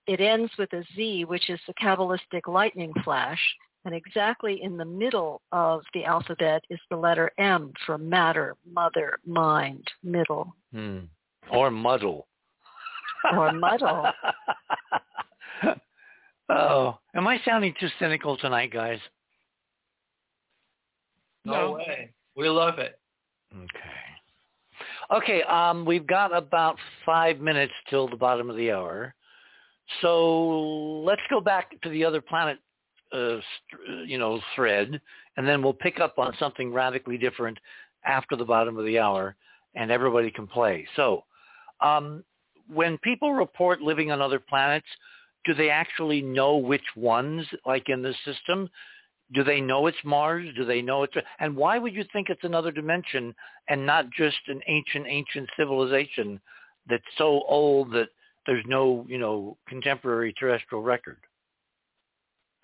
It 0.07 0.21
ends 0.21 0.51
with 0.57 0.71
a 0.73 0.83
Z, 0.95 1.25
which 1.25 1.49
is 1.49 1.59
the 1.67 1.73
Kabbalistic 1.73 2.47
lightning 2.47 2.93
flash, 3.03 3.39
and 3.85 3.93
exactly 3.93 4.61
in 4.61 4.77
the 4.77 4.85
middle 4.85 5.41
of 5.51 5.81
the 5.93 6.05
alphabet 6.05 6.63
is 6.69 6.79
the 6.89 6.97
letter 6.97 7.31
M 7.37 7.73
for 7.85 7.97
matter, 7.97 8.55
mother, 8.65 9.17
mind, 9.25 9.87
middle. 10.03 10.55
Hmm. 10.71 10.99
Or 11.51 11.69
muddle. 11.71 12.27
Or 13.33 13.51
muddle. 13.51 14.07
oh, 16.49 16.97
am 17.15 17.27
I 17.27 17.39
sounding 17.45 17.73
too 17.79 17.89
cynical 17.99 18.37
tonight, 18.37 18.71
guys? 18.71 18.99
No, 21.43 21.53
no 21.53 21.71
way. 21.73 22.14
We 22.35 22.49
love 22.49 22.79
it. 22.79 22.99
Okay. 23.55 23.95
Okay, 25.11 25.43
um, 25.43 25.85
we've 25.85 26.07
got 26.07 26.35
about 26.35 26.77
five 27.05 27.39
minutes 27.39 27.73
till 27.89 28.07
the 28.07 28.15
bottom 28.15 28.49
of 28.49 28.55
the 28.55 28.71
hour. 28.71 29.13
So 30.01 31.03
let's 31.05 31.21
go 31.29 31.39
back 31.39 31.79
to 31.81 31.89
the 31.89 32.03
other 32.03 32.21
planet 32.21 32.57
uh, 33.13 33.37
you 34.05 34.17
know, 34.17 34.41
thread, 34.55 34.99
and 35.37 35.47
then 35.47 35.61
we'll 35.61 35.73
pick 35.73 35.99
up 35.99 36.17
on 36.17 36.33
something 36.39 36.73
radically 36.73 37.17
different 37.17 37.57
after 38.03 38.35
the 38.35 38.43
bottom 38.43 38.77
of 38.77 38.85
the 38.85 38.99
hour, 38.99 39.35
and 39.75 39.91
everybody 39.91 40.31
can 40.31 40.47
play. 40.47 40.87
So, 40.95 41.23
um, 41.81 42.23
when 42.67 42.97
people 42.99 43.33
report 43.33 43.81
living 43.81 44.11
on 44.11 44.21
other 44.21 44.39
planets, 44.39 44.87
do 45.45 45.53
they 45.53 45.69
actually 45.69 46.21
know 46.21 46.57
which 46.57 46.83
ones, 46.95 47.45
like 47.65 47.89
in 47.89 48.01
the 48.01 48.13
system? 48.25 48.69
Do 49.33 49.43
they 49.43 49.59
know 49.59 49.87
it's 49.87 49.97
Mars? 50.03 50.47
Do 50.55 50.65
they 50.65 50.81
know 50.81 51.03
it's 51.03 51.15
and 51.39 51.55
why 51.55 51.77
would 51.77 51.93
you 51.93 52.05
think 52.13 52.29
it's 52.29 52.43
another 52.43 52.71
dimension 52.71 53.33
and 53.69 53.85
not 53.85 54.05
just 54.11 54.37
an 54.47 54.61
ancient, 54.67 55.07
ancient 55.09 55.49
civilization 55.57 56.39
that's 56.87 57.03
so 57.17 57.43
old 57.47 57.91
that 57.93 58.09
there's 58.45 58.63
no, 58.67 59.05
you 59.09 59.17
know, 59.17 59.57
contemporary 59.67 60.33
terrestrial 60.33 60.83
record? 60.83 61.17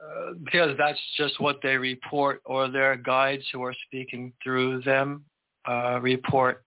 Uh, 0.02 0.34
because 0.44 0.76
that's 0.78 1.00
just 1.18 1.40
what 1.40 1.60
they 1.62 1.78
report 1.78 2.42
or 2.46 2.68
their 2.68 2.96
guides 2.96 3.44
who 3.52 3.64
are 3.64 3.76
speaking 3.88 4.34
through 4.44 4.82
them 4.82 5.24
uh, 5.68 6.00
report. 6.02 6.64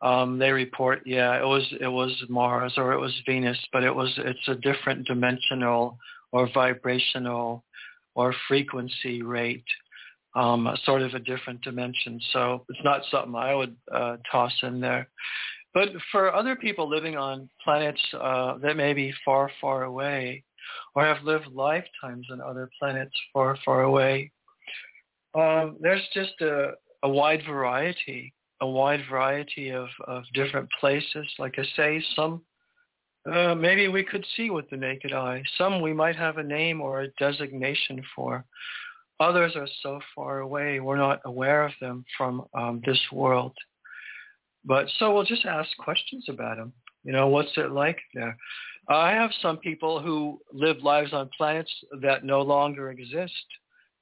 Um, 0.00 0.38
they 0.38 0.50
report, 0.50 1.02
yeah, 1.04 1.38
it 1.38 1.44
was 1.44 1.66
it 1.80 1.88
was 1.88 2.12
Mars 2.28 2.74
or 2.76 2.92
it 2.92 2.98
was 2.98 3.14
Venus, 3.26 3.58
but 3.72 3.82
it 3.82 3.94
was 3.94 4.12
it's 4.18 4.48
a 4.48 4.54
different 4.56 5.06
dimensional 5.06 5.98
or 6.32 6.48
vibrational 6.52 7.64
or 8.16 8.34
frequency 8.48 9.22
rate. 9.22 9.64
um, 10.36 10.68
sort 10.84 11.02
of 11.02 11.14
a 11.14 11.18
different 11.18 11.62
dimension. 11.62 12.20
So 12.32 12.64
it's 12.68 12.84
not 12.84 13.00
something 13.10 13.34
I 13.34 13.54
would 13.54 13.74
uh, 13.92 14.18
toss 14.30 14.52
in 14.62 14.80
there. 14.80 15.08
But 15.72 15.88
for 16.12 16.34
other 16.34 16.56
people 16.56 16.88
living 16.88 17.16
on 17.16 17.48
planets 17.64 18.00
uh, 18.18 18.58
that 18.58 18.76
may 18.76 18.92
be 18.92 19.12
far, 19.24 19.50
far 19.60 19.84
away, 19.84 20.44
or 20.94 21.04
have 21.04 21.22
lived 21.24 21.46
lifetimes 21.52 22.26
on 22.30 22.40
other 22.40 22.70
planets 22.78 23.14
far, 23.32 23.58
far 23.64 23.82
away, 23.82 24.30
um, 25.34 25.76
there's 25.80 26.06
just 26.14 26.40
a, 26.40 26.72
a 27.02 27.08
wide 27.08 27.42
variety, 27.46 28.32
a 28.60 28.66
wide 28.66 29.02
variety 29.10 29.70
of, 29.70 29.88
of 30.06 30.24
different 30.34 30.68
places. 30.80 31.26
Like 31.38 31.54
I 31.58 31.64
say, 31.76 32.04
some 32.14 32.42
uh, 33.32 33.54
maybe 33.54 33.88
we 33.88 34.04
could 34.04 34.24
see 34.36 34.50
with 34.50 34.68
the 34.70 34.76
naked 34.76 35.12
eye. 35.12 35.42
Some 35.58 35.80
we 35.80 35.92
might 35.92 36.16
have 36.16 36.38
a 36.38 36.42
name 36.42 36.80
or 36.80 37.02
a 37.02 37.08
designation 37.18 38.02
for. 38.14 38.44
Others 39.18 39.56
are 39.56 39.68
so 39.82 40.00
far 40.14 40.40
away 40.40 40.78
we're 40.78 40.96
not 40.96 41.20
aware 41.24 41.64
of 41.64 41.72
them 41.80 42.04
from 42.16 42.44
um, 42.54 42.82
this 42.84 43.00
world. 43.12 43.54
But 44.64 44.86
so 44.98 45.14
we'll 45.14 45.24
just 45.24 45.46
ask 45.46 45.68
questions 45.78 46.26
about 46.28 46.56
them. 46.56 46.72
You 47.04 47.12
know, 47.12 47.28
what's 47.28 47.56
it 47.56 47.70
like 47.70 47.98
there? 48.14 48.36
I 48.88 49.12
have 49.12 49.30
some 49.40 49.58
people 49.58 50.00
who 50.00 50.40
live 50.52 50.78
lives 50.82 51.12
on 51.12 51.30
planets 51.36 51.72
that 52.02 52.24
no 52.24 52.42
longer 52.42 52.90
exist 52.90 53.32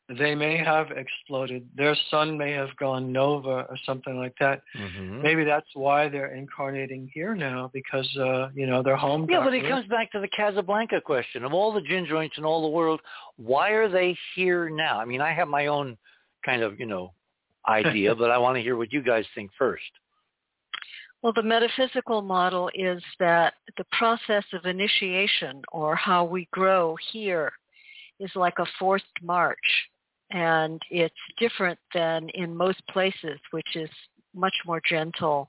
they 0.09 0.35
may 0.35 0.59
have 0.59 0.91
exploded. 0.91 1.67
Their 1.77 1.97
sun 2.11 2.37
may 2.37 2.53
have 2.53 2.77
gone 2.77 3.11
nova 3.11 3.67
or 3.69 3.77
something 3.87 4.19
like 4.19 4.35
that. 4.39 4.61
Mm-hmm. 4.79 5.23
Maybe 5.23 5.45
that's 5.45 5.69
why 5.73 6.09
they're 6.09 6.35
incarnating 6.35 7.11
here 7.15 7.35
now 7.35 7.71
because 7.73 8.09
uh, 8.19 8.49
you 8.55 8.67
know 8.67 8.83
their 8.83 8.97
home. 8.97 9.27
Yeah, 9.31 9.43
but 9.43 9.55
it 9.55 9.67
comes 9.67 9.87
back 9.89 10.13
to 10.13 10.21
the 10.21 10.29
Casablanca 10.29 11.01
question 11.01 11.43
of 11.45 11.55
all 11.55 11.73
the 11.73 11.81
gin 11.81 12.07
joints 12.07 12.37
in 12.37 12.45
all 12.45 12.63
the 12.63 12.69
world. 12.69 13.01
Why 13.37 13.71
are 13.71 13.89
they 13.89 14.17
here 14.35 14.69
now? 14.69 15.01
I 15.01 15.07
mean, 15.07 15.23
I 15.23 15.33
have 15.33 15.49
my 15.49 15.67
own 15.69 15.97
kind 16.45 16.63
of 16.63 16.79
you 16.79 16.87
know 16.87 17.15
idea, 17.67 18.15
but 18.19 18.31
I 18.31 18.37
want 18.37 18.57
to 18.57 18.63
hear 18.63 18.77
what 18.77 18.93
you 18.93 19.03
guys 19.03 19.25
think 19.35 19.51
first. 19.59 19.83
Well, 21.23 21.33
the 21.33 21.43
metaphysical 21.43 22.21
model 22.21 22.71
is 22.75 23.03
that 23.19 23.55
the 23.79 23.87
process 23.93 24.45
of 24.53 24.67
initiation 24.67 25.63
or 25.73 25.97
how 25.97 26.27
we 26.27 26.47
grow 26.53 26.99
here 27.11 27.51
is 28.21 28.31
like 28.35 28.59
a 28.59 28.67
forced 28.79 29.07
march 29.23 29.57
and 30.35 30.83
it's 30.91 31.15
different 31.39 31.79
than 31.95 32.29
in 32.31 32.55
most 32.55 32.83
places, 32.91 33.39
which 33.53 33.77
is 33.77 33.89
much 34.35 34.55
more 34.67 34.83
gentle 34.87 35.49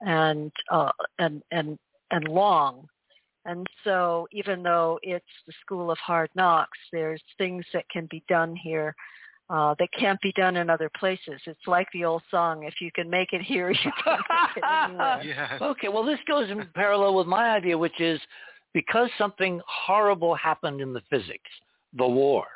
and 0.00 0.50
uh, 0.70 0.92
and 1.18 1.42
and 1.50 1.78
and 2.12 2.28
long. 2.28 2.86
And 3.44 3.66
so, 3.82 4.28
even 4.30 4.62
though 4.62 5.00
it's 5.02 5.24
the 5.48 5.52
school 5.60 5.90
of 5.90 5.98
hard 5.98 6.30
knocks, 6.36 6.78
there's 6.92 7.20
things 7.36 7.64
that 7.74 7.84
can 7.90 8.06
be 8.08 8.22
done 8.28 8.54
here 8.54 8.94
uh, 9.50 9.74
that 9.80 9.88
can't 9.98 10.20
be 10.20 10.32
done 10.36 10.56
in 10.56 10.70
other 10.70 10.88
places. 10.96 11.40
It's 11.46 11.66
like 11.66 11.88
the 11.92 12.04
old 12.04 12.22
song, 12.30 12.62
if 12.62 12.74
you 12.80 12.92
can 12.94 13.10
make 13.10 13.32
it 13.32 13.42
here, 13.42 13.70
you 13.84 13.90
can 14.04 14.18
make 14.30 14.56
it 14.56 14.64
anywhere. 14.64 15.20
yes. 15.24 15.60
Okay, 15.60 15.88
well, 15.88 16.04
this 16.04 16.20
goes 16.28 16.48
in 16.48 16.64
parallel 16.74 17.14
with 17.14 17.26
my 17.26 17.50
idea, 17.56 17.76
which 17.76 18.00
is 18.00 18.20
because 18.72 19.10
something 19.18 19.60
horrible 19.66 20.36
happened 20.36 20.80
in 20.80 20.92
the 20.92 21.02
physics, 21.10 21.50
the 21.98 22.06
war, 22.06 22.46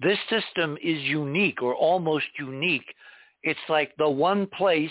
this 0.00 0.18
system 0.30 0.76
is 0.82 1.02
unique 1.02 1.62
or 1.62 1.74
almost 1.74 2.26
unique. 2.38 2.94
It's 3.42 3.58
like 3.68 3.92
the 3.98 4.08
one 4.08 4.46
place 4.46 4.90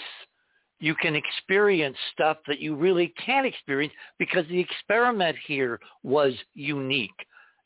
you 0.79 0.95
can 0.95 1.15
experience 1.15 1.97
stuff 2.13 2.37
that 2.47 2.59
you 2.59 2.75
really 2.75 3.13
can't 3.25 3.47
experience 3.47 3.93
because 4.19 4.45
the 4.47 4.59
experiment 4.59 5.35
here 5.45 5.79
was 6.03 6.33
unique 6.53 7.09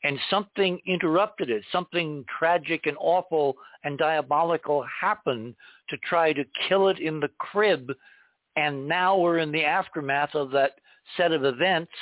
and 0.04 0.18
something 0.30 0.80
interrupted 0.86 1.50
it. 1.50 1.62
Something 1.70 2.24
tragic 2.38 2.86
and 2.86 2.96
awful 2.98 3.56
and 3.84 3.98
diabolical 3.98 4.84
happened 5.00 5.54
to 5.90 5.96
try 5.98 6.32
to 6.32 6.44
kill 6.68 6.88
it 6.88 6.98
in 6.98 7.20
the 7.20 7.30
crib. 7.38 7.92
And 8.56 8.88
now 8.88 9.16
we're 9.16 9.38
in 9.38 9.52
the 9.52 9.64
aftermath 9.64 10.34
of 10.34 10.50
that 10.52 10.72
set 11.16 11.32
of 11.32 11.44
events 11.44 11.92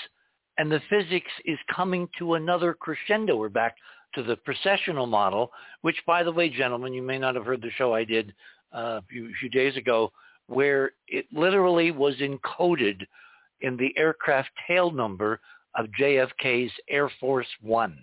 and 0.59 0.71
the 0.71 0.81
physics 0.91 1.31
is 1.47 1.59
coming 1.75 2.09
to 2.19 2.35
another 2.35 2.75
crescendo. 2.75 3.37
We're 3.37 3.49
back 3.49 3.77
to 4.15 4.23
the 4.23 4.37
precessional 4.37 5.09
model, 5.09 5.51
which, 5.83 5.97
by 6.07 6.23
the 6.23 6.33
way, 6.33 6.49
gentlemen, 6.49 6.93
you 6.93 7.03
may 7.03 7.19
not 7.19 7.35
have 7.35 7.45
heard 7.45 7.63
the 7.63 7.71
show 7.71 7.95
I 7.95 8.05
did 8.05 8.35
uh, 8.75 8.99
a 8.99 9.03
few, 9.09 9.33
few 9.41 9.49
days 9.49 9.77
ago, 9.77 10.13
where 10.47 10.93
it 11.09 11.27
literally 11.33 11.91
was 11.91 12.17
encoded 12.17 13.07
in 13.61 13.77
the 13.77 13.97
aircraft 13.97 14.51
tail 14.67 14.91
number 14.91 15.41
of 15.77 15.87
JFK's 15.99 16.73
Air 16.89 17.11
Force 17.21 17.47
One. 17.63 17.99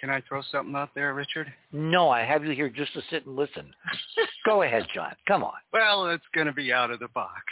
Can 0.00 0.10
I 0.10 0.22
throw 0.28 0.42
something 0.52 0.76
out 0.76 0.90
there, 0.94 1.12
Richard? 1.12 1.52
No, 1.72 2.08
I 2.08 2.20
have 2.20 2.44
you 2.44 2.52
here 2.52 2.68
just 2.68 2.92
to 2.92 3.02
sit 3.10 3.26
and 3.26 3.34
listen. 3.34 3.72
Go 4.46 4.62
ahead, 4.62 4.86
John. 4.94 5.12
Come 5.26 5.42
on. 5.42 5.54
Well, 5.72 6.08
it's 6.10 6.24
going 6.34 6.46
to 6.46 6.52
be 6.52 6.72
out 6.72 6.90
of 6.90 7.00
the 7.00 7.08
box. 7.08 7.42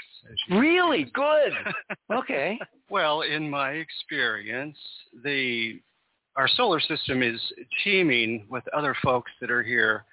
Really? 0.51 1.11
Good. 1.13 1.53
okay. 2.13 2.59
Well, 2.89 3.23
in 3.23 3.51
my 3.51 3.73
experience, 3.73 4.79
the 5.25 5.81
our 6.37 6.49
solar 6.49 6.81
system 6.81 7.23
is 7.23 7.41
teeming 7.83 8.47
with 8.49 8.63
other 8.77 8.95
folks 9.03 9.33
that 9.41 9.51
are 9.51 9.63
here 9.63 10.05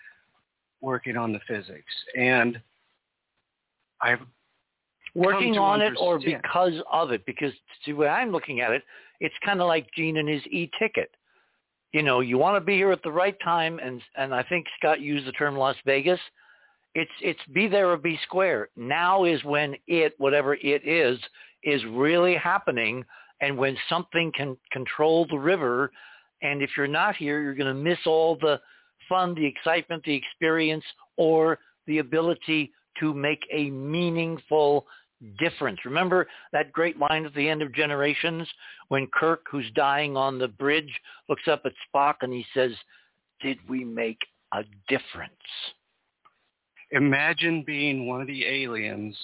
working 0.82 1.18
on 1.18 1.34
the 1.34 1.40
physics. 1.48 1.94
And 2.18 2.60
I've 4.02 4.20
working 5.14 5.58
on 5.58 5.82
understand. 5.82 5.98
it 5.98 6.02
or 6.02 6.20
because 6.20 6.74
of 6.92 7.12
it 7.12 7.26
because 7.26 7.52
see 7.86 7.94
way 7.94 8.08
I'm 8.08 8.32
looking 8.32 8.62
at 8.62 8.72
it, 8.72 8.84
it's 9.20 9.36
kind 9.46 9.62
of 9.62 9.68
like 9.68 9.88
Gene 9.96 10.18
and 10.18 10.28
his 10.28 10.42
e-ticket 10.50 11.12
you 11.94 12.02
know, 12.02 12.20
you 12.22 12.40
want 12.40 12.56
to 12.56 12.66
be 12.66 12.76
here 12.76 12.92
at 12.92 13.04
the 13.04 13.12
right 13.12 13.38
time, 13.44 13.80
and 13.80 14.02
and 14.18 14.34
I 14.34 14.44
think 14.44 14.66
Scott 14.80 15.00
used 15.00 15.28
the 15.28 15.32
term 15.34 15.56
Las 15.56 15.76
Vegas. 15.86 16.20
It's 16.96 17.12
it's 17.22 17.40
be 17.54 17.68
there 17.68 17.90
or 17.90 17.98
be 17.98 18.20
square. 18.24 18.70
Now 18.76 19.24
is 19.26 19.44
when 19.44 19.76
it, 19.88 20.14
whatever 20.18 20.56
it 20.56 20.88
is, 20.88 21.20
is 21.64 21.82
really 21.86 22.36
happening, 22.36 23.06
and 23.42 23.58
when 23.58 23.78
something 23.88 24.32
can 24.36 24.58
control 24.72 25.28
the 25.30 25.38
river. 25.38 25.92
And 26.42 26.62
if 26.62 26.72
you're 26.76 26.88
not 26.88 27.16
here, 27.16 27.42
you're 27.42 27.56
going 27.56 27.74
to 27.74 27.82
miss 27.82 28.00
all 28.06 28.38
the 28.42 28.60
fun, 29.08 29.34
the 29.36 29.46
excitement, 29.46 30.04
the 30.04 30.16
experience, 30.16 30.84
or 31.16 31.60
the 31.88 32.00
ability 32.00 32.74
to 33.00 33.14
make 33.14 33.40
a 33.52 33.70
meaningful 33.70 34.86
difference. 35.38 35.80
Remember 35.86 36.28
that 36.52 36.72
great 36.72 36.98
line 36.98 37.26
at 37.26 37.34
the 37.34 37.48
end 37.48 37.62
of 37.62 37.74
Generations 37.74 38.48
when 38.90 39.08
Kirk, 39.08 39.46
who's 39.50 39.70
dying 39.76 40.18
on 40.18 40.40
the 40.40 40.48
bridge, 40.48 41.00
looks 41.30 41.48
up 41.48 41.64
at 41.66 41.74
Spock 41.94 42.16
and 42.22 42.34
he 42.34 42.46
says, 42.54 42.72
did 43.42 43.58
we 43.68 43.84
make 43.84 44.20
a 44.54 44.64
difference? 44.88 45.32
Imagine 46.92 47.64
being 47.66 48.08
one 48.08 48.22
of 48.22 48.28
the 48.28 48.46
aliens 48.46 49.18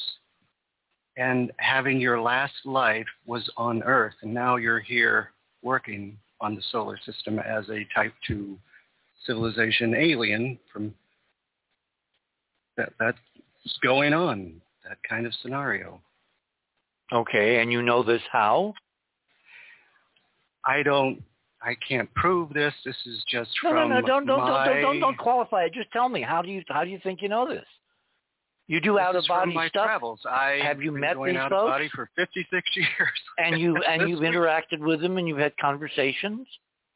and 1.17 1.51
having 1.57 1.99
your 1.99 2.21
last 2.21 2.53
life 2.65 3.07
was 3.25 3.49
on 3.57 3.83
Earth 3.83 4.15
and 4.21 4.33
now 4.33 4.55
you're 4.55 4.79
here 4.79 5.31
working 5.61 6.17
on 6.41 6.55
the 6.55 6.61
solar 6.71 6.97
system 7.05 7.37
as 7.39 7.69
a 7.69 7.85
type 7.93 8.13
2 8.27 8.57
civilization 9.25 9.93
alien 9.93 10.57
from 10.71 10.93
that 12.77 12.93
that's 12.97 13.17
going 13.83 14.13
on 14.13 14.61
that 14.89 14.97
kind 15.07 15.25
of 15.25 15.33
scenario. 15.41 16.01
Okay, 17.13 17.61
and 17.61 17.71
you 17.71 17.81
know 17.81 18.03
this 18.03 18.21
how? 18.31 18.73
I 20.65 20.83
don't. 20.83 21.23
I 21.61 21.75
can't 21.87 22.13
prove 22.13 22.53
this. 22.53 22.73
This 22.85 22.95
is 23.05 23.23
just 23.29 23.51
no, 23.63 23.71
from 23.71 23.89
no, 23.89 23.99
no. 23.99 24.07
Don't 24.07 24.25
don't, 24.25 24.39
my... 24.39 24.65
don't 24.65 24.81
don't 24.81 24.99
don't 24.99 25.17
qualify 25.17 25.63
it. 25.63 25.73
Just 25.73 25.91
tell 25.91 26.09
me 26.09 26.21
how 26.21 26.41
do 26.41 26.49
you 26.49 26.63
how 26.67 26.83
do 26.83 26.89
you 26.89 26.99
think 27.03 27.21
you 27.21 27.29
know 27.29 27.47
this? 27.47 27.65
You 28.67 28.79
do 28.79 28.99
out 28.99 29.15
of 29.15 29.25
body 29.27 29.53
my 29.53 29.67
stuff. 29.67 29.85
Travels. 29.85 30.19
I 30.29 30.59
have 30.63 30.81
you 30.81 30.91
met 30.91 31.17
these 31.25 31.35
out 31.35 31.49
folks? 31.49 31.63
Of 31.63 31.69
body 31.69 31.89
for 31.93 32.09
56 32.15 32.69
years. 32.75 33.09
and 33.37 33.59
you 33.59 33.75
and 33.89 34.09
you've 34.09 34.21
interacted 34.21 34.79
with 34.79 35.01
them 35.01 35.17
and 35.17 35.27
you've 35.27 35.39
had 35.39 35.57
conversations. 35.57 36.47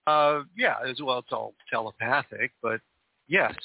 Uh, 0.05 0.41
yeah, 0.55 0.75
as 0.88 1.01
well. 1.01 1.19
It's 1.19 1.31
all 1.31 1.55
telepathic, 1.69 2.51
but 2.61 2.80
yes, 3.27 3.55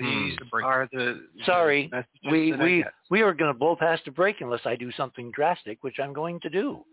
these 0.00 0.38
mm. 0.38 0.64
are 0.64 0.88
the 0.92 1.22
sorry. 1.44 1.90
The 1.90 2.30
we 2.30 2.52
we 2.52 2.84
we 3.10 3.22
are 3.22 3.34
going 3.34 3.52
to 3.52 3.58
blow 3.58 3.76
past 3.76 4.02
a 4.06 4.10
break 4.10 4.40
unless 4.40 4.60
I 4.64 4.76
do 4.76 4.90
something 4.92 5.30
drastic, 5.32 5.78
which 5.82 5.98
I'm 6.02 6.12
going 6.12 6.40
to 6.40 6.50
do. 6.50 6.84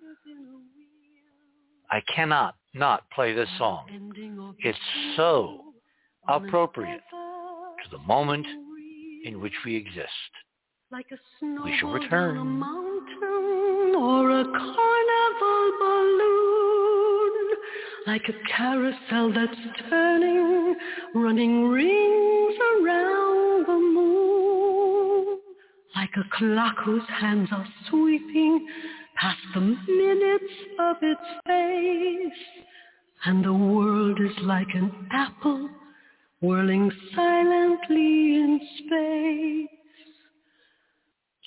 I 1.90 2.02
cannot 2.14 2.56
not 2.74 3.10
play 3.12 3.34
this 3.34 3.50
song. 3.58 4.56
It's 4.60 4.78
so 5.16 5.62
appropriate 6.28 7.02
to 7.12 7.90
the 7.92 8.00
moment 8.00 8.46
in 9.24 9.40
which 9.42 9.54
we 9.66 9.76
exist. 9.76 10.32
we 10.92 11.78
shall 11.80 11.92
return. 11.92 12.62
or 13.96 14.32
a 14.32 14.44
carnival 14.44 15.72
balloon, 15.80 16.37
like 18.08 18.24
a 18.30 18.48
carousel 18.56 19.34
that's 19.34 19.60
turning, 19.90 20.76
running 21.14 21.68
rings 21.68 22.56
around 22.82 23.66
the 23.68 23.74
moon, 23.74 25.40
like 25.94 26.12
a 26.16 26.38
clock 26.38 26.76
whose 26.86 27.04
hands 27.10 27.50
are 27.52 27.68
sweeping 27.90 28.66
past 29.18 29.38
the 29.54 29.60
minutes 29.60 30.54
of 30.80 30.96
its 31.02 31.20
face, 31.46 32.44
and 33.26 33.44
the 33.44 33.54
world 33.54 34.18
is 34.22 34.38
like 34.44 34.74
an 34.74 34.90
apple 35.12 35.70
whirling 36.40 36.90
silently 37.14 38.36
in 38.36 38.62
space, 38.78 39.70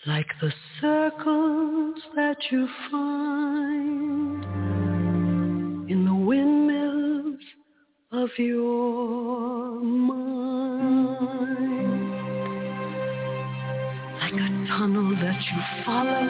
like 0.06 0.28
the 0.42 0.52
circles 0.82 2.02
that 2.14 2.36
you 2.50 2.68
find 2.90 4.80
windmills 6.31 7.42
of 8.12 8.31
your 8.39 9.81
mind. 9.81 10.20
Like 14.20 14.34
a 14.34 14.49
tunnel 14.68 15.10
that 15.23 15.41
you 15.50 15.59
follow 15.84 16.26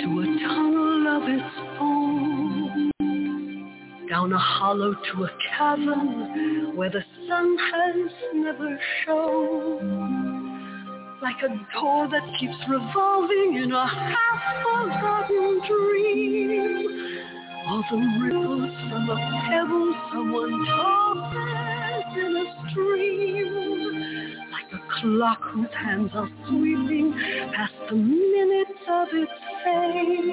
to 0.00 0.08
a 0.18 0.26
tunnel 0.46 1.02
of 1.16 1.24
its 1.28 1.54
own. 1.78 2.90
Down 4.08 4.32
a 4.32 4.38
hollow 4.38 4.94
to 4.94 5.24
a 5.24 5.30
cavern 5.58 6.74
where 6.74 6.88
the 6.88 7.04
sun 7.28 7.58
has 7.70 8.12
never 8.32 8.80
shone. 9.04 9.90
Like 11.20 11.42
a 11.42 11.48
door 11.74 12.08
that 12.08 12.26
keeps 12.40 12.56
revolving 12.66 13.56
in 13.62 13.72
a 13.72 13.86
half-forgotten 13.86 15.60
dream. 15.68 17.31
Or 17.64 17.84
the 17.90 17.96
ripples 18.20 18.74
from 18.90 19.08
a 19.08 19.16
pebble 19.46 19.94
someone 20.10 20.66
tosses 20.66 22.16
in 22.18 22.36
a 22.36 22.44
stream. 22.70 23.52
Like 24.50 24.70
a 24.72 24.80
clock 25.00 25.42
whose 25.52 25.72
hands 25.72 26.10
are 26.14 26.28
sweeping 26.48 27.12
past 27.54 27.74
the 27.88 27.94
minutes 27.94 28.82
of 28.88 29.08
its 29.12 29.32
fame. 29.64 30.30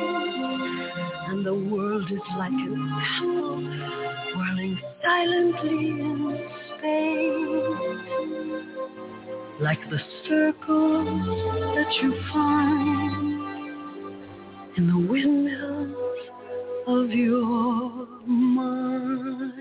And 1.29 1.45
the 1.45 1.53
world 1.53 2.11
is 2.11 2.19
like 2.35 2.51
an 2.51 2.89
apple 2.93 3.61
whirling 4.35 4.79
silently 5.03 5.89
in 6.01 6.49
space. 6.77 7.89
Like 9.61 9.81
the 9.91 9.99
circles 10.27 11.25
that 11.75 11.93
you 12.01 12.11
find 12.33 13.29
in 14.77 14.87
the 14.87 14.97
windmills 15.11 15.98
of 16.89 17.11
your 17.11 18.07
mind. 18.25 19.53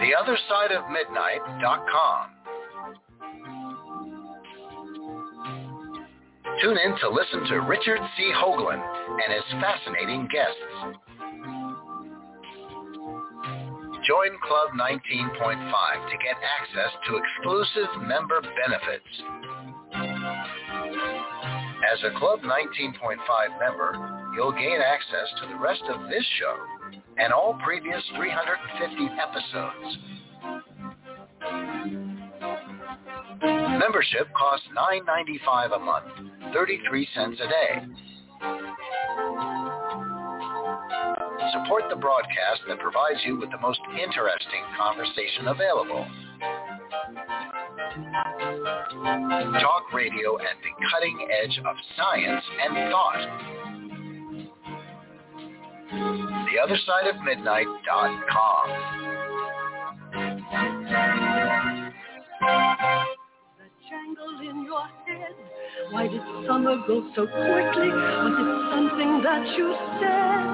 TheOtherSideOfMidnight.com. 0.00 2.30
Tune 6.62 6.78
in 6.78 6.96
to 7.00 7.08
listen 7.08 7.44
to 7.48 7.56
Richard 7.62 7.98
C. 8.16 8.30
Hoagland 8.36 8.84
and 9.24 9.32
his 9.32 9.42
fascinating 9.60 10.28
guests. 10.30 10.60
Join 14.06 14.38
Club 14.46 14.70
19.5 14.78 16.10
to 16.10 16.16
get 16.18 16.36
access 16.60 16.92
to 17.08 17.16
exclusive 17.16 17.90
member 18.02 18.40
benefits. 18.40 19.22
As 21.92 22.02
a 22.02 22.18
Club 22.18 22.40
19.5 22.40 23.60
member, 23.60 24.32
you'll 24.34 24.52
gain 24.52 24.80
access 24.80 25.28
to 25.40 25.48
the 25.48 25.56
rest 25.56 25.82
of 25.88 26.08
this 26.08 26.24
show 26.40 26.56
and 27.18 27.32
all 27.32 27.58
previous 27.64 28.02
350 28.16 29.08
episodes. 29.20 29.98
Membership 33.78 34.28
costs 34.34 34.66
$9.95 34.76 35.76
a 35.76 35.78
month, 35.78 36.06
33 36.54 37.08
cents 37.14 37.40
a 37.40 37.48
day. 37.48 37.86
Support 41.52 41.84
the 41.90 41.96
broadcast 41.96 42.62
that 42.68 42.78
provides 42.78 43.20
you 43.24 43.38
with 43.38 43.50
the 43.50 43.58
most 43.58 43.80
interesting 43.92 44.62
conversation 44.76 45.48
available. 45.48 46.06
Talk 48.92 49.92
radio 49.94 50.36
at 50.38 50.56
the 50.62 50.68
cutting 50.90 51.26
edge 51.42 51.58
of 51.64 51.76
science 51.96 52.44
and 52.62 52.74
thought. 52.92 53.24
TheOtherSideOfMidnight.com. 55.94 58.66
The 63.58 63.66
jangle 63.88 64.34
in 64.40 64.64
your 64.64 64.86
head. 65.06 65.34
Why 65.90 66.08
did 66.08 66.22
summer 66.46 66.76
go 66.86 66.96
so 67.14 67.26
quickly? 67.26 67.90
Was 67.90 68.34
it 68.38 68.70
something 68.70 69.22
that 69.22 69.46
you 69.56 69.74
said? 70.00 70.44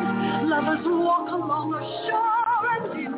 Lovers 0.48 0.84
walk 0.86 1.28
along 1.30 1.74
a 1.74 1.80
shore 2.06 2.66
and 2.76 2.84
leave 2.96 3.16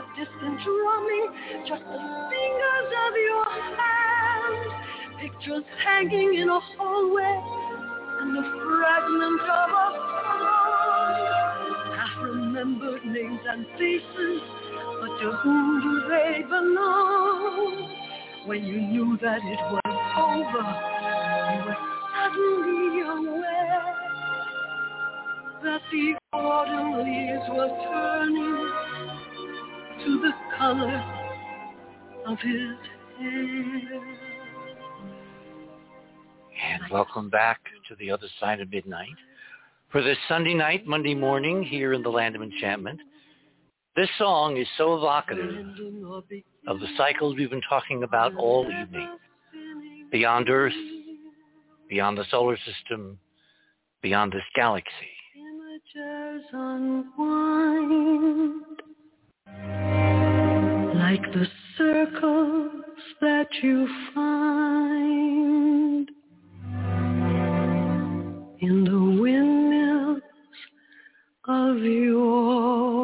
of 0.00 0.06
distant 0.16 0.56
drumming 0.64 1.28
just 1.68 1.84
the 1.84 2.00
fingers 2.32 2.88
of 3.04 3.12
your 3.20 3.44
hand? 3.76 4.64
Pictures 5.20 5.64
hanging 5.84 6.34
in 6.40 6.48
a 6.48 6.60
hallway 6.76 7.36
and 8.20 8.34
the 8.34 8.40
fragment 8.40 9.40
of 9.42 9.70
a 9.70 9.88
song. 10.32 10.80
Half-remembered 11.96 13.04
names 13.04 13.40
and 13.46 13.66
faces, 13.76 14.40
but 15.00 15.12
to 15.20 15.32
whom 15.42 15.80
do 15.82 16.08
they 16.08 16.42
belong? 16.48 17.96
When 18.46 18.64
you 18.64 18.80
knew 18.80 19.18
that 19.20 19.40
it 19.44 19.60
was 19.70 19.82
over, 20.16 20.66
you 21.52 21.60
were 21.66 21.80
suddenly 22.16 23.00
aware 23.02 24.00
that 25.62 25.82
the 25.92 26.14
autumn 26.32 27.04
leaves 27.04 27.48
were 27.50 27.68
turning 27.84 28.89
to 30.04 30.20
the 30.20 30.32
color 30.56 31.04
of 32.26 32.38
his 32.38 32.76
hair. 33.18 34.00
And 36.72 36.82
welcome 36.90 37.28
back 37.28 37.60
to 37.88 37.94
the 37.96 38.10
other 38.10 38.26
side 38.38 38.60
of 38.60 38.70
midnight 38.70 39.08
for 39.90 40.02
this 40.02 40.16
Sunday 40.28 40.54
night, 40.54 40.86
Monday 40.86 41.14
morning 41.14 41.62
here 41.62 41.92
in 41.92 42.02
the 42.02 42.08
land 42.08 42.34
of 42.34 42.42
enchantment. 42.42 43.00
This 43.96 44.08
song 44.16 44.56
is 44.56 44.66
so 44.78 44.96
evocative 44.96 45.66
of 46.66 46.80
the 46.80 46.86
cycles 46.96 47.36
we've 47.36 47.50
been 47.50 47.60
talking 47.68 48.02
about 48.02 48.34
all 48.36 48.64
evening. 48.64 49.18
Beyond 50.10 50.48
Earth, 50.48 50.72
beyond 51.88 52.16
the 52.16 52.24
solar 52.30 52.56
system, 52.58 53.18
beyond 54.00 54.32
this 54.32 54.42
galaxy. 54.54 54.90
Like 60.94 61.22
the 61.32 61.46
circles 61.76 62.84
that 63.20 63.48
you 63.62 63.88
find 64.14 66.10
in 68.60 68.84
the 68.84 69.20
windmills 69.20 70.22
of 71.48 71.78
your 71.78 72.99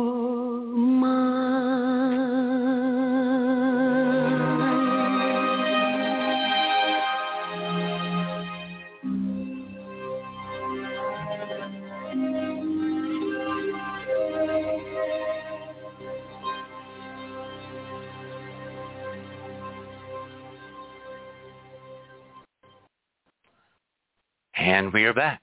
And 24.76 24.92
we 24.92 25.04
are 25.04 25.14
back. 25.14 25.40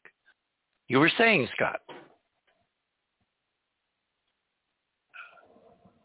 You 0.90 1.00
were 1.00 1.10
saying, 1.18 1.48
Scott. 1.56 1.80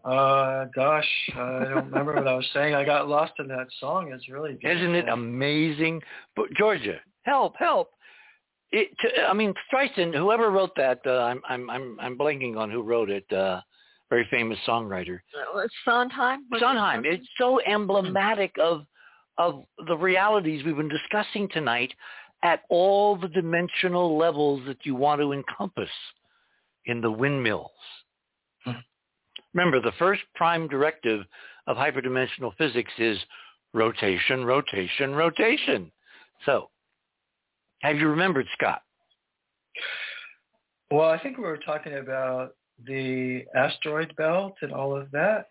Uh, 0.03 0.65
gosh, 0.75 1.07
I 1.35 1.65
don't 1.65 1.91
remember 1.91 2.15
what 2.15 2.27
I 2.27 2.35
was 2.35 2.49
saying. 2.55 2.75
I 2.75 2.87
got 2.87 3.07
lost 3.07 3.35
in 3.39 3.47
that 3.49 3.67
song. 3.81 4.13
It's 4.15 4.31
really 4.31 4.55
beautiful. 4.55 4.83
Isn't 4.83 4.95
it 4.95 5.11
amazing? 5.11 6.01
But 6.37 6.47
Georgia, 6.57 7.01
help, 7.25 7.55
help. 7.59 7.91
It, 8.73 8.89
to, 9.01 9.25
I 9.25 9.35
mean, 9.35 9.53
Streisand, 9.71 10.17
whoever 10.17 10.51
wrote 10.51 10.75
that, 10.77 11.01
uh, 11.05 11.25
I'm, 11.25 11.43
I'm, 11.47 11.69
I'm, 11.69 12.01
I'm 12.01 12.17
blanking 12.17 12.57
on 12.57 12.71
who 12.71 12.81
wrote 12.81 13.11
it. 13.11 13.31
Uh, 13.31 13.61
very 14.09 14.27
famous 14.31 14.59
songwriter. 14.67 15.19
Uh, 15.55 15.59
it's 15.59 15.75
Sondheim. 15.85 16.47
Was 16.51 16.63
it 16.63 16.65
Sondheim. 16.65 17.03
It's 17.05 17.29
so 17.37 17.61
emblematic 17.61 18.55
of, 18.59 18.87
of 19.37 19.65
the 19.87 19.99
realities 19.99 20.65
we've 20.65 20.79
been 20.79 20.89
discussing 20.89 21.47
tonight 21.51 21.93
at 22.43 22.63
all 22.69 23.17
the 23.17 23.29
dimensional 23.29 24.17
levels 24.17 24.63
that 24.67 24.79
you 24.85 24.95
want 24.95 25.21
to 25.21 25.33
encompass 25.33 25.91
in 26.87 27.01
the 27.01 27.11
windmills. 27.11 27.71
Hmm. 28.65 28.73
Remember, 29.55 29.81
the 29.81 29.93
first 29.99 30.23
prime 30.35 30.69
directive 30.69 31.25
of 31.67 31.77
hyperdimensional 31.77 32.57
physics 32.57 32.93
is 32.99 33.19
rotation, 33.75 34.45
rotation, 34.45 35.15
rotation. 35.15 35.91
So, 36.47 36.71
have 37.81 37.97
you 37.97 38.09
remembered, 38.09 38.47
Scott? 38.57 38.83
Well, 40.91 41.11
I 41.11 41.19
think 41.19 41.37
we 41.37 41.45
were 41.45 41.59
talking 41.59 41.95
about 41.95 42.55
the 42.87 43.45
asteroid 43.55 44.15
belt 44.17 44.55
and 44.63 44.73
all 44.73 44.97
of 44.97 45.11
that. 45.11 45.51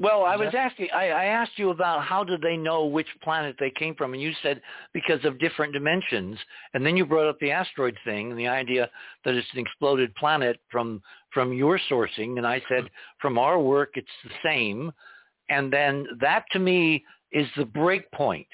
Well, 0.00 0.24
I 0.24 0.34
was 0.34 0.52
asking. 0.56 0.88
I, 0.92 1.10
I 1.10 1.24
asked 1.26 1.52
you 1.56 1.70
about 1.70 2.02
how 2.02 2.24
did 2.24 2.42
they 2.42 2.56
know 2.56 2.84
which 2.84 3.06
planet 3.22 3.54
they 3.60 3.70
came 3.70 3.94
from, 3.94 4.12
and 4.12 4.20
you 4.20 4.32
said 4.42 4.60
because 4.92 5.24
of 5.24 5.38
different 5.38 5.72
dimensions. 5.72 6.36
And 6.74 6.84
then 6.84 6.96
you 6.96 7.06
brought 7.06 7.28
up 7.28 7.38
the 7.38 7.52
asteroid 7.52 7.96
thing 8.04 8.30
and 8.30 8.38
the 8.38 8.48
idea 8.48 8.90
that 9.24 9.34
it's 9.34 9.46
an 9.52 9.60
exploded 9.60 10.12
planet 10.16 10.58
from 10.68 11.00
from 11.32 11.52
your 11.52 11.78
sourcing. 11.88 12.38
And 12.38 12.46
I 12.46 12.60
said 12.68 12.90
from 13.20 13.38
our 13.38 13.60
work, 13.60 13.90
it's 13.94 14.08
the 14.24 14.30
same. 14.44 14.92
And 15.48 15.72
then 15.72 16.06
that 16.20 16.44
to 16.52 16.58
me 16.58 17.04
is 17.30 17.46
the 17.56 17.64
break 17.64 18.10
point 18.10 18.48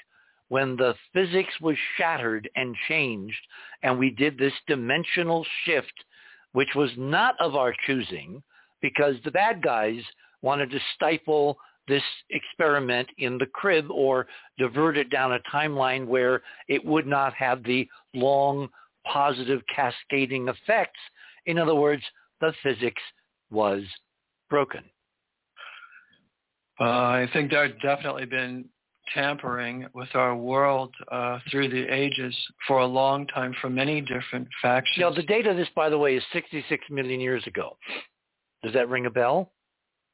when 0.49 0.75
the 0.75 0.93
physics 1.13 1.53
was 1.61 1.77
shattered 1.97 2.49
and 2.55 2.75
changed, 2.87 3.39
and 3.83 3.97
we 3.97 4.11
did 4.11 4.37
this 4.37 4.53
dimensional 4.67 5.45
shift, 5.63 5.93
which 6.51 6.75
was 6.75 6.91
not 6.97 7.35
of 7.39 7.55
our 7.55 7.73
choosing, 7.87 8.43
because 8.81 9.15
the 9.23 9.31
bad 9.31 9.63
guys 9.63 10.01
wanted 10.41 10.71
to 10.71 10.79
stifle 10.95 11.57
this 11.87 12.03
experiment 12.29 13.07
in 13.17 13.37
the 13.37 13.45
crib 13.45 13.89
or 13.91 14.27
divert 14.57 14.97
it 14.97 15.09
down 15.09 15.33
a 15.33 15.39
timeline 15.53 16.05
where 16.05 16.41
it 16.67 16.83
would 16.85 17.07
not 17.07 17.33
have 17.33 17.63
the 17.63 17.87
long 18.13 18.69
positive 19.05 19.61
cascading 19.73 20.47
effects. 20.47 20.99
In 21.45 21.57
other 21.57 21.75
words, 21.75 22.03
the 22.39 22.53
physics 22.63 23.01
was 23.49 23.83
broken. 24.49 24.83
Uh, 26.79 26.83
I 26.83 27.29
think 27.33 27.51
there's 27.51 27.73
definitely 27.81 28.25
been 28.25 28.65
tampering 29.13 29.87
with 29.93 30.09
our 30.13 30.35
world 30.35 30.93
uh, 31.11 31.39
through 31.49 31.69
the 31.69 31.93
ages 31.93 32.35
for 32.67 32.79
a 32.79 32.85
long 32.85 33.27
time 33.27 33.53
for 33.61 33.69
many 33.69 34.01
different 34.01 34.47
factions. 34.61 34.97
You 34.97 35.03
know, 35.03 35.13
the 35.13 35.23
date 35.23 35.47
of 35.47 35.57
this, 35.57 35.67
by 35.75 35.89
the 35.89 35.97
way, 35.97 36.15
is 36.15 36.23
66 36.31 36.85
million 36.89 37.19
years 37.19 37.45
ago. 37.47 37.77
Does 38.63 38.73
that 38.73 38.89
ring 38.89 39.05
a 39.05 39.09
bell? 39.09 39.51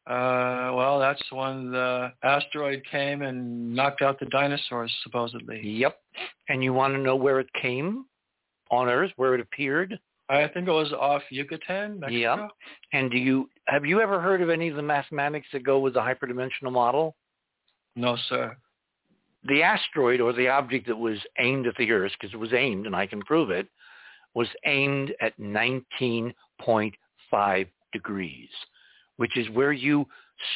Uh, 0.08 0.72
well, 0.74 1.00
that's 1.00 1.22
when 1.32 1.70
the 1.70 2.14
asteroid 2.24 2.82
came 2.90 3.24
and 3.24 3.76
knocked 3.76 4.02
out 4.02 4.18
the 4.20 4.26
dinosaurs, 4.28 4.90
supposedly. 5.04 5.60
Yep. 5.62 6.00
And 6.48 6.64
you 6.64 6.72
want 6.72 6.94
to 6.94 7.00
know 7.00 7.18
where 7.18 7.42
it 7.42 7.50
came 7.62 8.06
on 8.72 8.88
Earth, 8.88 9.12
where 9.18 9.36
it 9.36 9.42
appeared? 9.42 10.00
I 10.30 10.48
think 10.48 10.70
it 10.70 10.72
was 10.72 10.94
off 10.94 11.24
Yucatan, 11.30 12.00
Mexico. 12.00 12.20
Yep. 12.20 12.50
And 12.94 13.12
do 13.12 13.18
you 13.18 13.50
have 13.68 13.86
you 13.86 14.00
ever 14.00 14.22
heard 14.22 14.42
of 14.42 14.50
any 14.50 14.70
of 14.70 14.78
the 14.78 14.82
mathematics 14.82 15.48
that 15.52 15.64
go 15.64 15.80
with 15.80 15.96
the 15.96 16.00
hyperdimensional 16.00 16.72
model? 16.72 17.18
No, 17.98 18.16
sir. 18.30 18.56
The 19.44 19.62
asteroid 19.62 20.22
or 20.22 20.32
the 20.32 20.48
object 20.48 20.88
that 20.88 20.98
was 20.98 21.20
aimed 21.40 21.68
at 21.68 21.76
the 21.76 21.92
Earth, 21.92 22.14
because 22.20 22.34
it 22.34 22.38
was 22.38 22.54
aimed, 22.54 22.86
and 22.86 22.96
I 22.96 23.08
can 23.08 23.22
prove 23.22 23.50
it, 23.50 23.68
was 24.34 24.48
aimed 24.66 25.14
at 25.22 25.38
19.5 25.38 27.68
degrees 27.94 28.50
which 29.18 29.38
is 29.38 29.50
where 29.50 29.74
you 29.74 30.06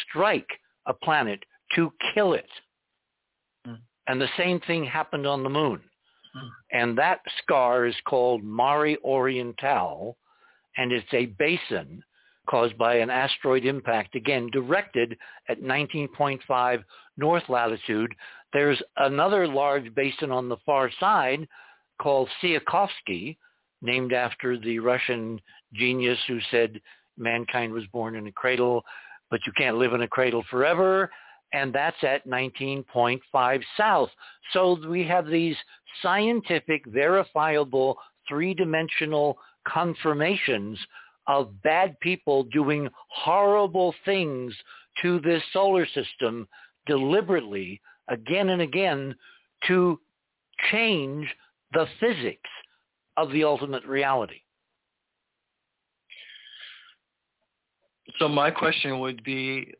strike 0.07 0.48
a 0.88 0.93
planet 0.93 1.43
to 1.75 1.91
kill 2.14 2.33
it. 2.33 2.49
Mm. 3.67 3.77
And 4.07 4.22
the 4.22 4.30
same 4.38 4.59
thing 4.61 4.85
happened 4.85 5.27
on 5.27 5.43
the 5.43 5.49
moon. 5.49 5.81
Mm. 6.35 6.49
And 6.72 6.98
that 6.98 7.19
scar 7.41 7.85
is 7.85 7.95
called 8.07 8.43
Mare 8.43 8.98
Orientale, 9.03 10.15
and 10.77 10.91
it's 10.91 11.14
a 11.14 11.27
basin 11.38 12.03
caused 12.49 12.77
by 12.77 12.95
an 12.95 13.09
asteroid 13.09 13.65
impact, 13.65 14.15
again, 14.15 14.49
directed 14.51 15.17
at 15.48 15.61
19.5 15.61 16.83
north 17.17 17.43
latitude. 17.49 18.14
There's 18.51 18.81
another 18.98 19.48
large 19.48 19.93
basin 19.95 20.31
on 20.31 20.49
the 20.49 20.57
far 20.65 20.90
side 20.99 21.48
called 22.01 22.30
Tsiolkovsky, 22.41 23.38
named 23.81 24.14
after 24.14 24.57
the 24.57 24.80
Russian 24.80 25.40
genius 25.73 26.19
who 26.27 26.40
said 26.49 26.81
mankind 27.22 27.72
was 27.72 27.85
born 27.93 28.16
in 28.16 28.27
a 28.27 28.32
cradle, 28.32 28.83
but 29.30 29.40
you 29.45 29.53
can't 29.53 29.77
live 29.77 29.93
in 29.93 30.01
a 30.01 30.08
cradle 30.08 30.43
forever. 30.50 31.09
And 31.53 31.74
that's 31.74 32.01
at 32.03 32.27
19.5 32.27 33.61
south. 33.77 34.09
So 34.53 34.77
we 34.88 35.06
have 35.08 35.27
these 35.27 35.56
scientific, 36.01 36.85
verifiable, 36.88 37.98
three-dimensional 38.27 39.38
confirmations 39.67 40.80
of 41.27 41.61
bad 41.61 42.00
people 42.00 42.43
doing 42.45 42.90
horrible 43.09 43.93
things 44.06 44.53
to 45.01 45.19
this 45.19 45.43
solar 45.53 45.85
system 45.85 46.48
deliberately 46.88 47.80
again 48.09 48.50
and 48.50 48.61
again 48.61 49.16
to 49.67 50.00
change 50.72 51.27
the 51.74 51.85
physics 52.00 52.50
of 53.17 53.32
the 53.32 53.43
ultimate 53.43 53.85
reality. 53.85 54.41
So 58.19 58.27
my 58.27 58.51
question 58.51 58.99
would 58.99 59.23
be, 59.23 59.73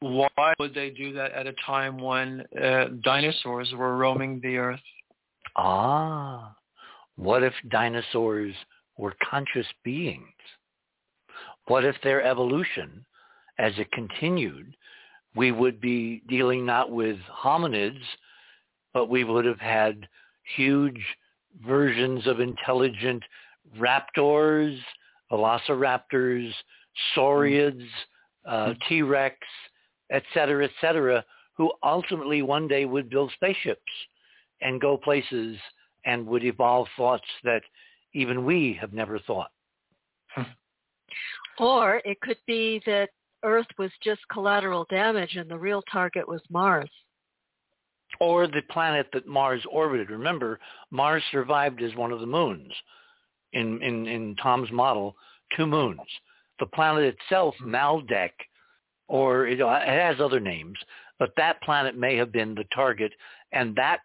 why 0.00 0.52
would 0.58 0.74
they 0.74 0.90
do 0.90 1.12
that 1.14 1.32
at 1.32 1.46
a 1.46 1.54
time 1.64 1.98
when 1.98 2.44
uh, 2.62 2.86
dinosaurs 3.02 3.72
were 3.76 3.96
roaming 3.96 4.40
the 4.42 4.56
earth? 4.56 4.80
Ah, 5.56 6.54
what 7.16 7.42
if 7.42 7.54
dinosaurs 7.70 8.54
were 8.98 9.14
conscious 9.28 9.66
beings? 9.84 10.22
What 11.66 11.84
if 11.84 11.96
their 12.02 12.22
evolution, 12.22 13.04
as 13.58 13.72
it 13.78 13.90
continued, 13.92 14.76
we 15.34 15.52
would 15.52 15.80
be 15.80 16.22
dealing 16.28 16.64
not 16.64 16.90
with 16.90 17.16
hominids, 17.30 18.02
but 18.92 19.08
we 19.08 19.24
would 19.24 19.44
have 19.44 19.60
had 19.60 20.06
huge 20.56 21.00
versions 21.66 22.26
of 22.26 22.40
intelligent 22.40 23.22
raptors, 23.78 24.78
velociraptors, 25.30 26.52
saurians, 27.14 27.82
uh, 28.46 28.66
hmm. 28.66 28.72
T-Rex, 28.88 29.36
et 30.10 30.22
cetera, 30.32 30.64
et 30.64 30.70
cetera, 30.80 31.24
who 31.56 31.72
ultimately 31.82 32.42
one 32.42 32.68
day 32.68 32.84
would 32.84 33.10
build 33.10 33.32
spaceships 33.34 33.80
and 34.60 34.80
go 34.80 34.96
places 34.96 35.56
and 36.04 36.26
would 36.26 36.44
evolve 36.44 36.86
thoughts 36.96 37.24
that 37.44 37.62
even 38.14 38.44
we 38.44 38.76
have 38.80 38.92
never 38.92 39.18
thought. 39.20 39.50
Hmm. 40.28 40.42
Or 41.58 42.00
it 42.04 42.20
could 42.20 42.38
be 42.46 42.80
that 42.86 43.08
Earth 43.42 43.66
was 43.78 43.90
just 44.02 44.20
collateral 44.30 44.86
damage 44.90 45.36
and 45.36 45.50
the 45.50 45.58
real 45.58 45.82
target 45.90 46.26
was 46.26 46.40
Mars. 46.50 46.90
Or 48.20 48.46
the 48.46 48.62
planet 48.70 49.08
that 49.12 49.26
Mars 49.26 49.62
orbited. 49.70 50.10
Remember, 50.10 50.58
Mars 50.90 51.22
survived 51.30 51.82
as 51.82 51.94
one 51.96 52.12
of 52.12 52.20
the 52.20 52.26
moons 52.26 52.72
in, 53.52 53.82
in, 53.82 54.06
in 54.06 54.36
Tom's 54.36 54.70
model, 54.70 55.16
two 55.56 55.66
moons 55.66 56.00
the 56.58 56.66
planet 56.66 57.04
itself, 57.04 57.54
hmm. 57.58 57.74
Maldek, 57.74 58.30
or 59.08 59.46
it, 59.46 59.60
it 59.60 59.88
has 59.88 60.20
other 60.20 60.40
names, 60.40 60.76
but 61.18 61.30
that 61.36 61.62
planet 61.62 61.96
may 61.96 62.16
have 62.16 62.32
been 62.32 62.54
the 62.54 62.64
target, 62.74 63.12
and 63.52 63.74
that 63.76 64.00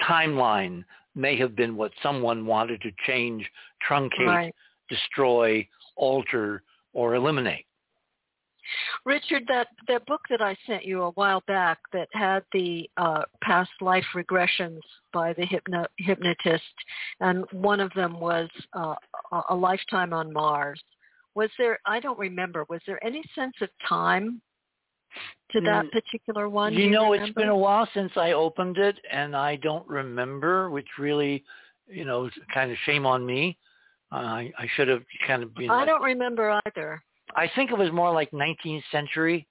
timeline 0.00 0.84
may 1.14 1.36
have 1.36 1.54
been 1.54 1.76
what 1.76 1.92
someone 2.02 2.46
wanted 2.46 2.80
to 2.82 2.90
change, 3.06 3.48
truncate, 3.88 4.26
right. 4.26 4.54
destroy, 4.88 5.66
alter, 5.96 6.62
or 6.92 7.14
eliminate. 7.14 7.66
Richard, 9.04 9.42
that, 9.48 9.68
that 9.88 10.06
book 10.06 10.20
that 10.30 10.40
I 10.40 10.56
sent 10.66 10.84
you 10.84 11.02
a 11.02 11.10
while 11.12 11.42
back 11.46 11.78
that 11.92 12.08
had 12.12 12.44
the 12.52 12.88
uh, 12.96 13.22
past 13.42 13.70
life 13.80 14.04
regressions 14.14 14.78
by 15.12 15.32
the 15.32 15.44
hypno- 15.44 15.88
hypnotist, 15.98 16.62
and 17.20 17.44
one 17.50 17.80
of 17.80 17.92
them 17.94 18.20
was 18.20 18.48
uh, 18.72 18.94
a 19.50 19.54
lifetime 19.54 20.12
on 20.12 20.32
Mars 20.32 20.80
was 21.34 21.50
there 21.58 21.78
i 21.86 22.00
don't 22.00 22.18
remember 22.18 22.64
was 22.68 22.80
there 22.86 23.02
any 23.04 23.22
sense 23.34 23.54
of 23.60 23.68
time 23.88 24.40
to 25.50 25.60
that 25.60 25.84
particular 25.92 26.48
one 26.48 26.72
you, 26.72 26.84
you 26.84 26.90
know 26.90 27.10
remember? 27.10 27.24
it's 27.24 27.34
been 27.34 27.48
a 27.48 27.56
while 27.56 27.88
since 27.94 28.12
i 28.16 28.32
opened 28.32 28.78
it 28.78 28.96
and 29.10 29.36
i 29.36 29.56
don't 29.56 29.86
remember 29.88 30.70
which 30.70 30.88
really 30.98 31.44
you 31.86 32.04
know 32.04 32.30
kind 32.52 32.70
of 32.70 32.76
shame 32.86 33.04
on 33.06 33.24
me. 33.24 33.58
Uh, 34.10 34.16
i 34.16 34.52
i 34.58 34.66
should 34.76 34.88
have 34.88 35.02
kind 35.26 35.42
of 35.42 35.54
been 35.54 35.70
i 35.70 35.84
don't 35.84 36.02
remember 36.02 36.58
either. 36.66 37.02
I 37.34 37.50
think 37.54 37.70
it 37.70 37.78
was 37.78 37.90
more 37.92 38.12
like 38.12 38.30
19th 38.32 38.82
century 38.90 39.46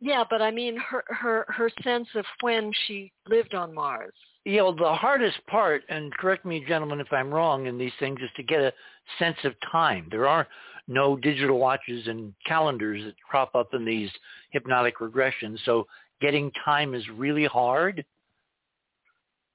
yeah 0.00 0.24
but 0.28 0.42
i 0.42 0.50
mean 0.50 0.76
her 0.76 1.04
her 1.08 1.44
her 1.48 1.70
sense 1.82 2.08
of 2.14 2.24
when 2.40 2.70
she 2.86 3.12
lived 3.28 3.54
on 3.54 3.74
mars 3.74 4.14
you 4.48 4.56
know, 4.56 4.74
the 4.74 4.94
hardest 4.94 5.36
part, 5.46 5.82
and 5.90 6.10
correct 6.14 6.46
me, 6.46 6.64
gentlemen, 6.66 7.00
if 7.00 7.12
I'm 7.12 7.30
wrong 7.30 7.66
in 7.66 7.76
these 7.76 7.92
things, 7.98 8.18
is 8.22 8.30
to 8.36 8.42
get 8.42 8.62
a 8.62 8.72
sense 9.18 9.36
of 9.44 9.52
time. 9.70 10.08
There 10.10 10.26
are 10.26 10.48
no 10.86 11.16
digital 11.16 11.58
watches 11.58 12.06
and 12.06 12.32
calendars 12.46 13.04
that 13.04 13.14
crop 13.28 13.54
up 13.54 13.74
in 13.74 13.84
these 13.84 14.10
hypnotic 14.50 15.00
regressions, 15.00 15.58
so 15.66 15.86
getting 16.22 16.50
time 16.64 16.94
is 16.94 17.04
really 17.14 17.44
hard. 17.44 18.06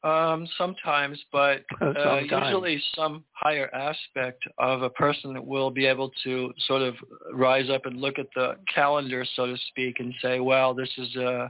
Um, 0.04 0.48
sometimes, 0.58 1.18
but 1.32 1.64
uh, 1.82 1.94
sometimes. 1.94 2.30
usually 2.30 2.84
some 2.94 3.24
higher 3.32 3.74
aspect 3.74 4.44
of 4.58 4.82
a 4.82 4.90
person 4.90 5.46
will 5.46 5.72
be 5.72 5.86
able 5.86 6.12
to 6.26 6.52
sort 6.68 6.82
of 6.82 6.96
rise 7.32 7.70
up 7.70 7.86
and 7.86 8.02
look 8.02 8.20
at 8.20 8.28
the 8.36 8.58
calendar, 8.74 9.26
so 9.36 9.46
to 9.46 9.58
speak, 9.70 10.02
and 10.02 10.14
say, 10.22 10.42
well, 10.42 10.74
this 10.74 10.90
is 10.98 11.16
a 11.16 11.50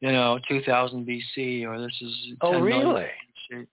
you 0.00 0.10
know, 0.10 0.38
2000 0.48 1.06
BC 1.06 1.64
or 1.66 1.78
this 1.80 1.96
is 2.00 2.14
oh 2.40 2.58
really? 2.58 3.06
BC. 3.52 3.66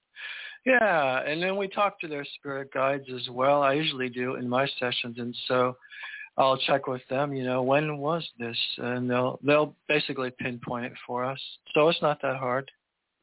Yeah, 0.65 1.21
and 1.25 1.41
then 1.41 1.55
we 1.55 1.67
talk 1.67 1.99
to 2.01 2.07
their 2.07 2.25
spirit 2.37 2.73
guides 2.73 3.05
as 3.13 3.29
well. 3.29 3.63
I 3.63 3.73
usually 3.73 4.09
do 4.09 4.35
in 4.35 4.49
my 4.49 4.67
sessions, 4.79 5.15
and 5.17 5.35
so 5.47 5.77
I'll 6.37 6.57
check 6.57 6.87
with 6.87 7.01
them. 7.09 7.33
You 7.33 7.45
know, 7.45 7.63
when 7.63 7.97
was 7.97 8.27
this? 8.37 8.57
And 8.77 9.09
they'll 9.09 9.39
they'll 9.43 9.73
basically 9.87 10.31
pinpoint 10.37 10.85
it 10.85 10.93
for 11.05 11.23
us. 11.23 11.39
So 11.73 11.87
it's 11.87 12.01
not 12.01 12.21
that 12.21 12.35
hard. 12.35 12.69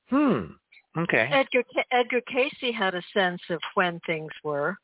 Hmm. 0.09 0.53
Okay. 0.97 1.29
Edgar 1.33 1.65
Edgar 1.91 2.21
Cayce 2.23 2.75
had 2.75 2.95
a 2.95 3.03
sense 3.13 3.41
of 3.51 3.61
when 3.75 4.01
things 4.07 4.31
were, 4.43 4.77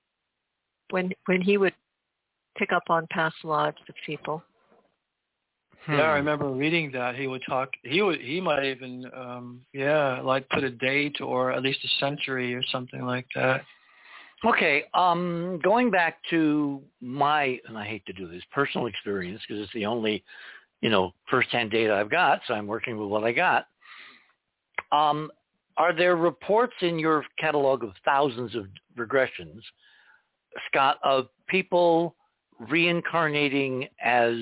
when 0.90 1.12
when 1.26 1.40
he 1.40 1.56
would 1.56 1.74
pick 2.56 2.72
up 2.72 2.82
on 2.88 3.06
past 3.10 3.36
lives 3.44 3.78
of 3.88 3.94
people. 4.04 4.42
Hmm. 5.86 5.92
Yeah, 5.94 6.02
I 6.02 6.16
remember 6.16 6.50
reading 6.50 6.90
that 6.92 7.14
he 7.14 7.26
would 7.26 7.42
talk. 7.48 7.70
He 7.84 8.02
would. 8.02 8.20
He 8.20 8.40
might 8.40 8.64
even, 8.64 9.10
um, 9.16 9.60
yeah, 9.72 10.20
like 10.20 10.48
put 10.50 10.64
a 10.64 10.70
date 10.70 11.20
or 11.20 11.52
at 11.52 11.62
least 11.62 11.84
a 11.84 11.88
century 12.04 12.54
or 12.54 12.62
something 12.70 13.06
like 13.06 13.26
that. 13.34 13.62
Okay. 14.44 14.84
Um, 14.94 15.60
going 15.62 15.90
back 15.90 16.18
to 16.30 16.82
my, 17.00 17.60
and 17.68 17.76
I 17.76 17.86
hate 17.86 18.04
to 18.06 18.12
do 18.12 18.26
this, 18.26 18.42
personal 18.52 18.86
experience 18.86 19.40
because 19.46 19.62
it's 19.62 19.72
the 19.72 19.86
only, 19.86 20.24
you 20.80 20.88
know, 20.88 21.12
firsthand 21.30 21.70
data 21.70 21.94
I've 21.94 22.10
got, 22.10 22.40
so 22.46 22.54
I'm 22.54 22.66
working 22.66 22.96
with 22.98 23.08
what 23.08 23.24
I 23.24 23.32
got. 23.32 23.66
Um, 24.92 25.30
are 25.80 25.94
there 25.94 26.14
reports 26.14 26.74
in 26.82 26.98
your 26.98 27.24
catalog 27.38 27.82
of 27.82 27.94
thousands 28.04 28.54
of 28.54 28.66
regressions, 28.98 29.62
Scott, 30.68 30.98
of 31.02 31.28
people 31.48 32.14
reincarnating 32.58 33.88
as 34.04 34.34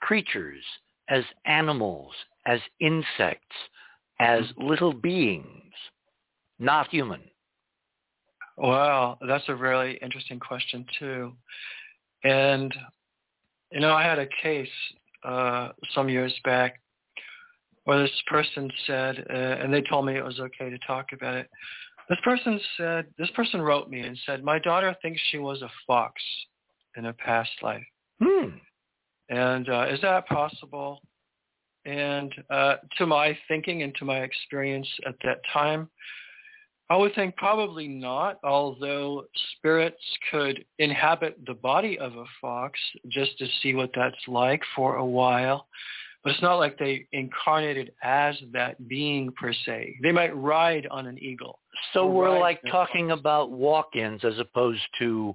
creatures, 0.00 0.64
as 1.10 1.24
animals, 1.44 2.14
as 2.46 2.58
insects, 2.80 3.54
as 4.18 4.44
little 4.56 4.94
beings, 4.94 5.74
not 6.58 6.88
human? 6.88 7.20
Wow, 8.56 9.18
that's 9.28 9.44
a 9.48 9.54
really 9.54 9.98
interesting 10.00 10.40
question 10.40 10.86
too. 10.98 11.34
And 12.24 12.74
you 13.70 13.80
know, 13.80 13.92
I 13.92 14.04
had 14.04 14.18
a 14.18 14.28
case 14.42 14.68
uh, 15.22 15.72
some 15.94 16.08
years 16.08 16.32
back 16.44 16.81
where 17.84 18.00
this 18.00 18.22
person 18.28 18.70
said, 18.86 19.24
uh, 19.30 19.32
and 19.32 19.72
they 19.72 19.82
told 19.82 20.06
me 20.06 20.16
it 20.16 20.24
was 20.24 20.40
okay 20.40 20.70
to 20.70 20.78
talk 20.86 21.06
about 21.12 21.34
it. 21.34 21.48
This 22.08 22.18
person 22.24 22.60
said, 22.76 23.06
this 23.18 23.30
person 23.30 23.60
wrote 23.62 23.88
me 23.88 24.00
and 24.00 24.18
said, 24.26 24.44
my 24.44 24.58
daughter 24.58 24.94
thinks 25.02 25.20
she 25.30 25.38
was 25.38 25.62
a 25.62 25.70
fox 25.86 26.20
in 26.96 27.06
a 27.06 27.12
past 27.12 27.50
life. 27.62 27.84
Hmm. 28.22 28.48
And 29.28 29.68
uh, 29.68 29.86
is 29.88 30.00
that 30.02 30.26
possible? 30.26 31.00
And 31.84 32.32
uh, 32.50 32.76
to 32.98 33.06
my 33.06 33.36
thinking 33.48 33.82
and 33.82 33.94
to 33.96 34.04
my 34.04 34.18
experience 34.18 34.88
at 35.06 35.14
that 35.24 35.40
time, 35.52 35.88
I 36.90 36.96
would 36.96 37.14
think 37.14 37.36
probably 37.36 37.88
not, 37.88 38.38
although 38.44 39.24
spirits 39.56 40.02
could 40.30 40.64
inhabit 40.78 41.38
the 41.46 41.54
body 41.54 41.98
of 41.98 42.14
a 42.16 42.24
fox 42.40 42.78
just 43.08 43.38
to 43.38 43.46
see 43.62 43.74
what 43.74 43.90
that's 43.94 44.14
like 44.28 44.60
for 44.76 44.96
a 44.96 45.04
while. 45.04 45.68
But 46.22 46.30
it's 46.34 46.42
not 46.42 46.56
like 46.56 46.78
they 46.78 47.06
incarnated 47.12 47.92
as 48.02 48.36
that 48.52 48.86
being 48.88 49.32
per 49.32 49.52
se. 49.52 49.96
They 50.02 50.12
might 50.12 50.34
ride 50.36 50.86
on 50.90 51.06
an 51.06 51.18
eagle. 51.18 51.58
So 51.92 52.06
we're 52.06 52.38
like 52.38 52.60
in 52.62 52.68
a 52.68 52.72
talking 52.72 53.10
about 53.10 53.50
walk-ins 53.50 54.24
as 54.24 54.38
opposed 54.38 54.82
to 55.00 55.34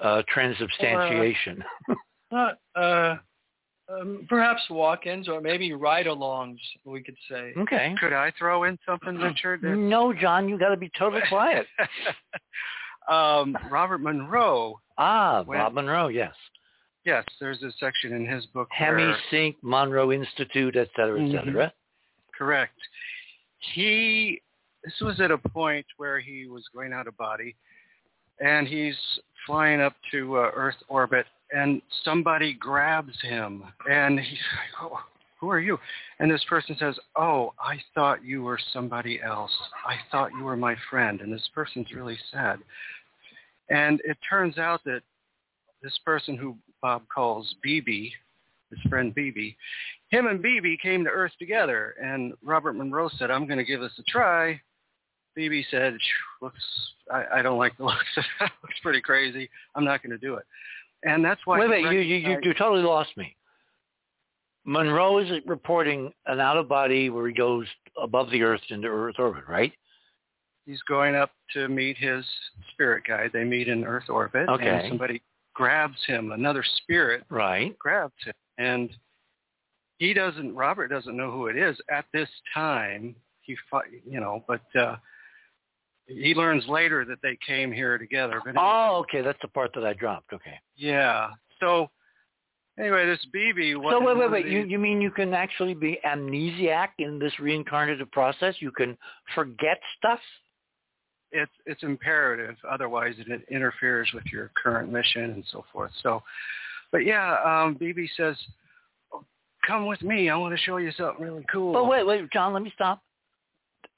uh, 0.00 0.22
transubstantiation. 0.28 1.62
Not, 2.32 2.58
uh, 2.74 3.16
um, 3.88 4.26
perhaps 4.28 4.62
walk-ins 4.70 5.28
or 5.28 5.40
maybe 5.40 5.72
ride-alongs, 5.72 6.58
we 6.84 7.02
could 7.02 7.16
say. 7.30 7.52
okay. 7.58 7.94
Could 8.00 8.12
I 8.12 8.32
throw 8.38 8.64
in 8.64 8.78
something, 8.86 9.16
Richard? 9.16 9.62
No, 9.62 10.12
John, 10.12 10.48
you 10.48 10.58
got 10.58 10.70
to 10.70 10.76
be 10.76 10.90
totally 10.98 11.22
quiet. 11.28 11.66
um, 13.08 13.56
Robert 13.70 13.98
Monroe. 13.98 14.80
Ah, 14.98 15.42
When- 15.44 15.58
Bob 15.58 15.74
Monroe, 15.74 16.08
yes. 16.08 16.34
Yes, 17.06 17.24
there's 17.38 17.62
a 17.62 17.70
section 17.78 18.12
in 18.14 18.26
his 18.26 18.44
book 18.46 18.68
Hemi 18.72 19.04
where 19.04 19.16
Sync, 19.30 19.56
Monroe 19.62 20.10
Institute, 20.10 20.74
et 20.74 20.88
cetera, 20.96 21.22
et 21.22 21.28
Mhm. 21.28 21.72
Correct. 22.36 22.76
He, 23.74 24.42
this 24.82 25.00
was 25.00 25.20
at 25.20 25.30
a 25.30 25.38
point 25.38 25.86
where 25.98 26.18
he 26.18 26.48
was 26.48 26.66
going 26.74 26.92
out 26.92 27.06
of 27.06 27.16
body, 27.16 27.54
and 28.40 28.66
he's 28.66 28.98
flying 29.46 29.80
up 29.80 29.94
to 30.10 30.36
uh, 30.36 30.50
Earth 30.52 30.82
orbit, 30.88 31.26
and 31.52 31.80
somebody 32.02 32.52
grabs 32.54 33.18
him, 33.22 33.62
and 33.88 34.18
he's 34.18 34.42
like, 34.56 34.82
oh, 34.82 34.98
who 35.38 35.48
are 35.48 35.60
you? 35.60 35.78
And 36.18 36.28
this 36.28 36.42
person 36.48 36.76
says, 36.76 36.98
oh, 37.14 37.54
I 37.60 37.80
thought 37.94 38.24
you 38.24 38.42
were 38.42 38.58
somebody 38.72 39.22
else. 39.22 39.52
I 39.86 39.96
thought 40.10 40.32
you 40.32 40.42
were 40.42 40.56
my 40.56 40.74
friend, 40.90 41.20
and 41.20 41.32
this 41.32 41.48
person's 41.54 41.92
really 41.92 42.18
sad. 42.32 42.58
And 43.68 44.00
it 44.04 44.18
turns 44.28 44.58
out 44.58 44.82
that 44.84 45.02
this 45.82 45.96
person 46.04 46.36
who 46.36 46.56
Bob 46.86 47.02
calls 47.12 47.52
BB, 47.66 48.12
his 48.70 48.78
friend 48.88 49.12
BB, 49.12 49.56
him 50.10 50.28
and 50.28 50.38
BB 50.38 50.78
came 50.80 51.02
to 51.02 51.10
Earth 51.10 51.32
together, 51.36 51.96
and 52.00 52.32
Robert 52.44 52.74
Monroe 52.74 53.10
said, 53.18 53.28
"I'm 53.28 53.44
going 53.44 53.58
to 53.58 53.64
give 53.64 53.80
this 53.80 53.90
a 53.98 54.04
try." 54.04 54.60
BB 55.36 55.64
said, 55.68 55.98
"Looks, 56.40 56.62
I, 57.10 57.24
I 57.38 57.42
don't 57.42 57.58
like 57.58 57.76
the 57.76 57.84
looks. 57.86 58.04
of 58.16 58.22
that. 58.38 58.52
looks 58.62 58.76
pretty 58.84 59.00
crazy. 59.00 59.50
I'm 59.74 59.84
not 59.84 60.00
going 60.00 60.12
to 60.12 60.18
do 60.18 60.34
it." 60.34 60.44
And 61.02 61.24
that's 61.24 61.40
why. 61.44 61.58
Wait, 61.58 61.76
he 61.76 61.84
wait, 61.88 61.92
you, 61.92 61.98
you, 62.02 62.16
you, 62.18 62.38
you 62.40 62.54
totally 62.54 62.84
lost 62.84 63.10
me. 63.16 63.34
Monroe 64.64 65.18
is 65.18 65.28
reporting 65.44 66.12
an 66.26 66.38
out-of-body 66.38 67.10
where 67.10 67.26
he 67.26 67.34
goes 67.34 67.66
above 68.00 68.30
the 68.30 68.42
Earth 68.42 68.60
into 68.70 68.86
Earth 68.86 69.16
orbit, 69.18 69.42
right? 69.48 69.72
He's 70.66 70.82
going 70.82 71.16
up 71.16 71.32
to 71.54 71.66
meet 71.66 71.96
his 71.98 72.24
spirit 72.70 73.02
guide. 73.08 73.30
They 73.32 73.42
meet 73.42 73.66
in 73.66 73.84
Earth 73.84 74.08
orbit, 74.08 74.48
Okay. 74.48 74.68
and 74.68 74.88
somebody 74.88 75.20
grabs 75.56 75.98
him. 76.06 76.32
Another 76.32 76.62
spirit 76.82 77.24
Right. 77.30 77.76
grabs 77.78 78.14
him, 78.24 78.34
and 78.58 78.90
he 79.98 80.12
doesn't. 80.12 80.54
Robert 80.54 80.88
doesn't 80.88 81.16
know 81.16 81.30
who 81.30 81.46
it 81.46 81.56
is 81.56 81.76
at 81.90 82.04
this 82.12 82.28
time. 82.52 83.16
He, 83.40 83.56
you 84.04 84.20
know, 84.20 84.44
but 84.46 84.60
uh, 84.78 84.96
he 86.06 86.34
learns 86.34 86.66
later 86.68 87.04
that 87.06 87.18
they 87.22 87.38
came 87.46 87.72
here 87.72 87.96
together. 87.96 88.40
But 88.44 88.50
anyway, 88.50 88.64
Oh, 88.64 88.96
okay. 89.00 89.22
That's 89.22 89.38
the 89.40 89.48
part 89.48 89.70
that 89.74 89.84
I 89.84 89.94
dropped. 89.94 90.32
Okay. 90.34 90.58
yeah. 90.76 91.30
So 91.60 91.88
anyway, 92.78 93.06
this 93.06 93.24
BB. 93.34 93.80
What, 93.80 93.92
so 93.92 94.00
wait, 94.04 94.16
wait, 94.18 94.30
wait. 94.30 94.46
You 94.46 94.64
you 94.64 94.78
mean 94.78 95.00
you 95.00 95.10
can 95.10 95.32
actually 95.32 95.74
be 95.74 95.98
amnesiac 96.04 96.88
in 96.98 97.18
this 97.18 97.32
reincarnative 97.40 98.12
process? 98.12 98.56
You 98.58 98.72
can 98.72 98.98
forget 99.34 99.80
stuff? 99.96 100.20
It's 101.36 101.52
it's 101.66 101.82
imperative. 101.82 102.56
Otherwise, 102.68 103.14
it 103.18 103.42
interferes 103.50 104.10
with 104.14 104.24
your 104.32 104.50
current 104.62 104.92
mission 104.92 105.24
and 105.24 105.44
so 105.52 105.64
forth. 105.72 105.90
So, 106.02 106.22
but 106.92 107.04
yeah, 107.04 107.36
um, 107.44 107.76
BB 107.76 108.08
says, 108.16 108.36
"Oh, 109.12 109.24
"Come 109.66 109.86
with 109.86 110.02
me. 110.02 110.30
I 110.30 110.36
want 110.36 110.54
to 110.56 110.62
show 110.64 110.78
you 110.78 110.92
something 110.92 111.24
really 111.24 111.44
cool." 111.52 111.72
But 111.72 111.86
wait, 111.86 112.06
wait, 112.06 112.30
John, 112.32 112.52
let 112.52 112.62
me 112.62 112.72
stop. 112.74 113.02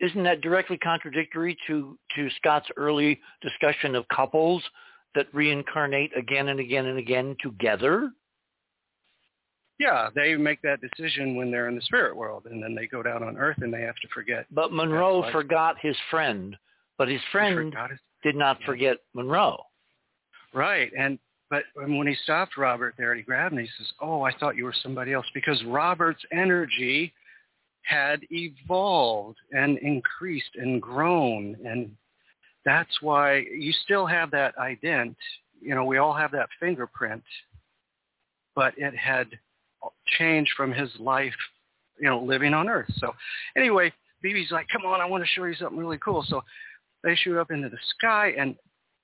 Isn't 0.01 0.23
that 0.25 0.43
directly 0.43 0.79
contradictory 0.79 1.57
to, 1.67 1.99
to 2.15 2.31
Scott's 2.37 2.69
early 2.77 3.21
discussion 3.43 3.97
of 3.97 4.07
couples 4.09 4.63
that 5.17 5.27
reincarnate 5.33 6.17
again 6.17 6.49
and 6.49 6.61
again 6.61 6.87
and 6.87 6.99
again 6.99 7.37
together? 7.43 8.11
Yeah, 9.79 10.09
they 10.15 10.37
make 10.37 10.61
that 10.63 10.81
decision 10.81 11.37
when 11.37 11.51
they're 11.51 11.69
in 11.69 11.77
the 11.77 11.83
spirit 11.83 12.17
world, 12.17 12.47
and 12.51 12.63
then 12.63 12.75
they 12.75 12.87
go 12.87 13.03
down 13.03 13.23
on 13.23 13.37
Earth 13.37 13.59
and 13.61 13.73
they 13.73 13.83
have 13.83 13.95
to 13.97 14.09
forget. 14.13 14.47
But 14.51 14.73
Monroe 14.73 15.31
forgot 15.31 15.77
his 15.81 15.97
friend, 16.11 16.57
but 16.99 17.09
his 17.09 17.23
friend 17.33 17.75
his- 17.91 17.99
did 18.23 18.37
not 18.37 18.61
forget 18.65 18.99
Monroe. 19.15 19.65
Right, 20.53 20.93
and 20.99 21.19
but 21.51 21.65
when 21.75 22.07
he 22.07 22.15
stopped 22.25 22.59
Robert 22.59 22.95
there, 22.99 23.15
he 23.15 23.23
grabbed 23.23 23.55
him. 23.55 23.61
He 23.61 23.71
says, 23.79 23.91
"Oh, 24.01 24.23
I 24.23 24.33
thought 24.33 24.57
you 24.57 24.65
were 24.65 24.73
somebody 24.73 25.13
else," 25.15 25.27
because 25.33 25.63
Robert's 25.65 26.25
energy 26.31 27.15
had 27.83 28.21
evolved 28.31 29.39
and 29.53 29.79
increased 29.79 30.57
and 30.57 30.83
grown, 30.83 31.57
and 31.65 31.97
that's 32.65 33.01
why 33.01 33.37
you 33.37 33.73
still 33.73 34.05
have 34.05 34.31
that 34.33 34.55
ident. 34.57 35.17
You 35.61 35.75
know, 35.75 35.85
we 35.85 35.97
all 35.97 36.13
have 36.13 36.31
that 36.33 36.51
fingerprint, 36.61 37.25
but 38.55 38.77
it 38.77 38.95
had 38.95 39.39
changed 40.19 40.53
from 40.55 40.73
his 40.73 40.95
life, 40.99 41.37
you 41.99 42.09
know, 42.09 42.21
living 42.21 42.53
on 42.53 42.69
Earth. 42.69 42.93
So, 42.99 43.15
anyway, 43.57 43.93
BB's 44.23 44.51
like, 44.51 44.69
"Come 44.69 44.85
on, 44.85 45.01
I 45.01 45.07
want 45.07 45.25
to 45.25 45.31
show 45.31 45.45
you 45.45 45.55
something 45.55 45.79
really 45.79 45.99
cool." 45.99 46.23
So 46.25 46.45
they 47.05 47.15
shoot 47.15 47.39
up 47.39 47.51
into 47.51 47.69
the 47.69 47.79
sky, 47.97 48.35
and 48.39 48.57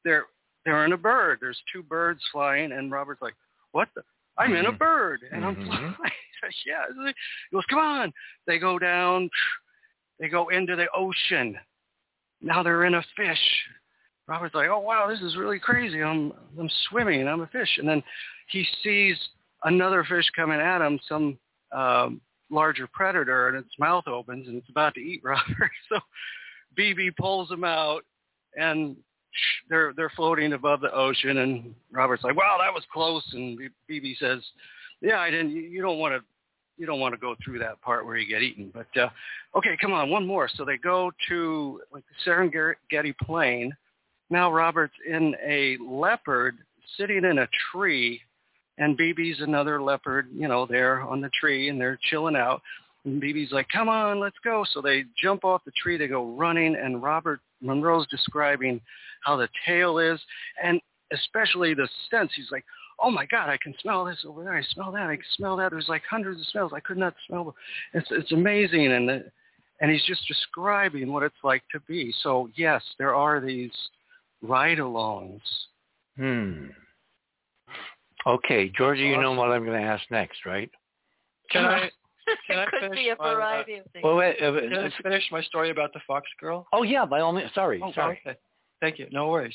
they're 0.04 0.24
they're 0.64 0.84
in 0.86 0.92
a 0.92 0.96
bird. 0.98 1.38
There's 1.40 1.60
two 1.72 1.82
birds 1.82 2.22
flying, 2.32 2.72
and 2.72 2.90
Robert's 2.90 3.22
like, 3.22 3.34
"What 3.72 3.88
the? 3.94 4.02
I'm 4.38 4.54
in 4.54 4.66
a 4.66 4.72
Mhm. 4.72 4.78
bird, 4.78 5.20
and 5.32 5.44
I'm 5.44 5.56
Mhm. 5.56 5.96
flying." 5.96 6.12
Says, 6.42 6.54
yeah. 6.66 6.84
He 6.88 7.54
goes, 7.54 7.64
"Come 7.66 7.78
on!" 7.78 8.12
They 8.46 8.58
go 8.58 8.78
down. 8.78 9.30
They 10.18 10.28
go 10.28 10.48
into 10.48 10.76
the 10.76 10.88
ocean. 10.94 11.58
Now 12.40 12.62
they're 12.62 12.84
in 12.84 12.94
a 12.94 13.02
fish. 13.16 13.66
Robert's 14.26 14.54
like, 14.54 14.68
"Oh 14.68 14.80
wow, 14.80 15.06
this 15.06 15.20
is 15.20 15.36
really 15.36 15.58
crazy. 15.58 16.02
I'm 16.02 16.32
I'm 16.58 16.70
swimming. 16.88 17.28
I'm 17.28 17.42
a 17.42 17.46
fish." 17.48 17.78
And 17.78 17.88
then 17.88 18.02
he 18.48 18.66
sees 18.82 19.16
another 19.64 20.04
fish 20.04 20.28
coming 20.34 20.60
at 20.60 20.80
him, 20.80 20.98
some 21.08 21.38
um, 21.72 22.20
larger 22.50 22.86
predator, 22.92 23.48
and 23.48 23.56
its 23.56 23.78
mouth 23.78 24.06
opens 24.06 24.48
and 24.48 24.56
it's 24.56 24.68
about 24.70 24.94
to 24.94 25.00
eat 25.00 25.20
Robert. 25.24 25.70
So 25.88 25.98
BB 26.78 27.16
pulls 27.16 27.48
them 27.48 27.64
out 27.64 28.02
and 28.56 28.96
they're 29.68 29.92
they're 29.96 30.12
floating 30.14 30.52
above 30.52 30.80
the 30.80 30.92
ocean, 30.92 31.38
and 31.38 31.74
Robert's 31.90 32.24
like, 32.24 32.36
"Wow, 32.36 32.56
that 32.60 32.72
was 32.72 32.84
close." 32.92 33.24
And 33.32 33.58
BB 33.90 34.16
says, 34.18 34.40
"Yeah, 35.00 35.18
I 35.18 35.30
didn't. 35.30 35.50
You, 35.50 35.82
don't 35.82 35.98
want 35.98 36.14
to." 36.14 36.20
You 36.76 36.86
don't 36.86 36.98
want 36.98 37.14
to 37.14 37.20
go 37.20 37.36
through 37.44 37.60
that 37.60 37.80
part 37.82 38.04
where 38.04 38.16
you 38.16 38.28
get 38.28 38.42
eaten, 38.42 38.72
but 38.74 38.88
uh, 39.00 39.08
okay, 39.56 39.76
come 39.80 39.92
on, 39.92 40.10
one 40.10 40.26
more. 40.26 40.48
So 40.56 40.64
they 40.64 40.76
go 40.76 41.12
to 41.28 41.80
like 41.92 42.02
the 42.26 42.30
Serengeti 42.30 43.14
Plain. 43.22 43.72
Now 44.28 44.50
Robert's 44.50 44.94
in 45.08 45.36
a 45.46 45.76
leopard 45.80 46.56
sitting 46.96 47.24
in 47.24 47.38
a 47.38 47.48
tree, 47.70 48.20
and 48.78 48.98
BB's 48.98 49.40
another 49.40 49.80
leopard, 49.80 50.26
you 50.34 50.48
know, 50.48 50.66
there 50.66 51.02
on 51.02 51.20
the 51.20 51.30
tree, 51.40 51.68
and 51.68 51.80
they're 51.80 51.98
chilling 52.10 52.34
out. 52.34 52.60
And 53.04 53.22
BB's 53.22 53.52
like, 53.52 53.68
come 53.68 53.88
on, 53.88 54.18
let's 54.18 54.36
go. 54.42 54.64
So 54.72 54.80
they 54.80 55.04
jump 55.20 55.44
off 55.44 55.64
the 55.64 55.72
tree, 55.72 55.96
they 55.96 56.06
go 56.06 56.32
running, 56.32 56.76
and 56.76 57.02
Robert 57.02 57.40
Monroe's 57.60 58.06
describing 58.08 58.80
how 59.24 59.36
the 59.36 59.48
tail 59.66 59.98
is, 59.98 60.20
and 60.62 60.80
especially 61.12 61.74
the 61.74 61.88
sense. 62.10 62.30
He's 62.34 62.50
like, 62.50 62.64
oh 63.00 63.10
my 63.10 63.26
God, 63.26 63.48
I 63.48 63.58
can 63.62 63.74
smell 63.80 64.04
this 64.04 64.24
over 64.26 64.44
there. 64.44 64.54
I 64.54 64.62
smell 64.72 64.92
that. 64.92 65.08
I 65.08 65.16
can 65.16 65.24
smell 65.36 65.56
that. 65.56 65.70
There's 65.70 65.88
like 65.88 66.02
hundreds 66.08 66.40
of 66.40 66.46
smells. 66.48 66.72
I 66.74 66.80
could 66.80 66.98
not 66.98 67.14
smell. 67.26 67.54
It's 67.92 68.08
it's 68.10 68.32
amazing, 68.32 68.92
and 68.92 69.08
the, 69.08 69.24
and 69.80 69.90
he's 69.90 70.04
just 70.04 70.26
describing 70.26 71.12
what 71.12 71.22
it's 71.22 71.34
like 71.42 71.62
to 71.72 71.80
be. 71.80 72.12
So 72.22 72.48
yes, 72.56 72.82
there 72.98 73.14
are 73.14 73.40
these 73.40 73.72
ride-alongs. 74.42 75.40
Hmm. 76.16 76.66
Okay, 78.26 78.70
Georgia, 78.74 79.02
you 79.02 79.20
know 79.20 79.32
what 79.32 79.50
I'm 79.50 79.66
going 79.66 79.80
to 79.80 79.86
ask 79.86 80.02
next, 80.10 80.46
right? 80.46 80.70
Can 81.50 81.66
I? 81.66 81.90
Can 82.46 82.58
I 82.58 82.62
it 82.64 82.68
could 82.70 82.80
finish 82.80 82.98
be 82.98 83.08
a 83.10 83.16
my, 83.18 83.30
uh, 83.30 83.34
variety 83.34 83.74
of 83.74 83.84
things. 83.92 84.02
Well, 84.02 84.16
wait, 84.16 84.36
uh, 84.42 84.52
Can 84.60 84.74
I 84.74 84.90
finish 85.02 85.24
my 85.30 85.42
story 85.42 85.70
about 85.70 85.92
the 85.92 86.00
fox 86.06 86.28
girl? 86.40 86.66
oh 86.72 86.82
yeah, 86.82 87.04
by 87.04 87.20
all 87.20 87.32
means. 87.32 87.50
Sorry, 87.54 87.80
Oh, 87.82 87.92
sorry. 87.92 88.20
okay. 88.26 88.38
Thank 88.80 88.98
you. 88.98 89.06
No 89.10 89.28
worries. 89.28 89.54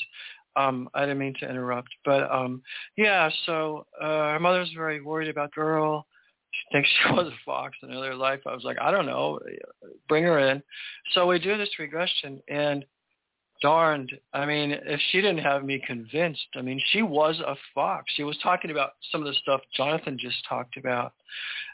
Um, 0.56 0.90
I 0.94 1.02
didn't 1.02 1.20
mean 1.20 1.36
to 1.40 1.50
interrupt, 1.50 1.90
but 2.06 2.30
um, 2.32 2.62
yeah. 2.98 3.30
So 3.46 3.86
uh, 4.02 4.32
her 4.34 4.40
mother's 4.40 4.72
very 4.76 5.02
worried 5.02 5.30
about 5.30 5.52
the 5.52 5.62
girl. 5.62 6.06
She 6.52 6.62
thinks 6.76 6.90
she 7.08 7.14
was 7.14 7.28
a 7.28 7.38
fox 7.46 7.78
in 7.84 7.92
another 7.92 8.16
life. 8.16 8.40
I 8.48 8.54
was 8.54 8.64
like, 8.64 8.78
I 8.82 8.90
don't 8.92 9.06
know. 9.06 9.40
Bring 10.08 10.24
her 10.24 10.40
in. 10.40 10.64
So 11.14 11.28
we 11.28 11.38
do 11.40 11.58
this 11.58 11.70
regression, 11.80 12.42
and 12.50 12.84
darned, 13.62 14.12
I 14.34 14.46
mean, 14.46 14.72
if 14.72 15.00
she 15.12 15.22
didn't 15.22 15.44
have 15.44 15.64
me 15.64 15.82
convinced, 15.86 16.48
I 16.56 16.62
mean, 16.62 16.82
she 16.92 17.02
was 17.02 17.40
a 17.40 17.56
fox. 17.74 18.12
She 18.16 18.24
was 18.24 18.38
talking 18.42 18.72
about 18.72 18.92
some 19.12 19.22
of 19.22 19.28
the 19.28 19.40
stuff 19.42 19.62
Jonathan 19.76 20.18
just 20.20 20.38
talked 20.48 20.78
about, 20.78 21.14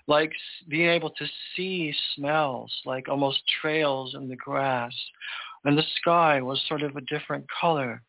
like 0.08 0.32
being 0.68 0.90
able 0.90 1.12
to 1.12 1.26
see 1.56 1.94
smells, 2.16 2.72
like 2.86 3.10
almost 3.10 3.40
trails 3.62 4.16
in 4.16 4.28
the 4.28 4.36
grass. 4.36 4.94
And 5.64 5.78
the 5.78 5.84
sky 6.00 6.42
was 6.42 6.64
sort 6.68 6.84
of 6.84 6.96
a 6.96 7.02
different 7.02 7.46
color. 7.60 8.02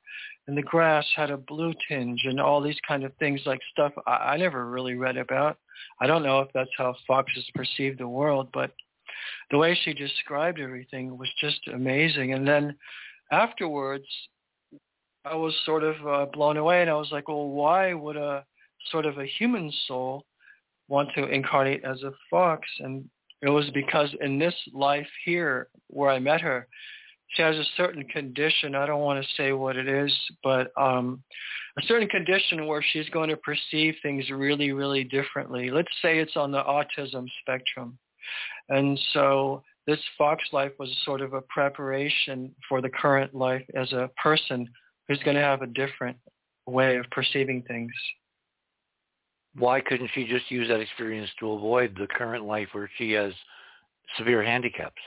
And 0.47 0.57
the 0.57 0.63
grass 0.63 1.05
had 1.17 1.31
a 1.31 1.37
blue 1.37 1.75
tinge 1.89 2.23
and 2.25 2.41
all 2.41 2.61
these 2.61 2.79
kind 2.87 3.03
of 3.03 3.13
things 3.17 3.41
like 3.47 3.61
stuff 3.73 3.93
I, 4.07 4.35
I 4.35 4.37
never 4.37 4.71
really 4.71 4.95
read 4.95 5.17
about. 5.17 5.59
I 6.01 6.07
don't 6.07 6.23
know 6.23 6.41
if 6.41 6.49
that's 6.55 6.71
how 6.79 6.95
foxes 7.07 7.49
perceive 7.55 7.99
the 7.99 8.09
world, 8.09 8.49
but 8.53 8.73
the 9.51 9.59
way 9.59 9.79
she 9.83 9.93
described 9.93 10.61
everything 10.61 11.19
was 11.19 11.29
just 11.41 11.61
amazing. 11.73 12.33
And 12.33 12.47
then 12.47 12.77
afterwards, 13.31 14.07
I 15.25 15.35
was 15.35 15.55
sort 15.65 15.83
of 15.83 16.07
uh, 16.07 16.27
blown 16.33 16.57
away, 16.57 16.83
and 16.83 16.91
I 16.91 16.95
was 16.95 17.11
like, 17.11 17.29
well, 17.29 17.49
why 17.49 17.95
would 17.95 18.17
a 18.17 18.45
sort 18.91 19.07
of 19.07 19.19
a 19.19 19.27
human 19.27 19.73
soul 19.87 20.25
want 20.89 21.09
to 21.17 21.27
incarnate 21.27 21.85
as 21.85 22.03
a 22.03 22.13
fox? 22.31 22.67
And 22.79 23.09
it 23.43 23.51
was 23.51 23.69
because 23.75 24.15
in 24.21 24.39
this 24.39 24.55
life 24.73 25.09
here, 25.25 25.69
where 25.89 26.11
I 26.11 26.19
met 26.19 26.41
her, 26.41 26.69
she 27.31 27.43
has 27.43 27.57
a 27.57 27.65
certain 27.77 28.05
condition. 28.05 28.75
I 28.75 28.87
don't 28.87 29.01
want 29.01 29.23
to 29.23 29.33
say 29.37 29.53
what 29.53 29.77
it 29.77 29.89
is, 29.89 30.13
but 30.45 30.71
um, 30.81 31.23
a 31.79 31.83
certain 31.87 32.09
condition 32.09 32.67
where 32.67 32.85
she's 32.93 33.09
going 33.11 33.29
to 33.31 33.37
perceive 33.37 33.95
things 34.03 34.31
really, 34.31 34.73
really 34.73 35.05
differently. 35.05 35.71
Let's 35.71 35.93
say 36.01 36.19
it's 36.19 36.37
on 36.37 36.53
the 36.53 36.63
autism 36.63 37.27
spectrum. 37.41 37.99
And 38.69 38.99
so 39.13 39.63
this 39.87 40.01
fox 40.19 40.43
life 40.53 40.73
was 40.79 40.95
sort 41.05 41.21
of 41.21 41.33
a 41.33 41.43
preparation 41.43 42.55
for 42.69 42.81
the 42.81 42.89
current 42.89 43.35
life 43.35 43.65
as 43.75 43.93
a 43.93 44.11
person 44.23 44.69
who's 45.09 45.21
going 45.25 45.37
to 45.37 45.43
have 45.43 45.63
a 45.63 45.67
different 45.67 46.17
way 46.67 46.97
of 46.97 47.05
perceiving 47.11 47.63
things. 47.63 47.93
Why 49.55 49.81
couldn't 49.81 50.11
she 50.13 50.27
just 50.27 50.51
use 50.51 50.69
that 50.69 50.81
experience 50.81 51.31
to 51.41 51.53
avoid 51.53 51.97
the 51.99 52.07
current 52.07 52.45
life 52.45 52.69
where 52.73 52.91
she 52.99 53.13
has 53.13 53.33
severe 54.19 54.43
handicaps? 54.43 55.01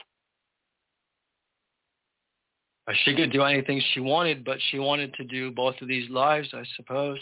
Uh, 2.88 2.92
She 3.04 3.14
could 3.14 3.32
do 3.32 3.42
anything 3.42 3.80
she 3.92 4.00
wanted, 4.00 4.44
but 4.44 4.58
she 4.70 4.78
wanted 4.78 5.14
to 5.14 5.24
do 5.24 5.50
both 5.50 5.74
of 5.80 5.88
these 5.88 6.08
lives, 6.10 6.48
I 6.52 6.62
suppose. 6.76 7.18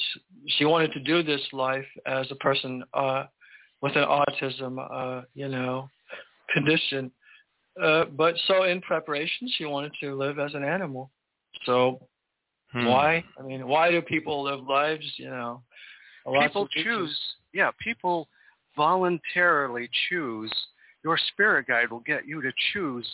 She 0.47 0.65
wanted 0.65 0.93
to 0.93 1.01
do 1.01 1.23
this 1.23 1.43
life 1.53 1.87
as 2.07 2.27
a 2.31 2.37
person 2.37 2.85
uh, 2.95 3.25
with 3.83 3.97
an 3.97 4.05
autism, 4.05 4.78
uh, 4.91 5.23
you 5.35 5.49
know, 5.49 5.89
condition. 6.55 7.11
Uh, 7.81 8.05
but 8.16 8.34
so 8.47 8.65
in 8.65 8.81
preparation, 8.81 9.48
she 9.57 9.65
wanted 9.65 9.92
to 10.00 10.15
live 10.16 10.39
as 10.39 10.55
an 10.55 10.65
animal. 10.65 11.10
So 11.65 12.00
Hmm. 12.73 12.86
why? 12.86 13.24
I 13.39 13.42
mean, 13.42 13.66
why 13.66 13.90
do 13.90 14.02
people 14.02 14.42
live 14.42 14.62
lives? 14.65 15.05
You 15.16 15.31
know, 15.31 15.62
people 16.40 16.68
choose 16.68 17.16
yeah 17.55 17.70
people 17.82 18.28
voluntarily 18.76 19.89
choose 20.08 20.52
your 21.05 21.18
spirit 21.32 21.66
guide 21.66 21.90
will 21.90 22.00
get 22.00 22.26
you 22.26 22.42
to 22.42 22.52
choose 22.73 23.08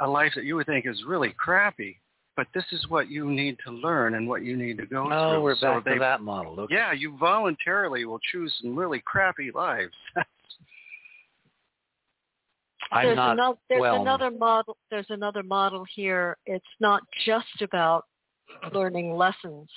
a 0.00 0.06
life 0.06 0.32
that 0.34 0.44
you 0.44 0.54
would 0.56 0.66
think 0.66 0.86
is 0.86 1.02
really 1.06 1.32
crappy 1.38 1.98
but 2.36 2.46
this 2.54 2.64
is 2.72 2.86
what 2.88 3.08
you 3.08 3.30
need 3.30 3.56
to 3.64 3.72
learn 3.72 4.14
and 4.14 4.28
what 4.28 4.42
you 4.44 4.56
need 4.56 4.76
to 4.76 4.86
go 4.86 5.08
Oh, 5.10 5.30
through 5.30 5.42
we're 5.42 5.56
So 5.56 5.66
back 5.66 5.84
they- 5.84 5.94
to 5.94 5.98
that 6.00 6.20
model. 6.20 6.60
Okay. 6.60 6.74
yeah 6.74 6.92
you 6.92 7.16
voluntarily 7.16 8.04
will 8.04 8.20
choose 8.30 8.54
some 8.60 8.76
really 8.76 9.00
crappy 9.04 9.50
lives 9.54 9.94
I'm 12.94 13.06
there's 13.06 13.16
not 13.16 13.32
another, 13.32 13.58
there's 13.68 13.80
well. 13.80 14.00
another 14.00 14.30
model 14.30 14.76
there's 14.90 15.10
another 15.10 15.42
model 15.42 15.84
here 15.94 16.36
it's 16.46 16.64
not 16.80 17.02
just 17.26 17.62
about 17.62 18.04
learning 18.72 19.16
lessons 19.16 19.68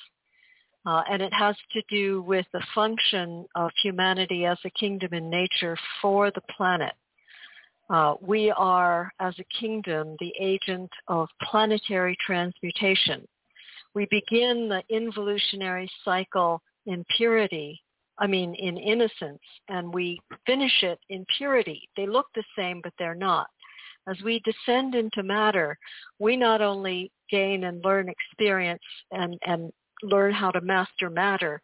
uh, 0.86 1.02
and 1.10 1.22
it 1.22 1.34
has 1.34 1.56
to 1.74 1.82
do 1.90 2.22
with 2.22 2.46
the 2.54 2.64
function 2.74 3.46
of 3.56 3.72
humanity 3.82 4.46
as 4.46 4.58
a 4.66 4.70
kingdom 4.70 5.14
in 5.14 5.30
nature 5.30 5.76
for 6.02 6.32
the 6.32 6.42
planet 6.56 6.94
uh, 7.90 8.16
we 8.22 8.52
are 8.52 9.12
as 9.20 9.34
a 9.40 9.60
kingdom 9.60 10.16
the 10.20 10.34
agent 10.40 10.92
of 11.08 11.28
planetary 11.50 12.16
transmutation 12.26 13.28
we 13.96 14.08
begin 14.12 14.70
the 14.70 14.84
involutionary 14.96 15.90
cycle 16.06 16.62
in 16.86 17.04
purity 17.18 17.82
I 18.20 18.28
mean, 18.28 18.56
in 18.56 18.78
innocence, 18.78 19.42
and 19.70 19.94
we 19.94 20.20
finish 20.46 20.84
it 20.84 21.00
in 21.10 21.26
purity. 21.38 21.88
They 21.96 22.08
look 22.08 22.28
the 22.34 22.44
same, 22.58 22.82
but 22.84 22.94
they're 22.98 23.16
not. 23.16 23.48
As 24.10 24.18
we 24.24 24.40
descend 24.40 24.96
into 24.96 25.22
matter, 25.22 25.78
we 26.20 26.38
not 26.38 26.62
only 26.62 27.12
gain 27.30 27.66
and 27.66 27.84
learn 27.84 28.10
experience 28.10 28.82
and, 29.12 29.38
and 29.46 29.72
learn 30.02 30.34
how 30.34 30.52
to 30.52 30.62
master 30.62 31.10
matter, 31.10 31.62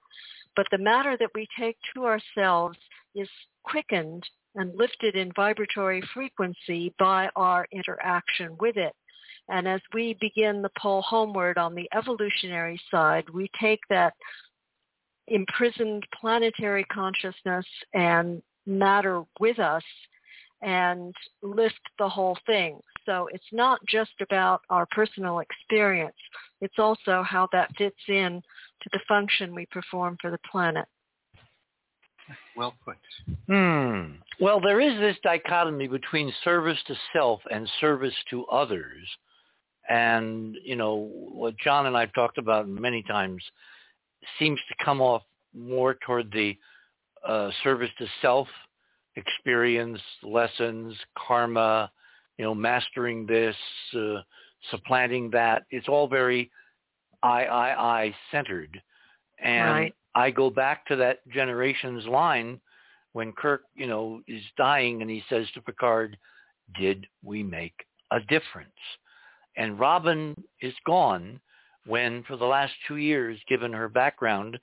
but 0.55 0.67
the 0.71 0.77
matter 0.77 1.17
that 1.17 1.31
we 1.33 1.47
take 1.57 1.77
to 1.95 2.05
ourselves 2.05 2.77
is 3.15 3.29
quickened 3.63 4.23
and 4.55 4.77
lifted 4.77 5.15
in 5.15 5.31
vibratory 5.35 6.03
frequency 6.13 6.93
by 6.99 7.29
our 7.35 7.65
interaction 7.71 8.55
with 8.59 8.77
it. 8.77 8.93
And 9.49 9.67
as 9.67 9.81
we 9.93 10.15
begin 10.21 10.61
the 10.61 10.71
pull 10.79 11.01
homeward 11.01 11.57
on 11.57 11.75
the 11.75 11.89
evolutionary 11.93 12.79
side, 12.91 13.25
we 13.33 13.49
take 13.59 13.81
that 13.89 14.13
imprisoned 15.27 16.03
planetary 16.19 16.83
consciousness 16.85 17.65
and 17.93 18.41
matter 18.65 19.23
with 19.39 19.59
us 19.59 19.83
and 20.61 21.13
lift 21.41 21.79
the 21.99 22.07
whole 22.07 22.37
thing. 22.45 22.79
So 23.05 23.27
it's 23.33 23.43
not 23.51 23.79
just 23.87 24.13
about 24.21 24.61
our 24.69 24.87
personal 24.91 25.39
experience. 25.39 26.15
It's 26.61 26.79
also 26.79 27.21
how 27.23 27.49
that 27.51 27.69
fits 27.77 27.99
in 28.07 28.41
to 28.81 28.89
the 28.93 28.99
function 29.07 29.53
we 29.53 29.65
perform 29.67 30.17
for 30.21 30.31
the 30.31 30.39
planet. 30.49 30.85
well 32.55 32.73
put 32.85 32.97
Hmm. 33.47 34.15
Well, 34.39 34.61
there 34.61 34.79
is 34.79 34.97
this 34.99 35.17
dichotomy 35.23 35.87
between 35.87 36.33
service 36.43 36.79
to 36.87 36.95
self 37.11 37.41
and 37.51 37.69
service 37.81 38.15
to 38.29 38.45
others. 38.45 39.05
And, 39.89 40.55
you 40.63 40.77
know, 40.77 41.09
what 41.11 41.57
John 41.57 41.87
and 41.87 41.97
I 41.97 42.01
have 42.01 42.13
talked 42.13 42.37
about 42.37 42.69
many 42.69 43.03
times 43.03 43.43
seems 44.39 44.59
to 44.69 44.85
come 44.85 45.01
off 45.01 45.23
more 45.53 45.95
toward 46.05 46.31
the 46.31 46.57
uh, 47.27 47.51
service 47.63 47.89
to 47.99 48.05
self, 48.21 48.47
experience, 49.15 49.99
lessons, 50.23 50.95
karma, 51.15 51.91
you 52.37 52.45
know, 52.45 52.55
mastering 52.55 53.25
this, 53.25 53.55
uh, 53.95 54.21
supplanting 54.71 55.29
that. 55.31 55.63
It's 55.69 55.87
all 55.87 56.07
very 56.07 56.49
I, 57.21 57.45
I, 57.45 58.01
I 58.01 58.15
centered. 58.31 58.81
And 59.39 59.69
Right. 59.69 59.95
I 60.15 60.31
go 60.31 60.49
back 60.49 60.85
to 60.87 60.95
that 60.97 61.27
generation's 61.29 62.05
line 62.05 62.59
when 63.13 63.31
Kirk, 63.31 63.63
you 63.75 63.87
know, 63.87 64.21
is 64.27 64.43
dying 64.57 65.01
and 65.01 65.09
he 65.09 65.23
says 65.29 65.47
to 65.53 65.61
Picard, 65.61 66.17
did 66.79 67.07
we 67.23 67.43
make 67.43 67.73
a 68.11 68.19
difference? 68.19 68.69
And 69.55 69.79
Robin 69.79 70.35
is 70.61 70.73
gone, 70.85 71.39
when 71.85 72.23
for 72.23 72.37
the 72.37 72.45
last 72.45 72.73
two 72.87 72.97
years, 72.97 73.39
given 73.47 73.73
her 73.73 73.89
background 73.89 74.57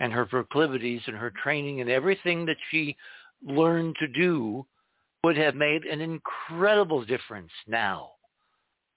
and 0.00 0.12
her 0.12 0.26
proclivities 0.26 1.02
and 1.06 1.16
her 1.16 1.32
training 1.42 1.80
and 1.80 1.90
everything 1.90 2.46
that 2.46 2.56
she 2.70 2.96
learned 3.46 3.96
to 4.00 4.08
do 4.08 4.66
would 5.24 5.36
have 5.36 5.54
made 5.54 5.84
an 5.84 6.00
incredible 6.00 7.04
difference 7.04 7.50
now. 7.66 8.10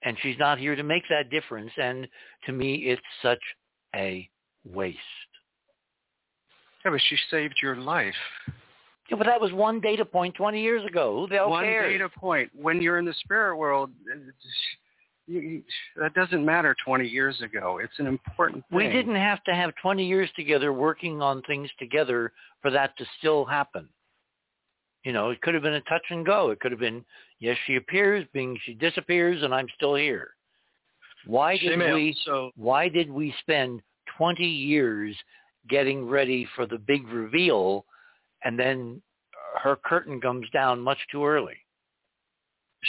And 0.02 0.16
she's 0.22 0.38
not 0.38 0.58
here 0.58 0.76
to 0.76 0.82
make 0.82 1.04
that 1.08 1.30
difference. 1.30 1.70
And 1.80 2.06
to 2.46 2.52
me, 2.52 2.74
it's 2.86 3.02
such 3.22 3.42
a 3.94 4.28
waste. 4.64 4.98
Yeah, 6.84 6.90
but 6.92 7.00
she 7.08 7.16
saved 7.30 7.54
your 7.62 7.76
life. 7.76 8.14
Yeah, 9.10 9.16
but 9.16 9.26
that 9.26 9.40
was 9.40 9.52
one 9.52 9.80
data 9.80 10.04
point 10.04 10.34
20 10.34 10.60
years 10.60 10.84
ago. 10.84 11.20
Who 11.20 11.28
the 11.28 11.36
hell 11.36 11.50
One 11.50 11.64
cares? 11.64 11.92
data 11.92 12.08
point. 12.08 12.50
When 12.54 12.82
you're 12.82 12.98
in 12.98 13.04
the 13.04 13.14
spirit 13.20 13.56
world, 13.56 13.90
you, 15.26 15.40
you, 15.40 15.62
that 15.96 16.14
doesn't 16.14 16.44
matter 16.44 16.76
20 16.84 17.06
years 17.06 17.40
ago. 17.40 17.78
It's 17.82 17.98
an 17.98 18.06
important 18.06 18.64
thing. 18.68 18.76
We 18.76 18.88
didn't 18.88 19.16
have 19.16 19.42
to 19.44 19.54
have 19.54 19.72
20 19.82 20.06
years 20.06 20.30
together 20.36 20.72
working 20.72 21.20
on 21.20 21.42
things 21.42 21.70
together 21.78 22.32
for 22.62 22.70
that 22.70 22.96
to 22.98 23.04
still 23.18 23.44
happen. 23.44 23.88
You 25.04 25.12
know, 25.12 25.30
it 25.30 25.40
could 25.42 25.54
have 25.54 25.62
been 25.62 25.74
a 25.74 25.80
touch 25.82 26.02
and 26.10 26.26
go. 26.26 26.50
It 26.50 26.60
could 26.60 26.72
have 26.72 26.80
been, 26.80 27.04
yes, 27.38 27.56
she 27.66 27.76
appears, 27.76 28.26
being 28.32 28.58
she 28.64 28.74
disappears, 28.74 29.42
and 29.42 29.54
I'm 29.54 29.68
still 29.76 29.94
here. 29.94 30.30
Why 31.26 31.56
did 31.56 31.78
we? 31.78 32.14
also 32.26 32.50
Why 32.56 32.88
did 32.88 33.10
we 33.10 33.34
spend 33.40 33.82
20 34.16 34.44
years 34.44 35.16
getting 35.68 36.08
ready 36.08 36.48
for 36.56 36.66
the 36.66 36.78
big 36.78 37.06
reveal, 37.08 37.84
and 38.44 38.58
then 38.58 39.02
her 39.62 39.76
curtain 39.84 40.20
comes 40.20 40.48
down 40.50 40.80
much 40.80 40.98
too 41.10 41.24
early? 41.24 41.56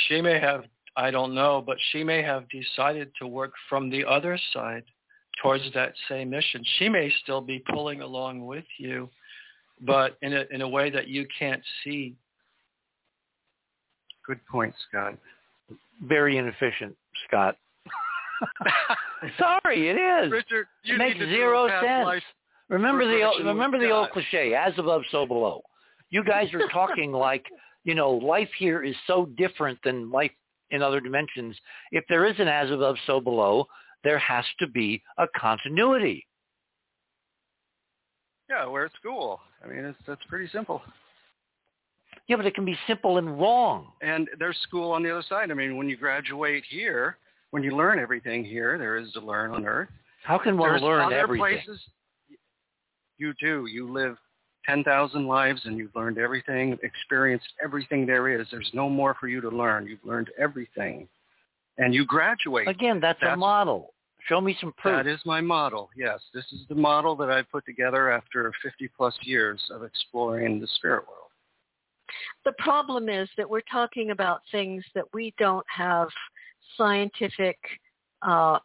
she 0.07 0.21
may 0.21 0.39
have 0.39 0.63
I 0.97 1.11
don't 1.11 1.33
know, 1.33 1.63
but 1.65 1.77
she 1.91 2.03
may 2.03 2.21
have 2.23 2.45
decided 2.49 3.11
to 3.19 3.27
work 3.27 3.53
from 3.69 3.89
the 3.89 4.03
other 4.03 4.37
side 4.53 4.83
towards 5.41 5.63
that 5.75 5.93
same 6.09 6.31
mission. 6.31 6.63
She 6.79 6.89
may 6.89 7.11
still 7.23 7.39
be 7.41 7.63
pulling 7.71 8.01
along 8.01 8.45
with 8.45 8.65
you, 8.79 9.09
but 9.81 10.17
in 10.21 10.33
a 10.33 10.45
in 10.51 10.61
a 10.61 10.67
way 10.67 10.89
that 10.89 11.07
you 11.07 11.27
can't 11.37 11.61
see. 11.83 12.15
Good 14.25 14.39
point, 14.51 14.73
Scott. 14.89 15.13
Very 16.03 16.37
inefficient, 16.37 16.95
Scott. 17.27 17.55
Sorry, 19.39 19.89
it 19.89 19.95
is. 19.95 20.31
Richard, 20.31 20.67
you 20.83 20.95
it 20.95 20.97
makes 20.97 21.19
need 21.19 21.25
to 21.25 21.31
zero 21.31 21.67
sense. 21.81 22.05
life 22.05 22.23
Remember 22.69 23.05
the 23.05 23.23
old, 23.23 23.45
remember 23.45 23.79
the 23.79 23.89
old 23.89 24.09
cliche, 24.11 24.53
as 24.53 24.73
above, 24.77 25.03
so 25.11 25.25
below. 25.25 25.61
You 26.09 26.23
guys 26.23 26.53
are 26.53 26.67
talking 26.67 27.11
like, 27.27 27.45
you 27.83 27.95
know, 27.95 28.11
life 28.11 28.49
here 28.57 28.83
is 28.83 28.95
so 29.05 29.27
different 29.37 29.79
than 29.83 30.11
life 30.11 30.31
in 30.71 30.81
other 30.81 30.99
dimensions. 30.99 31.55
If 31.91 32.03
there 32.09 32.25
is 32.25 32.35
an 32.39 32.47
as 32.47 32.71
above, 32.71 32.95
so 33.05 33.19
below, 33.19 33.65
there 34.03 34.19
has 34.19 34.45
to 34.59 34.67
be 34.67 35.01
a 35.17 35.25
continuity. 35.35 36.25
Yeah, 38.49 38.67
we're 38.67 38.85
at 38.85 38.93
school. 38.93 39.41
I 39.63 39.67
mean, 39.67 39.83
it's, 39.83 39.97
that's 40.07 40.23
pretty 40.29 40.47
simple. 40.51 40.81
Yeah, 42.27 42.35
but 42.35 42.45
it 42.45 42.55
can 42.55 42.65
be 42.65 42.77
simple 42.87 43.17
and 43.17 43.39
wrong. 43.39 43.91
And 44.01 44.29
there's 44.39 44.57
school 44.63 44.91
on 44.91 45.03
the 45.03 45.11
other 45.11 45.23
side. 45.27 45.51
I 45.51 45.53
mean, 45.53 45.77
when 45.77 45.89
you 45.89 45.97
graduate 45.97 46.63
here, 46.69 47.17
when 47.51 47.63
you 47.63 47.75
learn 47.75 47.99
everything 47.99 48.43
here, 48.43 48.77
there 48.77 48.97
is 48.97 49.11
to 49.13 49.21
learn 49.21 49.51
on 49.51 49.65
Earth. 49.65 49.89
How 50.23 50.37
can 50.37 50.57
one 50.57 50.71
there's 50.71 50.81
learn 50.81 51.05
other 51.05 51.17
everything? 51.17 51.59
places. 51.65 51.81
You 53.17 53.33
do. 53.39 53.65
You 53.65 53.91
live 53.91 54.17
10,000 54.67 55.27
lives 55.27 55.61
and 55.65 55.77
you've 55.77 55.95
learned 55.95 56.17
everything, 56.17 56.77
experienced 56.83 57.47
everything 57.63 58.05
there 58.05 58.29
is. 58.29 58.47
There's 58.51 58.69
no 58.73 58.89
more 58.89 59.15
for 59.19 59.27
you 59.27 59.41
to 59.41 59.49
learn. 59.49 59.87
You've 59.87 60.03
learned 60.03 60.29
everything. 60.37 61.07
And 61.77 61.93
you 61.93 62.05
graduate. 62.05 62.67
Again, 62.67 62.99
that's, 62.99 63.19
a 63.21 63.35
model. 63.35 63.93
Show 64.27 64.41
me 64.41 64.57
some 64.59 64.73
proof. 64.77 65.05
That 65.05 65.07
is 65.07 65.19
my 65.25 65.41
model. 65.41 65.89
Yes, 65.95 66.19
this 66.33 66.45
is 66.51 66.61
the 66.67 66.75
model 66.75 67.15
that 67.17 67.29
I 67.29 67.43
put 67.43 67.65
together 67.65 68.11
after 68.11 68.51
50 68.63 68.89
plus 68.97 69.15
years 69.21 69.61
of 69.71 69.83
exploring 69.83 70.59
the 70.59 70.67
spirit 70.75 71.05
world. 71.07 71.29
The 72.45 72.53
problem 72.57 73.09
is 73.09 73.29
that 73.37 73.49
we're 73.49 73.61
talking 73.71 74.11
about 74.11 74.41
things 74.51 74.83
that 74.95 75.05
we 75.13 75.33
don't 75.37 75.65
have 75.73 76.09
scientific 76.77 77.57
uh, 78.21 78.59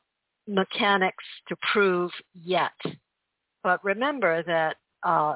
mechanics 0.49 1.25
to 1.49 1.57
prove 1.73 2.11
yet. 2.35 2.73
But 3.63 3.85
remember 3.85 4.43
that 4.45 4.77
uh, 5.03 5.35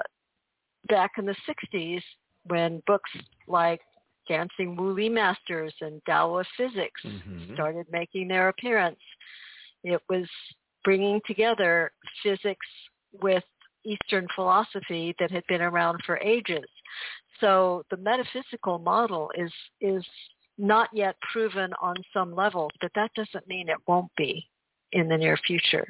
back 0.86 1.12
in 1.18 1.26
the 1.26 1.36
60s, 1.47 2.02
when 2.44 2.82
books 2.86 3.10
like 3.48 3.81
Dancing 4.28 4.76
Wu 4.76 4.92
Li 4.92 5.08
Masters 5.08 5.74
and 5.81 6.00
Tao 6.06 6.36
of 6.39 6.47
Physics 6.56 7.00
Mhm. 7.05 7.55
started 7.55 7.90
making 7.90 8.28
their 8.28 8.48
appearance, 8.48 9.00
it 9.84 10.02
was 10.08 10.28
bringing 10.84 11.20
together 11.23 11.92
physics 12.23 12.66
with 13.12 13.44
Eastern 13.84 14.26
philosophy 14.34 15.15
that 15.18 15.31
had 15.31 15.47
been 15.47 15.62
around 15.62 16.02
for 16.05 16.18
ages. 16.18 16.68
So 17.40 17.84
the 17.90 17.97
metaphysical 17.98 18.78
model 18.78 19.31
is 19.34 19.52
is 19.81 20.05
not 20.58 20.89
yet 20.92 21.20
proven 21.20 21.73
on 21.74 21.97
some 22.12 22.34
levels, 22.34 22.73
but 22.81 22.92
that 22.94 23.12
doesn't 23.15 23.47
mean 23.47 23.68
it 23.68 23.86
won't 23.86 24.15
be 24.16 24.48
in 24.92 25.06
the 25.08 25.18
near 25.18 25.36
future. 25.36 25.86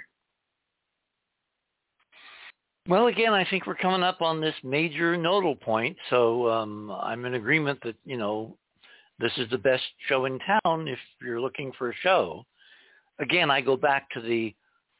Well, 2.88 3.08
again, 3.08 3.32
I 3.32 3.44
think 3.50 3.66
we're 3.66 3.74
coming 3.74 4.04
up 4.04 4.22
on 4.22 4.40
this 4.40 4.54
major 4.62 5.16
nodal 5.16 5.56
point, 5.56 5.96
so 6.08 6.48
um, 6.48 6.92
I'm 6.92 7.24
in 7.24 7.34
agreement 7.34 7.80
that 7.82 7.96
you 8.04 8.16
know 8.16 8.56
this 9.18 9.32
is 9.38 9.50
the 9.50 9.58
best 9.58 9.82
show 10.08 10.26
in 10.26 10.38
town 10.38 10.86
if 10.86 10.98
you're 11.20 11.40
looking 11.40 11.72
for 11.76 11.90
a 11.90 11.94
show. 12.02 12.44
Again, 13.18 13.50
I 13.50 13.60
go 13.60 13.76
back 13.76 14.08
to 14.10 14.20
the 14.20 14.54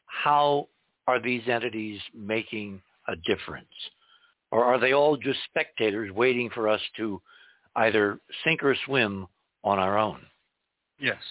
how 0.05 0.67
are 1.07 1.21
these 1.21 1.43
entities 1.47 2.01
making 2.13 2.81
a 3.07 3.15
difference, 3.25 3.67
or 4.51 4.65
are 4.65 4.79
they 4.79 4.91
all 4.91 5.15
just 5.15 5.39
spectators 5.45 6.11
waiting 6.11 6.49
for 6.49 6.67
us 6.67 6.81
to 6.97 7.21
either 7.77 8.19
sink 8.43 8.63
or 8.63 8.75
swim 8.85 9.27
on 9.63 9.79
our 9.79 9.97
own? 9.97 10.19
Yes. 10.99 11.21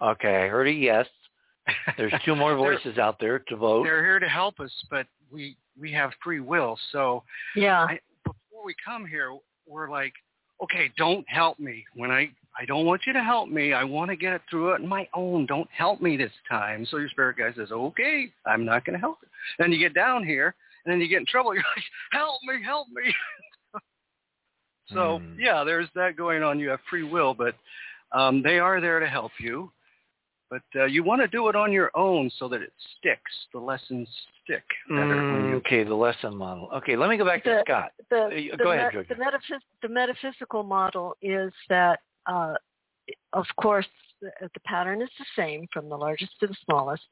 Okay, 0.00 0.44
I 0.44 0.48
heard 0.48 0.68
a 0.68 0.72
yes. 0.72 1.06
There's 1.96 2.12
two 2.24 2.34
more 2.36 2.56
voices 2.66 2.98
out 2.98 3.18
there 3.20 3.38
to 3.40 3.56
vote. 3.56 3.84
They're 3.84 4.04
here 4.04 4.18
to 4.18 4.28
help 4.28 4.60
us, 4.60 4.72
but 4.90 5.06
we 5.30 5.56
we 5.80 5.92
have 5.92 6.10
free 6.22 6.40
will. 6.40 6.78
So 6.92 7.22
Yeah. 7.54 7.84
I, 7.84 8.00
before 8.24 8.64
we 8.64 8.74
come 8.84 9.06
here, 9.06 9.36
we're 9.66 9.90
like, 9.90 10.12
okay, 10.62 10.90
don't 10.96 11.28
help 11.28 11.58
me. 11.58 11.84
When 11.94 12.10
I 12.10 12.30
I 12.60 12.64
don't 12.64 12.86
want 12.86 13.02
you 13.06 13.12
to 13.12 13.22
help 13.22 13.48
me. 13.48 13.72
I 13.72 13.84
want 13.84 14.10
to 14.10 14.16
get 14.16 14.32
it 14.32 14.42
through 14.50 14.72
it 14.72 14.80
on 14.80 14.86
my 14.88 15.08
own. 15.14 15.46
Don't 15.46 15.68
help 15.70 16.00
me 16.00 16.16
this 16.16 16.32
time. 16.48 16.84
So 16.90 16.96
your 16.96 17.08
spirit 17.08 17.36
guy 17.36 17.52
says, 17.54 17.70
okay, 17.70 18.32
I'm 18.46 18.64
not 18.64 18.84
going 18.84 18.94
to 18.94 19.00
help 19.00 19.18
you. 19.22 19.28
Then 19.60 19.70
you 19.70 19.78
get 19.78 19.94
down 19.94 20.24
here, 20.24 20.56
and 20.84 20.92
then 20.92 21.00
you 21.00 21.06
get 21.06 21.20
in 21.20 21.26
trouble. 21.26 21.54
You're 21.54 21.62
like, 21.76 21.84
help 22.10 22.40
me, 22.42 22.60
help 22.64 22.88
me. 22.88 23.14
so 24.92 25.18
Hmm. 25.18 25.38
yeah, 25.38 25.62
there's 25.62 25.88
that 25.94 26.16
going 26.16 26.42
on. 26.42 26.58
You 26.58 26.70
have 26.70 26.80
free 26.90 27.04
will, 27.04 27.32
but 27.32 27.54
um, 28.12 28.42
they 28.42 28.58
are 28.58 28.80
there 28.80 28.98
to 28.98 29.06
help 29.06 29.32
you. 29.38 29.70
But 30.50 30.62
uh, 30.76 30.84
you 30.86 31.02
want 31.04 31.20
to 31.20 31.28
do 31.28 31.48
it 31.48 31.56
on 31.56 31.72
your 31.72 31.90
own 31.94 32.30
so 32.38 32.48
that 32.48 32.62
it 32.62 32.72
sticks. 32.98 33.30
The 33.52 33.58
lessons 33.58 34.08
stick 34.42 34.62
better 34.88 35.16
Mm, 35.16 35.50
you 35.50 35.56
okay, 35.56 35.84
the 35.84 35.94
lesson 35.94 36.34
model. 36.36 36.70
Okay, 36.76 36.96
let 36.96 37.10
me 37.10 37.16
go 37.18 37.24
back 37.24 37.44
to 37.44 37.60
Scott. 37.66 37.92
the, 38.08 38.16
Uh, 38.24 38.28
the, 38.30 38.64
go 38.64 38.72
ahead, 38.72 38.86
me- 38.88 38.92
Georgia. 38.92 39.14
the, 39.14 39.20
metaphys- 39.22 39.62
the 39.82 39.88
metaphysical 39.88 40.62
model 40.62 41.16
is 41.20 41.52
that, 41.68 42.00
uh, 42.26 42.54
of 43.34 43.44
course, 43.60 43.86
the, 44.22 44.30
the 44.40 44.60
pattern 44.64 45.02
is 45.02 45.10
the 45.18 45.26
same 45.36 45.66
from 45.72 45.88
the 45.90 45.96
largest 45.96 46.32
to 46.40 46.46
the 46.46 46.56
smallest. 46.64 47.04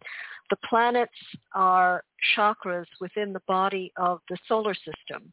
The 0.48 0.56
planets 0.68 1.12
are 1.54 2.02
chakras 2.36 2.86
within 3.00 3.32
the 3.32 3.42
body 3.46 3.92
of 3.96 4.20
the 4.30 4.38
solar 4.48 4.74
system, 4.74 5.30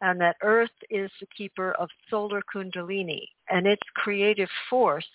and 0.00 0.18
that 0.20 0.36
Earth 0.42 0.70
is 0.88 1.10
the 1.20 1.26
keeper 1.36 1.72
of 1.72 1.88
solar 2.08 2.40
kundalini, 2.54 3.26
and 3.50 3.66
its 3.66 3.82
creative 3.94 4.48
force 4.70 5.06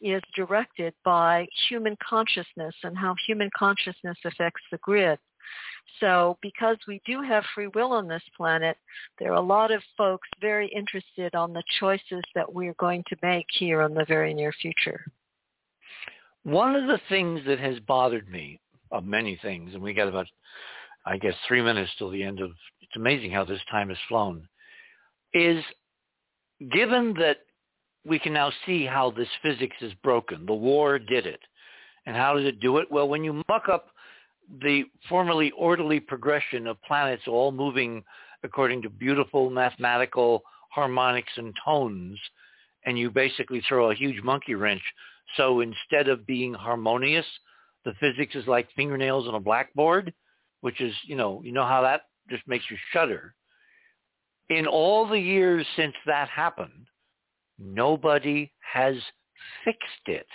is 0.00 0.22
directed 0.34 0.92
by 1.04 1.46
human 1.68 1.96
consciousness 2.06 2.74
and 2.82 2.96
how 2.96 3.14
human 3.26 3.50
consciousness 3.56 4.16
affects 4.24 4.62
the 4.70 4.78
grid. 4.78 5.18
So 6.00 6.38
because 6.42 6.76
we 6.88 7.00
do 7.04 7.22
have 7.22 7.44
free 7.54 7.68
will 7.68 7.92
on 7.92 8.08
this 8.08 8.22
planet, 8.36 8.76
there 9.18 9.32
are 9.32 9.36
a 9.36 9.40
lot 9.40 9.70
of 9.70 9.82
folks 9.96 10.28
very 10.40 10.68
interested 10.68 11.34
on 11.34 11.52
the 11.52 11.62
choices 11.78 12.22
that 12.34 12.52
we're 12.52 12.74
going 12.74 13.04
to 13.08 13.16
make 13.22 13.46
here 13.50 13.82
in 13.82 13.94
the 13.94 14.04
very 14.06 14.34
near 14.34 14.52
future. 14.52 15.04
One 16.42 16.74
of 16.74 16.86
the 16.86 17.00
things 17.08 17.40
that 17.46 17.58
has 17.58 17.78
bothered 17.80 18.28
me, 18.28 18.60
of 18.90 19.04
many 19.04 19.38
things, 19.42 19.74
and 19.74 19.82
we 19.82 19.94
got 19.94 20.08
about, 20.08 20.26
I 21.06 21.16
guess, 21.16 21.34
three 21.48 21.62
minutes 21.62 21.90
till 21.98 22.10
the 22.10 22.22
end 22.22 22.40
of, 22.40 22.50
it's 22.82 22.96
amazing 22.96 23.30
how 23.30 23.44
this 23.44 23.60
time 23.70 23.88
has 23.88 23.98
flown, 24.08 24.46
is 25.32 25.64
given 26.72 27.14
that 27.14 27.38
we 28.06 28.18
can 28.18 28.32
now 28.32 28.52
see 28.66 28.84
how 28.84 29.10
this 29.10 29.28
physics 29.42 29.76
is 29.80 29.92
broken, 30.02 30.46
the 30.46 30.54
war 30.54 30.98
did 30.98 31.26
it. 31.26 31.40
And 32.06 32.14
how 32.14 32.34
does 32.34 32.44
it 32.44 32.60
do 32.60 32.78
it? 32.78 32.90
Well, 32.90 33.08
when 33.08 33.24
you 33.24 33.42
muck 33.48 33.68
up 33.70 33.86
the 34.60 34.84
formerly 35.08 35.50
orderly 35.52 36.00
progression 36.00 36.66
of 36.66 36.82
planets 36.82 37.22
all 37.26 37.50
moving 37.50 38.04
according 38.42 38.82
to 38.82 38.90
beautiful 38.90 39.48
mathematical 39.48 40.42
harmonics 40.70 41.32
and 41.36 41.54
tones, 41.64 42.18
and 42.84 42.98
you 42.98 43.10
basically 43.10 43.62
throw 43.66 43.90
a 43.90 43.94
huge 43.94 44.22
monkey 44.22 44.54
wrench. 44.54 44.82
So 45.36 45.60
instead 45.60 46.08
of 46.08 46.26
being 46.26 46.52
harmonious, 46.52 47.24
the 47.84 47.94
physics 48.00 48.34
is 48.34 48.46
like 48.46 48.68
fingernails 48.76 49.26
on 49.26 49.34
a 49.34 49.40
blackboard, 49.40 50.12
which 50.60 50.80
is, 50.80 50.92
you 51.06 51.16
know, 51.16 51.40
you 51.42 51.52
know 51.52 51.66
how 51.66 51.82
that 51.82 52.02
just 52.28 52.46
makes 52.46 52.64
you 52.70 52.76
shudder. 52.92 53.34
In 54.50 54.66
all 54.66 55.08
the 55.08 55.18
years 55.18 55.66
since 55.76 55.94
that 56.06 56.28
happened, 56.28 56.86
nobody 57.58 58.50
has 58.72 58.96
fixed 59.64 60.06
it. 60.06 60.26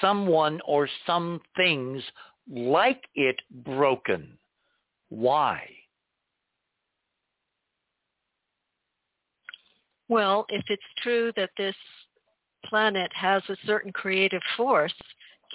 Someone 0.00 0.60
or 0.66 0.88
some 1.06 1.40
things 1.56 2.02
like 2.50 3.02
it 3.14 3.36
broken. 3.50 4.38
Why? 5.08 5.68
Well, 10.08 10.46
if 10.48 10.64
it's 10.68 10.82
true 11.02 11.32
that 11.36 11.50
this 11.58 11.76
planet 12.64 13.10
has 13.14 13.42
a 13.48 13.56
certain 13.66 13.92
creative 13.92 14.42
force 14.56 14.94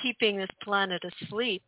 keeping 0.01 0.37
this 0.37 0.49
planet 0.63 1.01
asleep 1.23 1.63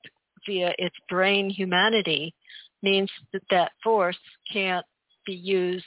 via 0.46 0.74
its 0.78 0.96
brain 1.10 1.50
humanity 1.50 2.34
means 2.82 3.10
that 3.34 3.42
that 3.50 3.72
force 3.84 4.18
can't 4.52 4.86
be 5.26 5.34
used 5.34 5.86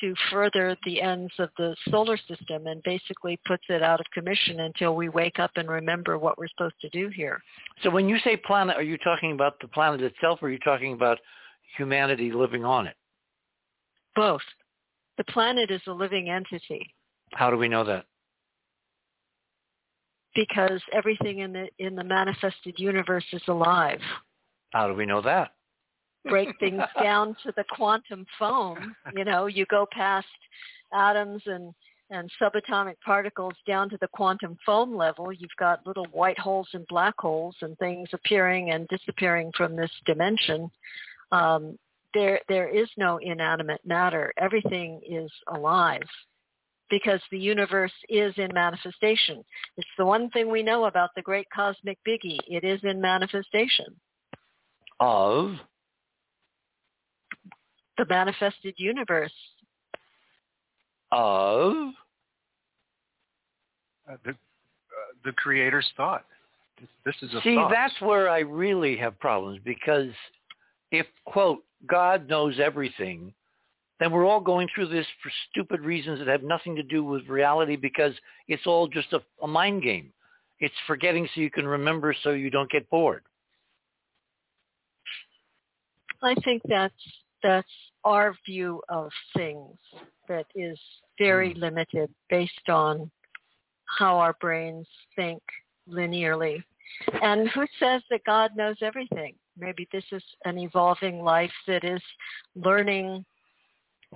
to 0.00 0.14
further 0.30 0.76
the 0.84 1.00
ends 1.00 1.32
of 1.38 1.50
the 1.58 1.74
solar 1.90 2.16
system 2.16 2.66
and 2.66 2.82
basically 2.82 3.38
puts 3.46 3.64
it 3.68 3.82
out 3.82 4.00
of 4.00 4.06
commission 4.12 4.60
until 4.60 4.94
we 4.94 5.08
wake 5.08 5.38
up 5.38 5.50
and 5.56 5.68
remember 5.68 6.18
what 6.18 6.38
we're 6.38 6.48
supposed 6.48 6.80
to 6.80 6.88
do 6.90 7.08
here. 7.08 7.40
So 7.82 7.90
when 7.90 8.08
you 8.08 8.18
say 8.24 8.36
planet, 8.36 8.76
are 8.76 8.82
you 8.82 8.98
talking 8.98 9.32
about 9.32 9.54
the 9.60 9.68
planet 9.68 10.00
itself 10.00 10.40
or 10.42 10.48
are 10.48 10.50
you 10.50 10.58
talking 10.58 10.92
about 10.92 11.18
humanity 11.76 12.32
living 12.32 12.64
on 12.64 12.86
it? 12.86 12.96
Both. 14.14 14.42
The 15.16 15.24
planet 15.24 15.70
is 15.70 15.82
a 15.86 15.92
living 15.92 16.28
entity. 16.30 16.94
How 17.32 17.50
do 17.50 17.56
we 17.56 17.68
know 17.68 17.84
that? 17.84 18.04
Because 20.34 20.80
everything 20.92 21.40
in 21.40 21.52
the 21.52 21.68
in 21.78 21.96
the 21.96 22.04
manifested 22.04 22.74
universe 22.78 23.24
is 23.32 23.42
alive. 23.48 24.00
How 24.72 24.86
do 24.86 24.94
we 24.94 25.06
know 25.06 25.20
that? 25.22 25.52
Break 26.24 26.48
things 26.60 26.82
down 27.00 27.36
to 27.44 27.52
the 27.56 27.64
quantum 27.70 28.26
foam. 28.38 28.94
You 29.16 29.24
know, 29.24 29.46
you 29.46 29.66
go 29.66 29.86
past 29.92 30.26
atoms 30.92 31.42
and 31.46 31.74
and 32.10 32.30
subatomic 32.40 32.94
particles 33.04 33.52
down 33.66 33.90
to 33.90 33.98
the 34.00 34.08
quantum 34.08 34.56
foam 34.64 34.96
level, 34.96 35.32
you've 35.32 35.50
got 35.58 35.86
little 35.86 36.06
white 36.12 36.38
holes 36.38 36.68
and 36.72 36.86
black 36.88 37.14
holes 37.18 37.54
and 37.60 37.76
things 37.78 38.08
appearing 38.12 38.70
and 38.70 38.88
disappearing 38.88 39.52
from 39.56 39.76
this 39.76 39.90
dimension. 40.06 40.70
Um, 41.32 41.78
there 42.14 42.40
there 42.48 42.68
is 42.68 42.88
no 42.96 43.18
inanimate 43.18 43.82
matter. 43.84 44.32
Everything 44.38 45.00
is 45.06 45.30
alive 45.54 46.08
because 46.88 47.20
the 47.30 47.38
universe 47.38 47.92
is 48.08 48.32
in 48.38 48.48
manifestation. 48.54 49.44
It's 49.76 49.88
the 49.98 50.06
one 50.06 50.30
thing 50.30 50.50
we 50.50 50.62
know 50.62 50.86
about 50.86 51.10
the 51.14 51.22
great 51.22 51.46
cosmic 51.54 51.98
biggie. 52.08 52.38
It 52.46 52.64
is 52.64 52.80
in 52.82 52.98
manifestation. 52.98 53.94
Of 55.00 55.56
the 57.98 58.06
manifested 58.06 58.74
universe. 58.78 59.32
Of 61.10 61.72
uh, 64.10 64.16
the 64.24 64.30
uh, 64.30 64.34
the 65.24 65.32
creator's 65.32 65.86
thought. 65.96 66.24
This 67.04 67.14
is 67.22 67.34
a 67.34 67.40
See, 67.42 67.56
thought. 67.56 67.70
that's 67.70 68.00
where 68.00 68.28
I 68.28 68.40
really 68.40 68.96
have 68.98 69.18
problems 69.18 69.58
because 69.64 70.10
if 70.92 71.06
quote 71.24 71.64
God 71.86 72.28
knows 72.28 72.60
everything, 72.60 73.32
then 73.98 74.12
we're 74.12 74.26
all 74.26 74.40
going 74.40 74.68
through 74.74 74.88
this 74.88 75.06
for 75.22 75.30
stupid 75.50 75.80
reasons 75.80 76.18
that 76.18 76.28
have 76.28 76.42
nothing 76.42 76.76
to 76.76 76.82
do 76.82 77.02
with 77.02 77.26
reality 77.28 77.76
because 77.76 78.12
it's 78.46 78.66
all 78.66 78.86
just 78.86 79.12
a, 79.12 79.20
a 79.42 79.46
mind 79.46 79.82
game. 79.82 80.12
It's 80.60 80.74
forgetting 80.86 81.28
so 81.34 81.40
you 81.40 81.50
can 81.50 81.66
remember 81.66 82.14
so 82.22 82.30
you 82.30 82.50
don't 82.50 82.70
get 82.70 82.88
bored. 82.90 83.22
I 86.22 86.34
think 86.44 86.62
that's 86.68 86.94
that's 87.42 87.68
our 88.04 88.34
view 88.46 88.82
of 88.88 89.10
things 89.36 89.76
that 90.28 90.46
is 90.54 90.78
very 91.18 91.54
mm. 91.54 91.58
limited 91.58 92.10
based 92.30 92.68
on 92.68 93.10
how 93.98 94.18
our 94.18 94.34
brains 94.40 94.86
think 95.16 95.42
linearly. 95.88 96.62
And 97.22 97.48
who 97.50 97.66
says 97.78 98.02
that 98.10 98.24
God 98.24 98.50
knows 98.56 98.76
everything? 98.82 99.34
Maybe 99.58 99.88
this 99.92 100.04
is 100.12 100.22
an 100.44 100.58
evolving 100.58 101.22
life 101.22 101.52
that 101.66 101.84
is 101.84 102.00
learning. 102.54 103.24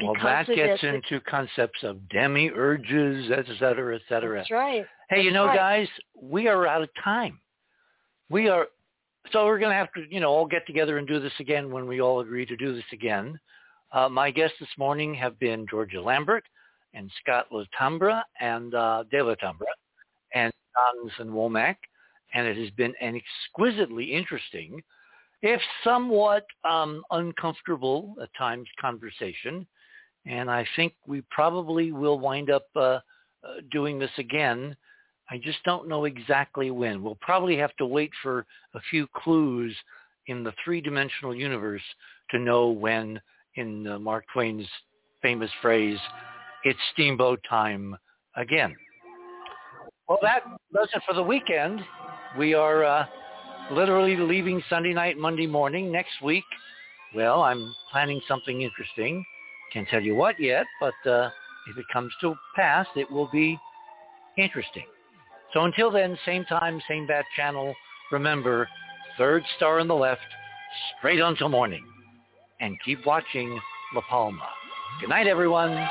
Well, 0.00 0.14
that 0.22 0.46
gets 0.46 0.82
into 0.82 1.20
concepts 1.20 1.82
of 1.82 1.98
demiurges, 2.14 3.30
et 3.30 3.44
cetera, 3.58 3.96
et 3.96 4.02
cetera. 4.08 4.38
That's 4.38 4.50
right. 4.50 4.86
Hey, 5.10 5.16
That's 5.16 5.24
you 5.24 5.32
know, 5.32 5.46
right. 5.46 5.56
guys, 5.56 5.88
we 6.20 6.48
are 6.48 6.66
out 6.66 6.82
of 6.82 6.88
time. 7.02 7.38
We 8.30 8.48
are, 8.48 8.68
so 9.30 9.46
we're 9.46 9.58
going 9.58 9.70
to 9.70 9.76
have 9.76 9.92
to, 9.92 10.04
you 10.10 10.20
know, 10.20 10.30
all 10.30 10.46
get 10.46 10.66
together 10.66 10.98
and 10.98 11.06
do 11.06 11.20
this 11.20 11.32
again 11.38 11.70
when 11.70 11.86
we 11.86 12.00
all 12.00 12.20
agree 12.20 12.46
to 12.46 12.56
do 12.56 12.74
this 12.74 12.84
again. 12.92 13.38
Uh, 13.92 14.08
my 14.08 14.30
guests 14.30 14.56
this 14.58 14.68
morning 14.78 15.14
have 15.14 15.38
been 15.38 15.66
Georgia 15.68 16.00
Lambert 16.00 16.44
and 16.94 17.10
Scott 17.20 17.46
De 17.50 17.64
Tamble 17.78 18.20
and 18.40 18.74
uh, 18.74 19.04
De 19.10 19.36
Tamble 19.36 19.66
and 20.34 20.52
Jonathan 20.74 21.32
Womack, 21.32 21.76
and 22.34 22.46
it 22.46 22.56
has 22.56 22.70
been 22.70 22.94
an 23.00 23.20
exquisitely 23.20 24.04
interesting 24.04 24.82
if 25.42 25.60
somewhat 25.84 26.46
um, 26.68 27.02
uncomfortable 27.10 28.14
at 28.22 28.28
times 28.36 28.68
conversation. 28.80 29.66
And 30.24 30.50
I 30.50 30.66
think 30.76 30.94
we 31.06 31.22
probably 31.30 31.92
will 31.92 32.18
wind 32.18 32.48
up 32.50 32.66
uh, 32.76 32.80
uh, 32.80 33.00
doing 33.70 33.98
this 33.98 34.10
again. 34.18 34.76
I 35.32 35.38
just 35.38 35.64
don't 35.64 35.88
know 35.88 36.04
exactly 36.04 36.70
when. 36.70 37.02
We'll 37.02 37.16
probably 37.22 37.56
have 37.56 37.74
to 37.76 37.86
wait 37.86 38.10
for 38.22 38.44
a 38.74 38.80
few 38.90 39.06
clues 39.14 39.74
in 40.26 40.44
the 40.44 40.52
three-dimensional 40.62 41.34
universe 41.34 41.80
to 42.32 42.38
know 42.38 42.68
when, 42.68 43.18
in 43.54 43.86
uh, 43.86 43.98
Mark 43.98 44.26
Twain's 44.34 44.66
famous 45.22 45.50
phrase, 45.62 45.98
it's 46.64 46.78
steamboat 46.92 47.40
time 47.48 47.96
again. 48.36 48.76
Well, 50.06 50.18
that 50.20 50.42
does 50.74 50.90
it 50.94 51.02
for 51.08 51.14
the 51.14 51.22
weekend. 51.22 51.80
We 52.36 52.52
are 52.52 52.84
uh, 52.84 53.06
literally 53.70 54.16
leaving 54.16 54.62
Sunday 54.68 54.92
night, 54.92 55.16
Monday 55.16 55.46
morning. 55.46 55.90
Next 55.90 56.20
week, 56.22 56.44
well, 57.14 57.40
I'm 57.40 57.74
planning 57.90 58.20
something 58.28 58.60
interesting. 58.60 59.24
Can't 59.72 59.88
tell 59.88 60.02
you 60.02 60.14
what 60.14 60.38
yet, 60.38 60.66
but 60.78 61.10
uh, 61.10 61.30
if 61.70 61.78
it 61.78 61.86
comes 61.90 62.12
to 62.20 62.34
pass, 62.54 62.86
it 62.96 63.10
will 63.10 63.30
be 63.32 63.58
interesting. 64.36 64.84
So 65.52 65.64
until 65.64 65.90
then, 65.90 66.18
same 66.24 66.44
time, 66.44 66.80
same 66.88 67.06
bat 67.06 67.26
channel. 67.36 67.74
Remember, 68.10 68.68
third 69.18 69.42
star 69.56 69.80
on 69.80 69.88
the 69.88 69.94
left, 69.94 70.20
straight 70.98 71.20
until 71.20 71.48
morning. 71.48 71.84
And 72.60 72.76
keep 72.84 73.04
watching 73.04 73.60
La 73.94 74.02
Palma. 74.08 74.48
Good 75.00 75.10
night, 75.10 75.26
everyone. 75.26 75.88